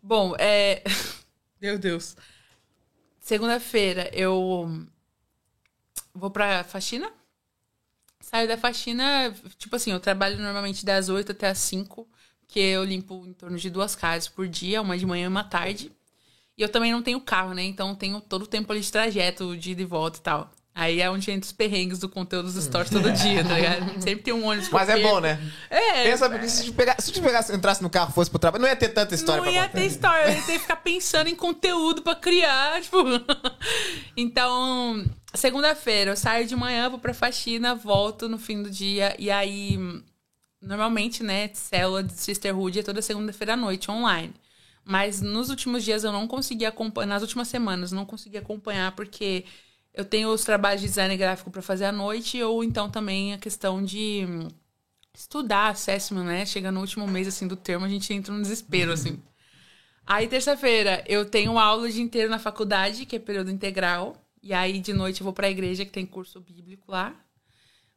Bom, 0.03 0.35
é. 0.39 0.83
Meu 1.63 1.79
Deus. 1.79 2.15
Segunda-feira 3.27 4.09
eu 4.13 4.87
vou 6.15 6.31
pra 6.31 6.63
faxina. 6.63 7.13
Saio 8.21 8.47
da 8.47 8.57
faxina, 8.57 9.35
tipo 9.59 9.75
assim, 9.75 9.91
eu 9.91 9.99
trabalho 9.99 10.39
normalmente 10.39 10.87
das 10.87 11.09
8 11.09 11.33
até 11.33 11.49
as 11.49 11.59
5, 11.59 12.09
que 12.47 12.61
eu 12.61 12.85
limpo 12.85 13.27
em 13.27 13.33
torno 13.33 13.59
de 13.59 13.69
duas 13.69 13.97
casas 13.97 14.29
por 14.29 14.47
dia, 14.47 14.81
uma 14.81 14.97
de 14.97 15.05
manhã 15.05 15.25
e 15.25 15.29
uma 15.29 15.43
tarde. 15.43 15.91
E 16.57 16.63
eu 16.63 16.69
também 16.69 16.93
não 16.93 17.03
tenho 17.03 17.21
carro, 17.21 17.53
né? 17.53 17.65
Então 17.65 17.97
tenho 17.97 18.21
todo 18.21 18.43
o 18.43 18.47
tempo 18.47 18.71
ali 18.71 18.81
de 18.81 18.93
trajeto, 18.93 19.57
de 19.57 19.73
ida 19.73 19.83
e 19.83 19.85
volta 19.85 20.21
e 20.21 20.23
tal. 20.23 20.55
Aí 20.79 21.01
é 21.01 21.11
onde 21.11 21.31
entra 21.31 21.47
os 21.47 21.53
perrengues 21.53 22.01
do 22.01 22.07
conteúdo 22.07 22.53
dos 22.53 22.63
stories 22.63 22.91
todo 22.91 23.11
dia, 23.11 23.43
tá 23.43 23.55
ligado? 23.55 23.99
Sempre 24.03 24.25
tem 24.25 24.35
um 24.35 24.45
ônibus 24.45 24.69
Mas 24.69 24.91
é 24.91 25.01
bom, 25.01 25.21
né? 25.21 25.41
É. 25.71 26.05
Pensa, 26.05 26.29
porque 26.29 26.47
se 26.51 26.65
te 26.65 26.73
pegar, 26.73 27.01
se 27.01 27.11
te 27.11 27.19
pegasse, 27.19 27.51
entrasse 27.51 27.83
no 27.83 27.89
carro, 27.89 28.13
fosse 28.13 28.29
pro 28.29 28.39
trabalho, 28.39 28.61
não 28.61 28.69
ia 28.69 28.77
ter 28.77 28.91
tanta 28.91 29.15
história 29.15 29.43
não 29.43 29.51
ia 29.51 29.63
contar. 29.63 29.73
ter 29.73 29.87
história, 29.87 30.25
eu 30.25 30.35
ia 30.35 30.43
ter 30.43 30.53
que 30.53 30.59
ficar 30.59 30.77
pensando 30.77 31.29
em 31.29 31.35
conteúdo 31.35 32.03
pra 32.03 32.15
criar, 32.15 32.79
tipo. 32.85 32.99
Então, 34.15 35.03
segunda-feira 35.33 36.11
eu 36.11 36.17
saio 36.17 36.47
de 36.47 36.55
manhã, 36.55 36.91
vou 36.91 36.99
pra 36.99 37.15
faxina, 37.15 37.75
volto 37.75 38.29
no 38.29 38.39
fim 38.39 38.63
do 38.63 38.71
dia 38.71 39.17
e 39.19 39.31
aí 39.31 39.79
normalmente, 40.61 41.23
né, 41.23 41.49
célula 41.55 42.03
de 42.03 42.13
Sisterhood 42.13 42.81
é 42.81 42.83
toda 42.83 43.01
segunda-feira 43.01 43.55
à 43.55 43.57
noite 43.57 43.91
online. 43.91 44.35
Mas 44.85 45.23
nos 45.23 45.49
últimos 45.49 45.83
dias 45.83 46.05
eu 46.05 46.13
não 46.13 46.29
consegui 46.29 46.67
acompanhar, 46.67 47.07
nas 47.07 47.23
últimas 47.23 47.49
semanas 47.49 47.93
eu 47.93 47.97
não 47.97 48.05
consegui 48.05 48.37
acompanhar 48.37 48.93
porque 48.93 49.47
eu 49.97 50.05
tenho 50.05 50.29
os 50.29 50.45
trabalhos 50.45 50.83
de 50.83 50.89
design 50.89 51.17
gráfico 51.17 51.51
pra 51.51 51.63
fazer 51.63 51.87
à 51.87 51.93
noite 51.93 52.41
ou 52.43 52.63
então 52.63 52.91
também 52.91 53.33
a 53.33 53.39
questão 53.39 53.83
de 53.83 54.27
hum, 54.29 54.49
estudar 55.15 55.71
assessment, 55.71 56.25
né? 56.25 56.45
Chega 56.45 56.71
no 56.71 56.81
último 56.81 57.09
mês 57.09 57.27
assim 57.27 57.49
do 57.49 57.57
termo, 57.57 57.87
a 57.87 57.89
gente 57.89 58.13
entra 58.13 58.33
num 58.33 58.43
desespero 58.43 58.93
assim. 58.93 59.21
Aí 60.07 60.29
terça-feira 60.29 61.03
eu 61.09 61.25
tenho 61.25 61.59
aula 61.59 61.87
o 61.87 61.91
dia 61.91 62.03
inteiro 62.03 62.31
na 62.31 62.39
faculdade, 62.39 63.07
que 63.07 63.17
é 63.17 63.19
período 63.19 63.51
integral, 63.51 64.17
e 64.43 64.53
aí 64.53 64.79
de 64.79 64.93
noite 64.93 65.23
eu 65.23 65.25
vou 65.25 65.33
pra 65.33 65.51
igreja 65.51 65.85
que 65.85 65.91
tem 65.91 66.05
curso 66.05 66.41
bíblico 66.41 66.93
lá. 66.93 67.15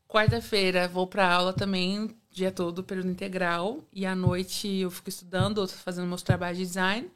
Quarta-feira 0.08 0.88
vou 0.88 1.06
pra 1.06 1.32
aula 1.32 1.54
também, 1.54 2.10
dia 2.32 2.52
todo, 2.52 2.84
período 2.84 3.10
integral. 3.10 3.84
E 3.94 4.06
à 4.06 4.16
noite 4.16 4.68
eu 4.68 4.90
fico 4.90 5.10
estudando, 5.10 5.68
fazendo 5.68 6.08
meus 6.08 6.24
trabalhos 6.24 6.58
de 6.58 6.66
design. 6.66 7.12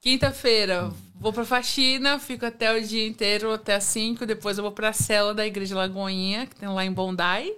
Quinta-feira 0.00 0.90
vou 1.20 1.32
pra 1.32 1.44
faxina, 1.44 2.18
fico 2.18 2.46
até 2.46 2.72
o 2.76 2.82
dia 2.82 3.06
inteiro, 3.06 3.52
até 3.52 3.74
as 3.74 3.84
5. 3.84 4.24
Depois 4.24 4.56
eu 4.56 4.62
vou 4.62 4.72
pra 4.72 4.92
cela 4.92 5.34
da 5.34 5.46
Igreja 5.46 5.76
Lagoinha, 5.76 6.46
que 6.46 6.56
tem 6.56 6.68
lá 6.68 6.84
em 6.84 6.92
Bondi. 6.92 7.52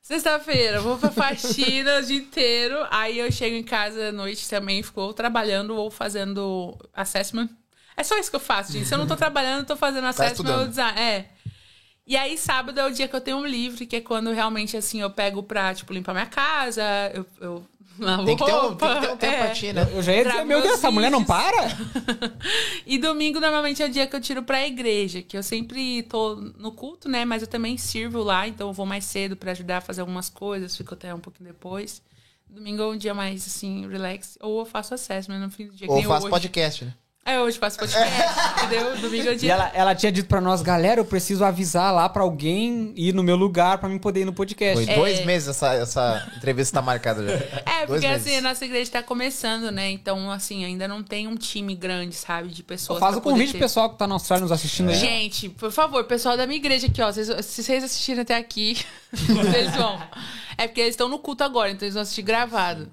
Sexta-feira, 0.00 0.80
vou 0.80 0.98
pra 0.98 1.10
faxina 1.10 1.98
o 2.00 2.02
dia 2.02 2.16
inteiro. 2.16 2.76
Aí 2.90 3.18
eu 3.18 3.30
chego 3.30 3.54
em 3.54 3.62
casa 3.62 4.08
à 4.08 4.12
noite 4.12 4.48
também, 4.48 4.82
fico 4.82 5.12
trabalhando 5.12 5.76
ou 5.76 5.90
fazendo 5.90 6.76
assessment. 6.92 7.48
É 7.96 8.02
só 8.02 8.18
isso 8.18 8.30
que 8.30 8.36
eu 8.36 8.40
faço, 8.40 8.72
gente. 8.72 8.86
Se 8.86 8.94
eu 8.94 8.98
não 8.98 9.06
tô 9.06 9.14
trabalhando, 9.14 9.66
tô 9.66 9.76
fazendo 9.76 10.06
assessment 10.06 10.32
estudando. 10.32 10.60
ou 10.60 10.66
design. 10.66 10.98
É. 10.98 11.26
E 12.04 12.16
aí, 12.16 12.36
sábado 12.36 12.80
é 12.80 12.86
o 12.86 12.90
dia 12.90 13.06
que 13.06 13.14
eu 13.14 13.20
tenho 13.20 13.36
um 13.36 13.46
livre, 13.46 13.86
que 13.86 13.96
é 13.96 14.00
quando 14.00 14.32
realmente, 14.32 14.76
assim, 14.76 15.00
eu 15.00 15.10
pego 15.10 15.42
pra, 15.42 15.72
tipo, 15.72 15.92
limpar 15.92 16.12
minha 16.12 16.26
casa, 16.26 16.82
eu, 17.14 17.26
eu 17.40 17.66
Tem 18.24 18.36
que, 18.36 18.44
ter 18.44 18.54
um, 18.54 18.74
tem 18.74 18.94
que 18.94 19.00
ter 19.00 19.12
um 19.12 19.16
tempo 19.16 19.34
é. 19.34 19.38
pra 19.38 19.50
ti, 19.50 19.72
né? 19.72 19.88
Eu 19.92 20.02
já 20.02 20.12
ia 20.12 20.24
dizer, 20.24 20.44
meu 20.44 20.60
Deus, 20.62 20.74
essa 20.74 20.90
mulher 20.90 21.10
não 21.10 21.24
para? 21.24 21.68
E 22.86 22.98
domingo, 22.98 23.38
normalmente, 23.38 23.82
é 23.82 23.86
o 23.86 23.88
dia 23.88 24.06
que 24.06 24.16
eu 24.16 24.20
tiro 24.20 24.42
pra 24.42 24.66
igreja, 24.66 25.22
que 25.22 25.36
eu 25.36 25.42
sempre 25.42 26.02
tô 26.02 26.36
no 26.36 26.72
culto, 26.72 27.08
né? 27.08 27.24
Mas 27.24 27.42
eu 27.42 27.48
também 27.48 27.78
sirvo 27.78 28.22
lá, 28.22 28.46
então 28.48 28.68
eu 28.68 28.72
vou 28.72 28.84
mais 28.84 29.04
cedo 29.04 29.36
pra 29.36 29.52
ajudar 29.52 29.78
a 29.78 29.80
fazer 29.80 30.00
algumas 30.00 30.28
coisas, 30.28 30.76
fico 30.76 30.94
até 30.94 31.14
um 31.14 31.20
pouquinho 31.20 31.48
depois. 31.48 32.02
Domingo 32.48 32.82
é 32.82 32.86
um 32.86 32.96
dia 32.96 33.14
mais, 33.14 33.46
assim, 33.46 33.88
relax. 33.88 34.36
Ou 34.40 34.60
eu 34.60 34.66
faço 34.66 34.92
assessment 34.94 35.38
no 35.38 35.50
fim 35.50 35.68
do 35.68 35.74
dia. 35.74 35.86
que 35.86 35.92
Ou 35.92 36.02
faz 36.02 36.24
hoje. 36.24 36.30
podcast, 36.30 36.84
né? 36.84 36.94
É, 37.24 37.40
hoje 37.40 37.56
faço 37.56 37.78
podcast, 37.78 38.04
entendeu? 38.64 38.96
Domingo 39.00 39.28
é 39.28 39.30
o 39.30 39.34
E 39.34 39.36
dia... 39.36 39.52
ela, 39.52 39.70
ela 39.72 39.94
tinha 39.94 40.10
dito 40.10 40.26
pra 40.28 40.40
nós, 40.40 40.60
galera, 40.60 41.00
eu 41.00 41.04
preciso 41.04 41.44
avisar 41.44 41.94
lá 41.94 42.08
pra 42.08 42.22
alguém 42.24 42.92
ir 42.96 43.14
no 43.14 43.22
meu 43.22 43.36
lugar 43.36 43.78
pra 43.78 43.88
mim 43.88 43.96
poder 43.96 44.22
ir 44.22 44.24
no 44.24 44.32
podcast. 44.32 44.84
Foi 44.84 44.92
dois 44.96 45.24
meses 45.24 45.46
essa, 45.48 45.72
essa 45.74 46.32
entrevista 46.36 46.80
tá 46.80 46.82
marcada 46.84 47.22
já. 47.24 47.32
É, 47.32 47.86
Dois 47.86 48.00
porque 48.00 48.08
meses. 48.08 48.26
assim, 48.26 48.36
a 48.36 48.40
nossa 48.40 48.64
igreja 48.64 48.90
tá 48.90 49.02
começando, 49.04 49.70
né? 49.70 49.88
Então, 49.92 50.32
assim, 50.32 50.64
ainda 50.64 50.88
não 50.88 51.00
tem 51.00 51.28
um 51.28 51.36
time 51.36 51.76
grande, 51.76 52.16
sabe? 52.16 52.48
De 52.48 52.60
pessoas. 52.64 52.98
Faz 52.98 53.12
pra 53.12 53.18
o 53.20 53.22
poder 53.22 53.34
convite 53.34 53.52
ter. 53.52 53.58
pro 53.58 53.66
pessoal 53.66 53.90
que 53.90 53.98
tá 53.98 54.06
na 54.08 54.14
Austrália 54.16 54.42
nos 54.42 54.50
assistindo 54.50 54.88
aí. 54.90 54.96
Gente, 54.96 55.48
por 55.48 55.70
favor, 55.70 56.02
pessoal 56.04 56.36
da 56.36 56.44
minha 56.44 56.58
igreja 56.58 56.88
aqui, 56.88 57.00
ó. 57.00 57.12
vocês- 57.12 57.28
se 57.46 57.62
vocês 57.62 57.84
assistirem 57.84 58.22
até 58.22 58.36
aqui, 58.36 58.76
vocês 59.12 59.70
vão. 59.76 59.96
É 60.58 60.66
porque 60.66 60.80
eles 60.80 60.94
estão 60.94 61.08
no 61.08 61.20
culto 61.20 61.44
agora, 61.44 61.70
então 61.70 61.86
eles 61.86 61.94
vão 61.94 62.02
assistir 62.02 62.22
gravado. 62.22 62.88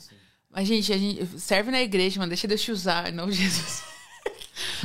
Mas, 0.51 0.67
gente, 0.67 0.93
a 0.93 0.97
gente 0.99 1.27
serve 1.39 1.71
na 1.71 1.81
igreja, 1.81 2.19
mano. 2.19 2.29
Deixa 2.29 2.47
Deus 2.47 2.61
te 2.61 2.71
usar, 2.71 3.11
não 3.11 3.31
Jesus. 3.31 3.88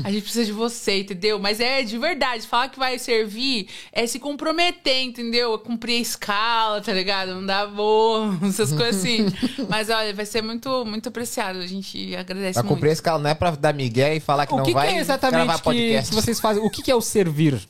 A 0.03 0.11
gente 0.11 0.23
precisa 0.23 0.45
de 0.45 0.53
você, 0.53 1.01
entendeu? 1.01 1.39
Mas 1.39 1.61
é 1.61 1.83
de 1.83 1.97
verdade. 1.99 2.47
Falar 2.47 2.69
que 2.69 2.79
vai 2.79 2.99
servir 2.99 3.69
é 3.93 4.07
se 4.07 4.19
comprometer, 4.19 5.03
entendeu? 5.03 5.55
É 5.55 5.59
cumprir 5.59 5.97
a 5.99 6.01
escala, 6.01 6.81
tá 6.81 6.93
ligado? 6.93 7.35
Não 7.35 7.47
dá 7.47 7.67
bom, 7.67 8.37
essas 8.47 8.73
coisas 8.73 8.97
assim. 8.97 9.27
Mas 9.69 9.89
olha, 9.91 10.13
vai 10.15 10.27
ser 10.27 10.43
muito, 10.43 10.85
muito 10.85 11.09
apreciado. 11.09 11.59
A 11.59 11.67
gente 11.67 12.15
agradece 12.17 12.55
Pra 12.55 12.63
muito. 12.63 12.75
cumprir 12.75 12.91
esse 12.91 13.01
escala 13.01 13.19
não 13.19 13.31
é 13.31 13.35
pra 13.35 13.51
dar 13.53 13.75
migué 13.75 14.15
e 14.17 14.21
falar 14.21 14.47
que 14.47 14.55
O 14.55 14.57
não 14.57 14.65
que, 14.65 14.71
que 14.71 14.75
vai 14.75 14.95
é 14.95 14.99
exatamente 14.99 15.45
gravar 15.45 15.59
que, 15.59 15.65
podcast. 15.65 16.11
que 16.11 16.15
vocês 16.15 16.41
fazem? 16.41 16.63
O 16.65 16.71
que, 16.71 16.83
que 16.83 16.91
é 16.91 16.95
o 16.95 17.01
servir? 17.01 17.61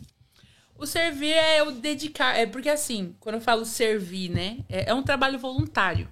O 0.76 0.86
servir 0.86 1.32
é 1.32 1.62
o 1.62 1.70
dedicar. 1.70 2.36
É 2.36 2.46
porque 2.46 2.68
assim, 2.68 3.14
quando 3.20 3.36
eu 3.36 3.40
falo 3.40 3.64
servir, 3.64 4.28
né? 4.30 4.58
É, 4.68 4.90
é 4.90 4.94
um 4.94 5.02
trabalho 5.02 5.38
voluntário. 5.38 6.08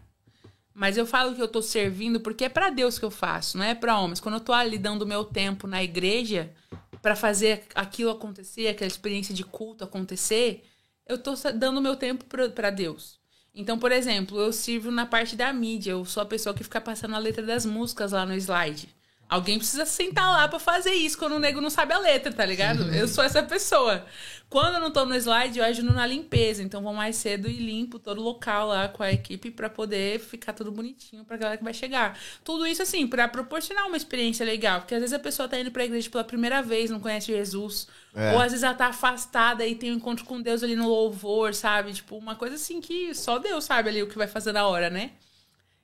Mas 0.74 0.96
eu 0.96 1.06
falo 1.06 1.34
que 1.34 1.42
eu 1.42 1.48
tô 1.48 1.60
servindo 1.60 2.20
porque 2.20 2.44
é 2.44 2.48
pra 2.48 2.70
Deus 2.70 2.98
que 2.98 3.04
eu 3.04 3.10
faço, 3.10 3.58
não 3.58 3.64
é 3.64 3.74
pra 3.74 3.98
homens. 3.98 4.20
Quando 4.20 4.36
eu 4.36 4.40
tô 4.40 4.52
ali 4.52 4.78
dando 4.78 5.06
meu 5.06 5.24
tempo 5.24 5.66
na 5.66 5.82
igreja 5.82 6.50
pra 7.02 7.14
fazer 7.14 7.64
aquilo 7.74 8.10
acontecer, 8.10 8.68
aquela 8.68 8.88
experiência 8.88 9.34
de 9.34 9.44
culto 9.44 9.84
acontecer, 9.84 10.64
eu 11.06 11.18
tô 11.18 11.34
dando 11.54 11.80
meu 11.80 11.96
tempo 11.96 12.24
pra 12.54 12.70
Deus. 12.70 13.20
Então, 13.54 13.78
por 13.78 13.92
exemplo, 13.92 14.40
eu 14.40 14.50
sirvo 14.50 14.90
na 14.90 15.04
parte 15.04 15.36
da 15.36 15.52
mídia. 15.52 15.90
Eu 15.90 16.06
sou 16.06 16.22
a 16.22 16.26
pessoa 16.26 16.54
que 16.54 16.64
fica 16.64 16.80
passando 16.80 17.14
a 17.14 17.18
letra 17.18 17.44
das 17.44 17.66
músicas 17.66 18.12
lá 18.12 18.24
no 18.24 18.34
slide. 18.34 18.88
Alguém 19.28 19.58
precisa 19.58 19.84
sentar 19.84 20.30
lá 20.30 20.48
pra 20.48 20.58
fazer 20.58 20.92
isso 20.92 21.18
quando 21.18 21.32
o 21.34 21.38
nego 21.38 21.60
não 21.60 21.70
sabe 21.70 21.92
a 21.92 21.98
letra, 21.98 22.32
tá 22.32 22.46
ligado? 22.46 22.82
Eu 22.94 23.08
sou 23.08 23.22
essa 23.24 23.42
pessoa. 23.42 24.06
Quando 24.52 24.74
eu 24.74 24.80
não 24.80 24.90
tô 24.90 25.06
no 25.06 25.16
slide, 25.16 25.58
eu 25.58 25.64
ajudo 25.64 25.94
na 25.94 26.06
limpeza. 26.06 26.62
Então 26.62 26.82
vou 26.82 26.92
mais 26.92 27.16
cedo 27.16 27.48
e 27.48 27.56
limpo 27.56 27.98
todo 27.98 28.18
o 28.18 28.22
local 28.22 28.68
lá 28.68 28.86
com 28.86 29.02
a 29.02 29.10
equipe 29.10 29.50
pra 29.50 29.70
poder 29.70 30.20
ficar 30.20 30.52
tudo 30.52 30.70
bonitinho 30.70 31.24
pra 31.24 31.38
galera 31.38 31.56
que 31.56 31.64
vai 31.64 31.72
chegar. 31.72 32.18
Tudo 32.44 32.66
isso 32.66 32.82
assim, 32.82 33.06
pra 33.06 33.26
proporcionar 33.26 33.86
uma 33.86 33.96
experiência 33.96 34.44
legal. 34.44 34.80
Porque 34.80 34.94
às 34.94 35.00
vezes 35.00 35.14
a 35.14 35.18
pessoa 35.18 35.48
tá 35.48 35.58
indo 35.58 35.70
pra 35.70 35.86
igreja 35.86 36.10
pela 36.10 36.22
primeira 36.22 36.60
vez, 36.60 36.90
não 36.90 37.00
conhece 37.00 37.28
Jesus. 37.28 37.88
É. 38.14 38.34
Ou 38.34 38.40
às 38.40 38.52
vezes 38.52 38.62
ela 38.62 38.74
tá 38.74 38.88
afastada 38.88 39.66
e 39.66 39.74
tem 39.74 39.90
um 39.90 39.94
encontro 39.94 40.26
com 40.26 40.38
Deus 40.38 40.62
ali 40.62 40.76
no 40.76 40.86
louvor, 40.86 41.54
sabe? 41.54 41.94
Tipo, 41.94 42.18
uma 42.18 42.34
coisa 42.34 42.56
assim 42.56 42.78
que 42.78 43.14
só 43.14 43.38
Deus 43.38 43.64
sabe 43.64 43.88
ali 43.88 44.02
o 44.02 44.06
que 44.06 44.18
vai 44.18 44.28
fazer 44.28 44.52
na 44.52 44.66
hora, 44.66 44.90
né? 44.90 45.12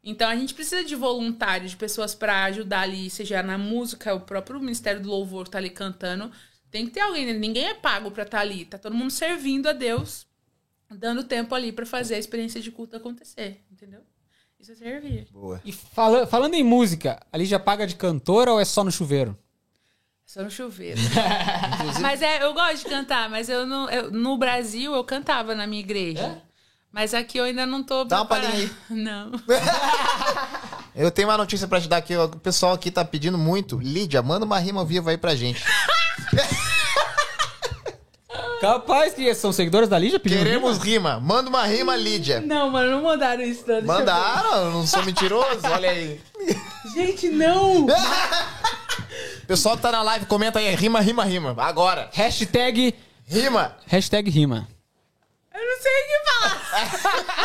Então 0.05 0.29
a 0.29 0.37
gente 0.37 0.53
precisa 0.53 0.85
de 0.85 0.95
voluntários, 0.95 1.71
de 1.71 1.77
pessoas 1.79 2.15
pra 2.15 2.45
ajudar 2.45 2.83
ali, 2.83 3.09
seja 3.09 3.43
na 3.43 3.57
música, 3.57 4.15
o 4.15 4.21
próprio 4.21 4.61
Ministério 4.61 5.01
do 5.01 5.09
Louvor 5.09 5.49
tá 5.49 5.57
ali 5.57 5.71
cantando. 5.71 6.31
Tem 6.71 6.85
que 6.87 6.93
ter 6.93 7.01
alguém, 7.01 7.27
né? 7.27 7.33
ninguém 7.33 7.67
é 7.67 7.75
pago 7.75 8.11
pra 8.11 8.25
estar 8.25 8.41
ali. 8.41 8.65
Tá 8.65 8.77
todo 8.79 8.95
mundo 8.95 9.11
servindo 9.11 9.69
a 9.69 9.73
Deus, 9.73 10.27
dando 10.91 11.25
tempo 11.25 11.55
ali 11.55 11.73
pra 11.73 11.87
fazer 11.87 12.17
a 12.17 12.19
experiência 12.19 12.61
de 12.61 12.71
culto 12.71 12.97
acontecer, 12.97 13.63
entendeu? 13.73 14.01
Isso 14.61 14.73
é 14.73 14.75
servir. 14.75 15.27
Boa. 15.31 15.61
E 15.65 15.73
fala- 15.73 16.27
falando 16.27 16.55
em 16.55 16.65
música, 16.65 17.21
ali 17.33 17.45
já 17.47 17.59
paga 17.59 17.87
de 17.87 17.95
cantora 17.95 18.53
ou 18.53 18.61
é 18.61 18.65
só 18.65 18.83
no 18.85 18.91
chuveiro? 18.91 19.39
Só 20.27 20.43
no 20.43 20.51
chuveiro. 20.51 21.01
mas 22.03 22.21
é, 22.21 22.43
eu 22.43 22.53
gosto 22.53 22.79
de 22.85 22.91
cantar, 22.91 23.31
mas 23.31 23.49
eu 23.49 23.65
não. 23.67 23.89
eu- 23.89 24.11
no 24.11 24.37
Brasil 24.37 24.95
eu 24.95 25.05
cantava 25.05 25.55
na 25.55 25.67
minha 25.67 25.81
igreja. 25.81 26.43
Mas 26.91 27.13
aqui 27.15 27.39
eu 27.39 27.45
ainda 27.45 27.65
não 27.67 27.83
tô. 27.85 28.05
Dá 28.05 28.17
uma 28.21 28.27
palhinha 28.27 28.71
Não. 28.91 29.31
Eu 30.95 31.11
tenho 31.13 31.29
uma 31.29 31.37
notícia 31.37 31.69
pra 31.69 31.81
te 31.81 31.87
dar 31.89 31.99
aqui. 31.99 32.17
O 32.17 32.29
pessoal 32.31 32.73
aqui 32.73 32.91
tá 32.91 33.05
pedindo 33.05 33.39
muito. 33.39 33.79
Lídia, 33.79 34.21
manda 34.21 34.45
uma 34.45 34.59
rima 34.59 34.81
ao 34.81 34.87
vivo 34.87 35.09
aí 35.09 35.17
pra 35.17 35.37
gente. 35.37 35.63
Capaz 38.61 39.15
que 39.15 39.33
são 39.35 39.53
seguidores 39.53 39.89
da 39.89 39.99
Lígia 39.99 40.19
pedindo 40.19 40.39
Queremos 40.43 40.79
rima? 40.79 41.15
rima. 41.15 41.21
Manda 41.21 41.49
uma 41.49 41.65
rima, 41.65 41.95
Lídia. 41.97 42.41
Não, 42.41 42.69
mano, 42.71 42.91
não 42.91 43.03
mandaram 43.03 43.43
isso, 43.43 43.61
não. 43.67 43.75
Deixa. 43.77 43.87
Mandaram, 43.87 44.65
eu 44.65 44.71
não 44.73 44.87
sou 44.87 45.03
mentiroso. 45.05 45.61
Olha 45.73 45.91
aí. 45.91 46.21
Gente, 46.95 47.29
não! 47.29 47.87
Pessoal 49.47 49.77
que 49.77 49.83
tá 49.83 49.93
na 49.93 50.03
live, 50.03 50.27
comenta 50.27 50.59
aí. 50.59 50.75
Rima, 50.75 51.01
rima, 51.01 51.25
rima. 51.25 51.55
Agora. 51.57 52.11
Hashtag, 52.13 52.95
Rima. 53.27 53.77
hashtag 53.87 54.29
rima. 54.31 54.69
Eu 55.55 55.61
não 55.65 55.83
sei 55.83 55.93
o 55.93 56.07
que 56.07 56.31
falar. 56.31 57.39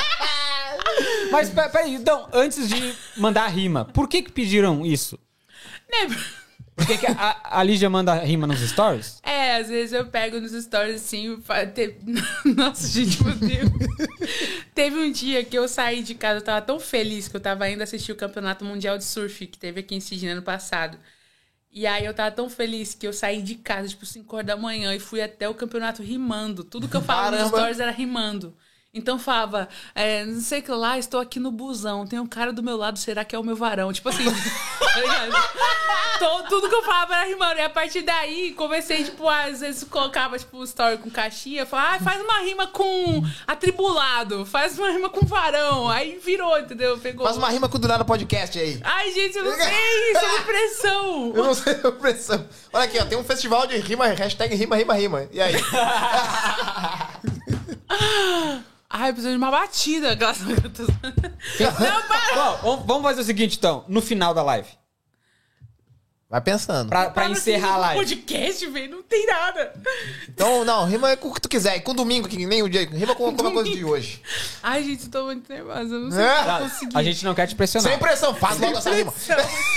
Mas 1.32 1.50
pe- 1.50 1.70
peraí, 1.70 1.96
então, 1.96 2.28
antes 2.34 2.68
de 2.68 2.94
mandar 3.18 3.44
a 3.46 3.48
rima, 3.48 3.86
por 3.86 4.08
que 4.08 4.22
que 4.22 4.32
pediram 4.32 4.86
isso? 4.86 5.18
Né? 5.90 6.16
Por 6.76 6.88
que, 6.88 6.98
que 6.98 7.06
a, 7.06 7.60
a 7.60 7.64
Lígia 7.64 7.90
manda 7.90 8.14
rima 8.16 8.48
nos 8.48 8.60
stories? 8.60 9.20
É, 9.24 9.58
às 9.58 9.68
vezes 9.70 9.94
eu 9.94 10.06
pego 10.08 10.40
nos 10.40 10.52
stories 10.52 10.96
assim. 10.96 11.38
te- 11.74 11.96
Nossa, 12.56 12.88
gente, 12.88 13.24
meu 13.24 13.36
Deus. 13.36 13.70
teve 14.74 14.98
um 14.98 15.12
dia 15.12 15.44
que 15.44 15.58
eu 15.58 15.68
saí 15.68 16.02
de 16.02 16.16
casa, 16.16 16.40
eu 16.40 16.44
tava 16.44 16.62
tão 16.62 16.80
feliz 16.80 17.28
que 17.28 17.36
eu 17.36 17.40
tava 17.40 17.70
indo 17.70 17.84
assistir 17.84 18.12
o 18.12 18.16
Campeonato 18.16 18.66
Mundial 18.66 18.98
de 18.98 19.04
Surf 19.04 19.46
que 19.48 19.58
teve 19.58 19.82
aqui 19.82 19.96
em 19.96 20.00
Sydney 20.00 20.32
ano 20.32 20.42
passado. 20.42 20.98
E 21.72 21.88
aí 21.88 22.06
eu 22.06 22.14
tava 22.14 22.30
tão 22.32 22.50
feliz 22.50 22.94
que 22.94 23.08
eu 23.08 23.14
saí 23.14 23.42
de 23.42 23.56
casa, 23.56 23.88
tipo, 23.88 24.06
5 24.06 24.36
horas 24.36 24.46
da 24.48 24.56
manhã 24.56 24.94
e 24.96 25.00
fui 25.00 25.22
até 25.22 25.50
o 25.50 25.56
campeonato 25.56 26.04
rimando. 26.04 26.64
Tudo 26.64 26.88
que 26.88 26.96
eu 26.96 27.02
falava 27.02 27.36
nos 27.38 27.50
stories 27.50 27.80
era 27.80 27.92
rimando. 27.92 28.56
Então 28.96 29.18
falava, 29.18 29.68
é, 29.96 30.24
não 30.24 30.40
sei 30.40 30.60
o 30.60 30.62
que 30.62 30.72
lá, 30.72 31.00
estou 31.00 31.20
aqui 31.20 31.40
no 31.40 31.50
busão, 31.50 32.06
tem 32.06 32.20
um 32.20 32.28
cara 32.28 32.54
do 32.54 32.62
meu 32.62 32.78
lado, 32.78 33.00
será 33.00 33.26
que 33.26 33.36
é 33.36 33.40
o 33.40 33.44
meu 33.44 33.56
varão? 33.56 33.92
Tipo 33.92 34.10
assim, 34.10 34.24
tá? 34.30 34.32
Então, 36.16 36.44
tudo 36.44 36.70
que 36.70 36.76
eu 36.76 36.84
falava 36.84 37.16
era 37.16 37.26
rimando. 37.26 37.56
E 37.56 37.62
a 37.62 37.72
partir 37.72 38.04
daí, 38.04 38.54
comecei, 38.54 39.04
tipo, 39.04 39.28
às 39.28 39.62
vezes 39.62 39.84
colocava, 39.84 40.38
tipo, 40.38 40.64
story 40.64 41.00
com 41.00 41.10
caixinha, 41.10 41.66
falava, 41.66 41.96
ah, 41.96 42.00
faz 42.02 42.22
uma 42.22 42.38
rima 42.42 42.68
com 42.68 43.24
atribulado, 43.48 44.46
faz 44.46 44.78
uma 44.78 44.92
rima 44.92 45.10
com 45.10 45.26
varão. 45.26 45.90
Aí 45.90 46.20
virou, 46.24 46.60
entendeu? 46.60 46.96
Pegou. 47.00 47.26
Faz 47.26 47.38
uma 47.38 47.50
rima 47.50 47.68
com 47.68 47.78
o 47.78 47.80
do 47.80 47.88
nada 47.88 48.06
podcast 48.06 48.60
aí. 48.60 48.80
Ai, 48.84 49.12
gente, 49.12 49.36
eu 49.36 49.44
não 49.44 49.56
sei, 49.56 50.14
sob 50.20 50.44
pressão. 50.44 51.34
Eu 51.36 51.44
não 51.44 51.56
sei 51.56 51.80
a 51.84 51.92
pressão. 51.92 52.48
Olha 52.72 52.86
aqui, 52.86 53.00
ó. 53.00 53.06
Tem 53.06 53.18
um 53.18 53.24
festival 53.24 53.66
de 53.66 53.76
rima, 53.78 54.06
hashtag 54.06 54.54
rima, 54.54 54.76
rima, 54.76 54.94
rima. 54.94 55.28
E 55.32 55.42
aí? 55.42 55.56
Ai, 58.96 59.10
eu 59.10 59.14
preciso 59.14 59.32
de 59.34 59.38
uma 59.38 59.50
batida. 59.50 60.12
Aquelas... 60.12 60.40
Não, 60.40 60.54
para! 62.08 62.52
Bom, 62.62 62.84
vamos- 62.86 63.04
fazer 63.04 63.22
o 63.22 63.24
seguinte, 63.24 63.58
então, 63.58 63.84
no 63.88 64.02
final 64.04 64.34
da 64.36 64.44
live. 64.44 64.68
Vai 66.30 66.42
pensando. 66.42 66.90
Pra, 66.90 67.10
pra 67.12 67.24
Fala 67.24 67.36
encerrar 67.36 67.68
a 67.68 67.72
assim, 67.74 67.80
live. 67.82 68.00
Podcast, 68.00 68.68
velho, 68.68 68.92
não 68.96 69.04
tem 69.04 69.26
nada. 69.28 69.74
Então, 70.28 70.64
não, 70.66 70.86
rima 70.86 71.16
com 71.18 71.28
o 71.30 71.34
que 71.34 71.42
tu 71.42 71.48
quiser. 71.50 71.78
E 71.78 71.82
com 71.82 71.94
domingo, 71.94 72.28
que 72.28 72.44
nem 72.46 72.64
o 72.64 72.70
dia. 72.70 72.88
Rima 72.90 73.14
com 73.14 73.26
alguma 73.26 73.52
coisa 73.52 73.70
de 73.72 73.84
hoje. 73.86 74.20
Ai, 74.64 74.84
gente, 74.84 75.06
eu 75.06 75.12
tô 75.12 75.26
muito 75.26 75.52
nervosa. 75.52 75.94
Eu 75.94 76.00
não 76.00 76.12
sei 76.12 76.24
É? 76.24 76.34
se 76.34 76.40
eu 76.40 76.52
vou 76.58 76.70
conseguir. 76.70 76.98
A 76.98 77.04
gente 77.04 77.26
não 77.26 77.36
quer 77.36 77.48
te 77.48 77.56
pressionar. 77.56 77.90
Sem 77.92 78.00
pressão, 78.00 78.34
faz 78.34 78.60
logo 78.60 78.78
essa 78.78 78.90
rima. 78.92 79.14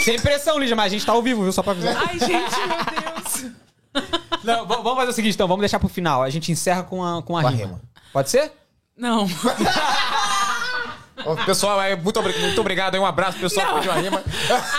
Sem 0.02 0.18
pressão, 0.20 0.58
Lígia, 0.58 0.74
mas 0.76 0.86
a 0.86 0.88
gente 0.88 1.04
tá 1.04 1.12
ao 1.12 1.22
vivo, 1.22 1.42
viu? 1.42 1.52
Só 1.52 1.62
pra 1.62 1.72
avisar. 1.72 1.94
Ai, 2.08 2.18
gente, 2.18 2.30
meu 2.30 3.12
Deus. 3.12 3.52
Não, 4.44 4.66
vamos 4.66 4.94
fazer 4.94 5.10
o 5.10 5.14
seguinte, 5.14 5.34
então. 5.34 5.48
Vamos 5.48 5.60
deixar 5.60 5.78
pro 5.78 5.88
final. 5.88 6.22
A 6.22 6.30
gente 6.30 6.50
encerra 6.52 6.82
com 6.84 7.04
a, 7.04 7.22
com 7.22 7.36
a, 7.36 7.42
Com 7.42 7.48
a 7.48 7.50
rima. 7.50 7.66
rima. 7.66 7.80
Pode 8.14 8.30
ser? 8.30 8.50
Não. 8.96 9.26
Pessoal, 11.44 11.80
muito, 11.96 12.18
obri- 12.20 12.38
muito 12.38 12.60
obrigado. 12.60 12.94
Um 12.96 13.06
abraço, 13.06 13.38
pessoal, 13.38 13.74
pediu 13.74 13.90
a 13.92 13.96
rima. 13.96 14.22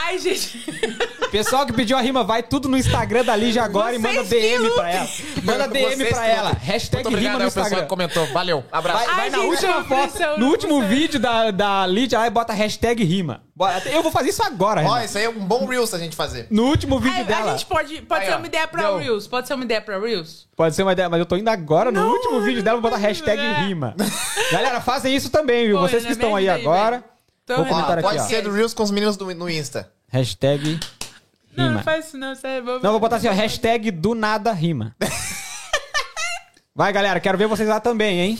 Ai, 0.05 0.17
gente. 0.17 0.63
Pessoal 1.37 1.67
que 1.67 1.73
pediu 1.73 1.95
a 1.95 2.01
rima, 2.01 2.23
vai 2.23 2.41
tudo 2.41 2.67
no 2.67 2.75
Instagram 2.75 3.23
da 3.23 3.35
Lígia 3.35 3.63
agora 3.63 3.93
e 3.93 3.99
manda 3.99 4.23
Vocês 4.23 4.59
DM 4.59 4.71
pra 4.71 4.89
ela. 4.91 5.07
Manda 5.43 5.67
DM 5.69 5.95
Vocês 5.95 6.09
pra 6.09 6.27
ela. 6.27 6.51
Hashtag 6.51 6.95
Muito 7.03 7.07
obrigado 7.09 7.33
rima 7.33 7.39
no 7.43 7.47
Instagram. 7.47 7.81
que 7.81 7.87
comentou. 7.87 8.25
Valeu. 8.33 8.65
Abraço. 8.71 9.05
Vai, 9.05 9.15
vai 9.15 9.23
Ai, 9.25 9.29
na 9.29 9.37
gente, 9.37 9.49
última 9.49 9.83
foto, 9.83 10.39
no 10.39 10.47
último 10.47 10.81
vídeo 10.81 11.19
da, 11.19 11.51
da 11.51 11.85
Lídia, 11.85 12.19
aí 12.19 12.31
bota 12.31 12.53
hashtag 12.53 13.03
rima. 13.03 13.43
Eu 13.85 14.01
vou 14.01 14.11
fazer 14.11 14.29
isso 14.29 14.41
agora, 14.41 14.81
Ó, 14.81 14.93
Renan. 14.95 15.05
isso 15.05 15.17
aí 15.19 15.25
é 15.25 15.29
um 15.29 15.33
bom 15.33 15.67
Reels 15.67 15.93
a 15.93 15.99
gente 15.99 16.15
fazer. 16.15 16.47
No 16.49 16.63
último 16.65 16.99
vídeo 16.99 17.17
Ai, 17.19 17.23
dela. 17.23 17.51
a 17.51 17.57
gente 17.57 17.67
pode. 17.67 18.01
Pode 18.01 18.21
Aí, 18.21 18.27
ser 18.27 18.33
ó. 18.33 18.37
uma 18.37 18.47
ideia 18.47 18.67
pra 18.67 18.81
Deu. 18.81 18.97
Reels. 18.97 19.27
Pode 19.27 19.47
ser 19.47 19.53
uma 19.53 19.63
ideia 19.63 19.81
pra 19.81 19.99
Reels? 19.99 20.47
Pode 20.55 20.75
ser 20.75 20.81
uma 20.81 20.93
ideia, 20.93 21.07
mas 21.07 21.19
eu 21.19 21.25
tô 21.27 21.37
indo 21.37 21.49
agora 21.51 21.91
no 21.91 22.01
Não, 22.01 22.09
último 22.09 22.41
vídeo 22.41 22.63
dela, 22.63 22.81
vou 22.81 22.89
botar 22.89 22.99
hashtag 22.99 23.39
é. 23.39 23.59
rima. 23.61 23.95
Galera, 24.51 24.81
fazem 24.81 25.15
isso 25.15 25.29
também, 25.29 25.67
viu? 25.67 25.77
Pô, 25.77 25.87
Vocês 25.87 26.01
que 26.01 26.09
Renan, 26.09 26.13
estão 26.19 26.35
aí 26.35 26.49
agora. 26.49 27.03
Então, 27.43 27.57
Vou 27.57 27.65
comentar 27.67 27.99
aqui, 27.99 28.07
pode 28.07 28.23
ser 28.23 28.41
do 28.41 28.51
Reels 28.51 28.73
com 28.73 28.81
os 28.81 28.89
meninos 28.89 29.17
no 29.17 29.49
Insta. 29.49 29.91
Hashtag 30.09 30.79
Não, 31.57 31.65
rima. 31.65 31.77
não 31.77 31.83
faz 31.83 32.07
isso 32.07 32.17
não, 32.17 32.35
sério. 32.35 32.63
Vou... 32.63 32.79
Não, 32.81 32.91
vou 32.91 32.99
botar 32.99 33.17
assim, 33.17 33.27
ó, 33.27 33.31
hashtag 33.33 33.91
do 33.91 34.13
nada 34.13 34.51
rima. 34.53 34.95
Vai, 36.75 36.93
galera, 36.93 37.19
quero 37.19 37.37
ver 37.37 37.47
vocês 37.47 37.67
lá 37.67 37.79
também, 37.79 38.19
hein? 38.19 38.39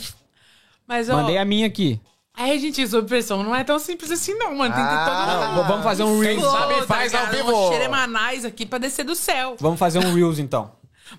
Mas, 0.88 1.10
ó, 1.10 1.15
Mandei 1.15 1.38
a 1.38 1.44
minha 1.44 1.65
aqui. 1.65 1.99
aí, 2.34 2.60
gente, 2.60 2.88
sob 2.88 3.07
pressão 3.07 3.44
não 3.44 3.56
é 3.56 3.64
tão 3.64 3.80
simples 3.80 4.11
assim, 4.11 4.35
não, 4.35 4.56
mano. 4.56 4.73
Tem 4.76 4.84
que 4.84 4.89
ter 4.89 4.95
Ah, 4.95 5.53
todo 5.56 5.68
vamos 5.68 5.84
fazer 5.84 6.03
um 6.03 6.19
Reels. 6.19 6.44
Sabe, 6.44 6.85
faz 6.85 7.15
ao 7.15 7.27
vivo. 7.27 7.69
Xeremanais 7.69 8.45
aqui 8.45 8.65
pra 8.65 8.77
descer 8.77 9.03
do 9.03 9.15
céu. 9.15 9.56
Vamos 9.60 9.80
fazer 9.80 9.98
um 9.99 10.14
Reels, 10.14 10.38
então. 10.38 10.72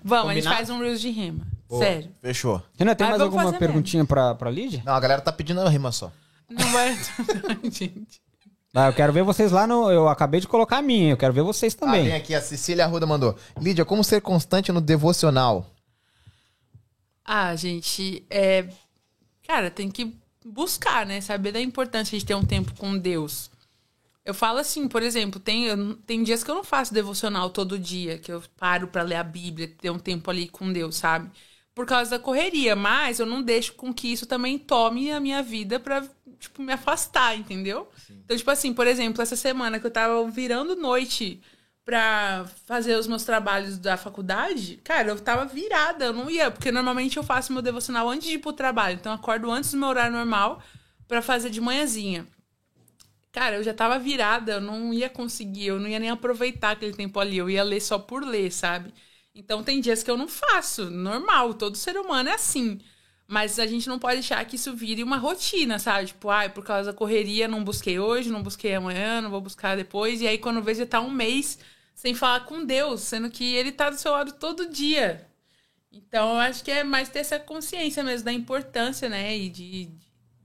Vamos, 0.03 0.31
a 0.31 0.33
gente 0.33 0.47
faz 0.47 0.69
um 0.69 0.79
Reels 0.79 1.01
de 1.01 1.09
rima. 1.09 1.45
Sério. 1.77 2.09
Fechou. 2.21 2.63
Renan, 2.77 2.95
tem 2.95 3.05
Mas 3.05 3.11
mais 3.11 3.19
vamos 3.19 3.21
alguma 3.21 3.43
fazer 3.43 3.57
perguntinha 3.57 4.05
pra, 4.05 4.33
pra 4.33 4.49
Lídia? 4.49 4.81
Não, 4.85 4.93
a 4.93 4.99
galera 4.99 5.21
tá 5.21 5.31
pedindo 5.31 5.61
a 5.61 5.69
rima 5.69 5.91
só. 5.91 6.11
Não 6.49 6.67
vai. 6.71 6.97
gente. 7.69 8.21
Ah, 8.73 8.87
eu 8.87 8.93
quero 8.93 9.11
ver 9.13 9.23
vocês 9.23 9.51
lá 9.51 9.65
no... 9.67 9.91
Eu 9.91 10.07
acabei 10.07 10.39
de 10.39 10.47
colocar 10.47 10.77
a 10.77 10.81
minha, 10.81 11.11
eu 11.13 11.17
quero 11.17 11.33
ver 11.33 11.41
vocês 11.41 11.73
Ah, 11.83 11.99
tem 11.99 12.13
também. 12.13 12.13
aqui, 12.13 12.33
a 12.35 12.41
Cecília 12.41 12.85
Arruda 12.85 13.05
mandou. 13.05 13.35
Lídia, 13.59 13.83
como 13.85 14.01
ser 14.03 14.21
constante 14.21 14.71
no 14.71 14.79
devocional? 14.81 15.65
Ah, 17.23 17.55
gente, 17.55 18.25
é. 18.29 18.69
Cara, 19.43 19.71
tem 19.71 19.91
que 19.91 20.15
buscar, 20.45 21.05
né? 21.05 21.21
Saber 21.21 21.51
da 21.53 21.61
importância 21.61 22.17
de 22.17 22.25
ter 22.25 22.35
um 22.35 22.45
tempo 22.45 22.75
com 22.75 22.97
Deus. 22.97 23.51
Eu 24.25 24.33
falo 24.33 24.59
assim, 24.59 24.87
por 24.87 25.03
exemplo, 25.03 25.39
tem, 25.39 25.65
eu 25.67 25.95
tem 25.97 26.23
dias 26.23 26.43
que 26.43 26.51
eu 26.51 26.55
não 26.55 26.63
faço 26.63 26.93
devocional 26.93 27.49
todo 27.51 27.79
dia, 27.79 28.19
que 28.19 28.31
eu 28.31 28.43
paro 28.57 28.87
pra 28.89 29.03
ler 29.03 29.15
a 29.17 29.23
Bíblia, 29.23 29.67
ter 29.69 29.89
um 29.91 29.99
tempo 29.99 30.29
ali 30.31 30.49
com 30.49 30.71
Deus, 30.73 30.97
sabe? 30.97 31.31
Por 31.75 31.85
causa 31.87 32.11
da 32.11 32.19
correria, 32.19 32.75
mas 32.75 33.19
eu 33.19 33.25
não 33.25 33.41
deixo 33.43 33.73
com 33.75 33.93
que 33.93 34.09
isso 34.11 34.25
também 34.27 34.59
tome 34.59 35.11
a 35.11 35.19
minha 35.19 35.43
vida 35.43 35.79
pra, 35.79 36.03
tipo, 36.39 36.61
me 36.63 36.73
afastar, 36.73 37.37
entendeu? 37.37 37.89
Então, 38.09 38.35
tipo 38.35 38.49
assim, 38.49 38.73
por 38.73 38.87
exemplo, 38.87 39.21
essa 39.21 39.35
semana 39.35 39.79
que 39.79 39.85
eu 39.85 39.91
tava 39.91 40.27
virando 40.29 40.75
noite 40.75 41.41
pra 41.83 42.45
fazer 42.65 42.95
os 42.95 43.07
meus 43.07 43.23
trabalhos 43.23 43.77
da 43.77 43.97
faculdade, 43.97 44.77
cara, 44.83 45.09
eu 45.09 45.19
tava 45.19 45.45
virada, 45.45 46.05
eu 46.05 46.13
não 46.13 46.29
ia, 46.29 46.51
porque 46.51 46.71
normalmente 46.71 47.17
eu 47.17 47.23
faço 47.23 47.51
meu 47.51 47.61
devocional 47.61 48.07
antes 48.07 48.27
de 48.27 48.35
ir 48.35 48.39
pro 48.39 48.53
trabalho, 48.53 48.95
então 48.95 49.11
eu 49.11 49.17
acordo 49.17 49.49
antes 49.49 49.71
do 49.71 49.77
meu 49.77 49.89
horário 49.89 50.15
normal 50.15 50.61
pra 51.07 51.21
fazer 51.21 51.49
de 51.49 51.59
manhãzinha. 51.59 52.27
Cara, 53.31 53.57
eu 53.57 53.63
já 53.63 53.73
tava 53.73 53.97
virada, 53.99 54.53
eu 54.53 54.61
não 54.61 54.93
ia 54.93 55.09
conseguir, 55.09 55.67
eu 55.67 55.79
não 55.79 55.87
ia 55.87 55.99
nem 55.99 56.09
aproveitar 56.09 56.71
aquele 56.71 56.93
tempo 56.93 57.19
ali, 57.19 57.37
eu 57.37 57.49
ia 57.49 57.63
ler 57.63 57.79
só 57.79 57.97
por 57.97 58.23
ler, 58.23 58.51
sabe? 58.51 58.93
Então 59.33 59.63
tem 59.63 59.81
dias 59.81 60.03
que 60.03 60.11
eu 60.11 60.17
não 60.17 60.27
faço, 60.27 60.89
normal, 60.89 61.53
todo 61.53 61.75
ser 61.75 61.97
humano 61.97 62.29
é 62.29 62.33
assim. 62.33 62.79
Mas 63.31 63.59
a 63.59 63.67
gente 63.67 63.87
não 63.87 63.99
pode 63.99 64.15
deixar 64.15 64.43
que 64.43 64.55
isso 64.55 64.75
vire 64.75 65.03
uma 65.03 65.17
rotina, 65.17 65.77
sabe? 65.77 66.07
Tipo, 66.07 66.31
ai, 66.31 66.49
por 66.49 66.65
causa 66.65 66.91
da 66.91 66.97
correria, 66.97 67.47
não 67.47 67.63
busquei 67.63 67.99
hoje, 67.99 68.31
não 68.31 68.41
busquei 68.41 68.73
amanhã, 68.73 69.21
não 69.21 69.29
vou 69.29 69.39
buscar 69.39 69.77
depois. 69.77 70.19
E 70.19 70.27
aí, 70.27 70.39
quando 70.39 70.63
vê, 70.63 70.73
já 70.73 70.83
tá 70.83 70.99
um 70.99 71.11
mês 71.11 71.59
sem 71.93 72.15
falar 72.15 72.39
com 72.45 72.65
Deus, 72.65 73.01
sendo 73.01 73.29
que 73.29 73.53
ele 73.53 73.71
tá 73.71 73.91
do 73.91 73.97
seu 73.99 74.13
lado 74.13 74.31
todo 74.31 74.71
dia. 74.71 75.29
Então, 75.91 76.31
eu 76.31 76.37
acho 76.37 76.63
que 76.63 76.71
é 76.71 76.83
mais 76.83 77.07
ter 77.09 77.19
essa 77.19 77.37
consciência 77.37 78.03
mesmo 78.03 78.25
da 78.25 78.33
importância, 78.33 79.07
né? 79.07 79.37
E 79.37 79.47
de, 79.47 79.91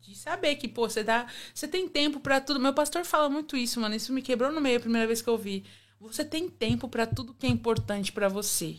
de 0.03 0.15
saber 0.15 0.57
que, 0.57 0.69
pô, 0.69 0.87
você 0.87 1.03
dá. 1.03 1.27
Você 1.55 1.67
tem 1.67 1.89
tempo 1.89 2.21
pra 2.21 2.39
tudo. 2.39 2.61
Meu 2.61 2.75
pastor 2.75 3.03
fala 3.07 3.31
muito 3.31 3.57
isso, 3.57 3.81
mano. 3.81 3.95
Isso 3.95 4.13
me 4.13 4.21
quebrou 4.21 4.53
no 4.53 4.61
meio 4.61 4.77
a 4.77 4.81
primeira 4.81 5.07
vez 5.07 5.23
que 5.23 5.29
eu 5.31 5.39
vi. 5.39 5.65
Você 5.99 6.23
tem 6.23 6.51
tempo 6.51 6.87
pra 6.87 7.07
tudo 7.07 7.33
que 7.33 7.47
é 7.47 7.49
importante 7.49 8.13
pra 8.13 8.29
você. 8.29 8.77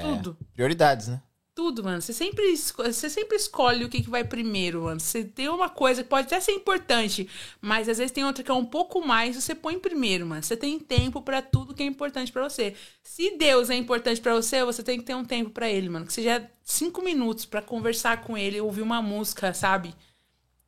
Tudo. 0.00 0.38
Prioridades, 0.54 1.08
né? 1.08 1.20
Tudo, 1.56 1.82
mano. 1.82 2.02
Você 2.02 2.12
sempre, 2.12 2.54
você 2.54 3.08
sempre 3.08 3.34
escolhe 3.34 3.82
o 3.82 3.88
que, 3.88 4.02
que 4.02 4.10
vai 4.10 4.22
primeiro, 4.22 4.82
mano. 4.82 5.00
Você 5.00 5.24
tem 5.24 5.48
uma 5.48 5.70
coisa 5.70 6.02
que 6.02 6.08
pode 6.10 6.26
até 6.26 6.38
ser 6.38 6.52
importante, 6.52 7.26
mas 7.62 7.88
às 7.88 7.96
vezes 7.96 8.12
tem 8.12 8.26
outra 8.26 8.44
que 8.44 8.50
é 8.50 8.54
um 8.54 8.66
pouco 8.66 9.00
mais, 9.00 9.36
você 9.36 9.54
põe 9.54 9.78
primeiro, 9.78 10.26
mano. 10.26 10.42
Você 10.42 10.54
tem 10.54 10.78
tempo 10.78 11.22
pra 11.22 11.40
tudo 11.40 11.72
que 11.72 11.82
é 11.82 11.86
importante 11.86 12.30
pra 12.30 12.42
você. 12.42 12.74
Se 13.02 13.38
Deus 13.38 13.70
é 13.70 13.74
importante 13.74 14.20
pra 14.20 14.34
você, 14.34 14.62
você 14.66 14.82
tem 14.82 14.98
que 14.98 15.06
ter 15.06 15.14
um 15.14 15.24
tempo 15.24 15.48
pra 15.48 15.66
ele, 15.66 15.88
mano. 15.88 16.04
Que 16.04 16.12
seja 16.12 16.46
cinco 16.62 17.00
minutos 17.00 17.46
pra 17.46 17.62
conversar 17.62 18.20
com 18.20 18.36
ele, 18.36 18.60
ouvir 18.60 18.82
uma 18.82 19.00
música, 19.00 19.54
sabe? 19.54 19.94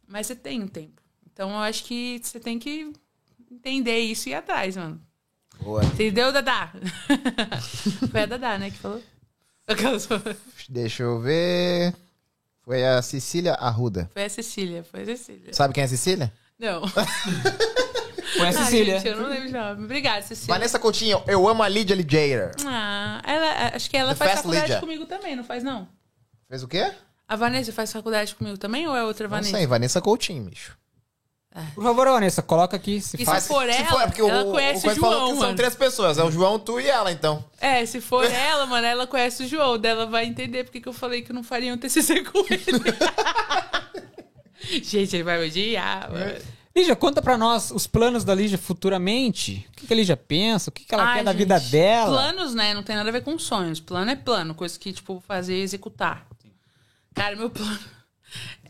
Mas 0.06 0.27
você 0.27 0.35
tem 0.35 0.62
um 0.62 0.69
tempo. 0.69 1.02
Então 1.31 1.51
eu 1.51 1.59
acho 1.59 1.85
que 1.85 2.19
você 2.23 2.40
tem 2.40 2.59
que 2.59 2.90
entender 3.51 3.98
isso 3.98 4.31
e 4.31 4.32
ir 4.32 4.36
atrás, 4.36 4.74
mano. 4.74 4.98
Boa. 5.60 5.85
Entendeu, 5.85 6.32
Dadá? 6.32 6.73
Foi 8.10 8.23
a 8.23 8.27
Dadá, 8.27 8.56
né, 8.59 8.70
que 8.70 8.78
falou? 8.78 9.02
Aquelas- 9.69 10.09
Deixa 10.69 11.03
eu 11.03 11.20
ver. 11.20 11.95
Foi 12.62 12.85
a 12.85 13.01
Cecília 13.03 13.55
Arruda. 13.55 14.11
Foi 14.12 14.24
a 14.24 14.28
Cecília, 14.28 14.82
foi 14.85 15.03
a 15.03 15.07
Cecília. 15.07 15.53
Sabe 15.55 15.73
quem 15.74 15.82
é 15.82 15.85
a 15.85 15.89
Cecília? 15.89 16.32
Não. 16.59 16.82
Foi 18.36 18.47
a 18.47 18.51
Ah, 18.51 18.53
Cecília. 18.53 18.97
gente, 19.01 19.09
eu 19.09 19.16
não 19.16 19.28
lembro 19.28 19.47
de 19.47 19.53
nome. 19.55 19.85
Obrigada, 19.85 20.20
Cecília. 20.23 20.55
Vanessa 20.55 20.78
Coutinho, 20.78 21.23
eu 21.27 21.49
amo 21.49 21.62
a 21.62 21.69
Lídia 21.69 21.95
Ligeira. 21.95 22.51
Ah, 22.66 23.23
ela, 23.24 23.74
acho 23.74 23.89
que 23.89 23.97
ela 23.97 24.11
The 24.11 24.16
faz 24.16 24.31
Fast 24.32 24.43
faculdade 24.43 24.66
Lydia. 24.66 24.81
comigo 24.81 25.07
também, 25.07 25.35
não 25.35 25.43
faz 25.45 25.65
não? 25.65 25.89
Fez 26.47 26.62
o 26.62 26.69
quê? 26.69 26.93
A 27.27 27.36
Vanessa 27.36 27.73
faz 27.73 27.90
faculdade 27.90 28.35
comigo 28.35 28.59
também 28.59 28.86
ou 28.86 28.95
é 28.95 29.03
outra 29.03 29.24
Não 29.27 29.31
Vanessa? 29.31 29.57
sei, 29.57 29.66
Vanessa 29.66 30.01
Coutinho, 30.03 30.45
bicho. 30.45 30.77
Por 31.75 31.83
favor, 31.83 32.07
Vanessa, 32.09 32.41
coloca 32.43 32.77
aqui. 32.77 33.01
Se 33.01 33.20
E 33.20 33.25
faz. 33.25 33.43
se 33.43 33.49
for 33.49 33.65
Se 33.65 33.83
ela, 33.83 34.03
é 34.03 34.07
porque 34.07 34.20
ela 34.20 34.45
o, 34.45 34.53
conhece 34.53 34.87
o 34.87 34.91
o 34.91 34.95
João, 34.95 35.11
falou 35.12 35.33
que 35.35 35.41
são 35.41 35.55
três 35.57 35.75
pessoas. 35.75 36.19
É 36.19 36.23
o 36.23 36.31
João, 36.31 36.59
tu 36.59 36.79
e 36.79 36.87
ela, 36.89 37.11
então. 37.11 37.45
É, 37.61 37.85
se 37.85 38.01
for 38.01 38.25
ela, 38.25 38.66
mano, 38.66 38.87
ela 38.87 39.07
conhece 39.07 39.45
o 39.45 39.49
João, 39.49 39.77
dela 39.79 40.07
vai 40.07 40.27
entender 40.27 40.65
porque 40.65 40.81
que 40.81 40.89
eu 40.89 40.93
falei 40.93 41.23
que 41.23 41.33
eu 41.33 41.35
não 41.35 41.43
faria 41.43 41.73
um 41.75 41.77
TCC 41.79 42.23
com 42.25 42.39
ele. 42.51 42.85
Gente, 44.85 45.16
ele 45.16 45.23
vai 45.23 45.39
me 45.39 45.47
odiar, 45.47 46.11
mano. 46.12 46.35
Lígia, 46.77 46.95
conta 46.95 47.20
pra 47.20 47.37
nós 47.37 47.70
os 47.73 47.87
planos 47.89 48.23
da 48.25 48.35
Lígia 48.35 48.59
futuramente. 48.59 49.66
O 49.70 49.73
que, 49.77 49.87
que 49.87 49.93
a 49.93 49.97
Lígia 49.97 50.16
pensa? 50.16 50.70
O 50.70 50.73
que, 50.73 50.85
que 50.85 50.95
ela 50.95 51.05
Ai, 51.05 51.19
quer 51.19 51.25
da 51.25 51.33
gente, 51.33 51.39
vida 51.41 51.59
dela? 51.59 52.11
Planos, 52.11 52.55
né? 52.55 52.73
Não 52.75 52.83
tem 52.85 52.95
nada 52.95 53.09
a 53.09 53.12
ver 53.12 53.23
com 53.23 53.37
sonhos. 53.39 53.81
Plano 53.81 54.11
é 54.11 54.16
plano, 54.16 54.55
coisa 54.55 54.79
que, 54.79 54.93
tipo, 54.93 55.20
fazer 55.27 55.57
e 55.57 55.62
executar. 55.62 56.25
Cara, 57.15 57.35
meu 57.35 57.51
plano. 57.51 57.79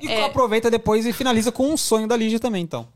E 0.00 0.08
É. 0.08 0.24
aproveita 0.24 0.70
depois 0.70 1.04
e 1.06 1.12
finaliza 1.12 1.50
com 1.52 1.70
um 1.72 1.76
sonho 1.76 2.06
da 2.06 2.16
Lígia 2.16 2.38
também, 2.40 2.62
então. 2.62 2.88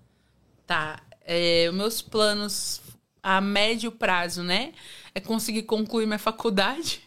Tá. 0.66 1.00
É, 1.24 1.66
os 1.68 1.74
meus 1.74 2.02
planos 2.02 2.80
a 3.22 3.40
médio 3.40 3.92
prazo, 3.92 4.42
né? 4.42 4.72
É 5.14 5.20
conseguir 5.20 5.62
concluir 5.62 6.06
minha 6.06 6.18
faculdade. 6.18 7.00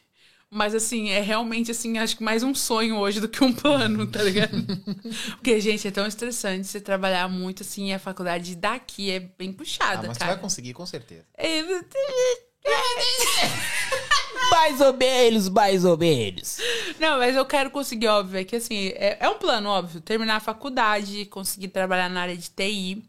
Mas, 0.49 0.73
assim, 0.76 1.10
é 1.10 1.19
realmente, 1.19 1.72
assim, 1.72 1.98
acho 1.98 2.15
que 2.15 2.23
mais 2.23 2.41
um 2.44 2.53
sonho 2.56 2.95
hoje 2.98 3.19
do 3.19 3.27
que 3.27 3.44
um 3.44 3.52
plano, 3.52 4.06
tá 4.07 4.22
ligado? 4.23 4.56
Porque, 5.36 5.60
gente, 5.60 5.86
é 5.88 5.91
tão 5.91 6.06
estressante 6.07 6.65
você 6.68 6.80
trabalhar 6.80 7.27
muito, 7.27 7.64
assim, 7.64 7.90
e 7.90 7.94
a 7.94 7.99
faculdade 7.99 8.56
daqui 8.56 9.11
é 9.11 9.19
bem 9.19 9.49
Ah, 9.49 9.53
puxada, 9.57 10.07
mas 10.07 10.18
tu 10.18 10.22
cara. 10.22 10.34
vai 10.34 10.41
conseguir, 10.41 10.73
com 10.73 10.86
certeza. 10.86 11.26
É, 11.36 11.61
Mais 14.52 14.80
ou 14.82 14.94
menos, 14.94 15.49
mais 15.49 15.86
ou 15.86 15.98
menos. 15.98 16.57
Não, 17.06 17.19
mas 17.19 17.36
eu 17.36 17.45
quero 17.45 17.69
conseguir, 17.69 18.07
óbvio, 18.07 18.40
é 18.40 18.44
que 18.44 18.56
assim, 18.56 18.88
é, 18.95 19.18
é 19.19 19.30
um 19.30 19.38
plano, 19.38 19.69
óbvio, 19.69 20.02
terminar 20.02 20.38
a 20.38 20.40
faculdade, 20.40 21.26
conseguir 21.26 21.68
trabalhar 21.68 22.10
na 22.10 22.22
área 22.22 22.36
de 22.36 22.49
TI. 22.49 23.03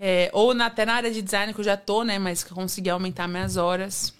é, 0.00 0.30
ou 0.32 0.54
na- 0.54 0.66
até 0.66 0.86
na 0.86 0.94
área 0.94 1.10
de 1.10 1.20
design, 1.20 1.52
que 1.52 1.58
eu 1.60 1.64
já 1.64 1.76
tô, 1.76 2.04
né? 2.04 2.18
Mas 2.20 2.44
que 2.44 2.52
eu 2.52 2.54
conseguir 2.54 2.90
aumentar 2.90 3.26
minhas 3.26 3.56
horas. 3.56 4.14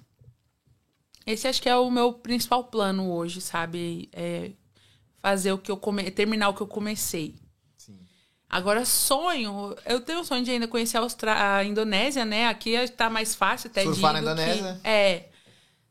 Esse 1.24 1.46
acho 1.46 1.62
que 1.62 1.68
é 1.68 1.76
o 1.76 1.88
meu 1.90 2.12
principal 2.12 2.64
plano 2.64 3.10
hoje, 3.12 3.40
sabe? 3.40 4.08
É 4.12 4.50
fazer 5.20 5.52
o 5.52 5.58
que 5.58 5.70
eu 5.70 5.76
come... 5.76 6.10
terminar 6.10 6.48
o 6.48 6.54
que 6.54 6.60
eu 6.62 6.66
comecei. 6.66 7.36
Agora, 8.50 8.84
sonho, 8.84 9.76
eu 9.86 10.00
tenho 10.00 10.20
o 10.20 10.24
sonho 10.24 10.42
de 10.44 10.50
ainda 10.50 10.66
conhecer 10.66 10.96
a, 10.96 11.00
Austra... 11.00 11.56
a 11.58 11.64
Indonésia, 11.64 12.24
né? 12.24 12.48
Aqui 12.48 12.74
tá 12.88 13.08
mais 13.08 13.34
fácil 13.36 13.70
até 13.70 13.84
Surfar 13.84 14.14
de 14.14 14.18
ir 14.20 14.22
na 14.22 14.34
do 14.34 14.36
que- 14.36 14.42
Indonésia? 14.50 14.80
É. 14.82 15.24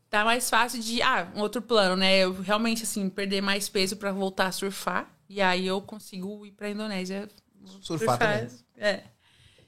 Tá 0.10 0.24
mais 0.24 0.50
fácil 0.50 0.82
de. 0.82 1.02
Ah, 1.02 1.28
um 1.36 1.42
outro 1.42 1.62
plano, 1.62 1.96
né? 1.96 2.20
Eu 2.20 2.42
realmente, 2.42 2.84
assim, 2.84 3.10
perder 3.10 3.42
mais 3.42 3.68
peso 3.68 3.98
pra 3.98 4.12
voltar 4.12 4.48
a 4.48 4.52
surfar. 4.52 5.12
E 5.30 5.42
aí 5.42 5.68
eu 5.68 5.82
consigo 5.82 6.46
ir 6.46 6.52
pra 6.52 6.70
Indonésia 6.70 7.28
Surfar 7.82 8.18
também. 8.18 8.48
É. 8.78 9.04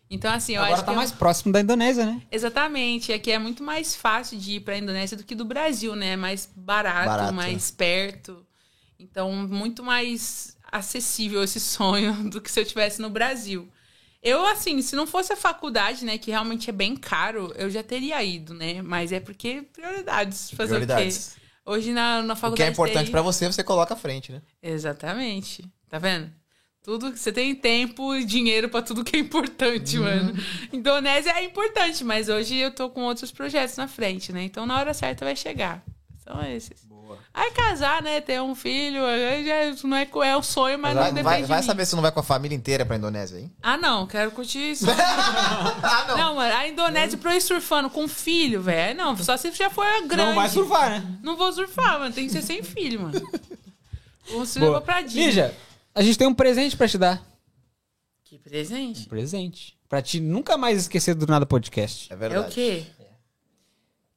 Então, 0.10 0.32
assim, 0.34 0.56
eu 0.56 0.62
Agora 0.62 0.76
acho 0.76 0.86
tá 0.86 0.92
que. 0.92 0.98
mais 0.98 1.12
eu... 1.12 1.18
próximo 1.18 1.52
da 1.52 1.60
Indonésia, 1.60 2.06
né? 2.06 2.22
Exatamente. 2.32 3.14
Aqui 3.14 3.32
é 3.32 3.38
muito 3.38 3.64
mais 3.64 3.96
fácil 3.96 4.40
de 4.40 4.54
ir 4.54 4.60
pra 4.62 4.78
Indonésia 4.78 5.16
do 5.16 5.24
que 5.24 5.36
do 5.36 5.46
Brasil, 5.46 5.96
né? 5.96 6.16
Mais 6.16 6.50
barato, 6.56 7.06
Barato, 7.06 7.34
mais 7.34 7.70
perto. 7.70 8.46
Então, 8.98 9.32
muito 9.32 9.84
mais 9.84 10.58
acessível 10.72 11.44
esse 11.44 11.60
sonho 11.62 12.30
do 12.30 12.42
que 12.42 12.50
se 12.50 12.60
eu 12.60 12.64
estivesse 12.64 13.02
no 13.02 13.10
Brasil. 13.10 13.70
Eu, 14.22 14.46
assim, 14.46 14.82
se 14.82 14.96
não 14.96 15.08
fosse 15.08 15.32
a 15.32 15.36
faculdade, 15.38 16.04
né, 16.04 16.18
que 16.18 16.30
realmente 16.30 16.70
é 16.70 16.74
bem 16.74 16.96
caro, 16.96 17.54
eu 17.56 17.70
já 17.70 17.82
teria 17.82 18.22
ido, 18.24 18.54
né? 18.54 18.82
Mas 18.82 19.12
é 19.14 19.20
porque 19.20 19.62
prioridades. 19.74 20.52
Fazer 20.52 20.76
Prioridades. 20.76 21.28
o 21.28 21.36
quê? 21.36 21.40
Hoje 21.66 21.94
na, 21.94 22.22
na 22.22 22.34
O 22.34 22.36
faculdade. 22.36 22.58
que 22.58 22.64
é 22.64 22.72
importante 22.72 23.04
tem- 23.06 23.12
pra 23.12 23.22
você, 23.22 23.48
você 23.48 23.64
coloca 23.64 23.94
à 23.94 23.98
frente, 23.98 24.32
né? 24.32 24.42
Exatamente. 24.62 25.64
Tá 25.88 25.98
vendo? 26.00 26.32
Tudo 26.84 27.16
você 27.16 27.32
tem 27.32 27.54
tempo 27.54 28.16
e 28.16 28.26
dinheiro 28.26 28.68
pra 28.70 28.82
tudo 28.82 29.04
que 29.04 29.16
é 29.16 29.20
importante, 29.20 29.98
Uhum. 29.98 30.04
mano. 30.04 30.34
Indonésia 30.74 31.32
é 31.32 31.44
importante, 31.44 32.04
mas 32.04 32.28
hoje 32.28 32.56
eu 32.56 32.72
tô 32.74 32.90
com 32.90 33.02
outros 33.04 33.32
projetos 33.32 33.78
na 33.78 33.88
frente, 33.88 34.32
né? 34.34 34.44
Então 34.44 34.66
na 34.66 34.78
hora 34.80 34.94
certa 34.94 35.24
vai 35.26 35.36
chegar. 35.36 35.84
São 36.24 36.42
esses. 36.44 36.86
Aí 37.40 37.52
casar, 37.52 38.04
né? 38.04 38.20
Ter 38.20 38.42
um 38.42 38.54
filho, 38.54 39.00
já 39.46 39.88
não 39.88 39.96
é, 39.96 40.06
é 40.26 40.38
um 40.38 40.44
sonho, 40.44 40.78
mas 40.78 40.94
não 40.94 41.04
Vai, 41.04 41.12
depende 41.14 41.24
vai, 41.24 41.42
de 41.42 41.48
vai 41.48 41.64
saber 41.64 41.86
se 41.86 41.96
não 41.96 42.02
vai 42.02 42.12
com 42.12 42.20
a 42.20 42.24
família 42.24 42.54
inteira 42.54 42.86
pra 42.86 42.98
Indonésia, 42.98 43.40
hein? 43.40 43.50
Ah, 43.64 43.78
não, 43.78 44.06
quero 44.06 44.30
curtir 44.32 44.72
isso. 44.72 44.86
ah, 44.92 46.06
não. 46.10 46.18
não, 46.18 46.36
mano, 46.36 46.54
a 46.54 46.68
Indonésia 46.68 47.18
pra 47.18 47.32
eu 47.32 47.38
ir 47.38 47.42
surfando 47.42 47.90
com 47.90 48.10
filho, 48.10 48.62
velho. 48.62 48.98
Não, 48.98 49.16
só 49.16 49.38
se 49.38 49.50
já 49.54 49.70
for 49.70 49.86
grande. 50.06 50.18
Não 50.18 50.36
vai 50.36 50.50
surfar, 50.50 50.90
né? 50.90 51.20
Não 51.24 51.38
vou 51.38 51.54
surfar, 51.54 51.98
mano. 51.98 52.14
Tem 52.14 52.26
que 52.26 52.34
ser 52.34 52.42
sem 52.42 52.62
filho, 52.62 53.04
mano. 53.04 53.22
Vou 54.30 54.46
se 54.46 54.60
levar 54.60 54.82
pra 54.82 55.02
Disney. 55.02 55.28
Lígia, 55.28 55.56
a 55.96 56.02
gente 56.04 56.18
tem 56.18 56.28
um 56.28 56.34
presente 56.34 56.76
pra 56.76 56.90
te 56.90 56.98
dar. 56.98 57.24
Que 58.26 58.38
presente. 58.38 59.04
Um 59.04 59.10
presente. 59.10 59.78
Pra 59.88 60.02
te 60.02 60.20
nunca 60.20 60.58
mais 60.58 60.78
esquecer 60.78 61.16
do 61.16 61.26
Nada 61.26 61.46
Podcast. 61.46 62.12
É 62.12 62.16
É 62.16 62.18
verdade. 62.18 62.50
o 62.50 62.52
quê? 62.52 62.86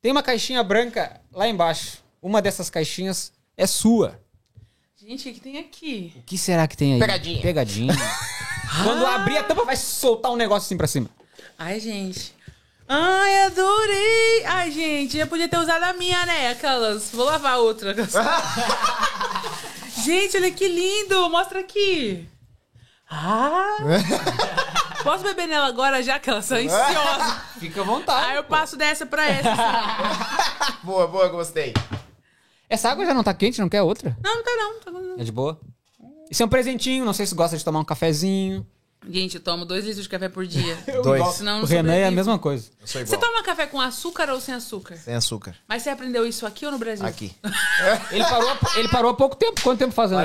Tem 0.00 0.10
uma 0.10 0.24
caixinha 0.24 0.60
branca 0.64 1.20
lá 1.32 1.46
embaixo. 1.46 2.01
Uma 2.22 2.40
dessas 2.40 2.70
caixinhas 2.70 3.32
é 3.56 3.66
sua. 3.66 4.20
Gente, 4.96 5.28
o 5.28 5.34
que 5.34 5.40
tem 5.40 5.58
aqui? 5.58 6.14
O 6.16 6.22
que 6.22 6.38
será 6.38 6.68
que 6.68 6.76
tem 6.76 6.94
aí? 6.94 7.00
Pegadinha. 7.00 7.42
Pegadinha. 7.42 7.94
Quando 8.84 9.04
abrir 9.04 9.38
a 9.38 9.42
tampa, 9.42 9.64
vai 9.64 9.74
soltar 9.76 10.30
um 10.30 10.36
negócio 10.36 10.66
assim 10.66 10.76
pra 10.76 10.86
cima. 10.86 11.10
Ai, 11.58 11.80
gente. 11.80 12.32
Ai, 12.88 13.44
adorei! 13.46 14.44
Ai, 14.46 14.70
gente, 14.70 15.18
já 15.18 15.26
podia 15.26 15.48
ter 15.48 15.58
usado 15.58 15.82
a 15.82 15.92
minha, 15.94 16.24
né? 16.24 16.50
Aquelas. 16.50 17.10
Vou 17.10 17.24
lavar 17.24 17.58
outra. 17.58 17.92
gente, 20.04 20.36
olha 20.36 20.50
que 20.52 20.68
lindo! 20.68 21.28
Mostra 21.28 21.58
aqui. 21.58 22.28
Ah! 23.10 23.76
Posso 25.02 25.24
beber 25.24 25.48
nela 25.48 25.66
agora 25.66 26.00
já 26.02 26.20
que 26.20 26.30
ela 26.30 26.38
está 26.38 26.56
ansiosa? 26.56 27.42
Fica 27.58 27.80
à 27.80 27.84
vontade. 27.84 28.26
Aí 28.26 28.36
eu 28.36 28.44
passo 28.44 28.76
dessa 28.76 29.04
pra 29.04 29.26
essa. 29.26 29.50
assim. 29.50 30.76
Boa, 30.84 31.08
boa, 31.08 31.28
gostei. 31.28 31.74
Essa 32.72 32.88
água 32.90 33.04
já 33.04 33.12
não 33.12 33.22
tá 33.22 33.34
quente, 33.34 33.60
não 33.60 33.68
quer 33.68 33.82
outra? 33.82 34.16
Não, 34.24 34.34
não 34.36 34.42
tá 34.42 34.50
não. 34.56 34.80
Tá 34.80 34.90
não. 34.90 35.20
É 35.20 35.24
de 35.24 35.30
boa? 35.30 35.60
Isso 36.30 36.42
é 36.42 36.46
um 36.46 36.48
presentinho, 36.48 37.04
não 37.04 37.12
sei 37.12 37.26
se 37.26 37.34
gosta 37.34 37.54
de 37.58 37.62
tomar 37.62 37.80
um 37.80 37.84
cafezinho. 37.84 38.66
Gente, 39.10 39.34
eu 39.34 39.42
tomo 39.42 39.64
dois 39.66 39.84
litros 39.84 40.04
de 40.04 40.08
café 40.08 40.28
por 40.28 40.46
dia. 40.46 40.78
Dois. 41.02 41.34
Senão 41.34 41.54
eu 41.54 41.58
O 41.58 41.60
não 41.62 41.66
Renan 41.68 41.92
é 41.92 42.06
a 42.06 42.10
mesma 42.10 42.38
coisa. 42.38 42.70
Eu 42.80 42.86
sou 42.86 43.04
Você 43.04 43.14
igual. 43.16 43.30
toma 43.32 43.42
café 43.42 43.66
com 43.66 43.80
açúcar 43.80 44.30
ou 44.30 44.40
sem 44.40 44.54
açúcar? 44.54 44.96
Sem 44.96 45.12
açúcar. 45.12 45.56
Mas 45.68 45.82
você 45.82 45.90
aprendeu 45.90 46.24
isso 46.24 46.46
aqui 46.46 46.64
ou 46.64 46.70
no 46.70 46.78
Brasil? 46.78 47.04
Aqui. 47.04 47.34
Ele 48.12 48.24
parou, 48.24 48.56
ele 48.76 48.88
parou 48.88 49.10
há 49.10 49.14
pouco 49.14 49.34
tempo. 49.34 49.60
Quanto 49.60 49.80
tempo 49.80 49.92
fazendo? 49.92 50.22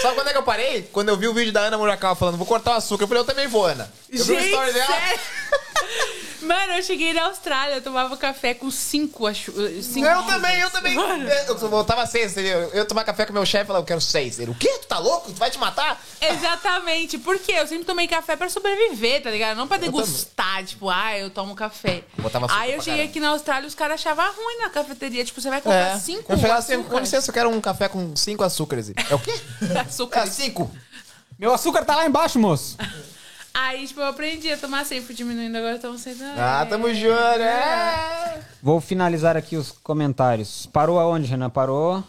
Sabe 0.00 0.14
quando 0.14 0.28
é 0.28 0.32
que 0.32 0.38
eu 0.38 0.42
parei? 0.42 0.82
Quando 0.90 1.10
eu 1.10 1.18
vi 1.18 1.28
o 1.28 1.34
vídeo 1.34 1.52
da 1.52 1.60
Ana 1.60 1.76
Murakawa 1.76 2.14
falando, 2.16 2.38
vou 2.38 2.46
cortar 2.46 2.70
o 2.72 2.74
açúcar. 2.78 3.04
Eu 3.04 3.08
falei, 3.08 3.20
eu 3.22 3.26
também 3.26 3.46
vou, 3.46 3.66
Ana. 3.66 3.92
Eu 4.10 4.24
vi 4.24 4.32
o 4.32 4.40
story 4.40 4.72
dela. 4.72 4.86
sério? 4.86 5.20
Mano, 6.44 6.72
eu 6.74 6.82
cheguei 6.82 7.12
na 7.12 7.24
Austrália, 7.26 7.74
eu 7.76 7.82
tomava 7.82 8.16
café 8.16 8.54
com 8.54 8.70
cinco, 8.70 9.26
acho. 9.26 9.50
eh, 9.50 9.82
Cinco 9.82 10.06
Eu 10.06 10.22
também, 10.24 10.60
eu 10.60 10.70
também. 10.70 10.94
Mano. 10.94 11.28
Eu 11.28 11.56
voltava 11.68 12.06
seis, 12.06 12.32
entendeu? 12.32 12.60
Eu 12.70 12.74
ia 12.76 12.84
tomar 12.84 13.04
café 13.04 13.24
com 13.26 13.32
meu 13.32 13.44
chefe 13.46 13.64
e 13.64 13.66
falava, 13.66 13.82
eu 13.82 13.86
quero 13.86 14.00
seis. 14.00 14.38
Ele, 14.38 14.50
o 14.50 14.54
quê? 14.54 14.68
Tu 14.80 14.86
tá 14.86 14.98
louco? 14.98 15.32
Tu 15.32 15.38
vai 15.38 15.50
te 15.50 15.58
matar? 15.58 16.00
Exatamente. 16.20 17.18
Porque 17.18 17.52
eu 17.52 17.66
sempre 17.66 17.84
tomei 17.84 18.06
café 18.06 18.36
pra 18.36 18.48
sobreviver, 18.48 19.22
tá 19.22 19.30
ligado? 19.30 19.56
Não 19.56 19.66
pra 19.66 19.76
degustar, 19.76 20.64
tipo, 20.64 20.88
ah, 20.90 21.16
eu 21.18 21.30
tomo 21.30 21.54
café. 21.54 22.04
Botava 22.18 22.46
açúcar 22.46 22.60
Aí 22.62 22.72
eu 22.74 22.82
cheguei 22.82 23.04
aqui 23.04 23.18
na 23.20 23.30
Austrália, 23.30 23.66
os 23.66 23.74
caras 23.74 24.00
achavam 24.00 24.24
ruim 24.34 24.58
na 24.58 24.70
cafeteria. 24.70 25.24
Tipo, 25.24 25.40
você 25.40 25.48
vai 25.48 25.60
comprar 25.60 25.98
cinco 26.00 26.32
Eu 26.32 26.36
chegava 26.36 26.58
assim, 26.58 26.74
com 26.76 26.80
açúcares. 26.82 27.08
licença, 27.10 27.30
eu 27.30 27.34
quero 27.34 27.48
um 27.50 27.60
café 27.60 27.88
com 27.88 28.14
cinco 28.16 28.42
açúcares. 28.44 28.90
É 29.10 29.14
o 29.14 29.18
quê? 29.18 29.34
açúcar. 29.86 30.24
É 30.24 30.26
cinco. 30.30 30.70
Meu 31.38 31.52
açúcar 31.52 31.84
tá 31.84 31.96
lá 31.96 32.06
embaixo, 32.06 32.38
moço. 32.38 32.76
Aí, 33.56 33.86
tipo, 33.86 34.00
eu 34.00 34.06
aprendi 34.06 34.50
a 34.52 34.56
tomar 34.58 34.84
sempre, 34.84 35.14
diminuindo, 35.14 35.56
agora 35.56 35.76
estamos 35.76 36.00
sempre... 36.00 36.24
Ah, 36.36 36.66
tamo 36.68 36.92
junto, 36.92 37.12
é. 37.14 38.40
Vou 38.60 38.80
finalizar 38.80 39.36
aqui 39.36 39.56
os 39.56 39.70
comentários. 39.70 40.66
Parou 40.66 40.98
aonde, 40.98 41.28
Renan? 41.28 41.48
Parou 41.48 42.02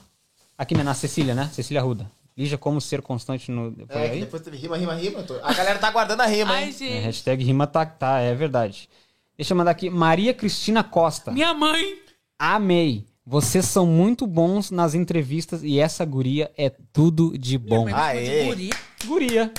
aqui 0.58 0.76
né, 0.76 0.82
na 0.84 0.96
Cecília, 0.96 1.36
né? 1.36 1.50
Cecília 1.54 1.82
Ruda. 1.82 2.10
Lígia, 2.36 2.58
como 2.58 2.82
ser 2.82 3.02
constante 3.02 3.52
no... 3.52 3.72
Foi 3.88 4.02
É, 4.02 4.10
aí? 4.12 4.20
depois 4.22 4.42
teve 4.42 4.58
rima, 4.58 4.76
rima, 4.76 4.96
rima. 4.96 5.22
tô- 5.24 5.40
A 5.44 5.54
galera 5.54 5.78
tá 5.80 5.88
aguardando 5.88 6.24
a 6.24 6.26
rima, 6.26 6.52
Ai, 6.54 6.64
hein? 6.64 6.70
É, 6.70 6.74
gente. 6.74 7.04
hashtag 7.04 7.44
rima 7.44 7.68
tá, 7.68 7.86
tá, 7.86 8.20
é 8.20 8.34
verdade. 8.34 8.90
Deixa 9.38 9.54
eu 9.54 9.58
mandar 9.58 9.72
aqui. 9.72 9.90
Maria 9.90 10.34
Cristina 10.34 10.84
Costa. 10.84 11.32
Minha 11.32 11.54
mãe... 11.54 12.00
Amei. 12.40 13.06
Vocês 13.26 13.66
são 13.66 13.86
muito 13.86 14.28
bons 14.28 14.70
nas 14.72 14.94
entrevistas 14.94 15.64
e 15.64 15.80
essa 15.80 16.04
guria 16.04 16.52
é 16.58 16.70
tudo 16.92 17.38
de 17.38 17.58
bom. 17.58 17.88
Aê. 17.94 18.24
de 18.24 18.46
guri. 18.46 18.70
Guria. 19.06 19.52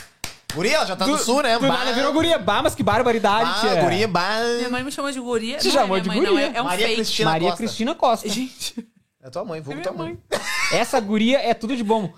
Guria, 0.55 0.77
ela 0.77 0.86
já 0.86 0.97
tá 0.97 1.05
do, 1.05 1.18
sul, 1.18 1.43
né? 1.43 1.59
Do 1.59 1.66
nada 1.66 1.93
virou 1.93 2.12
guria. 2.12 2.39
Bah, 2.39 2.62
mas 2.62 2.74
que 2.74 2.82
barbaridade, 2.82 3.51
Ah, 3.56 3.60
tia. 3.60 3.82
guria, 3.82 4.09
bah. 4.09 4.39
Minha 4.56 4.70
mãe 4.70 4.82
me 4.82 4.90
chamou 4.93 5.10
de 5.12 5.20
guria. 5.20 5.59
Te 5.59 5.66
Não 5.66 5.73
chamou 5.74 5.97
é 5.97 6.01
de 6.01 6.09
mãe, 6.09 6.20
não, 6.20 6.31
guria. 6.31 6.47
é, 6.47 6.56
é 6.56 6.62
um 6.62 6.64
Maria 6.64 6.86
fake. 6.86 6.97
Cristina 7.01 7.31
Maria 7.31 7.48
Costa. 7.48 7.64
Cristina 7.64 7.94
Costa. 7.94 8.28
Gente, 8.28 8.89
É 9.23 9.28
tua 9.31 9.44
mãe, 9.44 9.60
vulgo 9.60 9.81
é 9.81 9.82
tua 9.82 9.93
mãe. 9.93 10.18
mãe. 10.31 10.40
Essa 10.73 10.98
guria 11.01 11.39
é 11.40 11.52
tudo 11.52 11.77
de 11.77 11.82
bom. 11.85 12.12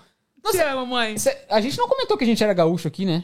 Te 0.51 0.57
amo, 0.61 0.85
mãe. 0.85 1.17
Cê- 1.17 1.37
a 1.49 1.59
gente 1.59 1.77
não 1.77 1.87
comentou 1.87 2.17
que 2.17 2.23
a 2.23 2.27
gente 2.27 2.41
era 2.43 2.53
gaúcho 2.53 2.87
aqui, 2.87 3.05
né? 3.05 3.23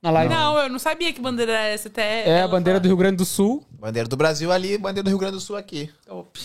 Na 0.00 0.10
live. 0.10 0.32
Não, 0.34 0.56
eu 0.58 0.68
não 0.68 0.78
sabia 0.78 1.12
que 1.12 1.20
bandeira 1.20 1.52
era 1.52 1.68
essa 1.68 1.88
até. 1.88 2.28
É 2.28 2.42
a 2.42 2.48
bandeira 2.48 2.78
do 2.78 2.84
falar. 2.84 2.88
Rio 2.90 2.96
Grande 2.96 3.16
do 3.16 3.24
Sul. 3.24 3.64
Bandeira 3.70 4.08
do 4.08 4.16
Brasil 4.16 4.50
ali, 4.52 4.78
bandeira 4.78 5.02
do 5.04 5.08
Rio 5.08 5.18
Grande 5.18 5.34
do 5.34 5.40
Sul 5.40 5.56
aqui. 5.56 5.90
Top. 6.06 6.40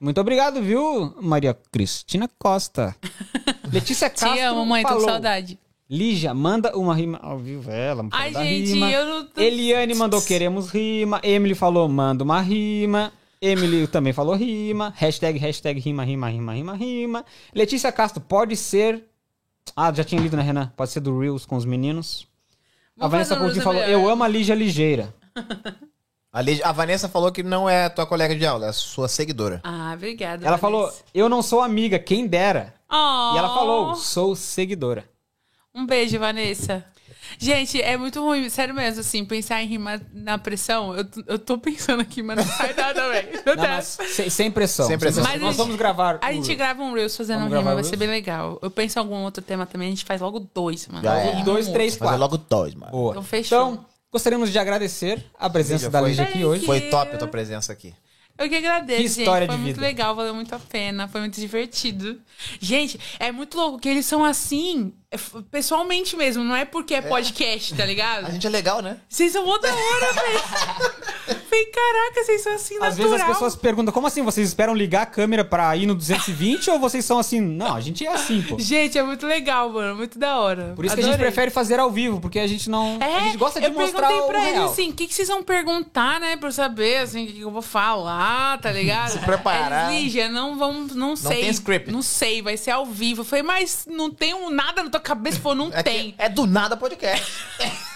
Muito 0.00 0.20
obrigado, 0.20 0.60
viu, 0.62 1.14
Maria 1.20 1.56
Cristina 1.72 2.28
Costa. 2.38 2.94
Letícia 3.72 4.08
Castro 4.08 4.32
Te 4.32 4.40
amo, 4.40 4.64
mãe, 4.64 4.82
tô 4.82 4.88
falou. 4.90 5.04
com 5.04 5.10
saudade. 5.10 5.58
Lígia, 5.90 6.34
manda 6.34 6.76
uma 6.76 6.94
rima 6.94 7.18
ao 7.22 7.38
vivo. 7.38 7.70
É, 7.70 7.88
Ela 7.88 8.06
Ai, 8.12 8.32
gente, 8.32 8.72
rima. 8.74 8.90
eu 8.90 9.06
não 9.06 9.24
tô- 9.24 9.40
Eliane 9.40 9.94
mandou 9.94 10.20
queremos 10.20 10.70
rima. 10.70 11.18
Emily 11.22 11.54
falou 11.54 11.88
manda 11.88 12.22
uma 12.24 12.40
rima. 12.42 13.10
Emily 13.40 13.86
também 13.86 14.12
falou 14.12 14.34
rima. 14.34 14.92
Hashtag, 14.96 15.38
hashtag 15.38 15.80
rima, 15.80 16.04
rima, 16.04 16.28
rima, 16.28 16.52
rima, 16.52 16.74
rima. 16.76 17.24
Letícia 17.54 17.90
Castro, 17.90 18.20
pode 18.20 18.54
ser... 18.56 19.04
Ah, 19.76 19.92
já 19.92 20.02
tinha 20.04 20.20
lido, 20.20 20.36
né, 20.36 20.42
Renan? 20.42 20.72
Pode 20.76 20.90
ser 20.90 21.00
do 21.00 21.18
Reels 21.18 21.46
com 21.46 21.56
os 21.56 21.64
meninos. 21.64 22.26
a 22.98 23.02
Vamos 23.08 23.12
Vanessa 23.12 23.36
Coutinho 23.36 23.62
falou, 23.62 23.80
melhor. 23.80 23.92
eu 24.00 24.08
amo 24.10 24.24
a 24.24 24.28
Lígia 24.28 24.54
Ligeira. 24.54 25.14
A, 26.30 26.42
Lid- 26.42 26.62
a 26.62 26.72
Vanessa 26.72 27.08
falou 27.08 27.32
que 27.32 27.42
não 27.42 27.68
é 27.68 27.88
tua 27.88 28.04
colega 28.06 28.36
de 28.36 28.44
aula, 28.44 28.66
é 28.68 28.72
sua 28.72 29.08
seguidora. 29.08 29.60
Ah, 29.64 29.92
obrigada. 29.94 30.46
Ela 30.46 30.56
Vanessa. 30.56 30.60
falou, 30.60 30.92
eu 31.14 31.26
não 31.26 31.40
sou 31.42 31.62
amiga, 31.62 31.98
quem 31.98 32.26
dera. 32.26 32.74
Oh, 32.88 33.32
E 33.34 33.38
ela 33.38 33.48
falou, 33.54 33.94
sou 33.94 34.36
seguidora. 34.36 35.04
Um 35.78 35.86
beijo, 35.86 36.18
Vanessa. 36.18 36.84
Gente, 37.38 37.80
é 37.80 37.96
muito 37.96 38.20
ruim, 38.24 38.48
sério 38.48 38.74
mesmo, 38.74 39.00
assim, 39.00 39.24
pensar 39.24 39.62
em 39.62 39.66
rimar 39.66 40.00
na 40.12 40.38
pressão. 40.38 40.96
Eu, 40.96 41.04
eu 41.26 41.38
tô 41.38 41.58
pensando 41.58 42.00
aqui, 42.00 42.22
mas 42.22 42.38
não 42.38 42.44
sai 42.44 42.72
nada, 42.74 43.06
velho. 43.10 43.28
Não 43.46 43.54
Não, 43.54 43.82
sem, 43.82 44.30
sem 44.30 44.50
pressão. 44.50 44.86
Sem 44.86 44.98
pressão. 44.98 45.22
Mas 45.22 45.40
Nós 45.40 45.54
a 45.54 45.56
vamos 45.58 45.72
gente- 45.72 45.78
gravar. 45.78 46.18
A 46.22 46.30
o- 46.30 46.32
gente 46.32 46.54
grava 46.54 46.82
um 46.82 46.94
Reels 46.94 47.16
fazendo 47.16 47.40
Vamos 47.40 47.56
rima, 47.58 47.74
vai 47.74 47.84
ser 47.84 47.96
bem 47.96 48.08
legal. 48.08 48.58
Eu 48.62 48.70
penso 48.70 48.98
em 48.98 49.00
algum 49.00 49.22
outro 49.22 49.42
tema 49.42 49.66
também, 49.66 49.88
a 49.88 49.90
gente 49.90 50.04
faz 50.06 50.20
logo 50.20 50.40
dois, 50.54 50.86
mano. 50.88 51.04
Já 51.04 51.14
Logo 51.14 51.38
é. 51.38 51.42
Dois, 51.44 51.68
três, 51.68 51.92
outro. 51.92 52.06
Fazer 52.06 52.18
quatro. 52.18 52.20
logo 52.20 52.36
dois, 52.38 52.74
mano. 52.74 52.92
Boa. 52.92 53.10
Então, 53.12 53.22
fechou. 53.22 53.72
Então, 53.72 53.86
gostaríamos 54.10 54.50
de 54.50 54.58
agradecer 54.58 55.24
a 55.38 55.48
presença 55.50 55.74
Lígia, 55.86 55.90
da 55.90 56.00
foi- 56.00 56.08
Lígia 56.08 56.24
aqui 56.24 56.32
Thank 56.32 56.44
hoje. 56.46 56.60
you. 56.62 56.66
Foi 56.66 56.80
top 56.82 57.14
a 57.14 57.18
tua 57.18 57.28
presença 57.28 57.72
aqui. 57.72 57.94
Eu 58.38 58.48
que 58.48 58.54
agradeço, 58.56 59.02
Que 59.02 59.08
gente. 59.08 59.18
história 59.20 59.46
Foi 59.46 59.56
de 59.56 59.62
muito 59.62 59.74
vida. 59.76 59.86
legal, 59.86 60.14
valeu 60.14 60.34
muito 60.34 60.54
a 60.54 60.58
pena. 60.58 61.08
Foi 61.08 61.20
muito 61.20 61.38
divertido. 61.40 62.18
Gente, 62.60 62.98
é 63.18 63.30
muito 63.32 63.56
louco 63.58 63.78
que 63.78 63.88
eles 63.88 64.06
são 64.06 64.24
assim, 64.24 64.92
pessoalmente 65.50 66.16
mesmo. 66.16 66.44
Não 66.44 66.54
é 66.54 66.64
porque 66.64 66.94
é 66.94 67.00
podcast, 67.02 67.74
tá 67.74 67.84
ligado? 67.84 68.26
A 68.26 68.30
gente 68.30 68.46
é 68.46 68.50
legal, 68.50 68.82
né? 68.82 68.98
Vocês 69.08 69.32
são 69.32 69.44
mó 69.46 69.56
da 69.58 69.68
hora, 69.74 70.12
velho. 70.12 70.38
Falei, 71.48 71.64
caraca, 71.66 72.24
vocês 72.24 72.42
são 72.42 72.52
assim, 72.54 72.74
Às 72.76 72.80
natural. 72.98 73.08
vezes 73.10 73.22
as 73.22 73.26
pessoas 73.32 73.56
perguntam, 73.56 73.92
como 73.92 74.06
assim? 74.06 74.22
Vocês 74.22 74.46
esperam 74.48 74.74
ligar 74.74 75.02
a 75.02 75.06
câmera 75.06 75.42
pra 75.44 75.74
ir 75.76 75.86
no 75.86 75.94
220 75.94 76.70
ou 76.70 76.78
vocês 76.78 77.02
são 77.06 77.18
assim? 77.18 77.40
Não, 77.40 77.74
a 77.74 77.80
gente 77.80 78.04
é 78.06 78.12
assim, 78.12 78.42
pô. 78.42 78.58
Gente, 78.58 78.98
é 78.98 79.02
muito 79.02 79.26
legal, 79.26 79.70
mano. 79.70 79.96
Muito 79.96 80.18
da 80.18 80.38
hora. 80.38 80.74
Por 80.76 80.84
isso 80.84 80.94
que 80.94 81.00
a 81.00 81.04
gente 81.04 81.14
Adorei. 81.14 81.32
prefere 81.32 81.50
fazer 81.50 81.80
ao 81.80 81.90
vivo, 81.90 82.20
porque 82.20 82.38
a 82.38 82.46
gente 82.46 82.68
não. 82.68 82.98
É, 83.00 83.16
a 83.16 83.20
gente 83.20 83.38
gosta 83.38 83.60
de 83.60 83.66
eu 83.66 83.72
mostrar 83.72 84.08
perguntei 84.08 84.24
o 84.24 84.28
pra 84.28 84.40
eles 84.42 84.52
real. 84.52 84.70
assim, 84.70 84.90
o 84.90 84.92
que, 84.92 85.06
que 85.06 85.14
vocês 85.14 85.28
vão 85.28 85.42
perguntar, 85.42 86.20
né? 86.20 86.36
Pra 86.36 86.48
eu 86.48 86.52
saber, 86.52 86.98
assim, 86.98 87.24
o 87.24 87.26
que, 87.26 87.32
que 87.34 87.40
eu 87.40 87.50
vou 87.50 87.62
falar, 87.62 88.58
tá 88.60 88.70
ligado? 88.70 89.08
Se 89.12 89.18
preparar. 89.20 89.90
Eles, 89.90 90.04
Lígia, 90.04 90.28
não 90.28 90.58
vamos, 90.58 90.94
não 90.94 91.16
sei. 91.16 91.40
tem 91.40 91.50
script. 91.50 91.90
Não 91.90 92.02
sei, 92.02 92.42
vai 92.42 92.58
ser 92.58 92.72
ao 92.72 92.84
vivo. 92.84 93.22
Eu 93.22 93.24
falei, 93.24 93.42
mas 93.42 93.86
não 93.88 94.10
tem 94.10 94.34
um 94.34 94.50
nada 94.50 94.82
na 94.82 94.90
tua 94.98 95.14
cabeça? 95.14 95.40
Falou, 95.40 95.56
não 95.66 95.72
É, 95.76 95.82
tem. 95.82 96.14
é 96.18 96.28
do 96.28 96.46
nada 96.46 96.76
podcast. 96.76 97.32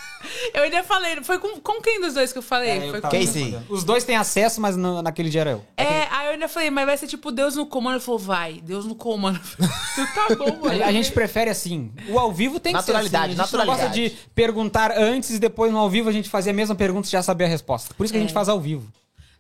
Eu 0.54 0.62
ainda 0.62 0.84
falei, 0.84 1.16
foi 1.24 1.36
com, 1.40 1.60
com 1.60 1.80
quem 1.82 2.00
dos 2.00 2.14
dois 2.14 2.32
que 2.32 2.38
eu 2.38 2.42
falei? 2.42 2.70
É, 2.70 2.86
eu 2.86 2.90
foi 2.92 3.00
com... 3.00 3.08
Casey. 3.08 3.58
Os 3.68 3.82
dois 3.82 4.04
têm 4.04 4.16
acesso, 4.16 4.60
mas 4.60 4.76
no- 4.76 5.02
naquele 5.02 5.28
dia 5.28 5.40
era 5.40 5.50
eu. 5.50 5.64
É, 5.76 6.06
aí 6.12 6.26
eu 6.26 6.32
ainda 6.34 6.48
falei, 6.48 6.70
mas 6.70 6.86
vai 6.86 6.96
ser 6.96 7.08
tipo 7.08 7.32
Deus 7.32 7.56
no 7.56 7.66
comando. 7.66 7.94
Ele 7.96 8.04
falou, 8.04 8.20
vai, 8.20 8.60
Deus 8.62 8.84
no 8.86 8.94
comando. 8.94 9.40
Tá 10.14 10.34
bom, 10.36 10.60
mano. 10.62 10.80
A, 10.84 10.86
a 10.86 10.92
gente 10.92 11.10
prefere 11.10 11.50
assim. 11.50 11.92
O 12.08 12.18
ao 12.20 12.32
vivo 12.32 12.60
tem 12.60 12.72
que 12.72 12.78
Naturalidade, 12.78 13.34
ser 13.34 13.40
assim. 13.40 13.40
A 13.40 13.44
gente 13.46 13.56
não 13.58 13.66
gosta 13.66 13.82
naturalidade. 13.88 14.16
de 14.22 14.30
perguntar 14.32 14.92
antes 14.96 15.30
e 15.30 15.38
depois 15.40 15.72
no 15.72 15.78
ao 15.78 15.90
vivo 15.90 16.08
a 16.08 16.12
gente 16.12 16.28
fazer 16.30 16.50
a 16.50 16.54
mesma 16.54 16.76
pergunta 16.76 17.08
e 17.08 17.10
já 17.10 17.20
saber 17.22 17.44
a 17.46 17.48
resposta. 17.48 17.92
Por 17.92 18.04
isso 18.04 18.12
que 18.12 18.16
a 18.18 18.20
É. 18.20 18.22
gente 18.22 18.32
faz 18.32 18.48
ao 18.48 18.60
vivo. 18.60 18.92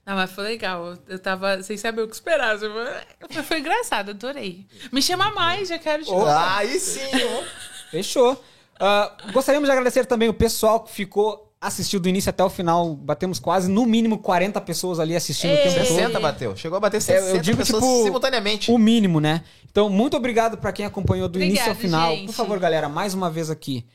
Não, 0.04 0.16
mas 0.16 0.30
foi 0.32 0.44
legal. 0.44 0.94
Eu- 1.08 1.18
tava 1.18 1.62
sem 1.62 1.76
saber 1.76 2.02
o 2.02 2.08
que 2.08 2.14
esperar. 2.14 2.58
Foi, 2.58 3.42
foi 3.42 3.58
engraçado, 3.60 4.10
adorei. 4.10 4.66
Me 4.90 5.00
chama 5.00 5.30
mais, 5.32 5.68
já 5.68 5.78
quero 5.78 6.04
te 6.04 6.10
Aí 6.56 6.78
sim, 6.80 7.00
ó. 7.38 7.42
Fechou. 7.90 8.42
Ah, 8.80 9.16
gostaríamos 9.32 9.68
de 9.68 9.72
agradecer 9.72 10.04
também 10.06 10.28
o 10.28 10.34
pessoal 10.34 10.80
que 10.80 10.90
ficou 10.90 11.48
assistiu 11.60 12.00
do 12.00 12.08
início 12.08 12.28
até 12.30 12.42
o 12.42 12.50
final. 12.50 12.96
Batemos 12.96 13.38
quase, 13.38 13.70
no 13.70 13.86
mínimo, 13.86 14.18
40 14.18 14.60
pessoas 14.60 14.98
ali 14.98 15.14
assistindo 15.14 15.52
o 15.52 15.56
tempo 15.56 15.74
todo. 15.86 15.86
60 15.86 16.18
bateu. 16.20 16.56
Chegou 16.56 16.76
a 16.76 16.80
bater 16.80 16.96
É, 16.96 17.00
60 17.00 17.36
eu 17.36 17.40
digo, 17.40 17.58
pessoas 17.58 17.82
tipo, 17.84 18.02
simultaneamente. 18.02 18.70
O 18.72 18.78
mínimo, 18.78 19.20
né? 19.20 19.44
Então, 19.70 19.88
muito 19.88 20.16
obrigado 20.16 20.58
pra 20.58 20.72
quem 20.72 20.84
acompanhou 20.84 21.28
do 21.28 21.40
início 21.40 21.68
ao 21.68 21.76
final. 21.76 22.10
gente. 22.10 22.26
Por 22.26 22.32
favor, 22.34 22.58
galera, 22.58 22.88
mais 22.88 23.14
uma 23.14 23.30
vez 23.30 23.48
aqui. 23.50 23.86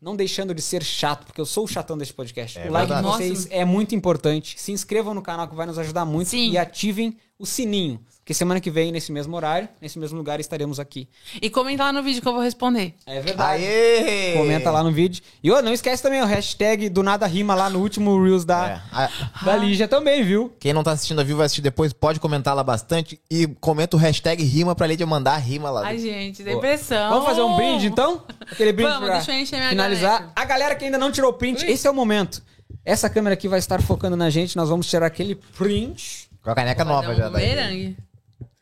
Não 0.00 0.14
deixando 0.14 0.54
de 0.54 0.62
ser 0.62 0.84
chato, 0.84 1.26
porque 1.26 1.40
eu 1.40 1.46
sou 1.46 1.64
o 1.64 1.68
chatão 1.68 1.98
desse 1.98 2.12
podcast. 2.12 2.58
É 2.58 2.68
o 2.68 2.72
like 2.72 2.94
de 2.94 3.02
vocês 3.02 3.44
Nossa. 3.46 3.54
é 3.54 3.64
muito 3.64 3.94
importante. 3.94 4.54
Se 4.56 4.70
inscrevam 4.70 5.12
no 5.12 5.22
canal 5.22 5.48
que 5.48 5.56
vai 5.56 5.66
nos 5.66 5.78
ajudar 5.78 6.04
muito. 6.04 6.28
Sim. 6.28 6.50
E 6.50 6.58
ativem 6.58 7.16
o 7.38 7.44
sininho. 7.44 8.00
Porque 8.28 8.34
semana 8.34 8.60
que 8.60 8.70
vem, 8.70 8.92
nesse 8.92 9.10
mesmo 9.10 9.34
horário, 9.34 9.70
nesse 9.80 9.98
mesmo 9.98 10.18
lugar, 10.18 10.38
estaremos 10.38 10.78
aqui. 10.78 11.08
E 11.40 11.48
comenta 11.48 11.84
lá 11.84 11.94
no 11.94 12.02
vídeo 12.02 12.20
que 12.20 12.28
eu 12.28 12.32
vou 12.34 12.42
responder. 12.42 12.92
É 13.06 13.22
verdade. 13.22 13.64
Aê! 13.64 14.34
Comenta 14.36 14.70
lá 14.70 14.84
no 14.84 14.92
vídeo. 14.92 15.22
E 15.42 15.50
ô, 15.50 15.62
não 15.62 15.72
esquece 15.72 16.02
também 16.02 16.20
o 16.20 16.26
hashtag 16.26 16.90
do 16.90 17.02
nada 17.02 17.26
rima 17.26 17.54
lá 17.54 17.70
no 17.70 17.80
último 17.80 18.22
Reels 18.22 18.42
É, 18.42 18.46
da, 18.46 18.82
a- 18.92 19.08
da 19.46 19.56
Lígia 19.56 19.88
também, 19.88 20.22
viu? 20.22 20.52
Quem 20.60 20.74
não 20.74 20.82
tá 20.84 20.92
assistindo 20.92 21.22
a 21.22 21.24
vivo 21.24 21.38
vai 21.38 21.46
assistir 21.46 21.62
depois, 21.62 21.94
pode 21.94 22.20
comentar 22.20 22.54
lá 22.54 22.62
bastante 22.62 23.18
e 23.30 23.46
comenta 23.46 23.96
o 23.96 23.98
hashtag 23.98 24.44
rima 24.44 24.74
pra 24.74 24.86
Lídia 24.86 25.06
mandar 25.06 25.32
a 25.32 25.38
rima 25.38 25.70
lá. 25.70 25.86
Ai, 25.86 25.98
gente, 25.98 26.42
depressão. 26.42 27.08
Vamos 27.08 27.24
fazer 27.24 27.40
um 27.40 27.56
brinde, 27.56 27.86
então? 27.86 28.24
Aquele 28.42 28.72
brinde 28.74 28.90
Vamos, 28.90 29.06
pra 29.08 29.16
deixa 29.16 29.32
eu 29.32 29.40
encher 29.40 29.56
minha 29.56 29.70
finalizar. 29.70 30.18
caneca. 30.18 30.32
A 30.36 30.44
galera 30.44 30.74
que 30.74 30.84
ainda 30.84 30.98
não 30.98 31.10
tirou 31.10 31.30
o 31.30 31.32
print, 31.32 31.64
Ui. 31.64 31.70
esse 31.72 31.86
é 31.86 31.90
o 31.90 31.94
momento. 31.94 32.42
Essa 32.84 33.08
câmera 33.08 33.32
aqui 33.32 33.48
vai 33.48 33.58
estar 33.58 33.80
focando 33.80 34.18
na 34.18 34.28
gente, 34.28 34.54
nós 34.54 34.68
vamos 34.68 34.86
tirar 34.86 35.06
aquele 35.06 35.34
print. 35.34 36.28
Com 36.42 36.50
a 36.50 36.54
caneca 36.54 36.84
nova 36.84 37.08
Fazer 37.08 37.16
já. 37.22 37.28
um 37.28 37.32
daí. 37.32 37.96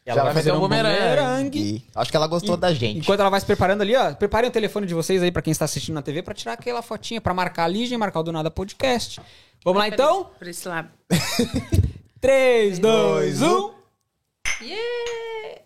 Ela 0.07 0.23
vai 0.23 0.35
fazer 0.35 0.53
um 0.53 0.61
bumerangue. 0.61 1.85
Acho 1.93 2.11
que 2.13 2.17
ela 2.17 2.29
gostou 2.29 2.57
da 2.57 2.73
gente. 2.73 3.01
Enquanto 3.01 3.19
ela 3.19 3.29
vai 3.29 3.41
se 3.41 3.47
preparando 3.47 3.81
ali, 3.81 3.97
ó, 3.97 4.15
preparem 4.15 4.49
o 4.49 4.53
telefone 4.53 4.87
de 4.87 4.95
vocês 4.95 5.21
aí 5.21 5.33
pra 5.33 5.43
quem 5.43 5.51
está 5.51 5.65
assistindo 5.65 5.97
na 5.97 6.03
TV 6.03 6.23
pra 6.23 6.33
tirar 6.33 6.53
aquela 6.53 6.81
fotinha, 6.81 7.21
pra 7.21 7.35
marcar 7.35 7.65
a 7.65 7.69
Lígia 7.69 7.97
e 7.97 7.99
marcar 7.99 8.21
o 8.21 8.23
Do 8.23 8.31
Nada 8.31 8.49
Podcast. 8.49 9.21
Vamos 9.65 9.81
lá 9.81 9.89
então? 9.89 10.31
Por 10.39 10.47
esse 10.47 10.69
lado. 10.69 10.89
3, 12.21 12.79
2, 12.79 13.43
1. 13.43 13.71
Yeah! 14.63 15.61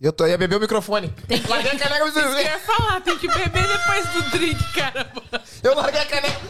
Eu 0.00 0.12
tô 0.14 0.26
ia 0.26 0.38
beber 0.38 0.56
o 0.56 0.60
microfone. 0.60 1.10
Tem 1.28 1.40
que... 1.40 1.48
Larguei 1.48 1.72
a 1.72 1.78
caneca. 1.78 2.04
Eu 2.04 2.40
ia 2.40 2.58
falar, 2.58 3.00
tem 3.02 3.18
que 3.18 3.28
beber 3.28 3.68
depois 3.68 4.06
do 4.14 4.30
drink, 4.30 4.72
caramba. 4.72 5.22
Eu 5.62 5.74
larguei 5.74 6.00
a 6.00 6.06
caneca. 6.06 6.40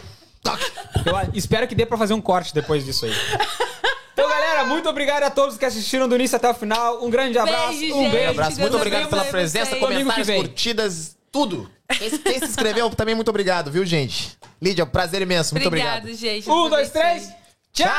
Toque. 0.41 0.71
Eu 1.05 1.31
espero 1.33 1.67
que 1.67 1.75
dê 1.75 1.85
pra 1.85 1.97
fazer 1.97 2.13
um 2.13 2.21
corte 2.21 2.53
depois 2.53 2.85
disso 2.85 3.05
aí. 3.05 3.13
Então, 4.13 4.29
galera, 4.29 4.63
muito 4.65 4.87
obrigado 4.87 5.23
a 5.23 5.29
todos 5.31 5.57
que 5.57 5.65
assistiram 5.65 6.07
do 6.07 6.15
início 6.15 6.35
até 6.35 6.47
o 6.49 6.53
final. 6.53 7.03
Um 7.03 7.09
grande 7.09 7.37
abraço, 7.37 7.79
Beijo, 7.79 7.95
um 7.95 8.03
gente. 8.03 8.11
beijo. 8.11 8.29
abraço. 8.29 8.59
Muito 8.59 8.71
Deus 8.71 8.75
obrigado 8.81 9.09
pela 9.09 9.25
presença, 9.25 9.75
comentários, 9.75 10.27
curtidas, 10.29 11.17
tudo. 11.31 11.69
Quem, 11.87 12.39
se 12.39 12.45
inscreveu 12.45 12.89
também, 12.91 13.15
muito 13.15 13.29
obrigado, 13.29 13.71
viu, 13.71 13.83
gente? 13.85 14.37
Lídia, 14.61 14.85
prazer 14.85 15.21
imenso. 15.21 15.53
Muito 15.55 15.67
obrigado. 15.67 15.99
Obrigado, 16.03 16.19
gente. 16.19 16.49
Um, 16.49 16.69
dois, 16.69 16.89
três. 16.91 17.29
Tchau! 17.73 17.89